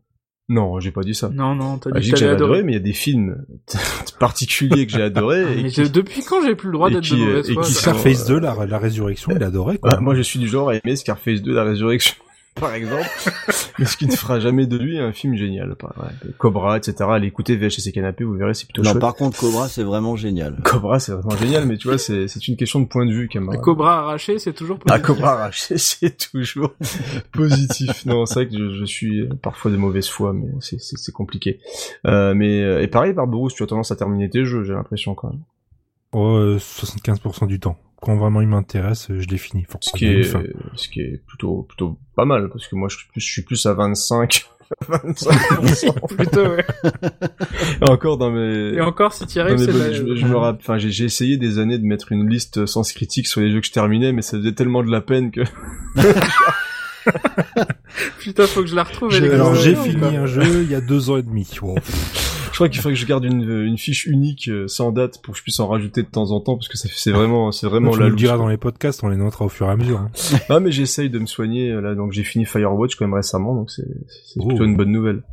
Non, 0.50 0.80
j'ai 0.80 0.92
pas 0.92 1.02
dit 1.02 1.16
ça. 1.16 1.30
Non, 1.30 1.56
non, 1.56 1.78
t'as 1.78 1.92
ah, 1.94 2.00
dit 2.00 2.12
que 2.12 2.18
j'avais 2.18 2.34
adoré. 2.34 2.64
mais 2.64 2.74
il 2.74 2.76
y 2.76 2.78
a 2.78 2.84
des 2.84 2.94
films 2.94 3.46
particuliers 4.20 4.86
que 4.86 4.92
j'ai 4.92 5.02
adoré. 5.02 5.46
mais 5.56 5.70
depuis 5.90 6.22
quand 6.22 6.44
j'ai 6.46 6.56
plus 6.56 6.68
le 6.68 6.74
droit 6.74 6.90
d'être 6.90 7.10
de 7.10 7.16
mauvaise 7.16 7.50
Et 7.50 7.56
qui 7.56 7.74
Scarface 7.74 8.28
2, 8.28 8.40
la, 8.40 8.66
la 8.66 8.78
résurrection, 8.78 9.32
il 9.34 9.44
adorait, 9.44 9.78
quoi. 9.78 9.92
Bah, 9.92 10.00
moi, 10.02 10.16
je 10.16 10.22
suis 10.22 10.40
du 10.40 10.48
genre 10.48 10.70
à 10.70 10.76
aimer 10.76 10.96
Scarface 10.96 11.42
2, 11.42 11.54
la 11.54 11.64
résurrection 11.64 12.16
par 12.56 12.74
exemple, 12.76 13.10
mais 13.80 13.86
ce 13.86 13.98
qui 13.98 14.08
ne 14.08 14.16
fera 14.16 14.40
jamais 14.40 14.68
de 14.68 14.78
lui 14.78 15.00
un 15.00 15.12
film 15.12 15.36
génial. 15.36 15.76
Cobra, 16.38 16.78
etc. 16.78 16.96
Allez 17.10 17.28
écouter 17.28 17.56
VHS 17.56 17.88
et 17.88 17.92
Canapé, 17.92 18.24
vous 18.24 18.36
verrez, 18.36 18.54
c'est 18.54 18.66
plutôt 18.66 18.84
Non, 18.84 18.96
par 18.96 19.16
contre, 19.16 19.40
Cobra, 19.40 19.68
c'est 19.68 19.84
vraiment 19.84 20.16
génial. 20.16 20.58
Cobra, 20.64 21.00
c'est 21.00 21.14
vraiment 21.14 21.36
génial, 21.36 21.66
mais 21.66 21.78
tu 21.78 21.88
vois, 21.88 21.98
c'est, 21.98 22.28
c'est 22.28 22.48
une 22.48 22.56
question 22.56 22.80
de 22.80 22.86
point 22.86 23.06
de 23.06 23.12
vue, 23.12 23.28
camarade. 23.28 23.62
Cobra 23.62 24.00
arraché, 24.00 24.40
c'est 24.40 24.54
toujours 24.54 24.78
positif. 24.78 25.04
Ah, 25.04 25.06
Cobra 25.06 25.34
arraché, 25.34 25.78
c'est 25.78 26.32
toujours 26.32 26.74
positif. 27.32 28.06
Non, 28.06 28.26
c'est 28.26 28.36
vrai 28.36 28.48
que 28.48 28.58
je, 28.58 28.80
je, 28.80 28.86
suis 28.86 29.28
parfois 29.42 29.72
de 29.72 29.78
mauvaise 29.78 30.08
foi, 30.08 30.34
mais 30.34 30.50
c'est, 30.60 30.80
c'est, 30.80 30.98
c'est 30.98 31.12
compliqué. 31.12 31.60
Euh, 32.06 32.34
mais, 32.34 32.84
et 32.84 32.88
pareil, 32.88 33.14
Barberousse, 33.14 33.56
tu 33.56 33.64
as 33.64 33.68
tendance 33.68 33.92
à 33.92 33.96
terminer 33.96 34.30
tes 34.30 34.46
jeux, 34.46 34.64
j'ai 34.64 34.74
l'impression, 34.74 35.16
quand 35.16 35.30
même. 35.30 35.42
Oh, 36.14 36.58
75% 36.58 37.48
du 37.48 37.60
temps 37.60 37.78
quand 38.04 38.18
vraiment 38.18 38.42
il 38.42 38.50
m'intéresse, 38.50 39.08
je 39.10 39.28
l'ai 39.28 39.38
fini. 39.38 39.66
Ce 39.80 39.98
qui 39.98 40.06
est, 40.06 40.24
ce 40.24 40.90
qui 40.90 41.00
est 41.00 41.22
plutôt, 41.26 41.64
plutôt 41.64 41.98
pas 42.16 42.26
mal, 42.26 42.50
parce 42.50 42.68
que 42.68 42.76
moi, 42.76 42.90
je 42.90 42.98
suis 42.98 43.08
plus, 43.08 43.22
je 43.22 43.32
suis 43.32 43.42
plus 43.44 43.66
à 43.66 43.74
25. 43.74 44.46
25%. 44.90 46.08
plutôt, 46.16 46.42
ouais. 46.42 46.66
Et 47.82 47.90
encore 47.90 48.18
dans 48.18 48.30
mes... 48.30 48.74
Et 48.74 48.82
encore, 48.82 49.14
si 49.14 49.26
tu 49.26 49.40
arrives, 49.40 49.58
c'est 49.58 49.94
je, 49.94 50.16
je, 50.16 50.26
me 50.26 50.36
rappelle, 50.36 50.62
enfin, 50.62 50.78
j'ai 50.78 51.06
essayé 51.06 51.38
des 51.38 51.60
années 51.60 51.78
de 51.78 51.86
mettre 51.86 52.12
une 52.12 52.28
liste 52.28 52.66
sans 52.66 52.84
critique 52.92 53.28
sur 53.28 53.40
les 53.40 53.52
jeux 53.52 53.62
que 53.62 53.68
je 53.68 53.72
terminais, 53.72 54.12
mais 54.12 54.22
ça 54.22 54.38
faisait 54.38 54.54
tellement 54.54 54.84
de 54.84 54.92
la 54.92 55.00
peine 55.00 55.32
que... 55.32 55.42
Putain, 58.20 58.48
faut 58.48 58.62
que 58.62 58.68
je 58.68 58.76
la 58.76 58.84
retrouve. 58.84 59.14
Alors, 59.14 59.56
j'ai 59.56 59.76
fini 59.76 60.16
un 60.16 60.26
jeu 60.26 60.64
il 60.64 60.72
y 60.72 60.76
a 60.76 60.82
deux 60.82 61.10
ans 61.10 61.18
et 61.18 61.24
demi. 61.24 61.48
Je 62.54 62.58
crois 62.60 62.70
qu'il 62.70 62.82
faudrait 62.82 62.94
que 62.94 63.00
je 63.00 63.08
garde 63.08 63.26
une, 63.26 63.66
une 63.66 63.80
fiche 63.80 64.06
unique 64.06 64.48
euh, 64.48 64.68
sans 64.68 64.92
date 64.92 65.20
pour 65.24 65.34
que 65.34 65.40
je 65.40 65.44
puisse 65.44 65.60
en 65.60 65.68
rajouter 65.68 66.04
de 66.04 66.08
temps 66.08 66.30
en 66.30 66.40
temps 66.40 66.56
parce 66.56 66.68
que 66.68 66.78
c'est 66.78 67.12
vraiment 67.12 67.52
c'est 67.52 67.66
vraiment 67.66 67.90
tu 67.90 68.00
la. 68.00 68.06
Tu 68.06 68.12
le 68.12 68.16
diras 68.16 68.38
dans 68.38 68.48
les 68.48 68.58
podcasts, 68.58 69.04
on 69.04 69.08
les 69.08 69.18
notera 69.18 69.46
au 69.46 69.50
fur 69.50 69.66
et 69.66 69.72
à 69.72 69.76
mesure. 69.76 70.02
Hein. 70.02 70.12
ah 70.50 70.60
mais 70.60 70.72
j'essaye 70.72 71.10
de 71.10 71.18
me 71.18 71.26
soigner 71.26 71.72
euh, 71.72 71.82
là 71.82 71.96
donc 71.96 72.12
j'ai 72.12 72.24
fini 72.24 72.46
Firewatch 72.46 72.96
quand 72.96 73.06
même 73.06 73.16
récemment 73.16 73.56
donc 73.56 73.72
c'est 73.72 73.88
c'est 74.28 74.40
plutôt 74.40 74.62
oh. 74.62 74.66
une 74.66 74.78
bonne 74.78 74.92
nouvelle. 74.92 75.24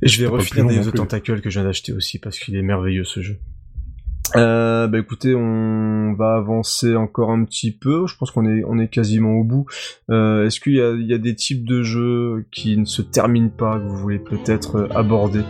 Et 0.00 0.08
je 0.08 0.18
vais 0.22 0.26
refinir 0.26 0.66
des 0.66 0.90
The 0.90 0.94
Tentacle 0.94 1.42
que 1.42 1.50
je 1.50 1.60
viens 1.60 1.68
d'acheter 1.68 1.92
aussi 1.92 2.18
parce 2.18 2.38
qu'il 2.38 2.56
est 2.56 2.62
merveilleux 2.62 3.04
ce 3.04 3.20
jeu. 3.20 3.36
Euh, 4.36 4.86
bah 4.86 4.98
écoutez, 4.98 5.34
on 5.34 6.14
va 6.14 6.36
avancer 6.36 6.94
encore 6.96 7.30
un 7.30 7.44
petit 7.44 7.72
peu. 7.72 8.06
Je 8.06 8.16
pense 8.16 8.30
qu'on 8.30 8.78
est 8.78 8.88
quasiment 8.88 9.32
au 9.32 9.44
bout. 9.44 9.66
Euh, 10.10 10.46
Est-ce 10.46 10.60
qu'il 10.60 10.74
y 10.74 11.14
a, 11.14 11.18
des 11.18 11.34
types 11.34 11.64
de 11.64 11.82
jeux 11.82 12.44
qui 12.50 12.76
ne 12.76 12.84
se 12.84 13.02
terminent 13.02 13.50
pas 13.50 13.78
que 13.78 13.84
vous 13.84 13.96
voulez 13.96 14.18
peut-être 14.18 14.76
euh, 14.76 14.88
aborder? 14.94 15.42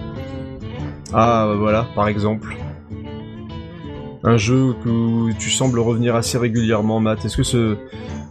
Ah, 1.12 1.54
voilà, 1.58 1.86
par 1.94 2.08
exemple. 2.08 2.56
Un 4.22 4.36
jeu 4.36 4.74
que 4.84 5.32
tu 5.38 5.50
sembles 5.50 5.78
revenir 5.78 6.14
assez 6.14 6.38
régulièrement, 6.38 7.00
Matt. 7.00 7.24
Est-ce 7.24 7.36
que 7.36 7.42
ce, 7.42 7.76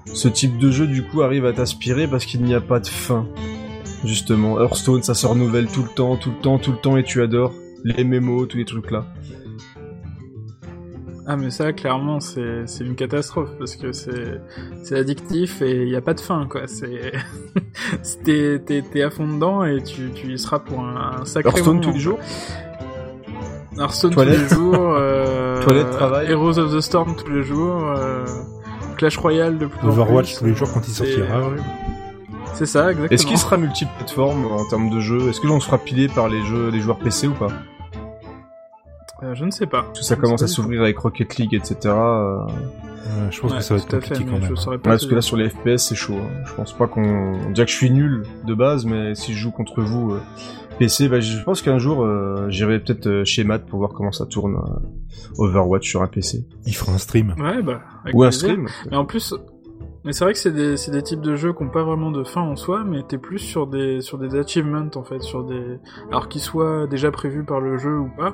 ce 0.06 0.28
type 0.28 0.58
de 0.58 0.72
jeu, 0.72 0.88
du 0.88 1.04
coup, 1.04 1.22
arrive 1.22 1.46
à 1.46 1.54
t'aspirer 1.54 2.08
parce 2.08 2.26
qu'il 2.26 2.44
n'y 2.44 2.54
a 2.54 2.62
pas 2.62 2.80
de 2.80 2.88
fin 2.88 3.28
Justement, 4.06 4.60
Hearthstone, 4.62 5.04
ça 5.04 5.14
se 5.14 5.28
renouvelle 5.28 5.68
tout 5.68 5.84
le 5.84 5.90
temps, 5.90 6.16
tout 6.16 6.30
le 6.30 6.42
temps, 6.42 6.58
tout 6.58 6.72
le 6.72 6.78
temps, 6.78 6.96
et 6.96 7.04
tu 7.04 7.22
adores 7.22 7.54
les 7.84 8.04
mémos, 8.04 8.48
tous 8.48 8.58
les 8.58 8.66
trucs 8.66 8.92
là. 8.92 9.06
Ah 11.32 11.38
mais 11.38 11.52
ça 11.52 11.74
clairement 11.74 12.20
c'est 12.20 12.66
c'est 12.66 12.84
une 12.84 12.96
catastrophe 12.96 13.52
parce 13.60 13.76
que 13.76 13.92
c'est 13.92 14.42
c'est 14.82 14.98
addictif 14.98 15.62
et 15.62 15.84
il 15.84 15.90
y 15.90 15.96
a 15.96 16.02
pas 16.02 16.16
de 16.16 16.22
fin 16.22 16.48
quoi 16.50 16.62
c'est 16.66 17.12
t'es 18.26 18.60
t'es 18.60 19.04
à 19.04 19.12
fond 19.12 19.28
dedans 19.28 19.64
et 19.64 19.84
tu 19.84 20.10
tu 20.16 20.34
y 20.34 20.40
seras 20.40 20.58
pour 20.58 20.80
un, 20.80 21.20
un 21.22 21.26
sacré 21.26 21.52
Hearthstone 21.52 21.82
tous 21.82 21.92
les 21.92 22.00
jours? 22.00 22.18
Hearthstone 23.78 24.14
tous 24.16 24.22
les 24.24 24.50
jours. 24.50 24.76
Euh, 24.98 25.62
Toilette, 25.64 25.92
travail. 25.92 26.32
Heroes 26.32 26.58
of 26.58 26.76
the 26.76 26.82
Storm 26.82 27.16
tous 27.16 27.32
les 27.32 27.44
jours. 27.44 27.80
Euh, 27.96 28.26
Clash 28.98 29.18
Royale 29.18 29.60
de 29.60 29.68
plus 29.68 29.80
en 29.88 29.90
Overwatch 29.92 30.32
plus. 30.34 30.40
tous 30.40 30.46
les 30.46 30.56
jours 30.56 30.74
quand 30.74 30.88
il 30.88 30.92
sortira. 30.94 31.42
horrible. 31.42 31.64
C'est 32.56 32.66
ça, 32.66 32.90
exactement. 32.90 33.10
Est-ce 33.12 33.26
qu'il 33.28 33.38
sera 33.38 33.58
multiplateforme 33.58 34.48
en 34.48 34.68
termes 34.68 34.90
de 34.90 35.00
jeu 35.00 35.30
Est-ce 35.30 35.40
que 35.40 35.48
l'on 35.48 35.60
sera 35.60 35.78
pilé 35.78 36.08
par 36.10 36.28
les 36.28 36.44
jeux, 36.44 36.70
les 36.72 36.82
joueurs 36.82 36.98
PC 36.98 37.28
ou 37.28 37.34
pas? 37.34 37.50
Euh, 39.24 39.34
Je 39.36 39.46
ne 39.46 39.52
sais 39.52 39.66
pas. 39.68 39.84
Parce 39.84 40.00
que 40.00 40.06
ça 40.06 40.16
commence 40.16 40.42
à 40.44 40.48
s'ouvrir 40.48 40.82
avec 40.82 40.98
Rocket 40.98 41.36
League, 41.38 41.54
etc. 41.54 41.76
euh, 41.88 42.40
Euh, 43.08 43.32
je 43.32 43.40
pense 43.42 43.52
Ouais, 43.52 43.58
que 43.58 43.64
ça 43.64 43.74
va 43.76 43.80
être 43.80 43.88
tout 43.88 43.96
fait, 44.02 44.10
compliqué 44.10 44.26
mais 44.26 44.32
quand 44.40 44.46
même. 44.46 44.56
saurais 44.58 44.76
Ouais, 44.76 44.82
pas 44.82 44.90
parce 44.92 45.06
que 45.08 45.16
là 45.16 45.22
sur 45.22 45.36
les 45.38 45.50
FPS 45.50 45.78
c'est 45.78 45.96
chaud. 45.96 46.16
hein. 46.18 46.44
Je 46.46 46.54
pense 46.54 46.74
pas 46.74 46.86
qu'on. 46.88 47.02
On 47.02 47.52
dirait 47.52 47.66
que 47.66 47.72
je 47.72 47.78
suis 47.78 47.90
nul 47.90 48.24
de 48.46 48.54
base, 48.54 48.86
mais 48.86 49.16
si 49.16 49.34
je 49.34 49.40
joue 49.40 49.52
contre 49.52 49.82
vous 49.82 50.12
euh, 50.12 50.22
PC, 50.78 51.08
bah, 51.10 51.20
je 51.20 51.42
pense 51.44 51.62
qu'un 51.62 51.80
jour 51.80 52.04
euh, 52.04 52.50
j'irai 52.50 52.80
peut-être 52.80 53.08
euh, 53.08 53.26
chez 53.26 53.44
Matt 53.44 53.66
pour 53.66 53.80
voir 53.80 53.94
comment 53.94 54.12
ça 54.12 54.26
tourne 54.26 54.56
euh, 54.58 55.40
Overwatch 55.44 55.90
sur 55.90 56.02
un 56.04 56.08
PC. 56.08 56.46
Il 56.68 56.76
fera 56.76 56.92
un 56.92 56.98
stream. 56.98 57.34
Ouais, 57.40 57.62
bah. 57.64 57.82
avec 58.04 58.16
Ou 58.16 58.24
un 58.24 58.32
stream. 58.32 58.68
Mais 58.92 58.98
en 58.98 59.06
plus, 59.06 59.34
mais 60.04 60.14
c'est 60.14 60.24
vrai 60.24 60.34
que 60.34 60.40
c'est 60.40 60.52
des, 60.54 60.78
c'est 60.78 60.92
des 60.92 61.02
types 61.04 61.22
de 61.22 61.36
jeux 61.36 61.54
qui 61.54 61.64
ont 61.64 61.70
pas 61.70 61.84
vraiment 61.84 62.12
de 62.12 62.24
fin 62.24 62.42
en 62.42 62.56
soi, 62.56 62.84
mais 62.86 63.04
t'es 63.04 63.18
plus 63.18 63.40
sur 63.40 63.68
des, 63.68 64.02
sur 64.02 64.18
des 64.18 64.36
achievements 64.38 64.88
en 64.96 65.04
fait, 65.04 65.22
sur 65.22 65.44
des, 65.44 65.78
alors 66.10 66.28
qu'ils 66.30 66.42
soient 66.42 66.88
déjà 66.88 67.12
prévus 67.12 67.44
par 67.44 67.60
le 67.60 67.78
jeu 67.78 67.98
ou 67.98 68.10
pas, 68.18 68.34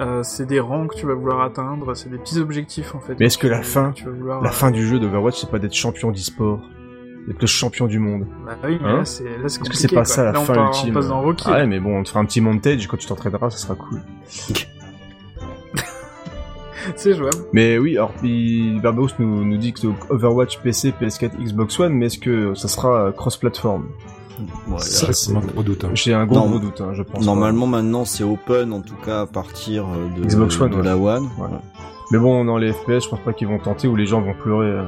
euh, 0.00 0.22
c'est 0.22 0.46
des 0.46 0.60
rangs 0.60 0.86
que 0.86 0.94
tu 0.96 1.06
vas 1.06 1.14
vouloir 1.14 1.40
atteindre, 1.42 1.94
c'est 1.94 2.08
des 2.10 2.18
petits 2.18 2.38
objectifs 2.38 2.94
en 2.94 3.00
fait. 3.00 3.14
Mais 3.20 3.26
est-ce 3.26 3.38
que 3.38 3.46
la 3.48 3.62
fin- 3.62 3.92
tu 3.92 4.04
vas 4.04 4.10
vouloir, 4.12 4.40
La 4.42 4.48
euh, 4.50 4.52
fin 4.52 4.70
du 4.70 4.86
jeu 4.86 4.98
d'Overwatch 4.98 5.40
c'est 5.40 5.50
pas 5.50 5.58
d'être 5.58 5.74
champion 5.74 6.10
d'e-sport, 6.10 6.60
d'être 7.28 7.40
le 7.40 7.46
champion 7.46 7.86
du 7.86 7.98
monde? 7.98 8.26
Bah 8.46 8.56
oui, 8.64 8.78
mais 8.82 8.88
Hein? 8.88 8.96
là 8.98 9.04
c'est, 9.04 9.24
là 9.24 9.48
c'est 9.48 9.60
Est-ce 9.60 9.70
que 9.70 9.76
c'est 9.76 9.88
pas 9.88 9.94
quoi. 9.96 10.04
ça 10.06 10.24
la 10.24 10.32
là, 10.32 10.40
on 10.40 10.44
fin 10.44 10.54
part- 10.54 10.68
ultime? 10.68 10.90
On 10.90 10.94
passe 10.94 11.08
dans 11.08 11.20
Rocky. 11.20 11.44
Ah 11.46 11.52
ouais, 11.58 11.66
mais 11.66 11.78
bon, 11.78 11.98
on 11.98 12.02
te 12.02 12.08
fera 12.08 12.20
un 12.20 12.24
petit 12.24 12.40
montage 12.40 12.86
quand 12.88 12.96
tu 12.96 13.06
t'entraîneras, 13.06 13.50
ça 13.50 13.58
sera 13.58 13.74
cool. 13.74 14.00
C'est 16.96 17.14
jouable. 17.14 17.36
Mais 17.52 17.78
oui, 17.78 17.96
alors 17.96 18.12
puis 18.12 18.78
Barbaros 18.82 19.08
nous, 19.18 19.44
nous 19.44 19.56
dit 19.56 19.72
que 19.72 19.86
Overwatch 20.10 20.58
PC, 20.58 20.92
PS4, 21.00 21.30
Xbox 21.42 21.78
One, 21.80 21.92
mais 21.94 22.06
est-ce 22.06 22.18
que 22.18 22.54
ça 22.54 22.68
sera 22.68 23.12
cross-platform? 23.12 23.86
Ouais, 24.68 24.78
Ça, 24.78 25.06
Ça, 25.06 25.06
c'est- 25.12 25.30
c'est 25.30 25.36
un 25.36 25.40
gros 25.40 25.62
doute. 25.62 25.84
hein. 25.84 25.90
J'ai 25.94 26.14
un 26.14 26.24
gros 26.26 26.36
Non, 26.36 26.48
gros 26.48 26.58
doute, 26.58 26.80
hein, 26.80 26.92
je 26.94 27.02
pense. 27.02 27.24
Normalement, 27.24 27.66
maintenant, 27.66 28.04
c'est 28.04 28.24
open, 28.24 28.72
en 28.72 28.80
tout 28.80 28.96
cas, 29.04 29.20
à 29.22 29.26
partir 29.26 29.84
euh, 29.84 30.20
de, 30.20 30.24
Xbox 30.26 30.58
One, 30.60 30.70
de 30.70 30.76
ouais. 30.76 30.82
la 30.82 30.96
One. 30.96 31.24
Ouais. 31.38 31.48
Mais 32.10 32.18
bon, 32.18 32.44
dans 32.44 32.56
les 32.58 32.72
FPS, 32.72 33.04
je 33.04 33.08
pense 33.08 33.20
pas 33.20 33.32
qu'ils 33.32 33.46
vont 33.48 33.58
tenter 33.58 33.88
ou 33.88 33.94
les 33.96 34.06
gens 34.06 34.20
vont 34.20 34.34
pleurer. 34.34 34.66
euh. 34.66 34.82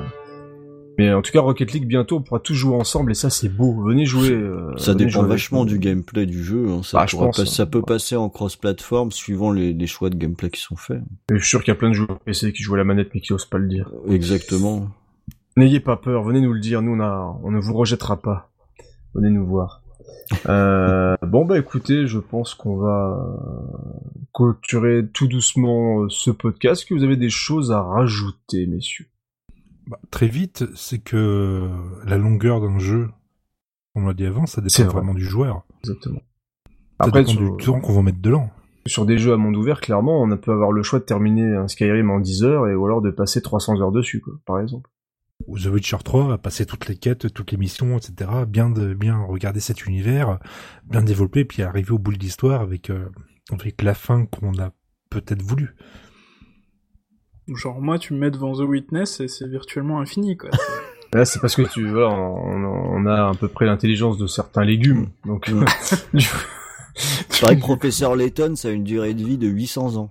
Mais 0.99 1.12
en 1.12 1.23
tout 1.23 1.33
cas, 1.33 1.41
Rocket 1.41 1.73
League, 1.73 1.87
bientôt, 1.87 2.16
on 2.19 2.23
pourra 2.23 2.39
tous 2.41 2.55
jouer 2.55 2.75
ensemble 2.77 3.11
et 3.11 3.15
ça, 3.15 3.29
c'est 3.31 3.49
beau. 3.49 3.83
Venez 3.83 4.05
jouer. 4.07 4.31
euh, 4.31 4.77
Ça 4.77 4.93
venez 4.93 5.07
dépend 5.07 5.21
jouer 5.21 5.29
vachement 5.29 5.65
du 5.65 5.79
gameplay 5.79 6.25
du 6.27 6.43
jeu. 6.45 6.66
hein. 6.69 6.83
Ça, 6.85 7.01
Ah, 7.01 7.07
je 7.07 7.12
pourra 7.16 7.27
pense, 7.27 7.37
pas- 7.37 7.43
hein. 7.43 7.47
ça 7.47 7.66
peut 7.66 7.83
passer 7.83 8.15
en 8.16 8.29
cross-platform 8.29 9.11
suivant 9.11 9.51
les, 9.51 9.73
les 9.73 9.87
choix 9.87 10.09
de 10.11 10.16
gameplay 10.16 10.51
qui 10.51 10.61
sont 10.61 10.77
faits. 10.77 11.01
Et 11.33 11.35
je 11.35 11.39
suis 11.39 11.49
sûr 11.49 11.65
qu'il 11.65 11.73
y 11.73 11.77
a 11.77 11.79
plein 11.79 11.89
de 11.89 11.95
joueurs 11.95 12.21
PC 12.21 12.53
qui 12.53 12.62
jouent 12.62 12.75
à 12.75 12.79
la 12.79 12.85
manette 12.85 13.11
mais 13.15 13.21
qui 13.21 13.33
osent 13.33 13.45
pas 13.47 13.59
le 13.59 13.69
dire. 13.69 13.91
Exactement. 14.09 14.89
N'ayez 15.57 15.81
pas 15.81 15.97
peur, 15.97 16.23
venez 16.25 16.41
nous 16.41 16.53
le 16.53 16.61
dire. 16.61 16.83
Nous, 16.83 16.93
on, 16.93 17.01
a, 17.01 17.39
on 17.43 17.51
ne 17.51 17.61
vous 17.61 17.75
rejettera 17.75 18.21
pas. 18.21 18.51
Venez 19.15 19.31
nous 19.31 19.47
voir. 19.47 19.81
Euh, 20.49 21.16
bon 21.23 21.45
bah 21.45 21.59
écoutez, 21.59 22.07
je 22.07 22.19
pense 22.19 22.55
qu'on 22.55 22.77
va 22.79 23.19
clôturer 24.33 25.07
tout 25.12 25.27
doucement 25.29 26.03
euh, 26.03 26.07
ce 26.09 26.31
podcast. 26.31 26.81
Est-ce 26.83 26.87
que 26.87 26.95
vous 26.95 27.05
avez 27.05 27.16
des 27.16 27.29
choses 27.29 27.73
à 27.73 27.83
rajouter, 27.83 28.66
messieurs? 28.66 29.07
Bah, 29.86 29.98
très 30.11 30.28
vite, 30.28 30.65
c'est 30.74 30.98
que 30.98 31.69
la 32.06 32.16
longueur 32.19 32.61
d'un 32.61 32.78
jeu, 32.78 33.09
comme 33.93 34.05
on 34.05 34.09
l'a 34.09 34.15
dit 34.15 34.27
avant, 34.27 34.47
ça 34.47 34.61
dépend 34.61 34.85
vrai. 34.85 34.93
vraiment 34.93 35.15
du 35.15 35.24
joueur. 35.24 35.66
Exactement. 35.82 36.20
Ça 36.69 36.74
Après, 37.09 37.20
dépend 37.20 37.32
sur, 37.32 37.56
du 37.56 37.65
temps 37.65 37.81
qu'on 37.81 37.94
va 37.94 38.02
mettre 38.02 38.20
dedans. 38.20 38.51
sur 38.86 39.05
des 39.05 39.19
jeux 39.19 39.32
à 39.32 39.36
monde 39.36 39.56
ouvert, 39.56 39.81
clairement, 39.81 40.23
on 40.23 40.36
peut 40.36 40.52
avoir 40.52 40.73
le 40.73 40.82
choix 40.82 41.01
de 41.01 41.05
terminer 41.05 41.55
un 41.55 41.69
Skyrim 41.69 42.11
en 42.11 42.20
10 42.20 42.44
heures 42.44 42.69
et 42.69 42.74
ou 42.74 42.86
alors 42.86 43.02
de 43.02 43.11
passer 43.11 43.43
300 43.43 43.81
heures 43.81 43.93
dessus, 43.93 44.20
quoi, 44.20 44.35
par 44.47 44.61
exemple. 44.61 44.89
Ou 45.47 45.59
The 45.59 45.66
Witcher 45.66 45.98
3 46.02 46.32
a 46.32 46.39
passé 46.39 46.65
toutes 46.65 46.89
les 46.89 46.97
quêtes, 46.97 47.32
toutes 47.35 47.51
les 47.51 47.59
missions, 47.59 47.98
etc. 47.98 48.31
Bien 48.48 48.70
de 48.70 48.94
bien 48.94 49.19
regarder 49.19 49.61
cet 49.61 49.85
univers, 49.85 50.39
bien 50.86 51.02
développer, 51.02 51.44
puis 51.44 51.62
arriver 51.62 51.90
au 51.90 51.98
bout 51.98 52.12
de 52.15 52.19
l'histoire 52.19 52.62
avec 52.62 52.89
euh, 52.89 53.11
avec 53.51 53.82
la 53.82 53.94
fin 53.94 54.24
qu'on 54.27 54.59
a 54.59 54.70
peut-être 55.11 55.43
voulu. 55.43 55.74
Genre 57.49 57.81
moi, 57.81 57.99
tu 57.99 58.15
me 58.15 58.19
mets 58.21 58.31
devant 58.31 58.53
The 58.55 58.61
Witness 58.61 59.21
et 59.21 59.29
c'est 59.29 59.47
virtuellement 59.49 60.01
infini 60.01 60.37
quoi. 60.37 60.51
Là, 61.12 61.25
c'est 61.25 61.41
parce 61.41 61.55
que 61.57 61.62
tu, 61.62 61.87
voilà, 61.89 62.09
on, 62.11 62.65
on 62.65 63.07
a 63.07 63.29
à 63.31 63.33
peu 63.39 63.49
près 63.49 63.66
l'intelligence 63.66 64.16
de 64.19 64.27
certains 64.27 64.65
légumes, 64.65 65.09
donc. 65.27 65.51
Du- 66.12 66.25
C'est 66.97 67.45
vrai 67.45 67.57
que 67.57 67.61
Professeur 67.66 68.15
Layton, 68.15 68.55
ça 68.55 68.69
a 68.69 68.71
une 68.71 68.85
durée 68.85 69.15
de 69.15 69.25
vie 69.25 69.37
de 69.37 69.49
800 69.49 69.97
ans. 69.97 70.11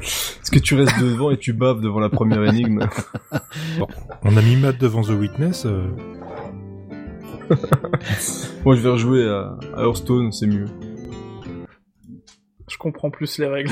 Est-ce 0.00 0.50
que 0.50 0.58
tu 0.58 0.74
restes 0.74 0.98
devant 0.98 1.30
et 1.30 1.36
tu 1.36 1.52
baves 1.52 1.82
devant 1.82 2.00
la 2.00 2.08
première 2.08 2.42
énigme 2.44 2.88
On 4.22 4.34
a 4.36 4.40
mis 4.40 4.56
Matt 4.56 4.78
devant 4.78 5.02
The 5.02 5.10
Witness. 5.10 5.66
euh, 5.66 5.86
Moi, 8.64 8.76
je 8.76 8.80
vais 8.80 8.88
rejouer 8.88 9.28
à, 9.28 9.56
à 9.76 9.82
Hearthstone, 9.82 10.32
c'est 10.32 10.46
mieux. 10.46 10.66
Je 12.70 12.76
comprends 12.78 13.10
plus 13.10 13.38
les 13.38 13.46
règles. 13.46 13.70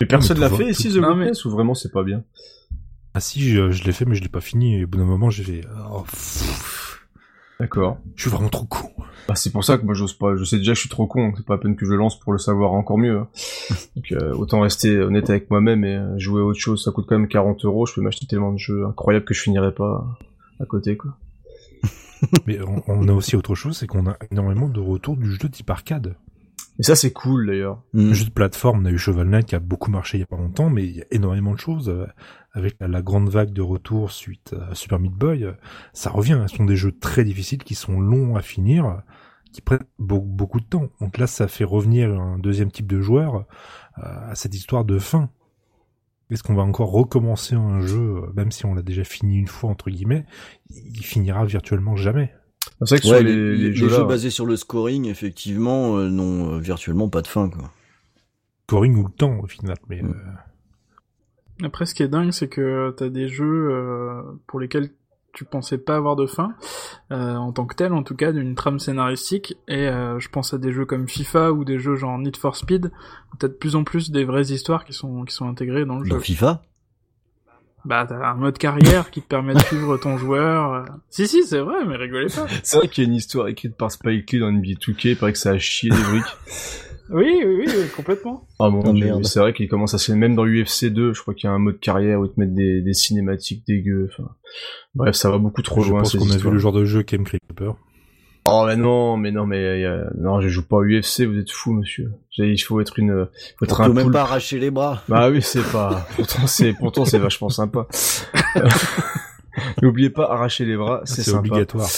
Mais 0.00 0.06
personne 0.06 0.38
l'a 0.38 0.48
fait 0.50 0.70
ici, 0.70 0.88
The 0.92 0.96
Witness, 0.96 1.44
ou 1.44 1.50
vraiment 1.50 1.74
c'est 1.74 1.92
pas 1.92 2.02
bien 2.04 2.22
Ah 3.14 3.20
si, 3.20 3.40
je, 3.48 3.70
je 3.70 3.84
l'ai 3.84 3.92
fait, 3.92 4.04
mais 4.04 4.14
je 4.14 4.22
l'ai 4.22 4.28
pas 4.28 4.40
fini. 4.40 4.76
Et 4.78 4.84
au 4.84 4.86
bout 4.86 4.98
d'un 4.98 5.04
moment, 5.04 5.30
j'ai 5.30 5.42
fait. 5.44 5.60
oh, 5.92 6.04
D'accord. 7.60 7.98
je 8.14 8.22
suis 8.22 8.30
vraiment 8.30 8.48
trop 8.48 8.66
con. 8.66 8.88
Bah, 9.26 9.34
c'est 9.34 9.50
pour 9.50 9.64
ça 9.64 9.76
que 9.76 9.84
moi 9.84 9.92
j'ose 9.94 10.12
pas. 10.16 10.36
Je 10.36 10.44
sais 10.44 10.58
déjà 10.58 10.72
que 10.72 10.76
je 10.76 10.80
suis 10.80 10.88
trop 10.88 11.06
con, 11.06 11.26
donc 11.26 11.34
c'est 11.36 11.44
pas 11.44 11.54
la 11.54 11.58
peine 11.60 11.74
que 11.76 11.84
je 11.84 11.92
lance 11.92 12.18
pour 12.20 12.32
le 12.32 12.38
savoir 12.38 12.72
encore 12.72 12.98
mieux. 12.98 13.18
hein. 13.18 13.28
Donc 13.96 14.12
euh, 14.12 14.32
autant 14.34 14.60
rester 14.60 14.96
honnête 15.00 15.28
avec 15.28 15.50
moi-même 15.50 15.84
et 15.84 15.96
euh, 15.96 16.18
jouer 16.18 16.40
à 16.40 16.44
autre 16.44 16.60
chose. 16.60 16.82
Ça 16.84 16.92
coûte 16.92 17.06
quand 17.08 17.18
même 17.18 17.28
40 17.28 17.64
euros. 17.64 17.84
Je 17.84 17.94
peux 17.94 18.00
m'acheter 18.00 18.26
tellement 18.26 18.52
de 18.52 18.58
jeux 18.58 18.86
incroyables 18.86 19.24
que 19.24 19.34
je 19.34 19.42
finirai 19.42 19.74
pas 19.74 20.06
à 20.60 20.64
côté, 20.66 20.96
quoi. 20.96 21.16
Mais 22.46 22.58
on, 22.62 22.82
on 22.86 23.08
a 23.08 23.12
aussi 23.12 23.36
autre 23.36 23.54
chose, 23.54 23.76
c'est 23.76 23.86
qu'on 23.86 24.06
a 24.08 24.16
énormément 24.30 24.68
de 24.68 24.80
retours 24.80 25.16
du 25.16 25.30
jeu 25.32 25.48
type 25.48 25.68
arcade. 25.70 26.14
Et 26.78 26.82
ça 26.84 26.94
c'est 26.94 27.12
cool 27.12 27.46
d'ailleurs. 27.48 27.82
Le 27.92 28.10
Mm. 28.10 28.12
jeu 28.14 28.24
de 28.26 28.30
plateforme, 28.30 28.82
on 28.82 28.84
a 28.84 28.90
eu 28.90 28.98
Shovel 28.98 29.28
Knight 29.28 29.46
qui 29.46 29.54
a 29.56 29.58
beaucoup 29.60 29.90
marché 29.90 30.16
il 30.18 30.20
y 30.20 30.24
a 30.24 30.26
pas 30.26 30.36
longtemps, 30.36 30.70
mais 30.70 30.84
il 30.84 30.96
y 30.96 31.02
a 31.02 31.06
énormément 31.10 31.52
de 31.54 31.58
choses. 31.58 31.88
euh, 31.88 32.06
Avec 32.52 32.76
la, 32.80 32.88
la 32.88 33.02
grande 33.02 33.28
vague 33.28 33.52
de 33.52 33.60
retour 33.62 34.10
suite 34.10 34.54
à 34.70 34.74
Super 34.74 34.98
Meat 34.98 35.12
Boy, 35.12 35.44
euh, 35.44 35.52
ça 35.92 36.10
revient. 36.10 36.42
Ce 36.48 36.56
sont 36.56 36.64
des 36.64 36.76
jeux 36.76 36.92
très 36.92 37.22
difficiles 37.24 37.62
qui 37.62 37.74
sont 37.74 38.00
longs 38.00 38.34
à 38.36 38.42
finir, 38.42 39.02
qui 39.52 39.60
prennent 39.60 39.84
beau- 39.98 40.20
beaucoup 40.20 40.58
de 40.60 40.64
temps. 40.64 40.88
Donc 41.00 41.18
là, 41.18 41.26
ça 41.26 41.46
fait 41.46 41.64
revenir 41.64 42.10
un 42.20 42.38
deuxième 42.38 42.70
type 42.72 42.86
de 42.86 43.00
joueur 43.00 43.44
euh, 43.98 44.02
à 44.30 44.34
cette 44.34 44.54
histoire 44.54 44.84
de 44.84 44.98
fin. 44.98 45.30
Est-ce 46.30 46.42
qu'on 46.42 46.54
va 46.54 46.62
encore 46.62 46.90
recommencer 46.90 47.54
un 47.54 47.80
jeu, 47.80 48.22
même 48.34 48.50
si 48.50 48.66
on 48.66 48.74
l'a 48.74 48.82
déjà 48.82 49.04
fini 49.04 49.36
une 49.38 49.46
fois, 49.46 49.70
entre 49.70 49.88
guillemets, 49.90 50.24
il 50.70 51.02
finira 51.04 51.44
virtuellement 51.44 51.96
jamais. 51.96 52.34
C'est 52.84 52.88
vrai 52.96 53.00
que 53.00 53.06
Ouais, 53.08 53.16
sur 53.18 53.22
les, 53.24 53.34
les, 53.34 53.56
les 53.56 53.68
les 53.70 53.74
jeux, 53.74 54.04
basés 54.04 54.30
sur 54.30 54.46
le 54.46 54.56
scoring, 54.56 55.06
effectivement, 55.06 55.96
euh, 55.98 56.08
n'ont 56.08 56.54
euh, 56.54 56.58
virtuellement 56.58 57.08
pas 57.08 57.22
de 57.22 57.26
fin. 57.26 57.48
Quoi. 57.48 57.70
Scoring 58.68 58.96
ou 58.96 59.04
le 59.06 59.12
temps, 59.12 59.38
au 59.40 59.46
final. 59.46 59.76
Mais 59.88 60.02
Mm. 60.02 60.10
euh, 61.62 61.66
Après, 61.66 61.86
ce 61.86 61.94
qui 61.94 62.02
est 62.04 62.08
dingue, 62.08 62.30
c'est 62.30 62.48
que 62.48 62.94
t'as 62.96 63.08
des 63.08 63.26
jeux 63.28 63.68
euh, 63.72 64.22
pour 64.46 64.60
lesquels 64.60 64.90
tu 65.34 65.44
pensais 65.44 65.78
pas 65.78 65.96
avoir 65.96 66.16
de 66.16 66.26
fin, 66.26 66.54
euh, 67.12 67.34
en 67.34 67.52
tant 67.52 67.66
que 67.66 67.74
tel, 67.74 67.92
en 67.92 68.02
tout 68.02 68.14
cas, 68.16 68.32
d'une 68.32 68.54
trame 68.54 68.78
scénaristique. 68.78 69.54
Et 69.68 69.86
euh, 69.88 70.18
je 70.18 70.28
pense 70.28 70.54
à 70.54 70.58
des 70.58 70.72
jeux 70.72 70.84
comme 70.86 71.08
FIFA 71.08 71.52
ou 71.52 71.64
des 71.64 71.78
jeux 71.78 71.96
genre 71.96 72.18
Need 72.18 72.36
for 72.36 72.56
Speed, 72.56 72.86
où 73.32 73.36
t'as 73.38 73.48
de 73.48 73.52
plus 73.52 73.74
en 73.76 73.84
plus 73.84 74.10
des 74.10 74.24
vraies 74.24 74.46
histoires 74.52 74.84
qui 74.84 74.92
sont 74.92 75.24
qui 75.24 75.34
sont 75.34 75.48
intégrées 75.48 75.84
dans 75.84 75.98
le 75.98 76.04
jeu. 76.04 76.10
Dans 76.10 76.20
FIFA? 76.20 76.62
Bah, 77.84 78.04
t'as 78.08 78.16
un 78.30 78.34
mode 78.34 78.58
carrière 78.58 79.10
qui 79.10 79.22
te 79.22 79.26
permet 79.28 79.54
de 79.54 79.60
suivre 79.60 79.96
ton 79.96 80.18
joueur. 80.18 80.72
euh. 80.74 80.82
Si, 81.10 81.26
si, 81.28 81.44
c'est 81.44 81.60
vrai, 81.60 81.84
mais 81.86 81.96
rigolez 81.96 82.26
pas. 82.26 82.46
c'est 82.62 82.76
vrai 82.78 82.88
qu'il 82.88 83.04
y 83.04 83.06
a 83.06 83.10
une 83.10 83.16
histoire 83.16 83.48
écrite 83.48 83.76
par 83.76 83.90
Spike 83.90 84.30
Lee 84.32 84.40
dans 84.40 84.50
NBA 84.52 84.72
2K. 84.80 85.10
Il 85.10 85.16
paraît 85.16 85.32
que 85.32 85.38
ça 85.38 85.50
a 85.52 85.58
chié 85.58 85.90
les 85.90 86.02
briques. 86.02 86.24
Oui, 87.10 87.24
oui, 87.42 87.54
oui, 87.60 87.64
oui, 87.66 87.84
complètement. 87.96 88.46
Ah 88.58 88.68
mon 88.68 88.82
Oh, 88.84 88.92
merde. 88.92 89.24
c'est 89.24 89.40
vrai 89.40 89.54
qu'il 89.54 89.66
commence 89.66 89.94
à 89.94 89.98
se 89.98 90.12
même 90.12 90.34
dans 90.34 90.44
l'UFC 90.44 90.90
2, 90.92 91.14
je 91.14 91.22
crois 91.22 91.32
qu'il 91.32 91.44
y 91.48 91.50
a 91.50 91.54
un 91.54 91.58
mode 91.58 91.80
carrière 91.80 92.20
où 92.20 92.26
ils 92.26 92.30
te 92.30 92.38
mettent 92.38 92.52
des, 92.54 92.82
des 92.82 92.92
cinématiques 92.92 93.66
dégueu. 93.66 94.10
Enfin, 94.12 94.28
bref, 94.94 95.14
ça 95.14 95.30
va 95.30 95.38
beaucoup 95.38 95.62
trop 95.62 95.80
je 95.80 95.88
loin. 95.88 96.00
pense 96.00 96.12
ces 96.12 96.18
qu'on 96.18 96.24
a 96.24 96.28
vu 96.28 96.34
histoires. 96.36 96.52
le 96.52 96.58
genre 96.60 96.72
de 96.74 96.84
jeu 96.84 97.02
qu'aime 97.02 97.24
Creeper. 97.24 97.76
Oh 98.50 98.64
mais 98.66 98.76
non, 98.76 99.16
mais 99.16 99.30
non, 99.30 99.46
mais 99.46 99.84
euh, 99.84 100.04
non, 100.16 100.40
je 100.40 100.48
joue 100.48 100.62
pas 100.66 100.76
au 100.76 100.84
UFC, 100.84 101.22
vous 101.22 101.38
êtes 101.38 101.50
fou, 101.50 101.72
monsieur. 101.72 102.12
J'ai- 102.30 102.50
Il 102.52 102.58
faut 102.58 102.80
être 102.80 102.98
une, 102.98 103.26
faut 103.58 103.64
être 103.64 103.80
On 103.80 103.84
un 103.84 103.86
peut 103.88 103.92
même 103.94 104.10
pas 104.12 104.22
arracher 104.22 104.58
les 104.58 104.70
bras. 104.70 105.02
Bah 105.08 105.28
oui, 105.30 105.42
c'est 105.42 105.62
pas. 105.70 106.06
Pourtant, 106.16 106.46
c'est 106.46 106.72
pourtant 106.72 107.04
c'est 107.04 107.18
vachement 107.18 107.48
sympa. 107.48 107.86
N'oubliez 109.82 110.10
pas 110.10 110.30
arracher 110.30 110.64
les 110.64 110.76
bras, 110.76 111.00
c'est 111.04 111.28
obligatoire. 111.32 111.88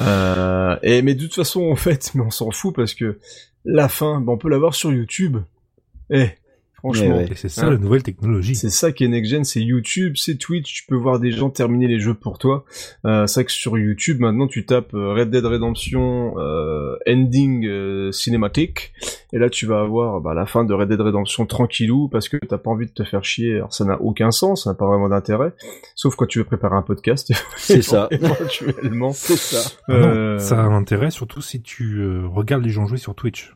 Euh, 0.00 0.76
et 0.82 1.02
mais 1.02 1.14
de 1.14 1.22
toute 1.24 1.34
façon, 1.34 1.70
en 1.70 1.76
fait, 1.76 2.10
mais 2.14 2.22
on 2.22 2.30
s'en 2.30 2.50
fout 2.50 2.74
parce 2.74 2.94
que 2.94 3.18
la 3.64 3.88
fin, 3.88 4.20
bah, 4.20 4.32
on 4.32 4.38
peut 4.38 4.48
la 4.48 4.58
voir 4.58 4.74
sur 4.74 4.92
YouTube. 4.92 5.38
Eh, 6.10 6.30
Franchement. 6.80 7.16
Ouais, 7.18 7.28
Et 7.30 7.34
c'est 7.34 7.48
ça 7.48 7.66
Hein 7.66 7.70
la 7.70 7.78
nouvelle 7.78 8.02
technologie. 8.02 8.54
C'est 8.54 8.70
ça 8.70 8.92
qui 8.92 9.04
est 9.04 9.08
next 9.08 9.30
gen, 9.30 9.44
c'est 9.44 9.60
YouTube, 9.60 10.14
c'est 10.16 10.36
Twitch, 10.36 10.72
tu 10.72 10.84
peux 10.86 10.96
voir 10.96 11.20
des 11.20 11.30
gens 11.30 11.50
terminer 11.50 11.86
les 11.86 12.00
jeux 12.00 12.14
pour 12.14 12.38
toi. 12.38 12.64
Euh, 13.04 13.26
c'est 13.26 13.40
vrai 13.40 13.44
que 13.44 13.52
sur 13.52 13.78
YouTube 13.78 14.20
maintenant 14.20 14.46
tu 14.46 14.66
tapes 14.66 14.94
euh, 14.94 15.14
Red 15.14 15.30
Dead 15.30 15.44
Redemption 15.44 16.34
euh, 16.38 16.96
ending 17.06 17.66
euh, 17.66 18.12
cinématique 18.12 18.92
et 19.32 19.38
là 19.38 19.48
tu 19.50 19.66
vas 19.66 19.80
avoir 19.80 20.20
bah, 20.20 20.34
la 20.34 20.46
fin 20.46 20.64
de 20.64 20.74
Red 20.74 20.88
Dead 20.88 21.00
Redemption 21.00 21.46
tranquillou 21.46 22.08
parce 22.08 22.28
que 22.28 22.36
t'as 22.36 22.58
pas 22.58 22.70
envie 22.70 22.86
de 22.86 22.92
te 22.92 23.04
faire 23.04 23.24
chier. 23.24 23.56
Alors 23.56 23.72
ça 23.72 23.84
n'a 23.84 24.00
aucun 24.00 24.30
sens, 24.30 24.64
ça 24.64 24.70
n'a 24.70 24.74
pas 24.74 24.86
vraiment 24.86 25.08
d'intérêt, 25.08 25.52
sauf 25.94 26.16
quand 26.16 26.26
tu 26.26 26.38
veux 26.38 26.44
préparer 26.44 26.76
un 26.76 26.82
podcast. 26.82 27.32
C'est 27.56 27.82
ça. 27.82 28.08
Éventuellement. 28.10 29.12
C'est 29.14 29.36
ça. 29.36 29.70
Non, 29.88 30.38
Ça 30.38 30.58
a 30.58 30.62
un 30.62 30.74
intérêt 30.74 31.10
surtout 31.10 31.40
si 31.40 31.62
tu 31.62 32.00
euh, 32.00 32.26
regardes 32.26 32.64
les 32.64 32.70
gens 32.70 32.86
jouer 32.86 32.98
sur 32.98 33.14
Twitch. 33.14 33.54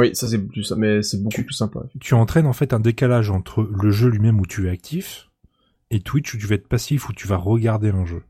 Oui, 0.00 0.14
ça 0.14 0.26
c'est 0.26 0.38
plus 0.38 0.64
ça, 0.64 0.76
mais 0.76 1.02
c'est 1.02 1.22
beaucoup 1.22 1.42
plus 1.42 1.52
sympa. 1.52 1.80
Tu 2.00 2.14
entraînes 2.14 2.46
en 2.46 2.54
fait 2.54 2.72
un 2.72 2.80
décalage 2.80 3.30
entre 3.30 3.62
le 3.62 3.90
jeu 3.90 4.08
lui-même 4.08 4.40
où 4.40 4.46
tu 4.46 4.66
es 4.66 4.70
actif 4.70 5.28
et 5.90 6.00
Twitch 6.00 6.32
où 6.32 6.38
tu 6.38 6.46
vas 6.46 6.54
être 6.54 6.68
passif 6.68 7.10
où 7.10 7.12
tu 7.12 7.26
vas 7.28 7.36
regarder 7.36 7.90
un 7.90 8.06
jeu. 8.06 8.22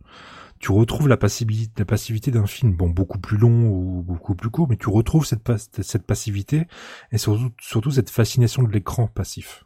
Tu 0.59 0.73
retrouves 0.73 1.07
la 1.07 1.17
passivité, 1.17 1.71
la 1.79 1.85
passivité 1.85 2.33
d'un 2.33 2.47
film, 2.47 2.75
bon 2.75 2.91
beaucoup 2.91 3.21
plus 3.21 3.39
long 3.39 3.69
ou 3.69 4.03
beaucoup 4.03 4.35
plus 4.35 4.51
court, 4.51 4.67
mais 4.69 4.77
tu 4.77 4.89
retrouves 4.89 5.25
cette, 5.25 5.49
cette 5.81 6.07
passivité 6.07 6.67
et 7.13 7.19
surtout, 7.19 7.51
surtout 7.61 7.93
cette 7.93 8.11
fascination 8.11 8.65
de 8.65 8.73
l'écran 8.73 9.07
passif. 9.07 9.65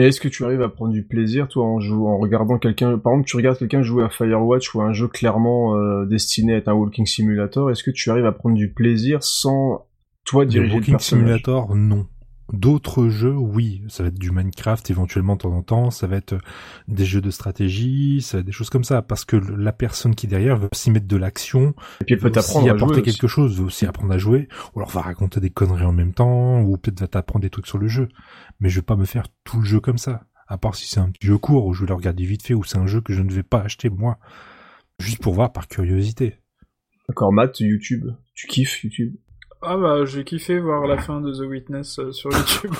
Et 0.00 0.06
est-ce 0.06 0.20
que 0.20 0.28
tu 0.28 0.44
arrives 0.44 0.62
à 0.62 0.68
prendre 0.68 0.92
du 0.92 1.04
plaisir, 1.04 1.48
toi, 1.48 1.64
en 1.64 1.80
jouant, 1.80 2.14
en 2.14 2.18
regardant 2.18 2.58
quelqu'un, 2.58 2.98
par 2.98 3.12
exemple, 3.12 3.28
tu 3.28 3.36
regardes 3.36 3.58
quelqu'un 3.58 3.82
jouer 3.82 4.04
à 4.04 4.08
Firewatch 4.08 4.74
ou 4.74 4.80
à 4.80 4.84
un 4.84 4.92
jeu 4.92 5.08
clairement 5.08 5.76
euh, 5.76 6.04
destiné 6.04 6.54
à 6.54 6.56
être 6.56 6.68
un 6.68 6.74
walking 6.74 7.06
simulator, 7.06 7.70
est-ce 7.70 7.82
que 7.82 7.90
tu 7.90 8.10
arrives 8.10 8.26
à 8.26 8.32
prendre 8.32 8.56
du 8.56 8.72
plaisir 8.72 9.22
sans 9.22 9.87
toi 10.28 10.44
diriger 10.44 10.68
le 10.68 10.74
Walking 10.74 10.98
Simulator, 10.98 11.74
non. 11.74 12.06
D'autres 12.52 13.08
jeux, 13.08 13.34
oui, 13.34 13.82
ça 13.88 14.02
va 14.02 14.08
être 14.08 14.18
du 14.18 14.30
Minecraft 14.30 14.90
éventuellement 14.90 15.36
de 15.36 15.40
temps 15.40 15.52
en 15.52 15.62
temps, 15.62 15.90
ça 15.90 16.06
va 16.06 16.16
être 16.16 16.34
euh, 16.34 16.40
des 16.86 17.04
jeux 17.04 17.20
de 17.20 17.30
stratégie, 17.30 18.22
ça 18.22 18.38
va 18.38 18.40
être 18.40 18.46
des 18.46 18.52
choses 18.52 18.70
comme 18.70 18.84
ça, 18.84 19.02
parce 19.02 19.26
que 19.26 19.36
la 19.36 19.72
personne 19.72 20.14
qui 20.14 20.26
est 20.26 20.28
derrière 20.30 20.56
veut 20.56 20.68
s'y 20.72 20.90
mettre 20.90 21.06
de 21.06 21.16
l'action, 21.16 21.74
Et 22.00 22.04
puis 22.04 22.16
peut 22.16 22.32
aussi 22.34 22.68
apporter 22.68 23.02
quelque 23.02 23.26
chose, 23.26 23.58
veut 23.58 23.66
aussi 23.66 23.84
apprendre 23.84 24.14
à 24.14 24.18
jouer, 24.18 24.48
ou 24.74 24.80
alors 24.80 24.90
va 24.90 25.02
raconter 25.02 25.40
des 25.40 25.50
conneries 25.50 25.84
en 25.84 25.92
même 25.92 26.14
temps, 26.14 26.62
ou 26.62 26.78
peut-être 26.78 27.00
va 27.00 27.08
t'apprendre 27.08 27.42
des 27.42 27.50
trucs 27.50 27.66
sur 27.66 27.78
le 27.78 27.88
jeu. 27.88 28.08
Mais 28.60 28.70
je 28.70 28.76
vais 28.76 28.84
pas 28.84 28.96
me 28.96 29.04
faire 29.04 29.26
tout 29.44 29.58
le 29.58 29.66
jeu 29.66 29.80
comme 29.80 29.98
ça. 29.98 30.24
À 30.46 30.56
part 30.56 30.74
si 30.74 30.88
c'est 30.88 31.00
un 31.00 31.10
petit 31.10 31.26
jeu 31.26 31.36
court 31.36 31.66
où 31.66 31.74
je 31.74 31.82
vais 31.82 31.88
le 31.88 31.94
regarder 31.94 32.24
vite 32.24 32.46
fait, 32.46 32.54
ou 32.54 32.64
c'est 32.64 32.78
un 32.78 32.86
jeu 32.86 33.02
que 33.02 33.12
je 33.12 33.20
ne 33.20 33.30
vais 33.30 33.42
pas 33.42 33.60
acheter 33.60 33.90
moi. 33.90 34.18
Juste 35.00 35.20
pour 35.22 35.34
voir 35.34 35.52
par 35.52 35.68
curiosité. 35.68 36.36
D'accord, 37.08 37.32
Matt, 37.32 37.60
YouTube, 37.60 38.06
tu 38.34 38.46
kiffes 38.46 38.82
YouTube? 38.84 39.16
Ah 39.62 39.76
bah 39.76 40.04
j'ai 40.04 40.24
kiffé 40.24 40.58
voir 40.60 40.86
la 40.86 40.98
fin 40.98 41.20
de 41.20 41.32
The 41.32 41.48
Witness 41.48 41.98
euh, 41.98 42.12
sur 42.12 42.30
YouTube. 42.32 42.72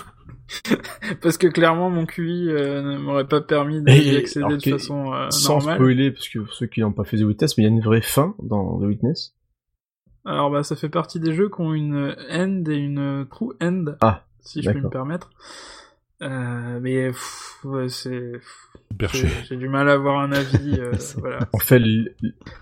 Parce 1.20 1.36
que 1.36 1.46
clairement 1.48 1.90
mon 1.90 2.06
QI 2.06 2.48
euh, 2.50 2.80
ne 2.82 2.98
m'aurait 2.98 3.26
pas 3.26 3.40
permis 3.40 3.82
d'y 3.82 4.16
accéder 4.16 4.56
de 4.56 4.70
façon 4.70 5.12
euh, 5.12 5.28
Sans 5.30 5.58
normale. 5.58 5.74
spoiler, 5.76 6.10
parce 6.10 6.28
que 6.28 6.38
pour 6.38 6.54
ceux 6.54 6.66
qui 6.66 6.80
n'ont 6.80 6.92
pas 6.92 7.04
fait 7.04 7.18
The 7.18 7.22
Witness, 7.22 7.58
mais 7.58 7.64
il 7.64 7.66
y 7.66 7.70
a 7.70 7.74
une 7.74 7.82
vraie 7.82 8.00
fin 8.00 8.34
dans 8.42 8.78
The 8.78 8.84
Witness. 8.84 9.34
Alors 10.24 10.50
bah 10.50 10.62
ça 10.62 10.74
fait 10.76 10.88
partie 10.88 11.20
des 11.20 11.34
jeux 11.34 11.48
qui 11.50 11.60
ont 11.60 11.74
une 11.74 12.14
end 12.30 12.62
et 12.70 12.76
une 12.76 13.26
true 13.30 13.54
end, 13.62 13.84
Ah, 14.00 14.24
si 14.40 14.62
je 14.62 14.70
puis 14.70 14.80
me 14.80 14.88
permettre. 14.88 15.30
Euh, 16.22 16.78
mais 16.80 17.10
ouais, 17.64 17.88
c'est 17.88 18.32
Perché. 18.96 19.28
j'ai 19.48 19.56
du 19.56 19.68
mal 19.68 19.88
à 19.88 19.92
avoir 19.94 20.20
un 20.20 20.32
avis. 20.32 20.76
euh, 20.78 20.92
voilà, 21.18 21.40
En 21.52 21.58
fait, 21.58 21.76
l- 21.76 22.14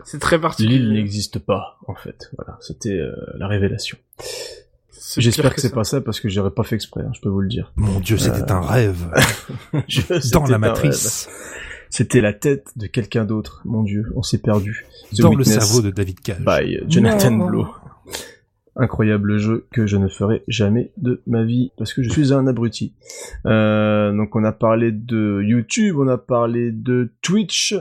c'est 0.05 0.19
très 0.19 0.39
l'île 0.59 0.93
n'existe 0.93 1.39
pas, 1.39 1.79
en 1.87 1.95
fait. 1.95 2.31
Voilà, 2.37 2.59
c'était 2.61 2.99
euh, 2.99 3.13
la 3.39 3.47
révélation. 3.49 3.97
J'espère 5.19 5.55
que 5.55 5.61
c'est 5.61 5.73
pas 5.73 5.85
ça, 5.85 6.01
parce 6.01 6.21
que 6.21 6.29
j'aurais 6.29 6.51
pas 6.51 6.63
fait 6.65 6.75
exprès, 6.75 7.03
hein, 7.03 7.13
je 7.15 7.21
peux 7.21 7.29
vous 7.29 7.41
le 7.41 7.49
dire. 7.49 7.73
Mon 7.77 8.01
dieu, 8.01 8.19
c'était 8.19 8.51
un 8.51 8.61
rêve. 8.61 9.11
Je- 9.89 10.31
Dans 10.33 10.47
la 10.47 10.59
matrice. 10.59 11.29
C'était 11.89 12.21
la 12.21 12.33
tête 12.33 12.67
de 12.77 12.87
quelqu'un 12.89 13.25
d'autre. 13.25 13.63
Mon 13.65 13.83
dieu, 13.85 14.13
on 14.17 14.23
s'est 14.23 14.39
perdu. 14.39 14.85
The 15.15 15.21
Dans 15.21 15.35
le 15.35 15.45
cerveau 15.45 15.81
de 15.83 15.91
David 15.91 16.21
Cage. 16.21 16.41
by 16.45 16.81
Jonathan 16.89 17.31
Non. 17.31 17.47
Blow. 17.47 17.69
Incroyable 18.79 19.39
jeu 19.39 19.67
que 19.73 19.87
je 19.87 19.97
ne 19.97 20.07
ferai 20.09 20.43
jamais 20.49 20.93
de 20.99 21.23
ma 21.27 21.45
vie 21.45 21.73
parce 21.79 21.95
que 21.95 22.03
je 22.03 22.11
suis 22.11 22.35
un 22.35 22.47
abruti. 22.47 22.95
Euh, 23.47 24.13
donc 24.13 24.37
on 24.37 24.45
a 24.45 24.53
parlé 24.53 24.93
de 24.93 25.41
YouTube, 25.43 25.97
on 25.99 26.09
a 26.09 26.19
parlé 26.19 26.73
de 26.73 27.11
Twitch, 27.23 27.75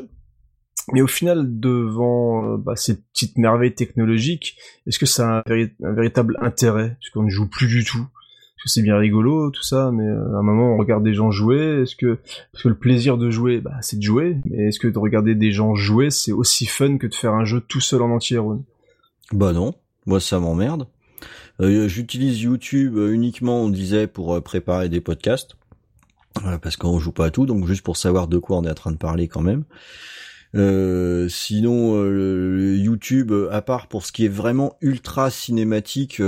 mais 0.93 1.01
au 1.01 1.07
final 1.07 1.59
devant 1.59 2.53
euh, 2.53 2.57
bah, 2.57 2.77
ces 2.77 3.01
petites 3.01 3.37
merveilles 3.37 3.75
technologiques, 3.75 4.57
est-ce 4.87 4.97
que 4.97 5.05
ça 5.05 5.29
a 5.29 5.37
un, 5.39 5.41
véri- 5.41 5.73
un 5.83 5.91
véritable 5.91 6.37
intérêt? 6.41 6.95
Puisqu'on 7.01 7.23
ne 7.23 7.29
joue 7.29 7.49
plus 7.49 7.67
du 7.67 7.83
tout. 7.83 7.99
Parce 8.57 8.63
que 8.63 8.69
c'est 8.69 8.81
bien 8.81 8.97
rigolo 8.97 9.51
tout 9.51 9.63
ça, 9.63 9.91
mais 9.93 10.07
euh, 10.07 10.35
à 10.35 10.39
un 10.39 10.43
moment 10.43 10.75
on 10.75 10.77
regarde 10.77 11.03
des 11.03 11.13
gens 11.13 11.29
jouer. 11.29 11.81
Est-ce 11.81 11.97
que 11.97 12.17
parce 12.53 12.63
que 12.63 12.69
le 12.69 12.77
plaisir 12.77 13.17
de 13.17 13.29
jouer, 13.29 13.59
bah, 13.59 13.77
c'est 13.81 13.97
de 13.97 14.03
jouer, 14.03 14.37
mais 14.45 14.67
est-ce 14.69 14.79
que 14.79 14.87
de 14.87 14.97
regarder 14.97 15.35
des 15.35 15.51
gens 15.51 15.75
jouer 15.75 16.09
c'est 16.09 16.31
aussi 16.31 16.65
fun 16.65 16.97
que 16.97 17.07
de 17.07 17.13
faire 17.13 17.33
un 17.33 17.43
jeu 17.43 17.59
tout 17.59 17.81
seul 17.81 18.01
en 18.01 18.11
entier, 18.11 18.37
Ron 18.37 18.63
Bah 19.33 19.51
non, 19.51 19.73
moi 20.05 20.19
ça 20.19 20.39
m'emmerde. 20.39 20.87
Euh, 21.61 21.87
J'utilise 21.87 22.41
YouTube 22.41 22.97
euh, 22.97 23.11
uniquement, 23.11 23.61
on 23.61 23.69
disait, 23.69 24.07
pour 24.07 24.35
euh, 24.35 24.41
préparer 24.41 24.89
des 24.89 25.01
podcasts. 25.01 25.55
Parce 26.61 26.75
qu'on 26.75 26.99
joue 26.99 27.13
pas 27.13 27.27
à 27.27 27.29
tout, 27.29 27.45
donc 27.45 27.65
juste 27.65 27.81
pour 27.81 27.95
savoir 27.95 28.27
de 28.27 28.37
quoi 28.37 28.57
on 28.57 28.65
est 28.65 28.69
en 28.69 28.73
train 28.73 28.91
de 28.91 28.97
parler 28.97 29.29
quand 29.29 29.41
même. 29.41 29.63
Sinon, 31.29 32.05
YouTube, 32.75 33.31
à 33.51 33.61
part 33.61 33.87
pour 33.87 34.05
ce 34.05 34.11
qui 34.11 34.25
est 34.25 34.29
vraiment 34.29 34.75
ultra 34.81 35.29
cinématique, 35.29 36.21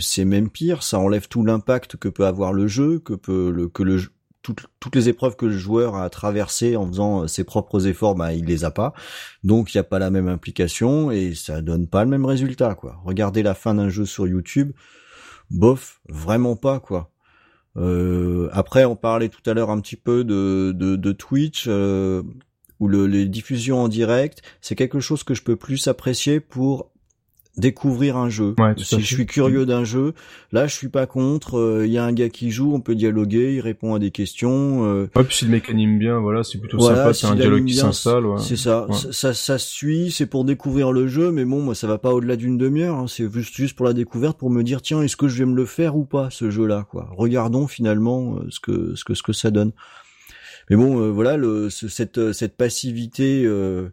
c'est 0.00 0.26
même 0.26 0.50
pire. 0.50 0.82
Ça 0.82 0.98
enlève 0.98 1.28
tout 1.28 1.42
l'impact 1.42 1.96
que 1.96 2.10
peut 2.10 2.26
avoir 2.26 2.52
le 2.52 2.66
jeu, 2.66 2.98
que 2.98 3.14
peut 3.14 3.50
le 3.50 3.68
que 3.68 3.82
le 3.82 4.02
toutes, 4.44 4.66
toutes 4.78 4.94
les 4.94 5.08
épreuves 5.08 5.36
que 5.36 5.46
le 5.46 5.56
joueur 5.56 5.96
a 5.96 6.08
traversées 6.10 6.76
en 6.76 6.86
faisant 6.86 7.22
euh, 7.22 7.26
ses 7.26 7.42
propres 7.42 7.88
efforts, 7.88 8.14
bah 8.14 8.34
il 8.34 8.44
les 8.44 8.64
a 8.64 8.70
pas. 8.70 8.92
Donc 9.42 9.74
il 9.74 9.78
n'y 9.78 9.80
a 9.80 9.84
pas 9.84 9.98
la 9.98 10.10
même 10.10 10.28
implication 10.28 11.10
et 11.10 11.34
ça 11.34 11.62
donne 11.62 11.88
pas 11.88 12.04
le 12.04 12.10
même 12.10 12.26
résultat 12.26 12.76
quoi. 12.76 13.00
Regardez 13.04 13.42
la 13.42 13.54
fin 13.54 13.74
d'un 13.74 13.88
jeu 13.88 14.04
sur 14.04 14.28
YouTube, 14.28 14.72
bof, 15.50 16.00
vraiment 16.08 16.54
pas 16.56 16.78
quoi. 16.78 17.10
Euh, 17.76 18.50
après 18.52 18.84
on 18.84 18.94
parlait 18.94 19.30
tout 19.30 19.42
à 19.50 19.54
l'heure 19.54 19.70
un 19.70 19.80
petit 19.80 19.96
peu 19.96 20.22
de, 20.22 20.72
de, 20.72 21.12
Twitch 21.12 21.64
euh, 21.66 22.22
ou 22.78 22.86
le, 22.86 23.06
les 23.06 23.26
diffusions 23.26 23.82
en 23.82 23.88
direct, 23.88 24.42
c'est 24.60 24.76
quelque 24.76 25.00
chose 25.00 25.24
que 25.24 25.34
je 25.34 25.42
peux 25.42 25.56
plus 25.56 25.88
apprécier 25.88 26.38
pour 26.38 26.92
découvrir 27.56 28.16
un 28.16 28.28
jeu. 28.28 28.54
Ouais, 28.58 28.74
si 28.76 29.00
je 29.00 29.06
suis 29.14 29.26
curieux 29.26 29.64
d'un 29.64 29.84
jeu, 29.84 30.12
là 30.52 30.66
je 30.66 30.74
suis 30.74 30.88
pas 30.88 31.06
contre. 31.06 31.82
Il 31.84 31.92
y 31.92 31.98
a 31.98 32.04
un 32.04 32.12
gars 32.12 32.28
qui 32.28 32.50
joue, 32.50 32.74
on 32.74 32.80
peut 32.80 32.94
dialoguer, 32.96 33.54
il 33.54 33.60
répond 33.60 33.94
à 33.94 33.98
des 33.98 34.10
questions. 34.10 34.84
euh, 34.84 35.08
Ouais, 35.14 35.22
puis 35.24 35.36
si 35.36 35.44
le 35.44 35.52
mec 35.52 35.70
anime 35.70 35.98
bien, 35.98 36.18
voilà, 36.18 36.42
c'est 36.42 36.58
plutôt 36.58 36.78
voilà, 36.78 36.96
sympa, 36.96 37.14
c'est 37.14 37.26
un 37.26 37.30
s'il 37.30 37.38
dialogue 37.40 37.64
qui 37.64 37.74
s'installe, 37.74 38.26
ouais. 38.26 38.40
C'est 38.40 38.56
ça, 38.56 38.86
Ouais. 38.88 38.96
ça, 39.12 39.34
ça, 39.34 39.58
suit, 39.58 40.10
c'est 40.10 40.26
pour 40.26 40.44
découvrir 40.44 40.90
le 40.90 41.06
jeu, 41.06 41.30
mais 41.30 41.44
bon, 41.44 41.60
moi 41.62 41.74
ça 41.76 41.86
va 41.86 41.98
pas 41.98 42.12
au-delà 42.12 42.36
d'une 42.36 42.58
demi-heure, 42.58 42.96
hein, 42.98 43.06
c'est 43.06 43.32
juste, 43.32 43.54
juste 43.54 43.76
pour 43.76 43.86
la 43.86 43.92
découverte, 43.92 44.36
pour 44.36 44.50
me 44.50 44.62
dire 44.62 44.82
tiens, 44.82 45.00
est-ce 45.02 45.16
que 45.16 45.28
je 45.28 45.38
vais 45.38 45.46
me 45.48 45.54
le 45.56 45.64
faire 45.66 45.96
ou 45.96 46.04
pas 46.04 46.28
ce 46.30 46.50
jeu-là, 46.50 46.86
quoi. 46.90 47.08
Regardons 47.16 47.68
finalement 47.68 48.36
euh, 48.38 48.46
ce 48.50 48.58
que 48.60 48.94
ce 48.96 49.04
que 49.04 49.14
ce 49.14 49.22
que 49.22 49.32
ça 49.32 49.50
donne. 49.52 49.70
Mais 50.70 50.76
bon, 50.76 50.98
euh, 51.00 51.10
voilà, 51.10 51.36
le, 51.36 51.70
ce- 51.70 51.88
cette 51.88 52.18
euh, 52.18 52.32
cette 52.32 52.56
passivité. 52.56 53.44
Euh, 53.44 53.90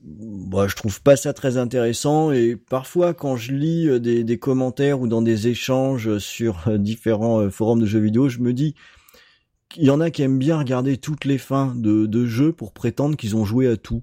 bah, 0.00 0.66
je 0.68 0.74
trouve 0.76 1.02
pas 1.02 1.16
ça 1.16 1.32
très 1.34 1.56
intéressant 1.58 2.32
et 2.32 2.56
parfois 2.56 3.12
quand 3.14 3.36
je 3.36 3.52
lis 3.52 3.88
euh, 3.88 3.98
des, 4.00 4.24
des 4.24 4.38
commentaires 4.38 5.00
ou 5.00 5.06
dans 5.08 5.22
des 5.22 5.48
échanges 5.48 6.18
sur 6.18 6.66
euh, 6.68 6.78
différents 6.78 7.40
euh, 7.40 7.50
forums 7.50 7.80
de 7.80 7.86
jeux 7.86 8.00
vidéo, 8.00 8.28
je 8.28 8.38
me 8.38 8.52
dis 8.52 8.74
il 9.76 9.84
y 9.84 9.90
en 9.90 10.00
a 10.00 10.10
qui 10.10 10.22
aiment 10.22 10.38
bien 10.38 10.58
regarder 10.58 10.96
toutes 10.98 11.24
les 11.24 11.38
fins 11.38 11.74
de, 11.74 12.06
de 12.06 12.26
jeux 12.26 12.52
pour 12.52 12.72
prétendre 12.72 13.16
qu'ils 13.16 13.36
ont 13.36 13.44
joué 13.44 13.66
à 13.68 13.76
tout. 13.76 14.02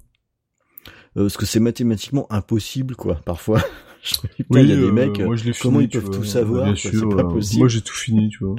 Euh, 1.18 1.24
parce 1.24 1.38
que 1.38 1.46
c'est 1.46 1.60
mathématiquement 1.60 2.32
impossible, 2.32 2.96
quoi, 2.96 3.16
parfois. 3.26 3.64
Je 4.02 4.16
il 4.50 4.56
y 4.70 4.72
a 4.72 4.76
des 4.78 4.82
euh, 4.84 4.92
mecs, 4.94 5.20
moi, 5.20 5.36
je 5.36 5.44
l'ai 5.44 5.52
comment 5.52 5.80
fini, 5.80 5.86
ils 5.86 5.90
peuvent 5.90 6.06
vois. 6.06 6.16
tout 6.16 6.24
savoir, 6.24 6.78
c'est 6.78 6.92
pas 6.92 7.22
euh, 7.24 7.24
possible. 7.34 7.60
Moi, 7.60 7.68
j'ai 7.68 7.82
tout 7.82 7.94
fini, 7.96 8.30
tu 8.30 8.46
vois. 8.46 8.56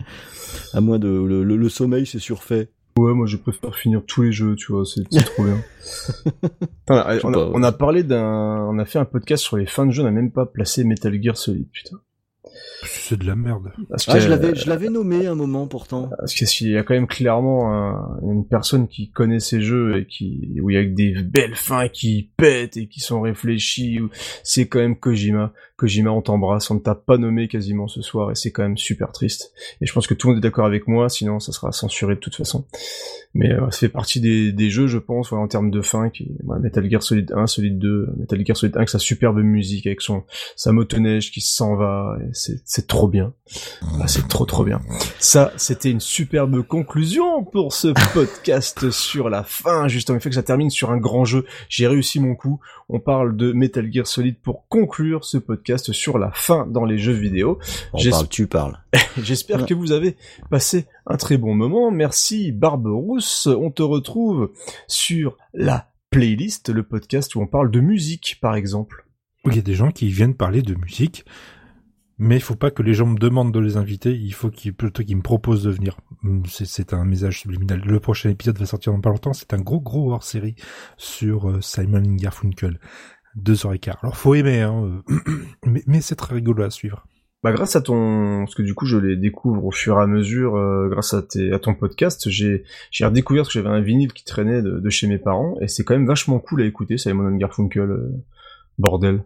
à 0.75 0.83
moins 0.83 0.99
de 0.99 1.09
le, 1.09 1.43
le- 1.43 1.57
le 1.57 1.69
sommeil, 1.71 2.05
c'est 2.05 2.19
surfait. 2.19 2.71
Ouais, 2.99 3.15
moi, 3.15 3.27
je 3.27 3.37
préfère 3.37 3.75
finir 3.77 4.03
tous 4.07 4.23
les 4.23 4.33
jeux, 4.33 4.55
tu 4.57 4.73
vois, 4.73 4.85
c'est 4.85 5.03
trop 5.25 5.45
bien. 5.45 5.59
On, 6.89 6.95
a, 6.97 7.05
pas, 7.05 7.15
ouais. 7.15 7.51
on 7.55 7.63
a 7.63 7.73
parlé 7.73 8.03
d'un, 8.03 8.67
on 8.69 8.79
a 8.79 8.85
fait 8.85 8.99
un 8.99 9.05
podcast 9.05 9.43
sur 9.45 9.57
les 9.57 9.67
fins 9.67 9.87
de 9.87 9.93
jeu, 9.93 10.03
on 10.03 10.07
n'a 10.07 10.11
même 10.11 10.33
pas 10.33 10.45
placé 10.47 10.83
Metal 10.85 11.17
Gear 11.23 11.37
Solid, 11.37 11.69
putain. 11.71 11.99
C'est 12.83 13.19
de 13.19 13.27
la 13.27 13.37
merde. 13.37 13.71
Parce 13.89 14.09
Ah, 14.09 14.15
que- 14.15 14.21
je 14.21 14.29
l'avais, 14.29 14.55
je 14.55 14.69
l'avais 14.69 14.89
nommé 14.89 15.27
un 15.27 15.35
moment 15.35 15.67
pourtant. 15.69 16.11
Parce 16.19 16.35
qu'il 16.35 16.71
y 16.71 16.77
a 16.77 16.83
quand 16.83 16.95
même 16.95 17.07
clairement 17.07 17.73
un- 17.73 18.19
une 18.23 18.47
personne 18.47 18.89
qui 18.89 19.11
connaît 19.11 19.39
ces 19.39 19.61
jeux 19.61 19.99
et 19.99 20.07
qui, 20.07 20.59
où 20.63 20.71
il 20.71 20.75
y 20.75 20.77
a 20.79 20.85
des 20.85 21.15
belles 21.23 21.55
fins 21.55 21.89
qui 21.89 22.31
pètent 22.37 22.77
et 22.77 22.89
qui 22.89 23.01
sont 23.01 23.21
réfléchies. 23.21 24.01
C'est 24.43 24.67
quand 24.67 24.79
même 24.81 24.97
Kojima. 24.97 25.53
Kojima, 25.81 26.11
on 26.11 26.21
t'embrasse, 26.21 26.71
on 26.71 26.75
ne 26.75 26.81
t'a 26.81 26.95
pas 26.95 27.17
nommé 27.17 27.49
quasiment 27.49 27.89
ce 27.89 28.03
soir 28.03 28.31
et 28.31 28.35
c'est 28.35 28.51
quand 28.51 28.63
même 28.63 28.77
super 28.77 29.13
triste. 29.13 29.53
Et 29.81 29.87
je 29.87 29.93
pense 29.95 30.07
que 30.07 30.13
tout 30.13 30.29
le 30.29 30.35
monde 30.35 30.45
est 30.45 30.47
d'accord 30.47 30.67
avec 30.67 30.87
moi, 30.87 31.09
sinon 31.09 31.41
ça 31.41 31.53
sera 31.53 31.73
censuré 31.73 32.17
de 32.17 32.21
toute 32.21 32.37
façon. 32.37 32.67
Mais 33.33 33.51
euh, 33.51 33.71
ça 33.71 33.79
fait 33.79 33.89
partie 33.89 34.21
des, 34.21 34.71
jeux, 34.71 34.89
je 34.89 34.99
pense, 34.99 35.33
en 35.33 35.49
termes 35.49 35.71
de 35.71 35.81
fin, 35.81 36.11
Metal 36.61 36.91
Gear 36.91 37.03
Solid 37.03 37.33
1, 37.33 37.47
Solid 37.47 37.79
2, 37.79 38.11
Metal 38.19 38.45
Gear 38.45 38.57
Solid 38.57 38.77
1 38.77 38.79
avec 38.79 38.89
sa 38.91 38.99
superbe 38.99 39.39
musique, 39.39 39.87
avec 39.87 40.03
son 40.03 40.25
sa 40.55 40.73
motoneige 40.73 41.31
qui 41.31 41.41
s'en 41.41 41.77
va, 41.77 42.19
c'est 42.33 42.87
trop 42.87 43.09
bien. 43.09 43.33
Ah, 44.01 44.07
c'est 44.07 44.29
trop 44.29 44.45
trop 44.45 44.65
bien. 44.65 44.83
Ça, 45.19 45.53
c'était 45.57 45.91
une 45.91 46.01
superbe 46.01 46.63
conclusion 46.63 47.43
pour 47.45 47.73
ce 47.73 47.89
podcast 48.15 48.91
sur 48.91 49.31
la 49.31 49.45
fin, 49.45 49.89
justement. 49.89 50.19
Il 50.19 50.21
fait 50.21 50.29
que 50.29 50.35
ça 50.35 50.43
termine 50.43 50.71
sur 50.71 50.91
un 50.91 50.99
grand 50.99 51.25
jeu. 51.25 51.47
J'ai 51.69 51.87
réussi 51.87 52.21
mon 52.21 52.35
coup. 52.35 52.61
On 52.93 52.99
parle 52.99 53.37
de 53.37 53.53
Metal 53.53 53.89
Gear 53.93 54.05
Solid 54.05 54.37
pour 54.41 54.67
conclure 54.67 55.25
ce 55.25 55.39
podcast 55.39 55.93
sur 55.93 56.19
la 56.19 56.33
fin 56.33 56.67
dans 56.67 56.85
les 56.85 56.99
jeux 56.99 57.13
vidéo. 57.13 57.61
On 57.93 58.03
parle, 58.11 58.29
tu 58.29 58.49
parles. 58.49 58.79
J'espère 59.23 59.65
que 59.65 59.75
vous 59.75 59.93
avez 59.93 60.17
passé 60.51 60.87
un 61.07 61.17
très 61.17 61.37
bon 61.37 61.55
moment. 61.55 61.93
Merci 61.93 62.51
Barberousse. 62.51 63.47
On 63.47 63.71
te 63.71 63.85
retrouve 63.85 64.51
sur 64.89 65.37
la 65.55 65.93
playlist, 66.11 66.71
le 66.71 66.83
podcast 66.83 67.37
où 67.37 67.41
on 67.41 67.47
parle 67.47 67.71
de 67.71 67.79
musique, 67.79 68.39
par 68.41 68.57
exemple. 68.57 69.07
Il 69.45 69.55
y 69.55 69.61
a 69.61 69.63
des 69.63 69.75
gens 69.75 69.93
qui 69.93 70.09
viennent 70.09 70.35
parler 70.35 70.63
de 70.63 70.75
musique, 70.75 71.25
mais 72.21 72.37
il 72.37 72.43
faut 72.43 72.55
pas 72.55 72.71
que 72.71 72.83
les 72.83 72.93
gens 72.93 73.07
me 73.07 73.19
demandent 73.19 73.53
de 73.53 73.59
les 73.59 73.79
inviter, 73.79 74.13
il 74.13 74.35
faut 74.35 74.51
qu'ils 74.51 74.75
plutôt 74.75 75.03
qu'ils 75.03 75.17
me 75.17 75.23
proposent 75.23 75.65
de 75.65 75.71
venir. 75.71 75.97
Hum, 76.23 76.43
c'est 76.47 76.93
un 76.93 77.07
message 77.07 77.41
subliminal. 77.41 77.81
Le 77.81 77.99
prochain 77.99 78.29
épisode 78.29 78.59
va 78.59 78.67
sortir 78.67 78.93
dans 78.93 79.01
pas 79.01 79.09
longtemps, 79.09 79.33
c'est 79.33 79.55
un 79.55 79.61
gros 79.61 79.81
gros 79.81 80.13
hors-série 80.13 80.55
sur 80.99 81.49
euh, 81.49 81.63
Simon 81.63 82.03
Garfunkel. 82.03 82.79
Deux 83.37 83.65
heures 83.65 83.73
et 83.73 83.79
quart. 83.79 83.99
Alors 84.03 84.19
faut 84.19 84.35
aimer, 84.35 84.61
hein, 84.61 85.03
euh, 85.11 85.19
mais, 85.65 85.83
mais 85.87 86.03
c'est 86.03 86.15
très 86.15 86.35
rigolo 86.35 86.63
à 86.63 86.69
suivre. 86.69 87.07
Bah 87.43 87.53
grâce 87.53 87.75
à 87.75 87.81
ton, 87.81 88.41
parce 88.41 88.55
que 88.55 88.61
du 88.61 88.75
coup 88.75 88.85
je 88.85 88.99
les 88.99 89.17
découvre 89.17 89.65
au 89.65 89.71
fur 89.71 89.99
et 89.99 90.03
à 90.03 90.07
mesure, 90.07 90.57
euh, 90.57 90.91
grâce 90.91 91.15
à, 91.15 91.23
tes, 91.23 91.53
à 91.53 91.59
ton 91.59 91.75
podcast, 91.75 92.29
j'ai 92.29 92.65
j'ai 92.91 93.07
redécouvert 93.07 93.47
que 93.47 93.53
j'avais 93.53 93.71
un 93.71 93.81
vinyle 93.81 94.13
qui 94.13 94.27
traînait 94.27 94.61
de, 94.61 94.91
chez 94.91 95.07
mes 95.07 95.17
parents 95.17 95.57
et 95.63 95.69
c'est 95.69 95.85
quand 95.85 95.95
même 95.95 96.07
vachement 96.07 96.39
cool 96.39 96.61
à 96.61 96.67
écouter, 96.67 96.99
Simon 96.99 97.35
Garfunkel, 97.37 97.89
bordel. 98.79 99.23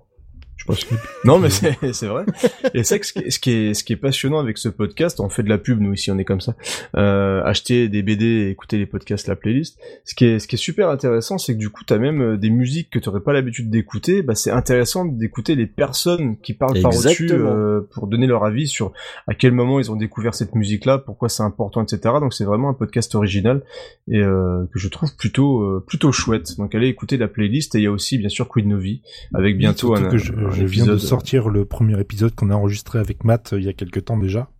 Je 0.64 0.66
pense 0.66 0.84
que... 0.84 0.94
Non, 1.24 1.38
mais 1.38 1.50
c'est, 1.50 1.76
c'est 1.92 2.06
vrai. 2.06 2.24
Et 2.72 2.84
c'est 2.84 2.98
que 2.98 3.06
ce 3.06 3.12
qui, 3.12 3.18
est, 3.20 3.30
ce 3.30 3.38
qui 3.38 3.50
est, 3.50 3.74
ce 3.74 3.84
qui 3.84 3.92
est 3.92 3.96
passionnant 3.96 4.38
avec 4.38 4.56
ce 4.56 4.70
podcast, 4.70 5.20
on 5.20 5.28
fait 5.28 5.42
de 5.42 5.50
la 5.50 5.58
pub, 5.58 5.80
nous 5.80 5.92
ici, 5.92 6.10
on 6.10 6.18
est 6.18 6.24
comme 6.24 6.40
ça. 6.40 6.54
Euh, 6.96 7.42
acheter 7.44 7.88
des 7.88 8.02
BD 8.02 8.24
et 8.24 8.50
écouter 8.50 8.78
les 8.78 8.86
podcasts, 8.86 9.28
la 9.28 9.36
playlist. 9.36 9.78
Ce 10.04 10.14
qui 10.14 10.24
est, 10.24 10.38
ce 10.38 10.48
qui 10.48 10.56
est 10.56 10.58
super 10.58 10.88
intéressant, 10.88 11.36
c'est 11.36 11.52
que 11.52 11.58
du 11.58 11.68
coup, 11.68 11.84
t'as 11.84 11.98
même 11.98 12.22
euh, 12.22 12.36
des 12.38 12.50
musiques 12.50 12.90
que 12.90 12.98
t'aurais 12.98 13.20
pas 13.20 13.32
l'habitude 13.32 13.68
d'écouter. 13.70 14.22
Bah, 14.22 14.34
c'est 14.34 14.50
intéressant 14.50 15.04
d'écouter 15.04 15.54
les 15.54 15.66
personnes 15.66 16.38
qui 16.38 16.54
parlent 16.54 16.80
par 16.80 16.92
dessus 16.92 17.28
euh, 17.30 17.80
pour 17.92 18.06
donner 18.06 18.26
leur 18.26 18.44
avis 18.44 18.66
sur 18.66 18.92
à 19.26 19.34
quel 19.34 19.52
moment 19.52 19.78
ils 19.78 19.90
ont 19.90 19.96
découvert 19.96 20.34
cette 20.34 20.54
musique-là, 20.54 20.98
pourquoi 20.98 21.28
c'est 21.28 21.42
important, 21.42 21.82
etc. 21.82 22.16
Donc 22.20 22.34
c'est 22.34 22.44
vraiment 22.44 22.68
un 22.68 22.74
podcast 22.74 23.14
original 23.14 23.62
et 24.08 24.18
euh, 24.18 24.64
que 24.72 24.78
je 24.78 24.88
trouve 24.88 25.14
plutôt, 25.16 25.62
euh, 25.62 25.84
plutôt 25.86 26.12
chouette. 26.12 26.56
Donc 26.58 26.74
allez 26.74 26.88
écouter 26.88 27.16
la 27.16 27.28
playlist 27.28 27.74
et 27.74 27.78
il 27.78 27.84
y 27.84 27.86
a 27.86 27.92
aussi 27.92 28.18
bien 28.18 28.28
sûr 28.28 28.48
Queen 28.48 28.68
Novi 28.68 29.02
avec 29.34 29.56
bientôt 29.58 29.94
un, 29.94 30.16
je 30.16 30.32
viens 30.62 30.86
de 30.86 30.98
sortir 30.98 31.48
le 31.48 31.64
premier 31.64 31.98
épisode 32.00 32.34
qu'on 32.34 32.50
a 32.50 32.54
enregistré 32.54 32.98
avec 32.98 33.24
Matt 33.24 33.52
euh, 33.52 33.60
il 33.60 33.64
y 33.64 33.68
a 33.68 33.72
quelques 33.72 34.04
temps 34.04 34.18
déjà. 34.18 34.50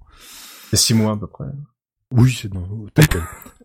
C'est 0.70 0.76
six 0.76 0.94
mois 0.94 1.12
à 1.12 1.16
peu 1.16 1.26
près. 1.26 1.46
Oui, 2.10 2.36
c'est 2.40 2.50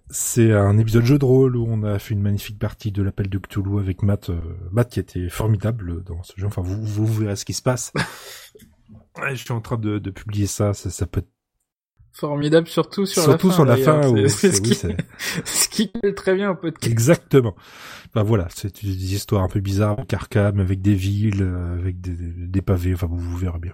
C'est 0.10 0.54
un 0.54 0.78
épisode 0.78 1.06
jeu 1.06 1.20
de 1.20 1.26
rôle 1.26 1.56
où 1.56 1.66
on 1.68 1.84
a 1.84 2.00
fait 2.00 2.14
une 2.14 2.22
magnifique 2.22 2.58
partie 2.58 2.92
de 2.92 3.04
l'appel 3.04 3.30
de 3.30 3.38
Cthulhu 3.38 3.80
avec 3.80 4.02
Matt, 4.02 4.30
euh, 4.30 4.40
Matt 4.72 4.90
qui 4.90 5.00
était 5.00 5.30
formidable 5.30 6.04
dans 6.04 6.24
ce 6.24 6.34
jeu. 6.36 6.48
Enfin, 6.48 6.62
vous, 6.62 6.84
vous 6.84 7.06
verrez 7.06 7.36
ce 7.36 7.46
qui 7.46 7.54
se 7.54 7.62
passe. 7.62 7.94
je 9.30 9.36
suis 9.36 9.52
en 9.52 9.62
train 9.62 9.78
de, 9.78 10.00
de 10.00 10.10
publier 10.12 10.48
ça, 10.48 10.74
ça, 10.74 10.90
ça 10.90 11.06
peut 11.06 11.24
formidable 12.12 12.68
surtout 12.68 13.06
sur 13.06 13.22
la 13.22 13.28
fin. 13.28 13.32
Surtout 13.32 13.52
sur 13.52 13.66
la 13.66 13.78
fin, 13.78 14.28
c'est 14.28 14.52
ce, 14.52 14.62
qui... 14.62 14.74
ce 15.46 15.70
qui 15.70 15.92
colle 15.92 16.16
très 16.16 16.36
bien 16.36 16.52
au 16.52 16.56
podcast. 16.56 16.92
Exactement. 16.92 17.56
Bah 18.14 18.24
voilà, 18.24 18.48
c'est 18.54 18.84
des 18.84 19.14
histoires 19.14 19.44
un 19.44 19.48
peu 19.48 19.60
bizarres, 19.60 20.06
Carcam, 20.08 20.60
avec 20.60 20.82
des 20.82 20.96
villes, 20.96 21.42
euh, 21.42 21.78
avec 21.78 22.02
des, 22.02 22.16
des 22.16 22.62
pavés, 22.62 22.94
enfin 22.94 23.08
vous, 23.08 23.20
vous 23.20 23.38
verrez 23.38 23.60
bien. 23.60 23.74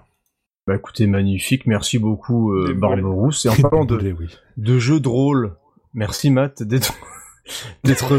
Bah 0.67 0.75
écoutez, 0.75 1.05
magnifique, 1.05 1.67
merci 1.67 1.99
beaucoup 1.99 2.51
euh, 2.53 2.73
Barberousse. 2.73 3.45
Et 3.45 3.49
en 3.49 3.55
parlant 3.55 3.85
de, 3.85 4.15
de 4.57 4.79
jeux 4.79 4.99
de 4.99 5.07
rôle, 5.07 5.55
merci 5.93 6.31
Matt 6.31 6.63
d'être. 6.63 6.93
Oh, 7.87 8.15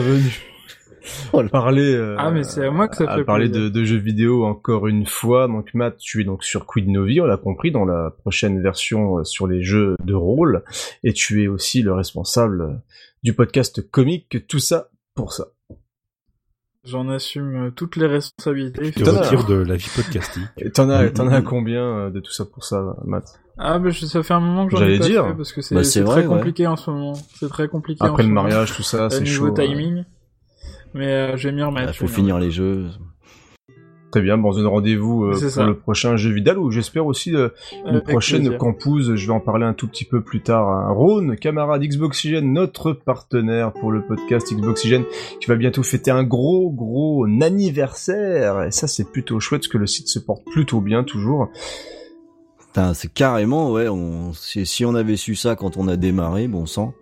parler 1.53 1.95
euh, 1.95 2.17
ah 2.19 2.31
mais 2.31 2.43
c'est 2.43 2.65
à 2.65 2.71
moi 2.71 2.89
que 2.89 2.97
ça 2.97 3.15
fait 3.15 3.25
parler 3.25 3.49
de, 3.49 3.69
de, 3.69 3.85
jeux 3.85 3.99
vidéo 3.99 4.45
encore 4.45 4.87
une 4.87 5.07
fois 5.07 5.49
donc 5.49 5.73
Matt 5.75 5.99
tu 5.99 6.21
es 6.21 6.25
donc 6.25 6.45
sur 6.45 6.67
Quid 6.67 6.89
Novi 6.89 7.21
on 7.21 7.27
l'a 7.27 7.37
compris 7.37 7.71
dans 7.71 7.85
la 7.85 8.11
prochaine 8.11 8.63
version 8.63 9.19
euh, 9.19 9.25
sur 9.25 9.47
les 9.47 9.63
jeux 9.63 9.97
de 10.05 10.15
rôle 10.15 10.65
et 11.05 11.13
tu 11.13 11.43
es 11.43 11.49
aussi 11.49 11.83
le 11.83 11.93
responsable 11.93 12.81
du 13.23 13.33
podcast 13.35 13.89
comique 13.91 14.47
tout 14.49 14.59
ça 14.59 14.89
pour 15.15 15.33
ça 15.33 15.47
J'en 16.87 17.09
assume 17.09 17.67
euh, 17.67 17.71
toutes 17.73 17.97
les 17.97 18.07
responsabilités. 18.07 18.93
Tu 18.93 19.03
te 19.03 19.11
retires 19.11 19.45
de 19.45 19.57
la 19.57 19.75
vie 19.75 19.91
podcastique. 19.95 20.45
T'en 20.75 20.89
as, 20.89 21.11
t'en 21.11 21.27
as 21.27 21.43
combien 21.43 21.83
euh, 21.83 22.11
de 22.11 22.21
tout 22.21 22.31
ça 22.31 22.45
pour 22.45 22.65
ça, 22.65 22.97
Matt? 23.05 23.25
Ah, 23.59 23.81
mais 23.81 23.91
ça 23.91 24.23
fait 24.23 24.35
un 24.35 24.41
moment 24.41 24.69
que 24.69 24.77
j'en 24.77 24.85
ai 24.85 24.99
pas 24.99 25.05
dire. 25.05 25.27
fait 25.27 25.35
parce 25.35 25.53
que 25.53 25.63
c'est 25.63 25.75
bah, 25.75 26.13
très 26.13 26.25
compliqué 26.25 26.67
en 26.69 26.77
ce 26.77 26.91
moment. 26.91 27.15
C'est 27.41 27.49
très 27.49 27.67
compliqué. 27.67 28.05
Après 28.05 28.23
le 28.23 28.29
mariage, 28.29 28.73
tout 28.77 28.85
ça, 28.85 29.11
c'est 29.11 29.25
chaud. 29.27 29.49
Niveau 29.49 29.57
timing. 29.57 30.05
Mais 30.95 31.07
euh, 31.07 31.37
je 31.37 31.49
vais 31.49 31.55
m'y 31.55 31.63
remettre. 31.63 31.93
Il 31.93 31.97
faut 31.97 32.09
finir 32.09 32.39
les 32.39 32.51
jeux. 32.51 32.87
Très 34.13 34.23
bien, 34.23 34.39
bon, 34.39 34.49
on 34.49 34.53
se 34.53 34.59
donne 34.59 34.69
rendez-vous 34.69 35.25
euh, 35.25 35.51
pour 35.53 35.65
le 35.65 35.77
prochain 35.77 36.17
jeu 36.17 36.31
Vidal, 36.31 36.59
ou 36.59 36.71
j'espère 36.71 37.07
aussi 37.07 37.35
euh, 37.35 37.49
une 37.87 38.01
prochaine 38.01 38.57
campus, 38.57 39.15
je 39.15 39.27
vais 39.27 39.33
en 39.33 39.41
parler 39.41 39.67
un 39.67 39.75
tout 39.75 39.89
petit 39.89 40.05
peu 40.05 40.23
plus 40.23 40.41
tard. 40.41 40.69
Hein. 40.69 40.93
Rhône, 40.93 41.37
camarade 41.37 41.83
Xboxygène, 41.83 42.53
notre 42.53 42.93
partenaire 42.93 43.73
pour 43.73 43.91
le 43.91 44.07
podcast 44.07 44.51
Xboxygène, 44.55 45.05
qui 45.41 45.49
va 45.49 45.57
bientôt 45.57 45.83
fêter 45.83 46.13
un 46.13 46.23
gros 46.23 46.71
gros 46.71 47.27
anniversaire, 47.43 48.63
et 48.63 48.71
ça 48.71 48.87
c'est 48.87 49.11
plutôt 49.11 49.41
chouette, 49.41 49.63
parce 49.63 49.69
que 49.69 49.79
le 49.79 49.87
site 49.87 50.09
se 50.09 50.21
porte 50.21 50.45
plutôt 50.47 50.81
bien 50.81 51.05
toujours. 51.05 51.51
C'est 52.95 53.13
carrément, 53.13 53.73
ouais, 53.73 53.89
on, 53.89 54.33
si 54.35 54.85
on 54.85 54.95
avait 54.95 55.17
su 55.17 55.35
ça 55.35 55.57
quand 55.57 55.77
on 55.77 55.89
a 55.89 55.97
démarré, 55.97 56.47
bon 56.47 56.65
sang 56.65 56.95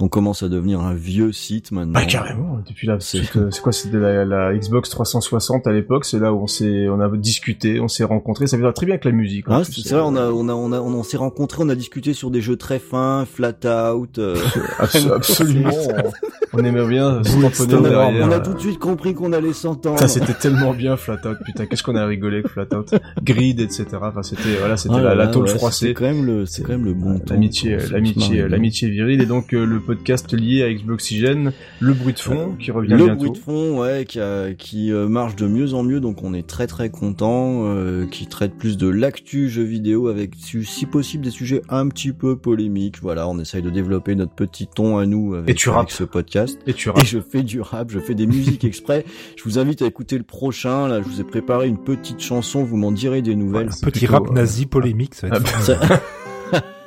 on 0.00 0.08
commence 0.08 0.42
à 0.42 0.48
devenir 0.48 0.80
un 0.80 0.94
vieux 0.94 1.32
site 1.32 1.70
maintenant. 1.70 1.92
Bah 1.92 2.04
carrément, 2.04 2.58
depuis 2.66 2.86
là, 2.86 2.96
c'est 2.98 3.22
quoi, 3.62 3.72
c'était 3.72 3.96
la, 3.98 4.24
la, 4.24 4.54
Xbox 4.54 4.90
360 4.90 5.66
à 5.66 5.72
l'époque, 5.72 6.04
c'est 6.04 6.18
là 6.18 6.32
où 6.32 6.42
on 6.42 6.46
s'est, 6.46 6.88
on 6.88 7.00
a 7.00 7.08
discuté, 7.16 7.78
on 7.78 7.86
s'est 7.86 8.04
rencontrés, 8.04 8.46
ça 8.48 8.56
va 8.56 8.72
très 8.72 8.86
bien 8.86 8.94
avec 8.94 9.04
la 9.04 9.12
musique. 9.12 9.44
Ah, 9.48 9.62
c'est 9.64 9.88
vrai, 9.90 10.02
on 10.04 10.16
a, 10.16 10.30
on 10.30 10.48
a, 10.48 10.52
on 10.52 10.72
a, 10.72 10.80
on, 10.80 11.02
s'est 11.04 11.16
rencontrés, 11.16 11.62
on 11.62 11.68
a 11.68 11.76
discuté 11.76 12.12
sur 12.12 12.30
des 12.30 12.40
jeux 12.40 12.56
très 12.56 12.80
fins, 12.80 13.24
flat 13.24 13.54
out. 13.92 14.18
Euh... 14.18 14.36
absolument. 15.14 15.70
on, 16.52 16.58
aimait 16.64 16.86
bien 16.86 17.22
on, 17.36 17.84
a, 17.84 18.06
on 18.08 18.30
a 18.32 18.40
tout 18.40 18.54
de 18.54 18.58
suite 18.58 18.78
compris 18.80 19.14
qu'on 19.14 19.32
allait 19.32 19.52
s'entendre. 19.52 20.00
Ça 20.00 20.08
c'était 20.08 20.34
tellement 20.34 20.74
bien 20.74 20.96
flat 20.96 21.20
out, 21.24 21.38
putain, 21.44 21.66
qu'est-ce 21.66 21.84
qu'on 21.84 21.96
a 21.96 22.04
rigolé 22.04 22.38
avec 22.38 22.48
flat 22.48 22.66
out, 22.74 22.94
grid, 23.22 23.60
etc. 23.60 23.86
Enfin 23.94 24.24
c'était, 24.24 24.56
voilà, 24.58 24.76
c'était 24.76 25.00
la, 25.00 25.14
la 25.14 25.28
tôle 25.28 25.46
froissée. 25.48 25.88
C'est 25.88 25.94
quand 25.94 26.04
même 26.04 26.26
le, 26.26 26.46
c'est 26.46 26.62
quand 26.62 26.72
même 26.72 26.84
le 26.84 26.94
bon. 26.94 27.20
L'amitié, 27.30 27.76
l'amitié, 27.90 28.48
l'amitié 28.48 28.88
virile 28.88 29.20
et 29.20 29.26
donc 29.26 29.54
euh, 29.54 29.64
le 29.64 29.83
podcast 29.84 30.32
lié 30.32 30.62
à 30.62 30.72
Xboxygène, 30.72 31.52
le 31.80 31.92
bruit 31.92 32.14
de 32.14 32.18
fond 32.18 32.56
qui 32.58 32.70
revient 32.70 32.94
bientôt. 32.94 33.06
Le 33.06 33.14
bruit 33.14 33.30
de 33.30 33.38
fond, 33.38 33.80
ouais, 33.80 34.04
qui, 34.06 34.18
qui 34.58 34.92
euh, 34.92 35.08
marche 35.08 35.36
de 35.36 35.46
mieux 35.46 35.74
en 35.74 35.82
mieux, 35.82 36.00
donc 36.00 36.22
on 36.22 36.34
est 36.34 36.46
très 36.46 36.66
très 36.66 36.90
content, 36.90 37.64
euh, 37.66 38.06
qui 38.06 38.26
traite 38.26 38.54
plus 38.54 38.76
de 38.76 38.88
l'actu 38.88 39.48
jeux 39.48 39.62
vidéo 39.62 40.08
avec 40.08 40.34
si 40.36 40.86
possible 40.86 41.24
des 41.24 41.30
sujets 41.30 41.62
un 41.68 41.88
petit 41.88 42.12
peu 42.12 42.36
polémiques. 42.36 43.00
Voilà, 43.02 43.28
on 43.28 43.38
essaye 43.38 43.62
de 43.62 43.70
développer 43.70 44.14
notre 44.14 44.32
petit 44.32 44.66
ton 44.66 44.98
à 44.98 45.06
nous 45.06 45.34
avec, 45.34 45.50
Et 45.50 45.54
tu 45.54 45.70
avec 45.70 45.90
ce 45.90 46.04
podcast. 46.04 46.58
Et 46.66 46.74
tu 46.74 46.90
Et 46.90 47.04
je 47.04 47.20
fais 47.20 47.42
du 47.42 47.60
rap, 47.60 47.90
je 47.90 47.98
fais 47.98 48.14
des 48.14 48.26
musiques 48.26 48.64
exprès. 48.64 49.04
Je 49.36 49.44
vous 49.44 49.58
invite 49.58 49.82
à 49.82 49.86
écouter 49.86 50.18
le 50.18 50.24
prochain. 50.24 50.88
Là, 50.88 51.02
je 51.02 51.08
vous 51.08 51.20
ai 51.20 51.24
préparé 51.24 51.68
une 51.68 51.78
petite 51.78 52.20
chanson. 52.20 52.64
Vous 52.64 52.76
m'en 52.76 52.92
direz 52.92 53.22
des 53.22 53.34
nouvelles. 53.34 53.68
un 53.68 53.86
petit 53.86 54.06
rap 54.06 54.30
nazi 54.30 54.66
polémique, 54.66 55.14
ça. 55.14 55.28
Va 55.28 55.36
être 55.36 56.02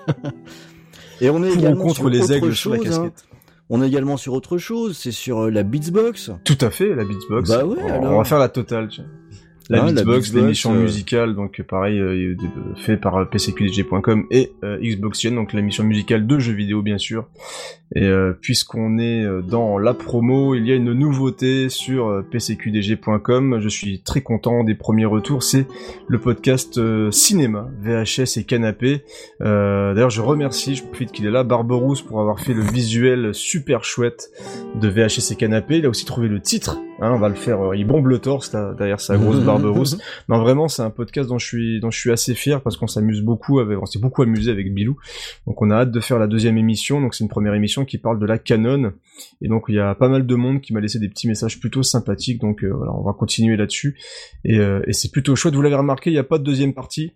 Et 1.22 1.30
on 1.30 1.44
est 1.44 1.52
également 1.52 1.84
contre 1.84 2.10
les 2.10 2.32
aigles 2.32 2.56
sur 2.56 2.72
la 2.72 2.78
hein. 2.78 2.84
casquette. 2.84 3.26
On 3.70 3.82
est 3.82 3.88
également 3.88 4.16
sur 4.16 4.34
autre 4.34 4.58
chose, 4.58 4.98
c'est 4.98 5.12
sur 5.12 5.46
euh, 5.46 5.50
la 5.50 5.64
Beatsbox. 5.64 6.32
Tout 6.46 6.58
à 6.62 6.70
fait, 6.70 6.96
la 6.96 7.04
Beatsbox. 7.04 7.50
Bah 7.50 7.66
ouais, 7.66 7.82
alors. 7.82 8.14
On 8.14 8.18
va 8.18 8.24
faire 8.24 8.40
la 8.40 8.48
totale, 8.48 8.88
tiens. 8.88 9.06
La, 9.70 9.84
ah, 9.84 9.92
Beatbox, 9.92 10.34
l'émission 10.34 10.74
euh, 10.74 10.82
musicale, 10.84 11.36
donc 11.36 11.62
pareil, 11.64 12.00
euh, 12.00 12.36
fait 12.78 12.96
par 12.96 13.30
pcqdj.com 13.30 14.26
et 14.32 14.54
euh, 14.64 14.80
Xboxian, 14.82 15.32
donc 15.32 15.52
l'émission 15.52 15.84
musicale 15.84 16.26
de 16.26 16.40
jeux 16.40 16.54
vidéo 16.54 16.82
bien 16.82 16.98
sûr. 16.98 17.28
Et 17.94 18.04
euh, 18.04 18.34
puisqu'on 18.40 18.98
est 18.98 19.26
dans 19.44 19.78
la 19.78 19.94
promo, 19.94 20.56
il 20.56 20.66
y 20.66 20.72
a 20.72 20.76
une 20.76 20.94
nouveauté 20.94 21.68
sur 21.70 22.24
pcqdg.com. 22.32 23.60
Je 23.60 23.70
suis 23.70 24.02
très 24.02 24.22
content 24.22 24.64
des 24.64 24.76
premiers 24.76 25.06
retours. 25.06 25.44
C'est 25.44 25.68
le 26.08 26.20
podcast 26.20 26.80
cinéma, 27.12 27.70
VHS 27.82 28.38
et 28.38 28.44
canapé. 28.44 29.04
D'ailleurs, 29.40 30.10
je 30.10 30.22
remercie, 30.22 30.76
je 30.76 30.84
profite 30.84 31.12
qu'il 31.12 31.26
est 31.26 31.32
là, 31.32 31.44
Barberousse 31.44 32.02
pour 32.02 32.20
avoir 32.20 32.42
fait 32.42 32.54
le 32.54 32.62
visuel 32.62 33.34
super 33.34 33.86
chouette 33.86 34.32
de 34.76 34.88
VHS 34.90 35.32
et 35.32 35.36
canapé. 35.36 35.78
Il 35.78 35.86
a 35.86 35.90
aussi 35.90 36.06
trouvé 36.06 36.28
le 36.28 36.42
titre 36.42 36.78
Hein, 37.00 37.12
on 37.14 37.20
va 37.20 37.30
le 37.30 37.36
faire. 37.36 37.62
Euh, 37.62 37.78
il 37.78 37.86
bombe 37.86 38.08
le 38.08 38.20
torse 38.20 38.52
là, 38.54 38.74
derrière 38.74 39.00
sa 39.00 39.18
grosse 39.18 39.40
barbe 39.40 39.66
rousse. 39.76 39.98
Non, 40.30 40.40
vraiment, 40.40 40.68
c'est 40.68 40.82
un 40.82 40.90
podcast 40.90 41.30
dont 41.30 41.38
je 41.38 41.46
suis, 41.46 41.80
dont 41.80 41.92
je 41.92 42.00
suis 42.00 42.12
assez 42.12 42.34
fier 42.34 42.62
parce 42.62 42.76
qu'on 42.76 42.88
s'amuse 42.88 43.22
beaucoup. 43.22 43.60
Avec, 43.60 43.78
on 43.80 43.86
s'est 43.86 44.00
beaucoup 44.00 44.24
amusé 44.24 44.50
avec 44.50 44.74
Bilou. 44.74 44.98
Donc, 45.46 45.62
on 45.62 45.70
a 45.70 45.76
hâte 45.76 45.92
de 45.92 46.00
faire 46.00 46.18
la 46.18 46.28
deuxième 46.28 46.58
émission. 46.58 47.00
Donc, 47.00 47.14
c'est 47.14 47.24
une 47.24 47.30
première 47.30 47.54
émission 47.54 47.86
qui 47.86 48.00
parle 48.00 48.20
de 48.20 48.26
la 48.26 48.40
canon. 48.40 48.94
Et 49.42 49.48
donc, 49.48 49.66
il 49.68 49.76
y 49.76 49.80
a 49.80 49.94
pas 49.94 50.10
mal 50.10 50.26
de 50.26 50.36
monde 50.36 50.62
qui 50.62 50.74
m'a 50.74 50.80
laissé 50.80 50.98
des 50.98 51.10
petits 51.10 51.28
messages 51.28 51.60
plutôt 51.60 51.84
sympathiques. 51.84 52.42
Donc, 52.42 52.64
euh, 52.64 52.74
voilà, 52.74 52.94
on 52.94 53.04
va 53.04 53.14
continuer 53.14 53.58
là-dessus. 53.58 54.00
Et, 54.44 54.58
euh, 54.58 54.82
et 54.88 54.94
c'est 54.94 55.12
plutôt 55.12 55.36
chouette. 55.36 55.54
Vous 55.54 55.62
l'avez 55.62 55.76
remarqué, 55.76 56.10
il 56.10 56.14
n'y 56.14 56.20
a 56.20 56.24
pas 56.24 56.40
de 56.40 56.44
deuxième 56.44 56.74
partie. 56.74 57.14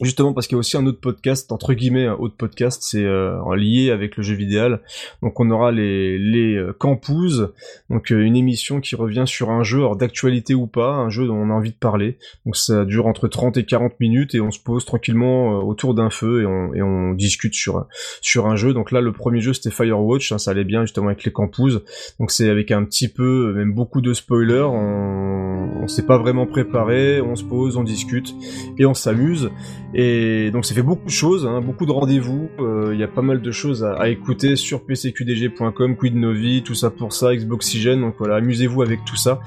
Justement 0.00 0.32
parce 0.32 0.46
qu'il 0.46 0.54
y 0.54 0.58
a 0.58 0.60
aussi 0.60 0.76
un 0.76 0.86
autre 0.86 1.00
podcast, 1.00 1.50
entre 1.50 1.74
guillemets 1.74 2.06
un 2.06 2.14
autre 2.14 2.36
podcast, 2.36 2.82
c'est 2.84 3.04
euh, 3.04 3.56
lié 3.56 3.90
avec 3.90 4.16
le 4.16 4.22
jeu 4.22 4.34
vidéo. 4.34 4.76
Donc 5.22 5.40
on 5.40 5.50
aura 5.50 5.72
les, 5.72 6.18
les 6.18 6.54
euh, 6.54 6.72
Campouses, 6.72 7.48
donc 7.90 8.12
euh, 8.12 8.20
une 8.20 8.36
émission 8.36 8.80
qui 8.80 8.94
revient 8.94 9.24
sur 9.26 9.50
un 9.50 9.64
jeu, 9.64 9.82
d'actualité 9.98 10.54
ou 10.54 10.68
pas, 10.68 10.92
un 10.92 11.10
jeu 11.10 11.26
dont 11.26 11.34
on 11.34 11.50
a 11.50 11.52
envie 11.52 11.72
de 11.72 11.76
parler. 11.76 12.18
Donc 12.46 12.56
ça 12.56 12.84
dure 12.84 13.06
entre 13.06 13.26
30 13.26 13.56
et 13.56 13.64
40 13.64 13.98
minutes 13.98 14.34
et 14.36 14.40
on 14.40 14.52
se 14.52 14.60
pose 14.60 14.84
tranquillement 14.84 15.58
autour 15.64 15.94
d'un 15.94 16.10
feu 16.10 16.42
et 16.42 16.46
on, 16.46 16.74
et 16.74 16.82
on 16.82 17.12
discute 17.14 17.54
sur, 17.54 17.86
sur 18.20 18.46
un 18.46 18.54
jeu. 18.54 18.74
Donc 18.74 18.92
là 18.92 19.00
le 19.00 19.12
premier 19.12 19.40
jeu 19.40 19.52
c'était 19.52 19.70
Firewatch, 19.70 20.30
hein, 20.30 20.38
ça 20.38 20.52
allait 20.52 20.64
bien 20.64 20.82
justement 20.82 21.08
avec 21.08 21.24
les 21.24 21.32
Campouses. 21.32 21.82
Donc 22.20 22.30
c'est 22.30 22.48
avec 22.48 22.70
un 22.70 22.84
petit 22.84 23.08
peu, 23.08 23.52
même 23.52 23.72
beaucoup 23.72 24.00
de 24.00 24.12
spoilers, 24.12 24.62
on, 24.62 25.82
on 25.82 25.88
s'est 25.88 26.06
pas 26.06 26.18
vraiment 26.18 26.46
préparé, 26.46 27.20
on 27.20 27.34
se 27.34 27.44
pose, 27.44 27.76
on 27.76 27.84
discute 27.84 28.34
et 28.78 28.86
on 28.86 28.94
s'amuse. 28.94 29.50
Et 29.94 30.50
donc 30.50 30.64
ça 30.64 30.74
fait 30.74 30.82
beaucoup 30.82 31.06
de 31.06 31.10
choses, 31.10 31.46
hein, 31.46 31.60
beaucoup 31.60 31.86
de 31.86 31.92
rendez-vous. 31.92 32.48
Euh, 32.58 32.90
il 32.92 33.00
y 33.00 33.02
a 33.02 33.08
pas 33.08 33.22
mal 33.22 33.40
de 33.40 33.50
choses 33.50 33.84
à, 33.84 34.08
écouter 34.08 34.56
sur 34.56 34.84
pcqdg.com, 34.84 35.96
Quid 35.96 36.14
Novi, 36.14 36.62
tout 36.62 36.74
ça 36.74 36.90
pour 36.90 37.12
ça, 37.12 37.34
Xboxygène. 37.34 38.00
Donc 38.00 38.16
voilà, 38.18 38.36
amusez-vous 38.36 38.82
avec 38.82 39.04
tout 39.04 39.16
ça. 39.16 39.40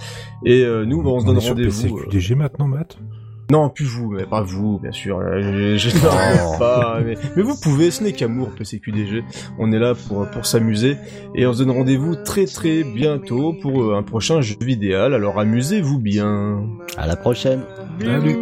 Et 0.45 0.63
euh, 0.63 0.85
nous, 0.85 1.01
on, 1.01 1.19
se 1.19 1.25
donne 1.25 1.37
rendez-vous. 1.37 1.97
PCQDG 1.97 2.35
maintenant, 2.35 2.67
Matt? 2.67 2.97
Non, 3.51 3.69
plus 3.69 3.83
vous, 3.83 4.11
mais 4.11 4.25
pas 4.25 4.41
vous, 4.41 4.79
bien 4.79 4.93
sûr. 4.93 5.21
Je, 5.21 5.75
je, 5.75 6.57
pas, 6.57 7.01
mais, 7.05 7.15
mais, 7.35 7.43
vous 7.43 7.59
pouvez, 7.61 7.91
ce 7.91 8.01
n'est 8.01 8.13
qu'amour, 8.13 8.49
PCQDG. 8.57 9.25
On 9.59 9.73
est 9.73 9.79
là 9.79 9.93
pour, 9.93 10.25
pour 10.29 10.45
s'amuser. 10.45 10.95
Et 11.35 11.45
on 11.45 11.51
se 11.51 11.59
donne 11.59 11.71
rendez-vous 11.71 12.15
très 12.15 12.45
très 12.45 12.83
bientôt 12.83 13.53
pour 13.61 13.83
euh, 13.83 13.97
un 13.97 14.03
prochain 14.03 14.39
jeu 14.39 14.55
vidéo. 14.61 14.99
Alors 14.99 15.37
amusez-vous 15.37 15.99
bien. 15.99 16.65
À 16.97 17.07
la 17.07 17.17
prochaine. 17.17 17.63
Salut. 17.99 18.37